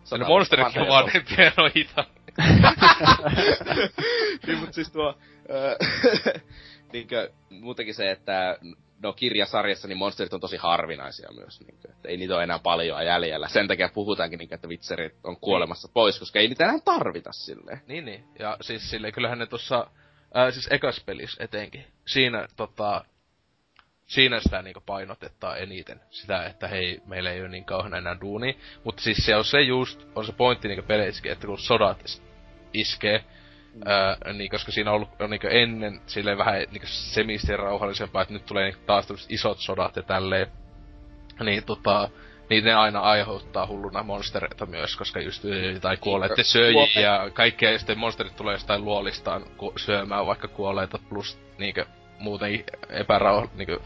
Se 0.03 0.15
on 0.15 0.27
monsterit 0.27 0.77
on 0.77 0.87
vanhempia 0.87 1.43
ja 1.43 1.51
on 1.57 1.71
hitaampi. 1.75 2.21
niin, 4.47 4.57
mutta 4.57 4.73
siis 4.73 4.91
tuo... 4.91 5.17
Äh, 5.51 6.41
niinkö, 6.93 7.31
muutenkin 7.49 7.95
se, 7.95 8.11
että 8.11 8.57
no 9.03 9.13
kirjasarjassa 9.13 9.87
niin 9.87 9.97
monsterit 9.97 10.33
on 10.33 10.39
tosi 10.39 10.57
harvinaisia 10.57 11.29
myös, 11.31 11.59
niin 11.59 11.79
kuin, 11.81 11.91
että 11.91 12.09
ei 12.09 12.17
niitä 12.17 12.35
ole 12.35 12.43
enää 12.43 12.59
paljon 12.59 13.05
jäljellä. 13.05 13.47
Sen 13.47 13.67
takia 13.67 13.89
puhutaankin, 13.93 14.39
niin 14.39 14.49
kuin, 14.49 14.55
että 14.55 14.69
vitserit 14.69 15.15
on 15.23 15.37
kuolemassa 15.39 15.87
niin. 15.87 15.93
pois, 15.93 16.19
koska 16.19 16.39
ei 16.39 16.47
niitä 16.47 16.63
enää 16.63 16.79
tarvita 16.85 17.31
silleen. 17.31 17.81
Niin, 17.87 18.05
niin. 18.05 18.23
Ja 18.39 18.57
siis 18.61 18.89
silleen, 18.89 19.13
kyllähän 19.13 19.39
ne 19.39 19.45
tuossa, 19.45 19.87
äh, 20.37 20.53
siis 20.53 20.67
ekas 20.71 21.03
pelissä 21.05 21.43
etenkin, 21.43 21.85
siinä 22.05 22.47
tota, 22.55 23.05
siinä 24.05 24.39
sitä 24.39 24.61
niinku 24.61 24.83
painotetaan 24.85 25.59
eniten. 25.59 26.01
Sitä, 26.09 26.45
että 26.45 26.67
hei, 26.67 27.01
meillä 27.05 27.31
ei 27.31 27.41
ole 27.41 27.49
niin 27.49 27.65
kauhean 27.65 27.93
enää 27.93 28.17
duuni. 28.21 28.57
Mutta 28.83 29.03
siis 29.03 29.17
se 29.17 29.35
on 29.35 29.45
se 29.45 29.61
just, 29.61 30.07
on 30.15 30.25
se 30.25 30.31
pointti 30.31 30.67
niinku 30.67 30.85
peleissäkin, 30.87 31.31
että 31.31 31.47
kun 31.47 31.59
sodat 31.59 32.21
iskee. 32.73 33.23
Öö, 33.87 34.33
niin, 34.33 34.49
koska 34.49 34.71
siinä 34.71 34.89
on 34.91 34.95
ollut 34.95 35.21
on 35.21 35.29
niin 35.29 35.41
ennen 35.49 36.01
silleen 36.05 36.37
vähän 36.37 36.55
niin 36.71 36.81
semisti 36.85 37.57
rauhallisempaa, 37.57 38.21
että 38.21 38.33
nyt 38.33 38.45
tulee 38.45 38.71
niin 38.71 38.85
taas 38.85 39.07
isot 39.29 39.57
sodat 39.59 39.95
ja 39.95 40.03
tälleen. 40.03 40.47
Niin 41.39 41.63
tota, 41.63 42.09
niin 42.49 42.63
ne 42.63 42.73
aina 42.73 42.99
aiheuttaa 42.99 43.67
hulluna 43.67 44.03
monstereita 44.03 44.65
myös, 44.65 44.95
koska 44.95 45.19
just 45.21 45.43
tai 45.81 45.97
kuolleet 45.97 46.31
syöjiä 46.41 47.01
ja 47.01 47.29
kaikkea, 47.33 47.71
ja 47.71 47.77
sitten 47.77 47.99
monsterit 47.99 48.35
tulee 48.35 48.53
jostain 48.53 48.85
luolistaan 48.85 49.45
syömään 49.77 50.25
vaikka 50.25 50.47
kuolleita, 50.47 50.99
plus 51.09 51.39
niinkö 51.57 51.85
muuten 52.19 52.63
epärauha, 52.89 53.47
niinkö, 53.55 53.79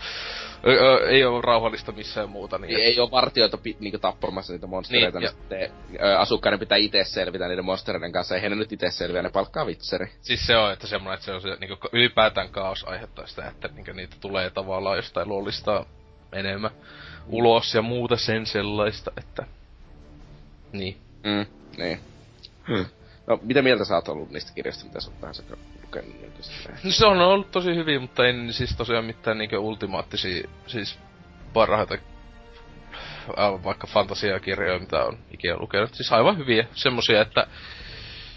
ei 1.07 1.25
ole 1.25 1.41
rauhallista 1.41 1.91
missään 1.91 2.29
muuta. 2.29 2.57
Niin, 2.57 2.75
ei, 2.75 2.83
ei 2.83 2.99
ole 2.99 3.11
vartioita 3.11 3.57
pi, 3.57 3.77
niinku 3.79 3.99
tappamassa 3.99 4.53
niitä 4.53 4.67
monstereita, 4.67 5.19
niin, 5.19 5.31
niin 5.49 5.71
ö, 6.01 6.19
asukkaiden 6.19 6.59
pitää 6.59 6.77
itse 6.77 7.03
selvitä 7.03 7.47
niiden 7.47 7.65
monstereiden 7.65 8.11
kanssa, 8.11 8.35
ei 8.35 8.49
ne 8.49 8.55
nyt 8.55 8.71
itse 8.71 8.91
selviä, 8.91 9.21
ne 9.21 9.29
palkkaa 9.29 9.65
vitseri. 9.65 10.11
Siis 10.21 10.47
se 10.47 10.57
on, 10.57 10.73
että 10.73 10.87
semmoinen, 10.87 11.13
että 11.13 11.25
se 11.25 11.31
on 11.31 11.41
se, 11.41 11.57
niinku, 11.59 11.77
ylipäätään 11.91 12.49
kaos 12.49 12.83
aiheuttaa 12.83 13.27
sitä, 13.27 13.47
että 13.47 13.67
niinku, 13.67 13.91
niitä 13.91 14.15
tulee 14.21 14.49
tavallaan 14.49 14.97
jostain 14.97 15.29
luolista 15.29 15.85
enemmän 16.33 16.71
ulos 17.27 17.73
ja 17.73 17.81
muuta 17.81 18.17
sen 18.17 18.45
sellaista, 18.45 19.11
että... 19.17 19.45
Niin. 20.71 20.97
Mm, 21.23 21.45
niin. 21.77 21.99
Hmm. 22.67 22.85
No, 23.27 23.39
mitä 23.41 23.61
mieltä 23.61 23.85
sä 23.85 23.95
oot 23.95 24.07
ollut 24.07 24.29
niistä 24.29 24.51
kirjoista, 24.53 24.85
mitä 24.85 24.99
sä 25.01 25.11
oot 25.11 25.21
vähän 25.21 25.35
lukenut? 25.89 26.21
Niin 26.21 26.31
no, 26.83 26.91
se 26.91 27.05
on 27.05 27.21
ollut 27.21 27.51
tosi 27.51 27.75
hyvin, 27.75 28.01
mutta 28.01 28.27
en 28.27 28.53
siis 28.53 28.75
tosiaan 28.75 29.05
mitään 29.05 29.37
niinkö 29.37 29.59
ultimaattisia, 29.59 30.49
siis 30.67 30.99
parhaita 31.53 31.97
vaikka 33.63 33.87
fantasiakirjoja, 33.87 34.79
mitä 34.79 35.03
on 35.03 35.17
ikinä 35.31 35.57
lukenut. 35.57 35.93
Siis 35.93 36.11
aivan 36.11 36.37
hyviä, 36.37 36.67
semmosia, 36.73 37.21
että 37.21 37.47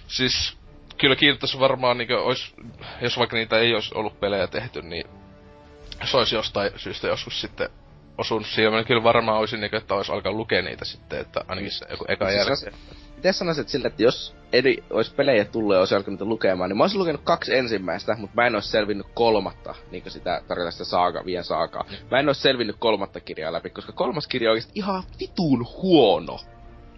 siis 0.07 0.57
kyllä 0.99 1.17
kiinnostaisi 1.17 1.59
varmaan, 1.59 1.99
niin 1.99 2.19
ois, 2.19 2.55
jos 3.01 3.19
vaikka 3.19 3.37
niitä 3.37 3.59
ei 3.59 3.75
olisi 3.75 3.95
ollut 3.95 4.21
pelejä 4.21 4.47
tehty, 4.47 4.83
niin 4.83 5.07
se 6.05 6.17
olisi 6.17 6.35
jostain 6.35 6.71
syystä 6.77 7.07
joskus 7.07 7.41
sitten 7.41 7.69
osunut 8.19 8.47
silmään. 8.47 8.85
Kyllä 8.85 9.03
varmaan 9.03 9.39
olisin, 9.39 9.61
niin, 9.61 9.75
että 9.75 9.95
olisi 9.95 10.13
alkaa 10.13 10.33
lukea 10.33 10.63
niitä 10.63 10.85
sitten, 10.85 11.21
että 11.21 11.45
ainakin 11.49 11.71
se 11.71 11.87
joku 11.91 12.05
eka 12.09 12.29
siis 12.31 12.39
jälkeen. 12.39 13.02
Miten 13.23 13.35
sanoisit 13.35 13.69
sille, 13.69 13.89
että 13.89 14.03
jos 14.03 14.35
eri 14.53 14.85
olisi 14.91 15.15
pelejä 15.15 15.45
tullut 15.45 15.75
ja 15.75 15.79
olisi 15.81 15.95
alkanut 15.95 16.21
lukemaan, 16.21 16.71
niin 16.71 16.77
mä 16.77 16.85
olisin 16.85 17.01
lukenut 17.01 17.21
kaksi 17.25 17.55
ensimmäistä, 17.55 18.17
mutta 18.19 18.37
mä 18.37 18.47
en 18.47 18.55
olisi 18.55 18.71
selvinnyt 18.71 19.07
kolmatta, 19.15 19.75
niin 19.91 20.03
kuin 20.03 20.13
sitä 20.13 20.43
tarkoittaa 20.49 20.71
sitä 20.71 20.85
saaga, 20.85 21.25
vien 21.25 21.45
saakaa. 21.45 21.85
Mä 22.11 22.19
en 22.19 22.29
olisi 22.29 22.41
selvinnyt 22.41 22.77
kolmatta 22.79 23.21
kirjaa 23.21 23.53
läpi, 23.53 23.71
koska 23.71 23.93
kolmas 23.93 24.27
kirja 24.27 24.51
on 24.51 24.53
oikeasti 24.53 24.73
ihan 24.75 25.03
vitun 25.21 25.67
huono. 25.83 26.39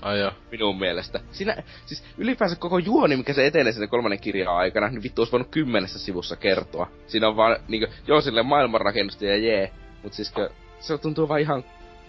Ai 0.03 0.21
joo. 0.21 0.33
Minun 0.51 0.79
mielestä. 0.79 1.21
Siinä, 1.31 1.63
siis 1.87 2.05
ylipäänsä 2.19 2.57
koko 2.57 2.79
juoni, 2.79 3.17
mikä 3.17 3.33
se 3.33 3.47
etenee 3.47 3.73
sinne 3.73 3.87
kolmannen 3.87 4.21
kirjan 4.21 4.57
aikana, 4.57 4.89
niin 4.89 5.03
vittu 5.03 5.21
olisi 5.21 5.33
voinut 5.33 5.51
kymmenessä 5.51 5.99
sivussa 5.99 6.37
kertoa. 6.37 6.91
Siinä 7.07 7.29
on 7.29 7.37
vaan, 7.37 7.57
niinku, 7.69 7.93
joo 8.07 8.21
silleen 8.21 8.47
maailmanrakennusta 8.47 9.25
ja 9.25 9.37
jee, 9.37 9.71
mut 10.03 10.13
siis 10.13 10.35
se 10.79 10.99
tuntuu 10.99 11.29
vaan 11.29 11.41
ihan 11.41 11.65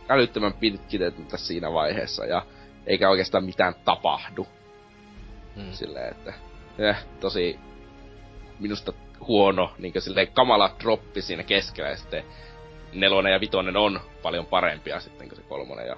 älyttömän 0.10 0.54
pitkitetyltä 0.54 1.38
siinä 1.38 1.74
vaiheessa 1.74 2.26
ja 2.26 2.46
eikä 2.88 3.10
oikeastaan 3.10 3.44
mitään 3.44 3.76
tapahdu. 3.86 4.48
Hmm. 5.56 5.72
Silleen, 5.72 6.12
että 6.12 6.34
eh, 6.80 6.98
tosi 7.20 7.60
minusta 8.60 8.94
huono, 9.28 9.74
niin 9.78 10.02
silleen 10.02 10.28
kamala 10.28 10.76
droppi 10.80 11.22
siinä 11.22 11.44
keskellä 11.44 11.90
ja 11.90 11.98
sitten 11.98 12.24
nelonen 12.94 13.34
ja 13.34 13.40
vitonen 13.40 13.78
on 13.78 14.00
paljon 14.24 14.46
parempia 14.46 15.00
sitten 15.00 15.30
kuin 15.30 15.38
se 15.38 15.48
kolmonen 15.48 15.88
ja 15.88 15.96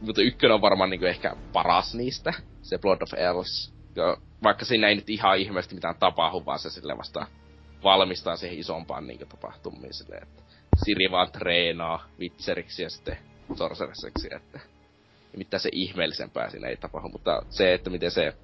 mutta 0.00 0.22
ykkönen 0.22 0.54
on 0.54 0.60
varmaan 0.60 0.90
niin 0.90 1.06
ehkä 1.06 1.36
paras 1.52 1.94
niistä, 1.94 2.32
se 2.62 2.78
Blood 2.78 3.02
of 3.02 3.14
Elves. 3.16 3.74
Ja 3.96 4.16
vaikka 4.42 4.64
siinä 4.64 4.88
ei 4.88 4.94
nyt 4.94 5.10
ihan 5.10 5.38
ihmeellisesti 5.38 5.74
mitään 5.74 5.94
tapahdu, 6.00 6.42
vaan 6.46 6.58
se 6.58 6.70
sille 6.70 6.98
vasta 6.98 7.26
valmistaa 7.82 8.36
siihen 8.36 8.58
isompaan 8.58 9.06
niin 9.06 9.28
tapahtumiin 9.28 9.94
silleen, 9.94 10.22
että 10.22 10.42
Siri 10.84 11.10
vaan 11.10 11.32
treenaa 11.32 12.08
vitseriksi 12.18 12.82
ja 12.82 12.90
sitten 12.90 13.18
sorceresseksi, 13.54 14.28
että 14.34 14.60
mitä 15.36 15.58
se 15.58 15.68
ihmeellisempää 15.72 16.50
siinä 16.50 16.68
ei 16.68 16.76
tapahdu, 16.76 17.08
mutta 17.08 17.42
se, 17.50 17.74
että 17.74 17.90
miten 17.90 18.10
se 18.10 18.34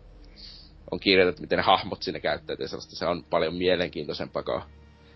on 0.90 1.00
kirjoitettu, 1.00 1.42
miten 1.42 1.56
ne 1.56 1.62
hahmot 1.62 2.02
siinä 2.02 2.20
käyttäytyy, 2.20 2.68
sellaista 2.68 2.96
se 2.96 3.06
on 3.06 3.24
paljon 3.24 3.54
mielenkiintoisempaa 3.54 4.42
kuin 4.42 4.62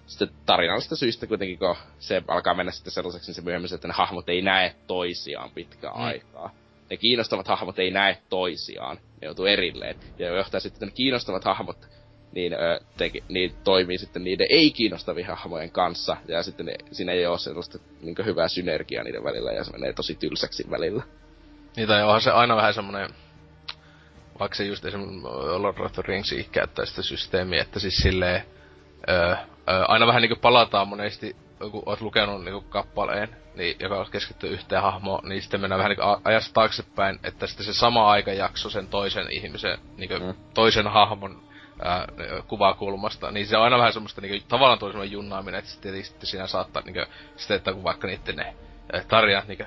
sitten 0.07 0.29
tarinallisesta 0.47 0.97
syystä 0.97 1.27
kuitenkin, 1.27 1.59
kun 1.59 1.77
se 1.99 2.23
alkaa 2.29 2.55
mennä 2.55 2.73
sitten 2.73 2.93
sellaiseksi, 2.93 3.29
niin 3.29 3.35
se 3.35 3.43
myöhemmin, 3.43 3.75
että 3.75 3.89
ne 3.89 3.95
hahmot 3.95 4.29
ei 4.29 4.43
näe 4.43 4.75
toisiaan 4.87 5.51
pitkään 5.51 5.97
mm. 5.97 6.05
aikaa. 6.05 6.55
Ne 6.91 6.97
kiinnostavat 6.97 7.49
hahmot 7.49 7.79
ei 7.79 7.91
näe 7.91 8.19
toisiaan, 8.29 8.97
ne 8.97 9.27
joutuu 9.27 9.45
erilleen. 9.45 9.97
Ja 10.19 10.37
johtaa 10.37 10.61
sitten, 10.61 10.77
että 10.77 10.87
ne 10.87 10.97
kiinnostavat 10.97 11.45
hahmot 11.45 11.89
niin, 12.33 12.53
ö, 12.53 12.81
teki, 12.97 13.25
niin 13.29 13.55
toimii 13.65 13.99
sitten 13.99 14.25
niiden 14.25 14.47
ei-kiinnostavien 14.51 15.27
hahmojen 15.27 15.71
kanssa, 15.71 16.17
ja 16.29 16.43
sitten 16.43 16.67
ne, 16.67 16.75
siinä 16.93 17.13
ei 17.13 17.27
ole 17.27 17.39
sellaista 17.39 17.79
niin 18.01 18.17
hyvää 18.25 18.49
synergiaa 18.49 19.05
niiden 19.05 19.25
välillä, 19.25 19.53
ja 19.53 19.65
se 19.65 19.73
menee 19.73 19.93
tosi 19.93 20.15
tylsäksi 20.15 20.71
välillä. 20.71 21.03
Tai 21.87 22.03
onhan 22.03 22.21
se 22.21 22.31
aina 22.31 22.57
vähän 22.57 22.75
semmonen, 22.75 23.11
vaikka 24.39 24.57
se 24.57 24.65
just 24.65 24.85
esimerkiksi 24.85 25.23
Lord 25.59 25.79
of 25.79 25.93
the 25.93 26.03
Rings 26.07 26.35
käyttää 26.53 26.85
sitä 26.85 27.03
systeemiä, 27.03 27.63
että 27.63 27.81
siis 27.81 27.97
silleen, 27.97 28.43
ö, 29.09 29.13
ö, 29.13 29.37
aina 29.89 30.07
vähän 30.07 30.23
niinku 30.23 30.37
palataan 30.37 30.89
monesti, 30.89 31.37
kun 31.59 31.83
oot 31.87 32.01
lukenut 32.01 32.45
niinku 32.45 32.61
kappaleen, 32.61 33.37
niin, 33.55 33.77
joka 33.81 34.07
keskittyy 34.11 34.51
yhteen 34.51 34.83
hahmoon, 34.83 35.29
niin 35.29 35.43
sitten 35.43 35.61
mennään 35.61 35.79
vähän 35.79 35.91
niinku 35.91 36.21
ajassa 36.25 36.55
taaksepäin, 36.55 37.19
että 37.23 37.47
sitten 37.47 37.67
se 37.67 37.73
sama 37.73 38.11
aikajakso 38.11 38.71
sen 38.71 38.87
toisen 38.87 39.31
ihmisen, 39.31 39.79
niinku 39.97 40.27
mm. 40.27 40.35
toisen 40.55 40.87
hahmon 40.87 41.43
ää, 41.83 42.07
kuvakulmasta, 42.49 43.31
niin 43.31 43.47
se 43.47 43.57
on 43.57 43.65
aina 43.65 43.79
vähän 43.79 43.93
semmoista 43.93 44.21
niinku, 44.21 44.47
tavallaan 44.49 44.79
toisella 44.79 45.05
junnaaminen, 45.05 45.59
että 45.59 45.71
sitten 45.71 45.93
tietysti 45.93 46.27
siinä 46.27 46.47
saattaa 46.47 46.83
niinku, 46.83 47.13
sitten, 47.37 47.57
että 47.57 47.73
kun 47.73 47.85
vaikka 47.85 48.07
niitten 48.07 48.37
ne 48.37 48.55
tarinat 49.09 49.49
niinku, 49.49 49.65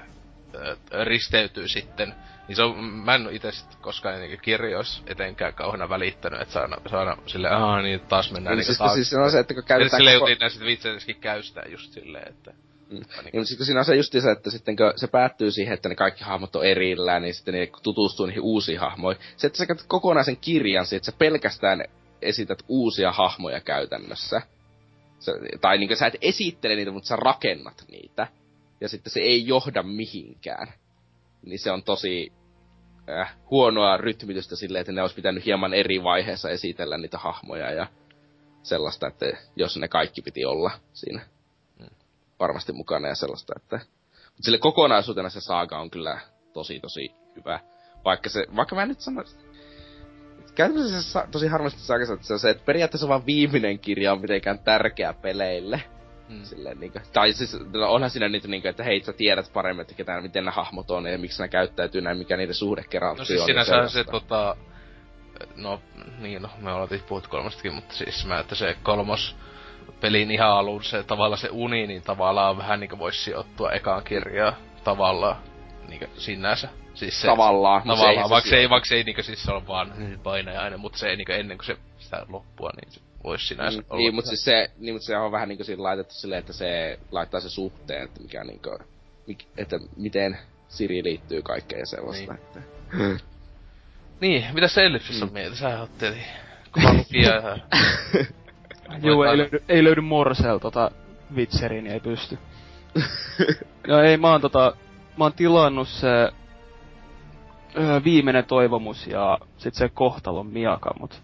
risteytyy 1.04 1.68
sitten, 1.68 2.14
niin 2.48 2.56
se 2.56 2.64
on, 2.64 2.84
mä 2.84 3.16
en 3.16 3.30
itse 3.32 3.52
sit 3.52 3.76
koskaan 3.76 4.20
niinku 4.20 4.42
kirjoissa 4.42 5.04
etenkään 5.08 5.54
kauheena 5.54 5.90
välittänyt, 5.90 6.42
että 6.42 6.54
saana, 6.54 6.78
saana 6.90 7.18
sille, 7.26 7.50
aah 7.50 7.84
niin 7.84 8.00
taas 8.00 8.32
mennään 8.32 8.58
niin, 8.58 8.58
niinku 8.58 8.66
siis, 8.66 8.78
taas. 8.78 8.94
Siis 8.94 9.14
on 9.14 9.32
se, 9.32 9.40
että 9.40 9.54
kun 9.54 9.64
käytetään... 9.64 10.00
Sille 10.00 10.14
koko... 10.14 10.28
näin 10.40 10.52
sitten 10.52 10.68
vitsensäkin 10.68 11.22
käystää 11.22 11.64
just 11.68 11.94
silleen, 11.94 12.28
että... 12.28 12.54
Mm. 12.90 13.02
Niin, 13.34 13.46
sitten 13.46 13.66
siinä 13.66 13.80
on 13.80 13.86
se 13.86 13.96
just 13.96 14.12
se, 14.12 14.32
että 14.32 14.52
sitten 14.52 14.76
kun 14.76 14.94
se 14.96 15.08
päättyy 15.08 15.52
siihen, 15.52 15.74
että 15.74 15.90
ne 15.90 15.96
kaikki 15.96 16.24
hahmot 16.24 16.56
on 16.56 16.66
erillään, 16.66 17.22
niin 17.22 17.34
sitten 17.34 17.54
ne 17.54 17.70
tutustuu 17.84 18.26
niihin 18.26 18.42
uusiin 18.42 18.80
hahmoihin. 18.80 19.22
Se, 19.38 19.48
että 19.48 19.58
sä 19.58 19.66
käytät 19.66 19.86
kokonaisen 19.88 20.38
kirjan 20.38 20.86
siitä, 20.86 20.98
että 20.98 21.12
sä 21.12 21.18
pelkästään 21.18 21.84
esität 22.22 22.64
uusia 22.68 23.12
hahmoja 23.12 23.60
käytännössä. 23.60 24.42
Sä, 25.20 25.32
tai 25.62 25.78
niin 25.78 25.98
sä 25.98 26.08
et 26.08 26.18
esittele 26.22 26.76
niitä, 26.76 26.92
mutta 26.92 27.08
sä 27.08 27.16
rakennat 27.16 27.86
niitä. 27.92 28.28
Ja 28.82 28.90
sitten 28.90 29.14
se 29.14 29.20
ei 29.20 29.48
johda 29.48 29.84
mihinkään. 29.84 30.74
Niin 31.42 31.60
se 31.60 31.72
on 31.72 31.84
tosi 31.84 32.32
äh, 33.10 33.36
huonoa 33.50 33.98
rytmitystä 33.98 34.56
silleen, 34.56 34.82
että 34.82 34.92
ne 34.92 35.02
olisi 35.02 35.16
pitänyt 35.16 35.46
hieman 35.46 35.74
eri 35.74 36.04
vaiheessa 36.04 36.50
esitellä 36.50 36.98
niitä 36.98 37.18
hahmoja 37.18 37.72
ja 37.72 37.88
sellaista, 38.64 39.08
että 39.08 39.26
jos 39.56 39.78
ne 39.78 39.88
kaikki 39.88 40.22
piti 40.22 40.46
olla 40.46 40.72
siinä 40.94 41.22
mm. 41.80 41.96
varmasti 42.40 42.74
mukana 42.74 43.08
ja 43.08 43.16
sellaista, 43.16 43.54
että... 43.56 43.80
Mutta 44.26 44.44
sille 44.44 44.58
kokonaisuutena 44.58 45.30
se 45.30 45.42
saaga 45.42 45.80
on 45.80 45.90
kyllä 45.90 46.20
tosi 46.54 46.80
tosi 46.80 47.12
hyvä. 47.36 47.60
Vaikka 48.06 48.30
se, 48.30 48.46
vaikka 48.56 48.76
mä 48.76 48.86
nyt 48.86 49.00
sanoisin, 49.00 49.40
käytännössä 50.56 51.02
se 51.02 51.20
tosi 51.32 51.48
harvasti 51.48 51.80
saa 51.80 51.98
että 52.14 52.28
se 52.28 52.34
on 52.34 52.40
se, 52.40 52.50
että 52.50 52.66
periaatteessa 52.66 53.08
vaan 53.08 53.26
viimeinen 53.26 53.80
kirja 53.80 54.14
on 54.14 54.22
mitenkään 54.22 54.60
tärkeä 54.60 55.14
peleille. 55.14 55.82
Hmm. 56.30 56.44
Silleen, 56.44 56.80
niin 56.80 56.92
kuin, 56.92 57.02
tai 57.14 57.34
siis 57.34 57.58
onhan 57.88 58.10
siinä 58.10 58.30
niitä, 58.30 58.48
niin 58.48 58.62
kuin, 58.62 58.70
että 58.70 58.84
hei, 58.84 59.04
sä 59.04 59.14
tiedät 59.14 59.54
paremmin, 59.54 59.82
että 59.82 59.94
ketään, 59.94 60.24
miten 60.24 60.46
ne 60.46 60.52
hahmot 60.52 60.92
on 60.92 61.06
ja 61.06 61.18
miksi 61.18 61.42
ne 61.42 61.48
käyttäytyy 61.48 62.02
näin, 62.02 62.18
mikä 62.18 62.38
niiden 62.38 62.56
suhde 62.56 62.84
kerran 62.90 63.18
No 63.18 63.26
siis 63.26 63.46
sinänsä 63.46 63.88
se 63.88 64.04
tota... 64.04 64.56
No, 65.56 65.82
niin 66.20 66.42
no, 66.42 66.50
me 66.62 66.72
ollaan 66.74 66.90
puhut 67.08 67.28
kolmastakin, 67.28 67.74
mutta 67.74 67.96
siis 67.96 68.26
mä, 68.26 68.40
että 68.40 68.56
se 68.56 68.78
kolmos 68.84 69.36
pelin 70.02 70.32
ihan 70.32 70.52
alun 70.52 70.84
se 70.84 71.04
tavallaan 71.04 71.40
se 71.40 71.50
uni, 71.52 71.88
niin 71.88 72.02
tavallaan 72.02 72.58
vähän 72.58 72.80
niinku 72.80 73.00
voisi 73.00 73.24
sijoittua 73.24 73.72
ekaan 73.72 74.04
kirjaa 74.04 74.56
tavallaan 74.84 75.38
niinku 75.88 76.06
sinänsä. 76.18 76.70
Siis 76.94 77.22
se, 77.22 77.28
tavallaan. 77.28 77.82
Tavallaan, 77.82 78.28
se 78.28 78.30
vaikka, 78.30 78.50
se 78.50 78.58
ei, 78.58 78.70
vaikka 78.70 78.88
se 78.88 78.96
ei 78.96 79.04
niinku 79.04 79.24
siis 79.24 79.44
se 79.44 79.52
on 79.52 79.68
vaan 79.68 79.94
painajainen, 80.24 80.80
mutta 80.80 80.98
se 80.98 81.10
ei 81.10 81.16
niinku 81.16 81.32
ennen 81.32 81.58
kuin 81.58 81.66
se 81.66 81.78
sitä 81.98 82.26
loppua, 82.30 82.70
niin 82.76 82.92
se 82.92 83.09
voisi 83.24 83.48
sinänsä 83.48 83.80
mm, 83.80 83.86
olla. 83.90 84.00
Niin, 84.00 84.16
mutta 84.16 84.30
siis 84.30 84.44
se, 84.44 84.72
niin, 84.78 84.96
mutta 84.96 85.06
se 85.06 85.18
on 85.18 85.32
vähän 85.32 85.50
niinku 85.50 85.64
siinä 85.64 85.84
laitettu 85.84 86.14
silleen, 86.14 86.40
että 86.40 86.54
se 86.54 87.00
laittaa 87.12 87.40
se 87.40 87.50
suhteen, 87.50 88.04
että 88.04 88.22
mikä 88.22 88.44
niinku, 88.44 88.78
mik, 89.28 89.46
että 89.58 89.80
miten 89.98 90.38
Siri 90.68 91.04
liittyy 91.04 91.42
kaikkeen 91.42 91.88
sellaista. 91.88 92.34
Niin. 92.34 92.44
Että. 92.44 92.60
niin, 94.22 94.46
mitä 94.54 94.68
se 94.68 94.86
Ellipsissä 94.86 95.26
on 95.26 95.32
mm. 95.32 95.34
mieltä? 95.34 95.56
Sä 95.56 95.80
oot 95.80 95.98
tietenkin 95.98 96.28
kova 96.72 96.94
lukija 96.94 97.36
ja... 97.36 97.58
Joo, 99.04 99.24
ei 99.24 99.38
löydy, 99.38 99.64
ei 99.70 99.84
löydy 99.84 100.02
Morsel 100.02 100.58
tota 100.58 100.92
Witcherin, 101.36 101.84
niin 101.84 101.94
ei 101.94 102.00
pysty. 102.00 102.38
ja 103.88 104.04
ei, 104.04 104.18
mä 104.18 104.32
oon 104.32 104.42
tota, 104.42 104.74
mä 105.18 105.26
oon 105.26 105.34
tilannut 105.34 105.88
se 105.88 106.08
öö, 107.78 108.04
viimeinen 108.04 108.46
toivomus 108.46 109.08
ja 109.08 109.38
sit 109.58 109.74
se 109.74 109.90
kohtalon 109.90 110.48
miaka, 110.48 110.94
mut 111.00 111.22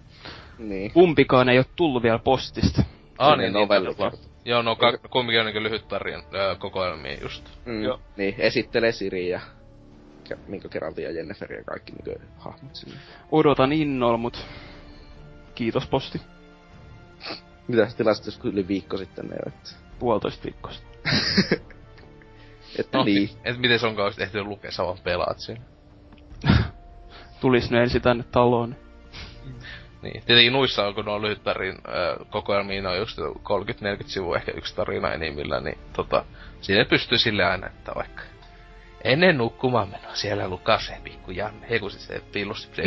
Niin. 0.58 0.92
Kumpikaan 0.92 1.50
ei 1.50 1.58
ole 1.58 1.66
tullut 1.76 2.04
vielä 2.04 2.20
postista. 2.20 2.84
Ah, 3.18 3.30
Sinne 3.32 3.44
niin, 3.44 3.54
novellit. 3.54 3.98
niin, 3.98 4.12
Joo, 4.46 4.62
no 4.62 4.76
ka- 4.76 4.98
kumminkin 5.10 5.40
on 5.40 5.46
niinku 5.46 5.64
lyhyt 5.64 5.88
tarjan 5.88 6.24
öö, 6.34 6.56
kokoelmia 6.56 7.18
just. 7.22 7.50
Mm, 7.66 7.82
Joo. 7.84 8.00
niin, 8.18 8.36
esittelee 8.38 8.92
Siri 8.92 9.30
ja 9.30 9.42
niinku 10.48 10.70
Geraltin 10.70 11.04
ja 11.04 11.12
Jennifer 11.12 11.54
ja 11.54 11.64
kaikki 11.64 11.92
niinku 11.92 12.22
hahmot 12.38 12.76
sinne. 12.76 12.96
Odotan 13.32 13.74
innolla, 13.74 14.18
mut... 14.18 14.46
Kiitos 15.56 15.88
posti. 15.88 16.22
Mitä 17.68 17.90
sä 17.90 17.98
tilasit 17.98 18.26
joskus 18.26 18.54
yli 18.54 18.68
viikko 18.68 18.98
sitten 18.98 19.26
ne, 19.28 19.36
että... 19.48 19.70
Puolitoista 20.00 20.44
viikkosta. 20.44 20.88
Että 22.80 22.98
No, 22.98 23.04
niin. 23.04 23.30
et 23.44 23.58
miten 23.58 23.80
se 23.80 23.88
onkaan 23.88 24.14
ehtinyt 24.20 24.48
lukea, 24.48 24.72
sä 24.72 24.84
vaan 24.84 24.98
pelaat 25.04 25.40
siinä. 25.40 25.62
Tulis 27.42 27.72
ne 27.72 27.82
ensin 27.82 28.02
tänne 28.02 28.24
taloon. 28.32 28.76
Niin. 30.06 30.24
Tietenkin 30.26 30.54
nuissa 30.54 30.88
on, 30.88 30.96
kun 30.96 31.08
on 31.08 31.22
lyhyt 31.22 31.44
tarin 31.44 31.78
kokoelmia, 32.30 32.82
ne 32.82 32.90
on 32.90 32.98
just 32.98 33.18
30-40 33.18 33.22
sivua 34.06 34.36
ehkä 34.36 34.52
yksi 34.52 34.76
tarina 34.76 35.14
enimmillään, 35.14 35.64
niin 35.64 35.78
tota, 35.94 36.26
siinä 36.62 36.86
pystyy 36.86 37.18
sille 37.18 37.44
aina, 37.44 37.68
että 37.68 37.92
vaikka 37.96 38.22
ennen 39.04 39.38
nukkumaan 39.38 39.90
menoa 39.90 40.16
siellä 40.16 40.48
lukas 40.48 40.86
se 40.86 40.98
pikku 41.04 41.32
Janne, 41.32 41.68
ei 41.70 41.80
kun 41.80 41.92
siis 41.92 42.08
se 42.08 42.22
piilusti 42.32 42.76
se. 42.76 42.84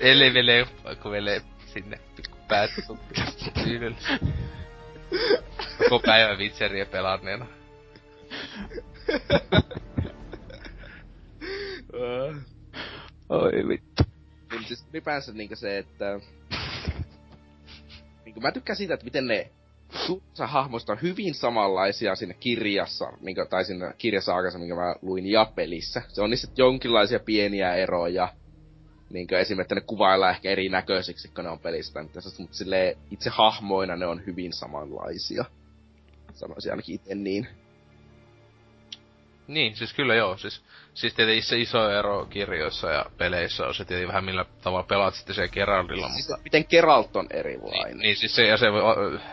Eli 0.00 0.34
velee, 0.34 0.66
vaikka 0.84 1.10
velee 1.10 1.42
sinne 1.66 1.98
pikku 2.16 2.38
päät 2.48 2.70
tyynellä. 3.64 3.96
Koko 5.78 5.98
päivän 6.06 6.38
vitseriä 6.38 6.86
pelanneena. 6.86 7.46
Oi 13.28 13.68
vittu. 13.68 14.02
Niin 14.50 14.64
siis 14.64 14.86
ylipäänsä 14.92 15.32
niinku 15.32 15.56
se, 15.56 15.78
että... 15.78 16.20
niinku 18.24 18.40
mä 18.40 18.52
tykkään 18.52 18.76
siitä, 18.76 18.94
että 18.94 19.04
miten 19.04 19.26
ne 19.26 19.50
suurissa 20.06 20.46
hahmoista 20.46 20.92
on 20.92 21.02
hyvin 21.02 21.34
samanlaisia 21.34 22.14
siinä 22.14 22.34
kirjassa, 22.34 23.12
minkä, 23.20 23.46
tai 23.46 23.64
siinä 23.64 23.94
kirjasaakassa, 23.98 24.58
minkä 24.58 24.74
mä 24.74 24.94
luin 25.02 25.26
ja 25.26 25.52
pelissä. 25.54 26.02
Se 26.08 26.22
on 26.22 26.30
niissä 26.30 26.48
jonkinlaisia 26.56 27.20
pieniä 27.20 27.74
eroja. 27.74 28.28
Niin 29.10 29.34
esimerkiksi, 29.34 29.62
että 29.62 29.74
ne 29.74 29.80
kuvaillaan 29.80 30.34
ehkä 30.34 30.50
erinäköisiksi, 30.50 31.28
kun 31.28 31.44
ne 31.44 31.50
on 31.50 31.60
sellaista, 31.62 32.42
mutta 32.42 32.58
itse 33.10 33.30
hahmoina 33.30 33.96
ne 33.96 34.06
on 34.06 34.26
hyvin 34.26 34.52
samanlaisia. 34.52 35.44
Sanoisin 36.32 36.72
ainakin 36.72 36.94
itse 36.94 37.14
niin. 37.14 37.48
Niin, 39.46 39.76
siis 39.76 39.92
kyllä 39.92 40.14
joo. 40.14 40.36
Siis, 40.36 40.62
siis 40.94 41.14
tietenkin 41.14 41.42
se 41.42 41.58
iso 41.58 41.90
ero 41.90 42.26
kirjoissa 42.26 42.90
ja 42.90 43.06
peleissä 43.18 43.66
on 43.66 43.74
se 43.74 43.84
tietenkin 43.84 44.08
vähän 44.08 44.24
millä 44.24 44.44
tavalla 44.62 44.86
pelaat 44.86 45.14
sitten 45.14 45.34
siellä 45.34 45.52
Geraldilla, 45.52 46.08
Siis, 46.08 46.28
mutta... 46.28 46.42
miten 46.44 46.64
Geralt 46.70 47.16
on 47.16 47.26
erilainen. 47.30 47.90
Niin, 47.90 47.98
niin, 47.98 48.16
siis 48.16 48.34
se, 48.34 48.46
ja 48.46 48.56
se 48.56 48.66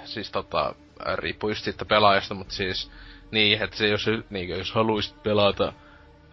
siis 0.06 0.32
tota, 0.32 0.76
riippuu 1.16 1.50
just 1.50 1.64
siitä 1.64 1.86
pelaajasta, 1.86 2.34
mutta 2.34 2.54
siis, 2.54 2.92
niin, 3.32 3.64
että 3.64 3.78
se 3.78 3.88
jos, 3.88 4.06
niin, 4.30 4.50
jos 4.50 4.72
haluaisit 4.72 5.24
pelata 5.24 5.74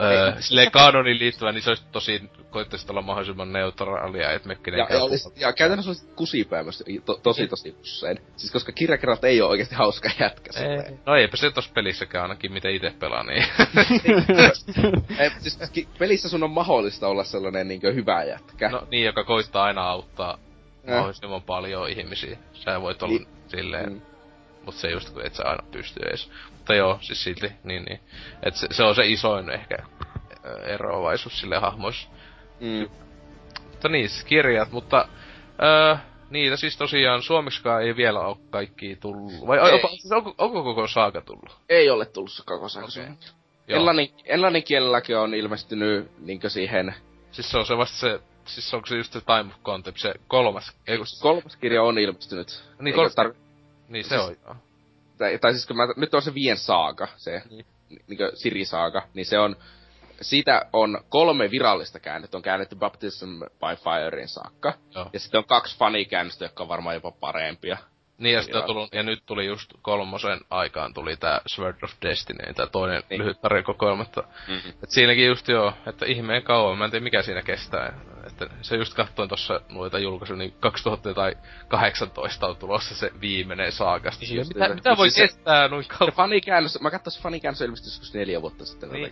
Öö, 0.01 0.41
silleen 0.41 0.71
kanoniin 0.71 1.19
liittyvä, 1.19 1.53
niin 1.53 1.63
se 1.63 1.71
olisi 1.71 1.85
tosi, 1.93 2.23
koittaisit 2.51 2.91
olla 2.91 3.03
mahdollisimman 3.03 3.53
neutraalia, 3.53 4.33
et 4.33 4.43
Ja, 4.77 4.87
ja, 4.91 5.03
olisi, 5.03 5.29
ja 5.37 5.53
käytännössä 5.53 5.91
olisi 5.91 6.07
kusipää 6.17 6.63
myös 6.63 6.85
to, 7.05 7.15
tosi 7.23 7.49
tosi 7.49 7.77
usein. 7.81 8.19
Siis 8.37 8.53
koska 8.53 8.73
kirjakerrat 8.73 9.25
ei 9.25 9.41
ole 9.43 9.51
oikeasti 9.51 9.75
hauska 9.75 10.11
jätkä. 10.21 10.51
Ei. 10.61 10.99
No 11.07 11.15
eipä 11.17 11.37
se 11.37 11.51
tossa 11.51 11.71
pelissäkään 11.75 12.23
ainakin, 12.23 12.53
miten 12.53 12.75
itse 12.75 12.93
pelaa, 13.01 13.23
niin. 13.25 13.45
Ei, 15.19 15.31
siis 15.39 15.59
ki- 15.73 15.89
pelissä 15.99 16.29
sun 16.29 16.43
on 16.43 16.51
mahdollista 16.51 17.09
olla 17.09 17.25
sellainen 17.25 17.69
niin 17.69 17.81
hyvä 17.95 18.25
jätkä. 18.25 18.69
no 18.69 18.87
niin, 18.91 19.05
joka 19.07 19.25
koittaa 19.25 19.65
aina 19.65 19.83
auttaa 19.83 20.39
Eh. 20.85 20.95
mahdollisimman 20.95 21.43
paljon 21.43 21.89
ihmisiä. 21.91 22.39
Sä 22.53 22.81
voit 22.81 23.03
olla 23.03 23.15
Niin. 23.19 23.29
silleen, 23.49 23.93
Mm. 23.93 24.01
mut 24.65 24.75
se 24.75 24.91
just 24.91 25.11
kun 25.11 25.27
et 25.27 25.35
sä 25.35 25.43
aina 25.45 25.63
pysty 25.73 26.01
edes. 26.09 26.31
Mutta 26.69 26.79
joo, 26.79 26.99
siis 27.01 27.25
silti, 27.25 27.53
niin 27.65 27.85
niin. 27.85 28.01
Et 28.43 28.57
se, 28.57 28.67
se 28.71 28.83
on 28.83 28.95
se 28.95 29.07
isoin 29.07 29.51
ehkä 29.51 29.77
eroavaisuus 30.67 31.41
sille 31.41 31.59
hahmoissa. 31.59 32.09
Mm. 32.61 32.89
Mutta 33.71 33.89
niin, 33.89 34.09
siis 34.09 34.25
kirjat, 34.25 34.73
mutta 34.73 35.09
öö, 35.63 35.97
niitä 36.31 36.57
siis 36.57 36.77
tosiaan 36.77 37.23
suomeksikaan 37.23 37.83
ei 37.83 37.97
vielä 37.97 38.21
ole 38.21 38.37
kaikki 38.51 38.97
tullut. 38.97 39.33
Vai 39.47 39.59
Ei. 39.59 39.75
onko, 39.75 39.89
siis 39.89 40.13
onko, 40.13 40.35
onko 40.39 40.63
koko 40.63 40.89
saaga 40.89 41.21
tullut? 41.21 41.57
Ei 41.69 41.91
ole 41.91 42.07
tullut 42.07 42.33
se 42.33 42.43
koko. 42.47 42.67
Okei. 42.67 43.03
Okay. 43.03 43.15
Englannin, 43.69 44.13
englannin 44.25 44.65
kielelläkin 44.65 45.17
on 45.17 45.35
ilmestynyt 45.35 46.11
niinkö 46.19 46.49
siihen... 46.51 46.95
Siis 47.31 47.51
se 47.51 47.59
on 47.59 47.67
se 47.67 47.77
vasta 47.77 47.97
se, 47.99 48.21
siis 48.45 48.75
onko 48.75 48.87
se 48.87 48.97
just 48.97 49.13
se 49.13 49.21
Time 49.21 49.55
of 49.55 49.63
Contempt, 49.63 49.99
se 49.99 50.15
kolmas, 50.29 50.73
ei 50.87 50.97
kun 50.97 51.07
se, 51.07 51.23
Kolmas 51.23 51.57
kirja 51.57 51.83
on 51.83 51.99
ilmestynyt. 51.99 52.65
Niin, 52.81 52.95
kolmas- 52.95 53.13
tar- 53.13 53.35
niin 53.89 54.05
se 54.05 54.09
siis- 54.09 54.23
on 54.23 54.37
joo. 54.45 54.57
Tai, 55.19 55.39
tai 55.39 55.53
siis 55.53 55.67
kun 55.67 55.77
mä, 55.77 55.89
nyt 55.97 56.15
on 56.15 56.23
se 56.23 56.35
Vien 56.35 56.57
saaga, 56.57 57.09
se 57.17 57.43
Niin. 57.51 57.67
niin. 57.89 58.03
niinkö 58.07 58.33
Siri 58.35 58.65
saaga, 58.65 59.03
niin 59.15 59.27
se 59.27 59.39
on... 59.39 59.57
Siitä 60.21 60.67
on 60.73 61.01
kolme 61.09 61.51
virallista 61.51 62.01
käännettä. 62.01 62.37
On 62.37 62.43
käännetty 62.43 62.77
Baptism 62.77 63.27
by 63.39 63.77
Firein 63.85 64.29
saakka. 64.29 64.73
Joo. 64.95 65.11
Ja 65.13 65.21
sitten 65.21 65.39
on 65.39 65.45
kaksi 65.45 65.79
fanikäännöstä, 65.79 66.45
jotka 66.45 66.63
on 66.63 66.69
varmaan 66.69 66.95
jopa 66.95 67.11
parempia. 67.11 67.77
Niin 68.19 68.35
ja, 68.35 68.43
sitten 68.43 68.63
tullut, 68.65 68.95
ja 68.95 69.03
nyt 69.03 69.23
tuli 69.27 69.47
just 69.47 69.71
kolmosen 69.83 70.41
aikaan 70.51 70.95
tuli 70.95 71.17
tää 71.17 71.41
Sword 71.47 71.77
of 71.83 71.91
Destiny, 72.03 72.55
tää 72.55 72.67
toinen 72.67 73.03
niin. 73.11 73.21
Lyhyt 73.21 73.41
tarjakokoelma, 73.41 74.05
Mm-hmm. 74.49 74.71
Et 74.83 74.91
siinäkin 74.91 75.27
just 75.27 75.49
joo, 75.49 75.73
että 75.87 76.07
ihmeen 76.07 76.43
kauan, 76.43 76.79
mä 76.79 76.85
en 76.85 76.91
tiedä 76.91 77.05
mikä 77.05 77.23
siinä 77.23 77.43
kestää. 77.43 77.93
Että 78.27 78.47
se 78.63 78.77
just 78.77 78.95
katsoin 78.95 79.29
tossa 79.29 79.61
noita 79.69 79.99
julkaisuja, 79.99 80.39
niin 80.39 80.53
2018 80.61 82.47
on 82.47 82.57
tulossa 82.57 82.95
se 82.95 83.11
viimeinen 83.21 83.73
saakasta. 83.73 84.25
Niin 84.25 84.47
mitä, 84.49 84.75
mitä 84.75 84.91
Mut 84.91 84.99
voi 84.99 85.11
siis 85.11 85.31
se- 85.31 85.37
kestää 85.37 85.69
noin 85.69 85.85
Se 85.85 85.89
kauan? 85.99 86.13
fanikäännös, 86.15 86.81
mä 86.81 86.91
katsoin 86.91 87.13
se 87.15 87.21
fanikäännös 87.23 87.61
ilmestyi 87.61 87.91
joskus 87.91 88.15
neljä 88.15 88.43
vuotta 88.43 88.65
sitten. 88.67 88.89
Niin. 88.93 89.11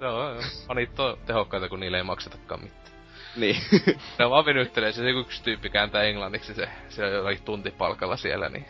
Joo, 0.00 0.32
joo. 0.32 0.42
Fanit 0.68 1.00
on 1.00 1.18
tehokkaita, 1.26 1.68
kun 1.68 1.80
niille 1.80 1.96
ei 1.96 2.02
maksetakaan 2.02 2.62
mitään. 2.62 2.93
Niin. 3.36 3.56
Ne 4.18 4.30
vaan 4.30 4.44
venyttelee, 4.44 4.92
se 4.92 5.10
yksi 5.10 5.42
tyyppi 5.42 5.70
kääntää 5.70 6.02
englanniksi, 6.02 6.54
se, 6.54 6.68
se 6.88 7.04
on 7.04 7.12
jollakin 7.12 7.42
tuntipalkalla 7.42 8.16
siellä, 8.16 8.48
niin 8.48 8.66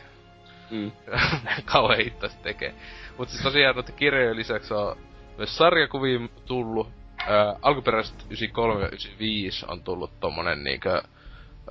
mm. 0.71 0.93
kauhean 1.73 2.01
hitto 2.01 2.29
se 2.29 2.37
tekee. 2.43 2.75
Mut 3.19 3.29
siis 3.29 3.43
tosiaan 3.43 3.77
noiden 3.77 3.95
kirjojen 3.95 4.37
lisäksi 4.37 4.75
on 4.75 4.97
myös 5.37 5.57
sarjakuviin 5.57 6.31
tullut. 6.47 6.89
Ää, 7.27 7.57
alkuperäiset 7.63 8.15
93 8.15 8.81
ja 8.81 8.87
95 8.87 9.67
on 9.69 9.83
tullut 9.83 10.21
tommonen 10.21 10.65
niinkö... 10.65 11.03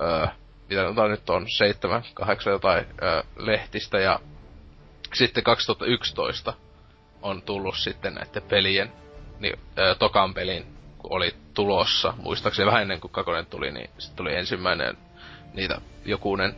Ää, 0.00 0.34
mitä 0.68 1.08
nyt 1.08 1.30
on, 1.30 1.46
7, 1.50 2.02
8 2.14 2.52
jotain 2.52 2.86
ää, 3.00 3.24
lehtistä 3.36 3.98
ja 3.98 4.20
sitten 5.14 5.44
2011 5.44 6.52
on 7.22 7.42
tullut 7.42 7.76
sitten 7.76 8.14
näiden 8.14 8.42
pelien, 8.42 8.92
niin 9.38 9.58
ää, 9.76 9.94
tokan 9.94 10.34
pelin, 10.34 10.73
oli 11.10 11.34
tulossa, 11.54 12.14
muistaakseni 12.22 12.66
vähän 12.66 12.82
ennen 12.82 13.00
kuin 13.00 13.10
Kakonen 13.10 13.46
tuli, 13.46 13.70
niin 13.72 13.90
sitten 13.98 14.16
tuli 14.16 14.34
ensimmäinen 14.34 14.96
niitä 15.54 15.80
jokunen 16.04 16.54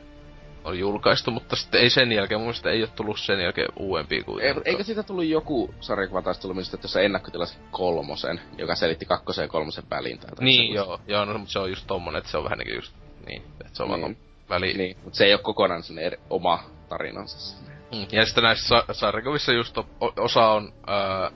oli 0.64 0.78
julkaistu, 0.78 1.30
mutta 1.30 1.56
sitten 1.56 1.80
ei 1.80 1.90
sen 1.90 2.12
jälkeen, 2.12 2.40
mun 2.40 2.46
mielestä 2.46 2.70
ei 2.70 2.82
ole 2.82 2.90
tullut 2.96 3.20
sen 3.20 3.40
jälkeen 3.40 3.68
uudempia 3.76 4.24
kuin... 4.24 4.44
Ei, 4.44 4.54
eikö 4.64 4.84
siitä 4.84 5.02
tullut 5.02 5.24
joku 5.24 5.74
sarjakuva 5.80 6.22
taas 6.22 6.38
tullut 6.38 6.56
minusta, 6.56 6.88
sä 6.88 7.00
ennakkotilasit 7.00 7.58
kolmosen, 7.70 8.40
joka 8.58 8.74
selitti 8.74 9.06
kakkosen 9.06 9.42
ja 9.42 9.48
kolmosen 9.48 9.84
väliin 9.90 10.18
tai 10.18 10.30
Niin, 10.40 10.74
joo, 10.74 11.00
joo, 11.06 11.24
no, 11.24 11.38
mutta 11.38 11.52
se 11.52 11.58
on 11.58 11.70
just 11.70 11.86
tommonen, 11.86 12.18
että 12.18 12.30
se 12.30 12.38
on 12.38 12.44
vähän 12.44 12.58
niinku 12.58 12.74
just, 12.74 12.94
niin, 13.26 13.42
että 13.60 13.70
se 13.76 13.82
on 13.82 13.88
Niin. 13.90 14.00
vaan 14.00 14.16
väli. 14.48 14.72
Niin, 14.72 14.96
mutta 15.04 15.16
se 15.16 15.24
ei 15.24 15.32
ole 15.34 15.40
kokonaan 15.42 15.82
sen 15.82 15.98
eri, 15.98 16.16
oma 16.30 16.64
tarinansa. 16.88 17.56
Mm. 17.92 18.06
Ja 18.12 18.26
sitten 18.26 18.44
näissä 18.44 18.68
sa- 18.68 18.94
sarjakuvissa 18.94 19.52
just 19.52 19.78
osa 20.16 20.48
on 20.48 20.72
ää, 20.86 21.30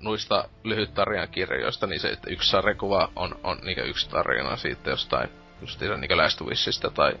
noista 0.00 0.48
lyhyt 0.64 0.90
kirjoista, 1.30 1.86
niin 1.86 2.00
se, 2.00 2.08
että 2.08 2.30
yksi 2.30 2.50
sarjakuva 2.50 3.08
on, 3.16 3.38
on 3.42 3.58
niinku 3.62 3.82
yksi 3.84 4.10
tarina 4.10 4.56
siitä 4.56 4.90
jostain, 4.90 5.28
just 5.60 5.80
niinku 5.80 6.16
Last 6.16 6.40
Wishista 6.40 6.90
tai 6.90 7.12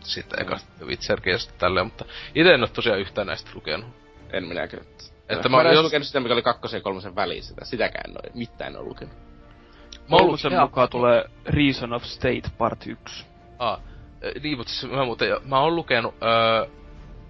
sitten 0.00 0.38
Mm. 0.38 0.42
ekasta 0.42 0.84
Witcherkiestä 0.84 1.52
tälleen, 1.58 1.86
mutta 1.86 2.04
itse 2.34 2.54
en 2.54 2.60
ole 2.60 2.68
tosiaan 2.68 3.00
yhtään 3.00 3.26
näistä 3.26 3.50
lukenut. 3.54 3.88
En 4.32 4.44
minäkään. 4.44 4.82
Että 5.28 5.48
mä, 5.48 5.56
mä 5.56 5.62
mä 5.62 5.68
en 5.68 5.74
jos- 5.74 5.84
lukenut 5.84 6.06
sitä, 6.06 6.20
mikä 6.20 6.34
oli 6.34 6.42
kakkosen 6.42 6.78
ja 6.78 6.82
kolmosen 6.82 7.16
väliin 7.16 7.42
sitä. 7.42 7.64
Sitäkään 7.64 8.10
en 8.10 8.16
ole, 8.16 8.30
mitään 8.34 8.72
en 8.72 8.78
ole 8.80 8.88
lukenut. 8.88 9.14
Mä 9.14 10.16
oon 10.16 10.20
Kolmosen 10.22 10.52
ollut- 10.52 10.70
mukaan 10.70 10.88
tulee 10.88 11.24
Reason 11.46 11.92
of 11.92 12.02
State 12.04 12.42
Part 12.58 12.86
1. 12.86 13.26
Ah, 13.58 13.72
äh, 13.72 14.42
niin, 14.42 14.56
mutta 14.58 14.72
siis 14.72 14.92
mä 14.92 15.04
muuten 15.04 15.28
jo, 15.28 15.40
mä 15.44 15.60
oon 15.60 15.76
lukenut 15.76 16.14
öö, 16.22 16.66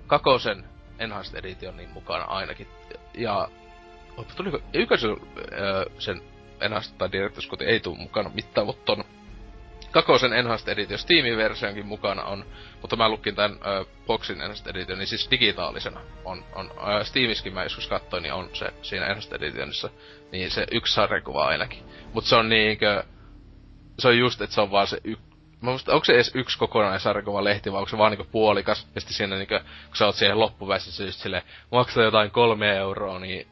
kakosen 0.07 0.65
Enhanced 0.99 1.39
Editionin 1.39 1.89
mukana 1.91 2.25
ainakin. 2.25 2.67
Ja 3.15 3.49
tuliko 4.37 4.59
ykkösen 4.75 5.17
sen 5.99 6.23
Enhanced 6.61 6.95
tai 6.99 7.09
Director's 7.09 7.49
Cut 7.51 7.63
ei 7.63 7.81
tuu 7.81 7.95
mukana 7.95 8.31
mitään, 8.35 8.67
mutta 8.67 8.85
ton 8.85 9.05
kakosen 9.91 10.33
Enhanced 10.33 10.69
Edition 10.69 10.99
Steam-versionkin 10.99 11.87
mukana 11.87 12.23
on, 12.23 12.45
mutta 12.81 12.97
mä 12.97 13.09
lukin 13.09 13.35
tän 13.35 13.53
ö, 13.53 13.85
Boxin 14.07 14.41
Enhanced 14.41 14.67
Edition, 14.67 14.99
niin 14.99 15.07
siis 15.07 15.31
digitaalisena 15.31 16.01
on, 16.25 16.45
on 16.53 16.71
Steamiskin 17.03 17.55
mä 17.55 17.63
joskus 17.63 17.89
katsoin, 17.89 18.23
niin 18.23 18.33
on 18.33 18.51
se 18.53 18.73
siinä 18.83 19.07
Enhanced 19.07 19.33
Editionissa, 19.33 19.91
niin 20.33 20.51
se 20.51 20.67
yksi 20.73 20.95
sarjakuva 20.95 21.45
ainakin. 21.45 21.83
Mut 22.13 22.25
se 22.25 22.37
on 22.37 22.49
niinkö, 22.49 23.05
se 23.99 24.09
on 24.09 24.19
just, 24.19 24.41
että 24.41 24.55
se 24.55 24.61
on 24.61 24.71
vaan 24.71 24.87
se 24.87 25.01
y, 25.05 25.17
Mä 25.61 25.71
muista, 25.71 25.93
onko 25.93 26.05
se 26.05 26.15
edes 26.15 26.33
yksi 26.35 26.59
kokonaisarkuva 26.59 27.45
lehti, 27.45 27.73
vai 27.73 27.79
onko 27.79 27.89
se 27.89 27.99
vaan 27.99 28.13
niinku 28.13 28.27
puolikas, 28.33 28.89
ja 28.95 29.01
sitten 29.01 29.17
siinä 29.17 29.37
niinku, 29.37 29.55
kun 29.87 29.97
sä 29.97 30.07
oot 30.07 30.15
siihen 30.15 30.41
loppuväisissä 30.41 31.05
just 31.05 31.21
silleen, 31.21 31.43
maksaa 31.73 32.05
jotain 32.05 32.31
kolme 32.31 32.77
euroa, 32.77 33.19
niin 33.19 33.47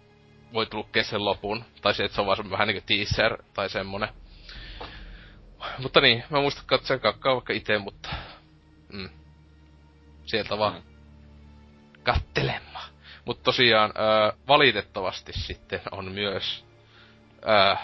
voit 0.54 0.74
lukea 0.74 1.04
sen 1.04 1.24
lopun. 1.24 1.64
Tai 1.82 1.94
se, 1.94 2.04
että 2.04 2.14
se 2.14 2.20
on 2.20 2.26
vaan 2.26 2.50
vähän 2.50 2.68
niinku 2.68 2.84
teaser 2.86 3.42
tai 3.54 3.70
semmonen. 3.70 4.08
Mutta 5.78 6.00
niin, 6.00 6.24
mä 6.30 6.40
muistan 6.40 6.64
katsoa 6.66 6.98
kakkaa 6.98 7.34
vaikka 7.34 7.52
itse, 7.52 7.78
mutta... 7.78 8.08
Mm. 8.92 9.08
Sieltä 10.24 10.58
vaan. 10.58 10.74
Mm. 10.74 10.82
Kattelemaan. 12.02 12.90
Mutta 13.24 13.42
tosiaan, 13.42 13.90
ö, 13.90 14.32
valitettavasti 14.48 15.32
sitten 15.32 15.80
on 15.90 16.12
myös 16.12 16.64
ö, 17.42 17.76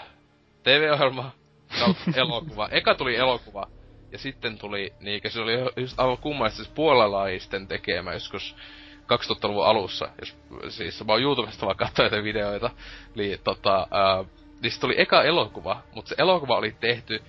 TV-ohjelma 0.63 1.31
elokuva. 2.15 2.67
Eka 2.71 2.95
tuli 2.95 3.15
elokuva, 3.15 3.67
ja 4.11 4.17
sitten 4.17 4.57
tuli, 4.57 4.93
niinkö 4.99 5.29
se 5.29 5.41
oli 5.41 5.53
just 5.77 5.99
aivan 5.99 6.17
kummallista, 6.17 6.63
siis 6.63 6.75
puolalaisten 6.75 7.67
tekemä 7.67 8.13
joskus 8.13 8.55
2000-luvun 9.01 9.65
alussa, 9.65 10.09
jos 10.19 10.35
siis 10.69 11.03
mä 11.05 11.13
oon 11.13 11.21
YouTubesta 11.21 11.65
vaan 11.65 11.77
katsoin 11.77 12.23
videoita, 12.23 12.69
niin 13.15 13.39
tota, 13.43 13.87
ää, 13.91 14.23
niin 14.61 14.79
tuli 14.79 14.95
eka 14.97 15.23
elokuva, 15.23 15.81
mutta 15.95 16.09
se 16.09 16.15
elokuva 16.17 16.57
oli 16.57 16.75
tehty 16.79 17.23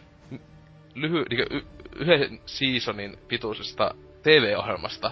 lyhy, 0.95 1.25
niin 1.31 1.67
yhden 1.97 2.41
seasonin 2.47 3.19
pituisesta 3.29 3.95
TV-ohjelmasta, 4.23 5.11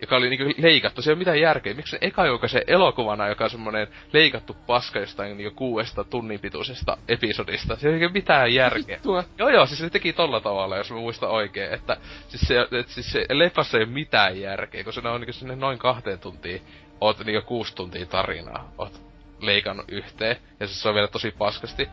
joka 0.00 0.16
oli 0.16 0.30
niinku 0.30 0.54
leikattu. 0.62 1.02
Se 1.02 1.10
ei 1.10 1.12
ole 1.12 1.18
mitään 1.18 1.40
järkeä. 1.40 1.74
Miksi 1.74 1.90
se 1.90 1.98
eka 2.00 2.22
se 2.46 2.64
elokuvana, 2.66 3.28
joka 3.28 3.44
on 3.44 3.50
semmonen 3.50 3.88
leikattu 4.12 4.56
paska 4.66 4.98
jostain 4.98 5.36
niinku 5.36 5.56
kuudesta 5.56 6.04
tunnin 6.04 6.40
pituisesta 6.40 6.98
episodista. 7.08 7.76
Se 7.76 7.88
ei 7.88 8.04
ole 8.04 8.12
mitään 8.12 8.54
järkeä. 8.54 8.96
Vittua. 8.96 9.24
Joo 9.38 9.48
joo, 9.48 9.66
siis 9.66 9.80
se 9.80 9.90
teki 9.90 10.12
tolla 10.12 10.40
tavalla, 10.40 10.76
jos 10.76 10.90
mä 10.90 10.96
muistan 10.96 11.30
oikein. 11.30 11.72
Että 11.72 11.96
siis 12.28 12.42
se, 12.42 12.66
et, 12.78 12.88
siis 12.88 13.12
se 13.12 13.26
leffassa 13.32 13.78
ei 13.78 13.84
ole 13.84 13.92
mitään 13.92 14.40
järkeä, 14.40 14.84
kun 14.84 14.92
se 14.92 15.00
on 15.00 15.20
niinku 15.20 15.32
sinne 15.32 15.56
noin 15.56 15.78
kahteen 15.78 16.18
tuntiin. 16.18 16.62
Oot 17.00 17.24
niinku 17.24 17.48
kuusi 17.48 17.74
tuntia 17.74 18.06
tarinaa. 18.06 18.72
Oot 18.78 19.02
leikannut 19.40 19.86
yhteen. 19.88 20.36
Ja 20.60 20.66
siis 20.66 20.82
se 20.82 20.88
on 20.88 20.94
vielä 20.94 21.08
tosi 21.08 21.30
paskasti 21.30 21.88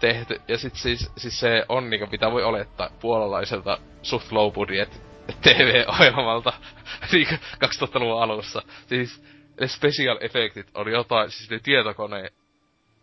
tehty. 0.00 0.40
Ja 0.48 0.58
sit 0.58 0.74
siis, 0.74 1.12
siis 1.16 1.40
se 1.40 1.64
on 1.68 1.90
niinku 1.90 2.06
mitä 2.10 2.30
voi 2.30 2.44
olettaa 2.44 2.90
puolalaiselta 3.00 3.78
suht 4.02 4.32
low 4.32 4.52
budget 4.52 5.11
TV-ohjelmalta 5.42 6.52
niinku 7.12 7.34
2000-luvun 7.64 8.22
alussa. 8.22 8.62
Siis 8.86 9.24
ne 9.60 9.68
special 9.68 10.18
effektit 10.20 10.70
on 10.74 10.92
jotain, 10.92 11.30
siis 11.30 11.50
ne 11.50 11.58
tietokone 11.58 12.32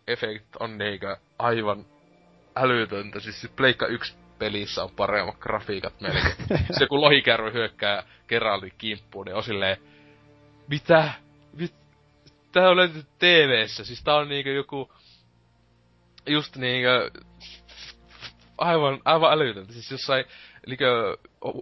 efektit 0.06 0.56
on 0.60 0.78
niinku 0.78 1.06
aivan 1.38 1.86
älytöntä. 2.56 3.20
Siis 3.20 3.40
se 3.40 3.48
Pleikka 3.48 3.86
1 3.86 4.14
pelissä 4.38 4.84
on 4.84 4.90
paremmat 4.90 5.38
grafiikat 5.38 6.00
melkein. 6.00 6.36
se 6.78 6.86
kun 6.86 7.00
lohikärry 7.00 7.52
hyökkää 7.52 8.02
Geraltin 8.28 8.72
kimppuun, 8.78 9.26
niin 9.26 9.36
on 9.36 9.42
silleen, 9.42 9.76
mitä? 10.68 11.12
Mit? 11.52 11.74
Tää 12.52 12.70
on 12.70 12.76
löytynyt 12.76 13.06
TV-ssä, 13.18 13.84
siis 13.84 14.04
tää 14.04 14.14
on 14.14 14.28
niinku 14.28 14.50
joku 14.50 14.92
just 16.26 16.56
niinkö... 16.56 17.10
Aivan, 18.58 19.00
aivan 19.04 19.32
älytöntä. 19.32 19.72
Siis 19.72 19.90
jossain, 19.90 20.24
niinkö, 20.66 21.16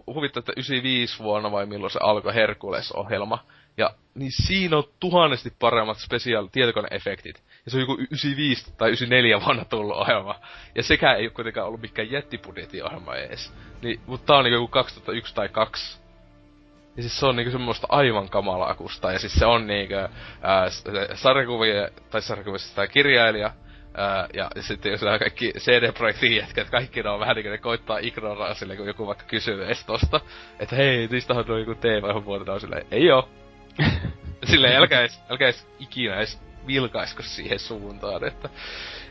huvittaa, 0.07 0.39
että 0.39 0.51
95 0.51 1.19
vuonna 1.23 1.51
vai 1.51 1.65
milloin 1.65 1.91
se 1.91 1.99
alkoi 2.01 2.33
Herkules-ohjelma. 2.33 3.45
Ja 3.77 3.89
niin 4.15 4.31
siinä 4.31 4.77
on 4.77 4.83
tuhannesti 4.99 5.53
paremmat 5.59 5.97
special 5.97 6.47
tietokoneefektit. 6.51 7.43
Ja 7.65 7.71
se 7.71 7.77
on 7.77 7.81
joku 7.81 7.93
95 7.93 8.73
tai 8.77 8.89
94 8.89 9.41
vuonna 9.45 9.65
tullut 9.65 9.97
ohjelma. 9.97 10.35
Ja 10.75 10.83
sekään 10.83 11.17
ei 11.17 11.25
ole 11.25 11.29
kuitenkaan 11.31 11.67
ollut 11.67 11.81
mikään 11.81 12.11
jättibudjetin 12.11 12.85
ohjelma 12.85 13.15
edes. 13.15 13.53
Niin, 13.81 13.99
mutta 14.05 14.25
tää 14.25 14.37
on 14.37 14.43
niinku 14.43 14.55
joku 14.55 14.67
2001 14.67 15.35
tai 15.35 15.49
2. 15.49 15.99
Ja 16.97 17.03
siis 17.03 17.19
se 17.19 17.25
on 17.25 17.35
niinku 17.35 17.51
semmoista 17.51 17.87
aivan 17.89 18.29
kamalaa 18.29 18.75
kusta. 18.75 19.11
Ja 19.11 19.19
siis 19.19 19.33
se 19.33 19.45
on 19.45 19.67
niinku 19.67 19.95
sarjakuvia, 21.13 21.89
tai 22.09 22.21
sarjakuvissa 22.21 22.75
tämä 22.75 22.87
kirjailija, 22.87 23.51
Ää, 23.99 24.27
ja 24.33 24.49
sitten 24.59 24.91
jos 24.91 25.01
nämä 25.01 25.19
kaikki 25.19 25.53
CD-projektin 25.57 26.35
jätkät, 26.35 26.69
kaikki 26.69 27.03
ne 27.03 27.09
on 27.09 27.19
vähän 27.19 27.35
niinku 27.35 27.51
ne 27.51 27.57
koittaa 27.57 27.97
ignoraa 27.97 28.53
sille, 28.53 28.75
kun 28.75 28.87
joku 28.87 29.07
vaikka 29.07 29.25
kysyy 29.25 29.65
edes 29.65 29.85
tosta. 29.85 30.21
Että 30.59 30.75
hei, 30.75 31.07
niistä 31.07 31.33
on 31.33 31.59
joku 31.59 31.75
teema 31.75 32.25
vuotena 32.25 32.53
on 32.53 32.61
silleen, 32.61 32.85
ei 32.91 33.11
oo. 33.11 33.29
silleen, 34.51 34.75
älkää 34.75 34.99
edes, 34.99 35.21
älkää 35.29 35.45
edes 35.45 35.67
ikinä 35.79 36.15
edes 36.15 36.41
vilkaisko 36.67 37.23
siihen 37.23 37.59
suuntaan, 37.59 38.27
että 38.27 38.49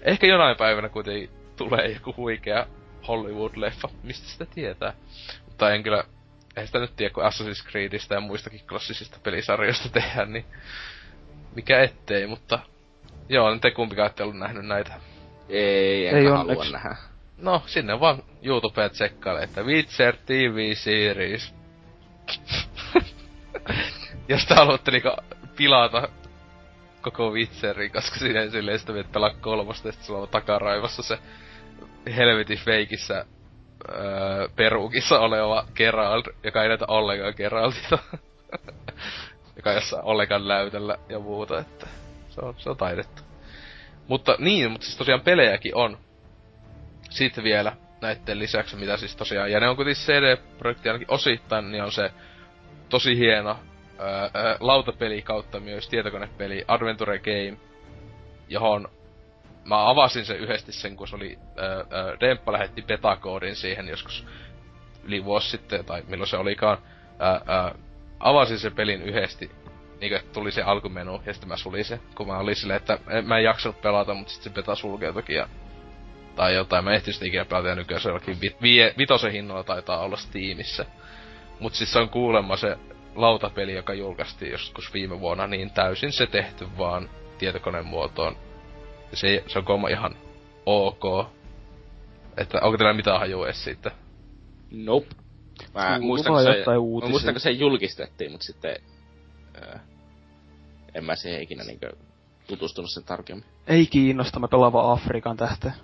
ehkä 0.02 0.26
jonain 0.26 0.56
päivänä 0.56 0.88
kuitenkin 0.88 1.30
tulee 1.56 1.88
joku 1.88 2.14
huikea 2.16 2.66
Hollywood-leffa, 3.08 3.90
mistä 4.02 4.28
sitä 4.28 4.46
tietää. 4.46 4.92
Mutta 5.44 5.74
en 5.74 5.82
kyllä, 5.82 6.04
ei 6.56 6.66
sitä 6.66 6.78
nyt 6.78 6.96
tiedä, 6.96 7.14
kun 7.14 7.24
Assassin's 7.24 7.70
Creedistä 7.70 8.14
ja 8.14 8.20
muistakin 8.20 8.60
klassisista 8.68 9.18
pelisarjoista 9.22 9.88
tehdään, 9.88 10.32
niin 10.32 10.44
mikä 11.54 11.80
ettei, 11.80 12.26
mutta 12.26 12.58
Joo, 13.28 13.58
te 13.58 13.70
kumpikaan 13.70 14.06
ette 14.06 14.22
ollut 14.22 14.38
nähnyt 14.38 14.66
näitä. 14.66 14.94
Ei, 15.48 16.06
enkä 16.06 16.18
Ei 16.18 16.24
halua 16.26 16.40
onneksi. 16.40 16.72
nähdä. 16.72 16.96
No, 17.38 17.62
sinne 17.66 18.00
vaan 18.00 18.22
YouTubeen 18.42 18.90
tsekkaile, 18.90 19.42
että 19.42 19.62
Witcher 19.62 20.16
TV 20.26 20.74
Series. 20.74 21.54
Jos 24.28 24.46
te 24.46 24.54
haluatte 24.54 24.90
niinku 24.90 25.10
pilata 25.56 26.08
koko 27.00 27.30
Witcherin, 27.30 27.92
koska 27.92 28.18
siinä 28.18 28.40
ei 28.42 28.50
silleen 28.50 28.78
sitä 28.78 29.00
että 29.00 29.12
pelaa 29.12 29.34
kolmosta, 29.40 29.88
ja 29.88 29.92
sulla 29.92 30.20
on 30.20 30.28
takaraivassa 30.28 31.02
se 31.02 31.18
helvetin 32.16 32.58
feikissä 32.58 33.24
öö, 33.92 34.48
peruukissa 34.56 35.20
oleva 35.20 35.64
Geralt, 35.74 36.28
joka 36.44 36.62
ei 36.62 36.68
näytä 36.68 36.84
ollenkaan 36.88 37.34
Geraltilta. 37.36 37.98
joka 39.56 39.72
jossain 39.72 40.04
ollenkaan 40.04 40.48
näytellä 40.48 40.96
ja 41.08 41.18
muuta, 41.18 41.58
että 41.58 41.86
se 42.38 42.44
on, 42.44 42.54
se 42.58 42.70
on 42.70 42.76
taidettu. 42.76 43.22
Mutta 44.08 44.36
niin, 44.38 44.70
mutta 44.70 44.84
siis 44.84 44.98
tosiaan 44.98 45.20
pelejäkin 45.20 45.74
on. 45.74 45.98
Sitten 47.10 47.44
vielä 47.44 47.76
näiden 48.00 48.38
lisäksi, 48.38 48.76
mitä 48.76 48.96
siis 48.96 49.16
tosiaan, 49.16 49.52
ja 49.52 49.60
ne 49.60 49.68
on 49.68 49.76
kuitenkin 49.76 50.04
CD-projekti 50.04 50.88
ainakin 50.88 51.10
osittain, 51.10 51.72
niin 51.72 51.84
on 51.84 51.92
se 51.92 52.10
tosi 52.88 53.18
hieno 53.18 53.58
ää, 53.98 54.30
ää, 54.34 54.56
lautapeli 54.60 55.22
kautta 55.22 55.60
myös 55.60 55.88
tietokonepeli 55.88 56.64
Adventure 56.68 57.18
Game, 57.18 57.56
johon 58.48 58.88
mä 59.64 59.90
avasin 59.90 60.24
sen 60.24 60.38
yhdesti 60.38 60.72
sen, 60.72 60.96
kun 60.96 61.08
se 61.08 61.16
oli, 61.16 61.38
ää, 61.56 62.16
Demppa 62.20 62.52
lähetti 62.52 62.82
betakoodin 62.82 63.56
siihen 63.56 63.88
joskus 63.88 64.26
yli 65.04 65.24
vuosi 65.24 65.50
sitten, 65.50 65.84
tai 65.84 66.02
milloin 66.08 66.28
se 66.28 66.36
olikaan. 66.36 66.78
Ää, 67.18 67.40
ää, 67.46 67.74
avasin 68.20 68.58
sen 68.58 68.74
pelin 68.74 69.02
yhdesti 69.02 69.50
niinku, 70.00 70.16
että 70.16 70.32
tuli 70.32 70.52
se 70.52 70.62
alkumenu 70.62 71.22
ja 71.26 71.32
sitten 71.32 71.48
mä 71.48 71.56
sulin 71.56 71.84
se, 71.84 72.00
kun 72.14 72.26
mä 72.26 72.38
olin 72.38 72.56
silleen, 72.56 72.76
että 72.76 72.98
mä 73.22 73.38
en 73.38 73.44
jaksanut 73.44 73.80
pelata, 73.80 74.14
mutta 74.14 74.32
sitten 74.32 74.52
se 74.52 74.54
beta 74.54 74.74
sulkeutukin 74.74 75.36
ja 75.36 75.48
tai 76.36 76.54
jotain, 76.54 76.84
mä 76.84 76.94
ehtisin 76.94 77.28
ikinä 77.28 77.44
pelata 77.44 77.68
ja 77.68 77.74
nykyään 77.74 78.00
se 78.00 78.08
jollakin 78.08 78.40
vi- 78.40 78.56
vi- 78.62 78.94
vitosen 78.98 79.32
hinnoilla 79.32 79.64
taitaa 79.64 80.00
olla 80.00 80.16
Steamissa. 80.16 80.84
Mut 81.60 81.74
siis 81.74 81.92
se 81.92 81.98
on 81.98 82.08
kuulemma 82.08 82.56
se 82.56 82.78
lautapeli, 83.14 83.74
joka 83.74 83.94
julkaistiin 83.94 84.52
joskus 84.52 84.94
viime 84.94 85.20
vuonna, 85.20 85.46
niin 85.46 85.70
täysin 85.70 86.12
se 86.12 86.26
tehty 86.26 86.66
vaan 86.78 87.10
tietokoneen 87.38 87.86
muotoon. 87.86 88.36
Se, 89.12 89.44
se 89.46 89.58
on 89.58 89.64
kolma 89.64 89.88
ihan 89.88 90.16
ok. 90.66 91.28
Että 92.36 92.58
onko 92.62 92.78
teillä 92.78 92.94
mitään 92.94 93.18
hajua 93.18 93.46
edes 93.46 93.64
siitä? 93.64 93.90
Nope. 94.70 95.06
Mä 95.74 95.98
muistan, 96.00 96.32
kun 96.32 96.42
se, 96.42 96.64
mä 96.66 97.08
muistan, 97.08 97.34
kun 97.34 97.40
se 97.40 97.50
julkistettiin, 97.50 98.30
mutta 98.30 98.46
sitten 98.46 98.76
Öö, 99.56 99.78
en 100.94 101.04
mä 101.04 101.16
siihen 101.16 101.42
ikinä 101.42 101.64
niinkö 101.64 101.92
tutustunut 102.46 102.90
sen 102.90 103.04
tarkemmin. 103.04 103.44
Ei 103.66 103.86
kiinnosta, 103.86 104.40
mä 104.40 104.48
pelaan 104.48 104.72
vaan 104.72 104.92
Afrikan 104.92 105.36
tähteen. 105.36 105.74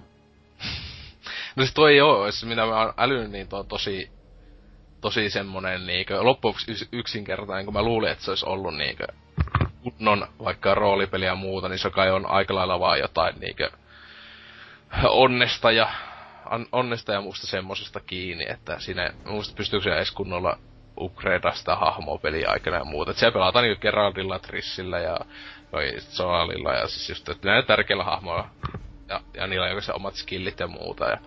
no 1.57 1.63
siis 1.65 1.75
toi 1.75 1.93
ei 1.93 2.01
oo, 2.01 2.27
jos 2.27 2.45
minä 2.45 2.67
mä 2.67 2.81
oon 2.81 2.95
älynyt, 2.97 3.31
niin 3.31 3.49
tuo 3.49 3.65
tosi, 3.65 4.11
tosi 5.01 5.31
semmonen 5.31 5.87
niinkö, 5.87 6.23
loppuksi 6.23 6.89
yksinkertainen, 6.93 7.65
kun 7.65 7.75
mä 7.75 7.83
luulin, 7.83 8.11
että 8.11 8.25
se 8.25 8.31
olisi 8.31 8.47
ollut 8.47 8.77
niinkö 8.77 9.07
kunnon 9.83 10.29
vaikka 10.45 10.75
roolipeliä 10.75 11.29
ja 11.29 11.35
muuta, 11.35 11.69
niin 11.69 11.79
se 11.79 11.91
kai 11.91 12.11
on 12.11 12.27
aika 12.27 12.55
lailla 12.55 12.81
vaan 12.81 12.99
jotain 12.99 13.41
niinkö 13.41 13.71
onnesta 15.09 15.73
ja 15.73 15.91
onnesta 16.73 17.13
ja 17.13 17.21
muusta 17.21 17.47
semmosesta 17.47 18.01
kiinni, 18.01 18.47
että 18.49 18.79
siinä, 18.79 19.11
muista 19.25 19.55
pystyykö 19.57 19.85
se 19.85 19.97
edes 19.97 20.13
kunnolla 20.13 20.59
upgradea 21.01 21.53
sitä 21.53 21.77
hahmoa 21.77 22.19
peli 22.19 22.45
aikana 22.45 22.77
ja 22.77 22.85
muuta. 22.85 23.11
Et 23.11 23.17
siellä 23.17 23.33
pelataan 23.33 23.63
niinku 23.63 23.81
Geraldilla, 23.81 24.39
Trissillä 24.39 24.99
ja 24.99 25.19
noi 25.73 25.93
Soalilla 25.99 26.73
ja 26.73 26.89
siis 26.89 27.09
just, 27.09 27.29
että 27.29 27.49
näillä 27.49 27.67
tärkeillä 27.67 28.05
hahmoilla. 28.05 28.49
Ja, 29.09 29.21
ja 29.35 29.47
niillä 29.47 29.67
on 29.67 29.83
se 29.83 29.93
omat 29.93 30.15
skillit 30.15 30.61
ja 30.61 30.67
muuta. 30.67 31.05
Ja, 31.05 31.19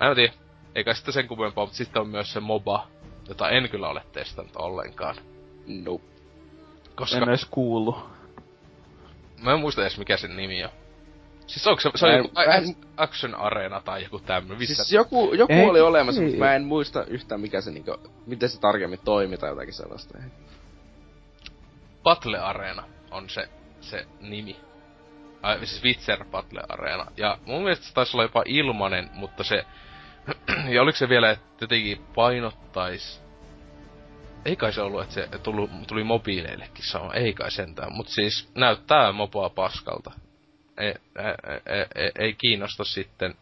mä 0.00 0.06
en 0.08 0.14
tiedä. 0.14 0.32
Eikä 0.74 0.94
sitten 0.94 1.14
sen 1.14 1.28
kummempaa, 1.28 1.64
mutta 1.64 1.76
sitten 1.76 2.02
on 2.02 2.08
myös 2.08 2.32
se 2.32 2.40
MOBA, 2.40 2.86
jota 3.28 3.48
en 3.48 3.68
kyllä 3.68 3.88
ole 3.88 4.02
testannut 4.12 4.56
ollenkaan. 4.56 5.16
Nope. 5.66 6.04
Koska 6.94 7.16
En 7.16 7.28
edes 7.28 7.44
kuullut. 7.44 8.08
mä 9.42 9.52
en 9.52 9.60
muista 9.60 9.82
edes 9.82 9.98
mikä 9.98 10.16
sen 10.16 10.36
nimi 10.36 10.64
on. 10.64 10.70
Siis 11.48 11.66
onko 11.66 11.80
se, 11.80 11.90
se 11.94 12.06
on 12.06 12.16
joku 12.16 12.30
en- 12.40 12.76
Action 12.96 13.34
Arena 13.34 13.80
tai 13.80 14.02
joku 14.02 14.18
tämmönen, 14.18 14.58
missä... 14.58 14.74
Siis 14.74 14.92
joku, 14.92 15.34
joku 15.34 15.52
Ei, 15.52 15.64
oli 15.64 15.80
olemassa, 15.80 16.22
mutta 16.22 16.38
mä 16.38 16.54
en 16.54 16.64
muista 16.64 17.04
yhtään 17.04 17.40
mikä 17.40 17.60
se 17.60 17.70
niinku, 17.70 17.96
miten 18.26 18.48
se 18.48 18.60
tarkemmin 18.60 18.98
toimi 19.04 19.36
tai 19.36 19.50
jotakin 19.50 19.74
sellaista. 19.74 20.18
Battle 22.02 22.38
Arena 22.38 22.82
on 23.10 23.30
se, 23.30 23.48
se 23.80 24.06
nimi. 24.20 24.56
Ai, 25.42 25.66
siis 25.66 25.84
Witcher 25.84 26.24
Battle 26.24 26.62
Arena. 26.68 27.06
Ja 27.16 27.38
mun 27.46 27.62
mielestä 27.62 27.86
se 27.86 27.94
taisi 27.94 28.16
olla 28.16 28.24
jopa 28.24 28.42
ilmanen, 28.46 29.10
mutta 29.14 29.44
se... 29.44 29.64
ja 30.74 30.82
oliko 30.82 30.98
se 30.98 31.08
vielä, 31.08 31.30
että 31.30 31.46
jotenkin 31.60 32.04
painottais... 32.14 33.22
Ei 34.44 34.56
kai 34.56 34.72
se 34.72 34.80
ollut, 34.80 35.02
että 35.02 35.14
se 35.14 35.28
tuli, 35.42 35.68
tuli 35.86 36.04
mobiileillekin 36.04 36.84
sama. 36.84 37.14
Ei 37.14 37.34
kai 37.34 37.50
sentään. 37.50 37.92
Mut 37.92 38.08
siis 38.08 38.48
näyttää 38.54 39.12
mopoa 39.12 39.50
paskalta. 39.50 40.10
Ei, 40.78 40.94
ei, 41.96 42.10
ei, 42.18 42.34
kiinnosta 42.34 42.84
sitten 42.84 43.34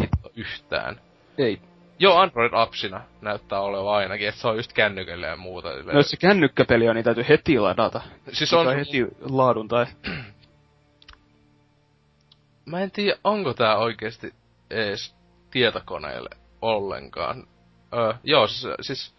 hitto 0.00 0.30
yhtään. 0.36 1.00
Ei. 1.38 1.60
Joo, 1.98 2.16
Android-appsina 2.16 3.00
näyttää 3.20 3.60
olevan 3.60 3.94
ainakin, 3.94 4.28
että 4.28 4.40
se 4.40 4.48
on 4.48 4.56
just 4.56 4.72
kännykölle 4.72 5.26
ja 5.26 5.36
muuta. 5.36 5.68
No 5.68 5.92
jos 5.92 6.10
se 6.10 6.16
kännykkäpeli 6.16 6.88
on, 6.88 6.94
niin 6.94 7.04
täytyy 7.04 7.24
heti 7.28 7.58
ladata. 7.58 8.00
siis 8.32 8.52
On 8.52 8.66
on, 8.66 8.76
heti 8.76 9.06
laadun 9.20 9.68
tai... 9.68 9.86
Mä 12.66 12.80
en 12.80 12.90
tiedä, 12.90 13.18
onko 13.24 13.54
tää 13.54 13.76
oikeesti 13.76 14.34
ees 14.70 15.14
tietokoneelle 15.50 16.30
ollenkaan. 16.62 17.46
Öö, 17.94 18.12
joo, 18.24 18.46
siis, 18.46 18.66
siis 18.80 19.14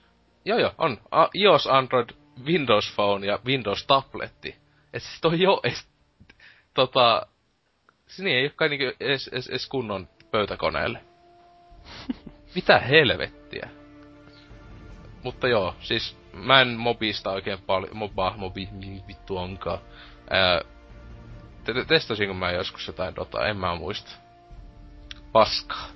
joo 0.45 0.59
joo, 0.59 0.71
on. 0.77 0.97
A, 1.11 1.27
iOS, 1.35 1.67
Android, 1.67 2.09
Windows 2.45 2.95
Phone 2.95 3.27
ja 3.27 3.39
Windows 3.45 3.85
Tabletti. 3.85 4.55
Et 4.93 5.03
siis 5.03 5.21
toi 5.21 5.41
jo 5.41 5.59
ees, 5.63 5.87
tota, 6.73 7.27
siis 8.09 8.23
niin 8.23 8.37
ei 8.37 8.45
oo 8.45 8.51
kai 8.55 8.69
niinku 8.69 8.95
ees, 8.99 9.29
ees, 9.33 9.47
ees 9.47 9.67
kunnon 9.67 10.07
pöytäkoneelle. 10.31 11.01
Mitä 12.55 12.79
helvettiä? 12.79 13.69
Mutta 15.23 15.47
joo, 15.47 15.75
siis 15.81 16.17
mä 16.33 16.61
en 16.61 16.67
mobista 16.67 17.31
oikein 17.31 17.59
paljon, 17.61 17.97
moba, 17.97 18.33
mobi, 18.37 18.69
mi- 18.71 19.03
vittu 19.07 19.37
onkaan. 19.37 19.79
Ää, 20.29 20.61
te- 21.63 21.73
te- 21.73 21.85
testasinko 21.85 22.33
mä 22.33 22.51
joskus 22.51 22.87
jotain 22.87 23.15
Dota, 23.15 23.47
en 23.47 23.57
mä 23.57 23.75
muista. 23.75 24.11
Paskaa. 25.31 25.87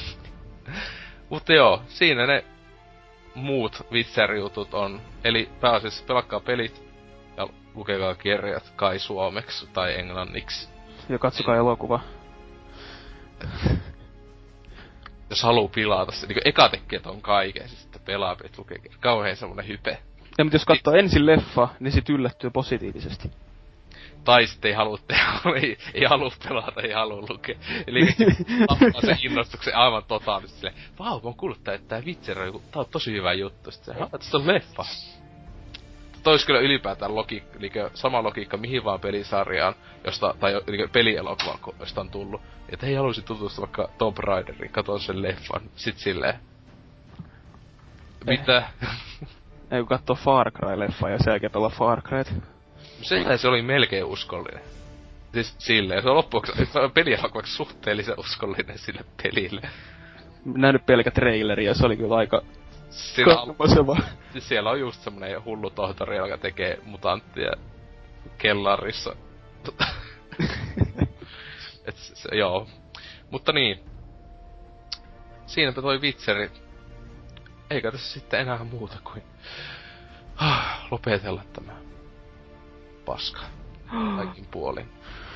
Mutta 1.30 1.52
joo, 1.52 1.82
siinä 1.88 2.26
ne 2.26 2.44
muut 3.34 3.86
Witcher-jutut 3.92 4.74
on. 4.74 5.00
Eli 5.24 5.50
pääasiassa 5.60 6.04
pelakkaa 6.04 6.40
pelit 6.40 6.85
lukekaa 7.76 8.14
kirjat 8.14 8.72
kai 8.76 8.98
suomeksi 8.98 9.68
tai 9.72 9.98
englanniksi. 9.98 10.68
Ja 11.08 11.18
katsokaa 11.18 11.56
elokuva. 11.56 12.00
Jos 15.30 15.42
haluu 15.42 15.68
pilata 15.68 16.12
se, 16.12 16.26
niin 16.26 16.38
eka 16.44 16.68
tekee 16.68 17.00
ton 17.00 17.22
kaiken, 17.22 17.68
siis 17.68 17.82
sitten 17.82 18.02
pelaa 18.04 18.36
pelit 18.36 18.58
lukee 18.58 18.78
kirjat. 18.78 19.00
Kauhean 19.00 19.36
semmonen 19.36 19.68
hype. 19.68 19.98
Ja 20.38 20.44
mutta 20.44 20.54
jos 20.54 20.64
katsoo 20.64 20.94
ensin 20.94 21.26
leffa, 21.26 21.68
niin 21.80 21.92
sit 21.92 22.08
yllättyy 22.08 22.50
positiivisesti. 22.50 23.30
Tai 24.24 24.46
sitten 24.46 24.68
ei 24.68 24.74
halua 24.74 24.98
tehdä, 25.08 25.24
ei, 25.62 25.78
ei 25.94 26.04
halua 26.04 26.30
pelata, 26.48 26.80
ei 26.80 26.92
halua 26.92 27.26
lukea. 27.28 27.56
Eli 27.86 28.06
tappaa 28.66 29.00
sen 29.00 29.18
innostuksen 29.30 29.76
aivan 29.76 30.02
totaalisesti 30.08 30.60
silleen, 30.60 30.76
vau, 30.98 31.20
mä 31.20 31.24
oon 31.24 31.34
kuullut 31.34 31.64
tää, 31.64 31.74
että 31.74 31.88
tää 31.88 32.00
Witcher 32.00 32.38
on 32.38 32.46
joku, 32.46 32.62
tää 32.70 32.80
on 32.80 32.86
tosi 32.90 33.12
hyvä 33.12 33.32
juttu. 33.32 33.70
Sitten 33.70 33.94
se, 33.94 34.00
tästä 34.18 34.36
on 34.36 34.46
leffa. 34.46 34.84
Tois 36.26 36.46
kyllä 36.46 36.60
ylipäätään 36.60 37.14
logiikka, 37.14 37.58
eli 37.58 37.72
sama 37.94 38.22
logiikka 38.22 38.56
mihin 38.56 38.84
vaan 38.84 39.00
pelisarjaan, 39.00 39.74
josta, 40.04 40.34
tai 40.40 40.62
eli 40.66 40.88
pelielokuvaan, 40.92 41.58
josta 41.80 42.00
on 42.00 42.10
tullut. 42.10 42.40
Että 42.68 42.86
hei, 42.86 42.94
haluaisin 42.94 43.24
tutustua 43.24 43.62
vaikka 43.62 43.88
Tomb 43.98 44.18
Raideriin, 44.18 44.72
katsoa 44.72 44.98
sen 44.98 45.22
leffan. 45.22 45.60
Sit 45.76 45.98
silleen, 45.98 46.34
mitä? 48.26 48.62
Ei 49.70 49.80
kun 49.80 49.88
katsoo 49.88 50.16
Far 50.16 50.50
Cry-leffa 50.50 51.10
ja 51.10 51.18
sen 51.18 51.30
jälkeen 51.30 51.52
pelaa 51.52 51.70
Far 51.70 52.02
Cryt. 52.02 52.34
Se, 53.02 53.36
se 53.36 53.48
oli 53.48 53.62
melkein 53.62 54.04
uskollinen. 54.04 54.62
Siis 55.32 55.54
silleen, 55.58 56.02
se 56.02 56.08
on 56.08 56.16
loppuksi, 56.16 56.52
pelielokuvaksi 56.94 57.56
suhteellisen 57.56 58.18
uskollinen 58.18 58.78
sille 58.78 59.04
pelille. 59.22 59.60
Nähnyt 60.44 60.86
pelkä 60.86 61.10
traileri 61.10 61.64
ja 61.64 61.74
se 61.74 61.86
oli 61.86 61.96
kyllä 61.96 62.16
aika 62.16 62.42
Siinä 62.90 63.40
on, 63.40 63.56
siis 64.32 64.48
siellä 64.48 64.70
on 64.70 64.80
just 64.80 65.00
semmonen 65.00 65.44
hullu 65.44 65.70
tohtori, 65.70 66.16
joka 66.16 66.38
tekee 66.38 66.78
mutanttia 66.84 67.52
kellarissa. 68.38 69.16
Et 71.86 71.96
se, 71.96 72.14
se, 72.14 72.36
joo. 72.36 72.68
Mutta 73.30 73.52
niin. 73.52 73.80
Siinäpä 75.46 75.82
toi 75.82 76.00
vitseri. 76.00 76.50
Eikä 77.70 77.92
tässä 77.92 78.12
sitten 78.12 78.40
enää 78.40 78.64
muuta 78.64 78.96
kuin 79.04 79.22
ah, 80.36 80.88
lopetella 80.90 81.42
tämä 81.52 81.72
paska 83.04 83.40
kaikin 84.16 84.46
puolin. 84.50 84.92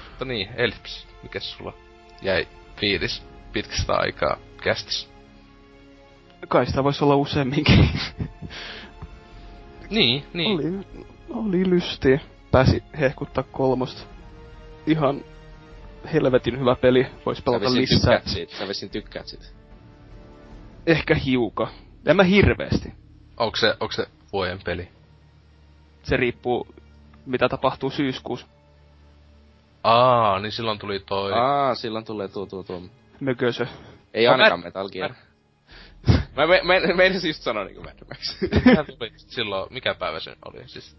Mutta 0.09 0.25
niin, 0.25 0.49
Elps, 0.57 1.09
mikä 1.23 1.41
sulla 1.41 1.75
jäi 2.23 2.49
fiilis 2.77 3.23
pitkästä 3.53 3.95
aikaa 3.95 4.37
kästissä? 4.63 5.09
Kai 6.49 6.67
sitä 6.67 6.85
voisi 6.85 7.05
olla 7.05 7.17
useamminkin. 7.17 7.89
Niin, 9.91 10.25
niin. 10.35 10.59
Oli, 10.61 10.87
oli 11.31 11.71
lystiä. 11.71 12.21
Pääsi 12.51 12.83
hehkuttaa 13.01 13.45
kolmosta. 13.45 14.03
Ihan 14.87 15.25
helvetin 16.13 16.61
hyvä 16.61 16.75
peli. 16.77 17.07
Voisi 17.27 17.43
pelata 17.43 17.75
lisää. 17.75 17.99
tykkäät 17.99 18.27
siitä, 18.29 18.57
sä 18.57 18.69
vissiin 18.69 18.91
tykkäät 18.91 19.27
siitä. 19.27 19.45
Ehkä 20.87 21.15
hiukan. 21.15 21.69
En 22.07 22.17
mä 22.17 22.23
hirveesti. 22.23 22.93
Onko 23.37 23.57
se, 23.57 23.69
onko 23.81 23.93
se 23.93 24.07
vuoden 24.33 24.59
peli? 24.65 24.89
Se 26.03 26.17
riippuu, 26.17 26.67
mitä 27.27 27.49
tapahtuu 27.49 27.91
syyskuussa. 27.91 28.47
Aa, 29.85 30.39
niin 30.39 30.53
silloin 30.53 30.79
tuli 30.79 31.01
toi... 31.01 31.33
Aa, 31.33 31.75
silloin 31.75 32.05
tulee 32.05 32.29
tuo 32.29 32.47
tuo 32.47 32.63
tuo. 32.63 32.83
Mökösö. 33.21 33.67
Ei 34.15 34.27
No, 34.27 34.33
ainakaan 34.33 34.61
mä- 34.61 34.65
Metal 34.65 34.89
Gear. 34.89 35.11
Mä, 35.11 35.17
mä, 36.37 36.47
mä, 36.47 36.95
mä 36.95 37.03
en 37.03 37.21
siis 37.21 37.45
sanoa 37.45 37.65
niinku 37.65 37.83
Mad 37.83 37.99
Max. 38.09 38.39
Sehän 38.65 38.87
tuli 38.87 39.13
silloin, 39.17 39.73
mikä 39.73 39.95
päivä 39.95 40.21
se 40.21 40.37
oli 40.45 40.69
siis? 40.69 40.97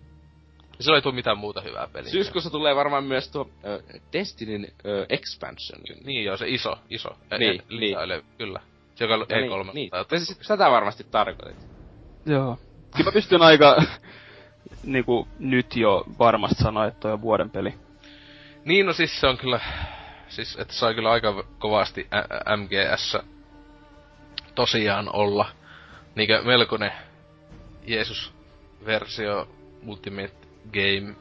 Silloin 0.79 0.97
ei 0.97 1.01
tule 1.01 1.15
mitään 1.15 1.37
muuta 1.37 1.61
hyvää 1.61 1.87
peliä. 1.87 2.11
Syyskuussa 2.11 2.49
tulee 2.49 2.75
varmaan 2.75 3.03
myös 3.03 3.29
tuo 3.29 3.41
uh, 3.41 4.01
Destinyn 4.13 4.63
uh, 4.63 5.05
expansion. 5.09 5.81
Niin 6.03 6.25
joo, 6.25 6.37
se 6.37 6.47
iso, 6.47 6.77
iso. 6.89 7.09
Niin, 7.39 7.63
lisäyle, 7.67 8.23
kyllä. 8.37 8.59
Se 8.95 9.03
joka 9.03 9.17
No 9.17 9.25
ei 9.29 9.41
niin, 9.41 9.49
kolme. 9.49 9.71
niin. 9.73 9.91
siis 10.17 10.47
tätä 10.47 10.71
varmasti 10.71 11.03
tarkoitit. 11.03 11.65
Joo. 12.25 12.57
Kyllä 12.95 13.05
mä 13.05 13.11
pystyn 13.11 13.41
aika 13.41 13.83
niinku 14.83 15.27
nyt 15.39 15.75
jo 15.75 16.05
varmasti 16.19 16.63
sanoa, 16.63 16.85
että 16.85 16.99
toi 16.99 17.11
on 17.11 17.21
vuoden 17.21 17.49
peli. 17.49 17.73
Niin, 18.65 18.85
no 18.85 18.93
siis 18.93 19.19
se 19.19 19.27
on 19.27 19.37
kyllä... 19.37 19.59
Siis, 20.27 20.55
että 20.59 20.73
sai 20.73 20.95
kyllä 20.95 21.11
aika 21.11 21.43
kovasti 21.59 22.07
MGS 22.57 23.17
tosiaan 24.55 25.15
olla 25.15 25.45
niinkö 26.15 26.41
melkoinen 26.41 26.91
Jeesus-versio 27.87 29.47
Ultimate 29.87 30.33
Game, 30.73 31.15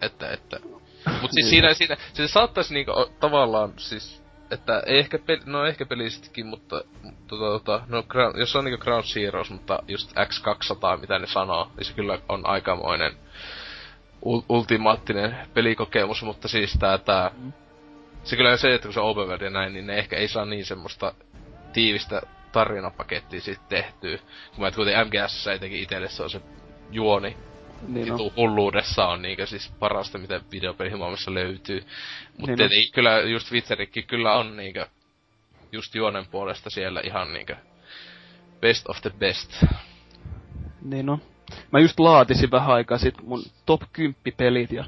että, 0.00 0.30
että... 0.30 0.60
Mut 1.20 1.30
siis 1.32 1.50
siinä, 1.50 1.74
siinä, 1.74 1.96
se 2.12 2.28
saattaisi 2.28 2.74
niinku 2.74 2.92
o- 2.92 3.12
tavallaan 3.20 3.72
siis, 3.76 4.22
että 4.50 4.82
ei 4.86 4.98
ehkä 4.98 5.18
peli, 5.18 5.40
no 5.46 5.66
ehkä 5.66 5.86
pelisistikin, 5.86 6.46
mutta, 6.46 6.84
mutta 7.02 7.36
tota, 7.36 7.82
no, 7.88 8.02
Ground- 8.02 8.38
jos 8.38 8.56
on 8.56 8.64
niinku 8.64 8.84
Ground 8.84 9.04
Zeroes, 9.04 9.50
mutta 9.50 9.78
just 9.88 10.12
X200, 10.12 11.00
mitä 11.00 11.18
ne 11.18 11.26
sanoo, 11.26 11.70
niin 11.76 11.84
se 11.84 11.92
kyllä 11.92 12.18
on 12.28 12.46
aikamoinen 12.46 13.12
ul- 14.24 14.44
ultimaattinen 14.48 15.36
pelikokemus, 15.54 16.22
mutta 16.22 16.48
siis 16.48 16.72
tää, 16.78 16.98
tää 16.98 17.30
se 18.24 18.36
kyllä 18.36 18.50
on 18.50 18.58
se, 18.58 18.74
että 18.74 18.88
kun 18.88 18.94
se 18.94 19.00
on 19.00 19.06
open 19.06 19.26
world 19.26 19.42
ja 19.42 19.50
näin, 19.50 19.72
niin 19.72 19.86
ne 19.86 19.98
ehkä 19.98 20.16
ei 20.16 20.28
saa 20.28 20.44
niin 20.44 20.64
semmoista 20.64 21.14
tiivistä 21.72 22.22
tarinapakettia 22.54 23.40
siitä 23.40 23.62
tehtyä. 23.68 24.18
Kun 24.54 24.64
mä 24.64 24.70
kuitenkin 24.70 25.06
MGS 25.06 25.46
etenkin 25.46 25.82
itelle 25.82 26.08
se 26.08 26.22
on 26.22 26.30
se 26.30 26.40
juoni. 26.90 27.36
Niin. 27.88 28.12
Vitu 28.12 28.32
hulluudessa 28.36 29.06
on 29.06 29.22
niinkö 29.22 29.46
siis 29.46 29.72
parasta, 29.78 30.18
mitä 30.18 30.40
videopelihomassa 30.52 31.34
löytyy. 31.34 31.84
Mutta 32.38 32.56
Niin 32.56 32.70
niin 32.70 32.92
kyllä 32.92 33.20
just 33.20 33.52
Witcherikki 33.52 34.02
kyllä 34.02 34.34
on 34.34 34.56
niinkö 34.56 34.86
just 35.72 35.94
juonen 35.94 36.26
puolesta 36.26 36.70
siellä 36.70 37.00
ihan 37.04 37.32
niinkö 37.32 37.56
best 38.60 38.88
of 38.88 39.02
the 39.02 39.10
best. 39.18 39.64
Niin 40.82 41.10
on. 41.10 41.18
Mä 41.72 41.78
just 41.78 42.00
laatisin 42.00 42.50
vähän 42.50 42.74
aikaa 42.74 42.98
sit 42.98 43.22
mun 43.22 43.42
top 43.66 43.82
10 43.92 44.14
pelit 44.36 44.72
ja 44.72 44.84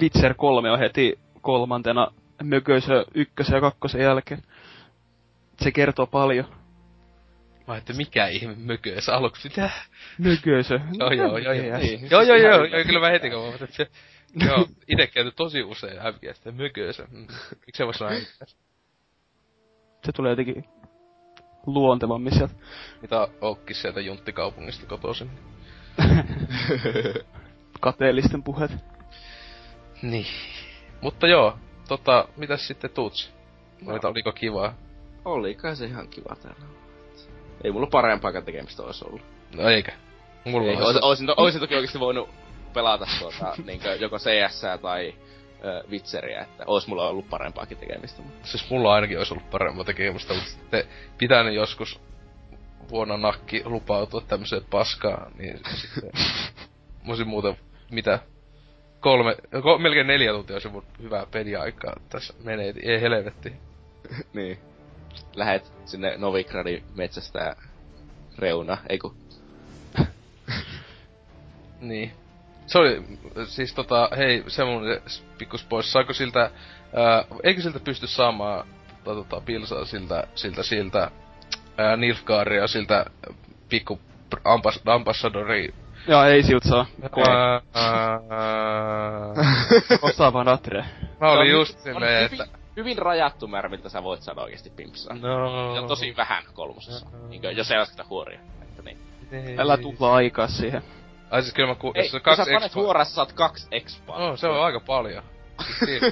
Witcher 0.00 0.34
3 0.34 0.70
on 0.70 0.78
heti 0.78 1.18
kolmantena 1.40 2.08
mököisö 2.42 3.04
ykkösen 3.14 3.54
ja 3.54 3.60
kakkosen 3.60 4.00
jälkeen. 4.00 4.42
Se 5.62 5.70
kertoo 5.72 6.06
paljon. 6.06 6.60
Mä 7.66 7.76
että 7.76 7.92
mikä 7.92 8.26
ihme 8.26 8.54
mököösä 8.54 9.14
aluksi 9.16 9.48
mitä? 9.48 9.70
Mököösö. 10.18 10.74
Joo, 10.98 11.10
joo, 11.10 11.38
joo, 11.38 11.52
joo. 11.52 11.78
Niin, 11.78 12.10
Joo, 12.10 12.20
siis 12.20 12.28
joo, 12.28 12.36
joo, 12.36 12.64
hyvä. 12.64 12.76
joo, 12.76 12.84
kyllä 12.84 13.00
mä 13.00 13.08
heti 13.10 13.30
kun 13.30 13.42
mä 13.42 13.54
että 13.54 13.66
se... 13.70 13.86
Joo, 14.46 14.66
ite 14.88 15.06
käyty 15.06 15.32
tosi 15.36 15.62
usein 15.62 15.96
MGstä, 15.96 16.52
mököösä. 16.52 17.02
Mm. 17.10 17.26
Miksi 17.66 17.78
se 17.78 17.86
voi 17.86 17.94
sanoa 17.94 18.12
MGstä? 18.14 18.44
Se 20.04 20.12
tulee 20.12 20.30
jotenkin 20.32 20.64
luontevammin 21.66 22.34
sieltä. 22.34 22.54
Mitä 23.02 23.28
ookkis 23.40 23.82
sieltä 23.82 24.00
Junttikaupungista 24.00 24.86
kotoisin? 24.86 25.30
Kateellisten 27.80 28.42
puheet. 28.42 28.70
Niin. 30.02 30.26
Mutta 31.00 31.26
joo, 31.26 31.58
tota, 31.88 32.28
mitäs 32.36 32.66
sitten 32.66 32.90
Tuuts? 32.90 33.32
No. 33.80 33.92
Oliko 34.04 34.32
kivaa? 34.32 34.74
Oli 35.24 35.54
kai 35.54 35.76
se 35.76 35.84
ihan 35.84 36.08
kiva 36.08 36.36
täällä. 36.42 36.66
Ei 37.64 37.72
mulla 37.72 37.86
parempaakaan 37.86 38.44
tekemistä 38.44 38.82
olisi 38.82 39.04
ollut. 39.04 39.22
No 39.54 39.68
eikä. 39.68 39.92
Mulla 40.44 40.70
Ei, 40.70 40.76
ois, 40.76 40.96
oisin, 40.96 41.26
to, 41.26 41.34
oisin 41.36 41.60
toki 41.60 41.74
oikeesti 41.74 42.00
voinut 42.00 42.28
pelata 42.72 43.06
tuota, 43.18 43.54
niinkö, 43.64 43.94
joko 43.94 44.18
CS 44.18 44.62
tai 44.82 45.14
ö, 45.64 45.84
Witcheria, 45.90 46.42
että 46.42 46.64
ois 46.66 46.86
mulla 46.86 47.08
ollut 47.08 47.30
parempaakin 47.30 47.78
tekemistä. 47.78 48.22
Mutta... 48.22 48.48
Siis 48.48 48.70
mulla 48.70 48.94
ainakin 48.94 49.18
olisi 49.18 49.34
ollut 49.34 49.50
parempaa 49.50 49.84
tekemistä, 49.84 50.34
mutta 50.34 50.50
sitten 50.50 50.84
pitänyt 51.18 51.54
joskus 51.54 52.00
vuonna 52.90 53.16
nakki 53.16 53.62
lupautua 53.64 54.20
tämmöiseen 54.20 54.64
paskaan, 54.70 55.32
niin 55.38 55.60
sitten... 55.74 56.10
olisin 57.08 57.28
muuten, 57.28 57.56
mitä? 57.90 58.18
Kolme, 59.00 59.36
ko, 59.62 59.78
melkein 59.78 60.06
neljä 60.06 60.32
tuntia 60.32 60.54
olisi 60.54 60.68
mun 60.68 60.84
hyvää 61.02 61.26
peliaikaa 61.30 61.96
tässä 62.08 62.34
menee, 62.44 62.74
ei 62.82 63.00
helvetti. 63.00 63.52
niin. 64.34 64.58
Lähet 65.34 65.72
sinne 65.84 66.16
Novigradin 66.16 66.84
metsästä 66.94 67.56
reuna, 68.38 68.78
ei 68.88 68.98
ku... 68.98 69.14
Niin. 71.80 72.12
Se 72.66 72.78
oli, 72.78 73.02
siis 73.44 73.74
tota, 73.74 74.08
hei, 74.16 74.44
semmonen 74.48 75.02
pikkus 75.38 75.64
pois, 75.64 75.92
saako 75.92 76.12
siltä, 76.12 76.40
ää, 76.40 77.24
eikö 77.42 77.62
siltä 77.62 77.80
pysty 77.80 78.06
saamaan 78.06 78.66
tota, 79.04 79.22
tota, 79.22 79.40
pilsaa 79.40 79.84
siltä, 79.84 80.24
siltä, 80.34 80.62
siltä, 80.62 81.10
ää, 81.78 81.96
Nilfgaaria, 81.96 82.66
siltä 82.66 83.06
pikku 83.68 84.00
ambass, 84.44 84.80
ambassadori 84.86 85.74
Joo, 86.08 86.24
ei 86.24 86.42
siltä 86.42 86.68
saa. 86.68 86.86
Ää, 87.28 87.60
ää, 87.74 88.00
Osaa 90.02 90.32
vaan 90.32 90.48
Atre. 90.48 90.84
Mä 91.20 91.30
olin 91.30 91.50
just 91.50 91.78
silleen, 91.80 92.24
että... 92.24 92.59
hyvin 92.76 92.98
rajattu 92.98 93.46
määrä, 93.46 93.68
miltä 93.68 93.88
sä 93.88 94.02
voit 94.02 94.22
saada 94.22 94.40
oikeesti 94.42 94.70
pimpsaa. 94.70 95.16
No... 95.16 95.74
Se 95.74 95.80
on 95.80 95.88
tosi 95.88 96.16
vähän 96.16 96.42
kolmosessa. 96.54 97.06
Niinkö, 97.28 97.50
jos 97.50 97.70
ei 97.70 97.78
lasketa 97.78 98.04
huoria. 98.10 98.40
Että 98.62 98.82
niin. 98.82 98.98
Älä 99.60 99.76
tuhlaa 99.76 100.14
aikaa 100.14 100.48
siihen. 100.48 100.82
Ai 101.30 101.42
siis 101.42 101.54
kyllä 101.54 101.68
mä 101.68 101.74
ku... 101.74 101.92
Ei, 101.94 102.02
jos 102.02 102.10
kun 102.10 102.20
kaksi 102.20 102.44
sä 102.44 102.50
panet 102.52 102.72
expaa- 102.72 102.82
huorassa, 102.82 103.14
saat 103.14 103.32
kaksi 103.32 103.68
expaa. 103.70 104.18
No, 104.18 104.36
se 104.36 104.48
on 104.48 104.64
aika 104.64 104.80
paljon. 104.80 105.22
Siis 105.84 106.02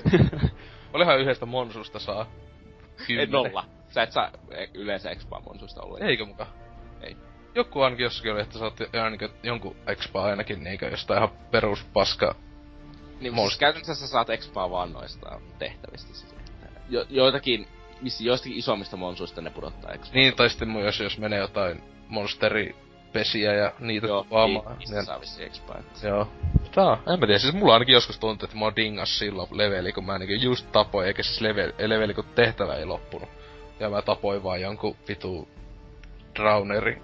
Olihan 0.95 1.20
yhdestä 1.20 1.47
monsusta 1.47 1.99
saa. 1.99 2.27
Ei 3.01 3.07
Kymmenen. 3.07 3.31
nolla. 3.31 3.65
Sä 3.89 4.03
et 4.03 4.12
saa 4.12 4.31
e- 4.51 4.67
yleensä 4.75 5.11
expaa 5.11 5.41
monsuista 5.41 5.83
ollenkaan. 5.83 6.11
Eikö 6.11 6.25
muka? 6.27 6.47
Ei. 7.01 7.17
Joku 7.55 7.81
ainakin 7.81 8.05
jossakin 8.05 8.33
oli, 8.33 8.41
että 8.41 8.59
saat 8.59 8.75
ainakin 9.03 9.28
jonkun 9.43 9.77
expa 9.87 10.25
ainakin 10.25 10.65
niinkö 10.65 10.89
jostain 10.89 11.19
ihan 11.19 11.37
perus 11.51 11.85
paska. 11.93 12.35
Niin, 13.20 13.33
Monst- 13.35 13.37
siis 13.49 13.59
käytännössä 13.59 13.95
sä 13.95 14.07
saat 14.07 14.31
expaa 14.31 14.70
vaan 14.70 14.93
noista 14.93 15.41
tehtävistä. 15.59 16.15
siis. 16.15 16.35
Jo, 16.91 17.07
joitakin, 17.10 17.67
missä 18.02 18.25
joistakin 18.25 18.58
isommista 18.58 18.97
monsuista 18.97 19.41
ne 19.41 19.50
pudottaa 19.50 19.92
expaa. 19.92 20.15
Niin, 20.15 20.36
tai 20.36 20.50
sitten 20.50 20.75
jos, 20.84 21.00
jos 21.00 21.18
menee 21.18 21.39
jotain 21.39 21.83
monsteripesiä 22.08 23.55
ja 23.55 23.73
niitä 23.78 24.07
Joo, 24.07 24.26
vaamaan. 24.31 24.67
niin, 24.67 24.78
niistä 24.78 25.05
saa 25.05 25.20
vissiin 25.20 25.52
Joo. 26.02 26.28
Tää, 26.75 26.92
en 26.92 27.20
mä 27.20 27.26
tiedä, 27.26 27.39
siis 27.39 27.55
mulla 27.55 27.73
ainakin 27.73 27.92
joskus 27.92 28.18
tuntuu, 28.18 28.47
että 28.47 28.57
mä 28.58 28.65
oon 28.65 28.76
dingas 28.76 29.18
silloin 29.18 29.49
leveli, 29.52 29.92
kun 29.92 30.05
mä 30.07 30.18
niinku 30.18 30.44
just 30.44 30.73
tapoin, 30.73 31.07
eikä 31.07 31.23
siis 31.23 31.41
leveli, 31.41 31.73
leveli 31.78 32.15
kun 32.15 32.25
tehtävä 32.34 32.75
ei 32.75 32.84
loppunut. 32.84 33.28
Ja 33.81 33.91
mä 33.91 34.02
tapoin 34.02 34.42
vaan 34.42 34.60
jonkun 34.60 34.97
vitu 35.08 35.49
drowneri. 36.34 37.02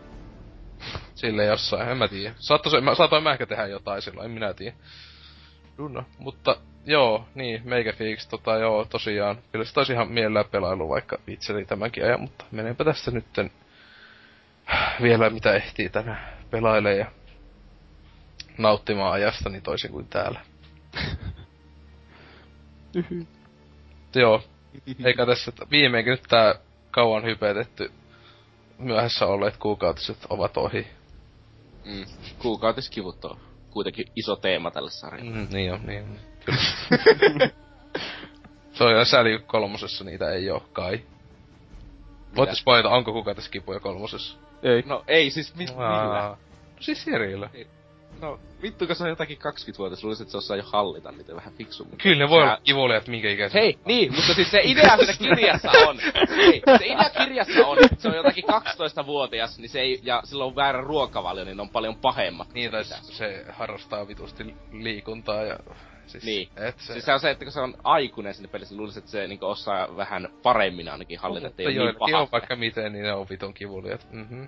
Sille 1.14 1.44
jossain, 1.44 1.88
en 1.88 1.96
mä 1.96 2.08
tiedä. 2.08 2.34
Saattoin, 2.38 2.84
mä, 2.84 2.94
saatoin 2.94 3.22
mä 3.22 3.32
ehkä 3.32 3.46
tehdä 3.46 3.66
jotain 3.66 4.02
silloin, 4.02 4.24
en 4.24 4.30
minä 4.30 4.54
tiedä. 4.54 4.76
Dunno. 5.78 6.04
Mutta 6.18 6.56
joo, 6.86 7.28
niin, 7.34 7.62
meikä 7.64 7.92
fiix, 7.92 8.26
tota 8.26 8.58
joo, 8.58 8.84
tosiaan. 8.84 9.38
Kyllä 9.52 9.64
se 9.64 9.74
taisi 9.74 9.92
ihan 9.92 10.08
mielellään 10.08 10.48
pelailu 10.50 10.88
vaikka 10.88 11.18
itseni 11.26 11.64
tämänkin 11.64 12.04
ajan, 12.04 12.20
mutta 12.20 12.44
menenpä 12.50 12.84
tästä 12.84 13.10
nytten 13.10 13.50
vielä 15.02 15.30
mitä 15.30 15.52
ehtii 15.52 15.88
tänään 15.88 16.38
pelailee 16.50 16.96
ja 16.96 17.06
nauttimaan 18.58 19.12
ajastani 19.12 19.60
toisin 19.60 19.90
kuin 19.90 20.08
täällä. 20.08 20.40
Joo. 24.14 24.42
Eikä 25.04 25.26
tässä 25.26 25.52
viimeinkin 25.70 26.10
nyt 26.10 26.22
tää 26.28 26.54
kauan 26.90 27.24
hypetetty 27.24 27.92
myöhässä 28.78 29.26
olleet 29.26 29.56
kuukautiset 29.56 30.18
ovat 30.30 30.56
ohi. 30.56 30.86
Mm. 31.84 32.04
Kuukautiskivut 32.38 33.24
on 33.24 33.53
kuitenkin 33.74 34.06
iso 34.16 34.36
teema 34.36 34.70
tälle 34.70 34.90
sarjalle. 34.90 35.30
Mm, 35.30 35.46
niin 35.50 35.72
on, 35.72 35.86
niin 35.86 36.02
on. 36.02 36.18
Kyllä. 36.44 37.50
Se 38.72 38.84
on 38.84 38.92
jo 38.92 39.04
sääli 39.04 39.38
kolmosessa 39.46 40.04
niitä 40.04 40.30
ei 40.30 40.50
oo 40.50 40.68
kai. 40.72 41.02
Voitte 42.36 42.54
spoilata, 42.54 42.94
onko 42.94 43.12
kuukautiskipuja 43.12 43.80
kolmosessa? 43.80 44.38
Ei. 44.62 44.82
No 44.86 45.04
ei 45.08 45.30
siis 45.30 45.54
mit, 45.54 45.70
millä? 45.70 45.88
Aa. 45.88 46.30
No 46.30 46.36
siis 46.80 47.04
Sirillä. 47.04 47.50
No 48.24 48.40
vittu, 48.62 48.86
kun 48.86 48.96
se 48.96 49.04
on 49.04 49.08
jotakin 49.08 49.38
20-vuotias, 49.38 50.04
luulisin, 50.04 50.24
että 50.24 50.32
se 50.32 50.38
osaa 50.38 50.56
jo 50.56 50.62
hallita 50.66 51.12
niitä 51.12 51.36
vähän 51.36 51.52
fiksummin. 51.52 51.98
Kyllä 51.98 52.24
ne 52.24 52.30
voi 52.30 52.42
Sä- 52.42 52.44
olla 52.44 52.60
kivuliat 52.64 53.08
minkä 53.08 53.30
ikäiset. 53.30 53.54
Hei, 53.54 53.78
niin, 53.84 54.14
mutta 54.14 54.34
siis 54.34 54.50
se 54.50 54.60
idea 54.64 54.96
siinä 54.96 55.36
kirjassa 55.36 55.70
on, 55.88 55.98
hei, 56.36 56.62
se 56.78 56.86
idea 56.86 57.10
kirjassa 57.18 57.66
on, 57.66 57.78
että 57.84 57.96
se 58.02 58.08
on 58.08 58.16
jotakin 58.16 58.44
12-vuotias, 58.44 59.58
niin 59.58 59.68
se 59.68 59.80
ei, 59.80 60.00
ja 60.02 60.20
sillä 60.24 60.44
on 60.44 60.56
väärä 60.56 60.80
ruokavalio, 60.80 61.44
niin 61.44 61.56
ne 61.56 61.62
on 61.62 61.68
paljon 61.68 61.96
pahemmat. 61.96 62.54
Niin, 62.54 62.70
tai 62.70 62.82
Mitä? 62.82 62.96
se 63.02 63.44
harrastaa 63.52 64.08
vitusti 64.08 64.54
liikuntaa 64.72 65.42
ja... 65.42 65.58
Siis, 66.06 66.24
Niin. 66.24 66.48
Et 66.56 66.78
se... 66.78 66.92
Siis 66.92 67.04
se 67.04 67.12
on 67.12 67.20
se, 67.20 67.30
että 67.30 67.44
kun 67.44 67.52
se 67.52 67.60
on 67.60 67.74
aikuinen 67.84 68.34
sinne 68.34 68.48
pelissä, 68.48 68.76
luulisin, 68.76 68.98
että 68.98 69.10
se 69.10 69.26
niinku 69.26 69.46
osaa 69.46 69.96
vähän 69.96 70.28
paremmin 70.42 70.88
ainakin 70.88 71.18
hallita, 71.18 71.46
että 71.46 71.62
ei 71.62 71.66
ole 71.66 71.72
niin 71.72 71.76
joillakin 71.76 72.14
on 72.14 72.20
paha. 72.20 72.28
vaikka 72.32 72.56
miten, 72.56 72.92
niin 72.92 73.02
ne 73.02 73.12
on 73.12 73.26
vitun 73.30 73.54
kivuliat. 73.54 74.06
Mhm. 74.12 74.44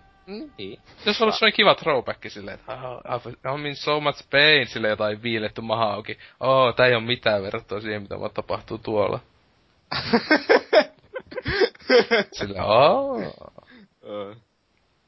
Niin. 0.58 0.80
Se 0.96 1.08
olisi 1.08 1.22
ollut 1.22 1.34
sellainen 1.34 1.56
kiva 1.56 1.74
throwback 1.74 2.20
silleen, 2.28 2.54
että 2.54 2.72
oh, 2.72 3.00
I'm 3.46 3.66
in 3.66 3.76
so 3.76 4.00
much 4.00 4.30
pain, 4.30 4.66
sille 4.66 4.88
jotain 4.88 5.22
viiletty 5.22 5.60
maha 5.60 5.84
auki. 5.84 6.18
Oh, 6.40 6.74
tää 6.74 6.86
ei 6.86 6.94
oo 6.94 7.00
mitään 7.00 7.42
verrattuna 7.42 7.80
siihen, 7.80 8.02
mitä 8.02 8.20
vaan 8.20 8.30
tapahtuu 8.30 8.78
tuolla. 8.78 9.20
Sillä, 12.32 12.64
oh. 12.64 13.22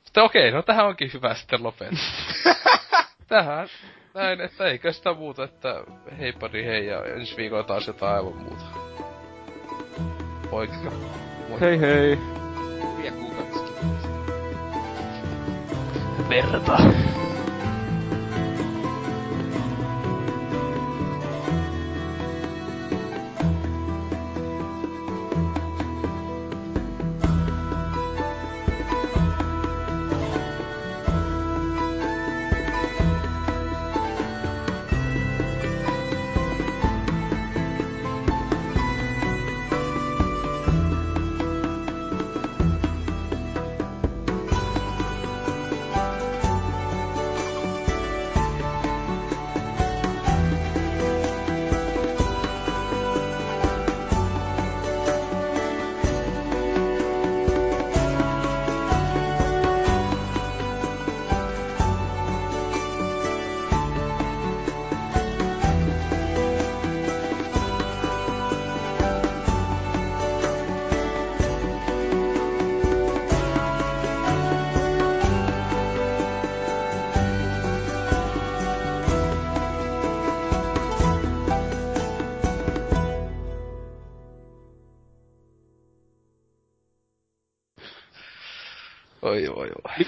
Sitten 0.04 0.22
okei, 0.22 0.50
no 0.50 0.62
tähän 0.62 0.86
onkin 0.86 1.10
hyvä 1.14 1.34
sitten 1.34 1.62
lopettaa. 1.62 1.98
tähän, 3.28 3.68
näin, 4.18 4.40
että 4.40 4.64
eikö 4.64 4.92
sitä 4.92 5.14
muuta, 5.14 5.44
että 5.44 5.84
heipadi 6.18 6.64
hei 6.64 6.86
ja 6.86 7.04
ensi 7.04 7.36
viikolla 7.36 7.62
taas 7.62 7.86
jotain 7.86 8.14
aivan 8.14 8.36
muuta. 8.36 8.64
Poikka. 10.50 10.92
Moi. 11.48 11.60
Hei 11.60 11.80
hei. 11.80 12.18
Hyviä 12.96 13.12
kuukautiskivut. 13.12 14.08
Verta. 16.28 16.78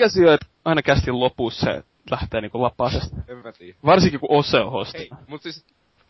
Mikä 0.00 0.08
syö, 0.08 0.34
että 0.34 0.46
aina 0.64 0.82
kästin 0.82 1.20
lopussa 1.20 1.66
se 1.66 1.82
lähtee 2.10 2.40
niinku 2.40 2.62
lapasesta? 2.62 3.16
En 3.28 3.36
mä 3.36 3.52
tiedä. 3.52 3.78
Varsinkin 3.84 4.20
kun 4.20 4.30
Ose 4.32 4.60
on 4.60 4.72
hosti. 4.72 4.98
Ei, 4.98 5.10
mut 5.26 5.42
siis 5.42 5.64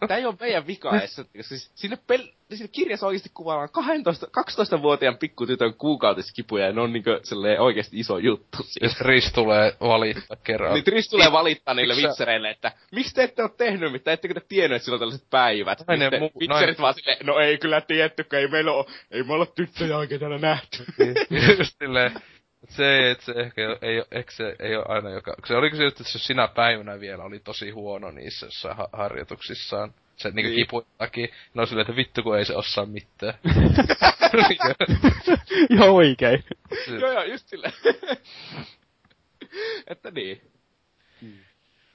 Tää 0.09 0.17
ei 0.17 0.25
oo 0.27 0.35
meidän 0.41 0.67
vika 0.67 0.99
edes, 0.99 1.21
siis 1.41 1.71
sinne, 1.75 1.99
pel- 2.13 2.33
sinne 2.55 2.69
kirjassa 2.69 3.07
oikeesti 3.07 3.31
kuvaillaan 3.35 3.69
12, 3.73 4.27
12-vuotiaan 4.27 5.17
pikkutytön 5.17 5.75
kuukautiskipuja 5.75 6.67
ja 6.67 6.73
ne 6.73 6.81
on 6.81 6.93
niinkö 6.93 7.21
silleen 7.23 7.61
oikeesti 7.61 7.99
iso 8.01 8.19
juttu 8.19 8.59
Jos 8.59 8.73
siinä. 8.73 8.95
Chris 8.95 9.33
tulee 9.33 9.77
valittaa 9.81 10.37
kerran. 10.45 10.75
Niin 10.75 10.85
Tris 10.85 11.09
tulee 11.09 11.33
valittaa 11.33 11.75
niille 11.75 11.97
vitsereille, 11.97 12.51
että 12.51 12.73
miksi 12.93 13.15
te 13.15 13.23
ette 13.23 13.43
oo 13.43 13.49
tehnyt 13.49 13.93
mitään, 13.93 14.15
ettekö 14.15 14.35
te 14.35 14.41
tiennyt, 14.49 14.77
että 14.77 14.85
sillä 14.85 14.97
on 14.97 15.01
tällaiset 15.01 15.31
päivät. 15.31 15.85
Nainen 15.89 16.13
mu- 16.13 16.41
vitserit 16.41 16.49
nainen- 16.49 16.81
vaan 16.81 16.95
silleen, 16.95 17.27
no 17.27 17.39
ei 17.39 17.59
kyllä 17.59 17.81
tiettykään, 17.81 18.43
ei 18.43 18.49
meillä 18.49 18.73
oo, 18.73 18.87
ei 19.11 19.23
me 19.23 19.33
olla 19.33 19.47
tyttöjä 19.47 19.97
oikein 19.97 20.21
täällä 20.21 20.39
nähty. 20.39 20.85
Just 21.59 21.75
silleen, 21.79 22.13
se, 22.69 23.11
et 23.11 23.21
se 23.21 23.33
ehkä 23.33 23.63
ei, 23.63 23.77
ei, 23.83 24.03
ehkä 24.11 24.33
se 24.33 24.57
ei 24.59 24.77
ole 24.77 24.85
aina 24.89 25.11
joka... 25.11 25.35
Se 25.47 25.57
oliko 25.57 25.77
se 25.77 25.87
että 25.87 26.05
se 26.05 26.19
sinä 26.19 26.49
päivänä 26.49 27.01
vielä 27.01 27.25
oli 27.25 27.39
tosi 27.39 27.71
huono 27.71 28.11
niissä 28.11 28.47
ha- 28.75 28.89
harjoituksissaan. 28.93 29.95
Se 30.17 30.29
niinku 30.29 30.37
Niin. 30.49 30.57
niin. 30.57 30.67
kipu 30.67 30.87
takia. 30.99 31.29
No 31.55 31.67
silleen, 31.67 31.83
että 31.85 31.97
vittu 31.97 32.23
kun 32.23 32.39
ei 32.39 32.45
se 32.45 32.57
osaa 32.57 32.87
mitään. 32.87 33.35
Joo 35.79 35.95
oikein. 35.97 36.45
joo 37.01 37.13
joo, 37.13 37.23
just 37.23 37.49
silleen. 37.49 37.73
että 39.87 40.11
niin. 40.11 40.41